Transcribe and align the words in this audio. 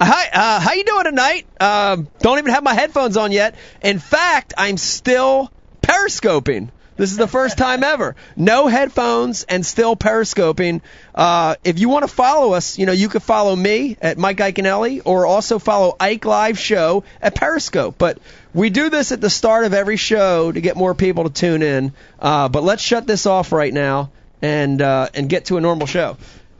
Hi, 0.00 0.28
uh, 0.32 0.60
how 0.60 0.72
you 0.72 0.82
doing 0.82 1.04
tonight? 1.04 1.46
Um, 1.60 2.08
don't 2.18 2.38
even 2.38 2.52
have 2.52 2.64
my 2.64 2.74
headphones 2.74 3.16
on 3.16 3.30
yet. 3.30 3.54
In 3.80 4.00
fact, 4.00 4.52
I'm 4.58 4.76
still 4.76 5.52
periscoping. 5.82 6.70
This 6.96 7.12
is 7.12 7.16
the 7.16 7.28
first 7.28 7.58
time 7.58 7.84
ever. 7.84 8.16
No 8.34 8.66
headphones 8.66 9.44
and 9.44 9.64
still 9.64 9.94
periscoping. 9.94 10.80
Uh, 11.14 11.54
if 11.62 11.78
you 11.78 11.88
want 11.88 12.02
to 12.02 12.12
follow 12.12 12.54
us, 12.54 12.76
you 12.76 12.86
know, 12.86 12.92
you 12.92 13.08
could 13.08 13.22
follow 13.22 13.54
me 13.54 13.96
at 14.00 14.18
Mike 14.18 14.38
Iaconelli 14.38 15.02
or 15.04 15.26
also 15.26 15.60
follow 15.60 15.94
Ike 16.00 16.24
Live 16.24 16.58
Show 16.58 17.04
at 17.22 17.36
Periscope. 17.36 17.94
But 17.96 18.18
we 18.52 18.70
do 18.70 18.90
this 18.90 19.12
at 19.12 19.20
the 19.20 19.30
start 19.30 19.64
of 19.64 19.74
every 19.74 19.96
show 19.96 20.50
to 20.50 20.60
get 20.60 20.76
more 20.76 20.96
people 20.96 21.22
to 21.24 21.30
tune 21.30 21.62
in. 21.62 21.92
Uh, 22.18 22.48
but 22.48 22.64
let's 22.64 22.82
shut 22.82 23.06
this 23.06 23.26
off 23.26 23.52
right 23.52 23.72
now 23.72 24.10
and 24.42 24.82
uh, 24.82 25.08
and 25.14 25.28
get 25.28 25.44
to 25.46 25.56
a 25.56 25.60
normal 25.60 25.86
show. 25.86 26.16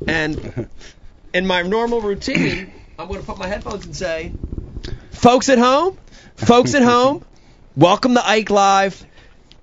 And 0.07 0.69
in 1.35 1.49
my 1.49 1.63
normal 1.63 2.01
routine, 2.01 2.73
I'm 2.97 3.09
going 3.09 3.21
to 3.21 3.27
put 3.27 3.39
my 3.39 3.49
headphones 3.49 3.87
and 3.87 3.97
say, 3.97 4.33
folks 5.11 5.49
at 5.49 5.59
home, 5.59 5.99
folks 6.37 6.75
at 6.75 6.83
home, 6.83 7.25
welcome 7.77 8.15
to 8.15 8.25
Ike 8.25 8.51
Live. 8.51 9.05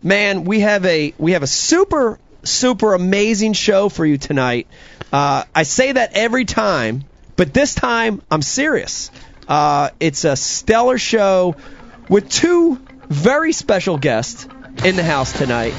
Man, 0.04 0.44
we 0.44 0.60
have 0.60 0.86
a 0.86 1.14
we 1.18 1.32
have 1.32 1.44
a 1.44 1.48
super 1.48 2.20
super 2.44 2.94
amazing 2.94 3.54
show 3.54 3.88
for 3.88 4.06
you 4.06 4.18
tonight. 4.18 4.68
Uh, 5.14 5.46
I 5.56 5.64
say 5.64 5.94
that 5.94 6.12
every 6.14 6.44
time, 6.44 7.06
but 7.38 7.54
this 7.54 7.74
time 7.74 8.22
I'm 8.30 8.42
serious. 8.42 9.12
Uh, 9.48 9.92
it's 10.02 10.26
a 10.26 10.36
stellar 10.36 10.98
show 10.98 11.56
with 12.10 12.30
two 12.30 12.82
very 13.08 13.54
special 13.54 13.98
guests 13.98 14.46
in 14.84 14.98
the 14.98 15.04
house 15.04 15.32
tonight. 15.32 15.74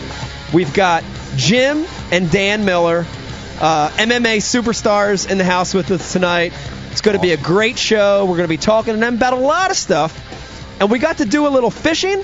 We've 0.54 0.72
got 0.72 1.04
Jim 1.36 1.84
and 2.10 2.30
Dan 2.30 2.64
Miller, 2.64 3.04
uh, 3.60 3.90
MMA 3.90 4.38
superstars 4.38 5.30
in 5.30 5.36
the 5.36 5.44
house 5.44 5.74
with 5.74 5.90
us 5.90 6.14
tonight. 6.14 6.54
It's 6.92 7.00
going 7.00 7.16
to 7.16 7.22
be 7.22 7.32
a 7.32 7.38
great 7.38 7.78
show. 7.78 8.26
We're 8.26 8.36
going 8.36 8.44
to 8.44 8.48
be 8.48 8.58
talking 8.58 8.92
to 8.92 9.00
them 9.00 9.14
about 9.14 9.32
a 9.32 9.36
lot 9.36 9.70
of 9.70 9.78
stuff. 9.78 10.14
And 10.78 10.90
we 10.90 10.98
got 10.98 11.18
to 11.18 11.24
do 11.24 11.46
a 11.46 11.48
little 11.48 11.70
fishing, 11.70 12.22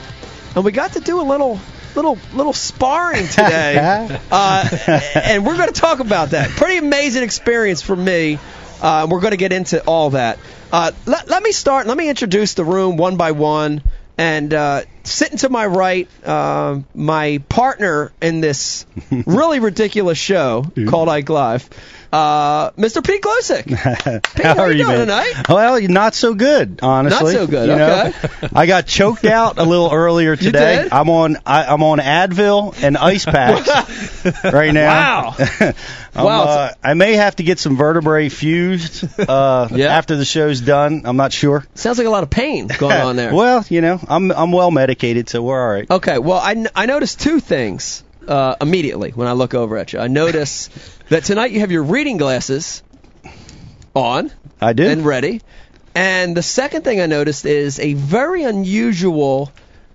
and 0.54 0.64
we 0.64 0.72
got 0.72 0.92
to 0.92 1.00
do 1.00 1.20
a 1.20 1.22
little 1.22 1.58
little 1.94 2.18
little 2.34 2.52
sparring 2.52 3.26
today. 3.28 4.20
uh, 4.30 4.68
and 5.14 5.46
we're 5.46 5.56
going 5.56 5.72
to 5.72 5.80
talk 5.80 6.00
about 6.00 6.30
that. 6.30 6.50
Pretty 6.50 6.76
amazing 6.76 7.22
experience 7.22 7.80
for 7.80 7.96
me. 7.96 8.38
Uh, 8.82 9.06
we're 9.10 9.20
going 9.20 9.30
to 9.30 9.38
get 9.38 9.52
into 9.52 9.82
all 9.84 10.10
that. 10.10 10.38
Uh, 10.70 10.92
let, 11.06 11.28
let 11.28 11.42
me 11.42 11.52
start. 11.52 11.86
Let 11.86 11.96
me 11.96 12.10
introduce 12.10 12.52
the 12.52 12.64
room 12.64 12.98
one 12.98 13.16
by 13.16 13.32
one. 13.32 13.82
And 14.18 14.52
uh, 14.52 14.82
sitting 15.04 15.38
to 15.38 15.48
my 15.48 15.64
right, 15.64 16.08
uh, 16.26 16.80
my 16.94 17.38
partner 17.48 18.12
in 18.20 18.40
this 18.40 18.84
really 19.26 19.60
ridiculous 19.60 20.18
show 20.18 20.66
called 20.88 21.08
Ike 21.08 21.30
Live, 21.30 21.70
uh, 22.12 22.70
Mr. 22.72 23.04
Pete 23.04 23.22
Gluszek. 23.22 23.64
Pete, 24.34 24.44
how, 24.44 24.58
are 24.58 24.70
you 24.72 24.78
doing 24.84 24.88
man? 24.88 25.06
tonight? 25.06 25.48
Well, 25.48 25.80
not 25.82 26.14
so 26.14 26.34
good, 26.34 26.80
honestly. 26.82 27.34
Not 27.34 27.40
so 27.40 27.46
good. 27.46 27.68
You 27.68 27.76
know, 27.76 28.06
okay. 28.14 28.48
I 28.54 28.66
got 28.66 28.86
choked 28.86 29.24
out 29.24 29.58
a 29.58 29.64
little 29.64 29.90
earlier 29.92 30.36
today. 30.36 30.88
I'm 30.90 31.10
on 31.10 31.36
I, 31.44 31.64
I'm 31.64 31.82
on 31.82 31.98
Advil 31.98 32.80
and 32.82 32.96
ice 32.96 33.24
packs 33.26 34.44
right 34.44 34.72
now. 34.72 35.34
Wow. 35.38 35.74
Wow, 36.14 36.42
uh, 36.44 36.72
I 36.82 36.94
may 36.94 37.14
have 37.14 37.36
to 37.36 37.44
get 37.44 37.60
some 37.60 37.76
vertebrae 37.76 38.28
fused 38.28 39.04
uh, 39.20 39.68
Yeah. 39.70 39.86
after 39.96 40.16
the 40.16 40.24
show's 40.24 40.60
done. 40.60 41.02
I'm 41.04 41.16
not 41.16 41.32
sure. 41.32 41.64
Sounds 41.74 41.98
like 41.98 42.08
a 42.08 42.10
lot 42.10 42.24
of 42.24 42.30
pain 42.30 42.66
going 42.66 42.96
on 43.00 43.14
there. 43.16 43.32
well, 43.32 43.64
you 43.68 43.80
know, 43.80 44.00
I'm 44.08 44.32
I'm 44.32 44.50
well 44.50 44.70
medicated, 44.72 45.28
so 45.28 45.42
we're 45.42 45.62
all 45.62 45.72
right. 45.72 45.88
Okay, 45.88 46.18
well, 46.18 46.38
I, 46.38 46.66
I 46.74 46.86
noticed 46.86 47.20
two 47.20 47.38
things 47.38 48.02
uh, 48.28 48.56
immediately 48.60 49.10
when 49.10 49.26
I 49.28 49.32
look 49.32 49.54
over 49.54 49.76
at 49.76 49.92
you. 49.92 49.98
I 49.98 50.06
notice 50.08 50.68
that 51.08 51.24
tonight 51.24 51.50
you 51.52 51.60
have 51.60 51.72
your 51.72 51.82
reading 51.82 52.16
glasses 52.18 52.82
on 53.94 54.30
I 54.60 54.72
do. 54.72 54.86
and 54.88 55.04
ready. 55.04 55.40
And 55.94 56.36
the 56.36 56.42
second 56.42 56.82
thing 56.84 57.00
I 57.00 57.06
noticed 57.06 57.44
is 57.46 57.80
a 57.80 57.94
very 57.94 58.44
unusual 58.44 59.50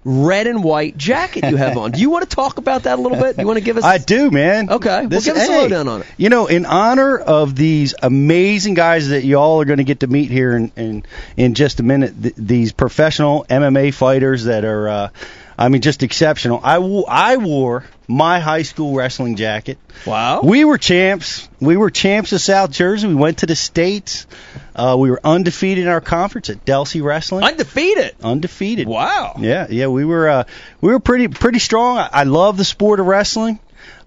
red 0.06 0.48
and 0.48 0.62
white 0.66 0.98
jacket 0.98 1.46
you 1.50 1.56
have 1.56 1.78
on. 1.78 1.92
Do 1.92 2.02
you 2.02 2.10
want 2.10 2.30
to 2.30 2.36
talk 2.36 2.58
about 2.58 2.84
that 2.84 3.00
a 3.00 3.02
little 3.02 3.18
bit? 3.18 3.38
Do 3.38 3.42
you 3.42 3.48
want 3.48 3.58
to 3.60 3.64
give 3.64 3.78
us 3.78 3.84
I 3.86 4.00
do, 4.00 4.30
man. 4.30 4.70
Okay, 4.70 4.90
well, 5.02 5.08
This- 5.08 5.24
give 5.26 5.38
us 5.38 5.48
a 5.48 5.52
hey, 5.52 5.62
lowdown 5.62 5.88
on 5.88 6.02
it. 6.02 6.08
You 6.18 6.28
know, 6.28 6.48
in 6.48 6.66
honor 6.66 7.18
of 7.18 7.56
these 7.56 7.96
amazing 8.04 8.74
guys 8.74 9.10
that 9.10 9.24
you 9.24 9.38
all 9.38 9.62
are 9.62 9.66
going 9.66 9.78
to 9.78 9.86
get 9.86 10.02
to 10.02 10.08
meet 10.08 10.30
here 10.30 10.58
in 10.58 10.72
in, 10.76 11.06
in 11.38 11.54
just 11.54 11.80
a 11.80 11.84
minute, 11.84 12.22
th- 12.22 12.36
these 12.38 12.74
professional 12.74 13.46
MMA 13.50 13.94
fighters 13.94 14.44
that 14.46 14.66
are, 14.66 14.90
uh, 14.90 15.10
I 15.58 15.70
mean, 15.70 15.82
just 15.82 16.04
exceptional. 16.04 16.60
I 16.62 16.76
I 17.08 17.38
wore 17.38 17.86
my 18.08 18.40
high 18.40 18.64
school 18.64 18.96
wrestling 18.96 19.36
jacket. 19.36 19.78
Wow. 20.06 20.42
We 20.44 20.66
were 20.66 20.78
champs. 20.78 21.48
We 21.60 21.78
were 21.78 21.90
champs 21.90 22.34
of 22.34 22.42
South 22.42 22.72
Jersey. 22.72 23.08
We 23.08 23.16
went 23.16 23.40
to 23.40 23.46
the 23.46 23.56
states. 23.56 24.28
Uh, 24.76 24.98
we 25.00 25.10
were 25.10 25.20
undefeated 25.24 25.86
in 25.86 25.90
our 25.90 26.02
conference 26.02 26.50
at 26.50 26.66
Delsea 26.66 27.04
Wrestling. 27.04 27.44
Undefeated. 27.44 28.16
undefeated. 28.24 28.88
Wow. 28.88 29.36
Yeah, 29.40 29.68
yeah, 29.70 29.88
we 29.88 30.06
were 30.06 30.28
uh, 30.28 30.44
we 30.82 30.92
were 30.92 31.00
pretty 31.00 31.28
pretty 31.28 31.60
strong. 31.60 31.98
I, 31.98 32.10
I 32.12 32.24
love 32.24 32.58
the 32.58 32.66
sport 32.66 33.00
of 33.00 33.06
wrestling. 33.06 33.60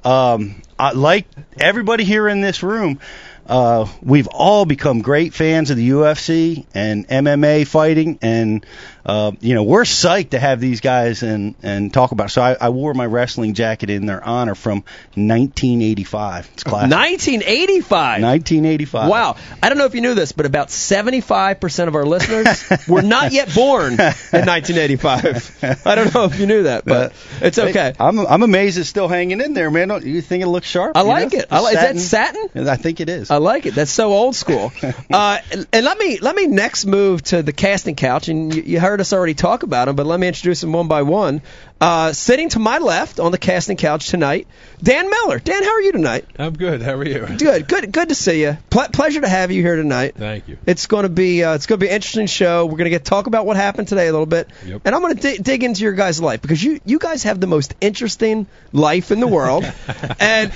Um, 0.04 0.62
I, 0.78 0.92
like 0.92 1.26
everybody 1.58 2.04
here 2.04 2.28
in 2.28 2.40
this 2.40 2.62
room, 2.62 3.00
uh, 3.46 3.88
we've 4.02 4.28
all 4.28 4.64
become 4.64 5.00
great 5.02 5.34
fans 5.34 5.70
of 5.70 5.76
the 5.76 5.90
UFC 5.90 6.66
and 6.74 7.08
MMA 7.08 7.66
fighting, 7.66 8.18
and 8.22 8.66
uh, 9.06 9.30
you 9.40 9.54
know 9.54 9.62
we're 9.62 9.84
psyched 9.84 10.30
to 10.30 10.38
have 10.38 10.60
these 10.60 10.80
guys 10.80 11.22
and 11.22 11.54
and 11.62 11.94
talk 11.94 12.10
about. 12.10 12.26
It. 12.26 12.30
So 12.30 12.42
I, 12.42 12.56
I 12.60 12.68
wore 12.70 12.92
my 12.92 13.06
wrestling 13.06 13.54
jacket 13.54 13.88
in 13.88 14.04
their 14.04 14.22
honor 14.22 14.56
from 14.56 14.78
1985. 15.14 16.50
It's 16.52 16.64
classic. 16.64 16.90
1985. 16.90 18.22
1985. 18.22 19.08
Wow. 19.08 19.36
I 19.62 19.68
don't 19.68 19.78
know 19.78 19.84
if 19.84 19.94
you 19.94 20.00
knew 20.00 20.14
this, 20.14 20.32
but 20.32 20.44
about 20.44 20.68
75% 20.68 21.88
of 21.88 21.94
our 21.94 22.04
listeners 22.04 22.88
were 22.88 23.02
not 23.02 23.32
yet 23.32 23.54
born 23.54 23.92
in 23.92 23.98
1985. 23.98 25.86
I 25.86 25.94
don't 25.94 26.12
know 26.12 26.24
if 26.24 26.40
you 26.40 26.46
knew 26.46 26.64
that, 26.64 26.84
but 26.84 27.12
it's 27.40 27.58
okay. 27.58 27.94
I'm 28.00 28.18
I'm 28.18 28.42
amazed 28.42 28.76
it's 28.76 28.88
still 28.88 29.08
hanging 29.08 29.40
in 29.40 29.54
there, 29.54 29.70
man. 29.70 29.86
Don't 29.86 30.04
you 30.04 30.20
think 30.20 30.42
it 30.42 30.48
looks 30.48 30.66
sharp? 30.66 30.96
I 30.96 31.02
you 31.02 31.06
like 31.06 31.32
know? 31.32 31.38
it. 31.38 31.46
I 31.50 31.60
is 31.60 31.74
that 31.74 31.98
satin? 31.98 32.68
I 32.68 32.76
think 32.76 33.00
it 33.00 33.08
is. 33.08 33.30
I 33.30 33.36
like 33.36 33.66
it. 33.66 33.74
That's 33.74 33.92
so 33.92 34.12
old 34.12 34.34
school. 34.34 34.72
Uh, 35.12 35.38
and 35.52 35.66
and 35.72 35.84
let 35.84 35.98
me 35.98 36.18
let 36.18 36.34
me 36.34 36.46
next 36.46 36.84
move 36.84 37.22
to 37.22 37.42
the 37.42 37.52
casting 37.52 37.94
couch, 37.94 38.28
and 38.28 38.54
you, 38.54 38.62
you 38.62 38.80
heard 38.80 38.95
us 39.00 39.12
already 39.12 39.34
talk 39.34 39.62
about 39.62 39.86
them, 39.86 39.96
but 39.96 40.06
let 40.06 40.18
me 40.20 40.28
introduce 40.28 40.60
them 40.60 40.72
one 40.72 40.88
by 40.88 41.02
one. 41.02 41.42
Uh, 41.80 42.12
sitting 42.14 42.48
to 42.48 42.58
my 42.58 42.78
left 42.78 43.20
on 43.20 43.32
the 43.32 43.38
casting 43.38 43.76
couch 43.76 44.08
tonight, 44.08 44.46
Dan 44.82 45.10
Miller. 45.10 45.38
Dan, 45.38 45.62
how 45.62 45.72
are 45.72 45.80
you 45.82 45.92
tonight? 45.92 46.24
I'm 46.38 46.54
good. 46.54 46.80
How 46.80 46.94
are 46.94 47.04
you? 47.04 47.26
Good, 47.38 47.68
good, 47.68 47.92
good 47.92 48.08
to 48.08 48.14
see 48.14 48.40
you. 48.42 48.56
Ple- 48.70 48.88
pleasure 48.92 49.20
to 49.20 49.28
have 49.28 49.50
you 49.50 49.60
here 49.60 49.76
tonight. 49.76 50.14
Thank 50.16 50.48
you. 50.48 50.56
It's 50.66 50.86
going 50.86 51.02
to 51.02 51.08
be 51.10 51.44
uh, 51.44 51.54
it's 51.54 51.66
going 51.66 51.78
to 51.78 51.84
be 51.84 51.90
an 51.90 51.94
interesting 51.96 52.26
show. 52.26 52.64
We're 52.64 52.72
going 52.78 52.84
to 52.84 52.90
get 52.90 53.04
talk 53.04 53.26
about 53.26 53.44
what 53.44 53.56
happened 53.58 53.88
today 53.88 54.06
a 54.08 54.12
little 54.12 54.24
bit, 54.26 54.48
Yep. 54.64 54.82
and 54.86 54.94
I'm 54.94 55.02
going 55.02 55.16
to 55.16 55.20
di- 55.22 55.38
dig 55.38 55.64
into 55.64 55.82
your 55.82 55.92
guys' 55.92 56.20
life 56.20 56.40
because 56.40 56.62
you 56.64 56.80
you 56.86 56.98
guys 56.98 57.24
have 57.24 57.40
the 57.40 57.46
most 57.46 57.74
interesting 57.82 58.46
life 58.72 59.10
in 59.10 59.20
the 59.20 59.26
world, 59.28 59.64
and 60.20 60.52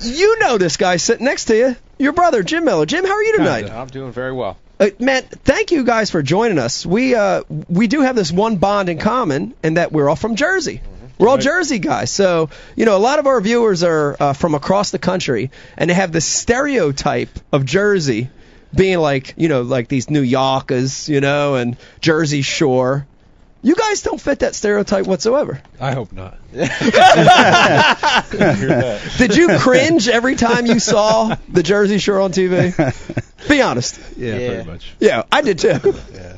you 0.00 0.38
know 0.38 0.56
this 0.56 0.76
guy 0.78 0.96
sitting 0.96 1.26
next 1.26 1.44
to 1.46 1.56
you, 1.56 1.76
your 1.98 2.12
brother 2.12 2.42
Jim 2.42 2.64
Miller. 2.64 2.86
Jim, 2.86 3.04
how 3.04 3.12
are 3.12 3.22
you 3.22 3.36
tonight? 3.36 3.70
I'm 3.70 3.88
doing 3.88 4.12
very 4.12 4.32
well. 4.32 4.56
Uh, 4.78 4.90
man, 4.98 5.22
thank 5.22 5.70
you 5.70 5.84
guys 5.84 6.10
for 6.10 6.22
joining 6.22 6.58
us. 6.58 6.84
We 6.84 7.14
uh, 7.14 7.42
we 7.68 7.86
do 7.86 8.00
have 8.00 8.16
this 8.16 8.32
one 8.32 8.56
bond 8.56 8.88
in 8.88 8.98
common, 8.98 9.54
and 9.62 9.76
that 9.76 9.92
we're 9.92 10.08
all 10.08 10.16
from 10.16 10.34
Jersey. 10.34 10.80
We're 11.16 11.28
all 11.28 11.36
Right. 11.36 11.44
Jersey 11.44 11.78
guys, 11.78 12.10
so 12.10 12.50
you 12.74 12.84
know 12.84 12.96
a 12.96 12.98
lot 12.98 13.20
of 13.20 13.26
our 13.28 13.40
viewers 13.40 13.84
are 13.84 14.16
uh, 14.18 14.32
from 14.32 14.54
across 14.54 14.90
the 14.90 14.98
country, 14.98 15.52
and 15.76 15.88
they 15.88 15.94
have 15.94 16.10
this 16.10 16.24
stereotype 16.24 17.30
of 17.52 17.64
Jersey 17.64 18.30
being 18.74 18.98
like 18.98 19.34
you 19.36 19.48
know 19.48 19.62
like 19.62 19.86
these 19.86 20.10
New 20.10 20.22
Yorkers, 20.22 21.08
you 21.08 21.20
know, 21.20 21.54
and 21.54 21.76
Jersey 22.00 22.42
Shore. 22.42 23.06
You 23.64 23.74
guys 23.74 24.02
don't 24.02 24.20
fit 24.20 24.40
that 24.40 24.54
stereotype 24.54 25.06
whatsoever. 25.06 25.60
I 25.80 25.92
hope 25.94 26.12
not. 26.12 26.38
Did 29.18 29.36
you 29.36 29.58
cringe 29.58 30.06
every 30.08 30.36
time 30.36 30.66
you 30.66 30.78
saw 30.78 31.34
the 31.48 31.62
Jersey 31.62 31.98
Shore 31.98 32.20
on 32.20 32.30
TV? 32.32 32.74
Be 33.48 33.62
honest. 33.62 33.98
Yeah, 34.16 34.36
Yeah. 34.36 34.48
pretty 34.48 34.70
much. 34.70 34.94
Yeah, 35.00 35.22
I 35.32 35.40
did 35.42 35.58
too. 35.58 35.94
Yeah. 36.12 36.36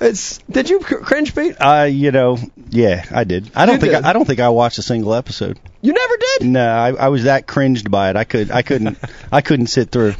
It's. 0.00 0.38
Did 0.50 0.70
you 0.70 0.80
cringe, 0.80 1.34
Pete? 1.34 1.56
Uh, 1.60 1.88
you 1.90 2.10
know, 2.10 2.38
yeah, 2.70 3.04
I 3.10 3.24
did. 3.24 3.50
I 3.54 3.66
don't 3.66 3.74
You 3.76 3.80
think 3.80 3.92
did. 3.94 4.04
I, 4.04 4.10
I 4.10 4.12
don't 4.12 4.24
think 4.24 4.40
I 4.40 4.48
watched 4.48 4.78
a 4.78 4.82
single 4.82 5.12
episode. 5.14 5.58
You 5.82 5.92
never 5.92 6.16
did. 6.16 6.48
No, 6.48 6.66
I, 6.66 6.92
I 6.92 7.08
was 7.08 7.24
that 7.24 7.46
cringed 7.46 7.90
by 7.90 8.10
it. 8.10 8.16
I 8.16 8.24
could 8.24 8.50
I 8.50 8.62
couldn't 8.62 8.96
I 9.32 9.40
couldn't 9.42 9.66
sit 9.66 9.90
through. 9.90 10.14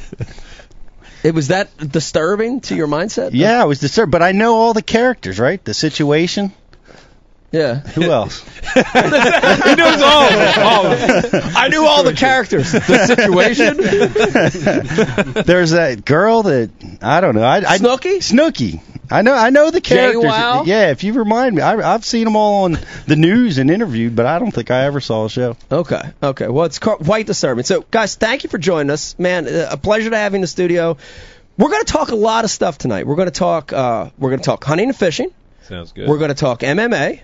It 1.22 1.34
was 1.34 1.48
that 1.48 1.76
disturbing 1.76 2.60
to 2.62 2.74
your 2.74 2.88
mindset? 2.88 3.30
Yeah, 3.32 3.62
it 3.62 3.66
was 3.66 3.80
disturbing. 3.80 4.10
but 4.10 4.22
I 4.22 4.32
know 4.32 4.54
all 4.54 4.72
the 4.72 4.82
characters, 4.82 5.38
right? 5.38 5.62
The 5.62 5.74
situation. 5.74 6.52
Yeah. 7.52 7.80
Who 7.80 8.02
else? 8.10 8.42
he 8.74 8.80
knows 9.74 10.02
all 10.02 10.22
of 10.22 10.30
them. 10.30 10.58
All 10.66 10.86
of 10.86 11.00
them. 11.32 11.42
I 11.56 11.68
knew 11.68 11.84
all 11.84 12.04
the 12.04 12.12
characters. 12.14 12.70
The 12.90 13.06
situation. 13.06 13.76
There's 15.44 15.70
that 15.72 16.04
girl 16.04 16.42
that 16.44 16.70
I 17.02 17.20
don't 17.20 17.34
know. 17.34 17.42
I, 17.42 17.56
I 17.58 17.78
Snooki? 17.78 18.22
Snooky. 18.22 18.80
I 19.10 19.22
know. 19.22 19.34
I 19.34 19.50
know 19.50 19.70
the 19.72 19.80
characters. 19.80 20.22
Wow? 20.24 20.62
Yeah, 20.64 20.90
if 20.92 21.02
you 21.02 21.12
remind 21.14 21.56
me, 21.56 21.62
I, 21.62 21.94
I've 21.94 22.04
seen 22.04 22.24
them 22.24 22.36
all 22.36 22.64
on 22.64 22.78
the 23.06 23.16
news 23.16 23.58
and 23.58 23.68
interviewed, 23.70 24.14
but 24.14 24.26
I 24.26 24.38
don't 24.38 24.52
think 24.52 24.70
I 24.70 24.84
ever 24.84 25.00
saw 25.00 25.24
a 25.24 25.30
show. 25.30 25.56
Okay. 25.72 26.00
Okay. 26.22 26.46
Well, 26.48 26.66
it's 26.66 26.78
ca- 26.78 26.96
quite 26.96 27.26
disturbing. 27.26 27.64
So, 27.64 27.84
guys, 27.90 28.14
thank 28.14 28.44
you 28.44 28.50
for 28.50 28.58
joining 28.58 28.90
us, 28.90 29.18
man. 29.18 29.48
uh, 29.48 29.68
A 29.72 29.76
pleasure 29.76 30.10
to 30.10 30.16
have 30.16 30.32
you 30.32 30.36
in 30.36 30.40
the 30.42 30.46
studio. 30.46 30.96
we're 31.58 31.70
going 31.70 31.84
to 31.84 31.92
talk 31.92 32.10
a 32.10 32.16
lot 32.16 32.44
of 32.44 32.50
stuff 32.52 32.78
tonight. 32.78 33.06
We're 33.06 33.16
going 33.16 33.26
to 33.26 33.32
talk. 33.38 33.72
Uh, 33.72 34.10
we're 34.18 34.30
going 34.30 34.40
to 34.40 34.46
talk 34.46 34.62
hunting 34.62 34.88
and 34.88 34.96
fishing. 34.96 35.30
Sounds 35.62 35.90
good. 35.92 36.08
We're 36.08 36.18
going 36.18 36.28
to 36.30 36.34
talk 36.36 36.60
MMA. 36.60 37.20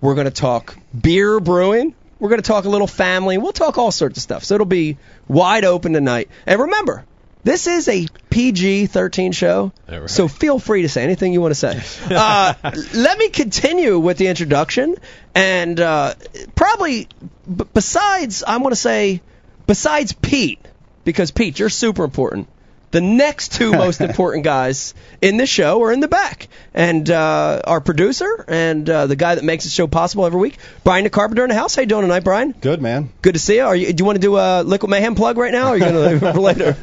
We're 0.00 0.14
going 0.14 0.26
to 0.26 0.30
talk 0.30 0.76
beer 0.98 1.40
brewing. 1.40 1.94
We're 2.18 2.28
going 2.30 2.40
to 2.40 2.46
talk 2.46 2.64
a 2.64 2.68
little 2.68 2.86
family. 2.86 3.38
We'll 3.38 3.52
talk 3.52 3.78
all 3.78 3.92
sorts 3.92 4.18
of 4.18 4.22
stuff. 4.22 4.44
So 4.44 4.54
it'll 4.54 4.66
be 4.66 4.96
wide 5.28 5.64
open 5.64 5.92
tonight. 5.92 6.30
And 6.46 6.60
remember, 6.60 7.04
this 7.44 7.66
is 7.66 7.86
a 7.88 8.06
PG 8.30 8.86
13 8.86 9.32
show, 9.32 9.72
right. 9.88 10.10
so 10.10 10.26
feel 10.26 10.58
free 10.58 10.82
to 10.82 10.88
say 10.88 11.04
anything 11.04 11.32
you 11.32 11.40
want 11.40 11.54
to 11.54 11.54
say. 11.54 11.80
Uh, 12.16 12.54
let 12.94 13.18
me 13.18 13.28
continue 13.28 13.98
with 13.98 14.18
the 14.18 14.26
introduction. 14.26 14.96
And 15.34 15.78
uh, 15.78 16.14
probably, 16.54 17.08
b- 17.46 17.64
besides, 17.72 18.42
I'm 18.46 18.62
going 18.62 18.72
to 18.72 18.76
say, 18.76 19.20
besides 19.66 20.12
Pete, 20.12 20.58
because 21.04 21.30
Pete, 21.30 21.58
you're 21.58 21.68
super 21.68 22.02
important. 22.02 22.48
The 22.90 23.00
next 23.00 23.54
two 23.54 23.72
most 23.84 24.00
important 24.00 24.44
guys 24.44 24.94
in 25.20 25.36
the 25.36 25.46
show 25.46 25.82
are 25.82 25.92
in 25.92 26.00
the 26.00 26.08
back, 26.08 26.48
and 26.72 27.08
uh, 27.10 27.62
our 27.64 27.80
producer 27.80 28.44
and 28.48 28.88
uh, 28.88 29.06
the 29.06 29.16
guy 29.16 29.34
that 29.34 29.44
makes 29.44 29.64
the 29.64 29.70
show 29.70 29.86
possible 29.86 30.24
every 30.26 30.40
week, 30.40 30.58
Brian 30.84 31.04
the 31.04 31.10
Carpenter 31.10 31.42
in 31.42 31.48
the 31.48 31.54
house. 31.54 31.74
How 31.74 31.82
you 31.82 31.86
doing 31.88 32.02
tonight, 32.02 32.24
Brian? 32.24 32.52
Good 32.52 32.80
man. 32.80 33.10
Good 33.22 33.34
to 33.34 33.40
see 33.40 33.56
you. 33.56 33.62
Are 33.64 33.76
you 33.76 33.92
do 33.92 34.02
you 34.02 34.04
want 34.04 34.16
to 34.16 34.22
do 34.22 34.36
a 34.36 34.62
Liquid 34.62 34.90
Mayhem 34.90 35.14
plug 35.14 35.36
right 35.36 35.52
now, 35.52 35.68
or 35.68 35.70
are 35.70 35.76
you 35.76 35.80
going 35.80 35.94
to 35.94 36.00
leave 36.00 36.22
it 36.22 36.32
for 36.32 36.40
later? 36.40 36.76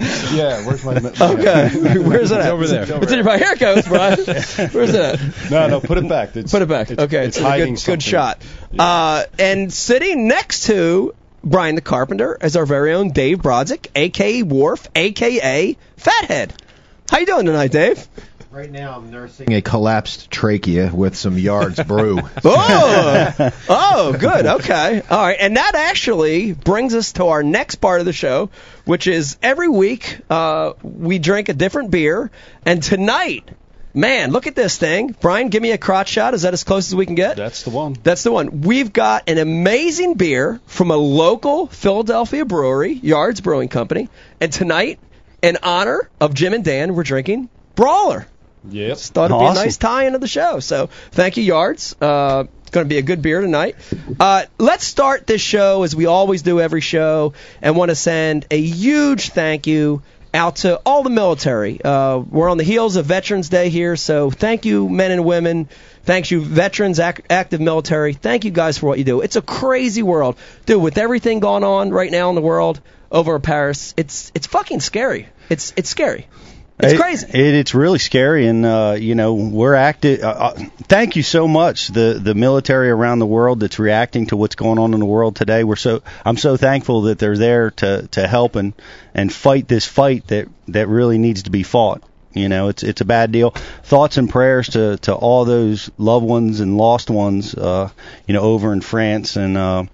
Yeah, 0.30 0.64
where's 0.66 0.84
my? 0.84 0.94
Okay, 0.94 1.98
where's 1.98 2.30
it 2.30 2.40
at? 2.40 2.50
over 2.50 2.66
there. 2.66 2.82
It's 2.82 3.12
in 3.12 3.18
your 3.18 3.24
pocket. 3.24 3.42
Here 3.42 3.52
it 3.52 3.58
goes, 3.58 3.88
Brian. 3.88 4.18
Where's 4.18 4.94
it 4.94 5.20
at? 5.20 5.50
No, 5.50 5.66
no, 5.68 5.80
put 5.80 5.98
it 5.98 6.08
back. 6.08 6.36
It's, 6.36 6.52
Put 6.52 6.62
it 6.62 6.68
back. 6.68 6.90
It's, 6.90 7.02
okay, 7.02 7.26
it's, 7.26 7.38
a 7.38 7.42
good, 7.42 7.84
good 7.84 8.02
shot. 8.02 8.40
Uh, 8.78 9.24
and 9.38 9.72
sitting 9.72 10.28
next 10.28 10.66
to 10.66 11.14
Brian 11.42 11.74
the 11.74 11.80
Carpenter 11.80 12.36
as 12.40 12.56
our 12.56 12.66
very 12.66 12.92
own 12.92 13.10
Dave 13.10 13.38
Brodzik, 13.38 13.88
aka 13.94 14.42
Wharf, 14.42 14.88
aka 14.94 15.76
Fathead. 15.96 16.52
How 17.10 17.18
you 17.18 17.26
doing 17.26 17.46
tonight, 17.46 17.72
Dave? 17.72 18.06
Right 18.50 18.70
now, 18.70 18.96
I'm 18.96 19.12
nursing 19.12 19.52
a 19.52 19.62
collapsed 19.62 20.28
trachea 20.28 20.90
with 20.92 21.14
some 21.14 21.38
yards 21.38 21.80
brew. 21.86 22.18
Oh, 22.44 23.52
oh, 23.68 24.16
good. 24.18 24.44
Okay, 24.44 25.02
all 25.08 25.22
right. 25.26 25.36
And 25.38 25.56
that 25.56 25.76
actually 25.76 26.52
brings 26.52 26.92
us 26.94 27.12
to 27.12 27.26
our 27.26 27.44
next 27.44 27.76
part 27.76 28.00
of 28.00 28.06
the 28.06 28.12
show, 28.12 28.50
which 28.84 29.06
is 29.06 29.38
every 29.40 29.68
week 29.68 30.18
uh, 30.28 30.72
we 30.82 31.20
drink 31.20 31.48
a 31.48 31.52
different 31.52 31.92
beer, 31.92 32.30
and 32.66 32.82
tonight. 32.82 33.48
Man, 33.92 34.30
look 34.30 34.46
at 34.46 34.54
this 34.54 34.78
thing. 34.78 35.16
Brian, 35.20 35.48
give 35.48 35.62
me 35.62 35.72
a 35.72 35.78
crotch 35.78 36.08
shot. 36.08 36.34
Is 36.34 36.42
that 36.42 36.52
as 36.52 36.62
close 36.62 36.88
as 36.88 36.94
we 36.94 37.06
can 37.06 37.16
get? 37.16 37.36
That's 37.36 37.64
the 37.64 37.70
one. 37.70 37.96
That's 38.02 38.22
the 38.22 38.30
one. 38.30 38.60
We've 38.60 38.92
got 38.92 39.28
an 39.28 39.38
amazing 39.38 40.14
beer 40.14 40.60
from 40.66 40.90
a 40.90 40.96
local 40.96 41.66
Philadelphia 41.66 42.44
brewery, 42.44 42.92
Yards 42.92 43.40
Brewing 43.40 43.68
Company. 43.68 44.08
And 44.40 44.52
tonight, 44.52 45.00
in 45.42 45.58
honor 45.62 46.08
of 46.20 46.34
Jim 46.34 46.54
and 46.54 46.64
Dan, 46.64 46.94
we're 46.94 47.02
drinking 47.02 47.48
Brawler. 47.74 48.26
Yep. 48.68 48.98
Thought 48.98 49.30
it'd 49.30 49.40
be 49.40 49.46
a 49.46 49.54
nice 49.54 49.76
tie 49.76 50.04
into 50.04 50.18
the 50.18 50.28
show. 50.28 50.60
So 50.60 50.88
thank 51.10 51.36
you, 51.36 51.42
Yards. 51.42 51.96
Uh, 52.00 52.44
it's 52.60 52.70
going 52.70 52.84
to 52.84 52.88
be 52.88 52.98
a 52.98 53.02
good 53.02 53.22
beer 53.22 53.40
tonight. 53.40 53.74
Uh, 54.20 54.44
let's 54.58 54.84
start 54.84 55.26
this 55.26 55.40
show 55.40 55.82
as 55.82 55.96
we 55.96 56.06
always 56.06 56.42
do 56.42 56.60
every 56.60 56.82
show, 56.82 57.32
and 57.62 57.74
want 57.74 57.88
to 57.88 57.96
send 57.96 58.46
a 58.50 58.60
huge 58.60 59.30
thank 59.30 59.66
you 59.66 60.02
out 60.32 60.56
to 60.56 60.80
all 60.86 61.02
the 61.02 61.10
military. 61.10 61.80
Uh, 61.82 62.18
we're 62.18 62.48
on 62.48 62.56
the 62.56 62.64
heels 62.64 62.96
of 62.96 63.06
Veterans 63.06 63.48
Day 63.48 63.68
here, 63.68 63.96
so 63.96 64.30
thank 64.30 64.64
you, 64.64 64.88
men 64.88 65.10
and 65.10 65.24
women. 65.24 65.68
Thanks 66.04 66.30
you, 66.30 66.40
veterans, 66.40 66.98
ac- 66.98 67.22
active 67.28 67.60
military. 67.60 68.14
Thank 68.14 68.44
you 68.44 68.50
guys 68.50 68.78
for 68.78 68.86
what 68.86 68.98
you 68.98 69.04
do. 69.04 69.20
It's 69.20 69.36
a 69.36 69.42
crazy 69.42 70.02
world, 70.02 70.36
dude. 70.66 70.82
With 70.82 70.98
everything 70.98 71.40
going 71.40 71.64
on 71.64 71.90
right 71.90 72.10
now 72.10 72.28
in 72.30 72.34
the 72.34 72.40
world 72.40 72.80
over 73.10 73.38
Paris, 73.38 73.92
it's 73.96 74.32
it's 74.34 74.46
fucking 74.46 74.80
scary. 74.80 75.28
It's 75.48 75.72
it's 75.76 75.90
scary. 75.90 76.26
It's 76.82 76.92
It- 76.94 77.00
crazy. 77.00 77.26
It, 77.28 77.54
it's 77.54 77.74
really 77.74 77.98
scary, 77.98 78.46
and 78.46 78.64
uh, 78.64 78.96
you 78.98 79.14
know 79.14 79.34
we're 79.34 79.74
active. 79.74 80.22
Uh, 80.22 80.28
uh, 80.28 80.58
thank 80.88 81.16
you 81.16 81.22
so 81.22 81.46
much, 81.46 81.88
the 81.88 82.18
the 82.22 82.34
military 82.34 82.90
around 82.90 83.18
the 83.18 83.26
world 83.26 83.60
that's 83.60 83.78
reacting 83.78 84.26
to 84.26 84.36
what's 84.36 84.54
going 84.54 84.78
on 84.78 84.94
in 84.94 85.00
the 85.00 85.06
world 85.06 85.36
today. 85.36 85.64
We're 85.64 85.76
so 85.76 86.02
I'm 86.24 86.36
so 86.36 86.56
thankful 86.56 87.02
that 87.02 87.18
they're 87.18 87.36
there 87.36 87.70
to 87.72 88.08
to 88.12 88.26
help 88.26 88.56
and 88.56 88.72
and 89.14 89.32
fight 89.32 89.68
this 89.68 89.86
fight 89.86 90.26
that 90.28 90.48
that 90.68 90.88
really 90.88 91.18
needs 91.18 91.44
to 91.44 91.50
be 91.50 91.62
fought. 91.62 92.02
You 92.32 92.48
know, 92.48 92.68
it's 92.68 92.82
it's 92.82 93.00
a 93.00 93.04
bad 93.04 93.32
deal. 93.32 93.50
Thoughts 93.82 94.16
and 94.16 94.30
prayers 94.30 94.68
to 94.70 94.96
to 94.98 95.14
all 95.14 95.44
those 95.44 95.90
loved 95.98 96.24
ones 96.26 96.60
and 96.60 96.76
lost 96.76 97.10
ones. 97.10 97.54
Uh, 97.54 97.90
you 98.26 98.34
know, 98.34 98.40
over 98.42 98.72
in 98.72 98.80
France 98.80 99.36
and. 99.36 99.56
Uh, 99.56 99.84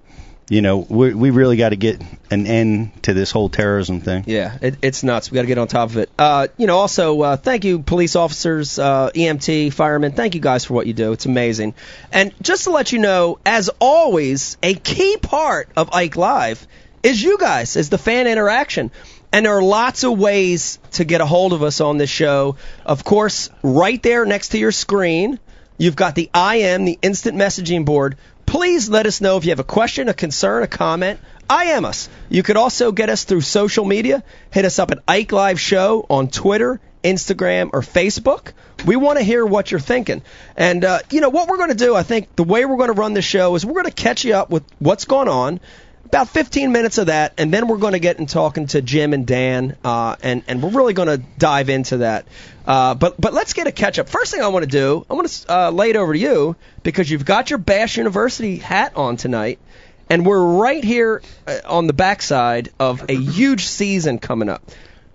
you 0.49 0.63
know, 0.63 0.79
we 0.79 1.13
we 1.13 1.31
really 1.31 1.57
got 1.57 1.71
to 1.71 1.77
get 1.77 2.01
an 2.31 2.47
end 2.47 3.03
to 3.03 3.15
this 3.15 3.33
whole 3.33 3.49
terrorism 3.49 4.01
thing. 4.01 4.25
Yeah, 4.27 4.57
it, 4.61 4.77
it's 4.81 5.03
nuts. 5.03 5.31
We 5.31 5.35
got 5.37 5.43
to 5.43 5.49
get 5.49 5.59
on 5.59 5.67
top 5.67 5.91
of 5.91 5.97
it. 5.97 6.11
Uh, 6.19 6.47
you 6.57 6.69
know, 6.69 6.79
also 6.79 7.21
uh, 7.21 7.37
thank 7.37 7.65
you, 7.65 7.81
police 7.81 8.15
officers, 8.15 8.79
uh, 8.79 9.11
EMT, 9.11 9.73
firemen. 9.73 10.13
Thank 10.13 10.37
you 10.37 10.41
guys 10.41 10.65
for 10.65 10.75
what 10.75 10.87
you 10.87 10.93
do. 10.93 11.13
It's 11.13 11.27
amazing. 11.27 11.75
And 12.13 12.33
just 12.41 12.65
to 12.65 12.71
let 12.71 12.93
you 12.93 13.01
know, 13.01 13.41
as 13.45 13.71
always, 13.81 14.57
a 14.63 14.75
key 14.75 15.17
part 15.21 15.69
of 15.77 15.93
Ike 15.93 16.17
Live 16.17 16.67
is 17.03 17.21
you 17.21 17.39
guys, 17.39 17.75
is 17.77 17.89
the 17.89 17.99
fan 17.99 18.29
interaction. 18.29 18.93
And 19.33 19.45
there 19.45 19.57
are 19.57 19.63
lots 19.63 20.05
of 20.05 20.17
ways 20.17 20.79
to 20.93 21.05
get 21.05 21.21
a 21.21 21.27
hold 21.27 21.53
of 21.53 21.63
us 21.63 21.81
on 21.81 21.99
this 21.99 22.09
show. 22.09 22.57
Of 22.85 23.03
course, 23.03 23.51
right 23.63 24.01
there 24.03 24.25
next 24.25 24.51
to 24.51 24.59
your 24.59 24.73
screen, 24.73 25.41
you've 25.77 25.97
got 25.97 26.15
the 26.15 26.31
IM, 26.35 26.85
the 26.85 26.99
instant 27.03 27.37
messaging 27.37 27.85
board. 27.85 28.17
Please 28.47 28.89
let 28.89 29.07
us 29.07 29.21
know 29.21 29.37
if 29.37 29.45
you 29.45 29.51
have 29.51 29.59
a 29.59 29.65
question, 29.65 30.09
a 30.09 30.15
concern, 30.15 30.63
a 30.63 30.69
comment. 30.69 31.21
I 31.51 31.67
am 31.67 31.85
us. 31.85 32.09
You 32.29 32.43
could 32.43 32.57
also 32.57 32.93
get 32.93 33.11
us 33.11 33.25
through 33.25 33.43
social 33.43 33.85
media. 33.85 34.23
Hit 34.51 34.65
us 34.65 34.79
up 34.79 34.91
at 34.93 35.03
Ike 35.07 35.33
Live 35.33 35.61
Show 35.61 36.07
on 36.09 36.29
Twitter, 36.29 36.81
Instagram, 37.05 37.71
or 37.73 37.83
Facebook. 37.83 38.53
We 38.85 38.97
want 38.97 39.19
to 39.19 39.25
hear 39.25 39.45
what 39.45 39.71
you're 39.71 39.81
thinking. 39.81 40.23
And, 40.57 40.85
uh, 40.85 41.01
you 41.11 41.21
know, 41.21 41.29
what 41.29 41.49
we're 41.49 41.57
going 41.57 41.71
to 41.71 41.75
do, 41.75 41.95
I 41.95 42.03
think 42.03 42.35
the 42.37 42.45
way 42.45 42.65
we're 42.65 42.77
going 42.77 42.93
to 42.93 43.01
run 43.01 43.15
the 43.15 43.23
show 43.23 43.55
is 43.57 43.67
we're 43.67 43.75
going 43.75 43.85
to 43.87 43.91
catch 44.03 44.25
you 44.25 44.35
up 44.35 44.51
with 44.51 44.65
what's 44.79 45.05
going 45.05 45.29
on 45.29 45.61
about 46.07 46.29
15 46.29 46.73
minutes 46.73 46.99
of 46.99 47.07
that, 47.07 47.35
and 47.37 47.53
then 47.53 47.69
we're 47.69 47.77
going 47.79 47.93
to 47.93 47.99
get 47.99 48.19
in 48.19 48.27
talking 48.27 48.67
to 48.69 48.81
Jim 48.81 49.13
and 49.13 49.27
Dan, 49.27 49.77
uh, 49.85 50.17
and 50.23 50.43
and 50.49 50.63
we're 50.63 50.71
really 50.71 50.95
going 50.95 51.09
to 51.09 51.19
dive 51.39 51.69
into 51.69 51.99
that. 51.99 52.27
Uh, 52.67 52.95
but 52.95 53.21
but 53.21 53.35
let's 53.35 53.53
get 53.53 53.67
a 53.67 53.73
catch 53.73 53.99
up. 53.99 54.09
First 54.09 54.33
thing 54.33 54.43
I 54.43 54.49
want 54.49 54.65
to 54.65 54.71
do, 54.71 55.05
I 55.11 55.15
want 55.15 55.29
to 55.29 55.53
uh, 55.53 55.71
lay 55.71 55.91
it 55.91 55.97
over 55.97 56.13
to 56.13 56.19
you 56.19 56.57
because 56.83 57.11
you've 57.11 57.25
got 57.25 57.51
your 57.51 57.59
Bass 57.59 57.97
University 57.97 58.57
hat 58.57 58.97
on 58.97 59.17
tonight, 59.17 59.59
and 60.09 60.25
we're 60.25 60.43
right 60.43 60.83
here 60.83 61.23
uh, 61.47 61.59
on 61.67 61.87
the 61.87 61.93
backside 61.93 62.71
of 62.79 63.05
a 63.09 63.15
huge 63.15 63.67
season 63.67 64.19
coming 64.19 64.49
up. 64.49 64.63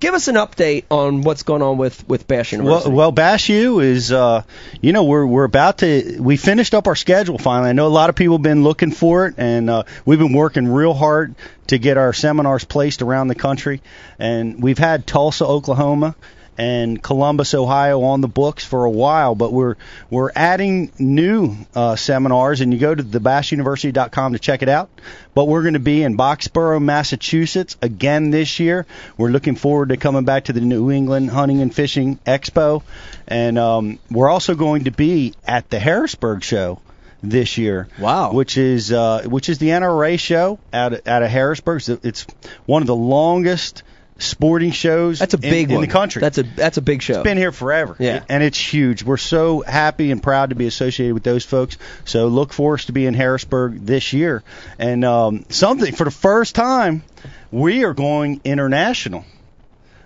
Give 0.01 0.15
us 0.15 0.27
an 0.27 0.35
update 0.35 0.85
on 0.89 1.21
what's 1.21 1.43
going 1.43 1.61
on 1.61 1.77
with 1.77 2.07
with 2.09 2.27
Bass 2.27 2.51
University. 2.51 2.89
Well, 2.89 2.97
well, 2.97 3.11
Bass 3.11 3.47
U 3.49 3.81
is, 3.81 4.11
uh, 4.11 4.41
you 4.81 4.93
know, 4.93 5.03
we're 5.03 5.25
we're 5.27 5.43
about 5.43 5.77
to 5.77 6.17
we 6.19 6.37
finished 6.37 6.73
up 6.73 6.87
our 6.87 6.95
schedule 6.95 7.37
finally. 7.37 7.69
I 7.69 7.73
know 7.73 7.85
a 7.85 7.89
lot 7.89 8.09
of 8.09 8.15
people 8.15 8.37
have 8.37 8.41
been 8.41 8.63
looking 8.63 8.91
for 8.91 9.27
it, 9.27 9.35
and 9.37 9.69
uh, 9.69 9.83
we've 10.03 10.17
been 10.17 10.33
working 10.33 10.67
real 10.67 10.95
hard 10.95 11.35
to 11.67 11.77
get 11.77 11.97
our 11.97 12.13
seminars 12.13 12.65
placed 12.65 13.03
around 13.03 13.27
the 13.27 13.35
country. 13.35 13.83
And 14.17 14.61
we've 14.61 14.79
had 14.79 15.05
Tulsa, 15.05 15.45
Oklahoma, 15.45 16.15
and 16.61 17.01
Columbus, 17.01 17.55
Ohio, 17.55 18.03
on 18.03 18.21
the 18.21 18.27
books 18.27 18.63
for 18.63 18.85
a 18.85 18.91
while, 18.91 19.33
but 19.33 19.51
we're 19.51 19.77
we're 20.11 20.29
adding 20.35 20.91
new 20.99 21.55
uh, 21.73 21.95
seminars, 21.95 22.61
and 22.61 22.71
you 22.71 22.77
go 22.77 22.93
to 22.93 23.03
thebassuniversity.com 23.03 24.33
to 24.33 24.39
check 24.39 24.61
it 24.61 24.69
out. 24.69 24.91
But 25.33 25.45
we're 25.45 25.63
going 25.63 25.73
to 25.73 25.79
be 25.79 26.03
in 26.03 26.17
Boxborough, 26.17 26.79
Massachusetts 26.79 27.77
again 27.81 28.29
this 28.29 28.59
year. 28.59 28.85
We're 29.17 29.31
looking 29.31 29.55
forward 29.55 29.89
to 29.89 29.97
coming 29.97 30.23
back 30.23 30.45
to 30.45 30.53
the 30.53 30.61
New 30.61 30.91
England 30.91 31.31
Hunting 31.31 31.63
and 31.63 31.73
Fishing 31.73 32.19
Expo, 32.27 32.83
and 33.27 33.57
um, 33.57 33.97
we're 34.11 34.29
also 34.29 34.53
going 34.53 34.83
to 34.83 34.91
be 34.91 35.33
at 35.47 35.67
the 35.71 35.79
Harrisburg 35.79 36.43
Show 36.43 36.79
this 37.23 37.57
year. 37.57 37.87
Wow. 37.99 38.33
Which 38.33 38.59
is 38.59 38.91
uh, 38.91 39.23
which 39.25 39.49
is 39.49 39.57
the 39.57 39.69
NRA 39.69 40.19
show 40.19 40.59
out 40.71 40.93
of, 40.93 41.07
out 41.07 41.23
of 41.23 41.29
Harrisburg. 41.31 41.81
It's 42.03 42.27
one 42.67 42.83
of 42.83 42.87
the 42.87 42.95
longest 42.95 43.81
sporting 44.21 44.71
shows 44.71 45.19
that's 45.19 45.33
a 45.33 45.37
in- 45.37 45.41
big 45.41 45.69
in, 45.69 45.75
one. 45.75 45.81
the 45.85 45.91
country. 45.91 46.19
That's 46.19 46.37
a 46.37 46.43
that's 46.43 46.77
a 46.77 46.81
big 46.81 47.01
show. 47.01 47.15
It's 47.15 47.23
been 47.23 47.37
here 47.37 47.51
forever. 47.51 47.95
Yeah. 47.99 48.23
And 48.29 48.43
it's 48.43 48.57
huge. 48.57 49.03
We're 49.03 49.17
so 49.17 49.61
happy 49.61 50.11
and 50.11 50.21
proud 50.21 50.49
to 50.49 50.55
be 50.55 50.67
associated 50.67 51.13
with 51.13 51.23
those 51.23 51.45
folks. 51.45 51.77
So 52.05 52.27
look 52.27 52.53
for 52.53 52.75
us 52.75 52.85
to 52.85 52.91
be 52.91 53.05
in 53.05 53.13
Harrisburg 53.13 53.85
this 53.85 54.13
year. 54.13 54.43
And 54.79 55.03
um, 55.03 55.45
something 55.49 55.93
for 55.93 56.03
the 56.03 56.11
first 56.11 56.55
time, 56.55 57.03
we 57.51 57.83
are 57.83 57.93
going 57.93 58.41
international. 58.43 59.25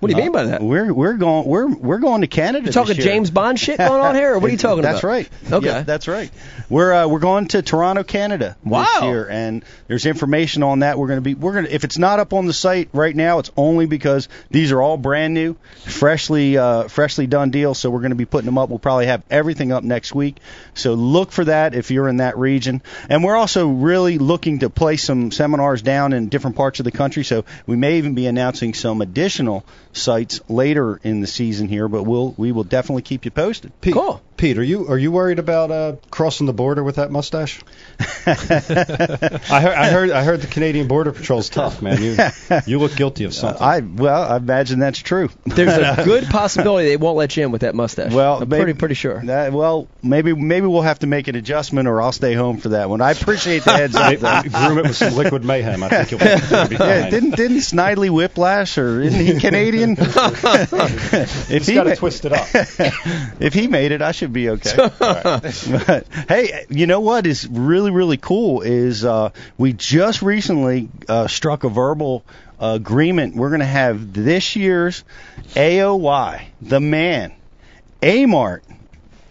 What 0.05 0.12
do 0.12 0.17
you 0.17 0.24
mean 0.24 0.31
by 0.31 0.43
that? 0.45 0.62
We're 0.62 0.93
we're 0.93 1.13
going 1.13 1.45
we're 1.47 1.67
we're 1.67 1.97
going 2.00 2.21
to 2.21 2.27
Canada. 2.27 2.67
You 2.67 2.71
talking. 2.71 2.95
James 2.95 3.31
Bond 3.31 3.59
shit 3.59 3.77
going 3.77 4.01
on 4.01 4.15
here, 4.15 4.33
or 4.33 4.39
what 4.39 4.50
are 4.50 4.51
you 4.51 4.57
talking 4.59 4.83
That's 4.83 5.00
about? 5.03 5.12
That's 5.17 5.41
right. 5.43 5.53
Okay. 5.53 5.65
Yep, 5.67 5.85
that's 5.85 6.07
right. 6.07 6.31
We're 6.69 6.93
uh, 6.93 7.07
we're 7.07 7.19
going 7.19 7.47
to 7.50 7.62
Toronto, 7.62 8.03
Canada 8.03 8.57
Wow. 8.63 8.83
this 8.83 9.03
year, 9.03 9.27
and 9.29 9.63
there's 9.88 10.05
information 10.05 10.63
on 10.63 10.79
that. 10.79 10.97
We're 10.97 11.07
going 11.07 11.17
to 11.17 11.21
be 11.21 11.33
we're 11.33 11.53
going 11.53 11.65
to 11.65 11.74
if 11.74 11.83
it's 11.83 11.97
not 11.97 12.19
up 12.19 12.33
on 12.33 12.45
the 12.45 12.53
site 12.53 12.89
right 12.93 13.15
now, 13.15 13.39
it's 13.39 13.51
only 13.57 13.85
because 13.85 14.29
these 14.50 14.71
are 14.71 14.81
all 14.81 14.97
brand 14.97 15.33
new, 15.33 15.55
freshly 15.83 16.57
uh, 16.57 16.88
freshly 16.88 17.27
done 17.27 17.51
deals. 17.51 17.79
So 17.79 17.89
we're 17.89 18.00
going 18.00 18.09
to 18.12 18.15
be 18.15 18.25
putting 18.25 18.45
them 18.45 18.57
up. 18.57 18.69
We'll 18.69 18.79
probably 18.79 19.07
have 19.07 19.24
everything 19.29 19.71
up 19.71 19.83
next 19.83 20.13
week. 20.13 20.38
So 20.74 20.93
look 20.93 21.31
for 21.31 21.45
that 21.45 21.74
if 21.75 21.91
you're 21.91 22.07
in 22.07 22.17
that 22.17 22.38
region. 22.38 22.81
And 23.09 23.24
we're 23.24 23.35
also 23.35 23.67
really 23.67 24.17
looking 24.17 24.59
to 24.59 24.69
place 24.69 25.03
some 25.03 25.31
seminars 25.31 25.81
down 25.81 26.13
in 26.13 26.29
different 26.29 26.55
parts 26.55 26.79
of 26.79 26.83
the 26.83 26.91
country. 26.91 27.24
So 27.24 27.45
we 27.65 27.75
may 27.75 27.97
even 27.97 28.15
be 28.15 28.27
announcing 28.27 28.74
some 28.74 29.01
additional 29.01 29.65
sites 29.95 30.41
later 30.49 30.99
in 31.03 31.21
the 31.21 31.27
season 31.27 31.67
here, 31.67 31.87
but 31.87 32.03
we'll 32.03 32.33
we 32.37 32.51
will 32.51 32.63
definitely 32.63 33.01
keep 33.03 33.25
you 33.25 33.31
posted. 33.31 33.71
Pete, 33.81 33.93
Cool. 33.93 34.21
Pete, 34.37 34.57
are 34.57 34.63
you 34.63 34.87
are 34.89 34.97
you 34.97 35.11
worried 35.11 35.39
about 35.39 35.71
uh, 35.71 35.95
crossing 36.11 36.45
the 36.45 36.53
border 36.53 36.83
with 36.83 36.97
that 36.97 37.09
mustache? 37.11 37.61
I 38.27 39.61
heard 39.61 39.73
I 39.75 39.89
heard 39.91 40.09
I 40.11 40.23
heard 40.23 40.41
the 40.41 40.47
Canadian 40.47 40.87
Border 40.87 41.11
Patrol's 41.11 41.49
tough, 41.49 41.81
man. 41.81 42.01
You 42.03 42.17
you 42.65 42.79
look 42.79 42.95
guilty 42.95 43.23
of 43.23 43.33
something. 43.33 43.61
I 43.61 43.79
well, 43.79 44.23
I 44.23 44.37
imagine 44.37 44.79
that's 44.79 44.99
true. 44.99 45.29
There's 45.45 45.77
a 45.77 46.01
good 46.05 46.25
possibility 46.25 46.89
they 46.89 46.97
won't 46.97 47.17
let 47.17 47.37
you 47.37 47.45
in 47.45 47.51
with 47.51 47.61
that 47.61 47.75
mustache. 47.75 48.11
Well, 48.13 48.41
I'm 48.41 48.49
maybe- 48.49 48.63
pretty 48.63 48.77
pretty 48.79 48.95
sure. 48.95 49.21
That, 49.25 49.53
well, 49.53 49.87
maybe 50.03 50.33
maybe 50.33 50.67
we'll 50.67 50.81
have 50.81 50.99
to 50.99 51.07
make 51.07 51.27
an 51.27 51.35
adjustment, 51.35 51.87
or 51.87 52.01
I'll 52.01 52.11
stay 52.11 52.33
home 52.33 52.57
for 52.57 52.69
that 52.69 52.89
one. 52.89 53.01
I 53.01 53.11
appreciate 53.11 53.63
the 53.63 53.71
heads 53.71 53.95
up. 53.95 54.15
though. 54.19 54.41
Groom 54.49 54.79
it 54.79 54.87
with 54.87 54.97
some 54.97 55.15
liquid 55.15 55.45
mayhem. 55.45 55.81
I 55.83 55.89
think 55.89 56.11
you'll 56.11 56.19
be, 56.19 56.25
you'll 56.55 56.67
be 56.67 56.75
Yeah, 56.75 57.09
didn't 57.09 57.35
didn't 57.37 57.57
Snidely 57.57 58.09
Whiplash 58.09 58.77
or 58.77 59.01
isn't 59.01 59.19
he 59.25 59.39
Canadian? 59.39 59.84
if 59.93 61.47
He's 61.47 61.67
he 61.67 61.73
got 61.73 61.83
to 61.83 61.89
ma- 61.89 61.95
twist 61.95 62.25
it 62.25 62.33
up. 62.33 62.47
if 63.39 63.53
he 63.53 63.67
made 63.67 63.91
it, 63.91 64.01
I 64.01 64.11
should 64.11 64.33
be 64.33 64.49
okay. 64.49 64.75
But, 64.99 66.07
hey, 66.27 66.65
you 66.69 66.87
know 66.87 66.99
what 66.99 67.25
is 67.27 67.47
really 67.47 67.91
really 67.91 68.17
cool 68.17 68.61
is 68.61 69.05
uh, 69.05 69.31
we 69.57 69.73
just 69.73 70.21
recently 70.21 70.89
uh, 71.07 71.27
struck 71.27 71.63
a 71.63 71.69
verbal 71.69 72.23
agreement. 72.59 73.35
We're 73.35 73.49
going 73.49 73.59
to 73.59 73.65
have 73.65 74.13
this 74.13 74.55
year's 74.55 75.03
AOY, 75.55 76.41
the 76.61 76.79
man, 76.79 77.33
A 78.01 78.23
Amart 78.25 78.61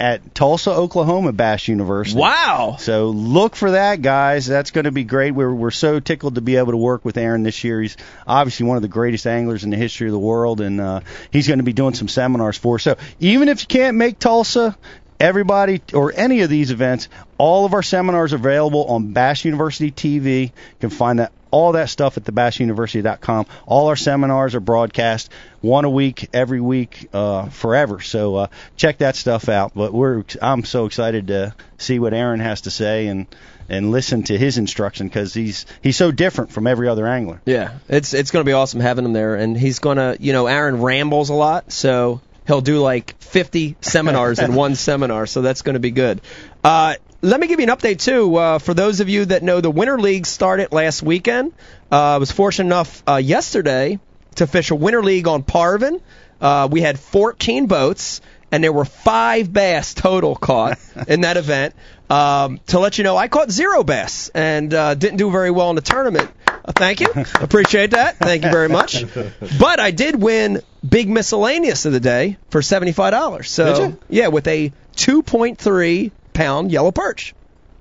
at 0.01 0.35
Tulsa, 0.35 0.71
Oklahoma, 0.71 1.33
Bass 1.33 1.69
University. 1.69 2.19
Wow. 2.19 2.77
So 2.79 3.11
look 3.11 3.57
for 3.57 3.73
that, 3.73 4.03
guys. 4.03 4.47
That's 4.47 4.71
going 4.71 4.85
to 4.85 4.93
be 4.93 5.05
great. 5.05 5.33
We're 5.33 5.55
we're 5.55 5.71
so 5.71 6.01
tickled 6.01 6.35
to 6.35 6.41
be 6.41 6.57
able 6.57 6.73
to 6.73 6.79
work 6.79 7.05
with 7.05 7.17
Aaron 7.17 7.43
this 7.43 7.63
year. 7.65 7.81
He's 7.81 7.97
obviously 8.27 8.67
one 8.67 8.77
of 8.77 8.83
the 8.83 8.89
greatest 8.89 9.27
anglers 9.27 9.65
in 9.65 9.71
the 9.71 9.77
history 9.77 10.09
of 10.09 10.13
the 10.13 10.19
world, 10.19 10.61
and 10.61 10.81
uh, 10.81 11.01
he's 11.31 11.47
going 11.47 11.59
to 11.59 11.65
be 11.65 11.73
doing 11.73 11.95
some 11.95 12.09
seminars 12.09 12.59
for 12.59 12.77
us. 12.77 12.83
So 12.83 12.97
even 13.21 13.49
if 13.49 13.63
you 13.63 13.67
can't 13.67 13.97
make 13.97 14.19
Tulsa, 14.19 14.77
everybody 15.21 15.81
or 15.93 16.13
any 16.15 16.41
of 16.43 16.51
these 16.51 16.71
events, 16.71 17.09
all 17.39 17.65
of 17.65 17.73
our 17.73 17.83
seminars 17.83 18.33
are 18.33 18.37
available 18.37 18.85
on 18.87 19.13
Bass 19.13 19.45
University 19.45 19.91
TV. 19.91 20.43
You 20.47 20.53
can 20.81 20.91
find 20.91 21.19
that 21.19 21.33
all 21.55 21.73
that 21.73 21.89
stuff 21.89 22.17
at 22.17 22.25
thebassuniversity.com. 22.25 23.47
All 23.65 23.87
our 23.87 23.95
seminars 23.95 24.57
are 24.57 24.61
broadcast 24.61 25.31
one 25.61 25.85
a 25.85 25.91
week, 25.91 26.29
every 26.33 26.61
week, 26.61 27.09
uh, 27.13 27.49
forever. 27.49 28.01
So 28.01 28.35
uh, 28.35 28.47
check 28.77 28.99
that 28.99 29.15
stuff 29.15 29.49
out. 29.49 29.71
But 29.73 29.95
we're 29.95 30.25
I'm 30.43 30.65
so 30.65 30.87
excited 30.87 31.29
to 31.29 31.55
see 31.79 32.01
what 32.01 32.13
Aaron 32.13 32.41
has 32.41 32.63
to 32.63 32.73
say 32.73 33.07
and 33.07 33.29
and 33.69 33.93
listen 33.93 34.25
to 34.25 34.37
his 34.37 34.59
instruction 34.59 35.07
because 35.07 35.33
he's 35.33 35.65
he's 35.81 35.97
so 35.97 36.11
different 36.11 36.51
from 36.51 36.67
every 36.67 36.89
other 36.89 37.07
angler. 37.07 37.41
Yeah, 37.45 37.79
it's 37.89 38.15
it's 38.15 38.33
going 38.33 38.45
to 38.45 38.49
be 38.49 38.53
awesome 38.53 38.81
having 38.81 39.05
him 39.05 39.13
there, 39.13 39.37
and 39.37 39.57
he's 39.57 39.79
going 39.79 39.99
to, 39.99 40.17
you 40.19 40.33
know, 40.33 40.49
Aaron 40.49 40.83
rambles 40.83 41.31
a 41.31 41.35
lot, 41.35 41.71
so 41.71 42.21
he'll 42.49 42.63
do 42.63 42.81
like 42.81 43.17
50 43.21 43.77
seminars 43.81 44.41
in 44.41 44.55
one 44.57 44.75
seminar, 44.75 45.27
so 45.27 45.41
that's 45.41 45.63
going 45.63 45.75
to 45.75 45.81
be 45.81 45.93
good. 45.93 46.21
Uh, 46.65 46.97
let 47.25 47.41
me 47.41 47.47
give 47.47 47.59
you 47.59 47.69
an 47.69 47.77
update 47.77 48.01
too. 48.01 48.37
Uh, 48.37 48.59
for 48.59 48.75
those 48.75 49.01
of 49.01 49.09
you 49.09 49.25
that 49.25 49.43
know, 49.43 49.61
the 49.61 49.71
Winter 49.71 49.99
League 49.99 50.27
started 50.27 50.73
last 50.73 51.03
weekend. 51.03 51.53
Uh, 51.91 52.15
I 52.15 52.17
was 52.19 52.31
fortunate 52.31 52.67
enough 52.67 53.03
uh, 53.09 53.17
yesterday 53.17 53.99
to 54.37 54.47
fish 54.47 54.71
a 54.71 54.75
Winter 54.75 55.03
League 55.03 55.27
on 55.27 55.43
Parvin. 55.43 56.01
Uh, 56.41 56.69
we 56.71 56.83
had 56.83 56.99
14 56.99 57.67
boats, 57.67 58.21
and 58.53 58.63
there 58.63 58.73
were 58.73 58.85
five 58.85 59.51
bass 59.51 59.95
total 59.95 60.37
caught 60.37 60.79
in 61.09 61.23
that 61.23 61.39
event. 61.39 61.75
Um, 62.11 62.61
to 62.67 62.79
let 62.79 62.99
you 62.99 63.05
know, 63.05 63.17
I 63.17 63.29
caught 63.29 63.51
zero 63.51 63.83
bass 63.83 64.29
and 64.35 64.73
uh, 64.75 64.95
didn't 64.95 65.17
do 65.17 65.31
very 65.31 65.51
well 65.51 65.71
in 65.71 65.77
the 65.77 65.83
tournament. 65.83 66.31
Uh, 66.47 66.73
thank 66.73 67.01
you, 67.01 67.09
appreciate 67.41 67.93
that. 67.93 68.19
Thank 68.19 68.45
you 68.45 68.51
very 68.51 68.69
much. 68.69 69.05
But 69.59 69.81
I 69.81 69.91
did 69.91 70.21
win 70.21 70.61
big 70.87 71.09
miscellaneous 71.09 71.87
of 71.87 71.93
the 71.93 72.01
day 72.01 72.37
for 72.51 72.61
seventy 72.61 72.93
five 72.93 73.13
dollars. 73.13 73.51
So 73.51 73.65
Did 73.65 73.91
you? 73.91 73.99
yeah, 74.11 74.29
with 74.29 74.47
a 74.47 74.73
two 74.95 75.23
point 75.23 75.59
three 75.59 76.13
pound 76.35 76.71
yellow 76.71 76.93
perch. 76.93 77.35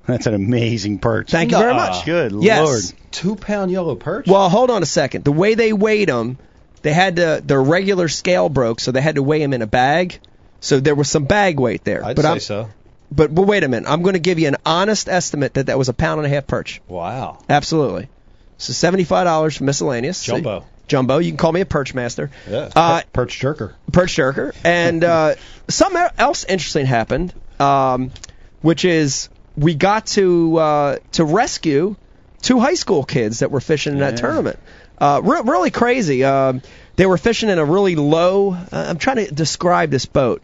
That's 0.06 0.26
an 0.26 0.34
amazing 0.34 1.00
perch. 1.00 1.30
Thank 1.32 1.52
you 1.52 1.58
very 1.58 1.74
Nuh-uh. 1.74 1.88
much. 1.88 2.06
Good 2.06 2.32
Lord. 2.34 2.46
Yes. 2.46 2.66
lord. 2.66 2.84
Two 3.12 3.36
pound 3.36 3.72
yellow 3.72 3.96
perch. 3.96 4.28
Well, 4.28 4.50
hold 4.50 4.70
on 4.70 4.84
a 4.84 4.86
second. 4.86 5.24
The 5.24 5.32
way 5.32 5.56
they 5.56 5.72
weighed 5.74 6.10
them, 6.10 6.38
they 6.82 6.94
had 6.94 7.18
to 7.18 7.42
their 7.44 7.62
regular 7.62 8.08
scale 8.08 8.50
broke, 8.50 8.80
so 8.80 8.92
they 8.92 9.02
had 9.02 9.16
to 9.16 9.24
weigh 9.24 9.40
them 9.40 9.54
in 9.54 9.62
a 9.62 9.68
bag. 9.68 10.20
So 10.60 10.80
there 10.80 10.96
was 10.96 11.10
some 11.10 11.26
bag 11.26 11.60
weight 11.60 11.84
there. 11.84 12.04
I'd 12.06 12.16
but 12.16 12.22
say 12.24 12.30
I'm, 12.32 12.40
so. 12.40 12.70
But 13.12 13.34
but 13.34 13.44
wait 13.44 13.64
a 13.64 13.68
minute. 13.68 13.90
I'm 13.90 14.02
going 14.02 14.14
to 14.14 14.20
give 14.20 14.40
you 14.40 14.48
an 14.48 14.58
honest 14.66 15.08
estimate 15.08 15.54
that 15.56 15.68
that 15.68 15.78
was 15.78 15.90
a 15.90 15.94
pound 15.94 16.20
and 16.20 16.26
a 16.26 16.30
half 16.30 16.48
perch. 16.48 16.82
Wow. 16.88 17.40
Absolutely. 17.50 18.10
So 18.58 18.74
seventy 18.74 19.04
five 19.04 19.26
dollars 19.26 19.58
for 19.58 19.64
miscellaneous. 19.64 20.18
So- 20.18 20.36
Jumbo. 20.36 20.66
Jumbo. 20.86 21.20
You 21.20 21.32
can 21.32 21.38
call 21.38 21.54
me 21.54 21.62
a 21.62 21.66
perch 21.66 21.94
master. 21.94 22.30
Yeah. 22.50 22.70
Uh, 22.76 23.02
perch 23.14 23.40
jerker. 23.40 23.74
perch 23.94 24.14
jerker. 24.18 24.54
And 24.66 25.02
uh, 25.04 25.36
something 25.70 26.06
else 26.18 26.44
interesting 26.44 26.86
happened, 26.86 27.34
um, 27.58 28.12
which 28.64 28.84
is 28.86 29.30
we 29.56 29.76
got 29.76 30.08
to 30.08 30.58
uh, 30.58 30.98
to 31.12 31.24
rescue 31.24 31.96
two 32.42 32.60
high 32.60 32.74
school 32.74 33.04
kids 33.04 33.40
that 33.40 33.52
were 33.52 33.62
fishing 33.62 33.94
in 33.94 34.00
that 34.00 34.14
Yeah. 34.16 34.22
tournament. 34.22 34.60
Uh, 34.98 35.22
re- 35.24 35.42
really 35.46 35.70
crazy. 35.70 36.24
Um, 36.24 36.62
they 36.96 37.06
were 37.06 37.18
fishing 37.20 37.50
in 37.50 37.60
a 37.60 37.66
really 37.66 37.96
low. 37.96 38.54
Uh, 38.54 38.66
I'm 38.90 38.98
trying 38.98 39.18
to 39.26 39.32
describe 39.34 39.92
this 39.92 40.06
boat. 40.08 40.42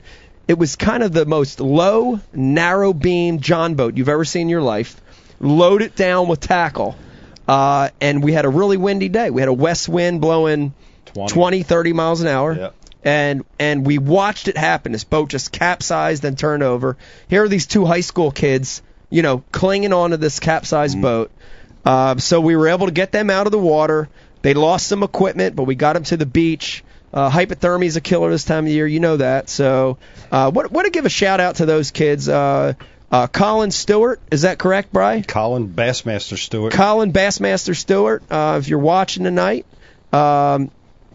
It 0.48 0.58
was 0.58 0.76
kind 0.76 1.04
of 1.04 1.12
the 1.14 1.26
most 1.26 1.60
low, 1.60 2.20
narrow 2.34 2.94
beam 2.94 3.40
John 3.40 3.76
boat 3.76 3.98
you've 3.98 4.10
ever 4.10 4.26
seen 4.26 4.44
in 4.44 4.50
your 4.50 4.62
life, 4.62 5.00
loaded 5.40 5.96
down 5.96 6.28
with 6.28 6.40
tackle. 6.40 6.96
Uh, 7.48 7.90
and 8.02 8.24
we 8.24 8.34
had 8.34 8.46
a 8.46 8.50
really 8.50 8.78
windy 8.78 9.10
day. 9.10 9.30
We 9.30 9.42
had 9.42 9.50
a 9.50 9.54
west 9.54 9.88
wind 9.90 10.22
blowing 10.22 10.74
20. 11.06 11.34
20, 11.34 11.64
30 11.64 11.94
miles 11.94 12.22
an 12.22 12.28
hour. 12.28 12.56
Yep. 12.56 12.76
And 13.04 13.44
and 13.58 13.86
we 13.86 13.98
watched 13.98 14.48
it 14.48 14.58
happen. 14.58 14.92
This 14.92 15.04
boat 15.04 15.30
just 15.30 15.52
capsized 15.52 16.26
and 16.26 16.38
turned 16.38 16.64
over. 16.64 16.98
Here 17.30 17.44
are 17.44 17.48
these 17.48 17.66
two 17.66 17.86
high 17.86 18.02
school 18.02 18.32
kids, 18.32 18.82
you 19.10 19.22
know, 19.22 19.44
clinging 19.52 19.94
onto 19.94 20.18
this 20.18 20.40
capsized 20.40 21.02
boat. 21.02 21.32
Uh, 21.86 22.18
so 22.18 22.42
we 22.42 22.56
were 22.56 22.68
able 22.68 22.88
to 22.88 22.92
get 22.92 23.12
them 23.12 23.30
out 23.30 23.46
of 23.46 23.52
the 23.52 23.60
water. 23.60 24.10
They 24.42 24.54
lost 24.54 24.88
some 24.88 25.04
equipment, 25.04 25.56
but 25.56 25.64
we 25.64 25.76
got 25.76 25.94
them 25.94 26.04
to 26.06 26.18
the 26.18 26.26
beach. 26.26 26.84
Uh, 27.14 27.30
hypothermia 27.30 27.86
is 27.86 27.96
a 27.96 28.02
killer 28.02 28.30
this 28.30 28.44
time 28.44 28.66
of 28.66 28.72
year. 28.72 28.86
You 28.86 29.00
know 29.00 29.18
that. 29.18 29.50
So, 29.50 29.98
uh, 30.32 30.52
what 30.52 30.72
want 30.72 30.86
to 30.86 30.92
give 30.92 31.06
a 31.06 31.10
shout 31.10 31.40
out 31.40 31.56
to 31.56 31.66
those 31.66 31.92
kids. 31.92 32.30
Uh, 32.30 32.74
uh, 33.12 33.28
Colin 33.28 33.72
Stewart, 33.72 34.20
is 34.30 34.44
that 34.44 34.60
correct, 34.60 34.94
Bry? 34.94 35.22
Colin 35.22 35.70
Bassmaster 35.70 36.38
Stewart. 36.38 36.74
Colin 36.74 37.12
Bassmaster 37.12 37.76
Stewart, 37.76 38.22
uh, 38.30 38.60
if 38.62 38.68
you're 38.68 38.78
watching 38.78 39.24
tonight, 39.24 39.66
um, 40.14 40.70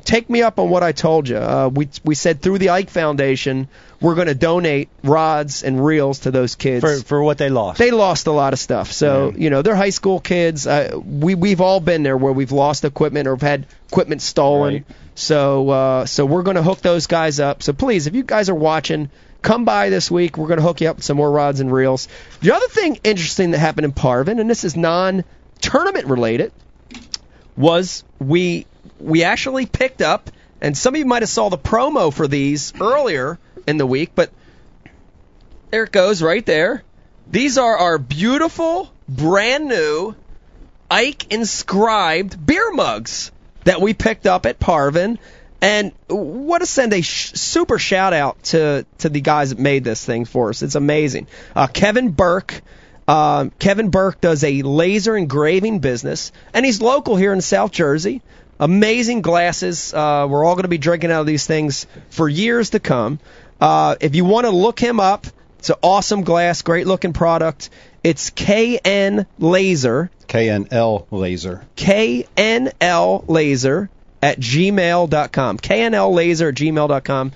take 0.05 0.29
me 0.29 0.43
up 0.43 0.59
on 0.59 0.71
what 0.71 0.83
I 0.83 0.93
told 0.93 1.29
you. 1.29 1.37
Uh, 1.37 1.71
we 1.73 1.89
we 2.05 2.15
said 2.15 2.41
through 2.41 2.59
the 2.59 2.71
Ike 2.71 2.91
Foundation, 2.91 3.69
we're 4.01 4.15
going 4.15 4.29
to 4.29 4.35
donate 4.35 4.89
rods 5.03 5.63
and 5.63 5.85
reels 5.85 6.21
to 6.21 6.31
those 6.31 6.55
kids. 6.55 6.81
For 6.81 6.97
for 7.05 7.23
what 7.23 7.39
they 7.39 7.49
lost. 7.49 7.79
they 7.79 7.91
lost 7.91 8.27
a 8.27 8.33
lot 8.33 8.53
of 8.53 8.59
stuff. 8.59 8.93
So 8.93 9.33
you 9.37 9.51
know 9.51 9.63
they're 9.63 9.77
high 9.77 9.91
school 9.91 10.21
kids. 10.21 10.67
Uh, 10.67 11.01
we 11.05 11.35
we've 11.35 11.61
all 11.61 11.81
been 11.81 12.03
there 12.03 12.17
where 12.17 12.33
we've 12.33 12.53
lost 12.53 12.85
equipment 12.85 13.27
or 13.27 13.33
have 13.33 13.43
had 13.43 13.67
equipment 13.89 14.23
stolen. 14.23 14.75
Right. 14.75 14.85
So 15.15 15.71
uh, 15.71 16.07
so 16.07 16.27
we're 16.27 16.43
going 16.43 16.57
to 16.57 16.63
hook 16.63 16.81
those 16.81 17.07
guys 17.07 17.41
up. 17.41 17.63
So 17.63 17.73
please, 17.73 18.07
if 18.07 18.15
you 18.15 18.23
guys 18.23 18.49
are 18.49 18.55
watching, 18.55 19.11
come 19.43 19.65
by 19.65 19.91
this 19.91 20.11
week. 20.11 20.37
We're 20.37 20.49
going 20.49 20.59
to 20.59 20.65
hook 20.65 20.81
you 20.81 20.89
up 20.89 20.97
with 20.97 21.05
some 21.05 21.17
more 21.17 21.31
rods 21.31 21.61
and 21.61 21.73
reels. 21.73 22.09
The 22.41 22.53
other 22.53 22.67
thing 22.69 22.99
interesting 23.05 23.53
that 23.53 23.59
happened 23.59 23.85
in 23.85 23.93
Parvin, 23.93 24.39
and 24.39 24.51
this 24.51 24.65
is 24.65 24.77
non-tournament 24.77 26.07
related, 26.07 26.53
was 27.57 28.03
we 28.19 28.67
we 29.01 29.25
actually 29.25 29.67
picked 29.67 30.03
up, 30.03 30.31
and 30.61 30.77
some 30.77 30.95
of 30.95 30.99
you 30.99 31.07
might 31.07 31.23
have 31.23 31.29
saw 31.29 31.49
the 31.49 31.59
promo 31.59 32.13
for 32.13 32.29
these 32.29 32.73
earlier 32.81 33.39
in 33.67 33.77
the 33.77 33.87
week, 33.87 34.13
but 34.15 34.31
there 35.71 35.85
it 35.85 35.93
goes 35.93 36.23
right 36.23 36.45
there. 36.45 36.83
These 37.31 37.59
are 37.59 37.77
our 37.77 37.99
beautiful, 37.99 38.93
brand 39.09 39.67
new 39.67 40.15
Ike 40.91 41.33
inscribed 41.33 42.45
beer 42.45 42.73
mugs 42.73 43.33
that 43.65 43.81
we 43.81 43.95
picked 43.95 44.27
up 44.27 44.47
at 44.47 44.61
Parvin. 44.61 45.19
And 45.61 45.93
what 46.09 46.59
to 46.59 46.67
send 46.67 46.93
a 46.93 47.01
sh- 47.01 47.33
super 47.33 47.79
shout 47.79 48.13
out 48.13 48.43
to 48.45 48.85
to 48.99 49.09
the 49.09 49.23
guys 49.23 49.51
that 49.51 49.59
made 49.59 49.83
this 49.83 50.05
thing 50.05 50.27
for 50.27 50.51
us. 50.51 50.63
It's 50.63 50.75
amazing. 50.75 51.27
Uh, 51.57 51.67
Kevin 51.67 52.11
Burke. 52.11 52.63
Um, 53.07 53.51
Kevin 53.59 53.91
Burke 53.91 54.21
does 54.21 54.45
a 54.45 54.63
laser 54.63 55.15
engraving 55.15 55.81
business, 55.81 56.33
and 56.55 56.65
he's 56.65 56.81
local 56.81 57.17
here 57.17 57.35
in 57.35 57.41
South 57.43 57.71
Jersey. 57.71 58.23
Amazing 58.61 59.23
glasses. 59.23 59.93
Uh, 59.93 60.27
we're 60.29 60.45
all 60.45 60.55
going 60.55 60.63
to 60.63 60.69
be 60.69 60.79
drinking 60.79 61.11
out 61.11 61.21
of 61.21 61.27
these 61.27 61.47
things 61.47 61.87
for 62.11 62.29
years 62.29 62.71
to 62.71 62.81
come. 62.81 63.19
Uh, 63.61 63.97
if 64.01 64.15
you 64.15 64.25
want 64.25 64.47
to 64.47 64.51
look 64.51 64.79
him 64.79 65.01
up, 65.01 65.27
it's 65.59 65.71
an 65.71 65.77
awesome 65.83 66.25
glass, 66.25 66.63
great 66.63 66.87
looking 66.87 67.13
product. 67.13 67.71
It's 68.03 68.31
KN 68.31 69.27
Laser, 69.39 70.11
KNL 70.27 71.07
laser. 71.11 71.65
KNL 71.77 73.25
Laser 73.29 73.91
at 74.23 74.39
gmail.com. 74.39 75.59
KNL 75.59 76.13
Laser 76.13 76.49
at 76.49 76.55
gmail.com. 76.55 77.33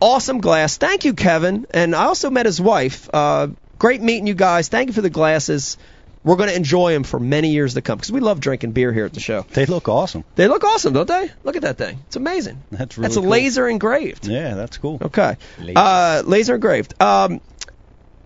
Awesome 0.00 0.40
glass. 0.40 0.76
Thank 0.76 1.04
you, 1.04 1.14
Kevin. 1.14 1.66
And 1.70 1.94
I 1.94 2.04
also 2.04 2.30
met 2.30 2.46
his 2.46 2.60
wife. 2.60 3.08
Uh, 3.12 3.48
great 3.78 4.02
meeting 4.02 4.26
you 4.26 4.34
guys. 4.34 4.68
Thank 4.68 4.88
you 4.88 4.92
for 4.92 5.02
the 5.02 5.10
glasses. 5.10 5.78
We're 6.24 6.36
going 6.36 6.48
to 6.48 6.54
enjoy 6.56 6.92
them 6.92 7.02
for 7.04 7.18
many 7.18 7.50
years 7.50 7.74
to 7.74 7.82
come 7.82 7.98
because 7.98 8.12
we 8.12 8.20
love 8.20 8.40
drinking 8.40 8.72
beer 8.72 8.92
here 8.92 9.04
at 9.04 9.12
the 9.12 9.20
show. 9.20 9.42
They 9.52 9.66
look 9.66 9.88
awesome. 9.88 10.24
They 10.36 10.46
look 10.48 10.62
awesome, 10.64 10.92
don't 10.92 11.08
they? 11.08 11.30
Look 11.44 11.56
at 11.56 11.62
that 11.62 11.78
thing. 11.78 11.98
It's 12.06 12.16
amazing. 12.16 12.62
That's 12.70 12.96
really 12.96 13.06
That's 13.08 13.16
a 13.16 13.20
cool. 13.20 13.28
laser 13.28 13.68
engraved. 13.68 14.26
Yeah, 14.26 14.54
that's 14.54 14.78
cool. 14.78 14.98
Okay. 15.02 15.36
Uh, 15.74 16.22
laser 16.24 16.54
engraved. 16.54 17.00
Um, 17.02 17.40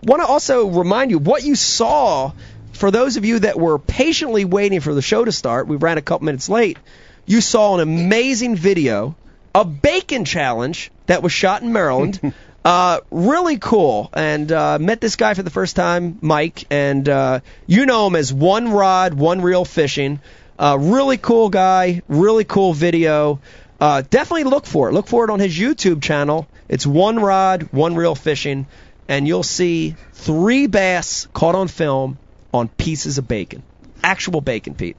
Want 0.03 0.21
to 0.21 0.27
also 0.27 0.67
remind 0.67 1.09
you 1.11 1.17
what 1.17 1.43
you 1.43 1.55
saw. 1.55 2.31
For 2.73 2.91
those 2.91 3.17
of 3.17 3.25
you 3.25 3.39
that 3.39 3.59
were 3.59 3.79
patiently 3.79 4.45
waiting 4.45 4.79
for 4.79 4.93
the 4.93 5.01
show 5.01 5.25
to 5.25 5.31
start, 5.31 5.67
we 5.67 5.75
ran 5.75 5.97
a 5.97 6.03
couple 6.03 6.25
minutes 6.25 6.47
late. 6.47 6.77
You 7.25 7.41
saw 7.41 7.73
an 7.73 7.79
amazing 7.81 8.55
video, 8.55 9.15
a 9.55 9.65
bacon 9.65 10.23
challenge 10.23 10.91
that 11.07 11.23
was 11.23 11.31
shot 11.31 11.63
in 11.63 11.73
Maryland. 11.73 12.33
uh, 12.67 12.99
really 13.11 13.57
cool. 13.57 14.09
And 14.11 14.51
uh, 14.51 14.77
met 14.77 14.99
this 14.99 15.15
guy 15.15 15.33
for 15.35 15.41
the 15.41 15.49
first 15.49 15.77
time, 15.77 16.17
Mike, 16.21 16.65
and 16.69 17.07
uh, 17.07 17.39
you 17.65 17.85
know 17.85 18.07
him 18.07 18.17
as 18.17 18.33
One 18.33 18.71
Rod, 18.71 19.13
One 19.13 19.39
Reel 19.39 19.63
Fishing. 19.63 20.19
Uh, 20.59 20.77
really 20.77 21.15
cool 21.15 21.47
guy. 21.47 22.01
Really 22.09 22.43
cool 22.43 22.73
video. 22.73 23.39
Uh, 23.79 24.03
definitely 24.09 24.43
look 24.43 24.65
for 24.65 24.89
it. 24.89 24.91
Look 24.91 25.07
for 25.07 25.23
it 25.23 25.29
on 25.29 25.39
his 25.39 25.57
YouTube 25.57 26.01
channel. 26.01 26.45
It's 26.67 26.85
One 26.85 27.19
Rod, 27.19 27.69
One 27.71 27.95
Reel 27.95 28.15
Fishing, 28.15 28.67
and 29.07 29.25
you'll 29.25 29.43
see 29.43 29.95
three 30.11 30.67
bass 30.67 31.25
caught 31.33 31.55
on 31.55 31.69
film 31.69 32.17
on 32.53 32.67
pieces 32.67 33.17
of 33.17 33.29
bacon. 33.29 33.63
Actual 34.03 34.41
bacon, 34.41 34.75
Pete. 34.75 34.97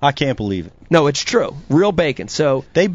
I 0.00 0.12
can't 0.12 0.38
believe 0.38 0.68
it. 0.68 0.72
No, 0.88 1.08
it's 1.08 1.22
true. 1.22 1.54
Real 1.68 1.92
bacon. 1.92 2.28
So 2.28 2.64
They 2.72 2.88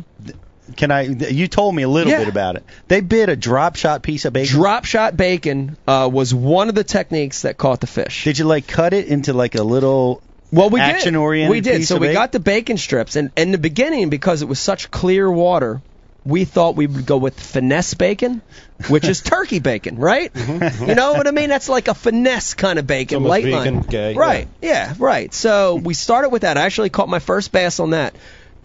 can 0.76 0.92
I? 0.92 1.02
You 1.04 1.48
told 1.48 1.74
me 1.76 1.84
a 1.84 1.90
little 1.90 2.12
Yeah. 2.12 2.20
bit 2.20 2.28
about 2.28 2.56
it. 2.58 2.64
They 2.88 3.02
bid 3.02 3.30
a 3.30 3.36
drop 3.36 3.76
shot 3.76 4.02
piece 4.04 4.26
of 4.26 4.34
bacon. 4.34 4.54
drop 4.56 4.86
shot 4.86 5.16
bacon 5.16 5.78
uh, 5.88 6.10
was 6.12 6.34
one 6.34 6.70
of 6.70 6.76
the 6.76 6.84
techniques 6.84 7.44
that 7.44 7.58
caught 7.58 7.80
the 7.80 7.88
fish. 7.88 8.24
Did 8.24 8.38
you 8.40 8.46
like 8.46 8.68
cut 8.68 8.94
it 8.94 9.08
into 9.08 9.34
like 9.34 9.56
a 9.56 9.64
little? 9.64 10.22
well, 10.52 10.70
we 10.70 10.80
did. 10.80 10.90
action-oriented 10.96 11.52
We 11.52 11.62
did. 11.62 11.78
piece 11.78 11.88
So 11.90 11.96
we 11.96 12.08
bacon? 12.08 12.14
got 12.14 12.32
the 12.32 12.40
bacon 12.40 12.78
strips, 12.78 13.16
and 13.16 13.32
in 13.36 13.52
the 13.52 13.58
beginning, 13.58 14.10
because 14.10 14.42
it 14.42 14.48
was 14.48 14.60
such 14.60 14.90
clear 14.92 15.30
water, 15.30 15.82
we 16.26 16.44
thought 16.46 16.76
we 16.76 16.88
would 16.88 17.06
go 17.06 17.18
with 17.18 17.40
finesse 17.40 17.94
bacon, 17.94 18.42
which 18.90 19.06
is 19.06 19.22
turkey 19.34 19.60
bacon, 19.60 19.98
right? 19.98 20.32
You 20.36 20.96
know 20.96 21.14
what 21.14 21.28
I 21.28 21.32
mean? 21.32 21.50
That's 21.50 21.70
like 21.70 21.88
a 21.88 21.94
finesse 21.94 22.54
kind 22.54 22.80
of 22.80 22.88
bacon, 22.88 23.18
almost 23.18 23.30
light 23.30 23.44
vegan, 23.46 23.76
line. 23.76 23.84
gay, 23.84 24.14
right? 24.14 24.48
Yeah. 24.62 24.94
right. 25.00 25.34
So 25.34 25.76
we 25.76 25.94
started 25.94 26.30
with 26.30 26.42
that. 26.44 26.58
I 26.58 26.62
actually 26.62 26.90
caught 26.90 27.08
my 27.10 27.20
first 27.20 27.52
bass 27.54 27.80
on 27.80 27.92
that, 27.92 28.14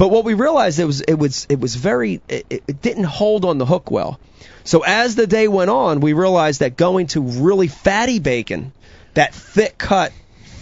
but 0.02 0.11
what 0.11 0.25
we 0.25 0.35
realized 0.35 0.80
it 0.80 0.85
was 0.85 1.00
it 1.00 1.14
was 1.14 1.47
it 1.49 1.61
was 1.61 1.76
very 1.76 2.21
it, 2.28 2.44
it 2.50 2.82
didn't 2.82 3.04
hold 3.04 3.44
on 3.44 3.59
the 3.59 3.64
hook 3.64 3.88
well. 3.88 4.18
So 4.64 4.82
as 4.82 5.14
the 5.14 5.28
day 5.28 5.47
went 5.47 5.71
on, 5.71 6.00
we 6.00 6.12
realized 6.12 6.59
that 6.59 6.76
going 6.76 7.06
to 7.14 7.21
really 7.21 7.68
fatty 7.68 8.18
bacon, 8.18 8.73
that 9.14 9.32
thick 9.32 9.78
cut, 9.78 10.12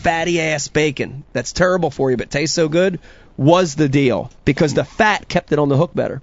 fatty 0.02 0.42
ass 0.42 0.68
bacon 0.68 1.24
that's 1.32 1.54
terrible 1.54 1.90
for 1.90 2.10
you 2.10 2.18
but 2.18 2.30
tastes 2.30 2.54
so 2.54 2.68
good, 2.68 3.00
was 3.38 3.76
the 3.76 3.88
deal 3.88 4.30
because 4.44 4.74
the 4.74 4.84
fat 4.84 5.26
kept 5.26 5.52
it 5.52 5.58
on 5.58 5.70
the 5.70 5.76
hook 5.78 5.94
better. 5.94 6.20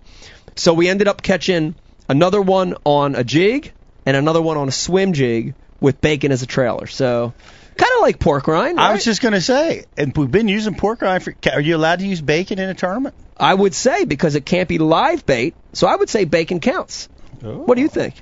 So 0.55 0.75
we 0.75 0.87
ended 0.87 1.07
up 1.07 1.23
catching 1.23 1.73
another 2.07 2.39
one 2.39 2.75
on 2.83 3.15
a 3.15 3.23
jig 3.23 3.71
and 4.05 4.15
another 4.15 4.43
one 4.43 4.57
on 4.57 4.67
a 4.67 4.71
swim 4.71 5.13
jig 5.13 5.55
with 5.79 6.01
bacon 6.01 6.31
as 6.31 6.43
a 6.43 6.45
trailer. 6.45 6.85
So 6.85 7.33
kind 7.77 7.91
of 7.95 8.01
like 8.01 8.19
pork 8.19 8.47
rind. 8.47 8.79
I 8.79 8.93
was 8.93 9.05
just 9.05 9.21
gonna 9.21 9.41
say, 9.41 9.85
and 9.97 10.15
we've 10.15 10.31
been 10.31 10.47
using 10.47 10.75
pork 10.75 11.01
rind 11.01 11.23
for. 11.23 11.35
Are 11.51 11.61
you 11.61 11.75
allowed 11.75 11.99
to 11.99 12.07
use 12.07 12.21
bacon 12.21 12.59
in 12.59 12.69
a 12.69 12.73
tournament? 12.73 13.15
I 13.37 13.53
would 13.53 13.75
say 13.75 14.05
because 14.05 14.35
it 14.35 14.45
can't 14.45 14.67
be 14.67 14.77
live 14.77 15.25
bait, 15.25 15.55
so 15.73 15.87
I 15.87 15.95
would 15.95 16.09
say 16.09 16.25
bacon 16.25 16.59
counts. 16.59 17.07
What 17.41 17.75
do 17.75 17.81
you 17.81 17.87
oh. 17.87 17.91
think? 17.91 18.15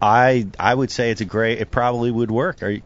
I 0.00 0.46
I 0.58 0.74
would 0.74 0.90
say 0.90 1.10
it's 1.10 1.20
a 1.20 1.24
great. 1.24 1.58
It 1.58 1.70
probably 1.70 2.10
would 2.10 2.30
work. 2.30 2.62
Or 2.62 2.70
you- 2.70 2.82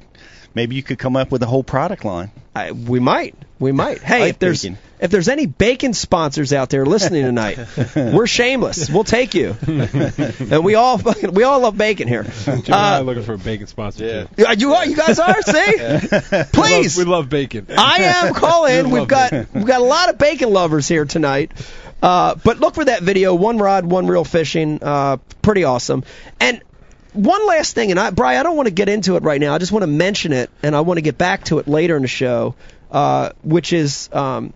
maybe 0.55 0.77
you 0.77 0.83
could 0.83 0.99
come 0.99 1.17
up 1.17 1.31
with 1.31 1.43
a 1.43 1.47
whole 1.47 1.65
product 1.65 2.05
line. 2.05 2.31
I, 2.55 2.73
we 2.73 3.01
might. 3.01 3.35
We 3.59 3.73
might. 3.83 4.03
Hey, 4.03 4.29
if 4.31 4.39
there's 4.39 4.62
bacon. 4.62 4.79
if 5.01 5.11
there's 5.11 5.29
any 5.29 5.47
bacon 5.47 5.95
sponsors 5.95 6.53
out 6.53 6.71
there 6.71 6.85
listening 6.85 7.25
tonight, 7.25 7.59
we're 7.97 8.27
shameless. 8.27 8.91
We'll 8.91 9.05
take 9.05 9.35
you. 9.35 9.57
and 9.67 10.65
we 10.65 10.75
all 10.75 10.99
fucking 10.99 11.33
we 11.33 11.45
all 11.45 11.61
love 11.61 11.77
bacon 11.79 12.09
here. 12.09 12.25
Jim 12.25 12.62
and 12.67 12.75
I 12.75 12.99
are 12.99 13.03
looking 13.03 13.23
for 13.23 13.35
a 13.35 13.39
bacon 13.39 13.67
sponsor. 13.67 14.29
too. 14.37 14.45
Uh, 14.45 14.55
you 14.59 14.75
are, 14.75 14.87
you 14.87 14.97
guys 14.97 15.19
are. 15.19 15.40
See, 15.42 15.73
please. 16.53 16.97
We 16.97 17.05
love, 17.05 17.07
we 17.07 17.12
love 17.12 17.29
bacon. 17.29 17.66
I 17.71 17.99
am 18.03 18.35
calling. 18.35 18.90
We 18.90 19.01
We've 19.01 19.09
got 19.09 19.31
bacon. 19.31 19.49
we've 19.55 19.66
got 19.66 19.81
a 19.81 19.85
lot 19.85 20.09
of 20.11 20.18
bacon 20.18 20.51
lovers 20.53 20.88
here 20.88 21.05
tonight. 21.05 21.53
Uh, 22.03 22.35
but 22.35 22.59
look 22.59 22.75
for 22.75 22.85
that 22.85 23.03
video. 23.03 23.33
One 23.35 23.59
rod, 23.59 23.87
one 23.87 24.09
reel 24.09 24.25
fishing. 24.25 24.81
Uh, 24.83 25.18
pretty 25.40 25.62
awesome. 25.64 26.03
And 26.40 26.61
one 27.12 27.46
last 27.46 27.75
thing, 27.75 27.90
and 27.90 28.01
I, 28.01 28.11
Brian, 28.11 28.40
I 28.40 28.42
don't 28.42 28.57
want 28.57 28.68
to 28.68 28.75
get 28.75 28.88
into 28.88 29.16
it 29.16 29.22
right 29.22 29.40
now. 29.40 29.55
I 29.55 29.59
just 29.59 29.72
want 29.72 29.83
to 29.83 29.88
mention 29.88 30.33
it, 30.33 30.51
and 30.62 30.75
I 30.75 30.81
want 30.81 30.98
to 30.98 31.03
get 31.03 31.18
back 31.18 31.44
to 31.44 31.59
it 31.59 31.68
later 31.68 31.96
in 31.96 32.03
the 32.03 32.09
show, 32.09 32.55
uh, 32.90 33.31
which 33.42 33.72
is 33.72 34.09
um, 34.12 34.53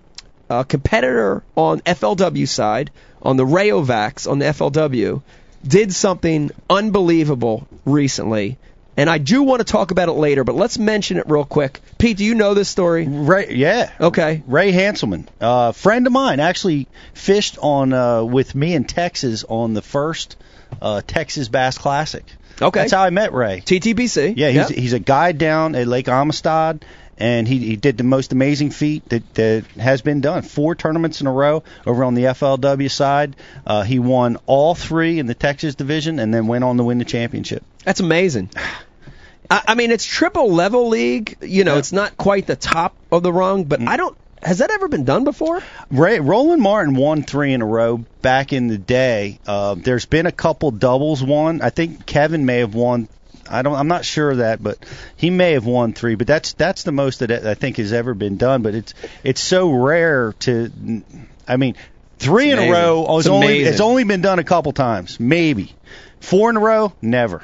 a 0.48 0.64
competitor 0.64 1.42
on 1.54 1.80
FLW 1.80 2.48
side, 2.48 2.90
on 3.22 3.36
the 3.36 3.44
Rayovacs 3.44 4.30
on 4.30 4.38
the 4.38 4.46
FLW, 4.46 5.22
did 5.66 5.92
something 5.92 6.50
unbelievable 6.70 7.66
recently. 7.84 8.58
And 8.96 9.10
I 9.10 9.18
do 9.18 9.42
want 9.42 9.60
to 9.60 9.70
talk 9.70 9.90
about 9.90 10.08
it 10.08 10.12
later, 10.12 10.42
but 10.42 10.54
let's 10.54 10.78
mention 10.78 11.18
it 11.18 11.28
real 11.28 11.44
quick. 11.44 11.80
Pete, 11.98 12.16
do 12.16 12.24
you 12.24 12.34
know 12.34 12.54
this 12.54 12.70
story? 12.70 13.06
Ray, 13.06 13.54
yeah. 13.54 13.90
Okay. 14.00 14.42
Ray 14.46 14.72
Hanselman, 14.72 15.26
uh, 15.38 15.72
friend 15.72 16.06
of 16.06 16.14
mine, 16.14 16.40
actually 16.40 16.88
fished 17.12 17.58
on 17.60 17.92
uh, 17.92 18.24
with 18.24 18.54
me 18.54 18.74
in 18.74 18.84
Texas 18.84 19.44
on 19.46 19.74
the 19.74 19.82
first 19.82 20.36
uh, 20.80 21.02
Texas 21.06 21.48
Bass 21.48 21.76
Classic. 21.76 22.24
Okay. 22.60 22.80
That's 22.80 22.92
how 22.92 23.02
I 23.02 23.10
met 23.10 23.32
Ray. 23.32 23.62
TTBC. 23.64 24.34
Yeah, 24.36 24.48
he's 24.48 24.70
Yep. 24.70 24.78
he's 24.78 24.92
a 24.92 24.98
guide 24.98 25.38
down 25.38 25.74
at 25.74 25.86
Lake 25.86 26.08
Amistad, 26.08 26.84
and 27.18 27.46
he 27.46 27.58
he 27.58 27.76
did 27.76 27.98
the 27.98 28.04
most 28.04 28.32
amazing 28.32 28.70
feat 28.70 29.06
that 29.10 29.34
that 29.34 29.64
has 29.78 30.00
been 30.02 30.20
done. 30.22 30.42
Four 30.42 30.74
tournaments 30.74 31.20
in 31.20 31.26
a 31.26 31.32
row 31.32 31.62
over 31.86 32.02
on 32.04 32.14
the 32.14 32.24
FLW 32.24 32.90
side. 32.90 33.36
Uh, 33.66 33.82
he 33.82 33.98
won 33.98 34.38
all 34.46 34.74
three 34.74 35.18
in 35.18 35.26
the 35.26 35.34
Texas 35.34 35.74
division, 35.74 36.18
and 36.18 36.32
then 36.32 36.46
went 36.46 36.64
on 36.64 36.76
to 36.78 36.84
win 36.84 36.98
the 36.98 37.04
championship. 37.04 37.62
That's 37.84 38.00
amazing. 38.00 38.50
I, 39.50 39.62
I 39.68 39.74
mean, 39.76 39.90
it's 39.92 40.04
triple 40.04 40.50
level 40.52 40.88
league. 40.88 41.36
You 41.42 41.64
know, 41.64 41.74
Yeah. 41.74 41.78
it's 41.78 41.92
not 41.92 42.16
quite 42.16 42.46
the 42.46 42.56
top 42.56 42.96
of 43.12 43.22
the 43.22 43.32
rung, 43.32 43.64
but 43.64 43.80
I 43.80 43.96
don't. 43.96 44.16
Has 44.46 44.58
that 44.58 44.70
ever 44.70 44.86
been 44.86 45.04
done 45.04 45.24
before? 45.24 45.60
Ray, 45.90 46.20
Roland 46.20 46.62
Martin 46.62 46.94
won 46.94 47.24
three 47.24 47.52
in 47.52 47.62
a 47.62 47.66
row 47.66 47.98
back 48.22 48.52
in 48.52 48.68
the 48.68 48.78
day. 48.78 49.40
Uh, 49.44 49.74
there's 49.74 50.06
been 50.06 50.26
a 50.26 50.32
couple 50.32 50.70
doubles 50.70 51.20
won. 51.20 51.60
I 51.62 51.70
think 51.70 52.06
Kevin 52.06 52.46
may 52.46 52.58
have 52.58 52.72
won. 52.72 53.08
I 53.50 53.62
don't. 53.62 53.74
I'm 53.74 53.88
not 53.88 54.04
sure 54.04 54.30
of 54.30 54.38
that, 54.38 54.62
but 54.62 54.78
he 55.16 55.30
may 55.30 55.54
have 55.54 55.66
won 55.66 55.94
three. 55.94 56.14
But 56.14 56.28
that's 56.28 56.52
that's 56.52 56.84
the 56.84 56.92
most 56.92 57.18
that 57.20 57.32
I 57.44 57.54
think 57.54 57.78
has 57.78 57.92
ever 57.92 58.14
been 58.14 58.36
done. 58.36 58.62
But 58.62 58.76
it's 58.76 58.94
it's 59.24 59.40
so 59.40 59.72
rare 59.72 60.32
to. 60.40 61.02
I 61.48 61.56
mean, 61.56 61.74
three 62.20 62.52
in 62.52 62.58
a 62.58 62.62
amazing. 62.62 62.72
row 62.72 63.16
It's 63.16 63.26
is 63.26 63.28
only 63.28 63.46
amazing. 63.48 63.72
it's 63.72 63.80
only 63.80 64.04
been 64.04 64.20
done 64.20 64.38
a 64.38 64.44
couple 64.44 64.72
times, 64.72 65.18
maybe. 65.18 65.74
Four 66.20 66.50
in 66.50 66.56
a 66.56 66.60
row, 66.60 66.92
never. 67.02 67.42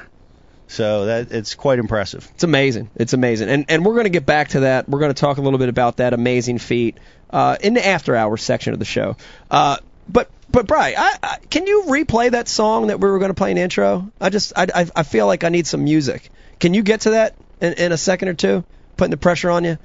So 0.73 1.05
that 1.05 1.31
it's 1.31 1.53
quite 1.53 1.77
impressive. 1.77 2.27
It's 2.33 2.43
amazing. 2.43 2.89
It's 2.95 3.13
amazing. 3.13 3.49
And 3.49 3.65
and 3.69 3.85
we're 3.85 3.93
going 3.93 4.05
to 4.05 4.09
get 4.09 4.25
back 4.25 4.49
to 4.49 4.61
that. 4.61 4.89
We're 4.89 4.97
going 4.97 5.13
to 5.13 5.19
talk 5.19 5.37
a 5.37 5.41
little 5.41 5.59
bit 5.59 5.69
about 5.69 5.97
that 5.97 6.13
amazing 6.13 6.57
feat 6.57 6.97
uh, 7.29 7.57
in 7.61 7.75
the 7.75 7.85
after 7.85 8.15
hours 8.15 8.41
section 8.41 8.73
of 8.73 8.79
the 8.79 8.85
show. 8.85 9.15
Uh, 9.51 9.77
but 10.09 10.31
but 10.49 10.65
Bry, 10.65 10.95
I, 10.97 11.17
I, 11.21 11.37
can 11.47 11.67
you 11.67 11.83
replay 11.87 12.31
that 12.31 12.47
song 12.47 12.87
that 12.87 12.99
we 12.99 13.07
were 13.07 13.19
going 13.19 13.29
to 13.29 13.35
play 13.35 13.51
in 13.51 13.59
intro? 13.59 14.11
I 14.19 14.31
just 14.31 14.53
I, 14.55 14.65
I 14.73 14.89
I 14.95 15.03
feel 15.03 15.27
like 15.27 15.43
I 15.43 15.49
need 15.49 15.67
some 15.67 15.83
music. 15.83 16.31
Can 16.59 16.73
you 16.73 16.81
get 16.81 17.01
to 17.01 17.11
that 17.11 17.35
in, 17.61 17.73
in 17.73 17.91
a 17.91 17.97
second 17.97 18.29
or 18.29 18.33
two? 18.33 18.63
Putting 18.97 19.11
the 19.11 19.17
pressure 19.17 19.51
on 19.51 19.63
you. 19.63 19.77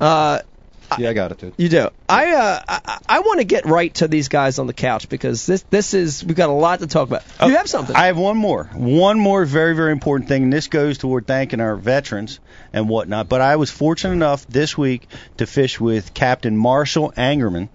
Uh, 0.00 0.40
Yeah, 0.98 1.10
I 1.10 1.12
got 1.12 1.32
it, 1.32 1.38
dude. 1.38 1.54
You 1.56 1.68
do. 1.68 1.90
I 2.08 2.32
uh, 2.34 2.60
I, 2.68 2.98
I 3.08 3.20
want 3.20 3.40
to 3.40 3.44
get 3.44 3.66
right 3.66 3.92
to 3.94 4.08
these 4.08 4.28
guys 4.28 4.58
on 4.58 4.66
the 4.66 4.72
couch 4.72 5.08
because 5.08 5.46
this 5.46 5.62
this 5.70 5.94
is 5.94 6.24
we've 6.24 6.36
got 6.36 6.48
a 6.48 6.52
lot 6.52 6.80
to 6.80 6.86
talk 6.86 7.08
about. 7.08 7.22
You 7.44 7.56
have 7.56 7.68
something. 7.68 7.96
I 7.96 8.06
have 8.06 8.18
one 8.18 8.36
more. 8.36 8.64
One 8.74 9.18
more 9.18 9.44
very, 9.44 9.74
very 9.74 9.92
important 9.92 10.28
thing, 10.28 10.44
and 10.44 10.52
this 10.52 10.68
goes 10.68 10.98
toward 10.98 11.26
thanking 11.26 11.60
our 11.60 11.76
veterans 11.76 12.40
and 12.72 12.88
whatnot. 12.88 13.28
But 13.28 13.40
I 13.40 13.56
was 13.56 13.70
fortunate 13.70 14.12
enough 14.12 14.46
this 14.46 14.76
week 14.78 15.08
to 15.38 15.46
fish 15.46 15.80
with 15.80 16.14
Captain 16.14 16.56
Marshall 16.56 17.12
Angerman, 17.16 17.68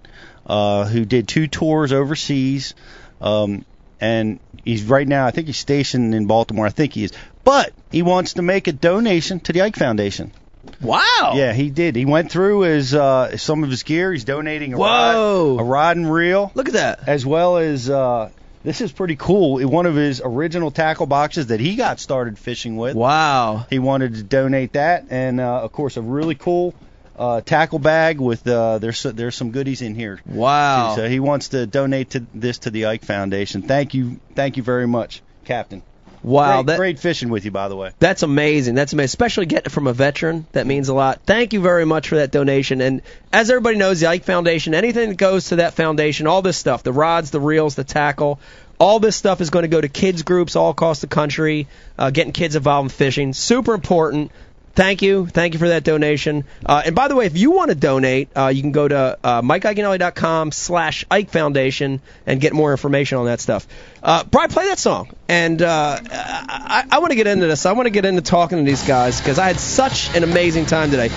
uh, 0.46 0.86
who 0.86 1.04
did 1.04 1.28
two 1.28 1.46
tours 1.46 1.92
overseas. 1.92 2.74
Um, 3.20 3.64
and 4.00 4.40
he's 4.64 4.84
right 4.84 5.06
now, 5.06 5.26
I 5.26 5.30
think 5.30 5.46
he's 5.46 5.58
stationed 5.58 6.14
in 6.14 6.26
Baltimore. 6.26 6.66
I 6.66 6.70
think 6.70 6.94
he 6.94 7.04
is. 7.04 7.12
But 7.44 7.72
he 7.90 8.02
wants 8.02 8.34
to 8.34 8.42
make 8.42 8.66
a 8.66 8.72
donation 8.72 9.40
to 9.40 9.52
the 9.52 9.62
Ike 9.62 9.76
Foundation. 9.76 10.32
Wow. 10.80 11.32
Yeah, 11.34 11.52
he 11.52 11.70
did. 11.70 11.96
He 11.96 12.04
went 12.04 12.30
through 12.30 12.60
his 12.62 12.94
uh, 12.94 13.36
some 13.36 13.64
of 13.64 13.70
his 13.70 13.82
gear. 13.82 14.12
He's 14.12 14.24
donating 14.24 14.74
a 14.74 14.78
Whoa. 14.78 15.56
rod, 15.56 15.60
a 15.60 15.64
rod 15.64 15.96
and 15.96 16.12
reel 16.12 16.52
Look 16.54 16.68
at 16.68 16.74
that. 16.74 17.08
as 17.08 17.24
well 17.24 17.56
as 17.58 17.88
uh, 17.88 18.30
this 18.62 18.80
is 18.80 18.92
pretty 18.92 19.16
cool. 19.16 19.66
One 19.66 19.86
of 19.86 19.94
his 19.94 20.20
original 20.24 20.70
tackle 20.70 21.06
boxes 21.06 21.46
that 21.46 21.60
he 21.60 21.76
got 21.76 21.98
started 22.00 22.38
fishing 22.38 22.76
with. 22.76 22.94
Wow. 22.94 23.66
He 23.70 23.78
wanted 23.78 24.14
to 24.16 24.22
donate 24.22 24.74
that, 24.74 25.06
and 25.10 25.40
uh, 25.40 25.62
of 25.62 25.72
course, 25.72 25.96
a 25.96 26.02
really 26.02 26.34
cool 26.34 26.74
uh, 27.18 27.40
tackle 27.40 27.78
bag 27.78 28.20
with 28.20 28.46
uh, 28.46 28.78
there's 28.78 29.02
there's 29.02 29.34
some 29.34 29.50
goodies 29.50 29.82
in 29.82 29.94
here. 29.94 30.20
Wow. 30.26 30.94
So 30.96 31.08
he 31.08 31.20
wants 31.20 31.48
to 31.50 31.66
donate 31.66 32.10
to 32.10 32.26
this 32.34 32.58
to 32.60 32.70
the 32.70 32.86
Ike 32.86 33.04
Foundation. 33.04 33.62
Thank 33.62 33.94
you, 33.94 34.20
thank 34.34 34.56
you 34.56 34.62
very 34.62 34.86
much, 34.86 35.22
Captain. 35.44 35.82
Wow, 36.22 36.56
great, 36.56 36.66
that 36.66 36.76
great 36.76 36.98
fishing 36.98 37.30
with 37.30 37.44
you, 37.44 37.50
by 37.50 37.68
the 37.68 37.76
way. 37.76 37.92
That's 37.98 38.22
amazing. 38.22 38.74
That's 38.74 38.92
amazing. 38.92 39.06
Especially 39.06 39.46
getting 39.46 39.66
it 39.66 39.72
from 39.72 39.86
a 39.86 39.92
veteran. 39.92 40.46
That 40.52 40.66
means 40.66 40.88
a 40.88 40.94
lot. 40.94 41.22
Thank 41.24 41.52
you 41.52 41.60
very 41.60 41.86
much 41.86 42.08
for 42.08 42.16
that 42.16 42.30
donation. 42.30 42.80
And 42.80 43.02
as 43.32 43.50
everybody 43.50 43.76
knows, 43.78 44.00
the 44.00 44.06
Ike 44.06 44.24
Foundation, 44.24 44.74
anything 44.74 45.10
that 45.10 45.18
goes 45.18 45.48
to 45.48 45.56
that 45.56 45.74
foundation, 45.74 46.26
all 46.26 46.42
this 46.42 46.58
stuff, 46.58 46.82
the 46.82 46.92
rods, 46.92 47.30
the 47.30 47.40
reels, 47.40 47.74
the 47.74 47.84
tackle, 47.84 48.38
all 48.78 48.98
this 48.98 49.16
stuff 49.16 49.40
is 49.40 49.50
going 49.50 49.62
to 49.62 49.68
go 49.68 49.80
to 49.80 49.88
kids 49.88 50.22
groups 50.22 50.56
all 50.56 50.70
across 50.70 51.00
the 51.00 51.06
country, 51.06 51.68
uh, 51.98 52.10
getting 52.10 52.32
kids 52.32 52.56
involved 52.56 52.86
in 52.86 52.88
fishing. 52.90 53.32
Super 53.32 53.74
important. 53.74 54.32
Thank 54.80 55.02
you. 55.02 55.26
Thank 55.26 55.52
you 55.52 55.58
for 55.58 55.68
that 55.68 55.84
donation. 55.84 56.44
Uh, 56.64 56.80
and 56.86 56.94
by 56.94 57.08
the 57.08 57.14
way, 57.14 57.26
if 57.26 57.36
you 57.36 57.50
want 57.50 57.68
to 57.68 57.74
donate, 57.74 58.30
uh, 58.34 58.46
you 58.46 58.62
can 58.62 58.72
go 58.72 58.88
to 58.88 59.18
uh, 59.22 59.42
MikeIaconelli.com 59.42 60.52
slash 60.52 61.04
Ike 61.10 61.28
Foundation 61.28 62.00
and 62.24 62.40
get 62.40 62.54
more 62.54 62.70
information 62.70 63.18
on 63.18 63.26
that 63.26 63.40
stuff. 63.40 63.66
Uh, 64.02 64.24
Brian, 64.24 64.48
play 64.48 64.64
that 64.68 64.78
song. 64.78 65.10
And 65.28 65.60
uh, 65.60 66.00
I, 66.02 66.86
I 66.92 66.98
want 67.00 67.10
to 67.10 67.16
get 67.16 67.26
into 67.26 67.46
this. 67.46 67.66
I 67.66 67.72
want 67.72 67.88
to 67.88 67.90
get 67.90 68.06
into 68.06 68.22
talking 68.22 68.56
to 68.56 68.64
these 68.64 68.82
guys 68.86 69.20
because 69.20 69.38
I 69.38 69.48
had 69.48 69.60
such 69.60 70.16
an 70.16 70.24
amazing 70.24 70.64
time 70.64 70.90
today. 70.90 71.10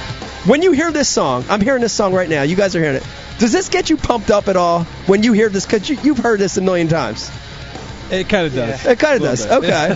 When 0.46 0.62
you 0.62 0.74
hear 0.74 0.92
this 0.92 1.08
song, 1.08 1.46
I'm 1.48 1.62
hearing 1.62 1.80
this 1.80 1.94
song 1.94 2.14
right 2.14 2.28
now. 2.28 2.42
You 2.42 2.58
guys 2.58 2.76
are 2.76 2.82
hearing 2.82 2.98
it. 2.98 3.08
Does 3.40 3.54
this 3.54 3.70
get 3.70 3.90
you 3.90 3.96
pumped 3.96 4.30
up 4.30 4.50
at 4.50 4.58
all 4.58 4.84
when 5.08 5.24
you 5.24 5.32
hear 5.32 5.48
this? 5.48 5.66
Because 5.66 5.90
you, 5.90 5.98
you've 6.04 6.18
heard 6.18 6.42
this 6.42 6.58
a 6.58 6.62
million 6.62 6.90
times. 6.90 7.32
It 8.14 8.30
kind 8.30 8.48
of 8.48 8.54
does. 8.54 8.86
It 8.86 9.00
kind 9.00 9.16
of 9.16 9.22
does. 9.24 9.46
bit. 9.46 9.54
Okay. 9.64 9.96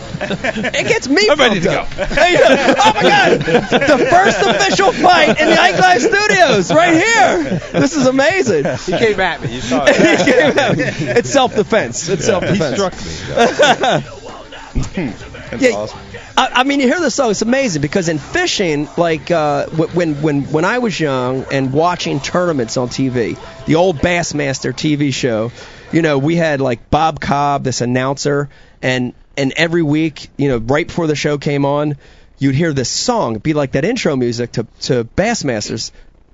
it 0.80 0.88
gets 0.88 1.08
me 1.08 1.28
I'm 1.30 1.38
ready 1.40 1.60
to 1.62 1.82
up. 1.82 1.90
go. 1.96 2.06
Hey. 2.06 2.38
Oh 2.40 2.92
my 2.96 3.02
God! 3.04 3.40
The 3.42 4.08
first 4.10 4.42
official 4.42 4.92
fight 4.92 5.40
in 5.40 5.50
the 5.50 5.60
Ike 5.60 5.80
Live 5.80 6.02
Studios, 6.02 6.74
right 6.74 6.94
here. 6.94 7.60
This 7.80 7.96
is 7.96 8.08
amazing. 8.08 8.66
He 8.86 8.92
came 8.98 9.20
at 9.20 9.42
me. 9.42 9.56
You 9.56 9.62
saw 9.62 9.86
He 9.88 9.92
it. 9.94 10.26
came 10.26 10.58
at 10.58 10.78
me. 10.78 10.84
it's 10.84 11.30
self-defense. 11.30 12.10
It's 12.10 12.22
He 12.26 12.28
self-defense. 12.28 12.70
He 12.70 12.76
struck 12.76 12.94
me. 12.94 13.04
That's 13.36 14.18
Yeah, 15.62 15.70
awesome. 15.72 16.00
I, 16.36 16.50
I 16.56 16.64
mean, 16.66 16.82
you 16.82 16.88
hear 16.88 17.00
this 17.00 17.16
song, 17.16 17.32
it's 17.32 17.42
amazing 17.42 17.82
because 17.82 18.10
in 18.10 18.18
fishing, 18.20 18.90
like 18.98 19.32
uh, 19.32 19.68
when 19.68 20.22
when 20.22 20.44
when 20.52 20.66
I 20.66 20.80
was 20.80 21.00
young 21.00 21.46
and 21.52 21.72
watching 21.72 22.20
tournaments 22.20 22.76
on 22.76 22.90
TV, 22.90 23.40
the 23.66 23.76
old 23.76 23.98
Bassmaster 24.00 24.74
TV 24.74 25.14
show, 25.14 25.52
you 25.92 26.02
know, 26.02 26.18
we 26.18 26.36
had 26.36 26.62
like 26.62 26.90
Bob 26.90 27.20
Cobb, 27.20 27.64
this 27.64 27.82
announcer, 27.82 28.50
and 28.82 29.14
and 29.36 29.54
every 29.56 29.84
week, 29.84 30.30
you 30.38 30.50
know, 30.50 30.58
right 30.58 30.88
before 30.88 31.08
the 31.08 31.16
show 31.16 31.38
came 31.38 31.66
on, 31.66 31.98
you'd 32.40 32.56
hear 32.56 32.74
this 32.74 32.90
song, 32.90 33.34
It'd 33.34 33.44
be 33.44 33.54
like 33.54 33.74
that 33.74 33.86
intro 33.86 34.16
music 34.16 34.54
to 34.54 34.68
to 34.82 35.04
Bassmasters, 35.04 35.92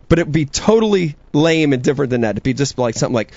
but 0.10 0.20
it'd 0.20 0.32
be 0.34 0.46
totally 0.46 1.16
lame 1.34 1.74
and 1.74 1.84
different 1.84 2.12
than 2.12 2.22
that. 2.22 2.32
It'd 2.32 2.44
be 2.44 2.54
just 2.54 2.78
like 2.78 2.96
something 2.96 3.16
like. 3.16 3.32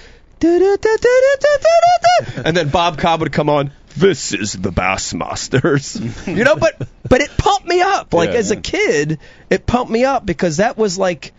And 2.44 2.56
then 2.56 2.68
Bob 2.68 2.98
Cobb 2.98 3.20
would 3.20 3.32
come 3.32 3.48
on. 3.48 3.72
This 3.96 4.34
is 4.34 4.52
the 4.52 4.70
Bassmasters, 4.70 6.26
you 6.26 6.44
know. 6.44 6.56
But 6.56 6.86
but 7.08 7.22
it 7.22 7.30
pumped 7.38 7.66
me 7.66 7.80
up. 7.80 8.12
Like 8.12 8.30
Yeah. 8.30 8.36
as 8.38 8.50
a 8.50 8.56
kid, 8.56 9.18
it 9.48 9.66
pumped 9.66 9.90
me 9.90 10.04
up 10.04 10.26
because 10.26 10.58
that 10.58 10.76
was 10.76 10.98
like, 10.98 11.32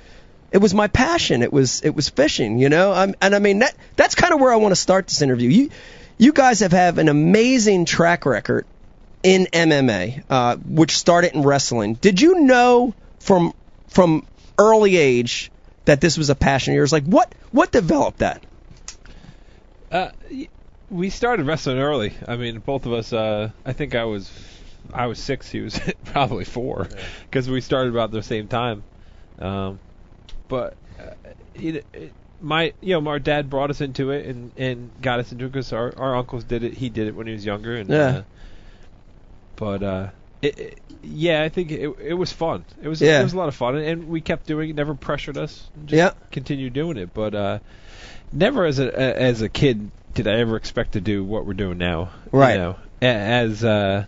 it 0.51 0.59
was 0.59 0.73
my 0.73 0.87
passion. 0.87 1.41
It 1.41 1.51
was 1.51 1.81
it 1.81 1.95
was 1.95 2.09
fishing, 2.09 2.57
you 2.59 2.69
know. 2.69 2.93
I'm, 2.93 3.15
and 3.21 3.35
I 3.35 3.39
mean 3.39 3.59
that 3.59 3.75
that's 3.95 4.15
kind 4.15 4.33
of 4.33 4.39
where 4.39 4.51
I 4.51 4.57
want 4.57 4.71
to 4.71 4.77
start 4.77 5.07
this 5.07 5.21
interview. 5.21 5.49
You 5.49 5.69
you 6.17 6.33
guys 6.33 6.61
have 6.61 6.71
have 6.71 6.97
an 6.97 7.09
amazing 7.09 7.85
track 7.85 8.25
record 8.25 8.65
in 9.23 9.47
MMA, 9.51 10.23
uh, 10.29 10.55
which 10.57 10.97
started 10.97 11.33
in 11.33 11.43
wrestling. 11.43 11.95
Did 11.95 12.21
you 12.21 12.41
know 12.41 12.93
from 13.19 13.53
from 13.87 14.25
early 14.57 14.97
age 14.97 15.51
that 15.85 16.01
this 16.01 16.17
was 16.17 16.29
a 16.29 16.35
passion 16.35 16.73
of 16.73 16.77
yours? 16.77 16.91
Like 16.91 17.05
what 17.05 17.33
what 17.51 17.71
developed 17.71 18.19
that? 18.19 18.43
Uh, 19.91 20.09
we 20.89 21.09
started 21.09 21.45
wrestling 21.45 21.79
early. 21.79 22.13
I 22.27 22.35
mean, 22.37 22.59
both 22.59 22.85
of 22.85 22.93
us. 22.93 23.11
Uh, 23.13 23.51
I 23.65 23.73
think 23.73 23.95
I 23.95 24.05
was, 24.05 24.31
I 24.93 25.07
was 25.07 25.19
six. 25.19 25.49
He 25.49 25.61
was 25.61 25.79
probably 26.05 26.45
four, 26.45 26.87
because 27.23 27.49
we 27.49 27.61
started 27.61 27.91
about 27.91 28.11
the 28.11 28.23
same 28.23 28.47
time. 28.47 28.83
Um, 29.39 29.79
but 30.47 30.75
uh, 30.99 31.11
it, 31.55 31.85
it, 31.93 32.13
my, 32.41 32.73
you 32.81 32.99
know, 32.99 33.09
our 33.09 33.19
dad 33.19 33.49
brought 33.49 33.69
us 33.69 33.81
into 33.81 34.11
it 34.11 34.25
and 34.27 34.51
and 34.57 34.89
got 35.01 35.19
us 35.19 35.31
into 35.31 35.45
it 35.45 35.51
because 35.51 35.73
our 35.73 35.93
our 35.97 36.15
uncles 36.15 36.43
did 36.43 36.63
it. 36.63 36.73
He 36.73 36.89
did 36.89 37.07
it 37.07 37.15
when 37.15 37.27
he 37.27 37.33
was 37.33 37.45
younger. 37.45 37.75
And, 37.75 37.89
Yeah. 37.89 37.97
Uh, 37.97 38.23
but 39.55 39.83
uh, 39.83 40.07
it, 40.41 40.59
it, 40.59 40.79
yeah, 41.01 41.41
I 41.43 41.49
think 41.49 41.71
it 41.71 41.89
it 41.99 42.13
was 42.13 42.31
fun. 42.31 42.63
It 42.81 42.87
was 42.87 43.01
Yeah. 43.01 43.21
it 43.21 43.23
was 43.23 43.33
a 43.33 43.37
lot 43.37 43.47
of 43.47 43.55
fun, 43.55 43.75
and, 43.75 43.85
and 43.85 44.07
we 44.09 44.21
kept 44.21 44.45
doing 44.45 44.69
it. 44.69 44.75
Never 44.75 44.93
pressured 44.93 45.37
us. 45.37 45.67
Just 45.85 45.93
Yeah. 45.97 46.11
continued 46.31 46.73
doing 46.73 46.97
it. 46.97 47.13
But 47.13 47.33
uh, 47.33 47.59
never 48.31 48.65
as 48.65 48.79
a 48.79 48.95
as 49.19 49.41
a 49.41 49.49
kid 49.49 49.89
did 50.13 50.27
I 50.27 50.33
ever 50.39 50.55
expect 50.57 50.93
to 50.93 51.01
do 51.01 51.23
what 51.23 51.45
we're 51.45 51.53
doing 51.53 51.77
now. 51.77 52.09
you 52.31 52.39
Right. 52.39 52.57
know, 52.57 52.75
a- 53.01 53.05
as 53.05 53.63
uh, 53.63 54.05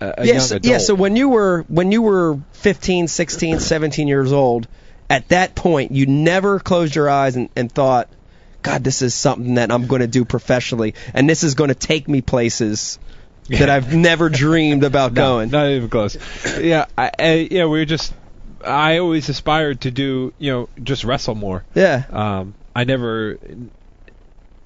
a, 0.00 0.04
a 0.18 0.26
yeah, 0.26 0.32
young 0.34 0.40
so, 0.40 0.56
adult. 0.56 0.70
yeah, 0.72 0.78
so 0.78 0.94
when 0.94 1.14
you 1.16 1.28
were 1.28 1.64
when 1.68 1.92
you 1.92 2.02
were 2.02 2.38
15, 2.52 3.06
16, 3.08 3.60
17 3.60 4.08
years 4.08 4.32
old, 4.32 4.66
at 5.10 5.28
that 5.28 5.54
point 5.54 5.92
you 5.92 6.06
never 6.06 6.58
closed 6.58 6.94
your 6.94 7.08
eyes 7.08 7.36
and, 7.36 7.48
and 7.56 7.70
thought, 7.70 8.08
God, 8.62 8.82
this 8.82 9.02
is 9.02 9.14
something 9.14 9.56
that 9.56 9.70
I'm 9.70 9.86
going 9.86 10.00
to 10.00 10.06
do 10.06 10.24
professionally, 10.24 10.94
and 11.12 11.28
this 11.28 11.44
is 11.44 11.54
going 11.54 11.68
to 11.68 11.74
take 11.74 12.08
me 12.08 12.22
places 12.22 12.98
that 13.48 13.68
I've 13.68 13.94
never 13.94 14.30
dreamed 14.30 14.84
about 14.84 15.12
No, 15.14 15.22
going. 15.22 15.50
Not 15.50 15.68
even 15.68 15.90
close. 15.90 16.16
yeah, 16.58 16.86
I, 16.96 17.10
I, 17.18 17.48
yeah, 17.50 17.64
we 17.64 17.78
were 17.78 17.84
just. 17.84 18.12
I 18.64 18.98
always 18.98 19.28
aspired 19.28 19.82
to 19.82 19.90
do, 19.90 20.32
you 20.38 20.50
know, 20.50 20.68
just 20.82 21.04
wrestle 21.04 21.34
more. 21.34 21.64
Yeah, 21.74 22.04
Um, 22.08 22.54
I 22.74 22.84
never, 22.84 23.38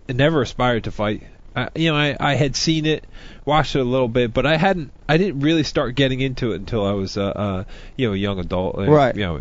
never 0.09 0.43
aspired 0.43 0.85
to 0.85 0.93
fight. 0.93 1.25
I, 1.57 1.69
you 1.75 1.91
know, 1.91 1.97
I, 1.97 2.17
I 2.21 2.35
had 2.37 2.55
seen 2.55 2.87
it, 2.87 3.05
watched 3.45 3.75
it 3.75 3.81
a 3.81 3.85
little 3.85 4.07
bit, 4.07 4.33
but 4.33 4.47
I 4.47 4.57
hadn't. 4.57 4.93
I 5.09 5.17
didn't 5.17 5.41
really 5.41 5.65
start 5.65 5.97
getting 5.97 6.21
into 6.21 6.53
it 6.53 6.57
until 6.57 6.87
I 6.87 6.93
was, 6.93 7.17
uh, 7.17 7.27
uh 7.27 7.65
you 7.97 8.07
know, 8.07 8.15
a 8.15 8.17
young 8.17 8.39
adult. 8.39 8.77
Right. 8.79 9.17
You 9.17 9.23
know, 9.23 9.41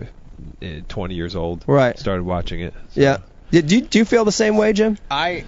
20 0.87 1.15
years 1.15 1.35
old. 1.35 1.63
Right. 1.67 1.97
Started 1.97 2.23
watching 2.23 2.61
it. 2.61 2.73
so. 2.89 3.01
yeah. 3.01 3.17
Did 3.51 3.71
you 3.71 3.81
do 3.81 3.99
you 3.99 4.05
feel 4.05 4.25
the 4.25 4.31
same 4.31 4.57
way, 4.57 4.73
Jim? 4.73 4.97
I, 5.09 5.45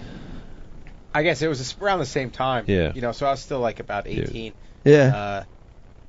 I 1.14 1.22
guess 1.22 1.42
it 1.42 1.48
was 1.48 1.74
around 1.80 1.98
the 1.98 2.06
same 2.06 2.30
time. 2.30 2.64
Yeah. 2.66 2.92
You 2.94 3.02
know, 3.02 3.12
so 3.12 3.26
I 3.26 3.30
was 3.30 3.40
still 3.40 3.60
like 3.60 3.78
about 3.80 4.06
18. 4.06 4.52
Yeah, 4.84 5.14
Uh, 5.14 5.44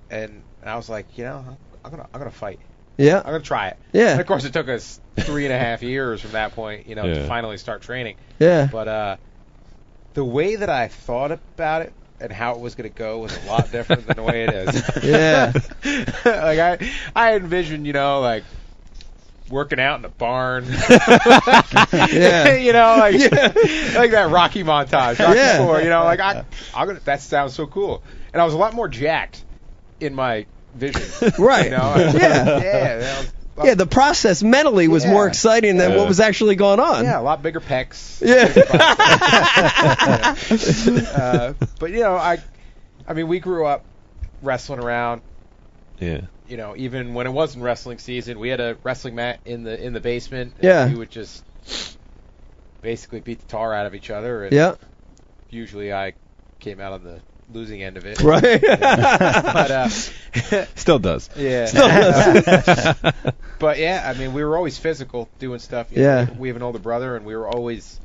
and, 0.10 0.42
and 0.62 0.70
I 0.70 0.78
was 0.78 0.88
like, 0.88 1.18
you 1.18 1.26
know, 1.26 1.58
I'm 1.84 1.92
gonna 1.92 2.08
I'm 2.14 2.20
gonna 2.20 2.32
fight. 2.32 2.60
yeah, 2.98 3.18
I'm 3.18 3.26
gonna 3.26 3.40
try 3.42 3.68
it. 3.70 3.78
yeah, 3.92 4.12
And 4.12 4.22
of 4.22 4.28
course, 4.28 4.46
it 4.46 4.54
took 4.54 4.70
us 4.70 5.02
three 5.20 5.46
and 5.46 5.54
a 5.54 5.58
half 5.60 5.84
years 5.84 6.22
from 6.22 6.32
that 6.32 6.54
point, 6.56 6.88
you 6.88 6.96
know, 6.96 7.04
Yeah. 7.06 7.16
to 7.16 7.28
finally 7.28 7.58
start 7.58 7.82
training. 7.82 8.16
yeah. 8.40 8.70
But 8.72 8.88
uh, 8.88 9.18
the 10.14 10.24
way 10.24 10.56
that 10.56 10.70
I 10.70 10.88
thought 10.88 11.32
about 11.32 11.82
it 11.82 11.92
and 12.22 12.32
how 12.32 12.54
it 12.54 12.60
was 12.62 12.76
going 12.76 12.90
to 12.90 12.96
go 12.98 13.18
was 13.20 13.36
a 13.44 13.48
lot 13.50 13.70
different 13.72 14.08
than 14.08 14.16
the 14.16 14.24
way 14.24 14.44
it 14.46 14.54
is. 14.54 14.90
Yeah. 15.04 15.52
like 16.26 16.60
I, 16.60 16.92
I 17.16 17.36
envisioned, 17.36 17.86
you 17.88 17.94
know, 17.94 18.22
like 18.22 18.44
working 19.52 19.80
out 19.80 20.00
in 20.00 20.06
a 20.06 20.10
barn. 20.10 20.66
Yeah. 22.12 22.56
you 22.56 22.74
know, 22.74 22.96
like 23.00 23.14
like 23.96 24.12
that 24.12 24.30
Rocky 24.32 24.64
montage, 24.64 25.20
Rocky 25.20 25.38
Yeah. 25.38 25.58
Four. 25.66 25.82
You 25.82 25.90
know, 25.90 26.04
like 26.04 26.20
I, 26.20 26.46
I'm 26.74 26.88
gonna. 26.88 27.00
That 27.02 27.22
sounds 27.22 27.54
so 27.54 27.68
cool. 27.68 28.02
And 28.34 28.42
I 28.42 28.46
was 28.46 28.54
a 28.54 28.58
lot 28.58 28.74
more 28.74 28.88
jacked 28.88 29.44
in 30.00 30.16
my 30.16 30.46
vision. 30.76 31.02
Right. 31.38 31.66
You 31.66 31.72
know, 31.72 31.78
I- 31.82 32.00
Yeah. 32.00 32.14
yeah. 32.14 32.98
that 32.98 33.66
Yeah, 33.66 33.74
the 33.76 33.86
process 33.86 34.42
mentally 34.42 34.88
was 34.88 35.04
Yeah. 35.04 35.12
more 35.12 35.28
exciting 35.28 35.78
than 35.78 35.92
Yeah. 35.92 35.98
what 35.98 36.08
was 36.08 36.20
actually 36.20 36.56
going 36.56 36.80
on. 36.80 37.04
Yeah, 37.04 37.20
a 37.20 37.22
lot 37.22 37.42
bigger 37.44 37.60
pecs. 37.62 38.22
Yeah. 38.22 38.48
uh, 41.14 41.54
but 41.80 41.92
you 41.92 42.00
know, 42.00 42.16
I, 42.16 42.40
I 43.08 43.14
mean, 43.14 43.28
we 43.28 43.40
grew 43.40 43.66
up 43.66 43.84
wrestling 44.42 44.80
around. 44.80 45.22
Yeah. 46.00 46.22
You 46.52 46.58
know, 46.58 46.76
even 46.76 47.14
when 47.14 47.28
it 47.28 47.32
wasn't 47.32 47.64
wrestling 47.64 47.98
season, 47.98 48.38
we 48.38 48.50
had 48.50 48.60
a 48.60 48.76
wrestling 48.84 49.16
mat 49.16 49.40
in 49.46 49.64
the 49.64 49.82
in 49.82 49.94
the 49.94 50.02
basement. 50.02 50.54
Yeah. 50.62 50.90
we 50.90 50.96
would 50.96 51.10
just 51.10 51.46
basically 52.82 53.22
beat 53.22 53.40
the 53.40 53.48
tar 53.48 53.74
out 53.74 53.86
of 53.86 53.96
each 53.96 54.10
other. 54.10 54.44
And 54.44 54.54
yeah. 54.54 54.76
Usually, 55.50 55.94
I 55.94 56.12
came 56.60 56.82
out 56.82 56.92
on 56.92 57.06
the 57.06 57.22
losing 57.54 57.82
end 57.82 57.96
of 57.96 58.06
it. 58.06 58.20
Right. 58.22 58.62
But 58.70 59.72
uh, 59.72 59.88
Still 60.76 61.00
does. 61.00 61.30
yeah. 61.38 61.68
Still 61.68 61.88
does. 62.42 63.14
but 63.58 63.78
yeah, 63.80 64.04
I 64.14 64.20
mean, 64.20 64.34
we 64.34 64.44
were 64.44 64.58
always 64.58 64.78
physical 64.78 65.30
doing 65.40 65.60
stuff. 65.60 65.88
you 65.92 66.04
Yeah. 66.04 66.26
know. 66.26 66.34
we 66.38 66.50
have 66.50 66.58
an 66.58 66.64
older 66.64 66.80
brother, 66.80 67.16
and 67.16 67.26
we 67.26 67.34
were 67.34 67.48
always, 67.48 67.98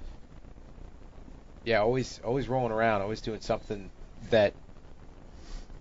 yeah, 1.64 1.80
always, 1.80 2.20
always 2.24 2.46
rolling 2.48 2.70
around, 2.70 3.02
always 3.02 3.20
doing 3.22 3.40
something 3.40 3.90
that 4.30 4.54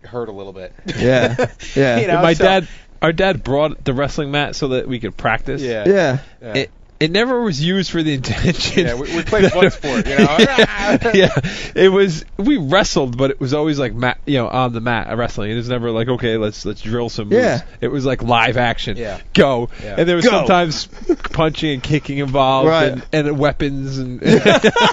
hurt 0.06 0.30
a 0.30 0.32
little 0.32 0.54
bit. 0.54 0.74
Yeah. 0.98 1.52
Yeah. 1.76 2.00
You 2.00 2.08
know, 2.08 2.22
my 2.22 2.34
so- 2.34 2.44
dad, 2.44 2.68
our 3.02 3.12
dad 3.12 3.44
brought 3.44 3.84
the 3.84 3.94
wrestling 3.94 4.32
mat 4.32 4.56
so 4.56 4.70
that 4.70 4.88
we 4.88 5.00
could 5.00 5.16
practice. 5.18 5.62
Yeah. 5.62 5.84
yeah. 5.88 6.18
Yeah. 6.42 6.54
It, 6.58 6.72
it 7.00 7.12
never 7.12 7.42
was 7.42 7.62
used 7.62 7.92
for 7.92 8.02
the 8.02 8.14
intention. 8.14 8.86
Yeah, 8.86 8.94
we, 8.96 9.16
we 9.16 9.24
played 9.24 9.46
that- 9.46 9.54
blood 9.54 9.74
sport, 9.74 10.08
you 10.08 10.18
know. 10.18 10.38
yeah, 11.14 11.40
it 11.76 11.90
was. 11.92 12.24
We 12.38 12.58
wrestled, 12.58 13.18
but 13.18 13.32
it 13.32 13.40
was 13.40 13.54
always 13.54 13.78
like 13.80 13.94
mat, 13.94 14.20
you 14.26 14.38
know, 14.38 14.48
on 14.48 14.72
the 14.74 14.82
mat 14.82 15.10
uh, 15.10 15.16
wrestling. 15.16 15.52
It 15.52 15.56
was 15.56 15.68
never 15.70 15.92
like, 15.92 16.08
okay, 16.08 16.38
let's 16.38 16.66
let's 16.66 16.82
drill 16.82 17.10
some 17.10 17.30
moves. 17.30 17.44
Yeah. 17.44 17.62
It 17.82 17.90
was 17.90 18.06
like 18.06 18.24
live 18.24 18.58
action. 18.58 18.98
Yeah. 18.98 19.20
Go. 19.34 19.70
Yeah. 19.84 19.96
And 20.00 20.08
there 20.08 20.16
was 20.16 20.26
Go. 20.26 20.32
sometimes 20.32 20.88
punching 21.32 21.74
and 21.74 21.84
kicking 21.84 22.20
involved, 22.20 22.70
Right. 22.70 22.92
and, 22.94 23.06
and 23.28 23.40
weapons 23.40 23.98
and 23.98 24.22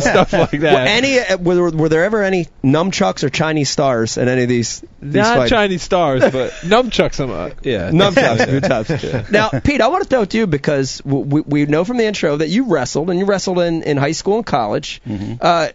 stuff 0.00 0.32
like 0.32 0.50
that. 0.50 0.72
Were 0.72 0.78
any 0.78 1.18
uh, 1.18 1.36
were, 1.38 1.70
were 1.70 1.88
there 1.88 2.04
ever 2.04 2.22
any 2.22 2.46
nunchucks 2.64 3.24
or 3.24 3.30
Chinese 3.30 3.70
stars 3.70 4.16
in 4.16 4.28
any 4.28 4.42
of 4.42 4.48
these? 4.48 4.80
these 5.00 5.14
Not 5.14 5.36
fights? 5.36 5.50
Chinese 5.50 5.82
stars, 5.82 6.22
but 6.22 6.50
nunchucks. 6.62 7.20
I'm 7.20 7.30
uh, 7.30 7.50
yeah. 7.62 7.90
Nunchucks, 7.90 8.46
good 8.46 8.64
times. 8.64 9.30
Now, 9.30 9.48
Pete, 9.60 9.80
I 9.80 9.88
want 9.88 10.02
to 10.02 10.08
throw 10.08 10.22
it 10.22 10.30
to 10.30 10.38
you 10.38 10.46
because 10.46 10.98
w- 10.98 11.19
we, 11.20 11.40
we 11.42 11.66
know 11.66 11.84
from 11.84 11.96
the 11.96 12.04
intro 12.04 12.36
that 12.36 12.48
you 12.48 12.64
wrestled 12.64 13.10
and 13.10 13.18
you 13.18 13.24
wrestled 13.24 13.58
in, 13.58 13.82
in 13.82 13.96
high 13.96 14.12
school 14.12 14.36
and 14.36 14.46
college. 14.46 15.00
Uh, 15.40 15.68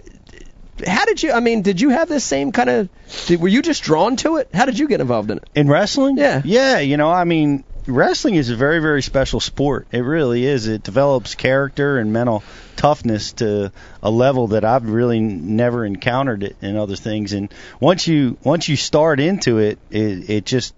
how 0.85 1.05
did 1.05 1.23
you? 1.23 1.31
I 1.31 1.39
mean, 1.39 1.61
did 1.61 1.79
you 1.79 1.89
have 1.89 2.09
this 2.09 2.23
same 2.23 2.51
kind 2.51 2.69
of? 2.69 2.89
Did, 3.27 3.39
were 3.39 3.47
you 3.47 3.61
just 3.61 3.83
drawn 3.83 4.17
to 4.17 4.37
it? 4.37 4.49
How 4.53 4.65
did 4.65 4.77
you 4.77 4.87
get 4.87 4.99
involved 5.01 5.31
in 5.31 5.37
it? 5.37 5.49
In 5.55 5.69
wrestling? 5.69 6.17
Yeah. 6.17 6.41
Yeah, 6.43 6.79
you 6.79 6.97
know, 6.97 7.09
I 7.09 7.23
mean, 7.23 7.63
wrestling 7.87 8.35
is 8.35 8.49
a 8.49 8.55
very, 8.55 8.79
very 8.79 9.01
special 9.01 9.39
sport. 9.39 9.87
It 9.91 9.99
really 9.99 10.45
is. 10.45 10.67
It 10.67 10.83
develops 10.83 11.35
character 11.35 11.97
and 11.97 12.11
mental 12.11 12.43
toughness 12.75 13.33
to 13.33 13.71
a 14.03 14.11
level 14.11 14.47
that 14.47 14.65
I've 14.65 14.89
really 14.89 15.19
never 15.19 15.85
encountered 15.85 16.43
it 16.43 16.57
in 16.61 16.75
other 16.75 16.95
things. 16.95 17.33
And 17.33 17.53
once 17.79 18.07
you 18.07 18.37
once 18.43 18.67
you 18.67 18.75
start 18.75 19.19
into 19.19 19.59
it, 19.59 19.79
it, 19.89 20.29
it 20.29 20.45
just 20.45 20.73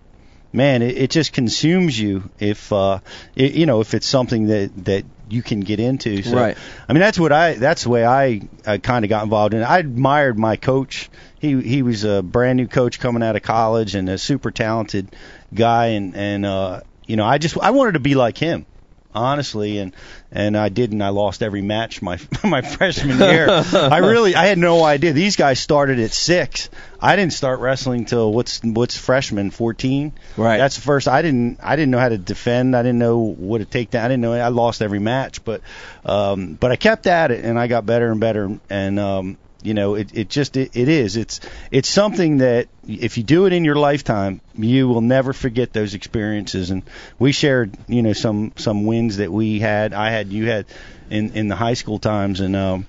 man, 0.54 0.82
it, 0.82 0.98
it 0.98 1.10
just 1.10 1.34
consumes 1.34 2.00
you 2.00 2.30
if 2.40 2.72
uh 2.74 3.00
it, 3.36 3.54
you 3.54 3.66
know, 3.66 3.82
if 3.82 3.94
it's 3.94 4.08
something 4.08 4.48
that 4.48 4.86
that 4.86 5.06
you 5.30 5.42
can 5.44 5.60
get 5.60 5.80
into. 5.80 6.24
So, 6.24 6.36
Right. 6.38 6.58
I 6.88 6.94
mean, 6.94 7.02
that's 7.02 7.20
what 7.20 7.32
I 7.32 7.54
that's 7.56 7.84
the 7.84 7.90
way 7.90 8.06
I, 8.06 8.42
I 8.66 8.78
kind 8.78 9.04
of 9.04 9.10
got 9.10 9.24
involved 9.24 9.54
in. 9.54 9.62
it. 9.62 9.66
I 9.66 9.80
admired 9.80 10.40
my 10.40 10.56
coach. 10.56 11.10
He 11.40 11.62
he 11.62 11.82
was 11.82 12.04
a 12.04 12.22
brand 12.24 12.58
new 12.58 12.68
coach 12.68 13.00
coming 13.00 13.24
out 13.24 13.36
of 13.36 13.44
college 13.44 13.96
and 13.96 14.08
a 14.10 14.18
super 14.18 14.52
talented 14.52 15.16
guy 15.54 15.88
and 15.88 16.16
and 16.16 16.46
uh 16.46 16.82
you 17.06 17.16
know, 17.16 17.26
I 17.26 17.38
just 17.38 17.58
I 17.58 17.72
wanted 17.72 17.94
to 17.94 18.00
be 18.00 18.16
like 18.16 18.38
him. 18.38 18.66
Honestly, 19.14 19.80
and 19.80 19.96
and 20.32 20.56
I 20.56 20.70
didn't. 20.70 21.02
I 21.02 21.10
lost 21.10 21.42
every 21.42 21.62
match 21.62 22.02
my 22.02 22.20
my 22.44 22.62
freshman 22.62 23.18
year. 23.20 23.48
I 23.50 23.98
really 24.00 24.36
I 24.36 24.46
had 24.46 24.58
no 24.58 24.84
idea. 24.84 25.14
These 25.14 25.36
guys 25.36 25.60
started 25.60 26.00
at 26.00 26.12
six. 26.12 26.70
I 27.02 27.16
didn't 27.16 27.34
start 27.34 27.60
wrestling 27.60 28.06
till 28.06 28.32
what's 28.32 28.62
what's 28.64 28.98
freshman 28.98 29.50
fourteen. 29.50 30.14
Right. 30.36 30.58
That's 30.58 30.76
the 30.76 30.82
first. 30.82 31.08
I 31.08 31.22
didn't 31.22 31.60
I 31.64 31.76
didn't 31.76 31.92
know 31.92 32.00
how 32.00 32.10
to 32.10 32.18
defend. 32.18 32.76
I 32.76 32.84
didn't 32.84 33.00
know 33.00 33.20
what 33.20 33.60
to 33.60 33.66
take 33.66 33.92
down. 33.92 34.06
I 34.06 34.08
didn't 34.10 34.22
know. 34.22 34.34
I 34.34 34.50
lost 34.50 34.82
every 34.82 35.00
match, 35.00 35.44
but 35.44 35.62
um, 36.06 36.54
but 36.54 36.72
I 36.72 36.76
kept 36.76 37.08
at 37.08 37.32
it 37.32 37.44
and 37.44 37.58
I 37.58 37.68
got 37.68 37.86
better 37.86 38.12
and 38.12 38.20
better. 38.20 38.60
And 38.70 39.00
um, 39.00 39.38
you 39.68 39.74
know, 39.74 39.96
it 39.96 40.12
it 40.14 40.30
just 40.30 40.56
it, 40.56 40.78
it 40.78 40.88
is. 40.88 41.18
It's 41.18 41.42
it's 41.72 41.90
something 41.90 42.38
that 42.38 42.70
if 42.88 43.18
you 43.18 43.24
do 43.24 43.48
it 43.48 43.54
in 43.54 43.66
your 43.66 43.76
lifetime, 43.76 44.40
you 44.56 44.88
will 44.88 45.02
never 45.02 45.34
forget 45.34 45.74
those 45.74 45.94
experiences. 45.94 46.72
And 46.72 46.84
we 47.20 47.34
shared, 47.34 47.78
you 47.86 48.02
know, 48.02 48.14
some 48.14 48.54
some 48.56 48.86
wins 48.86 49.18
that 49.18 49.30
we 49.30 49.60
had. 49.60 49.94
I 49.94 50.12
had, 50.12 50.30
you 50.30 50.48
had, 50.48 50.68
in 51.10 51.32
in 51.32 51.50
the 51.50 51.58
high 51.58 51.74
school 51.74 52.00
times, 52.00 52.40
and 52.40 52.56
um, 52.56 52.88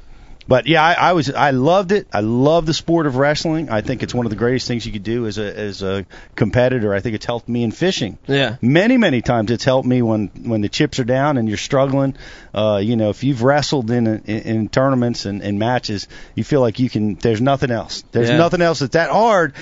but 0.49 0.67
yeah, 0.67 0.83
I, 0.83 0.95
I 0.95 1.13
was 1.13 1.31
I 1.31 1.51
loved 1.51 1.93
it. 1.93 2.09
I 2.13 2.21
love 2.21 2.65
the 2.65 2.73
sport 2.73 3.07
of 3.07 3.17
wrestling. 3.17 3.69
I 3.69 3.83
think 3.83 4.03
it's 4.03 4.15
one 4.15 4.25
of 4.25 4.31
the 4.31 4.37
greatest 4.37 4.67
things 4.67 4.87
you 4.87 4.93
could 4.93 5.03
do 5.05 5.27
as 5.27 5.37
a 5.37 5.57
as 5.57 5.83
a 5.83 6.07
competitor. 6.35 6.95
I 6.95 7.01
think 7.01 7.15
it's 7.17 7.27
helped 7.27 7.49
me 7.49 7.63
in 7.63 7.71
fishing. 7.71 8.17
Yeah. 8.27 8.57
Many 8.63 8.97
many 8.97 9.21
times 9.21 9.51
it's 9.51 9.65
helped 9.65 9.87
me 9.87 10.01
when 10.01 10.29
when 10.45 10.63
the 10.63 10.71
chips 10.71 10.99
are 10.99 11.05
down 11.05 11.37
and 11.37 11.49
you're 11.49 11.59
struggling. 11.59 12.17
Uh, 12.55 12.81
you 12.83 12.97
know, 12.97 13.11
if 13.11 13.23
you've 13.25 13.43
wrestled 13.43 13.91
in 13.91 14.07
in, 14.07 14.23
in 14.25 14.69
tournaments 14.71 15.27
and, 15.27 15.43
and 15.43 15.59
matches, 15.59 16.09
you 16.35 16.45
feel 16.45 16.63
like 16.63 16.79
you 16.79 16.89
can. 16.89 17.15
There's 17.17 17.43
nothing 17.43 17.71
else. 17.71 18.03
There's 18.13 18.31
Yeah. 18.31 18.39
nothing 18.39 18.63
else 18.63 18.79
that's 18.79 18.95
that 18.95 19.11
hard. 19.11 19.53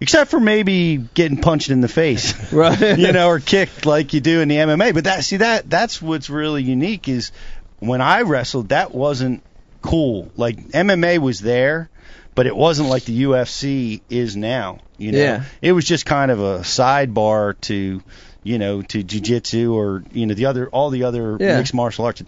Except 0.00 0.30
for 0.30 0.40
maybe 0.40 0.98
getting 1.14 1.40
punched 1.40 1.70
in 1.70 1.80
the 1.80 1.88
face, 1.88 2.34
Right. 2.52 2.98
you 2.98 3.12
know, 3.12 3.28
or 3.28 3.40
kicked 3.40 3.86
like 3.86 4.12
you 4.12 4.20
do 4.20 4.40
in 4.42 4.48
the 4.48 4.56
MMA. 4.56 4.92
But 4.92 5.04
that, 5.04 5.24
see, 5.24 5.38
that 5.38 5.70
that's 5.70 6.02
what's 6.02 6.28
really 6.28 6.62
unique 6.62 7.08
is 7.08 7.32
when 7.78 8.02
I 8.02 8.22
wrestled, 8.22 8.68
that 8.70 8.92
wasn't 8.94 9.42
cool. 9.84 10.30
Like 10.36 10.58
MMA 10.70 11.18
was 11.18 11.40
there, 11.40 11.90
but 12.34 12.46
it 12.46 12.56
wasn't 12.56 12.88
like 12.88 13.04
the 13.04 13.22
UFC 13.24 14.00
is 14.10 14.34
now. 14.36 14.78
You 14.98 15.12
know, 15.12 15.18
Yeah. 15.18 15.44
it 15.60 15.72
was 15.72 15.84
just 15.84 16.06
kind 16.06 16.30
of 16.30 16.40
a 16.40 16.60
sidebar 16.60 17.54
to, 17.62 18.02
you 18.42 18.58
know, 18.58 18.82
to 18.82 19.02
jujitsu 19.04 19.72
or 19.74 20.02
you 20.12 20.26
know 20.26 20.34
the 20.34 20.46
other 20.46 20.68
all 20.68 20.90
the 20.90 21.04
other 21.04 21.36
Yeah. 21.38 21.58
mixed 21.58 21.74
martial 21.74 22.04
arts. 22.06 22.22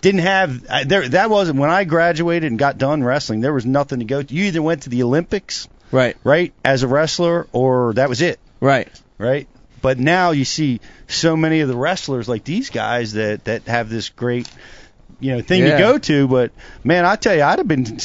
Didn't 0.00 0.20
have 0.22 0.64
I, 0.70 0.84
there. 0.84 1.08
That 1.08 1.30
wasn't 1.30 1.58
when 1.58 1.70
I 1.70 1.84
graduated 1.84 2.50
and 2.50 2.58
got 2.58 2.78
done 2.78 3.02
wrestling. 3.04 3.40
There 3.40 3.52
was 3.52 3.66
nothing 3.66 3.98
to 4.00 4.04
go 4.04 4.22
to. 4.22 4.34
You 4.34 4.44
either 4.46 4.62
went 4.62 4.82
to 4.82 4.90
the 4.90 5.02
Olympics, 5.02 5.68
Right. 5.90 6.16
right, 6.24 6.52
as 6.64 6.82
a 6.82 6.88
wrestler, 6.88 7.46
or 7.52 7.92
that 7.94 8.08
was 8.08 8.22
it 8.22 8.38
Right. 8.60 8.88
right? 9.18 9.46
But 9.82 9.98
now 9.98 10.30
you 10.30 10.44
see 10.44 10.80
so 11.08 11.36
many 11.36 11.60
of 11.60 11.68
the 11.68 11.76
wrestlers 11.76 12.28
like 12.28 12.44
these 12.44 12.70
guys 12.70 13.14
that 13.14 13.44
that 13.44 13.62
have 13.64 13.90
this 13.90 14.08
great 14.10 14.48
you 15.22 15.32
know 15.32 15.40
thing 15.40 15.62
Yeah. 15.62 15.72
to 15.72 15.78
go 15.78 15.98
to. 15.98 16.28
But 16.28 16.52
man, 16.84 17.04
I 17.06 17.16
tell 17.16 17.34
you, 17.34 17.42
I'd 17.42 17.58
have 17.58 17.68
been. 17.68 17.98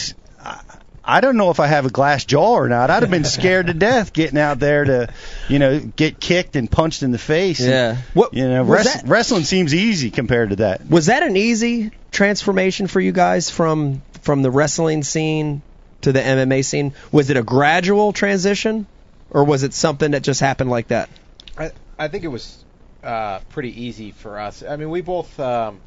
I- 0.44 0.62
I 1.10 1.22
don't 1.22 1.38
know 1.38 1.52
if 1.52 1.62
I 1.62 1.68
have 1.68 1.86
a 1.86 1.90
glass 1.90 2.26
jaw 2.26 2.56
or 2.56 2.68
not. 2.68 2.90
I'd 2.90 3.02
have 3.02 3.10
been 3.10 3.24
scared 3.24 3.68
to 3.68 3.74
death 3.74 4.12
getting 4.12 4.38
out 4.38 4.60
there 4.60 4.84
to, 4.84 5.08
you 5.48 5.58
know, 5.58 5.80
get 5.80 6.20
kicked 6.20 6.58
and 6.58 6.70
punched 6.70 7.02
in 7.02 7.12
the 7.12 7.18
face. 7.18 7.62
And, 7.62 7.70
Yeah. 7.70 7.98
What 8.14 8.34
you 8.34 8.46
know, 8.46 8.62
was 8.66 8.70
wrest- 8.86 8.94
that- 9.04 9.08
wrestling 9.10 9.46
seems 9.46 9.74
easy 9.74 10.12
compared 10.12 10.50
to 10.50 10.56
that. 10.58 10.90
Was 10.90 11.06
that 11.06 11.24
an 11.24 11.38
easy 11.38 11.92
transformation 12.12 12.88
for 12.88 13.00
you 13.00 13.14
guys 13.14 13.50
from 13.50 14.02
from 14.22 14.42
the 14.42 14.52
wrestling 14.52 15.02
scene 15.04 15.62
to 16.02 16.12
the 16.12 16.20
MMA 16.20 16.62
scene? 16.66 16.92
Was 17.14 17.30
it 17.30 17.38
a 17.38 17.44
gradual 17.44 18.12
transition, 18.12 18.86
or 19.32 19.46
was 19.46 19.64
it 19.64 19.74
something 19.74 20.12
that 20.12 20.24
just 20.24 20.42
happened 20.42 20.70
like 20.70 20.90
that? 20.90 21.08
I, 21.58 21.72
I 21.98 22.10
think 22.10 22.26
it 22.26 22.28
was 22.28 22.66
uh, 23.02 23.40
pretty 23.52 23.82
easy 23.86 24.12
for 24.12 24.38
us. 24.42 24.62
I 24.62 24.76
mean, 24.76 24.90
we 24.90 25.00
both 25.00 25.40
um, 25.40 25.80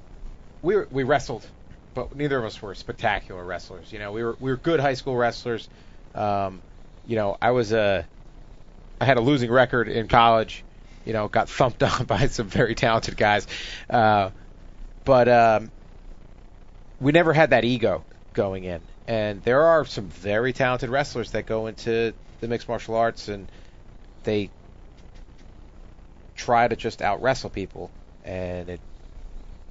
we 0.63 0.77
were, 0.77 0.89
we 0.91 1.03
wrestled, 1.05 1.47
but 1.95 2.15
neither 2.15 2.39
of 2.39 2.45
us 2.45 2.61
were 2.61 2.75
spectacular 2.75 3.45
wrestlers. 3.45 3.93
You 3.93 3.99
know, 3.99 4.13
we 4.13 4.23
were 4.23 4.37
we 4.41 4.51
were 4.51 4.57
good 4.57 4.81
high 4.81 4.95
school 4.95 5.17
wrestlers. 5.17 5.69
Um, 6.15 6.63
you 7.07 7.17
know, 7.17 7.37
I 7.41 7.51
was 7.53 7.73
a 7.73 8.07
I 9.01 9.05
had 9.05 9.17
a 9.17 9.21
losing 9.21 9.51
record 9.51 9.89
in 9.89 10.09
college. 10.09 10.65
You 11.05 11.13
know, 11.13 11.29
got 11.29 11.49
thumped 11.49 11.83
on 11.83 12.05
by 12.05 12.27
some 12.27 12.49
very 12.49 12.75
talented 12.75 13.17
guys, 13.17 13.47
uh, 13.89 14.31
but 15.05 15.29
um, 15.29 15.71
we 17.01 17.13
never 17.13 17.33
had 17.33 17.51
that 17.51 17.65
ego 17.65 18.05
going 18.35 18.65
in. 18.65 18.81
And 19.09 19.43
there 19.43 19.63
are 19.63 19.85
some 19.87 20.09
very 20.09 20.53
talented 20.53 20.91
wrestlers 20.91 21.33
that 21.33 21.47
go 21.47 21.67
into 21.67 22.15
the 22.41 22.49
mixed 22.49 22.69
martial 22.69 22.95
arts 22.95 23.29
and 23.29 23.51
they 24.23 24.51
try 26.37 26.69
to 26.69 26.77
just 26.77 27.03
out 27.03 27.21
wrestle 27.23 27.51
people, 27.51 27.91
and 28.25 28.69
it 28.69 28.81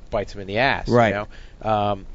bites 0.10 0.34
him 0.34 0.42
in 0.42 0.48
the 0.48 0.60
ass. 0.60 0.88
Right. 0.88 1.10
You 1.16 1.28
know? 1.64 1.70
um, 1.70 2.06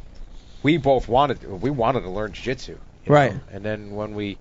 we 0.63 0.77
both 0.79 1.09
wanted 1.09 1.63
we 1.63 1.71
wanted 1.71 2.03
to 2.03 2.11
learn 2.11 2.33
jiu-jitsu. 2.33 2.79
Right. 3.07 3.35
know? 3.35 3.41
And 3.53 3.65
then 3.65 3.91
when 3.95 4.15
we 4.15 4.39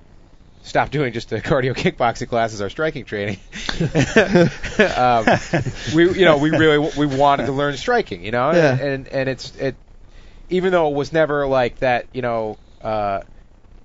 stopped 0.63 0.91
doing 0.91 1.11
just 1.13 1.29
the 1.29 1.41
cardio 1.41 1.73
kickboxing 1.75 2.29
classes, 2.29 2.61
our 2.61 2.69
striking 2.69 3.05
training, 3.05 3.39
um, 4.95 5.25
we 5.93 6.17
you 6.19 6.25
know 6.25 6.37
we 6.37 6.49
really 6.51 6.77
we 6.97 7.05
wanted 7.05 7.47
to 7.47 7.51
learn 7.51 7.75
striking. 7.77 8.23
You 8.23 8.31
know. 8.31 8.51
Yeah. 8.51 8.77
And 8.77 9.07
and 9.07 9.29
it's 9.29 9.55
it 9.57 9.75
even 10.49 10.71
though 10.71 10.89
it 10.89 10.95
was 10.95 11.11
never 11.13 11.47
like 11.47 11.79
that. 11.79 12.07
You 12.13 12.21
know. 12.21 12.57
Uh, 12.81 13.21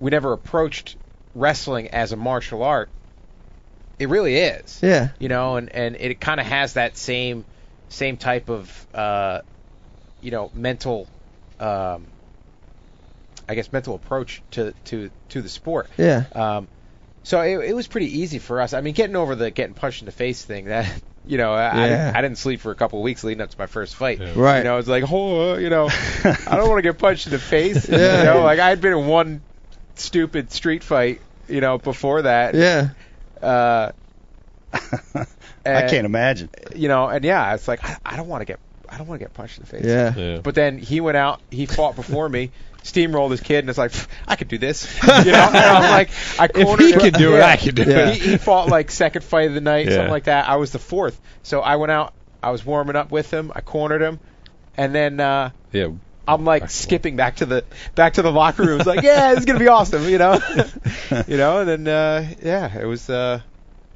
we 0.01 0.11
never 0.11 0.33
approached 0.33 0.95
wrestling 1.35 1.89
as 1.89 2.11
a 2.11 2.15
martial 2.17 2.63
art. 2.63 2.89
It 3.97 4.07
really 4.09 4.35
is 4.37 4.79
Yeah. 4.81 5.09
you 5.19 5.27
know, 5.29 5.55
and 5.57 5.69
and 5.69 5.95
it 5.95 6.19
kind 6.21 6.39
of 6.39 6.45
has 6.45 6.73
that 6.73 6.95
same 6.97 7.43
same 7.89 8.17
type 8.17 8.49
of 8.49 8.87
uh, 8.93 9.41
you 10.21 10.31
know 10.31 10.51
mental, 10.53 11.07
um, 11.59 12.05
I 13.47 13.55
guess 13.55 13.71
mental 13.71 13.95
approach 13.95 14.41
to 14.51 14.73
to 14.85 15.09
to 15.29 15.41
the 15.41 15.49
sport. 15.49 15.89
Yeah. 15.97 16.23
Um, 16.33 16.67
so 17.23 17.41
it, 17.41 17.69
it 17.69 17.73
was 17.75 17.87
pretty 17.87 18.19
easy 18.19 18.39
for 18.39 18.61
us. 18.61 18.73
I 18.73 18.81
mean, 18.81 18.93
getting 18.93 19.15
over 19.15 19.35
the 19.35 19.51
getting 19.51 19.73
punched 19.75 20.01
in 20.01 20.05
the 20.05 20.11
face 20.11 20.43
thing 20.43 20.65
that. 20.65 20.91
You 21.27 21.37
know, 21.37 21.53
I, 21.53 21.89
Yeah. 21.89 22.11
I, 22.15 22.17
I 22.17 22.21
didn't 22.23 22.39
sleep 22.39 22.59
for 22.59 22.71
a 22.71 22.75
couple 22.75 22.97
of 22.99 23.03
weeks 23.03 23.23
leading 23.23 23.41
up 23.41 23.51
to 23.51 23.59
my 23.59 23.67
first 23.67 23.95
fight. 23.95 24.19
Right. 24.35 24.59
You 24.59 24.63
know, 24.63 24.77
it's 24.79 24.87
like, 24.87 25.03
oh, 25.11 25.57
you 25.57 25.69
know, 25.69 25.87
I 26.23 26.55
don't 26.55 26.67
want 26.69 26.79
to 26.79 26.81
get 26.81 26.97
punched 26.97 27.27
in 27.27 27.33
the 27.33 27.39
face. 27.39 27.87
Yeah. 27.89 28.19
You 28.19 28.23
know, 28.23 28.41
like 28.41 28.57
I 28.57 28.69
had 28.69 28.81
been 28.81 28.93
in 28.93 29.05
one 29.05 29.41
stupid 29.93 30.51
street 30.51 30.81
fight, 30.83 31.21
you 31.47 31.61
know, 31.61 31.77
before 31.77 32.23
that. 32.23 32.55
Yeah. 32.55 32.89
Uh, 33.43 33.91
I 34.73 35.25
can't 35.87 36.05
imagine. 36.05 36.49
you 36.75 36.87
know, 36.87 37.07
and 37.09 37.23
yeah, 37.23 37.53
it's 37.53 37.67
like 37.67 37.83
I, 37.83 37.97
I 38.03 38.15
don't 38.17 38.27
want 38.27 38.41
to 38.41 38.45
get 38.45 38.59
I 38.91 38.97
don't 38.97 39.07
want 39.07 39.19
to 39.19 39.25
get 39.25 39.33
punched 39.33 39.57
in 39.59 39.63
the 39.63 39.69
face. 39.69 39.85
Yeah. 39.85 40.13
Yeah. 40.15 40.37
But 40.41 40.55
then 40.55 40.77
he 40.77 40.99
went 41.01 41.17
out, 41.17 41.41
he 41.51 41.65
fought 41.65 41.95
before 41.95 42.27
me, 42.27 42.51
steamrolled 42.83 43.31
his 43.31 43.41
kid, 43.41 43.59
and 43.59 43.69
it's 43.69 43.77
like 43.77 43.91
I 44.27 44.35
could 44.35 44.47
do 44.47 44.57
this. 44.57 44.85
You 45.03 45.31
know, 45.31 45.37
and 45.47 45.55
I'm 45.57 45.91
like 45.91 46.09
I 46.39 46.47
cornered 46.47 46.59
If 46.61 46.65
cornered 46.67 46.85
he 46.85 46.91
him. 46.93 46.99
can 46.99 47.13
do 47.13 47.35
it, 47.35 47.41
I 47.43 47.55
can 47.57 47.75
do 47.75 47.83
Yeah. 47.83 48.09
it. 48.09 48.15
He, 48.15 48.29
he 48.31 48.37
fought 48.37 48.69
like 48.69 48.89
second 48.91 49.23
fight 49.23 49.47
of 49.49 49.53
the 49.53 49.61
night, 49.61 49.85
Yeah. 49.87 49.95
something 49.95 50.11
like 50.11 50.23
that. 50.25 50.47
I 50.49 50.55
was 50.57 50.71
the 50.71 50.79
fourth, 50.79 51.19
so 51.43 51.61
I 51.61 51.75
went 51.75 51.91
out. 51.91 52.13
I 52.41 52.51
was 52.51 52.65
warming 52.65 52.95
up 52.95 53.11
with 53.11 53.31
him. 53.31 53.51
I 53.53 53.61
cornered 53.61 54.01
him, 54.01 54.19
and 54.77 54.95
then 54.95 55.19
uh, 55.19 55.51
Yeah. 55.71 55.89
I'm 56.27 56.45
like 56.45 56.69
skipping 56.69 57.15
back 57.15 57.37
to 57.37 57.45
the 57.47 57.63
back 57.95 58.13
to 58.13 58.21
the 58.21 58.31
locker 58.31 58.63
room. 58.63 58.79
It's 58.79 58.87
like, 58.87 59.01
yeah, 59.01 59.31
this 59.31 59.39
is 59.39 59.45
gonna 59.45 59.57
be 59.59 59.67
awesome, 59.67 60.07
you 60.07 60.19
know, 60.19 60.33
you 61.27 61.37
know. 61.37 61.61
And 61.61 61.69
then 61.69 61.87
uh, 61.87 62.29
yeah, 62.43 62.79
it 62.79 62.85
was 62.85 63.09
uh, 63.09 63.41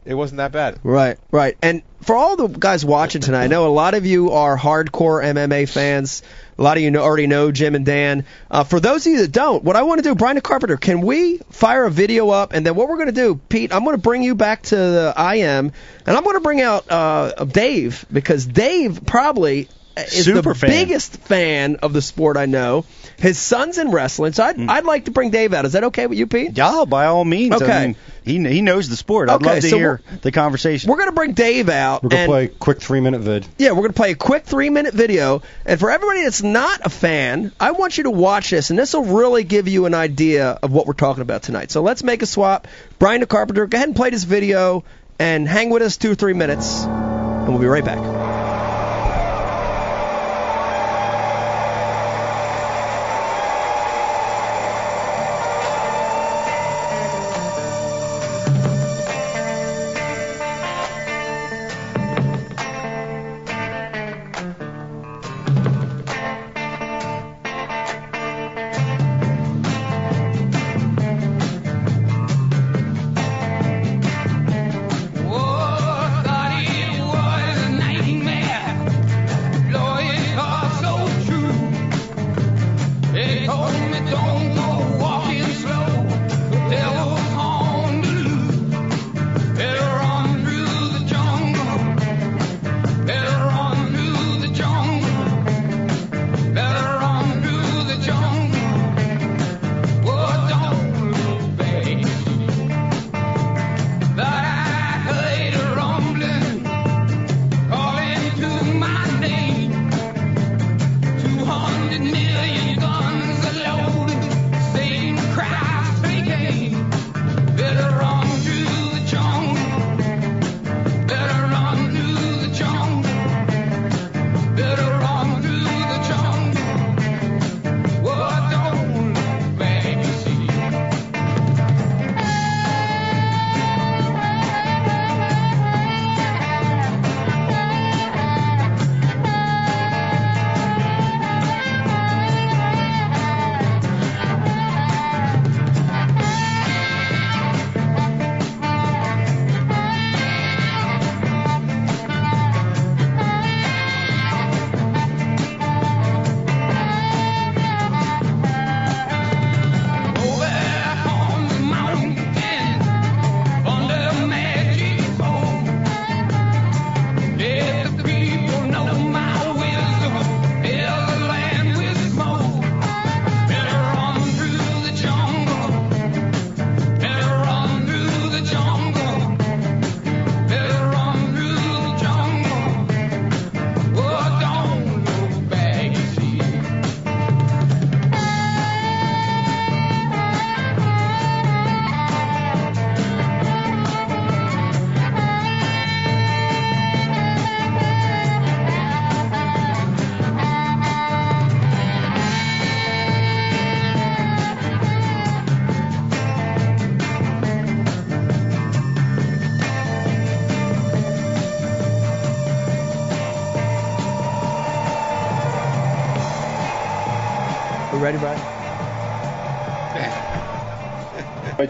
it 0.05 0.13
wasn't 0.13 0.37
that 0.37 0.51
bad. 0.51 0.79
Right, 0.83 1.17
right. 1.31 1.57
And 1.61 1.81
for 2.01 2.15
all 2.15 2.35
the 2.35 2.47
guys 2.47 2.83
watching 2.83 3.21
tonight, 3.21 3.45
I 3.45 3.47
know 3.47 3.67
a 3.67 3.69
lot 3.69 3.93
of 3.93 4.05
you 4.05 4.31
are 4.31 4.57
hardcore 4.57 5.23
MMA 5.23 5.69
fans. 5.69 6.23
A 6.57 6.61
lot 6.61 6.77
of 6.77 6.83
you 6.83 6.91
know, 6.91 7.01
already 7.01 7.27
know 7.27 7.51
Jim 7.51 7.73
and 7.75 7.85
Dan. 7.85 8.25
Uh, 8.51 8.63
for 8.63 8.79
those 8.79 9.05
of 9.07 9.13
you 9.13 9.19
that 9.19 9.31
don't, 9.31 9.63
what 9.63 9.75
I 9.75 9.83
want 9.83 9.99
to 9.99 10.03
do, 10.03 10.13
Brian 10.13 10.39
Carpenter, 10.41 10.77
can 10.77 11.01
we 11.01 11.39
fire 11.49 11.85
a 11.85 11.91
video 11.91 12.29
up? 12.29 12.53
And 12.53 12.65
then 12.65 12.75
what 12.75 12.89
we're 12.89 12.97
going 12.97 13.07
to 13.07 13.13
do, 13.13 13.35
Pete, 13.49 13.73
I'm 13.73 13.83
going 13.83 13.95
to 13.95 14.01
bring 14.01 14.21
you 14.21 14.35
back 14.35 14.63
to 14.63 14.75
the 14.75 15.13
IM, 15.17 15.71
and 16.05 16.17
I'm 16.17 16.23
going 16.23 16.35
to 16.35 16.41
bring 16.41 16.61
out 16.61 16.91
uh, 16.91 17.45
Dave 17.45 18.05
because 18.11 18.45
Dave 18.45 19.05
probably 19.05 19.67
is 19.97 20.25
Super 20.25 20.41
the 20.53 20.55
fan. 20.55 20.69
biggest 20.69 21.17
fan 21.17 21.77
of 21.83 21.93
the 21.93 22.01
sport 22.01 22.35
I 22.37 22.45
know. 22.47 22.85
His 23.17 23.37
son's 23.37 23.77
in 23.77 23.91
wrestling, 23.91 24.33
so 24.33 24.43
I'd, 24.43 24.55
Hmm. 24.55 24.69
I'd 24.69 24.85
like 24.85 25.05
to 25.05 25.11
bring 25.11 25.29
Dave 25.29 25.53
out. 25.53 25.65
Is 25.65 25.73
that 25.73 25.83
okay 25.85 26.07
with 26.07 26.17
you, 26.17 26.25
Pete? 26.27 26.57
Yeah, 26.57 26.85
by 26.87 27.05
all 27.05 27.23
means. 27.23 27.53
Okay. 27.53 27.71
I 27.71 27.85
mean, 27.87 27.95
he 28.23 28.55
he 28.55 28.61
knows 28.61 28.89
the 28.89 28.95
sport. 28.95 29.29
I'd 29.29 29.35
Okay, 29.35 29.45
love 29.45 29.61
to 29.61 29.69
so 29.69 29.77
hear 29.77 30.01
the 30.23 30.31
conversation. 30.31 30.89
We're 30.89 30.97
going 30.97 31.09
to 31.09 31.15
bring 31.15 31.33
Dave 31.33 31.69
out. 31.69 32.01
We're 32.03 32.09
gonna 32.09 32.21
and 32.23 32.29
play 32.29 32.43
a 32.45 32.47
quick 32.47 32.81
three 32.81 33.01
minute 33.01 33.21
vid. 33.21 33.45
Yeah, 33.57 33.69
we're 33.71 33.81
going 33.81 33.93
to 33.93 33.97
play 33.97 34.11
a 34.11 34.15
quick 34.15 34.45
three 34.45 34.69
minute 34.69 34.93
video. 34.93 35.41
And 35.65 35.79
for 35.79 35.91
everybody 35.91 36.23
that's 36.23 36.41
not 36.41 36.81
a 36.83 36.89
fan, 36.89 37.51
I 37.59 37.71
want 37.71 37.97
you 37.97 38.05
to 38.05 38.11
watch 38.11 38.49
this, 38.49 38.71
and 38.71 38.79
this 38.79 38.93
will 38.93 39.03
really 39.05 39.43
give 39.43 39.67
you 39.67 39.85
an 39.85 39.93
idea 39.93 40.57
of 40.63 40.71
what 40.71 40.87
we're 40.87 40.93
talking 40.93 41.21
about 41.21 41.43
tonight. 41.43 41.69
So 41.71 41.81
let's 41.83 42.03
make 42.03 42.21
a 42.23 42.25
swap. 42.25 42.67
Brian 42.97 43.21
the 43.21 43.27
Carpenter, 43.27 43.67
go 43.67 43.75
ahead 43.77 43.89
and 43.89 43.95
play 43.95 44.09
this 44.09 44.23
video 44.23 44.83
and 45.19 45.47
hang 45.47 45.69
with 45.69 45.83
us 45.83 45.97
two 45.97 46.11
or 46.11 46.15
three 46.15 46.33
minutes, 46.33 46.83
and 46.83 47.47
we'll 47.49 47.59
be 47.59 47.67
right 47.67 47.85
back. 47.85 48.42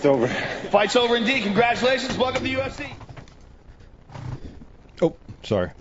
Fight's 0.04 0.16
over. 0.16 0.28
Fight's 0.28 0.96
over 0.98 1.16
indeed. 1.16 1.44
Congratulations. 1.44 2.18
Welcome 2.18 2.44
to 2.44 2.50
the 2.50 2.56
UFC. 2.56 2.92
Oh, 5.02 5.16
sorry. 5.44 5.72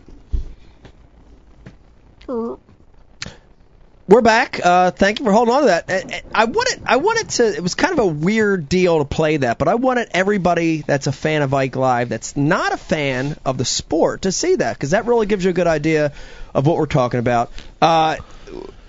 We're 4.06 4.20
back. 4.20 4.64
Uh, 4.64 4.92
thank 4.92 5.18
you 5.18 5.24
for 5.24 5.32
holding 5.32 5.52
on 5.52 5.62
to 5.62 5.66
that. 5.66 5.90
Uh, 5.90 6.20
I 6.32 6.44
wanted, 6.44 6.82
I 6.86 6.98
wanted 6.98 7.30
to. 7.30 7.48
It 7.48 7.64
was 7.64 7.74
kind 7.74 7.94
of 7.94 7.98
a 7.98 8.06
weird 8.06 8.68
deal 8.68 8.98
to 9.00 9.04
play 9.04 9.38
that, 9.38 9.58
but 9.58 9.66
I 9.66 9.74
wanted 9.74 10.10
everybody 10.12 10.82
that's 10.82 11.08
a 11.08 11.12
fan 11.12 11.42
of 11.42 11.52
Ike 11.52 11.74
Live, 11.74 12.08
that's 12.08 12.36
not 12.36 12.72
a 12.72 12.76
fan 12.76 13.36
of 13.44 13.58
the 13.58 13.64
sport, 13.64 14.22
to 14.22 14.30
see 14.30 14.54
that 14.54 14.76
because 14.76 14.90
that 14.90 15.06
really 15.06 15.26
gives 15.26 15.42
you 15.42 15.50
a 15.50 15.54
good 15.54 15.66
idea 15.66 16.12
of 16.54 16.64
what 16.64 16.76
we're 16.76 16.86
talking 16.86 17.18
about. 17.18 17.50
Uh, 17.80 18.18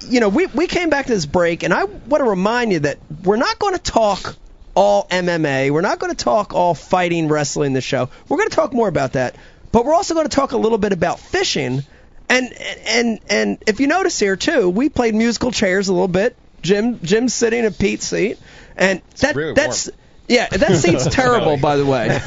you 0.01 0.19
know, 0.19 0.29
we 0.29 0.45
we 0.45 0.67
came 0.67 0.91
back 0.91 1.07
to 1.07 1.13
this 1.13 1.25
break, 1.25 1.63
and 1.63 1.73
I 1.73 1.85
want 1.85 2.23
to 2.23 2.29
remind 2.29 2.71
you 2.71 2.79
that 2.81 2.99
we're 3.23 3.37
not 3.37 3.57
going 3.57 3.73
to 3.73 3.81
talk 3.81 4.35
all 4.75 5.07
MMA. 5.07 5.71
We're 5.71 5.81
not 5.81 5.99
going 5.99 6.13
to 6.15 6.23
talk 6.23 6.53
all 6.53 6.73
fighting 6.73 7.27
wrestling 7.27 7.73
this 7.73 7.83
show. 7.83 8.09
We're 8.27 8.37
going 8.37 8.49
to 8.49 8.55
talk 8.55 8.73
more 8.73 8.87
about 8.87 9.13
that, 9.13 9.35
but 9.71 9.85
we're 9.85 9.93
also 9.93 10.13
going 10.13 10.27
to 10.27 10.35
talk 10.35 10.51
a 10.51 10.57
little 10.57 10.77
bit 10.77 10.93
about 10.93 11.19
fishing. 11.19 11.83
And 12.29 12.53
and 12.53 13.19
and 13.29 13.63
if 13.67 13.79
you 13.79 13.87
notice 13.87 14.19
here 14.19 14.35
too, 14.35 14.69
we 14.69 14.89
played 14.89 15.13
musical 15.13 15.51
chairs 15.51 15.89
a 15.89 15.93
little 15.93 16.07
bit. 16.07 16.35
Jim 16.61 16.99
Jim's 17.03 17.33
sitting 17.33 17.65
in 17.65 17.73
Pete's 17.73 18.07
seat, 18.07 18.39
and 18.77 19.01
that 19.19 19.35
really 19.35 19.53
that's 19.53 19.89
yeah 20.27 20.47
that 20.47 20.77
seat's 20.77 21.05
terrible 21.11 21.57
by 21.57 21.75
the 21.75 21.85
way. 21.85 22.19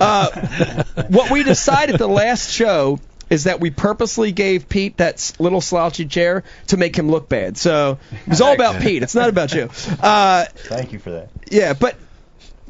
Uh, 0.00 1.04
what 1.08 1.30
we 1.30 1.42
decided 1.42 1.98
the 1.98 2.08
last 2.08 2.50
show 2.50 2.98
is 3.34 3.44
that 3.44 3.60
we 3.60 3.70
purposely 3.70 4.32
gave 4.32 4.68
Pete 4.68 4.96
that 4.96 5.32
little 5.38 5.60
slouchy 5.60 6.06
chair 6.06 6.42
to 6.68 6.76
make 6.78 6.96
him 6.96 7.10
look 7.10 7.28
bad. 7.28 7.58
So 7.58 7.98
it 8.10 8.28
was 8.28 8.40
all 8.40 8.54
about 8.54 8.80
Pete. 8.82 9.02
It's 9.02 9.14
not 9.14 9.28
about 9.28 9.52
you. 9.52 9.68
Uh, 10.00 10.46
Thank 10.54 10.92
you 10.92 10.98
for 10.98 11.10
that. 11.10 11.28
yeah, 11.50 11.74
but 11.74 11.96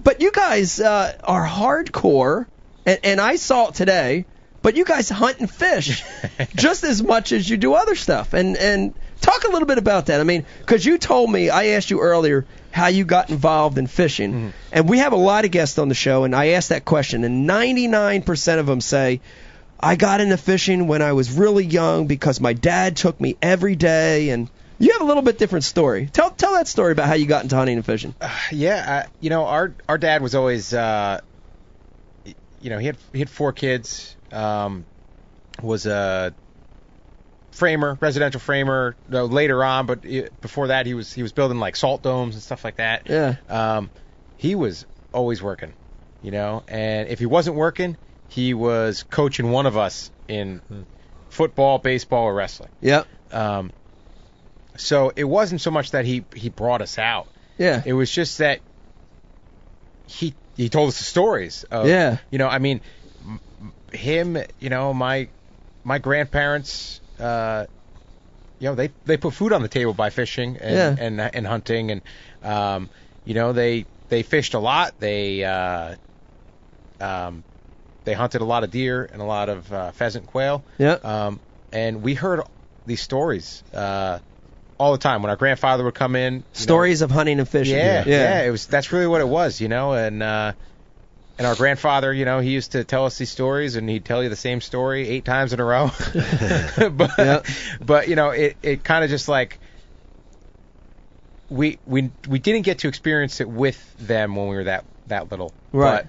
but 0.03 0.21
you 0.21 0.33
guys 0.33 0.81
uh, 0.81 1.17
are 1.23 1.47
hardcore, 1.47 2.47
and, 2.85 2.99
and 3.05 3.21
I 3.21 3.37
saw 3.37 3.69
it 3.69 3.75
today. 3.75 4.25
but 4.63 4.77
you 4.77 4.85
guys 4.85 5.09
hunt 5.11 5.39
and 5.41 5.51
fish 5.51 6.03
just 6.57 6.85
as 6.85 7.03
much 7.03 7.33
as 7.33 7.49
you 7.49 7.57
do 7.57 7.75
other 7.75 7.95
stuff. 7.95 8.33
And 8.35 8.57
and 8.57 8.95
talk 9.21 9.45
a 9.45 9.49
little 9.51 9.67
bit 9.69 9.79
about 9.79 10.07
that. 10.07 10.21
I 10.21 10.25
mean, 10.25 10.45
because 10.61 10.85
you 10.85 10.99
told 10.99 11.31
me 11.31 11.49
I 11.51 11.67
asked 11.77 11.91
you 11.91 12.01
earlier 12.01 12.45
how 12.71 12.89
you 12.89 13.05
got 13.05 13.31
involved 13.31 13.79
in 13.79 13.87
fishing, 13.87 14.33
Mm-hmm. 14.33 14.49
and 14.73 14.89
we 14.89 14.99
have 14.99 15.13
a 15.13 15.17
lot 15.31 15.45
of 15.45 15.51
guests 15.53 15.79
on 15.79 15.89
the 15.89 15.95
show, 15.95 16.25
and 16.25 16.35
I 16.35 16.49
asked 16.49 16.71
that 16.71 16.85
question, 16.85 17.23
and 17.25 17.49
99% 17.49 18.59
of 18.59 18.67
them 18.67 18.81
say. 18.81 19.21
I 19.85 19.97
got 19.97 20.23
into 20.23 20.39
fishing 20.39 20.87
when 20.87 21.03
I 21.03 21.13
was 21.13 21.31
really 21.31 21.65
young 21.65 22.07
because 22.07 22.41
my 22.41 22.55
dad 22.55 22.97
took 22.97 23.21
me 23.21 23.37
every 23.43 23.77
day, 23.77 24.31
and 24.31 24.49
you 24.79 24.93
have 24.93 25.03
a 25.03 25.05
little 25.05 25.23
bit 25.23 25.37
different 25.37 25.65
story. 25.65 26.09
Tell 26.11 26.31
tell 26.31 26.55
that 26.55 26.67
story 26.69 26.93
about 26.93 27.07
how 27.07 27.15
you 27.15 27.27
got 27.27 27.43
into 27.43 27.55
hunting 27.55 27.77
and 27.77 27.85
fishing. 27.85 28.15
Uh, 28.19 28.35
yeah, 28.51 29.05
uh, 29.05 29.09
you 29.21 29.29
know, 29.29 29.45
our 29.45 29.75
our 29.87 29.99
dad 29.99 30.23
was 30.23 30.35
always, 30.35 30.73
uh, 30.73 31.21
you 32.25 32.71
know, 32.71 32.79
he 32.79 32.87
had 32.87 32.97
he 33.13 33.19
had 33.19 33.29
four 33.29 33.53
kids. 33.53 34.17
Um, 34.33 34.87
was 35.63 35.85
a 35.87 36.35
framer, 37.53 37.99
residential 38.01 38.41
framer. 38.41 38.97
No, 39.09 39.27
later 39.27 39.63
on, 39.63 39.85
but 39.85 40.01
i 40.07 40.29
before 40.41 40.69
that, 40.69 40.87
he 40.87 40.95
was 40.95 41.13
he 41.13 41.23
was 41.23 41.33
building 41.33 41.59
like 41.59 41.77
salt 41.77 42.03
domes 42.03 42.35
and 42.35 42.43
stuff 42.43 42.65
like 42.65 42.77
that. 42.77 43.03
Yeah. 43.09 43.37
Um, 43.51 43.91
he 44.39 44.55
was 44.55 44.87
always 45.13 45.43
working, 45.43 45.75
you 46.23 46.31
know, 46.31 46.63
and 46.69 47.09
if 47.09 47.19
he 47.19 47.27
wasn't 47.27 47.57
working, 47.57 47.99
he 48.29 48.55
was 48.55 49.03
coaching 49.05 49.51
one 49.51 49.67
of 49.67 49.77
us 49.77 50.11
in 50.29 50.61
football, 51.29 51.79
baseball, 51.79 52.25
or 52.25 52.35
wrestling. 52.35 52.71
Yep. 52.81 53.07
Um, 53.33 53.73
so 54.77 55.13
it 55.15 55.25
wasn't 55.25 55.61
so 55.61 55.71
much 55.71 55.93
that 55.93 56.05
he 56.05 56.25
he 56.35 56.49
brought 56.49 56.83
us 56.83 56.99
out. 56.99 57.29
Yeah. 57.59 57.83
It 57.85 57.93
was 57.93 58.11
just 58.11 58.39
that 58.39 58.61
he 60.07 60.35
he 60.57 60.69
told 60.69 60.89
us 60.89 60.99
the 60.99 61.05
stories. 61.05 61.65
Of, 61.65 61.87
Yeah. 61.87 62.19
You 62.31 62.39
know, 62.39 62.49
I 62.49 62.59
mean, 62.59 62.81
him. 63.93 64.37
You 64.61 64.71
know, 64.71 64.93
my 64.95 65.29
my 65.85 65.99
grandparents. 65.99 67.01
Uh, 67.19 67.67
you 68.59 68.69
know, 68.69 68.75
they 68.75 68.91
they 69.05 69.17
put 69.17 69.35
food 69.35 69.53
on 69.53 69.63
the 69.63 69.69
table 69.69 69.95
by 69.95 70.11
fishing 70.11 70.57
and 70.61 70.99
Yeah. 70.99 71.05
and 71.05 71.21
and 71.21 71.47
hunting, 71.47 71.91
and 71.91 72.03
um, 72.43 72.91
you 73.25 73.35
know, 73.35 73.53
they 73.53 73.87
they 74.09 74.23
fished 74.23 74.55
a 74.55 74.59
lot. 74.59 74.95
They 74.99 75.45
uh, 75.45 75.97
um, 77.01 77.45
they 78.05 78.13
hunted 78.13 78.41
a 78.41 78.45
lot 78.45 78.65
of 78.65 78.71
deer 78.71 79.09
and 79.13 79.21
a 79.21 79.25
lot 79.25 79.49
of 79.49 79.73
uh, 79.73 79.91
pheasant, 79.93 80.27
quail. 80.27 80.63
Yeah. 80.79 80.99
Um, 81.03 81.41
and 81.73 82.03
we 82.03 82.15
heard 82.15 82.41
these 82.87 83.01
stories 83.01 83.63
uh, 83.73 84.19
all 84.79 84.93
the 84.93 84.99
time 84.99 85.23
when 85.23 85.31
our 85.31 85.37
grandfather 85.37 85.85
would 85.85 85.95
come 85.95 86.15
in. 86.17 86.35
you 86.35 86.39
know, 86.41 86.45
Stories 86.53 87.03
of 87.03 87.11
hunting 87.11 87.39
and 87.41 87.49
fishing. 87.49 87.77
yeah, 87.77 88.05
yeah. 88.07 88.41
yeah, 88.41 88.43
It 88.43 88.51
was 88.51 88.67
that's 88.67 88.93
really 88.93 89.07
what 89.07 89.21
it 89.21 89.29
was, 89.29 89.61
you 89.61 89.69
know. 89.69 89.93
And 89.93 90.23
uh, 90.23 90.53
and 91.39 91.47
our 91.47 91.55
grandfather, 91.57 92.13
you 92.13 92.25
know, 92.25 92.39
he 92.41 92.51
used 92.51 92.73
to 92.73 92.85
tell 92.85 93.07
us 93.07 93.19
these 93.19 93.31
stories, 93.31 93.75
and 93.77 93.89
he'd 93.89 94.05
tell 94.05 94.23
you 94.23 94.29
the 94.29 94.37
same 94.37 94.61
story 94.61 95.09
eight 95.09 95.25
times 95.25 95.53
in 95.53 95.61
a 95.61 95.65
row. 95.65 95.91
but 96.93 97.11
Yeah. 97.19 97.43
but 97.81 98.09
you 98.09 98.17
know, 98.17 98.31
it 98.31 98.57
it 98.63 98.85
kind 98.85 99.03
of 99.03 99.11
just 99.11 99.29
like 99.29 99.59
we 101.51 101.79
we 101.87 102.11
we 102.29 102.39
didn't 102.39 102.63
get 102.63 102.81
to 102.81 102.89
experience 102.89 103.41
it 103.41 103.49
with 103.49 103.79
them 103.99 104.37
when 104.37 104.49
we 104.49 104.57
were 104.57 104.65
that 104.65 104.85
that 105.09 105.31
little. 105.31 105.53
Right. 105.73 106.05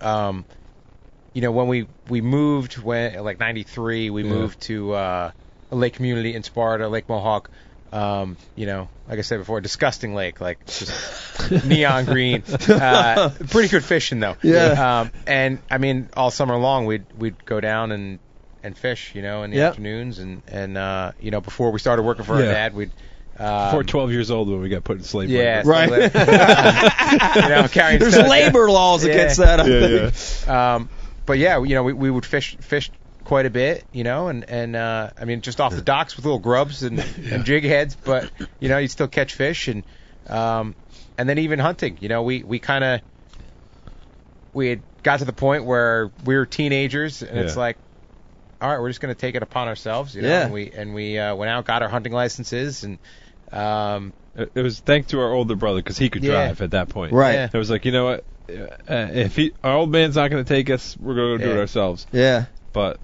But, 0.00 0.06
um, 0.06 0.44
you 1.34 1.42
know, 1.42 1.52
when 1.52 1.66
we 1.68 1.86
we 2.08 2.20
moved 2.22 2.78
when 2.78 3.22
like 3.22 3.38
'93, 3.38 4.08
we 4.10 4.22
moved 4.22 4.60
to 4.62 4.92
uh, 4.94 5.30
a 5.70 5.74
lake 5.76 5.94
community 5.94 6.34
in 6.34 6.42
Sparta, 6.42 6.88
Lake 6.88 7.08
Mohawk. 7.08 7.50
Um, 7.92 8.36
you 8.56 8.66
know, 8.66 8.88
like 9.08 9.18
I 9.18 9.22
said 9.22 9.38
before, 9.38 9.60
disgusting 9.60 10.14
lake, 10.14 10.40
like 10.40 10.64
just 10.66 11.64
neon 11.64 12.06
green. 12.06 12.42
Uh, 12.68 13.30
pretty 13.50 13.68
good 13.68 13.84
fishing 13.84 14.18
though. 14.20 14.36
Yeah. 14.42 15.00
Um, 15.00 15.10
and 15.26 15.58
I 15.70 15.78
mean, 15.78 16.08
all 16.16 16.30
summer 16.30 16.56
long, 16.56 16.86
we'd 16.86 17.04
we'd 17.18 17.44
go 17.44 17.60
down 17.60 17.92
and 17.92 18.18
and 18.64 18.76
fish, 18.76 19.12
you 19.14 19.22
know, 19.22 19.42
in 19.42 19.50
the 19.50 19.58
Yep. 19.58 19.68
afternoons, 19.70 20.18
and 20.18 20.42
and 20.48 20.76
uh, 20.78 21.12
you 21.20 21.30
know, 21.30 21.40
before 21.40 21.70
we 21.70 21.78
started 21.78 22.02
working 22.02 22.24
for 22.24 22.34
our 22.34 22.42
Yeah. 22.42 22.52
dad, 22.52 22.74
we'd. 22.74 22.90
Um, 23.36 23.66
Before 23.66 23.82
12 23.82 24.12
years 24.12 24.30
old 24.30 24.48
when 24.48 24.60
we 24.60 24.68
got 24.68 24.84
put 24.84 24.96
in 24.98 25.02
slavery. 25.02 25.36
yeah, 25.38 25.62
Right. 25.66 25.88
you 27.34 27.48
know, 27.48 27.66
There's 27.66 28.14
stuff. 28.14 28.28
labor 28.28 28.70
laws 28.70 29.04
Yeah. 29.04 29.12
against 29.12 29.38
that. 29.38 29.58
I 29.60 29.64
Yeah, 29.66 30.10
think. 30.10 30.46
yeah. 30.46 30.74
Um, 30.76 30.88
but 31.26 31.38
yeah, 31.38 31.62
you 31.62 31.74
know, 31.74 31.82
we, 31.82 31.92
we 31.92 32.10
would 32.10 32.26
fish 32.26 32.56
fish 32.60 32.90
quite 33.24 33.46
a 33.46 33.50
bit, 33.50 33.84
you 33.92 34.04
know, 34.04 34.28
and 34.28 34.48
and 34.48 34.76
uh, 34.76 35.10
I 35.18 35.24
mean, 35.24 35.40
just 35.40 35.60
off 35.60 35.74
the 35.74 35.82
docks 35.82 36.16
with 36.16 36.24
little 36.24 36.38
grubs 36.40 36.82
and, 36.82 36.98
and 37.30 37.44
jig 37.44 37.64
heads, 37.64 37.96
but 37.96 38.30
you 38.60 38.68
know, 38.68 38.78
you 38.78 38.88
still 38.88 39.08
catch 39.08 39.34
fish 39.34 39.68
and 39.68 39.84
um, 40.28 40.74
and 41.18 41.28
then 41.28 41.38
even 41.38 41.58
hunting, 41.58 41.98
you 42.00 42.08
know, 42.08 42.22
we 42.22 42.42
we 42.42 42.58
kind 42.58 42.84
of 42.84 43.00
we 44.52 44.68
had 44.68 44.82
got 45.02 45.18
to 45.18 45.24
the 45.24 45.32
point 45.32 45.64
where 45.64 46.10
we 46.24 46.36
were 46.36 46.46
teenagers, 46.46 47.22
and 47.22 47.38
it's 47.38 47.56
like. 47.56 47.76
All 48.60 48.70
right, 48.70 48.80
we're 48.80 48.88
just 48.88 49.00
going 49.00 49.14
to 49.14 49.20
take 49.20 49.34
it 49.34 49.42
upon 49.42 49.68
ourselves, 49.68 50.14
you 50.14 50.22
know. 50.22 50.28
Yeah. 50.28 50.44
And 50.44 50.52
we 50.54 50.70
and 50.70 50.94
we 50.94 51.18
uh, 51.18 51.34
went 51.34 51.50
out, 51.50 51.66
got 51.66 51.82
our 51.82 51.88
hunting 51.88 52.12
licenses, 52.12 52.82
and 52.82 52.98
um, 53.52 54.14
It 54.34 54.52
it 54.54 54.62
was 54.62 54.80
thanks 54.80 55.08
to 55.08 55.20
our 55.20 55.32
older 55.32 55.54
brother 55.54 55.80
because 55.80 55.98
he 55.98 56.08
could 56.08 56.24
Yeah. 56.24 56.30
drive 56.46 56.62
at 56.62 56.70
that 56.70 56.88
point. 56.88 57.12
Right. 57.12 57.34
Yeah. 57.34 57.48
It 57.52 57.58
was 57.58 57.68
like, 57.68 57.84
you 57.84 57.92
know 57.92 58.04
what? 58.06 58.24
Uh, 58.48 58.66
if 58.88 59.36
he, 59.36 59.52
our 59.62 59.74
old 59.74 59.90
man's 59.90 60.16
not 60.16 60.30
going 60.30 60.44
to 60.44 60.48
take 60.48 60.70
us, 60.70 60.96
we're 60.98 61.14
going 61.14 61.38
to 61.38 61.44
do 61.44 61.50
Yeah. 61.50 61.56
it 61.56 61.60
ourselves. 61.60 62.06
Yeah. 62.12 62.44
But, 62.72 62.98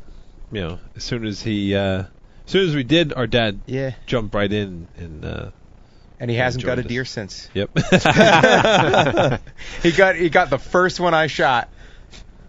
you 0.53 0.61
know, 0.61 0.79
as 0.97 1.05
soon 1.05 1.27
as 1.27 1.43
he, 1.43 1.75
uh, 1.75 2.03
as 2.03 2.07
soon 2.47 2.69
as 2.69 2.75
we 2.75 2.83
did, 2.83 3.13
our 3.13 3.27
dad 3.27 3.61
yeah, 3.67 3.93
jumped 4.07 4.35
right 4.35 4.53
in 4.53 4.89
and, 4.97 5.25
uh, 5.25 5.51
and 6.19 6.31
he 6.31 6.37
hasn't 6.37 6.65
got 6.65 6.79
a 6.79 6.83
joined 6.83 6.87
us. 6.87 6.91
deer 6.91 7.05
since. 7.07 7.49
yep. 7.55 7.71
he 9.83 9.93
got 9.93 10.17
he 10.17 10.29
got 10.29 10.51
the 10.51 10.59
first 10.59 11.01
one 11.01 11.15
I 11.15 11.29
shot. 11.29 11.71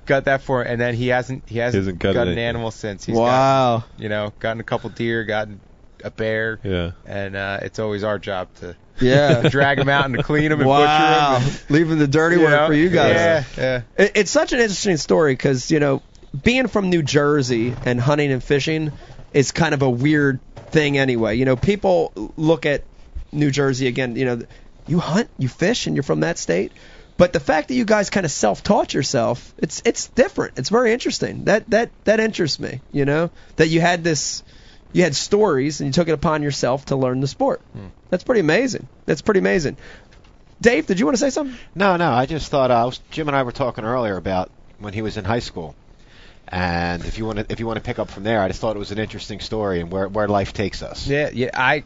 Got 0.05 0.25
that 0.25 0.41
for, 0.41 0.61
him, 0.61 0.73
and 0.73 0.81
then 0.81 0.95
he 0.95 1.07
hasn't 1.07 1.47
he 1.47 1.59
hasn't, 1.59 1.81
hasn't 1.83 1.99
got 1.99 2.15
got 2.15 2.27
an 2.27 2.37
animal 2.37 2.71
since. 2.71 3.05
He's 3.05 3.15
wow. 3.15 3.77
gotten, 3.77 4.03
you 4.03 4.09
know, 4.09 4.33
gotten 4.39 4.59
a 4.59 4.63
couple 4.63 4.89
deer, 4.89 5.23
gotten 5.23 5.61
a 6.03 6.11
bear, 6.11 6.59
yeah. 6.63 6.91
and 7.05 7.35
uh, 7.35 7.59
it's 7.61 7.79
always 7.79 8.03
our 8.03 8.19
job 8.19 8.47
to 8.59 8.75
Yeah. 8.99 9.49
drag 9.49 9.77
them 9.77 9.89
out 9.89 10.05
and 10.05 10.15
to 10.17 10.23
clean 10.23 10.49
them 10.49 10.59
and 10.59 10.69
wow. 10.69 11.39
butcher 11.39 11.49
them. 11.49 11.59
Leaving 11.69 11.97
the 11.99 12.07
dirty 12.07 12.35
You 12.37 12.41
work 12.43 12.51
know? 12.51 12.67
for 12.67 12.73
you 12.73 12.89
guys. 12.89 13.15
Yeah, 13.15 13.43
yeah. 13.57 13.81
It, 13.97 14.11
it's 14.15 14.31
such 14.31 14.53
an 14.53 14.59
interesting 14.59 14.97
story 14.97 15.33
because 15.33 15.71
you 15.71 15.79
know, 15.79 16.01
being 16.43 16.67
from 16.67 16.89
New 16.89 17.03
Jersey 17.03 17.73
and 17.85 17.99
hunting 17.99 18.31
and 18.31 18.43
fishing 18.43 18.91
is 19.33 19.51
kind 19.51 19.73
of 19.73 19.81
a 19.81 19.89
weird 19.89 20.39
thing 20.71 20.97
anyway. 20.97 21.35
You 21.35 21.45
know, 21.45 21.55
people 21.55 22.11
look 22.37 22.65
at 22.65 22.83
New 23.31 23.51
Jersey 23.51 23.87
again. 23.87 24.15
You 24.15 24.25
know, 24.25 24.41
you 24.87 24.99
hunt, 24.99 25.29
you 25.37 25.47
fish, 25.47 25.87
and 25.87 25.95
you're 25.95 26.03
from 26.03 26.21
that 26.21 26.37
state. 26.37 26.71
But 27.17 27.33
the 27.33 27.39
fact 27.39 27.67
that 27.67 27.75
you 27.75 27.85
guys 27.85 28.09
kind 28.09 28.25
of 28.25 28.31
self-taught 28.31 28.93
yourself, 28.95 29.53
it's 29.59 29.81
it's 29.85 30.07
different. 30.07 30.57
It's 30.57 30.69
very 30.69 30.91
interesting. 30.91 31.43
That 31.45 31.69
that 31.69 31.91
that 32.05 32.19
interests 32.19 32.59
me. 32.59 32.81
You 32.91 33.05
know, 33.05 33.29
that 33.57 33.67
you 33.67 33.79
had 33.79 34.03
this, 34.03 34.41
you 34.93 35.03
had 35.03 35.15
stories 35.15 35.79
and 35.79 35.87
you 35.87 35.93
took 35.93 36.07
it 36.07 36.13
upon 36.13 36.43
yourself 36.43 36.85
to 36.85 36.95
learn 36.95 37.21
the 37.21 37.27
sport. 37.27 37.61
That's 38.09 38.23
pretty 38.23 38.41
amazing. 38.41 38.87
That's 39.05 39.21
pretty 39.21 39.39
amazing. 39.39 39.77
Dave, 40.59 40.85
did 40.85 40.99
you 40.99 41.05
want 41.05 41.17
to 41.17 41.19
say 41.19 41.29
something? 41.29 41.57
No, 41.73 41.97
no. 41.97 42.11
I 42.11 42.25
just 42.25 42.51
thought 42.51 42.69
uh, 42.71 42.83
I 42.83 42.85
was, 42.85 42.99
Jim 43.09 43.27
and 43.27 43.35
I 43.35 43.43
were 43.43 43.51
talking 43.51 43.83
earlier 43.83 44.15
about 44.17 44.51
when 44.79 44.93
he 44.93 45.01
was 45.01 45.17
in 45.17 45.25
high 45.25 45.39
school, 45.39 45.75
and 46.47 47.03
if 47.05 47.17
you 47.17 47.25
want 47.25 47.39
to 47.39 47.45
if 47.49 47.59
you 47.59 47.65
want 47.65 47.77
to 47.77 47.81
pick 47.83 47.97
up 47.97 48.09
from 48.09 48.23
there, 48.23 48.41
I 48.41 48.47
just 48.47 48.59
thought 48.59 48.75
it 48.75 48.79
was 48.79 48.91
an 48.91 48.99
interesting 48.99 49.39
story 49.39 49.79
and 49.79 49.91
where 49.91 50.07
where 50.07 50.27
life 50.27 50.53
takes 50.53 50.83
us. 50.83 51.07
Yeah, 51.07 51.29
yeah. 51.33 51.49
I, 51.53 51.83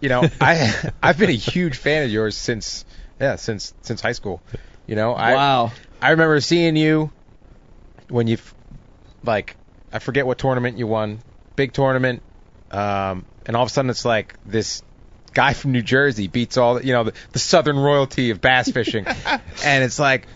you 0.00 0.08
know, 0.08 0.28
I 0.40 0.92
I've 1.02 1.18
been 1.18 1.30
a 1.30 1.34
huge 1.34 1.76
fan 1.76 2.04
of 2.04 2.10
yours 2.10 2.36
since 2.36 2.84
yeah 3.20 3.36
since 3.36 3.72
since 3.82 4.00
high 4.00 4.12
school. 4.12 4.42
You 4.86 4.96
know, 4.96 5.12
I 5.12 5.34
wow. 5.34 5.72
I 6.02 6.10
remember 6.10 6.40
seeing 6.40 6.76
you 6.76 7.10
when 8.08 8.26
you 8.26 8.34
f- 8.34 8.54
like 9.22 9.56
I 9.92 10.00
forget 10.00 10.26
what 10.26 10.38
tournament 10.38 10.78
you 10.78 10.86
won, 10.86 11.20
big 11.60 11.74
tournament, 11.74 12.22
um, 12.70 13.26
and 13.44 13.54
all 13.54 13.62
of 13.64 13.68
a 13.68 13.72
sudden 13.72 13.90
it's 13.90 14.06
like 14.06 14.34
this 14.46 14.82
guy 15.34 15.52
from 15.52 15.72
New 15.72 15.82
Jersey 15.82 16.26
beats 16.26 16.56
all 16.56 16.76
the, 16.76 16.86
you 16.86 16.94
know 16.94 17.04
the, 17.04 17.12
the 17.32 17.38
southern 17.38 17.78
royalty 17.78 18.30
of 18.30 18.40
bass 18.40 18.70
fishing, 18.70 19.06
and 19.64 19.84
it's 19.84 19.98
like. 19.98 20.26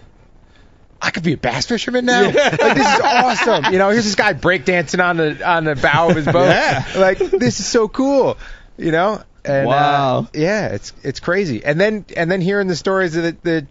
I 1.02 1.10
could 1.10 1.22
be 1.22 1.34
a 1.34 1.36
bass 1.36 1.66
fisherman 1.66 2.06
now. 2.06 2.22
Like 2.22 2.34
this 2.34 2.94
is 2.94 3.00
awesome. 3.04 3.70
You 3.74 3.78
know, 3.78 3.90
here's 3.90 4.06
this 4.06 4.14
guy 4.14 4.32
breakdancing 4.32 5.04
on 5.04 5.18
the 5.18 5.46
on 5.46 5.64
the 5.64 5.74
bow 5.76 6.08
of 6.08 6.16
his 6.16 6.24
boat. 6.24 6.46
Yeah. 6.48 6.82
Like 6.96 7.18
this 7.18 7.60
is 7.60 7.66
so 7.66 7.88
cool. 7.88 8.38
You 8.78 8.90
know. 8.90 9.22
And, 9.44 9.66
uh, 9.66 9.68
Wow. 9.68 10.28
yeah, 10.32 10.68
it's 10.68 10.94
it's 11.02 11.20
crazy. 11.20 11.62
And 11.62 11.78
then 11.78 12.06
and 12.16 12.30
then 12.30 12.40
hearing 12.40 12.68
the 12.68 12.76
stories 12.76 13.14
of 13.16 13.22
the, 13.24 13.36
the 13.42 13.66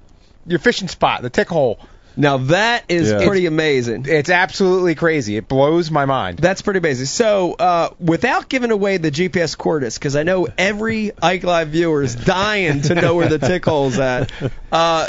your 0.46 0.60
fishing 0.60 0.88
spot, 0.90 1.24
the 1.24 1.32
tick 1.32 1.48
hole. 1.50 1.80
Now 2.16 2.38
that 2.38 2.84
is 2.90 3.12
Yeah. 3.12 3.26
pretty 3.26 3.46
amazing. 3.48 4.06
It's 4.08 4.30
absolutely 4.30 4.94
crazy. 4.96 5.36
It 5.38 5.48
blows 5.48 5.90
my 5.90 6.06
mind. 6.06 6.38
That's 6.40 6.62
pretty 6.62 6.78
amazing. 6.78 7.08
So, 7.08 7.54
uh, 7.54 7.90
without 8.00 8.50
giving 8.50 8.72
away 8.72 8.98
the 8.98 9.10
GPS 9.12 9.58
coordinates, 9.58 9.98
because 9.98 10.16
I 10.16 10.24
know 10.24 10.48
every 10.58 11.12
Ike 11.22 11.44
Live 11.44 11.70
viewer 11.70 12.04
is 12.04 12.14
dying 12.16 12.82
to 12.84 12.96
know 12.96 13.16
where 13.16 13.28
the 13.30 13.40
tick 13.40 13.66
hole's 13.66 13.98
at. 14.00 14.32
Uh, 14.72 15.08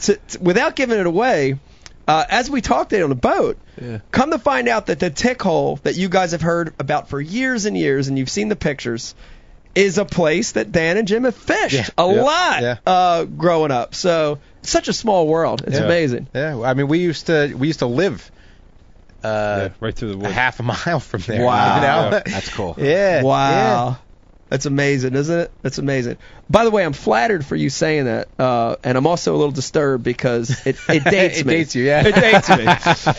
to, 0.00 0.16
to- 0.16 0.38
without 0.40 0.76
giving 0.76 0.98
it 1.00 1.06
away, 1.06 1.58
uh, 2.06 2.24
as 2.28 2.50
we 2.50 2.60
talked 2.60 2.92
it 2.92 3.02
on 3.02 3.08
the 3.08 3.14
boat, 3.14 3.56
Yeah. 3.80 3.98
come 4.10 4.30
to 4.32 4.38
find 4.38 4.68
out 4.68 4.86
that 4.86 4.98
the 4.98 5.08
tick 5.08 5.40
hole 5.42 5.78
that 5.82 5.96
you 5.96 6.10
guys 6.10 6.32
have 6.32 6.42
heard 6.42 6.74
about 6.78 7.08
for 7.08 7.18
years 7.18 7.64
and 7.64 7.74
years, 7.76 8.08
and 8.08 8.18
you've 8.18 8.28
seen 8.28 8.48
the 8.48 8.56
pictures, 8.56 9.14
is 9.74 9.96
a 9.96 10.04
place 10.04 10.52
that 10.52 10.72
Dan 10.72 10.96
and 10.98 11.08
Jim 11.08 11.24
have 11.24 11.36
fished 11.36 11.74
Yeah. 11.74 11.86
a 11.96 12.06
Yeah. 12.14 12.22
lot 12.22 12.62
Yeah. 12.62 12.76
uh, 12.86 13.24
growing 13.24 13.70
up. 13.70 13.94
So, 13.94 14.38
such 14.70 14.88
a 14.88 14.92
small 14.92 15.26
world. 15.26 15.62
It's 15.66 15.78
Yeah. 15.78 15.84
amazing. 15.84 16.28
Yeah, 16.34 16.60
I 16.60 16.74
mean 16.74 16.88
we 16.88 16.98
used 16.98 17.26
to 17.26 17.54
we 17.54 17.66
used 17.66 17.80
to 17.80 17.86
live 17.86 18.30
uh, 19.22 19.70
right 19.80 19.94
through 19.94 20.10
the 20.10 20.14
a 20.14 20.18
woods. 20.18 20.32
half 20.34 20.60
a 20.60 20.62
mile 20.86 21.00
from 21.00 21.20
there. 21.22 21.44
Wow. 21.44 21.76
You 21.76 22.10
know? 22.10 22.22
That's 22.24 22.54
cool. 22.54 22.74
yeah. 22.78 23.22
Wow. 23.22 23.98
That's 24.48 24.64
amazing, 24.66 25.14
isn't 25.14 25.38
it? 25.40 25.52
That's 25.62 25.78
amazing. 25.78 26.16
By 26.50 26.64
the 26.64 26.70
way, 26.70 26.82
I'm 26.82 26.94
flattered 26.94 27.44
for 27.44 27.56
you 27.56 27.68
saying 27.68 28.06
that, 28.06 28.28
uh, 28.38 28.76
and 28.82 28.96
I'm 28.96 29.06
also 29.06 29.34
a 29.34 29.36
little 29.36 29.52
disturbed 29.52 30.02
because 30.02 30.48
it, 30.66 30.76
it 30.88 31.04
dates 31.10 31.40
It 31.40 31.46
me. 31.46 31.52
dates 31.54 31.74
you, 31.74 31.84
yeah. 31.84 32.06
It 32.06 32.14
dates 32.14 32.48
me. 32.48 32.64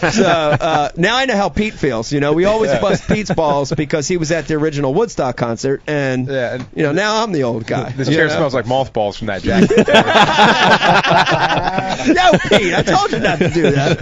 so 0.12 0.26
uh, 0.26 0.90
now 0.98 1.16
I 1.16 1.26
know 1.26 1.36
how 1.36 1.50
Pete 1.50 1.76
feels. 1.76 2.12
You 2.12 2.22
know, 2.22 2.34
we 2.34 2.46
always 2.46 2.72
bust 2.72 3.08
Pete's 3.08 3.32
balls 3.32 3.72
because 3.72 4.08
he 4.08 4.18
was 4.18 4.32
at 4.32 4.48
the 4.48 4.56
original 4.56 4.96
Woodstock 4.96 5.38
concert, 5.38 5.84
and 5.86 6.28
Yeah, 6.28 6.56
and- 6.56 6.66
you 6.76 6.82
know 6.82 6.92
now 6.92 7.22
I'm 7.24 7.32
the 7.32 7.44
old 7.44 7.68
guy. 7.68 7.92
This 7.92 8.10
you 8.10 8.16
chair 8.16 8.28
know? 8.30 8.36
smells 8.36 8.56
like 8.56 8.66
mothballs 8.66 9.18
from 9.18 9.28
that 9.28 9.44
jacket. 9.44 9.78
no, 12.16 12.32
Pete, 12.50 12.74
I 12.74 12.82
told 12.82 13.12
you 13.12 13.20
not 13.20 13.38
to 13.40 13.50
do 13.50 13.62
that. 13.72 14.00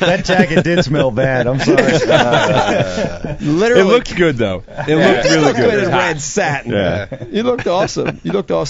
that 0.00 0.24
jacket 0.24 0.64
did 0.64 0.84
smell 0.84 1.12
bad. 1.12 1.46
I'm 1.46 1.60
sorry. 1.60 1.92
Uh, 2.08 3.36
Literally, 3.40 3.82
It 3.82 3.84
looked 3.84 4.16
good 4.16 4.36
though. 4.36 4.64
It 4.66 4.88
You 4.88 4.96
looked 4.96 5.22
did 5.22 5.30
really 5.30 5.44
look 5.44 5.56
good. 5.56 5.70
good 5.70 5.84
in 5.84 5.90
red 5.90 6.20
satin. 6.20 6.72
Yeah. 6.72 7.24
You 7.30 7.44
looked 7.44 7.68
awesome. 7.68 8.20
You 8.24 8.32
looked 8.32 8.50
awesome. 8.50 8.63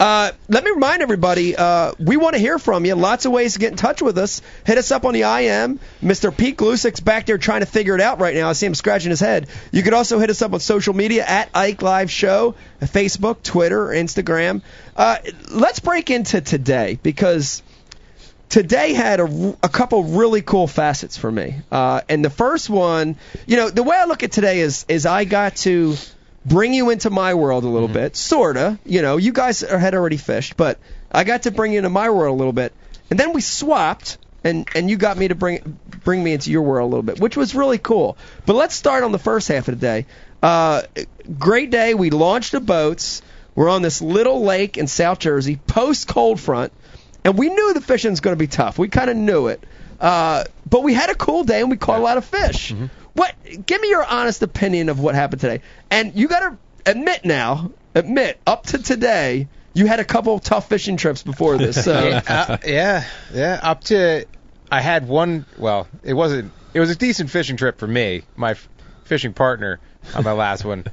Uh, 0.00 0.32
let 0.48 0.64
me 0.64 0.70
remind 0.70 1.02
everybody, 1.02 1.56
uh, 1.56 1.92
we 1.98 2.16
want 2.16 2.34
to 2.34 2.40
hear 2.40 2.58
from 2.58 2.84
you. 2.84 2.94
Lots 2.94 3.26
of 3.26 3.32
ways 3.32 3.54
to 3.54 3.58
get 3.58 3.72
in 3.72 3.76
touch 3.76 4.02
with 4.02 4.18
us. 4.18 4.42
Hit 4.64 4.78
us 4.78 4.90
up 4.90 5.04
on 5.04 5.14
the 5.14 5.22
IM. 5.22 5.80
Mr. 6.02 6.36
Pete 6.36 6.56
Gluszek's 6.56 7.00
back 7.00 7.26
there 7.26 7.38
trying 7.38 7.60
to 7.60 7.66
figure 7.66 7.94
it 7.94 8.00
out 8.00 8.20
right 8.20 8.34
now. 8.34 8.48
I 8.48 8.52
see 8.52 8.66
him 8.66 8.74
scratching 8.74 9.10
his 9.10 9.20
head. 9.20 9.48
You 9.72 9.82
could 9.82 9.94
also 9.94 10.18
hit 10.18 10.30
us 10.30 10.42
up 10.42 10.52
on 10.52 10.60
social 10.60 10.94
media 10.94 11.24
at 11.26 11.50
Ike 11.54 11.82
Live 11.82 12.10
Show, 12.10 12.54
Facebook, 12.80 13.42
Twitter, 13.42 13.86
Instagram. 13.88 14.62
Uh, 14.96 15.18
let's 15.50 15.80
break 15.80 16.10
into 16.10 16.40
today 16.40 16.98
because 17.02 17.62
today 18.48 18.92
had 18.92 19.18
a, 19.18 19.56
a 19.62 19.68
couple 19.68 20.04
really 20.04 20.40
cool 20.42 20.66
facets 20.66 21.16
for 21.16 21.30
me. 21.30 21.56
Uh, 21.72 22.02
and 22.08 22.24
the 22.24 22.30
first 22.30 22.70
one, 22.70 23.16
you 23.46 23.56
know, 23.56 23.68
the 23.68 23.82
way 23.82 23.96
I 23.96 24.04
look 24.04 24.22
at 24.22 24.32
today 24.32 24.60
is 24.60 24.84
is 24.88 25.06
I 25.06 25.24
got 25.24 25.56
to 25.56 25.96
bring 26.44 26.74
you 26.74 26.90
into 26.90 27.10
my 27.10 27.34
world 27.34 27.64
a 27.64 27.68
little 27.68 27.88
bit, 27.88 28.16
sorta. 28.16 28.78
You 28.84 29.02
know, 29.02 29.16
you 29.16 29.32
guys 29.32 29.62
are- 29.62 29.78
had 29.78 29.94
already 29.94 30.16
fished, 30.16 30.56
but 30.56 30.78
I 31.10 31.24
got 31.24 31.42
to 31.44 31.50
bring 31.50 31.72
you 31.72 31.78
into 31.78 31.90
my 31.90 32.10
world 32.10 32.34
a 32.34 32.38
little 32.38 32.52
bit, 32.52 32.72
and 33.10 33.18
then 33.18 33.32
we 33.32 33.40
swapped. 33.40 34.18
And, 34.46 34.68
and 34.74 34.90
you 34.90 34.98
got 34.98 35.16
me 35.16 35.28
to 35.28 35.34
bring 35.34 35.78
bring 36.04 36.22
me 36.22 36.34
into 36.34 36.50
your 36.50 36.60
world 36.60 36.86
a 36.86 36.90
little 36.90 37.02
bit, 37.02 37.18
which 37.18 37.34
was 37.34 37.54
really 37.54 37.78
cool. 37.78 38.18
But 38.44 38.56
let's 38.56 38.74
start 38.74 39.02
on 39.02 39.10
the 39.10 39.18
first 39.18 39.48
half 39.48 39.68
of 39.68 39.80
the 39.80 39.86
day. 39.86 40.04
Uh, 40.42 40.82
great 41.38 41.70
day. 41.70 41.94
We 41.94 42.10
launched 42.10 42.52
the 42.52 42.60
boats. 42.60 43.22
We're 43.54 43.70
on 43.70 43.80
this 43.80 44.02
little 44.02 44.42
lake 44.44 44.76
in 44.76 44.86
South 44.86 45.18
Jersey, 45.18 45.56
post 45.66 46.08
cold 46.08 46.38
front 46.40 46.72
and 47.24 47.38
we 47.38 47.48
knew 47.48 47.72
the 47.72 47.80
fishing's 47.80 48.20
going 48.20 48.34
to 48.36 48.38
be 48.38 48.46
tough. 48.46 48.78
We 48.78 48.88
kind 48.88 49.08
of 49.08 49.16
knew 49.16 49.46
it, 49.46 49.64
uh, 49.98 50.44
but 50.68 50.82
we 50.82 50.92
had 50.92 51.08
a 51.08 51.14
cool 51.14 51.44
day 51.44 51.62
and 51.62 51.70
we 51.70 51.78
caught 51.78 52.00
a 52.00 52.02
lot 52.02 52.18
of 52.18 52.26
fish. 52.26 52.74
What? 53.14 53.34
Give 53.66 53.80
me 53.80 53.88
your 53.88 54.04
honest 54.04 54.42
opinion 54.42 54.88
of 54.88 55.00
what 55.00 55.14
happened 55.14 55.40
today. 55.40 55.62
And 55.90 56.14
you 56.14 56.28
got 56.28 56.40
to 56.40 56.90
admit 56.90 57.24
now, 57.24 57.70
admit 57.94 58.40
up 58.46 58.66
to 58.66 58.78
today, 58.82 59.48
you 59.72 59.86
had 59.86 60.00
a 60.00 60.04
couple 60.04 60.38
tough 60.38 60.68
fishing 60.68 60.96
trips 60.96 61.22
before 61.22 61.56
this. 61.58 61.82
So 61.84 61.92
yeah, 62.08 62.22
uh, 62.26 62.58
yeah, 62.66 63.04
yeah. 63.32 63.60
Up 63.62 63.84
to, 63.84 64.26
I 64.70 64.80
had 64.80 65.06
one. 65.08 65.46
Well, 65.58 65.86
it 66.02 66.14
wasn't. 66.14 66.52
It 66.74 66.80
was 66.80 66.90
a 66.90 66.96
decent 66.96 67.30
fishing 67.30 67.56
trip 67.56 67.78
for 67.78 67.86
me. 67.86 68.22
My 68.36 68.52
f- 68.52 68.68
fishing 69.04 69.32
partner 69.32 69.78
on 70.14 70.24
my 70.24 70.32
last 70.32 70.64
one 70.64 70.84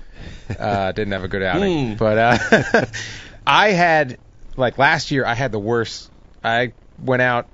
uh, 0.60 0.92
didn't 0.94 1.14
have 1.14 1.24
a 1.24 1.28
good 1.28 1.42
outing, 1.44 1.96
Mm. 1.96 1.98
but 1.98 2.18
uh, 2.18 2.86
I 3.48 3.72
had 3.72 4.20
like 4.58 4.78
last 4.78 5.10
year. 5.12 5.26
I 5.26 5.34
had 5.34 5.52
the 5.52 5.60
worst. 5.60 6.10
I 6.44 6.74
went 7.04 7.22
out 7.24 7.48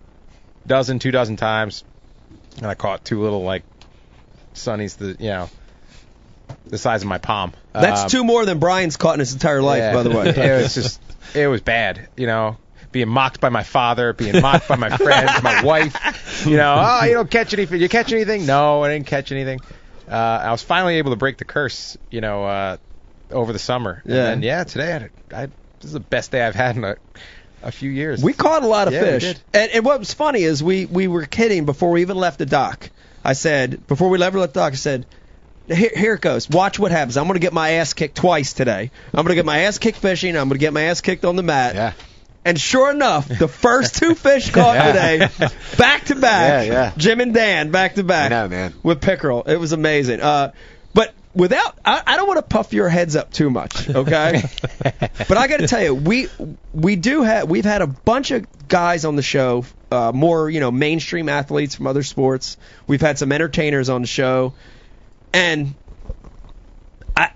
dozen, 0.66 1.00
two 1.00 1.12
dozen 1.12 1.38
times, 1.38 1.86
and 2.58 2.66
I 2.66 2.76
caught 2.76 3.06
two 3.06 3.22
little 3.22 3.44
like 3.44 3.64
sunnies. 4.58 4.98
The 4.98 5.16
you 5.24 5.30
know 5.30 5.50
the 6.68 6.78
size 6.78 7.02
of 7.02 7.08
my 7.08 7.18
palm. 7.18 7.54
that's 7.74 8.04
Um, 8.04 8.10
two 8.10 8.24
more 8.24 8.46
than 8.46 8.60
Brian's 8.60 8.98
caught 8.98 9.14
in 9.16 9.20
his 9.20 9.34
entire 9.34 9.62
life, 9.62 9.80
yeah. 9.80 9.94
by 9.94 10.04
the 10.04 10.10
way. 10.12 10.30
it 10.36 10.62
was 10.62 10.74
just, 10.74 11.02
it 11.36 11.48
was 11.48 11.62
bad, 11.62 12.08
you 12.16 12.28
know. 12.28 12.58
Being 12.94 13.10
mocked 13.10 13.42
by 13.42 13.50
my 13.50 13.64
father, 13.64 14.14
being 14.14 14.42
mocked 14.42 14.70
by 14.70 14.78
my 14.78 14.96
friends, 14.96 15.44
my 15.44 15.62
wife. 15.66 16.46
You 16.48 16.56
know, 16.56 16.76
oh, 16.78 17.04
you 17.06 17.14
don't 17.14 17.30
catch 17.30 17.54
anything. 17.54 17.82
You 17.82 17.90
catch 17.90 18.14
anything? 18.14 18.46
No, 18.46 18.82
I 18.82 18.94
didn't 18.94 19.08
catch 19.08 19.32
anything. 19.34 19.60
Uh, 20.10 20.16
I 20.16 20.52
was 20.52 20.64
finally 20.64 20.96
able 20.96 21.12
to 21.12 21.18
break 21.18 21.38
the 21.38 21.44
curse, 21.46 21.98
you 22.10 22.22
know, 22.22 22.46
uh, 22.46 22.78
over 23.30 23.52
the 23.52 23.60
summer. 23.60 24.02
Yeah. 24.06 24.30
And 24.30 24.42
yeah, 24.42 24.64
today 24.64 25.10
I, 25.34 25.44
I, 25.44 25.46
this 25.80 25.86
is 25.86 25.92
the 25.92 26.00
best 26.00 26.32
day 26.32 26.42
I've 26.42 26.56
had 26.56 26.78
in 26.78 26.86
a, 26.86 26.96
a 27.62 27.72
few 27.74 27.92
years. 27.92 28.24
We 28.24 28.32
caught 28.32 28.64
a 28.64 28.68
lot 28.68 28.88
of 28.88 28.94
Yeah, 28.94 29.02
fish. 29.02 29.36
And, 29.54 29.72
and 29.72 29.86
what 29.86 30.00
was 30.00 30.14
funny 30.14 30.44
is 30.44 30.64
we, 30.64 30.86
we 30.86 31.10
were 31.10 31.26
kidding 31.26 31.66
before 31.66 31.92
we 31.92 32.02
even 32.02 32.16
left 32.16 32.40
the 32.40 32.46
dock. 32.46 32.90
I 33.28 33.34
said, 33.34 33.86
before 33.88 34.10
we 34.10 34.22
ever 34.24 34.40
left 34.40 34.54
the 34.54 34.62
dock, 34.62 34.74
I 34.74 34.76
said, 34.78 35.06
here, 35.68 35.92
here 35.94 36.14
it 36.14 36.22
goes. 36.22 36.50
Watch 36.50 36.80
what 36.80 36.92
happens. 36.92 37.18
I'm 37.18 37.26
going 37.26 37.34
to 37.36 37.40
get 37.42 37.52
my 37.54 37.72
ass 37.72 37.94
kicked 37.94 38.16
twice 38.16 38.54
today. 38.54 38.90
I'm 39.14 39.24
going 39.26 39.28
to 39.28 39.36
get 39.36 39.46
my 39.46 39.60
ass 39.64 39.78
kicked 39.80 39.98
fishing. 39.98 40.38
I'm 40.38 40.48
going 40.48 40.58
to 40.58 40.66
get 40.66 40.72
my 40.74 40.84
ass 40.84 41.02
kicked 41.02 41.26
on 41.26 41.36
the 41.36 41.44
mat. 41.44 41.76
Yeah. 41.76 41.94
And 42.46 42.58
sure 42.58 42.90
enough, 42.90 43.28
the 43.28 43.50
first 43.50 43.96
two 43.98 44.16
fish 44.28 44.52
caught 44.52 44.76
Yeah. 44.76 44.88
today, 45.28 45.50
back 45.78 46.06
to 46.06 46.16
back. 46.16 46.68
Yeah, 46.68 46.74
yeah. 46.74 46.94
Jim 46.96 47.20
and 47.20 47.34
Dan, 47.34 47.72
back 47.72 47.96
to 47.96 48.04
back. 48.06 48.32
I 48.32 48.44
know, 48.44 48.48
man. 48.48 48.74
With 48.82 49.02
pickerel. 49.02 49.44
It 49.44 49.58
was 49.58 49.74
amazing. 49.74 50.22
Uh, 50.22 50.54
but 50.94 51.14
without, 51.36 51.78
I, 51.84 52.02
I 52.08 52.16
don't 52.16 52.28
want 52.28 52.38
to 52.38 52.44
puff 52.44 52.72
your 52.72 52.88
heads 52.88 53.18
up 53.18 53.34
too 53.34 53.50
much, 53.50 53.90
okay? 53.90 54.44
but 54.82 55.38
I 55.38 55.48
got 55.48 55.58
to 55.60 55.68
tell 55.68 55.84
you, 55.84 55.94
we 55.94 56.30
we 56.74 56.96
do 56.96 57.24
have 57.24 57.50
we've 57.50 57.66
had 57.66 57.82
a 57.82 57.88
bunch 57.88 58.32
of 58.32 58.46
guys 58.70 59.04
on 59.04 59.18
the 59.18 59.22
show, 59.22 59.66
uh, 59.92 60.12
more 60.14 60.50
you 60.50 60.60
know 60.60 60.72
mainstream 60.72 61.30
athletes 61.30 61.76
from 61.76 61.88
other 61.88 62.04
sports. 62.04 62.58
We've 62.88 63.02
had 63.02 63.18
some 63.18 63.32
entertainers 63.32 63.90
on 63.90 64.02
the 64.02 64.08
show, 64.08 64.54
and 65.34 65.76
I 67.16 67.32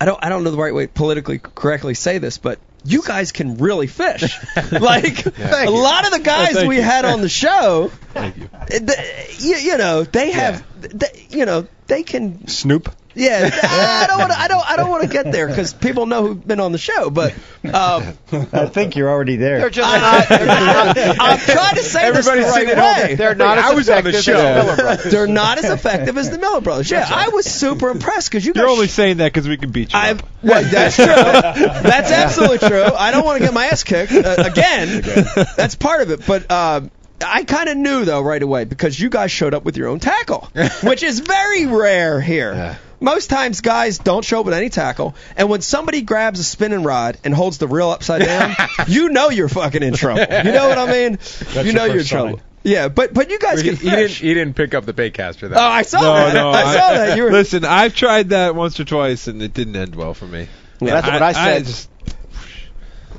I 0.00 0.04
don't 0.04 0.24
I 0.24 0.28
don't 0.28 0.44
know 0.44 0.50
the 0.50 0.58
right 0.58 0.74
way 0.74 0.86
to 0.86 0.92
politically 0.92 1.38
correctly 1.38 1.94
say 1.94 2.18
this, 2.18 2.38
but 2.38 2.58
you 2.84 3.02
guys 3.02 3.32
can 3.32 3.56
really 3.56 3.86
fish. 3.86 4.38
like 4.72 5.26
a 5.26 5.70
lot 5.70 6.04
of 6.06 6.12
the 6.12 6.20
guys 6.22 6.52
thank 6.52 6.68
we 6.68 6.76
you. 6.76 6.82
had 6.82 7.04
on 7.04 7.22
the 7.22 7.28
show, 7.28 7.90
Thank 8.12 8.36
you. 8.36 8.48
the, 8.68 9.26
you, 9.38 9.56
you 9.56 9.78
know, 9.78 10.04
they 10.04 10.32
have, 10.32 10.64
they, 10.80 11.26
you 11.30 11.46
know, 11.46 11.66
they 11.86 12.02
can 12.02 12.46
Snoop. 12.46 12.94
Yeah, 13.14 13.50
I 13.62 14.06
don't 14.08 14.18
want 14.18 14.32
to. 14.32 14.40
I 14.40 14.48
don't. 14.48 14.70
I 14.70 14.76
don't 14.76 14.90
want 14.90 15.02
to 15.02 15.08
get 15.08 15.30
there 15.30 15.46
because 15.48 15.72
people 15.72 16.06
know 16.06 16.26
who've 16.26 16.46
been 16.46 16.60
on 16.60 16.72
the 16.72 16.78
show. 16.78 17.10
But 17.10 17.32
um, 17.64 18.16
I 18.32 18.66
think 18.66 18.96
you're 18.96 19.08
already 19.08 19.36
there. 19.36 19.60
They're 19.60 19.70
just 19.70 19.88
I, 19.88 21.16
I'm 21.20 21.38
trying 21.38 21.76
to 21.76 21.82
say 21.82 22.02
Everybody's 22.02 22.44
this 22.44 22.54
the 22.54 22.60
right 22.60 22.68
it 22.68 23.08
way. 23.10 23.14
they're 23.14 23.34
not 23.34 23.58
I 23.58 23.70
as 23.70 23.76
was 23.76 23.88
on 23.88 24.04
the 24.04 24.12
show. 24.20 24.36
as 24.36 24.64
Miller 24.64 24.76
Brothers. 24.76 25.12
They're 25.12 25.26
not 25.26 25.58
as 25.58 25.70
effective 25.70 26.18
as 26.18 26.30
the 26.30 26.38
Miller 26.38 26.60
Brothers. 26.60 26.90
Yeah, 26.90 27.08
I 27.08 27.28
was 27.28 27.46
super 27.46 27.90
impressed 27.90 28.30
because 28.30 28.44
you 28.44 28.52
guys. 28.52 28.62
You're 28.62 28.70
only 28.70 28.88
saying 28.88 29.18
that 29.18 29.32
because 29.32 29.48
we 29.48 29.56
can 29.56 29.70
beat 29.70 29.92
you. 29.92 29.98
I've, 29.98 30.20
up. 30.20 30.28
well, 30.42 30.62
that's 30.64 30.96
true. 30.96 31.06
That's 31.06 32.10
absolutely 32.10 32.58
true. 32.58 32.84
I 32.84 33.10
don't 33.10 33.24
want 33.24 33.38
to 33.38 33.44
get 33.44 33.54
my 33.54 33.66
ass 33.66 33.84
kicked 33.84 34.12
uh, 34.12 34.36
again. 34.38 35.02
That's 35.56 35.74
part 35.74 36.02
of 36.02 36.10
it. 36.10 36.26
But 36.26 36.50
um, 36.50 36.90
I 37.24 37.44
kind 37.44 37.68
of 37.68 37.76
knew 37.76 38.04
though 38.04 38.22
right 38.22 38.42
away 38.42 38.64
because 38.64 38.98
you 38.98 39.08
guys 39.08 39.30
showed 39.30 39.54
up 39.54 39.64
with 39.64 39.76
your 39.76 39.88
own 39.88 40.00
tackle, 40.00 40.48
which 40.82 41.02
is 41.02 41.20
very 41.20 41.66
rare 41.66 42.20
here. 42.20 42.52
Yeah. 42.52 42.76
Most 43.00 43.28
times 43.28 43.60
guys 43.60 43.98
don't 43.98 44.24
show 44.24 44.40
up 44.40 44.46
with 44.46 44.54
any 44.54 44.70
tackle, 44.70 45.14
and 45.36 45.48
when 45.50 45.60
somebody 45.60 46.02
grabs 46.02 46.40
a 46.40 46.44
spinning 46.44 46.82
rod 46.82 47.18
and 47.22 47.34
holds 47.34 47.58
the 47.58 47.68
reel 47.68 47.90
upside 47.90 48.22
down, 48.24 48.54
you 48.88 49.10
know 49.10 49.30
you're 49.30 49.48
fucking 49.48 49.82
in 49.82 49.94
trouble. 49.94 50.20
You 50.20 50.52
know 50.52 50.68
what 50.68 50.78
I 50.78 50.90
mean? 50.90 51.18
you 51.54 51.62
your 51.62 51.72
know 51.74 51.84
you're 51.84 51.98
in 51.98 52.04
trouble. 52.06 52.36
sign. 52.38 52.46
Yeah, 52.64 52.88
but 52.88 53.12
but 53.12 53.30
you 53.30 53.38
guys 53.38 53.60
he, 53.60 53.68
can 53.68 53.76
he 53.76 53.90
didn't. 53.90 54.10
He 54.10 54.32
didn't 54.32 54.54
pick 54.54 54.72
up 54.72 54.86
the 54.86 54.94
baitcaster. 54.94 55.50
Though. 55.50 55.56
Oh, 55.56 55.60
I 55.60 55.82
saw 55.82 56.00
no, 56.00 56.14
that. 56.14 56.34
no, 56.34 56.50
I 56.50 56.62
saw 56.62 56.92
that. 56.94 57.16
You 57.16 57.24
were 57.24 57.30
Listen, 57.30 57.64
I've 57.66 57.94
tried 57.94 58.30
that 58.30 58.54
once 58.54 58.80
or 58.80 58.84
twice 58.84 59.28
and 59.28 59.42
it 59.42 59.52
didn't 59.52 59.76
end 59.76 59.94
well 59.94 60.14
for 60.14 60.26
me. 60.26 60.48
That's 60.80 61.06
what 61.06 61.22
I 61.22 61.32
said. 61.32 61.66
just, 61.66 61.90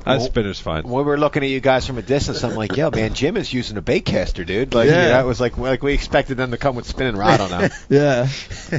that 0.06 0.22
spinner's 0.22 0.58
fine. 0.60 0.84
when 0.84 0.94
we 0.94 1.02
were 1.02 1.18
looking 1.18 1.42
at 1.42 1.50
you 1.50 1.60
guys 1.60 1.86
from 1.86 1.98
a 1.98 2.02
distance, 2.02 2.42
I'm 2.44 2.54
like, 2.54 2.76
yo, 2.76 2.90
man, 2.90 3.14
Jim 3.14 3.36
is 3.36 3.52
using 3.52 3.76
a 3.76 3.82
baitcaster, 3.82 4.46
dude. 4.46 4.72
Like, 4.74 4.88
Yeah. 4.88 5.02
you 5.04 5.08
know, 5.12 5.20
it 5.20 5.26
was 5.26 5.40
like 5.40 5.58
like 5.58 5.82
we 5.82 5.92
expected 5.92 6.36
them 6.36 6.52
to 6.52 6.56
come 6.56 6.76
with 6.76 6.86
spinning 6.86 7.16
rod 7.16 7.40
on 7.40 7.50
them. 7.50 7.70
Yeah, 7.88 8.28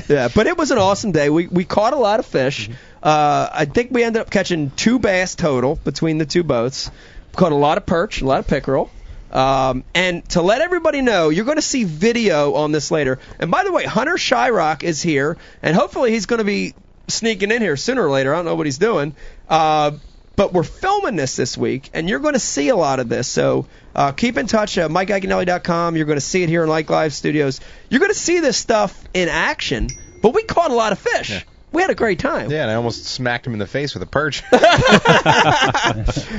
yeah. 0.10 0.30
But 0.34 0.48
it 0.48 0.58
was 0.58 0.72
an 0.72 0.78
awesome 0.78 1.12
day. 1.12 1.30
We 1.30 1.48
we 1.48 1.66
caught 1.66 1.94
a 1.94 1.98
lot 1.98 2.20
of 2.20 2.26
fish. 2.26 2.70
Uh, 3.04 3.50
I 3.52 3.66
think 3.66 3.92
we 3.92 4.04
ended 4.04 4.22
up 4.22 4.30
catching 4.30 4.72
two 4.72 5.00
bass 5.00 5.36
total 5.36 5.76
between 5.76 6.18
the 6.18 6.26
two 6.26 6.44
boats. 6.44 6.90
Caught 7.36 7.52
a 7.52 7.56
lot 7.56 7.78
of 7.78 7.86
perch, 7.86 8.22
a 8.22 8.26
lot 8.26 8.40
of 8.40 8.48
pickerel. 8.48 8.90
Um, 9.32 9.84
and 9.94 10.28
to 10.30 10.42
let 10.42 10.62
everybody 10.62 11.02
know, 11.02 11.30
you're 11.30 11.46
going 11.46 11.58
to 11.58 11.62
see 11.62 11.84
video 11.84 12.54
on 12.54 12.72
this 12.72 12.90
later. 12.92 13.20
And 13.40 13.52
by 13.52 13.66
the 13.66 13.72
way, 13.74 13.84
Hunter 13.84 14.16
Shryock 14.16 14.84
is 14.84 15.02
here, 15.02 15.38
and 15.62 15.76
hopefully 15.76 16.12
he's 16.12 16.26
going 16.26 16.40
to 16.40 16.46
be 16.46 16.74
sneaking 17.10 17.52
in 17.52 17.62
here 17.62 17.76
sooner 17.78 18.06
or 18.06 18.10
later. 18.10 18.34
I 18.34 18.38
don't 18.38 18.46
know 18.46 18.56
what 18.56 18.66
he's 18.66 18.78
doing. 18.78 19.16
Uh, 19.50 19.92
but 20.38 20.54
we're 20.54 20.64
filming 20.64 21.18
this 21.18 21.36
this 21.36 21.58
week, 21.58 21.90
and 21.94 22.08
you're 22.08 22.20
going 22.20 22.36
to 22.36 22.40
see 22.40 22.70
a 22.70 22.76
lot 22.76 23.00
of 23.00 23.10
this. 23.10 23.28
So 23.28 23.66
uh, 23.94 24.14
keep 24.14 24.38
in 24.38 24.48
touch 24.48 24.78
at 24.78 24.90
MikeIaconelli.com. 24.90 25.98
You're 25.98 26.06
going 26.06 26.18
to 26.18 26.22
see 26.22 26.44
it 26.44 26.50
here 26.50 26.64
in 26.64 26.70
Ike 26.70 26.90
Live 26.90 27.14
Studios. 27.14 27.60
You're 27.90 28.00
going 28.00 28.14
to 28.14 28.18
see 28.18 28.40
this 28.40 28.56
stuff 28.56 29.04
in 29.14 29.28
action. 29.28 29.90
But 30.22 30.34
we 30.34 30.44
caught 30.44 30.72
a 30.72 30.76
lot 30.76 30.92
of 30.92 31.00
fish. 31.00 31.44
We 31.72 31.82
had 31.82 31.90
a 31.90 31.96
great 31.96 32.20
time. 32.20 32.50
Yeah, 32.50 32.62
and 32.62 32.72
I 32.72 32.76
almost 32.76 33.06
smacked 33.06 33.46
him 33.46 33.54
in 33.54 33.60
the 33.60 33.68
face 33.68 33.94
with 33.94 34.02
a 34.02 34.06
perch. 34.06 34.42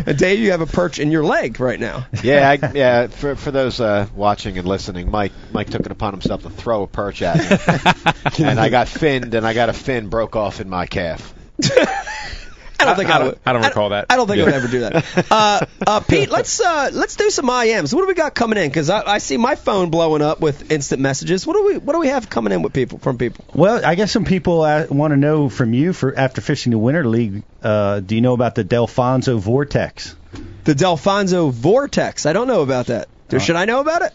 And 0.07 0.19
Dave, 0.19 0.39
you 0.39 0.53
have 0.53 0.63
a 0.63 0.67
perch 0.67 0.99
in 0.99 1.11
your 1.11 1.25
leg 1.25 1.61
right 1.61 1.79
now. 1.79 2.07
Yeah, 2.23 2.49
I, 2.51 2.73
yeah. 2.73 3.07
For 3.09 3.37
for 3.37 3.51
those 3.51 3.79
uh, 3.81 4.07
watching 4.15 4.57
and 4.57 4.67
listening, 4.67 5.11
Mike 5.11 5.33
Mike 5.53 5.69
took 5.69 5.83
it 5.83 5.93
upon 5.93 6.13
himself 6.13 6.45
to 6.45 6.51
throw 6.51 6.85
a 6.85 6.87
perch 6.87 7.21
at 7.21 7.37
me, 7.37 8.45
and 8.47 8.59
I 8.59 8.71
got 8.71 8.89
finned, 8.89 9.35
and 9.35 9.47
I 9.47 9.53
got 9.53 9.69
a 9.69 9.75
fin 9.75 10.09
broke 10.09 10.35
off 10.35 10.61
in 10.61 10.69
my 10.69 10.87
calf. 10.87 11.35
I 12.81 12.85
don't 12.85 12.97
think 12.97 13.11
I, 13.11 13.15
I 13.15 13.19
don't- 13.19 13.27
would. 13.29 13.39
I 13.45 13.53
don't 13.53 13.63
recall 13.65 13.89
that. 13.91 14.07
I 14.11 14.17
don't 14.17 14.27
think 14.29 14.41
I 14.41 14.45
would 14.45 14.55
ever 14.55 14.69
do 14.69 14.81
that. 14.81 15.05
Uh, 15.31 15.67
uh, 15.87 16.01
Pete, 16.01 16.31
let's 16.31 16.61
uh, 16.61 16.91
let's 16.93 17.17
do 17.17 17.29
some 17.31 17.47
IMs. 17.47 17.93
What 17.93 18.03
do 18.03 18.07
we 18.07 18.15
got 18.15 18.35
coming 18.35 18.59
in? 18.59 18.69
Because 18.69 18.89
I, 18.89 19.03
I 19.05 19.19
see 19.19 19.37
my 19.37 19.55
phone 19.57 19.91
blowing 19.91 20.23
up 20.23 20.41
with 20.41 20.71
instant 20.73 21.01
messages. 21.03 21.47
What 21.47 21.55
do 21.55 21.65
we 21.65 21.79
what 21.79 21.93
do 21.95 21.99
we 22.01 22.09
have 22.09 22.31
coming 22.31 22.53
in 22.53 22.63
with 22.63 22.73
people 22.73 22.99
from 22.99 23.19
people? 23.19 23.45
Well, 23.53 23.85
I 23.85 23.95
guess 23.95 24.13
some 24.13 24.25
people 24.25 24.63
uh, 24.63 24.87
want 24.91 25.13
to 25.13 25.17
know 25.17 25.49
from 25.49 25.75
you 25.75 25.93
for 25.93 26.17
after 26.17 26.41
fishing 26.41 26.71
the 26.73 26.79
Winter 26.79 27.05
League. 27.07 27.43
Uh, 27.63 28.01
do 28.01 28.15
you 28.15 28.21
know 28.21 28.33
about 28.33 28.55
the 28.55 28.65
Delfonso 28.65 29.39
Vortex? 29.39 30.15
The 30.65 30.75
Delfonso 30.75 31.51
Vortex. 31.53 32.27
I 32.27 32.33
don't 32.33 32.47
know 32.47 32.63
about 32.63 32.87
that. 32.87 33.09
Or 33.33 33.41
Should 33.41 33.57
I 33.57 33.65
know 33.67 33.81
about 33.81 34.03
it? 34.03 34.13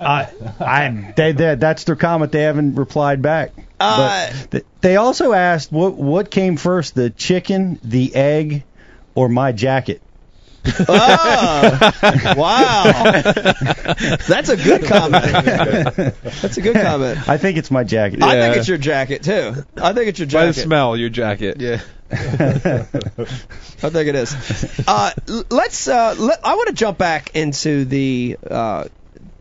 I, 0.00 0.28
I, 0.60 1.12
they, 1.16 1.32
they, 1.32 1.54
that's 1.56 1.84
their 1.84 1.96
comment. 1.96 2.32
They 2.32 2.42
haven't 2.42 2.76
replied 2.76 3.20
back. 3.22 3.52
Uh, 3.80 4.30
but 4.32 4.50
th- 4.50 4.64
they 4.80 4.96
also 4.96 5.32
asked 5.32 5.70
what 5.72 5.94
what 5.94 6.30
came 6.30 6.56
first, 6.56 6.94
the 6.94 7.10
chicken, 7.10 7.78
the 7.82 8.14
egg, 8.14 8.64
or 9.14 9.28
my 9.28 9.52
jacket. 9.52 10.02
Oh, 10.66 11.92
wow. 12.36 12.82
That's 14.26 14.48
a 14.48 14.56
good 14.56 14.84
comment. 14.84 15.24
That's 15.24 16.56
a 16.56 16.60
good 16.60 16.76
comment. 16.76 17.28
I 17.28 17.38
think 17.38 17.56
it's 17.58 17.70
my 17.70 17.84
jacket. 17.84 18.22
I 18.22 18.32
think 18.40 18.56
it's 18.56 18.68
your 18.68 18.78
jacket 18.78 19.22
too. 19.22 19.54
I 19.80 19.92
think 19.92 20.08
it's 20.08 20.18
your 20.18 20.26
By 20.28 20.46
the 20.46 20.52
jacket. 20.52 20.62
smell, 20.64 20.96
your 20.96 21.08
jacket. 21.10 21.60
yeah. 21.60 21.80
I 22.10 23.90
think 23.90 24.08
it 24.08 24.14
is. 24.14 24.84
Uh, 24.86 25.10
l- 25.28 25.44
let's. 25.50 25.86
Uh, 25.88 26.14
let, 26.18 26.44
I 26.44 26.54
want 26.54 26.68
to 26.68 26.74
jump 26.74 26.98
back 26.98 27.34
into 27.36 27.84
the 27.84 28.36
uh, 28.50 28.84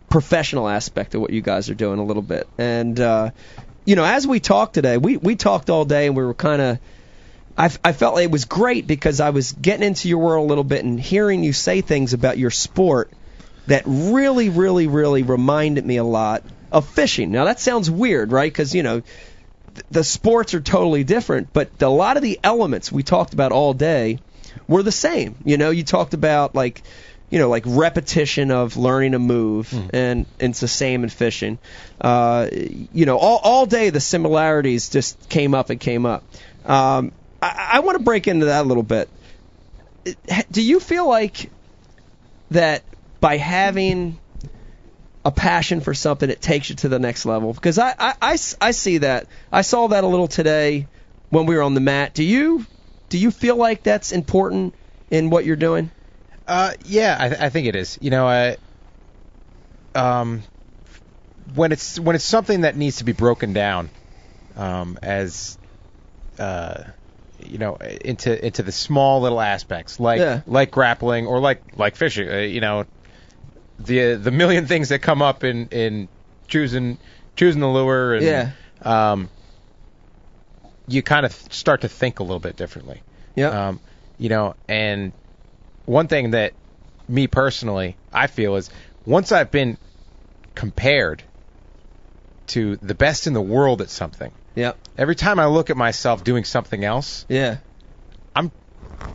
professional 0.10 0.68
aspect 0.68 1.16
of 1.16 1.22
what 1.22 1.32
you 1.32 1.42
guys 1.42 1.70
are 1.70 1.76
doing 1.76 2.00
a 2.00 2.04
little 2.04 2.22
bit, 2.22 2.48
and 2.58 3.00
uh, 3.00 3.32
you 3.86 3.96
know, 3.96 4.04
as 4.04 4.28
we 4.28 4.40
talked 4.40 4.74
today, 4.74 4.98
we 4.98 5.18
we 5.18 5.36
talked 5.36 5.70
all 5.70 5.86
day, 5.86 6.08
and 6.08 6.16
we 6.16 6.24
were 6.24 6.34
kind 6.34 6.62
of. 6.62 6.80
I, 7.60 7.72
I 7.84 7.92
felt 7.92 8.20
it 8.20 8.30
was 8.30 8.46
great 8.46 8.86
because 8.86 9.20
I 9.20 9.32
was 9.32 9.52
getting 9.52 9.88
into 9.88 10.10
your 10.10 10.20
world 10.20 10.46
a 10.46 10.48
little 10.48 10.64
bit 10.64 10.86
and 10.86 11.00
hearing 11.00 11.44
you 11.44 11.54
say 11.54 11.82
things 11.82 12.14
about 12.14 12.38
your 12.38 12.52
sport 12.52 13.10
that 13.66 13.82
really, 13.88 14.50
really, 14.50 14.86
really 14.86 15.24
reminded 15.24 15.84
me 15.84 15.98
a 15.98 16.04
lot 16.04 16.44
of 16.72 16.88
fishing. 16.88 17.32
Now 17.32 17.46
that 17.46 17.60
sounds 17.60 17.90
weird, 17.90 18.32
right? 18.32 18.52
Because 18.52 18.76
you 18.76 18.84
know 18.84 19.02
the 19.90 20.04
sports 20.04 20.54
are 20.54 20.62
totally 20.62 21.04
different, 21.04 21.54
but 21.54 21.82
a 21.82 21.90
lot 21.90 22.18
of 22.18 22.24
the 22.24 22.40
elements 22.44 22.92
we 22.92 23.04
talked 23.04 23.34
about 23.34 23.52
all 23.52 23.74
day 23.74 24.20
were 24.68 24.84
the 24.84 24.92
same. 24.92 25.36
You 25.46 25.58
know, 25.58 25.70
you 25.70 25.84
talked 25.84 26.14
about 26.14 26.56
like, 26.56 26.82
you 27.30 27.40
know, 27.40 27.50
like 27.50 27.64
repetition 27.66 28.52
of 28.52 28.78
learning 28.78 29.14
a 29.14 29.20
move, 29.20 29.74
and, 29.74 30.26
and 30.40 30.50
it's 30.52 30.60
the 30.60 30.68
same 30.68 31.04
in 31.04 31.10
fishing. 31.10 31.58
Uh, 32.00 32.48
you 32.52 33.06
know, 33.06 33.18
all 33.18 33.40
all 33.44 33.66
day 33.66 33.90
the 33.90 34.00
similarities 34.00 34.90
just 34.90 35.30
came 35.30 35.54
up 35.54 35.70
and 35.70 35.80
came 35.80 36.06
up. 36.06 36.24
Um, 36.66 37.12
I, 37.42 37.72
I 37.74 37.80
want 37.80 37.98
to 37.98 38.04
break 38.04 38.28
into 38.28 38.48
that 38.48 38.66
a 38.66 38.68
little 38.68 38.84
bit. 38.84 39.10
Do 40.52 40.62
you 40.62 40.80
feel 40.80 41.08
like 41.08 41.52
that 42.52 42.84
by 43.20 43.38
having 43.38 44.18
a 45.28 45.32
passion 45.32 45.82
for 45.82 45.94
something, 45.94 46.30
it 46.30 46.42
takes 46.42 46.70
you 46.70 46.76
to 46.78 46.88
the 46.88 47.00
next 47.00 47.26
level. 47.26 47.52
Because 47.52 47.78
I, 47.78 47.94
I, 48.00 48.38
I 48.62 48.72
see 48.72 49.00
that. 49.00 49.28
I 49.52 49.62
saw 49.62 49.88
that 49.88 50.06
a 50.06 50.08
little 50.08 50.30
today 50.30 50.88
when 51.30 51.46
we 51.46 51.56
were 51.56 51.64
on 51.64 51.74
the 51.74 51.82
mat. 51.82 52.14
Do 52.14 52.24
you 52.24 52.66
do 53.10 53.18
you 53.18 53.32
feel 53.32 53.58
like 53.58 53.84
that's 53.84 54.14
important 54.14 54.74
in 55.12 55.30
what 55.30 55.44
you're 55.44 55.58
doing? 55.58 55.92
Uh, 56.48 56.72
yeah, 56.86 57.18
I, 57.20 57.28
th- 57.30 57.42
I 57.42 57.50
think 57.50 57.68
it 57.68 57.76
is. 57.76 57.98
You 58.02 58.10
know, 58.10 58.28
uh, 58.28 58.56
um, 59.96 60.44
when 61.56 61.72
it's 61.72 62.00
when 62.00 62.16
it's 62.16 62.26
something 62.26 62.62
that 62.62 62.76
needs 62.76 62.98
to 62.98 63.04
be 63.04 63.12
broken 63.14 63.54
down, 63.54 63.90
um, 64.56 64.98
as 65.02 65.58
uh, 66.40 66.84
you 67.44 67.58
know, 67.58 67.76
into 67.76 68.46
into 68.46 68.64
the 68.64 68.72
small 68.72 69.22
little 69.22 69.42
aspects, 69.42 70.00
like 70.00 70.20
Yeah. 70.20 70.42
like 70.48 70.72
grappling 70.72 71.28
or 71.28 71.40
like 71.40 71.62
like 71.78 71.96
fishing. 71.96 72.30
Uh, 72.30 72.38
you 72.38 72.62
know, 72.62 72.86
the 73.80 74.16
the 74.16 74.32
million 74.32 74.68
things 74.68 74.90
that 74.90 75.00
come 75.00 75.22
up 75.22 75.44
in 75.44 75.68
in 75.68 76.08
choosing 76.48 76.98
choosing 77.36 77.62
the 77.62 77.68
lure 77.68 78.14
and 78.16 78.24
Yeah. 78.26 78.52
um, 78.84 79.30
you 80.88 81.02
kind 81.04 81.26
of 81.26 81.34
start 81.52 81.82
to 81.82 81.90
think 81.90 82.20
a 82.20 82.24
little 82.24 82.40
bit 82.40 82.56
differently. 82.56 83.02
Yeah. 83.36 83.68
Um, 83.68 83.80
you 84.18 84.30
know, 84.30 84.56
and 84.68 85.12
one 85.88 86.08
thing 86.08 86.32
that 86.32 86.54
me 87.08 87.26
personally 87.28 87.98
I 88.14 88.28
feel 88.28 88.56
is 88.58 88.70
once 89.06 89.32
I've 89.32 89.50
been 89.50 89.78
compared 90.54 91.24
to 92.48 92.76
the 92.78 92.94
best 92.96 93.26
in 93.28 93.34
the 93.34 93.42
world 93.42 93.82
at 93.82 93.90
something, 93.90 94.32
Yep. 94.56 94.78
every 94.98 95.16
time 95.16 95.40
I 95.40 95.46
look 95.48 95.70
at 95.70 95.78
myself 95.78 96.24
doing 96.24 96.44
something 96.44 96.84
else, 96.84 97.26
Yeah. 97.30 97.58
I'm 98.36 98.52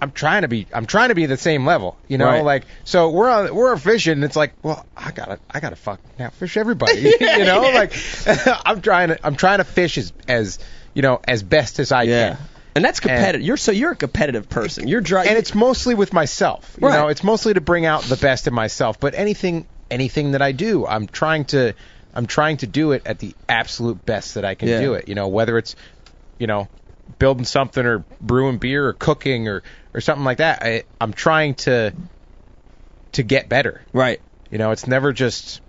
I'm 0.00 0.10
trying 0.12 0.42
to 0.42 0.48
be 0.48 0.66
I'm 0.72 0.86
trying 0.86 1.10
to 1.10 1.14
be 1.14 1.26
the 1.26 1.36
same 1.36 1.64
level, 1.66 1.98
you 2.08 2.18
know, 2.18 2.26
Right. 2.26 2.40
like 2.44 2.64
so 2.84 3.10
we're 3.10 3.28
on 3.30 3.54
we're 3.54 3.76
fishing 3.76 4.14
and 4.14 4.24
it's 4.24 4.36
like, 4.36 4.54
well, 4.62 4.84
I 4.96 5.12
gotta 5.12 5.38
I 5.50 5.60
gotta 5.60 5.76
fuck 5.76 6.00
now 6.18 6.30
fish 6.30 6.56
everybody, 6.56 7.00
you 7.20 7.44
know, 7.44 7.60
like 7.74 7.94
I'm 8.66 8.80
trying 8.80 9.08
to 9.08 9.18
I'm 9.24 9.36
trying 9.36 9.58
to 9.58 9.64
fish 9.64 9.98
as 9.98 10.12
as 10.26 10.58
you 10.94 11.02
know 11.02 11.20
as 11.28 11.42
best 11.42 11.78
as 11.78 11.92
I 11.92 12.02
Yeah. 12.04 12.36
can. 12.36 12.38
And 12.74 12.84
that's 12.84 13.00
competitive. 13.00 13.42
you're 13.42 13.56
so 13.56 13.70
you're 13.72 13.92
a 13.92 13.96
competitive 13.96 14.48
person. 14.48 14.88
You're 14.88 15.00
dry. 15.02 15.24
and 15.26 15.36
it's 15.36 15.54
mostly 15.54 15.94
with 15.94 16.12
myself. 16.12 16.76
You 16.80 16.88
Right. 16.88 16.94
know, 16.98 17.08
it's 17.08 17.22
mostly 17.22 17.54
to 17.54 17.60
bring 17.60 17.84
out 17.86 18.02
the 18.04 18.16
best 18.16 18.46
in 18.46 18.54
myself. 18.54 18.98
But 18.98 19.14
anything 19.14 19.66
anything 19.90 20.32
that 20.32 20.40
I 20.42 20.52
do, 20.52 20.86
I'm 20.86 21.06
trying 21.06 21.44
to 21.46 21.74
I'm 22.14 22.26
trying 22.26 22.58
to 22.58 22.66
do 22.66 22.92
it 22.92 23.02
at 23.06 23.18
the 23.18 23.34
absolute 23.48 24.04
best 24.06 24.34
that 24.34 24.44
I 24.44 24.54
can 24.54 24.68
Yeah. 24.68 24.80
do 24.80 24.94
it. 24.94 25.08
You 25.08 25.14
know, 25.14 25.28
whether 25.28 25.58
it's 25.58 25.76
you 26.38 26.46
know 26.46 26.68
building 27.18 27.44
something 27.44 27.84
or 27.84 28.04
brewing 28.20 28.58
beer 28.58 28.86
or 28.86 28.92
cooking 28.94 29.48
or 29.48 29.62
or 29.92 30.00
something 30.00 30.24
like 30.24 30.38
that. 30.38 30.62
I, 30.62 30.84
I'm 31.00 31.12
trying 31.12 31.54
to 31.66 31.92
to 33.12 33.22
get 33.22 33.48
better. 33.48 33.82
right. 33.92 34.20
You 34.50 34.58
know, 34.58 34.70
it's 34.70 34.86
never 34.86 35.12
just 35.12 35.60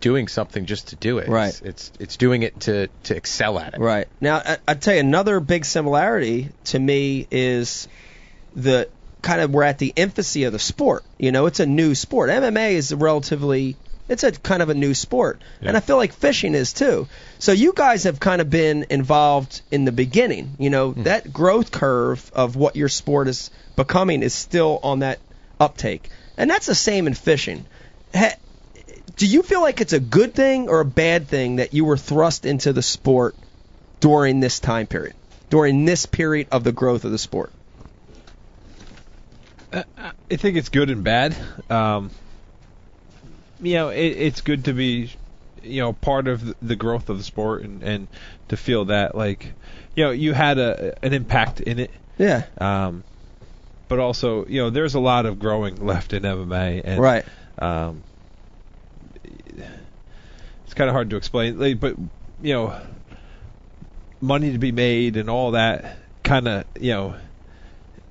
doing 0.00 0.28
something 0.28 0.66
just 0.66 0.88
to 0.88 0.96
do 0.96 1.18
it. 1.18 1.28
Right. 1.28 1.48
It's 1.48 1.62
it's, 1.62 1.92
it's 1.98 2.16
doing 2.16 2.42
it 2.42 2.60
to 2.60 2.88
to 3.04 3.16
excel 3.16 3.58
at 3.58 3.74
it. 3.74 3.80
Right. 3.80 4.08
Now, 4.20 4.36
I, 4.36 4.58
I'd 4.68 4.82
tell 4.82 4.94
you 4.94 5.00
another 5.00 5.40
big 5.40 5.64
similarity 5.64 6.50
to 6.66 6.78
me 6.78 7.26
is 7.30 7.88
the 8.54 8.88
kind 9.22 9.40
of 9.40 9.50
we're 9.50 9.64
at 9.64 9.78
the 9.78 9.92
infancy 9.96 10.44
of 10.44 10.52
the 10.52 10.58
sport. 10.58 11.04
You 11.18 11.32
know, 11.32 11.46
it's 11.46 11.60
a 11.60 11.66
new 11.66 11.94
sport. 11.94 12.30
MMA 12.30 12.72
is 12.72 12.92
a 12.92 12.96
relatively 12.96 13.76
it's 14.08 14.22
a 14.22 14.32
kind 14.32 14.62
of 14.62 14.68
a 14.68 14.74
new 14.74 14.94
sport, 14.94 15.42
and 15.60 15.76
I 15.76 15.80
feel 15.80 15.96
like 15.96 16.12
fishing 16.12 16.54
is 16.54 16.72
too. 16.72 17.08
So 17.40 17.50
you 17.50 17.72
guys 17.74 18.04
have 18.04 18.20
kind 18.20 18.40
of 18.40 18.48
been 18.48 18.86
involved 18.88 19.62
in 19.70 19.84
the 19.84 19.92
beginning. 19.92 20.54
You 20.58 20.70
know, 20.70 20.92
hmm. 20.92 21.02
that 21.04 21.32
growth 21.32 21.72
curve 21.72 22.30
of 22.34 22.54
what 22.54 22.76
your 22.76 22.88
sport 22.88 23.26
is 23.26 23.50
becoming 23.74 24.22
is 24.22 24.32
still 24.32 24.78
on 24.82 25.00
that 25.00 25.18
uptake, 25.58 26.08
and 26.36 26.48
that's 26.48 26.66
the 26.66 26.74
same 26.74 27.06
in 27.08 27.14
fishing. 27.14 27.66
Ha- 28.14 28.36
do 29.16 29.26
you 29.26 29.42
feel 29.42 29.60
like 29.62 29.80
it's 29.80 29.92
a 29.92 30.00
good 30.00 30.34
thing 30.34 30.68
or 30.68 30.80
a 30.80 30.84
bad 30.84 31.28
thing 31.28 31.56
that 31.56 31.72
you 31.74 31.84
were 31.84 31.96
thrust 31.96 32.44
into 32.46 32.72
the 32.72 32.82
sport 32.82 33.34
during 34.00 34.40
this 34.40 34.60
time 34.60 34.86
period, 34.86 35.14
during 35.50 35.84
this 35.84 36.06
period 36.06 36.48
of 36.52 36.64
the 36.64 36.72
growth 36.72 37.04
of 37.04 37.10
the 37.12 37.18
sport? 37.18 37.50
I 39.72 40.12
think 40.30 40.56
it's 40.56 40.68
good 40.68 40.90
and 40.90 41.02
bad. 41.04 41.36
Um, 41.68 42.10
you 43.60 43.74
know, 43.74 43.88
it, 43.90 43.98
it's 44.06 44.40
good 44.40 44.66
to 44.66 44.72
be, 44.72 45.10
you 45.62 45.80
know, 45.82 45.92
part 45.92 46.28
of 46.28 46.54
the- 46.66 46.76
growth 46.76 47.08
of 47.10 47.18
the 47.18 47.24
sport 47.24 47.62
and, 47.62 47.82
and 47.82 48.08
to 48.48 48.56
feel 48.56 48.86
that 48.86 49.14
like, 49.14 49.52
you 49.94 50.04
know, 50.04 50.10
you 50.10 50.32
had 50.32 50.58
a 50.58 50.94
an 51.04 51.12
impact 51.12 51.60
in 51.60 51.78
it. 51.78 51.90
Yeah. 52.18 52.44
Um, 52.58 53.02
but 53.88 53.98
also, 53.98 54.46
you 54.46 54.60
know, 54.62 54.70
there's 54.70 54.94
a 54.94 55.00
lot 55.00 55.26
of 55.26 55.38
growing 55.38 55.84
left 55.84 56.12
in 56.12 56.22
MMA, 56.22 56.82
and 56.84 57.00
Right. 57.00 57.24
um, 57.58 58.02
kind 60.76 60.88
of 60.88 60.94
hard 60.94 61.10
to 61.10 61.16
explain. 61.16 61.58
Like, 61.58 61.80
but 61.80 61.96
you 62.42 62.54
know, 62.54 62.80
money 64.20 64.52
to 64.52 64.58
be 64.58 64.72
made 64.72 65.16
and 65.16 65.28
all 65.28 65.52
that 65.52 65.96
kind 66.22 66.46
of, 66.48 66.64
you 66.80 66.92
know, 66.92 67.14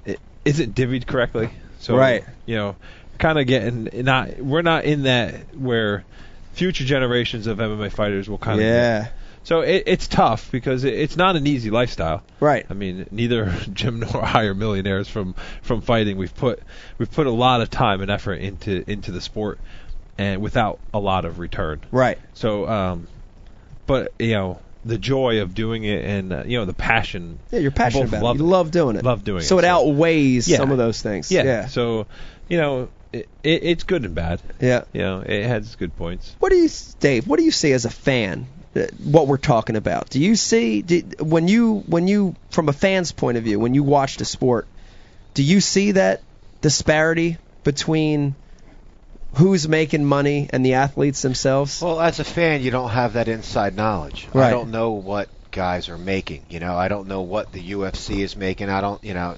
it 0.05 0.19
isn't 0.43 0.75
divvied 0.75 1.05
correctly. 1.07 1.49
So, 1.79 1.95
Right. 1.95 2.23
you 2.45 2.55
know, 2.55 2.75
kind 3.17 3.39
of 3.39 3.47
getting 3.47 3.89
not 4.03 4.39
we're 4.39 4.61
not 4.61 4.83
in 4.85 5.03
that 5.03 5.55
where 5.55 6.03
future 6.53 6.83
generations 6.83 7.47
of 7.47 7.57
MMA 7.59 7.91
fighters 7.91 8.29
will 8.29 8.37
kind 8.37 8.59
of 8.59 8.65
Yeah. 8.65 9.07
So 9.43 9.61
it, 9.61 9.83
it's 9.85 10.07
tough 10.07 10.51
because 10.51 10.83
it, 10.85 10.95
it's 10.95 11.15
not 11.15 11.35
an 11.35 11.45
easy 11.45 11.69
lifestyle. 11.69 12.23
Right. 12.39 12.65
I 12.67 12.73
mean, 12.73 13.05
neither 13.11 13.53
Jim 13.73 13.99
nor 13.99 14.23
I 14.25 14.45
are 14.45 14.55
millionaires 14.55 15.07
from 15.07 15.35
from 15.61 15.81
fighting. 15.81 16.17
We've 16.17 16.35
put 16.35 16.61
we've 16.97 17.11
put 17.11 17.27
a 17.27 17.31
lot 17.31 17.61
of 17.61 17.69
time 17.69 18.01
and 18.01 18.09
effort 18.09 18.35
into 18.35 18.83
into 18.89 19.11
the 19.11 19.21
sport, 19.21 19.59
and 20.17 20.41
without 20.41 20.79
a 20.93 20.99
lot 20.99 21.25
of 21.25 21.39
return. 21.39 21.81
Right. 21.91 22.17
So, 22.33 22.67
um, 22.67 23.07
but 23.85 24.13
you 24.19 24.33
know, 24.33 24.59
the 24.83 24.97
joy 24.97 25.41
of 25.41 25.55
doing 25.55 25.83
it 25.83 26.05
and 26.05 26.31
uh, 26.33 26.43
you 26.45 26.57
know 26.59 26.65
the 26.65 26.73
passion. 26.73 27.39
Yeah, 27.51 27.59
you're 27.59 27.71
passionate 27.71 28.09
about 28.09 28.23
love 28.23 28.35
it. 28.35 28.39
You 28.39 28.45
love 28.45 28.71
doing 28.71 28.95
it. 28.97 29.03
Love 29.03 29.23
doing 29.23 29.41
so 29.41 29.45
it. 29.45 29.47
So 29.49 29.57
it 29.59 29.65
outweighs 29.65 30.47
Yeah. 30.47 30.57
some 30.57 30.71
of 30.71 30.77
those 30.77 31.01
things. 31.01 31.31
Yeah. 31.31 31.43
Yeah. 31.43 31.67
So, 31.67 32.07
you 32.47 32.57
know, 32.57 32.89
it, 33.11 33.27
it, 33.43 33.63
it's 33.63 33.83
good 33.83 34.05
and 34.05 34.13
bad. 34.15 34.41
Yeah. 34.59 34.83
You 34.93 35.01
know, 35.01 35.19
it 35.21 35.45
has 35.45 35.75
good 35.75 35.95
points. 35.97 36.35
What 36.39 36.49
do 36.49 36.57
you, 36.57 36.69
Dave? 36.99 37.27
What 37.27 37.37
do 37.39 37.43
you 37.45 37.51
see 37.51 37.71
as 37.73 37.85
a 37.85 37.89
fan? 37.89 38.45
uh, 38.75 38.81
What 39.03 39.27
we're 39.27 39.37
talking 39.37 39.75
about? 39.75 40.09
Do 40.11 40.19
you 40.21 40.35
see 40.35 40.81
do, 40.81 41.01
when 41.19 41.47
you 41.47 41.83
when 41.87 42.07
you 42.07 42.35
from 42.51 42.69
a 42.69 42.73
fan's 42.73 43.11
point 43.11 43.37
of 43.37 43.43
view 43.43 43.59
when 43.59 43.73
you 43.73 43.83
watch 43.83 44.17
the 44.17 44.25
sport? 44.25 44.67
Do 45.33 45.43
you 45.43 45.61
see 45.61 45.93
that 45.93 46.21
disparity 46.61 47.37
between 47.63 48.35
who's 49.35 49.67
making 49.67 50.05
money 50.05 50.49
and 50.51 50.65
the 50.65 50.75
athletes 50.75 51.21
themselves? 51.21 51.81
Well, 51.81 51.99
as 51.99 52.19
a 52.19 52.23
fan, 52.23 52.61
you 52.61 52.71
don't 52.71 52.89
have 52.89 53.13
that 53.13 53.27
inside 53.27 53.75
knowledge. 53.75 54.27
Right. 54.33 54.47
I 54.47 54.51
don't 54.51 54.71
know 54.71 54.91
what 54.91 55.29
guys 55.51 55.89
are 55.89 55.97
making. 55.97 56.45
You 56.49 56.59
know, 56.59 56.75
I 56.75 56.87
don't 56.87 57.07
know 57.07 57.21
what 57.21 57.51
the 57.51 57.71
UFC 57.71 58.19
is 58.19 58.35
making. 58.35 58.69
I 58.69 58.81
don't, 58.81 59.03
you 59.03 59.13
know, 59.13 59.37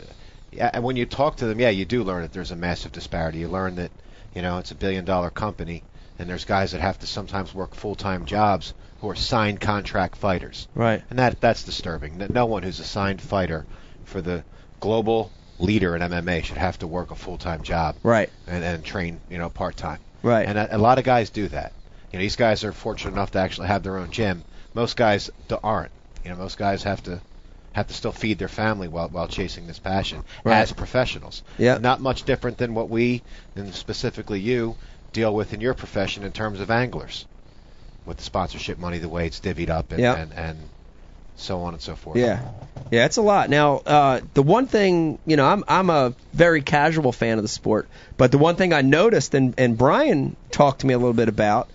and 0.57 0.83
when 0.83 0.95
you 0.95 1.05
talk 1.05 1.37
to 1.37 1.45
them, 1.45 1.59
yeah, 1.59 1.69
you 1.69 1.85
do 1.85 2.03
learn 2.03 2.23
that 2.23 2.33
there's 2.33 2.51
a 2.51 2.55
massive 2.55 2.91
disparity. 2.91 3.39
You 3.39 3.47
learn 3.47 3.75
that, 3.75 3.91
you 4.33 4.41
know, 4.41 4.57
it's 4.57 4.71
a 4.71 4.75
billion 4.75 5.05
dollar 5.05 5.29
company, 5.29 5.83
and 6.17 6.29
there's 6.29 6.45
guys 6.45 6.71
that 6.71 6.81
have 6.81 6.99
to 6.99 7.07
sometimes 7.07 7.53
work 7.53 7.75
full 7.75 7.95
time 7.95 8.25
jobs 8.25 8.73
who 9.01 9.09
are 9.09 9.15
signed 9.15 9.61
contract 9.61 10.15
fighters. 10.15 10.67
Right. 10.73 11.03
And 11.09 11.19
that 11.19 11.39
that's 11.39 11.63
disturbing. 11.63 12.17
No 12.29 12.45
one 12.45 12.63
who's 12.63 12.79
a 12.79 12.83
signed 12.83 13.21
fighter 13.21 13.65
for 14.05 14.21
the 14.21 14.43
global 14.79 15.31
leader 15.59 15.95
in 15.95 16.01
MMA 16.01 16.43
should 16.43 16.57
have 16.57 16.77
to 16.79 16.87
work 16.87 17.11
a 17.11 17.15
full 17.15 17.37
time 17.37 17.63
job 17.63 17.95
Right. 18.03 18.29
and, 18.47 18.63
and 18.63 18.83
train, 18.85 19.19
you 19.29 19.37
know, 19.37 19.49
part 19.49 19.75
time. 19.75 19.99
Right. 20.23 20.47
And 20.47 20.57
a, 20.57 20.75
a 20.75 20.77
lot 20.77 20.97
of 20.99 21.03
guys 21.03 21.29
do 21.29 21.47
that. 21.49 21.73
You 22.11 22.19
know, 22.19 22.23
these 22.23 22.35
guys 22.35 22.63
are 22.63 22.71
fortunate 22.71 23.11
enough 23.11 23.31
to 23.31 23.39
actually 23.39 23.67
have 23.67 23.83
their 23.83 23.97
own 23.97 24.11
gym. 24.11 24.43
Most 24.73 24.95
guys 24.95 25.29
d- 25.47 25.55
aren't. 25.63 25.91
You 26.23 26.31
know, 26.31 26.37
most 26.37 26.57
guys 26.57 26.83
have 26.83 27.03
to 27.03 27.21
have 27.73 27.87
to 27.87 27.93
still 27.93 28.11
feed 28.11 28.39
their 28.39 28.47
family 28.47 28.87
while 28.87 29.07
while 29.09 29.27
chasing 29.27 29.67
this 29.67 29.79
passion 29.79 30.23
Right. 30.43 30.57
as 30.57 30.71
professionals. 30.71 31.43
Yeah. 31.57 31.77
Not 31.77 32.01
much 32.01 32.23
different 32.23 32.57
than 32.57 32.73
what 32.73 32.89
we, 32.89 33.23
and 33.55 33.73
specifically 33.73 34.39
you, 34.39 34.75
deal 35.13 35.33
with 35.33 35.53
in 35.53 35.61
your 35.61 35.73
profession 35.73 36.23
in 36.23 36.31
terms 36.31 36.59
of 36.59 36.71
anglers, 36.71 37.25
with 38.05 38.17
the 38.17 38.23
sponsorship 38.23 38.77
money, 38.77 38.97
the 38.99 39.09
way 39.09 39.27
it's 39.27 39.39
divvied 39.39 39.69
up, 39.69 39.91
and 39.91 40.01
Yeah. 40.01 40.15
and, 40.15 40.33
and 40.33 40.69
so 41.37 41.61
on 41.61 41.73
and 41.73 41.81
so 41.81 41.95
forth. 41.95 42.17
Yeah, 42.17 42.41
yeah, 42.91 43.05
it's 43.05 43.17
a 43.17 43.21
lot. 43.21 43.49
Now, 43.49 43.77
uh, 43.77 44.21
the 44.33 44.43
one 44.43 44.67
thing, 44.67 45.19
you 45.25 45.37
know, 45.37 45.45
I'm 45.45 45.63
I'm 45.67 45.89
a 45.89 46.13
very 46.33 46.61
casual 46.61 47.11
fan 47.11 47.37
of 47.37 47.43
the 47.43 47.47
sport, 47.47 47.87
but 48.17 48.31
the 48.31 48.37
one 48.37 48.55
thing 48.55 48.73
I 48.73 48.81
noticed, 48.81 49.33
and 49.33 49.53
and 49.57 49.77
Brian 49.77 50.35
talked 50.51 50.81
to 50.81 50.87
me 50.87 50.93
a 50.93 50.97
little 50.97 51.13
bit 51.13 51.29
about, 51.29 51.69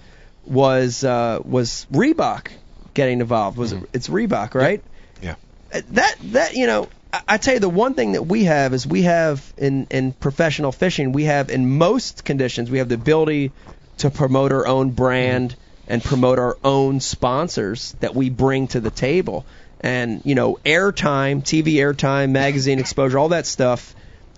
was 0.45 1.05
uh, 1.05 1.41
was 1.45 1.87
Reebok 1.93 2.49
getting 2.95 3.21
involved. 3.21 3.57
Was 3.57 3.73
it, 3.73 3.83
it's 3.93 4.09
Reebok, 4.09 4.55
right? 4.55 4.83
Yeah. 5.23 5.37
Uh, 5.73 5.81
That 5.93 6.17
that 6.33 6.55
you 6.55 6.67
know, 6.67 6.89
I, 7.13 7.21
I 7.29 7.37
tell 7.39 7.55
you, 7.55 7.61
the 7.61 7.69
one 7.69 7.95
thing 7.95 8.13
that 8.13 8.25
we 8.25 8.45
have 8.45 8.75
is 8.75 8.87
we 8.87 9.03
have 9.03 9.53
in 9.57 9.87
in 9.91 10.13
professional 10.13 10.73
fishing, 10.73 11.13
we 11.13 11.25
have 11.25 11.51
in 11.51 11.79
most 11.79 12.25
conditions, 12.25 12.71
we 12.71 12.79
have 12.79 12.89
the 12.89 12.97
ability 12.97 13.53
to 13.99 14.11
promote 14.11 14.53
our 14.53 14.67
own 14.67 14.91
brand 14.91 15.55
and 15.89 16.03
promote 16.03 16.39
our 16.39 16.57
own 16.65 17.01
sponsors 17.01 17.93
that 18.01 18.15
we 18.15 18.31
bring 18.31 18.69
to 18.69 18.81
the 18.81 18.91
table. 18.91 19.45
And 19.81 20.23
you 20.25 20.35
know, 20.35 20.59
airtime, 20.65 21.43
TV 21.43 21.75
airtime, 21.75 22.31
magazine 22.31 22.79
exposure, 22.79 23.19
all 23.19 23.31
that 23.31 23.47
stuff 23.47 23.95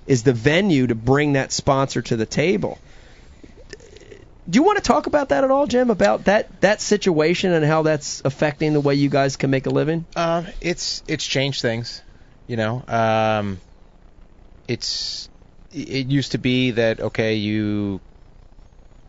is 0.06 0.22
the 0.22 0.32
venue 0.32 0.86
to 0.86 0.94
bring 0.94 1.34
that 1.34 1.52
sponsor 1.52 2.02
to 2.02 2.16
the 2.16 2.26
table. 2.26 2.78
Do 4.48 4.58
you 4.58 4.62
want 4.62 4.76
to 4.76 4.82
talk 4.82 5.06
about 5.06 5.30
that 5.30 5.42
at 5.42 5.50
all, 5.50 5.66
Jim? 5.66 5.90
About 5.90 6.24
that 6.24 6.60
that 6.60 6.80
situation 6.80 7.52
and 7.52 7.64
how 7.64 7.82
that's 7.82 8.20
affecting 8.24 8.74
the 8.74 8.80
way 8.80 8.94
you 8.94 9.08
guys 9.08 9.36
can 9.36 9.50
make 9.50 9.66
a 9.66 9.70
living? 9.70 10.04
Um, 10.16 10.46
it's 10.60 11.02
it's 11.08 11.26
changed 11.26 11.62
things, 11.62 12.02
you 12.46 12.56
know. 12.56 12.82
Um, 12.86 13.58
it's 14.68 15.30
it 15.72 16.08
used 16.08 16.32
to 16.32 16.38
be 16.38 16.72
that 16.72 17.00
okay, 17.00 17.36
you 17.36 18.00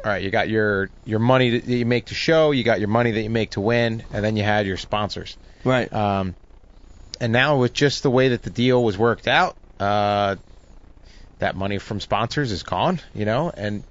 all 0.05 0.11
right, 0.11 0.21
you 0.21 0.29
got 0.29 0.47
your 0.49 0.91
your 1.03 1.17
money 1.17 1.57
that 1.57 1.65
you 1.67 1.85
make 1.85 2.05
to 2.05 2.13
show, 2.13 2.51
you 2.51 2.63
got 2.63 2.79
your 2.79 2.89
money 2.89 3.09
that 3.11 3.21
you 3.21 3.29
make 3.31 3.51
to 3.51 3.61
win, 3.61 4.03
and 4.13 4.23
then 4.23 4.37
you 4.37 4.43
had 4.43 4.67
your 4.67 4.77
sponsors. 4.77 5.35
Right. 5.63 5.91
Um, 5.91 6.35
and 7.19 7.33
now 7.33 7.57
with 7.57 7.73
just 7.73 8.03
the 8.03 8.11
way 8.11 8.29
that 8.29 8.43
the 8.43 8.51
deal 8.51 8.83
was 8.83 8.99
worked 8.99 9.27
out, 9.27 9.55
uh, 9.79 10.35
that 11.39 11.55
money 11.55 11.79
from 11.79 11.99
sponsors 11.99 12.51
is 12.51 12.61
gone, 12.61 13.01
you 13.15 13.25
know, 13.25 13.49
and 13.49 13.83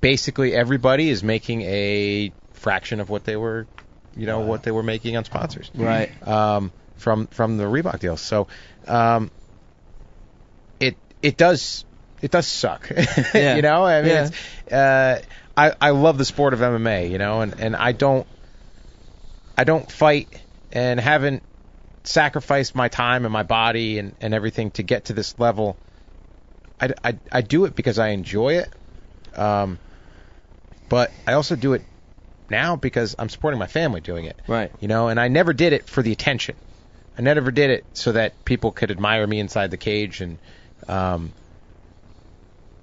basically 0.00 0.54
everybody 0.54 1.10
is 1.10 1.24
making 1.24 1.62
a 1.62 2.30
fraction 2.52 3.00
of 3.00 3.10
what 3.10 3.24
they 3.24 3.34
were, 3.34 3.66
you 4.16 4.26
know, 4.26 4.40
what 4.40 4.62
they 4.62 4.70
were 4.70 4.84
making 4.84 5.16
on 5.16 5.24
sponsors 5.24 5.68
Right. 5.74 6.10
um, 6.26 6.70
from 6.96 7.26
from 7.26 7.56
the 7.56 7.64
Reebok 7.64 7.98
deal. 7.98 8.16
So 8.16 8.46
um, 8.86 9.32
it 10.78 10.96
it 11.22 11.36
does 11.36 11.84
it 12.22 12.30
does 12.30 12.46
suck. 12.46 12.90
Yeah. 13.34 13.56
you 13.56 13.62
know, 13.62 13.84
I 13.84 14.02
mean, 14.02 14.10
Yeah. 14.10 14.26
it's, 14.28 14.72
uh, 14.72 15.22
I 15.56 15.72
I 15.80 15.90
love 15.90 16.18
the 16.18 16.24
sport 16.24 16.54
of 16.54 16.60
MMA. 16.60 17.10
You 17.10 17.18
know, 17.18 17.40
and 17.40 17.58
and 17.60 17.76
I 17.76 17.92
don't 17.92 18.26
I 19.56 19.64
don't 19.64 19.90
fight 19.90 20.28
and 20.72 21.00
haven't 21.00 21.42
sacrificed 22.04 22.74
my 22.74 22.88
time 22.88 23.24
and 23.24 23.32
my 23.32 23.42
body 23.42 23.98
and 23.98 24.14
and 24.20 24.34
everything 24.34 24.70
to 24.72 24.82
get 24.82 25.06
to 25.06 25.12
this 25.12 25.38
level. 25.38 25.76
I, 26.80 26.92
I, 27.02 27.18
I 27.32 27.40
do 27.40 27.64
it 27.64 27.74
because 27.74 27.98
I 27.98 28.08
enjoy 28.08 28.54
it. 28.58 28.70
Um, 29.38 29.78
but 30.88 31.10
I 31.26 31.32
also 31.32 31.56
do 31.56 31.72
it 31.72 31.82
now 32.50 32.76
because 32.76 33.16
I'm 33.18 33.28
supporting 33.28 33.58
my 33.58 33.66
family 33.66 34.00
doing 34.00 34.26
it. 34.26 34.36
Right. 34.46 34.70
You 34.80 34.88
know, 34.88 35.08
and 35.08 35.18
I 35.18 35.28
never 35.28 35.52
did 35.52 35.72
it 35.72 35.88
for 35.88 36.02
the 36.02 36.12
attention. 36.12 36.54
I 37.18 37.22
never 37.22 37.50
did 37.50 37.70
it 37.70 37.84
so 37.94 38.12
that 38.12 38.44
people 38.44 38.72
could 38.72 38.90
admire 38.90 39.26
me 39.26 39.40
inside 39.40 39.70
the 39.70 39.78
cage, 39.78 40.20
and 40.20 40.38
um, 40.86 41.32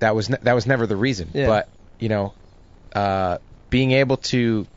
that 0.03 0.15
was 0.15 0.29
ne- 0.29 0.37
that 0.43 0.53
was 0.53 0.67
never 0.67 0.85
the 0.85 0.95
reason. 0.95 1.29
Yeah. 1.33 1.47
But 1.47 1.69
you 1.99 2.09
know, 2.09 2.33
uh, 2.93 3.37
being 3.69 3.91
able 3.91 4.17
to 4.17 4.67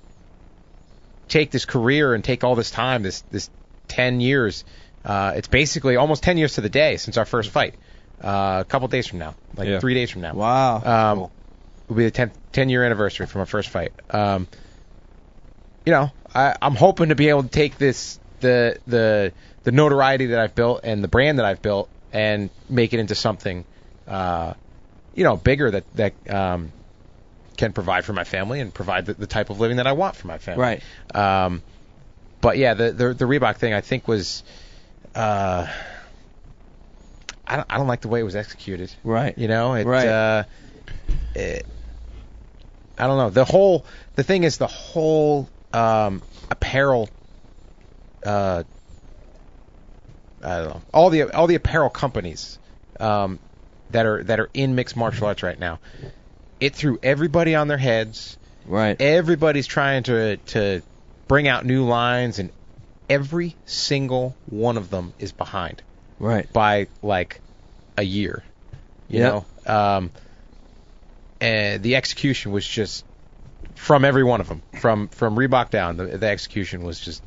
take 1.28 1.50
this 1.50 1.64
career 1.64 2.14
and 2.14 2.22
take 2.24 2.44
all 2.44 2.54
this 2.54 2.70
time, 2.70 3.02
this 3.02 3.22
this 3.30 3.50
ten 3.88 4.20
years, 4.20 4.64
uh, 5.04 5.32
it's 5.36 5.48
basically 5.48 5.96
almost 5.96 6.22
ten 6.22 6.38
years 6.38 6.54
to 6.54 6.60
the 6.60 6.68
day 6.68 6.96
since 6.96 7.16
our 7.16 7.24
first 7.24 7.50
fight. 7.50 7.74
Uh, 8.22 8.58
a 8.60 8.64
couple 8.64 8.88
days 8.88 9.06
from 9.06 9.18
now, 9.18 9.34
like 9.56 9.68
Yeah. 9.68 9.78
three 9.80 9.92
days 9.94 10.10
from 10.10 10.22
now. 10.22 10.32
Wow. 10.34 11.12
Um, 11.12 11.18
will 11.86 11.96
be 11.96 12.04
the 12.04 12.10
10, 12.10 12.32
10 12.52 12.68
year 12.70 12.82
anniversary 12.82 13.26
from 13.26 13.40
our 13.40 13.46
first 13.46 13.68
fight. 13.68 13.92
Um, 14.10 14.48
you 15.84 15.92
know, 15.92 16.10
I, 16.34 16.56
I'm 16.62 16.74
hoping 16.74 17.10
to 17.10 17.14
be 17.14 17.28
able 17.28 17.42
to 17.42 17.48
take 17.50 17.76
this 17.78 18.18
the 18.40 18.78
the 18.86 19.32
the 19.64 19.70
notoriety 19.72 20.26
that 20.26 20.38
I've 20.40 20.54
built 20.54 20.80
and 20.84 21.04
the 21.04 21.08
brand 21.08 21.38
that 21.38 21.44
I've 21.46 21.60
built 21.60 21.90
and 22.12 22.48
make 22.70 22.94
it 22.94 23.00
into 23.00 23.14
something, 23.14 23.64
uh, 24.08 24.54
you 25.16 25.24
know, 25.24 25.36
bigger 25.36 25.70
that 25.70 25.84
that 25.96 26.12
um, 26.30 26.70
can 27.56 27.72
provide 27.72 28.04
for 28.04 28.12
my 28.12 28.24
family 28.24 28.60
and 28.60 28.72
provide 28.72 29.06
the, 29.06 29.14
the 29.14 29.26
type 29.26 29.50
of 29.50 29.58
living 29.58 29.78
that 29.78 29.86
I 29.86 29.92
want 29.92 30.14
for 30.14 30.28
my 30.28 30.38
family. 30.38 30.62
Right. 30.62 30.82
Um, 31.14 31.62
but 32.40 32.58
yeah, 32.58 32.74
the, 32.74 32.92
the 32.92 33.14
the 33.14 33.24
Reebok 33.24 33.56
thing 33.56 33.72
I 33.72 33.80
think 33.80 34.06
was. 34.06 34.44
Uh, 35.14 35.66
I 37.48 37.56
don't, 37.56 37.66
I 37.70 37.78
don't 37.78 37.86
like 37.86 38.00
the 38.00 38.08
way 38.08 38.20
it 38.20 38.24
was 38.24 38.36
executed. 38.36 38.92
Right. 39.04 39.36
You 39.38 39.46
know, 39.48 39.74
it, 39.74 39.86
Right. 39.86 40.08
uh, 40.08 40.44
it, 41.34 41.64
I 42.98 43.06
don't 43.06 43.18
know. 43.18 43.30
The 43.30 43.44
whole 43.44 43.86
the 44.16 44.22
thing 44.24 44.44
is 44.44 44.58
the 44.58 44.66
whole 44.66 45.48
um, 45.72 46.22
apparel. 46.50 47.08
Uh, 48.24 48.64
I 50.42 50.56
don't 50.58 50.68
know. 50.68 50.82
All 50.92 51.10
the 51.10 51.22
all 51.34 51.46
the 51.46 51.54
apparel 51.54 51.88
companies 51.88 52.58
um, 53.00 53.38
that 53.90 54.06
are 54.06 54.22
that 54.24 54.40
are 54.40 54.50
in 54.54 54.74
mixed 54.74 54.96
martial 54.96 55.26
arts 55.26 55.42
right 55.42 55.58
now. 55.58 55.78
It 56.60 56.74
threw 56.74 56.98
everybody 57.02 57.54
on 57.54 57.68
their 57.68 57.78
heads. 57.78 58.36
Right. 58.66 59.00
Everybody's 59.00 59.66
trying 59.66 60.04
to 60.04 60.36
to 60.38 60.82
bring 61.28 61.48
out 61.48 61.64
new 61.66 61.84
lines, 61.84 62.38
and 62.38 62.50
every 63.08 63.54
single 63.66 64.34
one 64.46 64.76
of 64.76 64.90
them 64.90 65.12
is 65.18 65.32
behind 65.32 65.82
Right. 66.18 66.50
by 66.52 66.88
like 67.02 67.40
a 67.96 68.02
year. 68.02 68.42
You 69.08 69.20
Yep. 69.20 69.44
know, 69.66 69.72
um, 69.72 70.10
and 71.40 71.82
the 71.82 71.96
execution 71.96 72.52
was 72.52 72.66
just 72.66 73.04
from 73.74 74.04
every 74.04 74.24
one 74.24 74.40
of 74.40 74.48
them, 74.48 74.62
from 74.80 75.08
from 75.08 75.36
Reebok 75.36 75.70
down. 75.70 75.96
The, 75.96 76.06
the 76.18 76.26
execution 76.26 76.82
was 76.82 76.98
just 76.98 77.22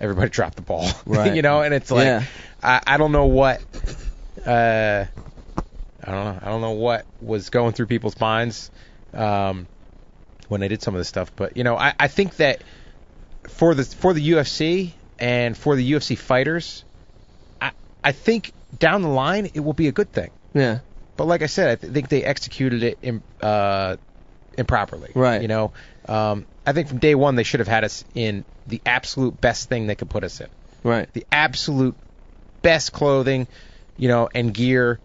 everybody 0.00 0.28
dropped 0.38 0.56
the 0.56 0.62
ball. 0.62 0.88
Right. 1.06 1.34
you 1.34 1.42
know, 1.42 1.62
and 1.62 1.72
it's 1.72 1.90
like 1.90 2.04
Yeah. 2.06 2.24
I, 2.62 2.80
I 2.86 2.96
don't 2.96 3.12
know 3.12 3.26
what. 3.26 3.62
Uh, 4.44 5.06
I 6.04 6.10
don't 6.10 6.24
know. 6.24 6.38
I 6.42 6.48
don't 6.48 6.60
know 6.60 6.72
what 6.72 7.06
was 7.20 7.50
going 7.50 7.72
through 7.72 7.86
people's 7.86 8.18
minds 8.18 8.70
um, 9.14 9.66
when 10.48 10.60
they 10.60 10.68
did 10.68 10.82
some 10.82 10.94
of 10.94 10.98
this 10.98 11.08
stuff, 11.08 11.32
but 11.36 11.56
you 11.56 11.64
know, 11.64 11.76
I, 11.76 11.94
I 11.98 12.08
think 12.08 12.36
that 12.36 12.62
for 13.48 13.74
the 13.74 13.84
for 13.84 14.12
the 14.14 14.30
UFC 14.32 14.92
and 15.18 15.56
for 15.56 15.76
the 15.76 15.92
UFC 15.92 16.16
fighters, 16.18 16.84
I 17.60 17.72
I 18.02 18.12
think 18.12 18.52
down 18.78 19.02
the 19.02 19.08
line 19.08 19.50
it 19.54 19.60
will 19.60 19.72
be 19.72 19.88
a 19.88 19.92
good 19.92 20.12
thing. 20.12 20.30
Yeah. 20.54 20.80
But 21.16 21.26
like 21.26 21.42
I 21.42 21.46
said, 21.46 21.70
I 21.70 21.74
th- 21.76 21.92
think 21.92 22.08
they 22.08 22.24
executed 22.24 22.82
it 22.82 22.98
Im- 23.02 23.22
uh, 23.40 23.96
improperly. 24.56 25.10
Right. 25.14 25.42
You 25.42 25.48
know, 25.48 25.72
um, 26.08 26.46
I 26.66 26.72
think 26.72 26.88
from 26.88 26.98
day 26.98 27.14
one 27.14 27.36
they 27.36 27.42
should 27.42 27.60
have 27.60 27.68
had 27.68 27.84
us 27.84 28.04
in 28.14 28.44
the 28.66 28.80
absolute 28.86 29.40
best 29.40 29.68
thing 29.68 29.86
they 29.86 29.94
could 29.94 30.10
put 30.10 30.24
us 30.24 30.40
in. 30.40 30.48
Right. 30.82 31.12
The 31.12 31.26
absolute 31.30 31.94
best 32.62 32.92
clothing, 32.92 33.46
you 33.96 34.08
know, 34.08 34.28
and 34.34 34.52
gear 34.54 34.98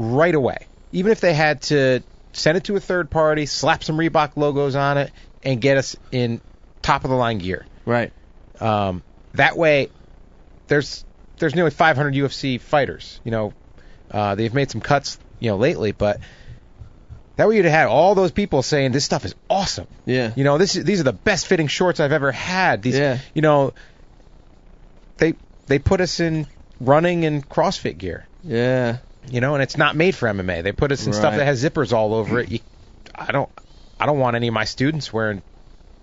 right 0.00 0.34
away. 0.34 0.66
Even 0.92 1.12
if 1.12 1.20
they 1.20 1.34
had 1.34 1.62
to 1.62 2.02
send 2.32 2.56
it 2.56 2.64
to 2.64 2.76
a 2.76 2.80
third 2.80 3.10
party, 3.10 3.46
slap 3.46 3.84
some 3.84 3.96
Reebok 3.96 4.32
logos 4.36 4.74
on 4.74 4.98
it, 4.98 5.12
and 5.44 5.60
get 5.60 5.76
us 5.76 5.96
in 6.10 6.40
top 6.82 7.04
of 7.04 7.10
the 7.10 7.16
line 7.16 7.38
gear. 7.38 7.66
Right. 7.84 8.12
Um, 8.60 9.02
that 9.34 9.56
way, 9.56 9.90
there's 10.68 11.04
there's 11.38 11.54
nearly 11.54 11.70
500 11.70 12.14
UFC 12.14 12.60
fighters. 12.60 13.20
You 13.24 13.30
know, 13.30 13.52
uh, 14.10 14.34
they've 14.34 14.52
made 14.52 14.70
some 14.70 14.80
cuts, 14.80 15.18
you 15.38 15.50
know, 15.50 15.56
lately, 15.56 15.92
but 15.92 16.18
that 17.36 17.48
way 17.48 17.56
you'd 17.56 17.64
have 17.64 17.72
had 17.74 17.86
all 17.86 18.14
those 18.14 18.32
people 18.32 18.62
saying 18.62 18.92
this 18.92 19.04
stuff 19.04 19.24
is 19.24 19.34
awesome. 19.48 19.86
Yeah. 20.06 20.32
You 20.36 20.44
know, 20.44 20.58
this 20.58 20.72
these 20.72 21.00
are 21.00 21.04
the 21.04 21.12
best 21.12 21.46
fitting 21.46 21.68
shorts 21.68 22.00
I've 22.00 22.12
ever 22.12 22.32
had. 22.32 22.82
These, 22.82 22.98
Yeah. 22.98 23.18
you 23.34 23.42
know, 23.42 23.72
they 25.18 25.34
they 25.66 25.78
put 25.78 26.00
us 26.00 26.20
in 26.20 26.46
running 26.80 27.24
and 27.24 27.46
CrossFit 27.48 27.98
gear. 27.98 28.26
Yeah. 28.42 28.98
You 29.28 29.40
know, 29.40 29.54
and 29.54 29.62
it's 29.62 29.76
not 29.76 29.96
made 29.96 30.14
for 30.14 30.28
MMA. 30.28 30.62
They 30.62 30.72
put 30.72 30.92
us 30.92 31.06
in 31.06 31.12
stuff 31.12 31.34
that 31.36 31.44
has 31.44 31.62
zippers 31.62 31.92
all 31.92 32.14
over 32.14 32.40
it. 32.40 32.50
You, 32.50 32.58
I 33.14 33.32
don't 33.32 33.50
I 33.98 34.06
don't 34.06 34.18
want 34.18 34.36
any 34.36 34.48
of 34.48 34.54
my 34.54 34.64
students 34.64 35.12
wearing 35.12 35.42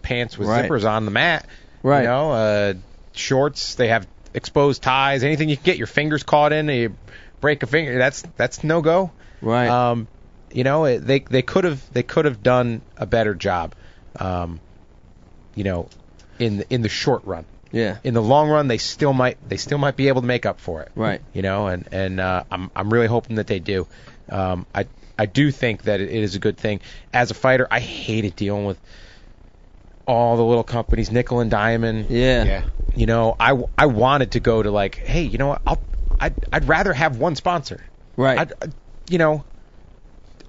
pants 0.01 0.37
with 0.37 0.47
Right. 0.47 0.69
zippers 0.69 0.87
on 0.89 1.05
the 1.05 1.11
mat. 1.11 1.47
Right. 1.83 2.01
You 2.01 2.07
know, 2.07 2.31
uh, 2.31 2.73
shorts. 3.13 3.75
They 3.75 3.87
have 3.89 4.07
exposed 4.33 4.83
ties. 4.83 5.23
Anything 5.23 5.49
you 5.49 5.57
can 5.57 5.65
get 5.65 5.77
your 5.77 5.87
fingers 5.87 6.23
caught 6.23 6.53
in, 6.53 6.69
you 6.69 6.95
break 7.41 7.63
a 7.63 7.67
finger. 7.67 7.97
That's 7.97 8.21
that's 8.37 8.63
no 8.63 8.81
go. 8.81 9.11
Right. 9.41 9.67
Um, 9.67 10.07
you 10.53 10.63
know, 10.63 10.85
it, 10.85 10.99
they 10.99 11.19
they 11.19 11.41
could 11.41 11.63
have 11.63 11.81
they 11.93 12.03
could 12.03 12.25
have 12.25 12.43
done 12.43 12.81
a 12.97 13.05
better 13.05 13.33
job. 13.33 13.73
Um, 14.19 14.59
you 15.55 15.63
know, 15.63 15.89
in 16.39 16.57
the, 16.57 16.73
in 16.73 16.81
the 16.83 16.89
short 16.89 17.25
run. 17.25 17.45
Yeah. 17.77 17.97
In 18.03 18.13
the 18.13 18.21
long 18.21 18.49
run, 18.49 18.67
they 18.67 18.77
still 18.77 19.13
might 19.13 19.37
they 19.47 19.57
still 19.57 19.77
might 19.77 19.95
be 19.95 20.07
able 20.07 20.21
to 20.21 20.27
make 20.27 20.45
up 20.45 20.59
for 20.59 20.81
it. 20.81 20.91
Right. 20.95 21.21
You 21.33 21.41
know, 21.41 21.67
and 21.67 21.87
and 21.91 22.19
uh, 22.19 22.43
I'm 22.51 22.71
I'm 22.75 22.91
really 22.91 23.07
hoping 23.07 23.35
that 23.37 23.47
they 23.47 23.59
do. 23.59 23.87
Um, 24.29 24.65
I 24.73 24.87
I 25.17 25.25
do 25.25 25.51
think 25.51 25.83
that 25.83 25.99
it 26.01 26.09
is 26.09 26.35
a 26.35 26.39
good 26.39 26.57
thing. 26.57 26.81
As 27.13 27.31
a 27.31 27.33
fighter, 27.33 27.67
I 27.71 27.79
hated 27.79 28.35
dealing 28.35 28.65
with 28.65 28.79
all 30.07 30.37
the 30.37 30.43
little 30.43 30.63
companies, 30.63 31.11
nickel 31.11 31.39
and 31.39 31.51
diamond. 31.51 32.07
Yeah. 32.09 32.43
Yeah. 32.43 32.63
You 32.95 33.05
know, 33.05 33.35
I 33.39 33.61
I 33.77 33.85
wanted 33.87 34.31
to 34.31 34.39
go 34.39 34.61
to 34.63 34.71
like, 34.71 34.95
hey, 34.95 35.23
you 35.23 35.37
know 35.37 35.47
what? 35.49 35.61
I'll 35.67 35.81
I'd 36.19 36.33
I'd 36.51 36.67
rather 36.67 36.93
have 36.93 37.17
one 37.17 37.35
sponsor. 37.35 37.83
Right. 38.15 38.39
I'd, 38.39 38.53
I'd- 38.61 38.73
you 39.09 39.17
know, 39.19 39.45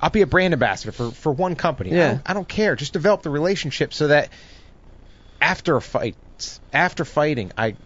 I'll 0.01 0.11
be 0.11 0.23
a 0.23 0.27
brand 0.27 0.53
ambassador 0.53 0.91
for 0.93 1.11
for 1.11 1.31
one 1.33 1.55
company. 1.55 1.93
I 1.93 1.97
Yeah. 1.97 2.09
don't, 2.13 2.23
I 2.31 2.35
don't 2.35 2.49
care. 2.49 2.75
Just 2.75 2.93
develop 2.93 3.23
the 3.23 3.31
relationship 3.31 3.93
so 3.95 4.09
that 4.09 4.31
after 5.41 5.77
a 5.77 5.81
fight, 5.83 6.17
after 6.73 7.05
fighting, 7.05 7.53
I 7.57 7.77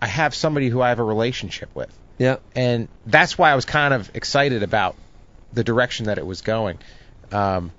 I 0.00 0.06
have 0.06 0.34
somebody 0.34 0.68
who 0.68 0.80
I 0.80 0.88
have 0.88 0.98
a 0.98 1.04
relationship 1.04 1.68
with, 1.74 1.96
Yeah. 2.18 2.36
and 2.56 2.88
that's 3.06 3.38
why 3.38 3.52
I 3.52 3.54
was 3.54 3.64
kind 3.64 3.94
of 3.94 4.10
excited 4.14 4.62
about 4.62 4.96
the 5.52 5.62
direction 5.62 6.06
that 6.06 6.18
it 6.18 6.26
was 6.26 6.40
going. 6.40 6.78
Um, 7.30 7.70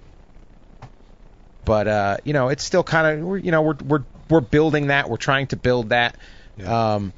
but 1.65 1.87
uh, 1.87 2.17
you 2.23 2.33
know, 2.33 2.49
it's 2.49 2.63
still 2.63 2.83
kind 2.83 3.23
of 3.23 3.45
you 3.45 3.51
know 3.51 3.61
we're 3.61 3.77
we're 3.85 4.03
we're 4.29 4.41
building 4.41 4.87
that. 4.87 5.09
We're 5.09 5.17
trying 5.17 5.47
to 5.47 5.55
build 5.57 5.89
that. 5.89 6.15
Yeah. 6.57 6.93
Um, 6.95 7.13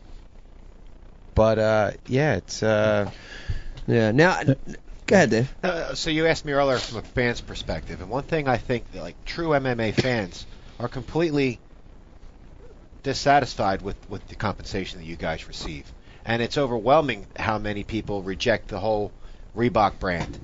but 1.33 1.59
uh, 1.59 1.91
yeah, 2.07 2.35
it's 2.35 2.63
uh, 2.63 3.09
Yeah. 3.87 4.11
Now, 4.11 4.41
go 4.43 4.55
ahead, 5.15 5.29
Dave. 5.29 5.55
Uh, 5.63 5.93
so 5.95 6.09
you 6.09 6.25
asked 6.27 6.45
me 6.45 6.53
earlier 6.53 6.77
from 6.77 6.99
a 6.99 7.01
fan's 7.01 7.41
perspective, 7.41 8.01
and 8.01 8.09
one 8.09 8.23
thing 8.23 8.47
I 8.47 8.57
think 8.57 8.91
that 8.93 9.01
like 9.01 9.23
true 9.25 9.49
MMA 9.49 9.93
fans 9.93 10.45
are 10.79 10.87
completely 10.87 11.59
dissatisfied 13.05 13.81
with 13.81 13.95
with 14.09 14.27
the 14.27 14.35
compensation 14.35 14.99
that 14.99 15.05
you 15.05 15.15
guys 15.15 15.47
receive, 15.47 15.85
and 16.25 16.41
it's 16.41 16.57
overwhelming 16.57 17.25
how 17.37 17.57
many 17.57 17.83
people 17.83 18.21
reject 18.23 18.67
the 18.67 18.79
whole 18.79 19.11
Reebok 19.55 19.99
brand. 19.99 20.37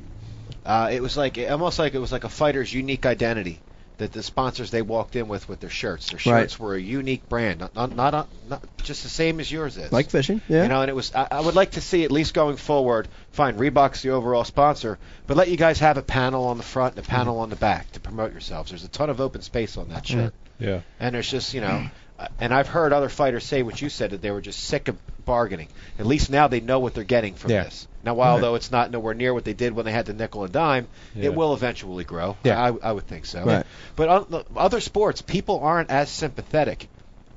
Uh, 0.66 0.90
it 0.94 1.02
was 1.02 1.18
like 1.18 1.38
almost 1.50 1.80
like 1.80 1.94
it 1.96 2.00
was 2.00 2.12
like 2.12 2.24
a 2.24 2.30
fighter's 2.30 2.74
unique 2.74 3.06
identity 3.06 3.60
that 3.98 4.12
the 4.14 4.24
sponsors 4.24 4.72
they 4.72 4.82
walked 4.84 5.16
in 5.16 5.28
with 5.28 5.50
with 5.50 5.60
their 5.60 5.70
shirts. 5.70 6.10
Their 6.12 6.18
Right. 6.34 6.42
shirts 6.44 6.60
were 6.60 6.76
a 6.76 6.80
unique 6.82 7.28
brand, 7.28 7.60
not 7.62 7.76
not, 7.76 7.96
not 7.96 8.28
not 8.48 8.64
just 8.84 9.04
the 9.04 9.10
same 9.10 9.40
as 9.40 9.52
yours 9.52 9.78
is. 9.78 9.92
Like 9.92 10.10
fishing. 10.12 10.40
Yeah. 10.48 10.64
You 10.64 10.70
know, 10.70 10.82
and 10.82 10.90
it 10.90 10.96
was. 10.96 11.14
I, 11.16 11.28
I 11.32 11.42
would 11.42 11.56
like 11.56 11.72
to 11.72 11.82
see 11.82 12.04
at 12.04 12.12
least 12.12 12.34
going 12.36 12.58
forward. 12.58 13.08
Fine, 13.32 13.58
Reebok's 13.58 14.04
the 14.04 14.12
overall 14.12 14.44
sponsor, 14.44 15.00
but 15.28 15.36
let 15.36 15.50
you 15.50 15.58
guys 15.58 15.80
have 15.80 15.98
a 15.98 16.02
panel 16.04 16.46
on 16.46 16.58
the 16.58 16.64
front 16.64 16.96
and 16.96 17.06
a 17.06 17.08
panel 17.10 17.40
on 17.40 17.50
the 17.50 17.56
back 17.56 17.92
to 17.94 18.00
promote 18.00 18.32
yourselves. 18.32 18.70
There's 18.70 18.84
a 18.84 18.88
ton 18.88 19.10
of 19.10 19.20
open 19.20 19.42
space 19.42 19.78
on 19.78 19.90
that 19.90 20.06
shirt, 20.08 20.34
Yeah. 20.60 20.82
and 21.00 21.14
there's 21.16 21.30
just 21.30 21.54
you 21.56 21.62
know, 21.62 21.88
and 22.40 22.54
I've 22.54 22.68
heard 22.68 22.94
other 22.94 23.10
fighters 23.10 23.44
say 23.44 23.64
what 23.64 23.82
you 23.82 23.90
said 23.90 24.12
that 24.12 24.22
they 24.22 24.32
were 24.32 24.42
just 24.42 24.60
sick 24.60 24.88
of 24.88 24.98
bargaining. 25.26 25.68
At 26.00 26.06
least 26.06 26.30
now 26.30 26.48
they 26.48 26.60
know 26.60 26.80
what 26.80 26.94
they're 26.94 27.04
getting 27.04 27.36
from 27.36 27.52
Yeah. 27.52 27.64
this. 27.64 27.88
Now, 28.04 28.16
while 28.16 28.40
though 28.40 28.56
it's 28.56 28.72
not 28.72 28.90
nowhere 28.92 29.14
near 29.14 29.34
what 29.34 29.44
they 29.46 29.54
did 29.54 29.74
when 29.74 29.86
they 29.86 29.92
had 29.92 30.06
the 30.08 30.14
nickel 30.14 30.44
and 30.44 30.52
dime, 30.52 30.88
Yeah. 31.16 31.26
it 31.26 31.36
will 31.36 31.54
eventually 31.54 32.04
grow. 32.04 32.36
Yeah. 32.44 32.60
I, 32.62 32.90
I 32.90 32.92
would 32.92 33.08
think 33.08 33.26
so. 33.26 33.44
Right. 33.44 33.66
But 33.96 34.10
on 34.10 34.26
the 34.30 34.44
other 34.56 34.82
sports, 34.82 35.22
people 35.22 35.60
aren't 35.60 35.90
as 35.92 36.10
sympathetic 36.10 36.88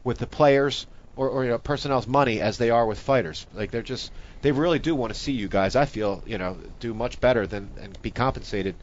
with 0.03 0.19
the 0.19 0.27
players 0.27 0.87
or, 1.17 1.29
or 1.29 1.45
you 1.45 1.51
know 1.51 1.59
personnel's 1.59 2.07
money 2.07 2.41
as 2.41 2.59
they 2.59 2.71
are 2.71 2.87
with 2.87 2.99
fighters. 2.99 3.47
Like 3.55 3.71
they're 3.71 3.83
just 3.83 4.11
they 4.43 4.53
really 4.53 4.79
do 4.79 4.95
want 4.95 5.13
to 5.15 5.19
see 5.19 5.33
you 5.33 5.49
guys. 5.49 5.77
I 5.77 5.85
feel 5.85 6.23
you 6.27 6.39
know 6.39 6.57
do 6.81 6.93
much 6.95 7.21
better 7.21 7.47
than 7.47 7.69
and 7.81 8.01
be 8.03 8.11
compensated 8.11 8.75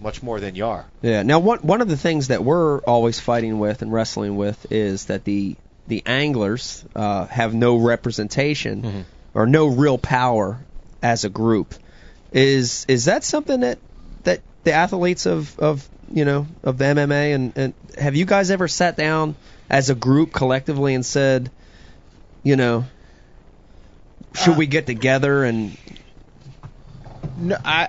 much 0.00 0.22
more 0.22 0.40
than 0.40 0.54
you 0.54 0.66
are. 0.66 0.86
Yeah. 1.02 1.22
Now, 1.22 1.38
one 1.38 1.58
one 1.60 1.80
of 1.80 1.88
the 1.88 1.96
things 1.96 2.28
that 2.28 2.44
we're 2.44 2.80
always 2.80 3.20
fighting 3.20 3.58
with 3.58 3.82
and 3.82 3.92
wrestling 3.92 4.36
with 4.36 4.70
is 4.70 5.06
that 5.06 5.24
the 5.24 5.56
the 5.86 6.02
anglers 6.06 6.84
uh, 6.94 7.26
have 7.26 7.54
no 7.54 7.76
representation 7.76 9.06
or 9.34 9.46
no 9.46 9.66
real 9.66 9.98
power 9.98 10.58
as 11.02 11.24
a 11.24 11.28
group. 11.28 11.74
Is 12.32 12.84
is 12.88 13.06
that 13.06 13.24
something 13.24 13.60
that 13.60 13.78
that 14.24 14.40
the 14.64 14.72
athletes 14.72 15.26
of 15.26 15.58
of 15.58 15.88
you 16.12 16.24
know 16.24 16.46
of 16.62 16.78
the 16.78 16.84
MMA 16.84 17.34
and 17.34 17.52
and 17.56 17.74
have 17.96 18.16
you 18.16 18.26
guys 18.26 18.50
ever 18.50 18.68
sat 18.68 18.96
down 18.96 19.34
as 19.70 19.90
a 19.90 19.94
group 19.94 20.32
collectively 20.32 20.94
and 20.94 21.04
said, 21.04 21.50
you 22.42 22.56
know, 22.56 22.84
should 24.34 24.56
we 24.56 24.66
get 24.66 24.86
together 24.86 25.44
and 25.44 25.76
No, 27.38 27.56
I 27.64 27.88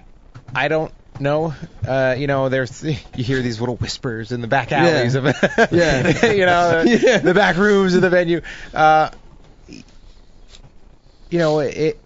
I 0.56 0.68
don't 0.68 0.94
know. 1.20 1.54
Uh, 1.88 2.16
you 2.18 2.28
know, 2.28 2.50
there's 2.50 2.84
you 2.84 3.24
hear 3.24 3.42
these 3.42 3.60
little 3.60 3.76
whispers 3.76 4.32
in 4.32 4.42
the 4.42 4.48
back 4.48 4.72
alleys 4.72 5.16
of 5.16 5.24
Yeah. 5.72 6.32
you 6.32 6.46
know, 6.46 6.84
the, 6.84 7.00
Yeah. 7.04 7.18
the 7.20 7.34
back 7.34 7.58
rooms 7.58 7.94
of 7.96 8.02
the 8.02 8.10
venue. 8.10 8.42
Uh, 8.74 9.10
you 11.30 11.38
know, 11.40 11.60
it 11.60 12.00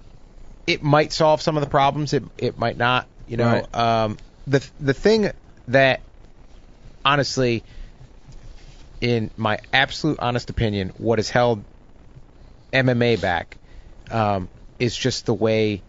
it 0.68 0.84
might 0.84 1.11
solve 1.14 1.41
some 1.41 1.57
of 1.57 1.64
the 1.64 1.70
problems. 1.70 2.14
It 2.14 2.24
it 2.38 2.57
might 2.57 2.78
not. 2.78 3.07
You 3.28 3.38
know, 3.38 3.45
Right. 3.51 3.76
um, 3.76 4.18
the 4.47 4.68
the 4.80 4.93
thing 4.93 5.32
that 5.70 6.01
honestly, 7.05 7.64
in 9.01 9.32
my 9.38 9.59
absolute 9.72 10.20
honest 10.20 10.49
opinion, 10.49 10.91
what 10.97 11.20
has 11.20 11.30
held 11.30 11.64
MMA 12.74 13.22
back 13.22 13.57
um, 14.11 14.49
is 14.80 14.95
just 14.95 15.26
the 15.26 15.34
way 15.34 15.82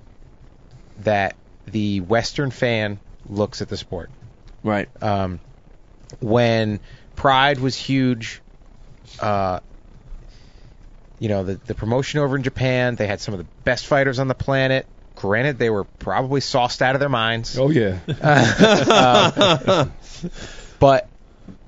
that 1.03 1.35
the 1.67 2.01
Western 2.01 2.51
fan 2.51 2.99
looks 3.29 3.63
at 3.63 3.69
the 3.69 3.77
sport. 3.77 4.11
right? 4.63 4.89
Um, 5.03 5.41
when 6.21 6.81
Pride 7.17 7.59
was 7.59 7.77
huge, 7.77 8.41
uh, 9.21 9.61
you 11.19 11.29
know, 11.29 11.45
the, 11.45 11.55
the 11.67 11.75
promotion 11.75 12.21
over 12.21 12.37
in 12.37 12.43
Japan, 12.43 12.97
they 12.97 13.07
had 13.07 13.21
some 13.21 13.35
of 13.35 13.39
the 13.39 13.47
best 13.65 13.87
fighters 13.87 14.19
on 14.19 14.29
the 14.29 14.35
planet. 14.35 14.87
Granted, 15.17 15.59
they 15.59 15.71
were 15.71 15.85
probably 15.85 16.41
sauced 16.41 16.83
out 16.83 16.95
of 16.97 17.01
their 17.01 17.09
minds. 17.09 17.57
Oh 17.59 17.71
yeah. 17.71 17.99
Uh, 18.23 19.87
but 20.79 21.09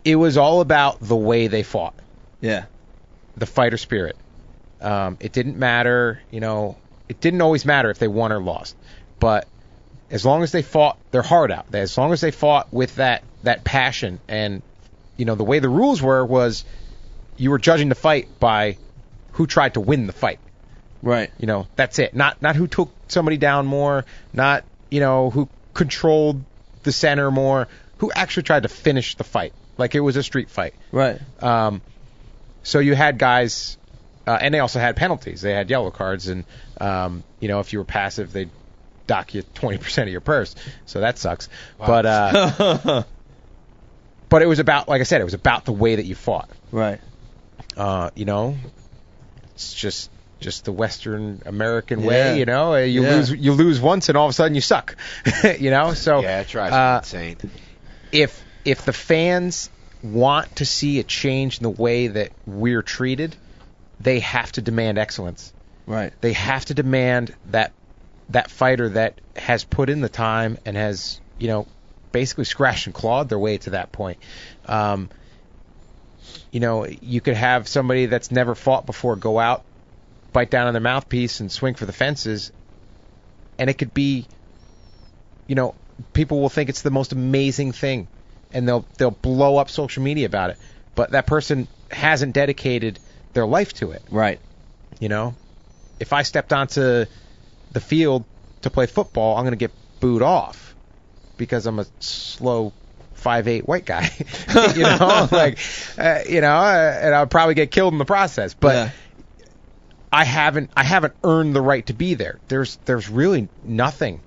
it 0.05 0.17
was 0.17 0.37
all 0.37 0.61
about 0.61 1.01
the 1.01 1.17
way 1.17 1.47
they 1.47 1.63
fought 1.63 1.95
Yeah. 2.41 2.67
the 3.37 3.47
fighter 3.47 3.77
spirit. 3.77 4.17
Um, 4.81 5.17
it 5.21 5.33
didn't 5.33 5.57
matter, 5.59 6.21
you 6.31 6.41
know, 6.41 6.77
it 7.09 7.21
didn't 7.21 7.41
always 7.41 7.65
matter 7.65 7.91
if 7.91 7.99
they 7.99 8.09
won 8.09 8.33
or 8.33 8.41
lost, 8.41 8.77
but 9.21 9.47
as 10.11 10.25
long 10.25 10.43
as 10.43 10.53
they 10.53 10.63
fought 10.63 10.99
their 11.11 11.23
heart 11.23 11.51
out, 11.51 11.67
as 11.75 11.97
long 11.97 12.13
as 12.13 12.21
they 12.21 12.31
fought 12.31 12.73
with 12.73 12.97
that 12.97 13.23
that 13.43 13.65
passion, 13.65 14.21
and 14.29 14.63
you 15.17 15.25
know, 15.25 15.35
the 15.35 15.45
way 15.45 15.59
the 15.59 15.69
rules 15.69 16.03
were 16.03 16.25
was 16.25 16.65
you 17.37 17.51
were 17.51 17.59
judging 17.59 17.89
the 17.89 17.95
fight 17.95 18.29
by 18.39 18.77
who 19.33 19.47
tried 19.47 19.75
to 19.75 19.81
win 19.81 20.07
the 20.07 20.13
fight. 20.13 20.39
Right. 21.03 21.31
You 21.39 21.47
know, 21.47 21.67
that's 21.77 21.99
it. 21.99 22.15
Not 22.15 22.41
not 22.43 22.57
who 22.57 22.67
took 22.67 22.91
somebody 23.09 23.37
down 23.37 23.67
more, 23.67 24.05
not 24.33 24.65
you 24.91 25.01
know 25.01 25.31
who 25.31 25.49
controlled 25.75 26.43
the 26.83 26.93
center 26.93 27.31
more, 27.31 27.69
who 27.99 28.11
actually 28.13 28.45
tried 28.45 28.63
to 28.63 28.69
finish 28.69 29.15
the 29.17 29.25
fight 29.25 29.53
like 29.79 29.95
it 29.95 30.01
was 30.01 30.17
a 30.17 30.23
street 30.23 30.51
fight. 30.51 30.75
Right. 30.93 31.21
Um, 31.43 31.83
so 32.63 32.79
you 32.79 32.95
had 32.95 33.19
guys, 33.19 33.77
uh, 34.27 34.39
and 34.41 34.53
they 34.53 34.61
also 34.61 34.81
had 34.81 34.97
penalties. 34.97 35.43
They 35.43 35.53
had 35.53 35.71
yellow 35.71 35.91
cards, 35.91 36.29
and 36.29 36.45
um, 36.81 37.23
you 37.41 37.49
know 37.49 37.61
if 37.61 37.73
you 37.73 37.79
were 37.79 37.85
passive, 37.85 38.33
they'd 38.33 38.51
dock 39.07 39.35
you 39.35 39.43
20% 39.43 40.03
of 40.03 40.09
your 40.09 40.21
purse. 40.21 40.55
So 40.87 41.01
that 41.01 41.19
sucks. 41.19 41.49
But 41.79 42.07
uh, 42.07 43.03
but 44.29 44.43
it 44.43 44.47
was 44.47 44.59
about, 44.59 44.89
like 44.89 45.01
I 45.01 45.05
said, 45.05 45.21
it 45.21 45.25
was 45.25 45.35
about 45.35 45.65
the 45.65 45.73
way 45.73 45.97
that 45.97 46.05
you 46.05 46.15
fought. 46.15 46.49
Right. 46.73 47.01
Uh, 47.77 48.11
you 48.15 48.25
know, 48.25 48.57
it's 49.55 49.73
just 49.75 50.11
just 50.41 50.65
the 50.67 50.73
Western 50.73 51.41
American 51.47 52.01
Yeah. 52.01 52.07
way. 52.09 52.39
You 52.39 52.45
know, 52.45 52.75
Uh, 52.75 52.79
you 52.81 53.03
Yeah. 53.05 53.15
lose 53.15 53.31
you 53.33 53.53
lose 53.53 53.81
once, 53.81 54.09
and 54.09 54.19
all 54.19 54.27
of 54.27 54.31
a 54.31 54.35
sudden 54.35 54.55
you 54.55 54.61
suck. 54.61 54.97
you 55.59 55.71
know, 55.71 55.95
so 55.95 56.21
Yeah, 56.21 56.41
it 56.41 56.49
drives 56.49 56.75
uh, 56.75 57.01
insane. 57.03 57.37
if 58.13 58.43
if 58.65 58.85
the 58.85 58.93
fans 58.93 59.71
want 60.03 60.57
to 60.57 60.67
see 60.67 60.99
a 61.01 61.03
change 61.03 61.59
in 61.59 61.63
the 61.63 61.71
way 61.71 62.09
that 62.09 62.33
we're 62.47 62.83
treated, 62.83 63.35
they 64.01 64.21
have 64.21 64.53
to 64.53 64.61
demand 64.61 64.99
excellence. 64.99 65.53
Right. 65.87 66.13
They 66.21 66.33
have 66.35 66.65
to 66.67 66.75
demand 66.75 67.35
that 67.51 67.73
that 68.31 68.51
fighter 68.51 68.89
that 68.91 69.21
has 69.37 69.65
put 69.65 69.89
in 69.91 70.01
the 70.01 70.09
time 70.09 70.59
and 70.65 70.77
has 70.77 71.21
you 71.39 71.49
know 71.49 71.67
basically 72.13 72.45
scratched 72.45 72.87
and 72.87 72.95
clawed 72.95 73.29
their 73.29 73.39
way 73.39 73.59
to 73.59 73.71
that 73.71 73.93
point. 73.93 74.19
Um, 74.67 75.11
you 76.51 76.61
know, 76.61 76.87
you 76.87 77.21
could 77.21 77.35
have 77.35 77.69
somebody 77.69 78.07
that's 78.07 78.31
never 78.31 78.55
fought 78.55 78.87
before 78.87 79.17
go 79.17 79.39
out, 79.39 79.63
bite 80.33 80.51
down 80.51 80.67
on 80.67 80.73
their 80.73 80.81
mouthpiece, 80.81 81.41
and 81.41 81.53
swing 81.53 81.75
for 81.75 81.87
the 81.87 81.93
fences, 81.93 82.53
and 83.59 83.69
it 83.69 83.75
could 83.75 83.93
be, 83.93 84.27
you 85.47 85.55
know, 85.55 85.75
people 86.13 86.41
will 86.41 86.49
think 86.49 86.69
it's 86.69 86.83
the 86.83 86.91
most 86.91 87.13
amazing 87.13 87.73
thing, 87.73 88.09
and 88.53 88.67
they'll 88.67 88.87
they'll 88.97 89.11
blow 89.11 89.59
up 89.59 89.71
social 89.71 90.03
media 90.03 90.27
about 90.27 90.51
it. 90.51 90.57
But 90.95 91.11
that 91.11 91.27
person 91.27 91.69
hasn't 91.91 92.35
dedicated 92.35 92.99
their 93.35 93.47
life 93.47 93.75
to 93.75 93.93
it. 93.93 94.03
Right. 94.11 94.41
You 94.99 95.09
know, 95.11 95.35
if 96.01 96.13
I 96.13 96.23
stepped 96.23 96.53
onto 96.53 97.05
the 97.77 97.81
field 97.81 98.25
to 98.63 98.71
play 98.71 98.87
football, 98.87 99.37
I'm 99.37 99.45
going 99.45 99.53
to 99.53 99.59
get 99.59 99.71
booed 100.01 100.23
off 100.23 100.75
because 101.37 101.67
I'm 101.67 101.79
a 101.79 101.85
slow 102.01 102.73
five 103.13 103.49
eight 103.49 103.69
white 103.69 103.85
guy. 103.85 104.09
you 104.75 104.83
know, 104.83 105.29
like 105.31 105.59
uh, 105.99 106.21
you 106.27 106.41
know, 106.41 106.57
uh, 106.57 106.99
and 107.03 107.15
I'll 107.15 107.27
probably 107.27 107.53
get 107.53 107.71
killed 107.71 107.93
in 107.93 107.99
the 107.99 108.07
process. 108.07 108.55
But 108.55 108.75
Yeah. 108.75 108.91
I 110.11 110.25
haven't 110.25 110.71
I 110.75 110.85
haven't 110.85 111.13
earned 111.23 111.55
the 111.55 111.61
right 111.61 111.85
to 111.89 111.93
be 111.93 112.15
there. 112.15 112.39
There's 112.49 112.77
there's 112.87 113.11
really 113.11 113.49
nothing 113.63 114.23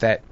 that 0.00 0.22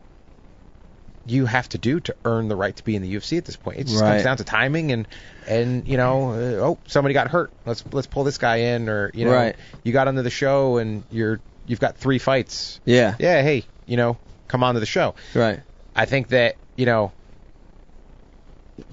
you 1.30 1.46
have 1.46 1.68
to 1.70 1.78
do 1.78 2.00
to 2.00 2.14
earn 2.24 2.48
the 2.48 2.56
right 2.56 2.74
to 2.76 2.84
be 2.84 2.96
in 2.96 3.02
the 3.02 3.14
UFC 3.14 3.38
at 3.38 3.44
this 3.44 3.56
point. 3.56 3.78
It 3.78 3.86
just 3.86 4.00
Right. 4.00 4.10
comes 4.12 4.22
down 4.24 4.36
to 4.38 4.44
timing 4.44 4.92
and 4.92 5.06
and 5.46 5.86
you 5.88 5.96
know, 5.96 6.32
uh, 6.32 6.66
oh, 6.66 6.78
somebody 6.86 7.12
got 7.14 7.28
hurt. 7.28 7.50
Let's 7.66 7.84
let's 7.92 8.06
pull 8.06 8.24
this 8.24 8.38
guy 8.38 8.56
in 8.56 8.88
or 8.88 9.10
you 9.14 9.24
know, 9.24 9.32
Right. 9.34 9.56
you 9.82 9.92
got 9.92 10.08
onto 10.08 10.22
the 10.22 10.30
show 10.30 10.78
and 10.78 11.02
you're 11.10 11.40
you've 11.66 11.80
got 11.80 11.96
3 11.96 12.18
fights. 12.18 12.80
Yeah. 12.84 13.14
Yeah, 13.18 13.42
hey, 13.42 13.64
you 13.86 13.96
know, 13.96 14.16
come 14.48 14.62
on 14.64 14.74
to 14.74 14.80
the 14.80 14.86
show. 14.86 15.14
Right. 15.34 15.60
I 15.94 16.04
think 16.06 16.28
that 16.28 16.56
you 16.76 16.86
know 16.86 17.12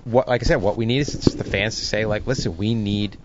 what 0.03 0.27
like 0.27 0.41
I 0.41 0.45
said, 0.45 0.57
what 0.61 0.77
we 0.77 0.85
need 0.85 0.99
is 0.99 1.13
just 1.13 1.37
the 1.37 1.43
fans 1.43 1.77
to 1.79 1.85
say 1.85 2.05
like, 2.05 2.25
listen, 2.27 2.57
we 2.57 2.73
need 2.73 3.17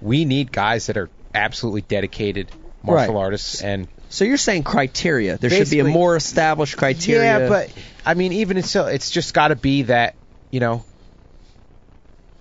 we 0.00 0.24
need 0.24 0.50
guys 0.52 0.86
that 0.86 0.96
are 0.96 1.08
absolutely 1.34 1.82
dedicated 1.82 2.50
martial 2.82 3.14
Right. 3.14 3.20
artists 3.20 3.62
and 3.62 3.86
So 4.12 4.24
you're 4.24 4.36
saying 4.36 4.64
criteria. 4.64 5.38
There 5.38 5.48
should 5.48 5.70
be 5.70 5.80
a 5.80 5.84
more 5.84 6.16
established 6.16 6.76
criteria. 6.76 7.40
yeah, 7.40 7.48
but 7.48 7.72
I 8.04 8.12
mean, 8.14 8.32
even 8.34 8.58
it's 8.58 8.68
still, 8.68 8.86
it's 8.86 9.10
just 9.10 9.32
got 9.32 9.48
to 9.48 9.56
be 9.56 9.82
that 9.84 10.14
you 10.50 10.60
know, 10.60 10.84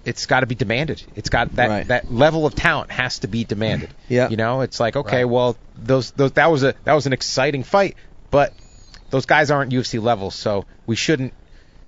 it's 0.03 0.25
got 0.25 0.41
to 0.41 0.47
be 0.47 0.55
demanded. 0.55 1.01
It's 1.15 1.29
got 1.29 1.55
that 1.55 1.69
Right. 1.69 1.87
that 1.87 2.11
level 2.11 2.45
of 2.45 2.55
talent 2.55 2.91
has 2.91 3.19
to 3.19 3.27
be 3.27 3.43
demanded. 3.45 3.89
Yeah. 4.09 4.29
You 4.29 4.37
know, 4.37 4.61
it's 4.61 4.79
like 4.79 4.95
okay, 4.95 5.25
well, 5.25 5.55
those 5.77 6.11
those 6.11 6.33
that 6.33 6.51
was 6.51 6.63
a 6.63 6.73
that 6.83 6.93
was 6.93 7.05
an 7.05 7.13
exciting 7.13 7.63
fight, 7.63 7.95
but 8.31 8.53
those 9.09 9.25
guys 9.25 9.51
aren't 9.51 9.71
UFC 9.71 10.01
levels, 10.01 10.35
so 10.35 10.65
we 10.85 10.95
shouldn't 10.95 11.33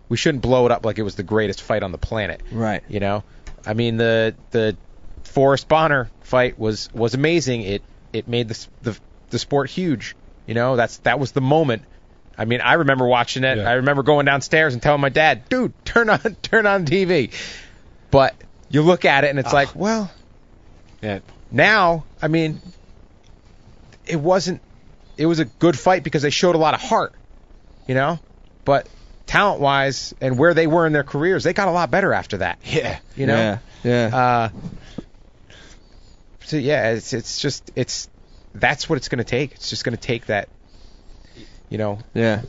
we 0.09 0.17
shouldn't 0.17 0.43
blow 0.43 0.65
it 0.65 0.71
up 0.71 0.85
like 0.85 0.99
it 0.99 1.03
was 1.03 1.15
the 1.15 1.23
greatest 1.23 1.61
fight 1.61 1.83
on 1.83 1.91
the 1.91 1.97
planet. 1.97 2.41
Right. 2.51 2.83
You 2.87 2.99
know, 2.99 3.23
I 3.65 3.73
mean 3.73 3.97
the 3.97 4.35
the 4.51 4.77
Forrest 5.23 5.67
Bonnar 5.67 6.09
fight 6.21 6.57
was 6.59 6.89
was 6.93 7.15
amazing. 7.15 7.63
It 7.63 7.81
it 8.13 8.27
made 8.27 8.47
the 8.47 8.67
the 8.83 8.97
the 9.33 9.39
sport 9.39 9.69
huge. 9.69 10.15
You 10.47 10.53
know, 10.53 10.77
that's 10.77 10.97
that 10.99 11.19
was 11.19 11.33
the 11.33 11.41
moment. 11.41 11.81
I 12.37 12.45
mean, 12.45 12.61
I 12.61 12.73
remember 12.75 13.05
watching 13.05 13.43
it. 13.43 13.57
Yeah. 13.57 13.69
I 13.69 13.73
remember 13.73 14.01
going 14.03 14.25
downstairs 14.25 14.73
and 14.73 14.81
telling 14.81 15.01
my 15.01 15.09
dad, 15.09 15.49
"Dude, 15.49 15.73
turn 15.85 16.09
on 16.09 16.19
turn 16.41 16.65
on 16.65 16.85
TV." 16.85 17.31
But 18.11 18.35
you 18.69 18.81
look 18.81 19.05
at 19.05 19.23
it 19.23 19.29
and 19.31 19.39
it's 19.39 19.51
like, 19.53 19.75
well, 19.75 20.09
Yeah. 21.01 21.19
now, 21.51 22.05
I 22.21 22.27
mean, 22.27 22.61
it 24.05 24.15
wasn't. 24.19 24.61
It 25.17 25.25
was 25.27 25.39
a 25.39 25.45
good 25.45 25.77
fight 25.77 26.03
because 26.03 26.21
they 26.23 26.29
showed 26.31 26.55
a 26.55 26.57
lot 26.57 26.73
of 26.73 26.81
heart, 26.81 27.13
you 27.87 27.93
know. 27.95 28.19
But 28.65 28.87
talent 29.27 29.61
wise 29.61 30.13
and 30.21 30.37
where 30.39 30.53
they 30.53 30.67
were 30.67 30.85
in 30.87 30.93
their 30.93 31.03
careers, 31.03 31.43
they 31.43 31.53
got 31.53 31.67
a 31.67 31.71
lot 31.71 31.91
better 31.91 32.13
after 32.13 32.37
that. 32.37 32.59
Yeah. 32.65 32.99
You 33.15 33.27
know. 33.27 33.35
Yeah. 33.35 33.57
Yeah. 33.83 34.17
Uh, 34.17 34.49
so 36.45 36.57
yeah, 36.57 36.91
it's 36.91 37.13
it's 37.13 37.39
just 37.39 37.71
it's 37.75 38.09
that's 38.53 38.89
what 38.89 38.97
it's 38.97 39.09
going 39.09 39.17
to 39.19 39.23
take. 39.23 39.53
It's 39.53 39.69
just 39.69 39.83
going 39.83 39.95
to 39.95 40.01
take 40.01 40.27
that, 40.27 40.49
you 41.69 41.77
know, 41.77 41.99
yeah. 42.13 42.41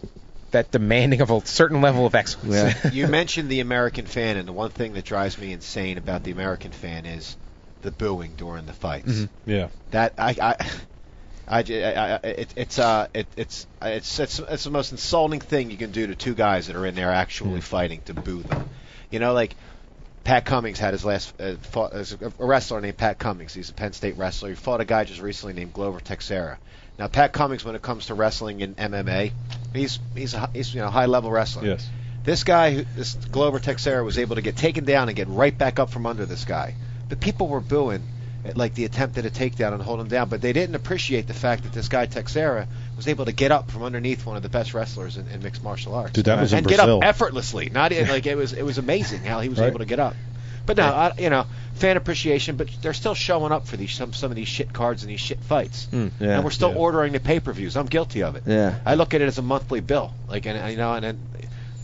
that 0.50 0.70
demanding 0.70 1.20
of 1.20 1.30
a 1.30 1.44
certain 1.46 1.80
level 1.80 2.06
of 2.06 2.14
excellence. 2.14 2.54
Yeah. 2.54 2.90
you 2.92 3.06
mentioned 3.08 3.48
the 3.48 3.60
American 3.60 4.06
fan, 4.06 4.36
and 4.36 4.46
the 4.46 4.52
one 4.52 4.70
thing 4.70 4.92
that 4.94 5.04
drives 5.04 5.38
me 5.38 5.52
insane 5.52 5.98
about 5.98 6.24
the 6.24 6.30
American 6.30 6.72
fan 6.72 7.06
is 7.06 7.36
the 7.82 7.90
booing 7.90 8.34
during 8.36 8.66
the 8.66 8.72
fights. 8.72 9.12
Mhm. 9.12 9.28
Yeah. 9.46 9.68
That 9.90 10.14
i 10.18 10.30
i 10.40 10.56
i 11.46 11.60
it, 11.60 12.54
it's 12.56 12.78
uh, 12.78 13.08
it, 13.12 13.26
it's 13.36 13.66
it's 13.82 14.18
it's 14.18 14.38
it's 14.38 14.64
the 14.64 14.70
most 14.70 14.92
insulting 14.92 15.40
thing 15.40 15.70
you 15.70 15.76
can 15.76 15.90
do 15.90 16.06
to 16.06 16.14
two 16.14 16.34
guys 16.34 16.68
that 16.68 16.76
are 16.76 16.86
in 16.86 16.94
there 16.94 17.10
actually 17.10 17.60
fighting 17.60 18.00
to 18.06 18.14
boo 18.14 18.42
them. 18.42 18.68
You 19.10 19.18
know, 19.18 19.34
like 19.34 19.54
Pat 20.24 20.46
Cummins 20.46 20.78
had 20.78 20.94
his 20.94 21.04
last 21.04 21.38
uh, 21.38 21.56
fought 21.56 21.92
a 21.94 22.32
wrestler 22.38 22.80
named 22.80 22.96
Pat 22.96 23.18
Cummins. 23.18 23.52
He's 23.52 23.68
a 23.68 23.74
Penn 23.74 23.92
State 23.92 24.16
wrestler. 24.16 24.48
He 24.48 24.54
fought 24.54 24.80
a 24.80 24.86
guy 24.86 25.04
just 25.04 25.20
recently 25.20 25.52
named 25.52 25.74
Glover 25.74 26.00
Teixeira. 26.00 26.58
Now, 26.98 27.08
Pat 27.08 27.32
Cummins, 27.32 27.64
when 27.64 27.74
it 27.74 27.82
comes 27.82 28.06
to 28.06 28.14
wrestling 28.14 28.60
in 28.60 28.74
MMA, 28.74 29.32
he's 29.74 29.98
he's 30.14 30.34
a, 30.34 30.48
he's 30.52 30.74
you 30.74 30.80
know 30.80 30.88
high 30.88 31.06
level 31.06 31.30
wrestler. 31.30 31.66
Yes. 31.66 31.88
This 32.24 32.42
guy, 32.42 32.86
this 32.96 33.14
Glover 33.14 33.58
Teixeira, 33.58 34.02
was 34.02 34.18
able 34.18 34.36
to 34.36 34.42
get 34.42 34.56
taken 34.56 34.84
down 34.84 35.08
and 35.08 35.16
get 35.16 35.28
right 35.28 35.56
back 35.56 35.78
up 35.78 35.90
from 35.90 36.06
under 36.06 36.24
this 36.24 36.46
guy. 36.46 36.74
But 37.08 37.20
people 37.20 37.48
were 37.48 37.60
booing 37.60 38.02
at, 38.46 38.56
like 38.56 38.74
the 38.74 38.86
attempt 38.86 39.18
at 39.18 39.26
a 39.26 39.30
takedown 39.30 39.74
and 39.74 39.82
hold 39.82 40.00
him 40.00 40.08
down. 40.08 40.30
But 40.30 40.40
they 40.40 40.54
didn't 40.54 40.74
appreciate 40.74 41.26
the 41.26 41.34
fact 41.34 41.64
that 41.64 41.72
this 41.72 41.88
guy 41.88 42.06
Teixeira 42.06 42.66
was 42.96 43.08
able 43.08 43.24
to 43.24 43.32
get 43.32 43.50
up 43.52 43.70
from 43.70 43.82
underneath 43.82 44.24
one 44.26 44.36
of 44.36 44.42
the 44.42 44.48
best 44.48 44.74
wrestlers 44.74 45.16
in, 45.16 45.26
in 45.28 45.42
mixed 45.42 45.62
martial 45.62 45.94
arts. 45.94 46.12
Dude, 46.12 46.26
that 46.26 46.40
was 46.40 46.52
in 46.52 46.58
and 46.58 46.66
Brazil. 46.66 47.00
get 47.00 47.06
up 47.06 47.08
effortlessly. 47.08 47.70
Not 47.70 47.92
e- 47.92 48.04
like 48.04 48.26
it 48.26 48.36
was 48.36 48.52
it 48.52 48.62
was 48.62 48.78
amazing 48.78 49.22
how 49.24 49.40
he 49.40 49.48
was 49.48 49.58
Right. 49.58 49.66
able 49.68 49.80
to 49.80 49.84
get 49.86 49.98
up. 50.00 50.14
But 50.66 50.78
no, 50.78 50.84
I, 50.84 51.12
you 51.18 51.28
know, 51.28 51.44
fan 51.74 51.96
appreciation. 51.98 52.56
But 52.56 52.68
they're 52.80 52.94
still 52.94 53.14
showing 53.14 53.52
up 53.52 53.66
for 53.66 53.76
these 53.76 53.92
some 53.92 54.12
some 54.14 54.30
of 54.30 54.36
these 54.36 54.48
shit 54.48 54.72
cards 54.72 55.02
and 55.02 55.10
these 55.12 55.20
shit 55.20 55.40
fights. 55.40 55.86
Hmm, 55.86 56.08
yeah. 56.20 56.36
And 56.36 56.44
we're 56.44 56.50
still 56.50 56.70
Yeah. 56.70 56.76
ordering 56.78 57.12
the 57.12 57.20
pay-per-views. 57.20 57.76
I'm 57.76 57.86
guilty 57.86 58.22
of 58.22 58.36
it. 58.36 58.44
Yeah. 58.46 58.78
I 58.86 58.94
look 58.94 59.12
at 59.12 59.20
it 59.20 59.26
as 59.26 59.36
a 59.38 59.42
monthly 59.42 59.80
bill. 59.80 60.12
Like, 60.28 60.46
and 60.46 60.70
you 60.70 60.76
know, 60.78 60.94
and, 60.94 61.04
and 61.04 61.18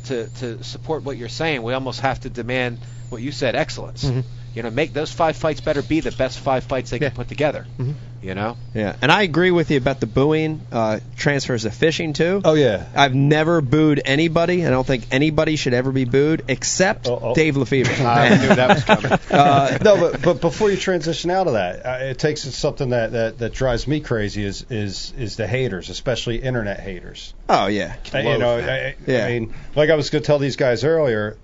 to 0.06 0.28
to 0.40 0.64
support 0.64 1.02
what 1.02 1.18
you're 1.18 1.28
saying, 1.28 1.62
we 1.62 1.74
almost 1.74 2.00
have 2.00 2.20
to 2.20 2.30
demand 2.30 2.78
what 3.10 3.20
you 3.20 3.32
said, 3.32 3.54
excellence. 3.54 4.04
Mhm. 4.04 4.24
You 4.54 4.62
know, 4.64 4.70
make 4.70 4.92
those 4.92 5.12
five 5.12 5.36
fights 5.36 5.60
better 5.60 5.80
be 5.82 6.00
the 6.00 6.10
best 6.10 6.40
five 6.40 6.64
fights 6.64 6.90
they 6.90 6.98
Yeah. 6.98 7.08
can 7.10 7.16
put 7.16 7.28
together. 7.28 7.66
Mhm. 7.78 7.94
You 8.22 8.34
know, 8.34 8.58
Yeah, 8.74 8.96
and 9.00 9.10
I 9.10 9.22
agree 9.22 9.50
with 9.50 9.70
you 9.70 9.78
about 9.78 10.00
the 10.00 10.06
booing 10.06 10.60
uh, 10.70 10.98
transfers 11.16 11.62
to 11.62 11.70
fishing 11.70 12.12
too. 12.12 12.42
Oh 12.44 12.52
yeah. 12.52 12.84
I've 12.94 13.14
never 13.14 13.62
booed 13.62 14.02
anybody. 14.04 14.66
I 14.66 14.68
don't 14.70 14.86
think 14.86 15.06
anybody 15.10 15.56
should 15.56 15.72
ever 15.72 15.90
be 15.90 16.04
booed 16.04 16.42
except 16.48 17.08
Oh, 17.08 17.18
oh. 17.22 17.34
Dave 17.34 17.54
Lefebre. 17.54 17.88
I 18.04 18.28
knew 18.36 18.48
that 18.54 18.68
was 18.68 18.84
coming. 18.84 19.12
Uh, 19.30 19.78
no, 19.82 19.96
but 19.96 20.20
but 20.22 20.40
before 20.42 20.70
you 20.70 20.76
transition 20.76 21.30
out 21.30 21.46
of 21.46 21.54
that, 21.54 21.86
uh, 21.86 22.04
it 22.10 22.18
takes 22.18 22.42
something 22.42 22.90
that, 22.90 23.12
that, 23.12 23.38
that 23.38 23.52
drives 23.54 23.86
me 23.86 24.00
crazy 24.00 24.44
is 24.44 24.66
is 24.68 25.14
is 25.16 25.36
the 25.36 25.46
haters, 25.46 25.88
especially 25.88 26.36
internet 26.42 26.80
haters. 26.80 27.32
oh 27.48 27.68
yeah, 27.68 27.94
Uh, 28.12 28.18
you 28.18 28.36
know, 28.38 28.58
I, 28.58 28.96
Yeah. 29.06 29.24
I 29.26 29.30
mean, 29.30 29.54
like 29.76 29.88
I 29.88 29.94
was 29.94 30.10
going 30.10 30.22
to 30.22 30.26
tell 30.26 30.38
these 30.40 30.56
guys 30.56 30.84
earlier, 30.84 31.38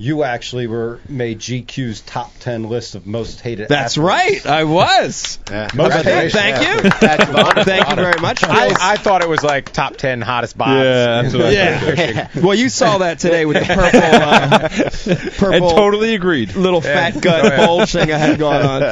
you 0.00 0.22
actually 0.22 0.66
were 0.68 1.00
made 1.08 1.40
GQ's 1.40 2.00
top 2.02 2.32
ten 2.38 2.62
list 2.64 2.94
of 2.94 3.04
most 3.06 3.40
hated. 3.40 3.68
that's 3.68 3.98
athletes. 3.98 4.44
right. 4.44 4.46
I 4.46 4.64
was. 4.64 5.38
Yeah. 5.50 5.66
Most 5.74 5.92
Thank, 5.94 6.04
hated. 6.06 6.32
thank 6.32 6.84
you. 6.84 6.90
Badge 6.90 7.28
of 7.28 7.34
honor. 7.34 7.64
Thank 7.64 7.88
you 7.88 7.94
very 7.96 8.20
much. 8.20 8.44
I, 8.44 8.74
I 8.92 8.96
thought 8.98 9.22
it 9.22 9.28
was 9.28 9.42
like 9.42 9.72
top 9.72 9.96
ten 9.96 10.20
hottest 10.20 10.58
bots. 10.58 10.72
Yeah, 10.72 11.22
that's 11.22 11.34
what 11.34 11.52
yeah. 11.52 12.28
well, 12.44 12.54
you 12.54 12.68
saw 12.68 12.98
that 12.98 13.18
today 13.18 13.46
with 13.46 13.56
the 13.56 13.74
purple, 13.74 14.00
uh, 14.02 15.22
And 15.30 15.36
purple 15.36 15.70
totally 15.70 16.14
agreed. 16.14 16.54
little 16.54 16.82
fat 16.82 17.14
Go 17.14 17.20
gut 17.20 17.46
ahead. 17.46 17.66
bulge 17.66 17.92
thing 17.92 18.12
I 18.12 18.18
had 18.18 18.38
going 18.38 18.62
on. 18.66 18.82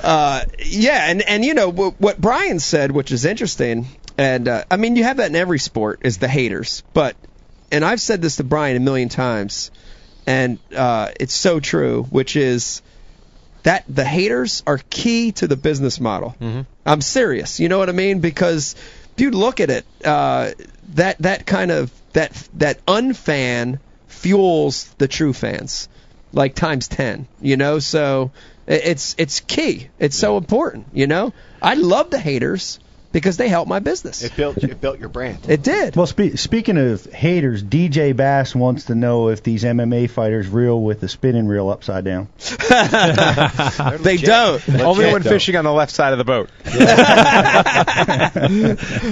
Uh, 0.00 0.44
yeah, 0.64 1.10
and 1.10 1.20
and 1.22 1.44
you 1.44 1.54
know 1.54 1.72
wh- 1.72 2.00
what 2.00 2.20
Brian 2.20 2.60
said, 2.60 2.92
which 2.92 3.10
is 3.10 3.24
interesting, 3.24 3.86
and 4.16 4.46
uh, 4.46 4.64
I 4.70 4.76
mean 4.76 4.94
you 4.94 5.02
have 5.02 5.16
that 5.16 5.30
in 5.30 5.36
every 5.36 5.58
sport 5.58 6.00
is 6.04 6.18
the 6.18 6.28
haters, 6.28 6.84
but 6.94 7.16
and 7.72 7.84
I've 7.84 8.00
said 8.00 8.22
this 8.22 8.36
to 8.36 8.44
Brian 8.44 8.76
a 8.76 8.80
million 8.80 9.08
times, 9.08 9.72
and 10.28 10.58
uh, 10.76 11.08
it's 11.18 11.34
so 11.34 11.58
true, 11.60 12.04
which 12.10 12.36
is 12.36 12.82
that 13.62 13.84
the 13.88 14.04
haters 14.04 14.62
are 14.66 14.78
key 14.90 15.32
to 15.32 15.46
the 15.48 15.56
business 15.56 15.98
model. 16.00 16.36
Mhm. 16.40 16.66
I'm 16.86 17.00
serious. 17.00 17.60
You 17.60 17.68
know 17.68 17.78
what 17.78 17.88
I 17.88 17.92
mean? 17.92 18.20
Because, 18.20 18.74
dude, 19.16 19.34
look 19.34 19.60
at 19.60 19.70
it. 19.70 19.84
Uh, 20.04 20.50
that 20.94 21.18
that 21.20 21.46
kind 21.46 21.70
of 21.70 21.90
that 22.12 22.32
that 22.54 22.84
unfan 22.86 23.78
fuels 24.06 24.84
the 24.98 25.08
true 25.08 25.32
fans. 25.32 25.88
like 26.30 26.54
times 26.54 26.88
10, 26.88 27.26
you 27.40 27.56
know? 27.56 27.78
So 27.78 28.30
it's 28.66 29.14
it's 29.16 29.40
key. 29.40 29.88
It's 29.98 30.14
so 30.16 30.36
important, 30.36 30.86
you 30.92 31.06
know? 31.06 31.32
I 31.62 31.72
love 31.72 32.10
the 32.10 32.18
haters 32.18 32.78
because 33.10 33.36
they 33.36 33.48
help 33.48 33.66
my 33.68 33.78
business. 33.78 34.22
It 34.22 34.36
built 34.36 34.58
it 34.58 34.80
built 34.80 34.98
your 34.98 35.08
brand. 35.08 35.48
It 35.48 35.62
did. 35.62 35.96
Well, 35.96 36.06
spe- 36.06 36.36
speaking 36.36 36.76
of 36.76 37.04
haters, 37.06 37.62
DJ 37.62 38.14
Bass 38.14 38.54
wants 38.54 38.84
to 38.84 38.94
know 38.94 39.28
if 39.28 39.42
these 39.42 39.64
MMA 39.64 40.10
fighters 40.10 40.46
reel 40.48 40.80
with 40.80 41.00
the 41.00 41.08
spinning 41.08 41.46
reel 41.46 41.70
upside 41.70 42.04
down. 42.04 42.28
they 43.98 44.18
don't. 44.18 44.68
Only 44.68 45.12
when 45.12 45.22
fishing 45.22 45.56
on 45.56 45.64
the 45.64 45.72
left 45.72 45.92
side 45.92 46.12
of 46.12 46.18
the 46.18 46.24
boat. 46.24 46.50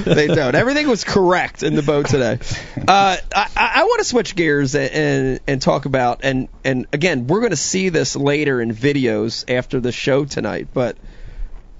they 0.05 0.27
don't. 0.27 0.55
Everything 0.55 0.89
was 0.89 1.05
correct 1.05 1.63
in 1.63 1.75
the 1.75 1.83
boat 1.83 2.07
today. 2.07 2.39
Uh, 2.77 3.17
I, 3.35 3.49
I 3.57 3.85
want 3.85 4.01
to 4.01 4.05
switch 4.05 4.37
gears 4.37 4.75
and, 4.75 4.91
and 4.93 5.41
and 5.47 5.63
talk 5.63 5.87
about 5.87 6.21
and 6.23 6.49
and 6.65 6.87
again 6.93 7.27
we're 7.27 7.41
going 7.41 7.51
to 7.51 7.57
see 7.57 7.89
this 7.89 8.15
later 8.17 8.61
in 8.61 8.73
videos 8.73 9.51
after 9.51 9.81
the 9.81 9.93
show 9.93 10.25
tonight, 10.25 10.69
but. 10.75 10.97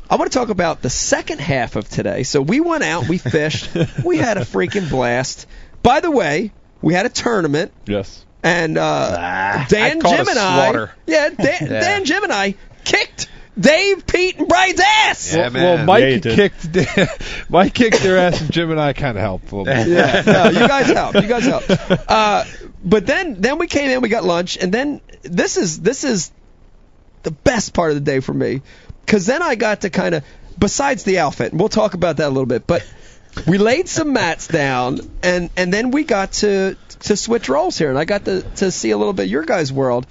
I 0.09 0.16
want 0.16 0.30
to 0.30 0.38
talk 0.38 0.48
about 0.50 0.82
the 0.82 0.90
second 0.90 1.40
half 1.40 1.76
of 1.76 1.88
today. 1.88 2.22
So 2.22 2.40
we 2.40 2.61
went 2.61 2.84
out, 2.84 3.09
we 3.09 3.18
fished, 3.18 3.70
we 4.04 4.18
had 4.18 4.36
a 4.36 4.42
freaking 4.42 4.88
blast. 4.88 5.46
By 5.82 6.00
the 6.00 6.11
way, 6.11 6.52
we 6.80 6.94
had 6.94 7.07
a 7.07 7.09
tournament, 7.11 7.72
Yes. 7.86 8.24
and 8.42 8.78
uh, 8.78 9.64
Dan 9.68 9.96
I'd 9.98 10.00
call 10.00 10.12
it 10.14 10.20
a 10.20 10.24
Jim 10.24 10.28
and 10.28 10.38
I, 10.38 10.88
yeah, 11.07 11.28
Dan, 11.30 11.59
Yeah. 11.70 11.80
Dan 11.80 12.04
Jim 12.04 12.22
and 12.24 12.32
I 12.32 12.54
kicked 12.84 13.28
Dave, 13.59 14.07
Pete, 14.07 14.36
and 14.38 14.46
Brian's 14.48 14.80
ass. 14.80 15.34
Yeah, 15.34 15.42
well, 15.44 15.50
man. 15.50 15.62
well, 15.78 15.86
Mike 15.86 16.02
Yeah, 16.24 16.30
you 16.30 16.50
kicked 16.50 17.50
Mike 17.50 17.74
kicked 17.74 18.00
their 18.02 18.18
ass, 18.18 18.40
and 18.42 18.52
Jim 18.52 18.70
and 18.70 18.78
I 18.80 18.92
kind 18.92 19.16
of 19.16 19.22
helped 19.22 19.50
a 19.50 19.57
little 19.57 19.64
bit. 19.64 19.88
Yeah, 19.88 20.22
no, 20.26 20.50
you 20.50 20.68
guys 20.68 20.86
helped. 20.86 21.14
You 21.20 21.26
guys 21.28 21.44
helped. 21.44 21.70
Uh, 21.70 22.44
but 22.84 23.07
then, 23.07 23.40
then 23.40 23.59
we 23.59 23.66
came 23.66 23.90
in, 23.90 24.02
we 24.02 24.09
got 24.09 24.24
lunch, 24.24 24.57
and 24.59 24.72
then 24.72 25.00
this 25.22 25.57
is 25.57 25.80
this 25.80 26.04
is 26.04 26.30
the 27.22 27.30
best 27.32 27.72
part 27.74 27.90
of 27.90 27.96
the 27.96 28.02
day 28.02 28.20
for 28.20 28.32
me, 28.34 28.61
because 29.07 29.26
then 29.26 29.40
I 29.40 29.54
got 29.54 29.82
to 29.82 29.90
kind 29.90 30.16
of, 30.16 30.24
besides 30.59 31.04
the 31.04 31.20
outfit, 31.20 31.52
and 31.52 31.61
we'll 31.61 31.68
talk 31.68 31.94
about 31.94 32.16
that 32.18 32.26
a 32.26 32.28
little 32.28 32.46
bit, 32.46 32.66
but 32.66 32.84
we 33.46 33.59
laid 33.59 33.88
some 33.88 34.12
mats 34.12 34.48
down, 34.48 35.00
and 35.22 35.50
and 35.57 35.72
then 35.72 35.90
we 35.90 36.04
got 36.04 36.32
to 36.32 36.76
to 37.00 37.16
switch 37.16 37.48
roles 37.48 37.78
here, 37.78 37.90
and 37.90 37.98
I 37.98 38.04
got 38.04 38.24
to 38.24 38.42
to 38.57 38.70
see 38.70 38.90
a 38.90 38.96
little 38.96 39.12
bit 39.12 39.28
your 39.28 39.44
guys' 39.44 39.72
world. 39.72 40.07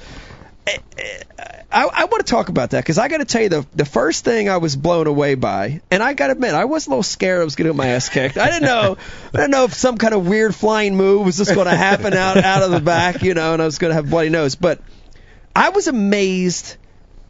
Eh, 0.68 0.78
eh, 0.98 1.24
I, 1.72 1.84
I 1.92 2.06
want 2.06 2.26
to 2.26 2.32
talk 2.32 2.48
about 2.48 2.70
that 2.70 2.80
because 2.80 2.98
I 2.98 3.10
got 3.10 3.18
to 3.18 3.26
tell 3.26 3.42
you 3.42 3.50
the 3.50 3.68
the 3.76 3.86
first 3.86 4.24
thing 4.24 4.48
I 4.48 4.58
was 4.58 4.76
blown 4.76 5.08
away 5.08 5.36
by, 5.36 5.82
and 5.92 6.02
I 6.02 6.14
got 6.14 6.28
to 6.28 6.34
admit 6.34 6.54
I 6.54 6.66
was 6.66 6.88
a 6.88 6.90
little 6.90 7.04
scared 7.04 7.42
I 7.42 7.44
was 7.44 7.56
going 7.56 7.66
to 7.66 7.74
get 7.74 7.78
my 7.78 7.88
ass 7.88 8.08
kicked. 8.08 8.38
I 8.38 8.50
didn't 8.50 8.64
know 8.64 8.98
I 9.34 9.38
didn't 9.38 9.52
know 9.52 9.66
if 9.66 9.74
some 9.74 9.98
kind 9.98 10.14
of 10.14 10.26
weird 10.28 10.56
flying 10.56 10.96
move 10.96 11.26
was 11.26 11.38
just 11.38 11.54
going 11.54 11.68
to 11.68 11.76
happen 11.76 12.14
out 12.14 12.38
out 12.38 12.64
of 12.64 12.72
the 12.72 12.80
back, 12.80 13.24
you 13.24 13.34
know, 13.34 13.54
and 13.54 13.62
I 13.62 13.66
was 13.66 13.78
going 13.78 13.90
to 13.90 13.96
have 13.96 14.10
bloody 14.10 14.30
nose. 14.30 14.56
But 14.56 14.80
I 15.56 15.70
was 15.70 15.88
amazed 15.88 16.78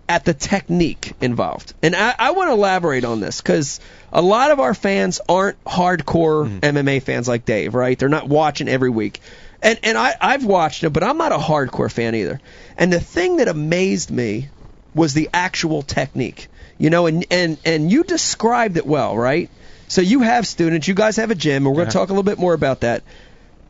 at 0.08 0.26
the 0.26 0.34
technique 0.34 1.14
involved, 1.22 1.74
and 1.82 1.96
I, 1.96 2.16
I 2.18 2.32
want 2.32 2.50
to 2.50 2.54
elaborate 2.54 3.06
on 3.06 3.20
this 3.20 3.42
because 3.42 3.80
a 4.14 4.22
lot 4.22 4.52
of 4.52 4.60
our 4.60 4.74
fans 4.74 5.20
aren't 5.28 5.64
hardcore 5.64 6.48
mm-hmm. 6.48 6.60
MMA 6.60 7.02
fans 7.02 7.28
like 7.28 7.46
Dave, 7.46 7.74
right? 7.74 7.98
They're 7.98 8.10
not 8.10 8.28
watching 8.28 8.68
every 8.68 8.90
week. 8.90 9.20
And 9.62 9.80
and 9.84 9.98
I 9.98 10.16
I've 10.20 10.46
watched 10.46 10.84
it, 10.84 10.92
but 10.92 11.04
I'm 11.04 11.18
not 11.18 11.32
a 11.32 11.38
hardcore 11.38 11.92
fan 11.92 12.16
either. 12.16 12.40
And 12.78 12.94
the 12.94 13.00
thing 13.00 13.38
that 13.38 13.48
amazed 13.48 14.12
me 14.12 14.50
was 14.94 15.14
the 15.14 15.30
actual 15.34 15.82
technique. 15.82 16.48
You 16.78 16.90
know, 16.90 17.08
and 17.08 17.26
and 17.32 17.58
and 17.66 17.92
you 17.92 18.04
described 18.04 18.78
it 18.78 18.86
well, 18.86 19.18
right? 19.18 19.50
So 19.88 20.02
you 20.02 20.22
have 20.22 20.48
students, 20.48 20.88
you 20.88 20.94
guys 20.94 21.18
have 21.18 21.32
a 21.32 21.36
gym, 21.36 21.66
and 21.66 21.68
we're 21.68 21.84
going 21.84 21.90
to 21.90 21.98
uh-huh. 21.98 22.06
talk 22.06 22.10
a 22.10 22.14
little 22.14 22.24
bit 22.24 22.40
more 22.40 22.54
about 22.54 22.82
that. 22.82 23.04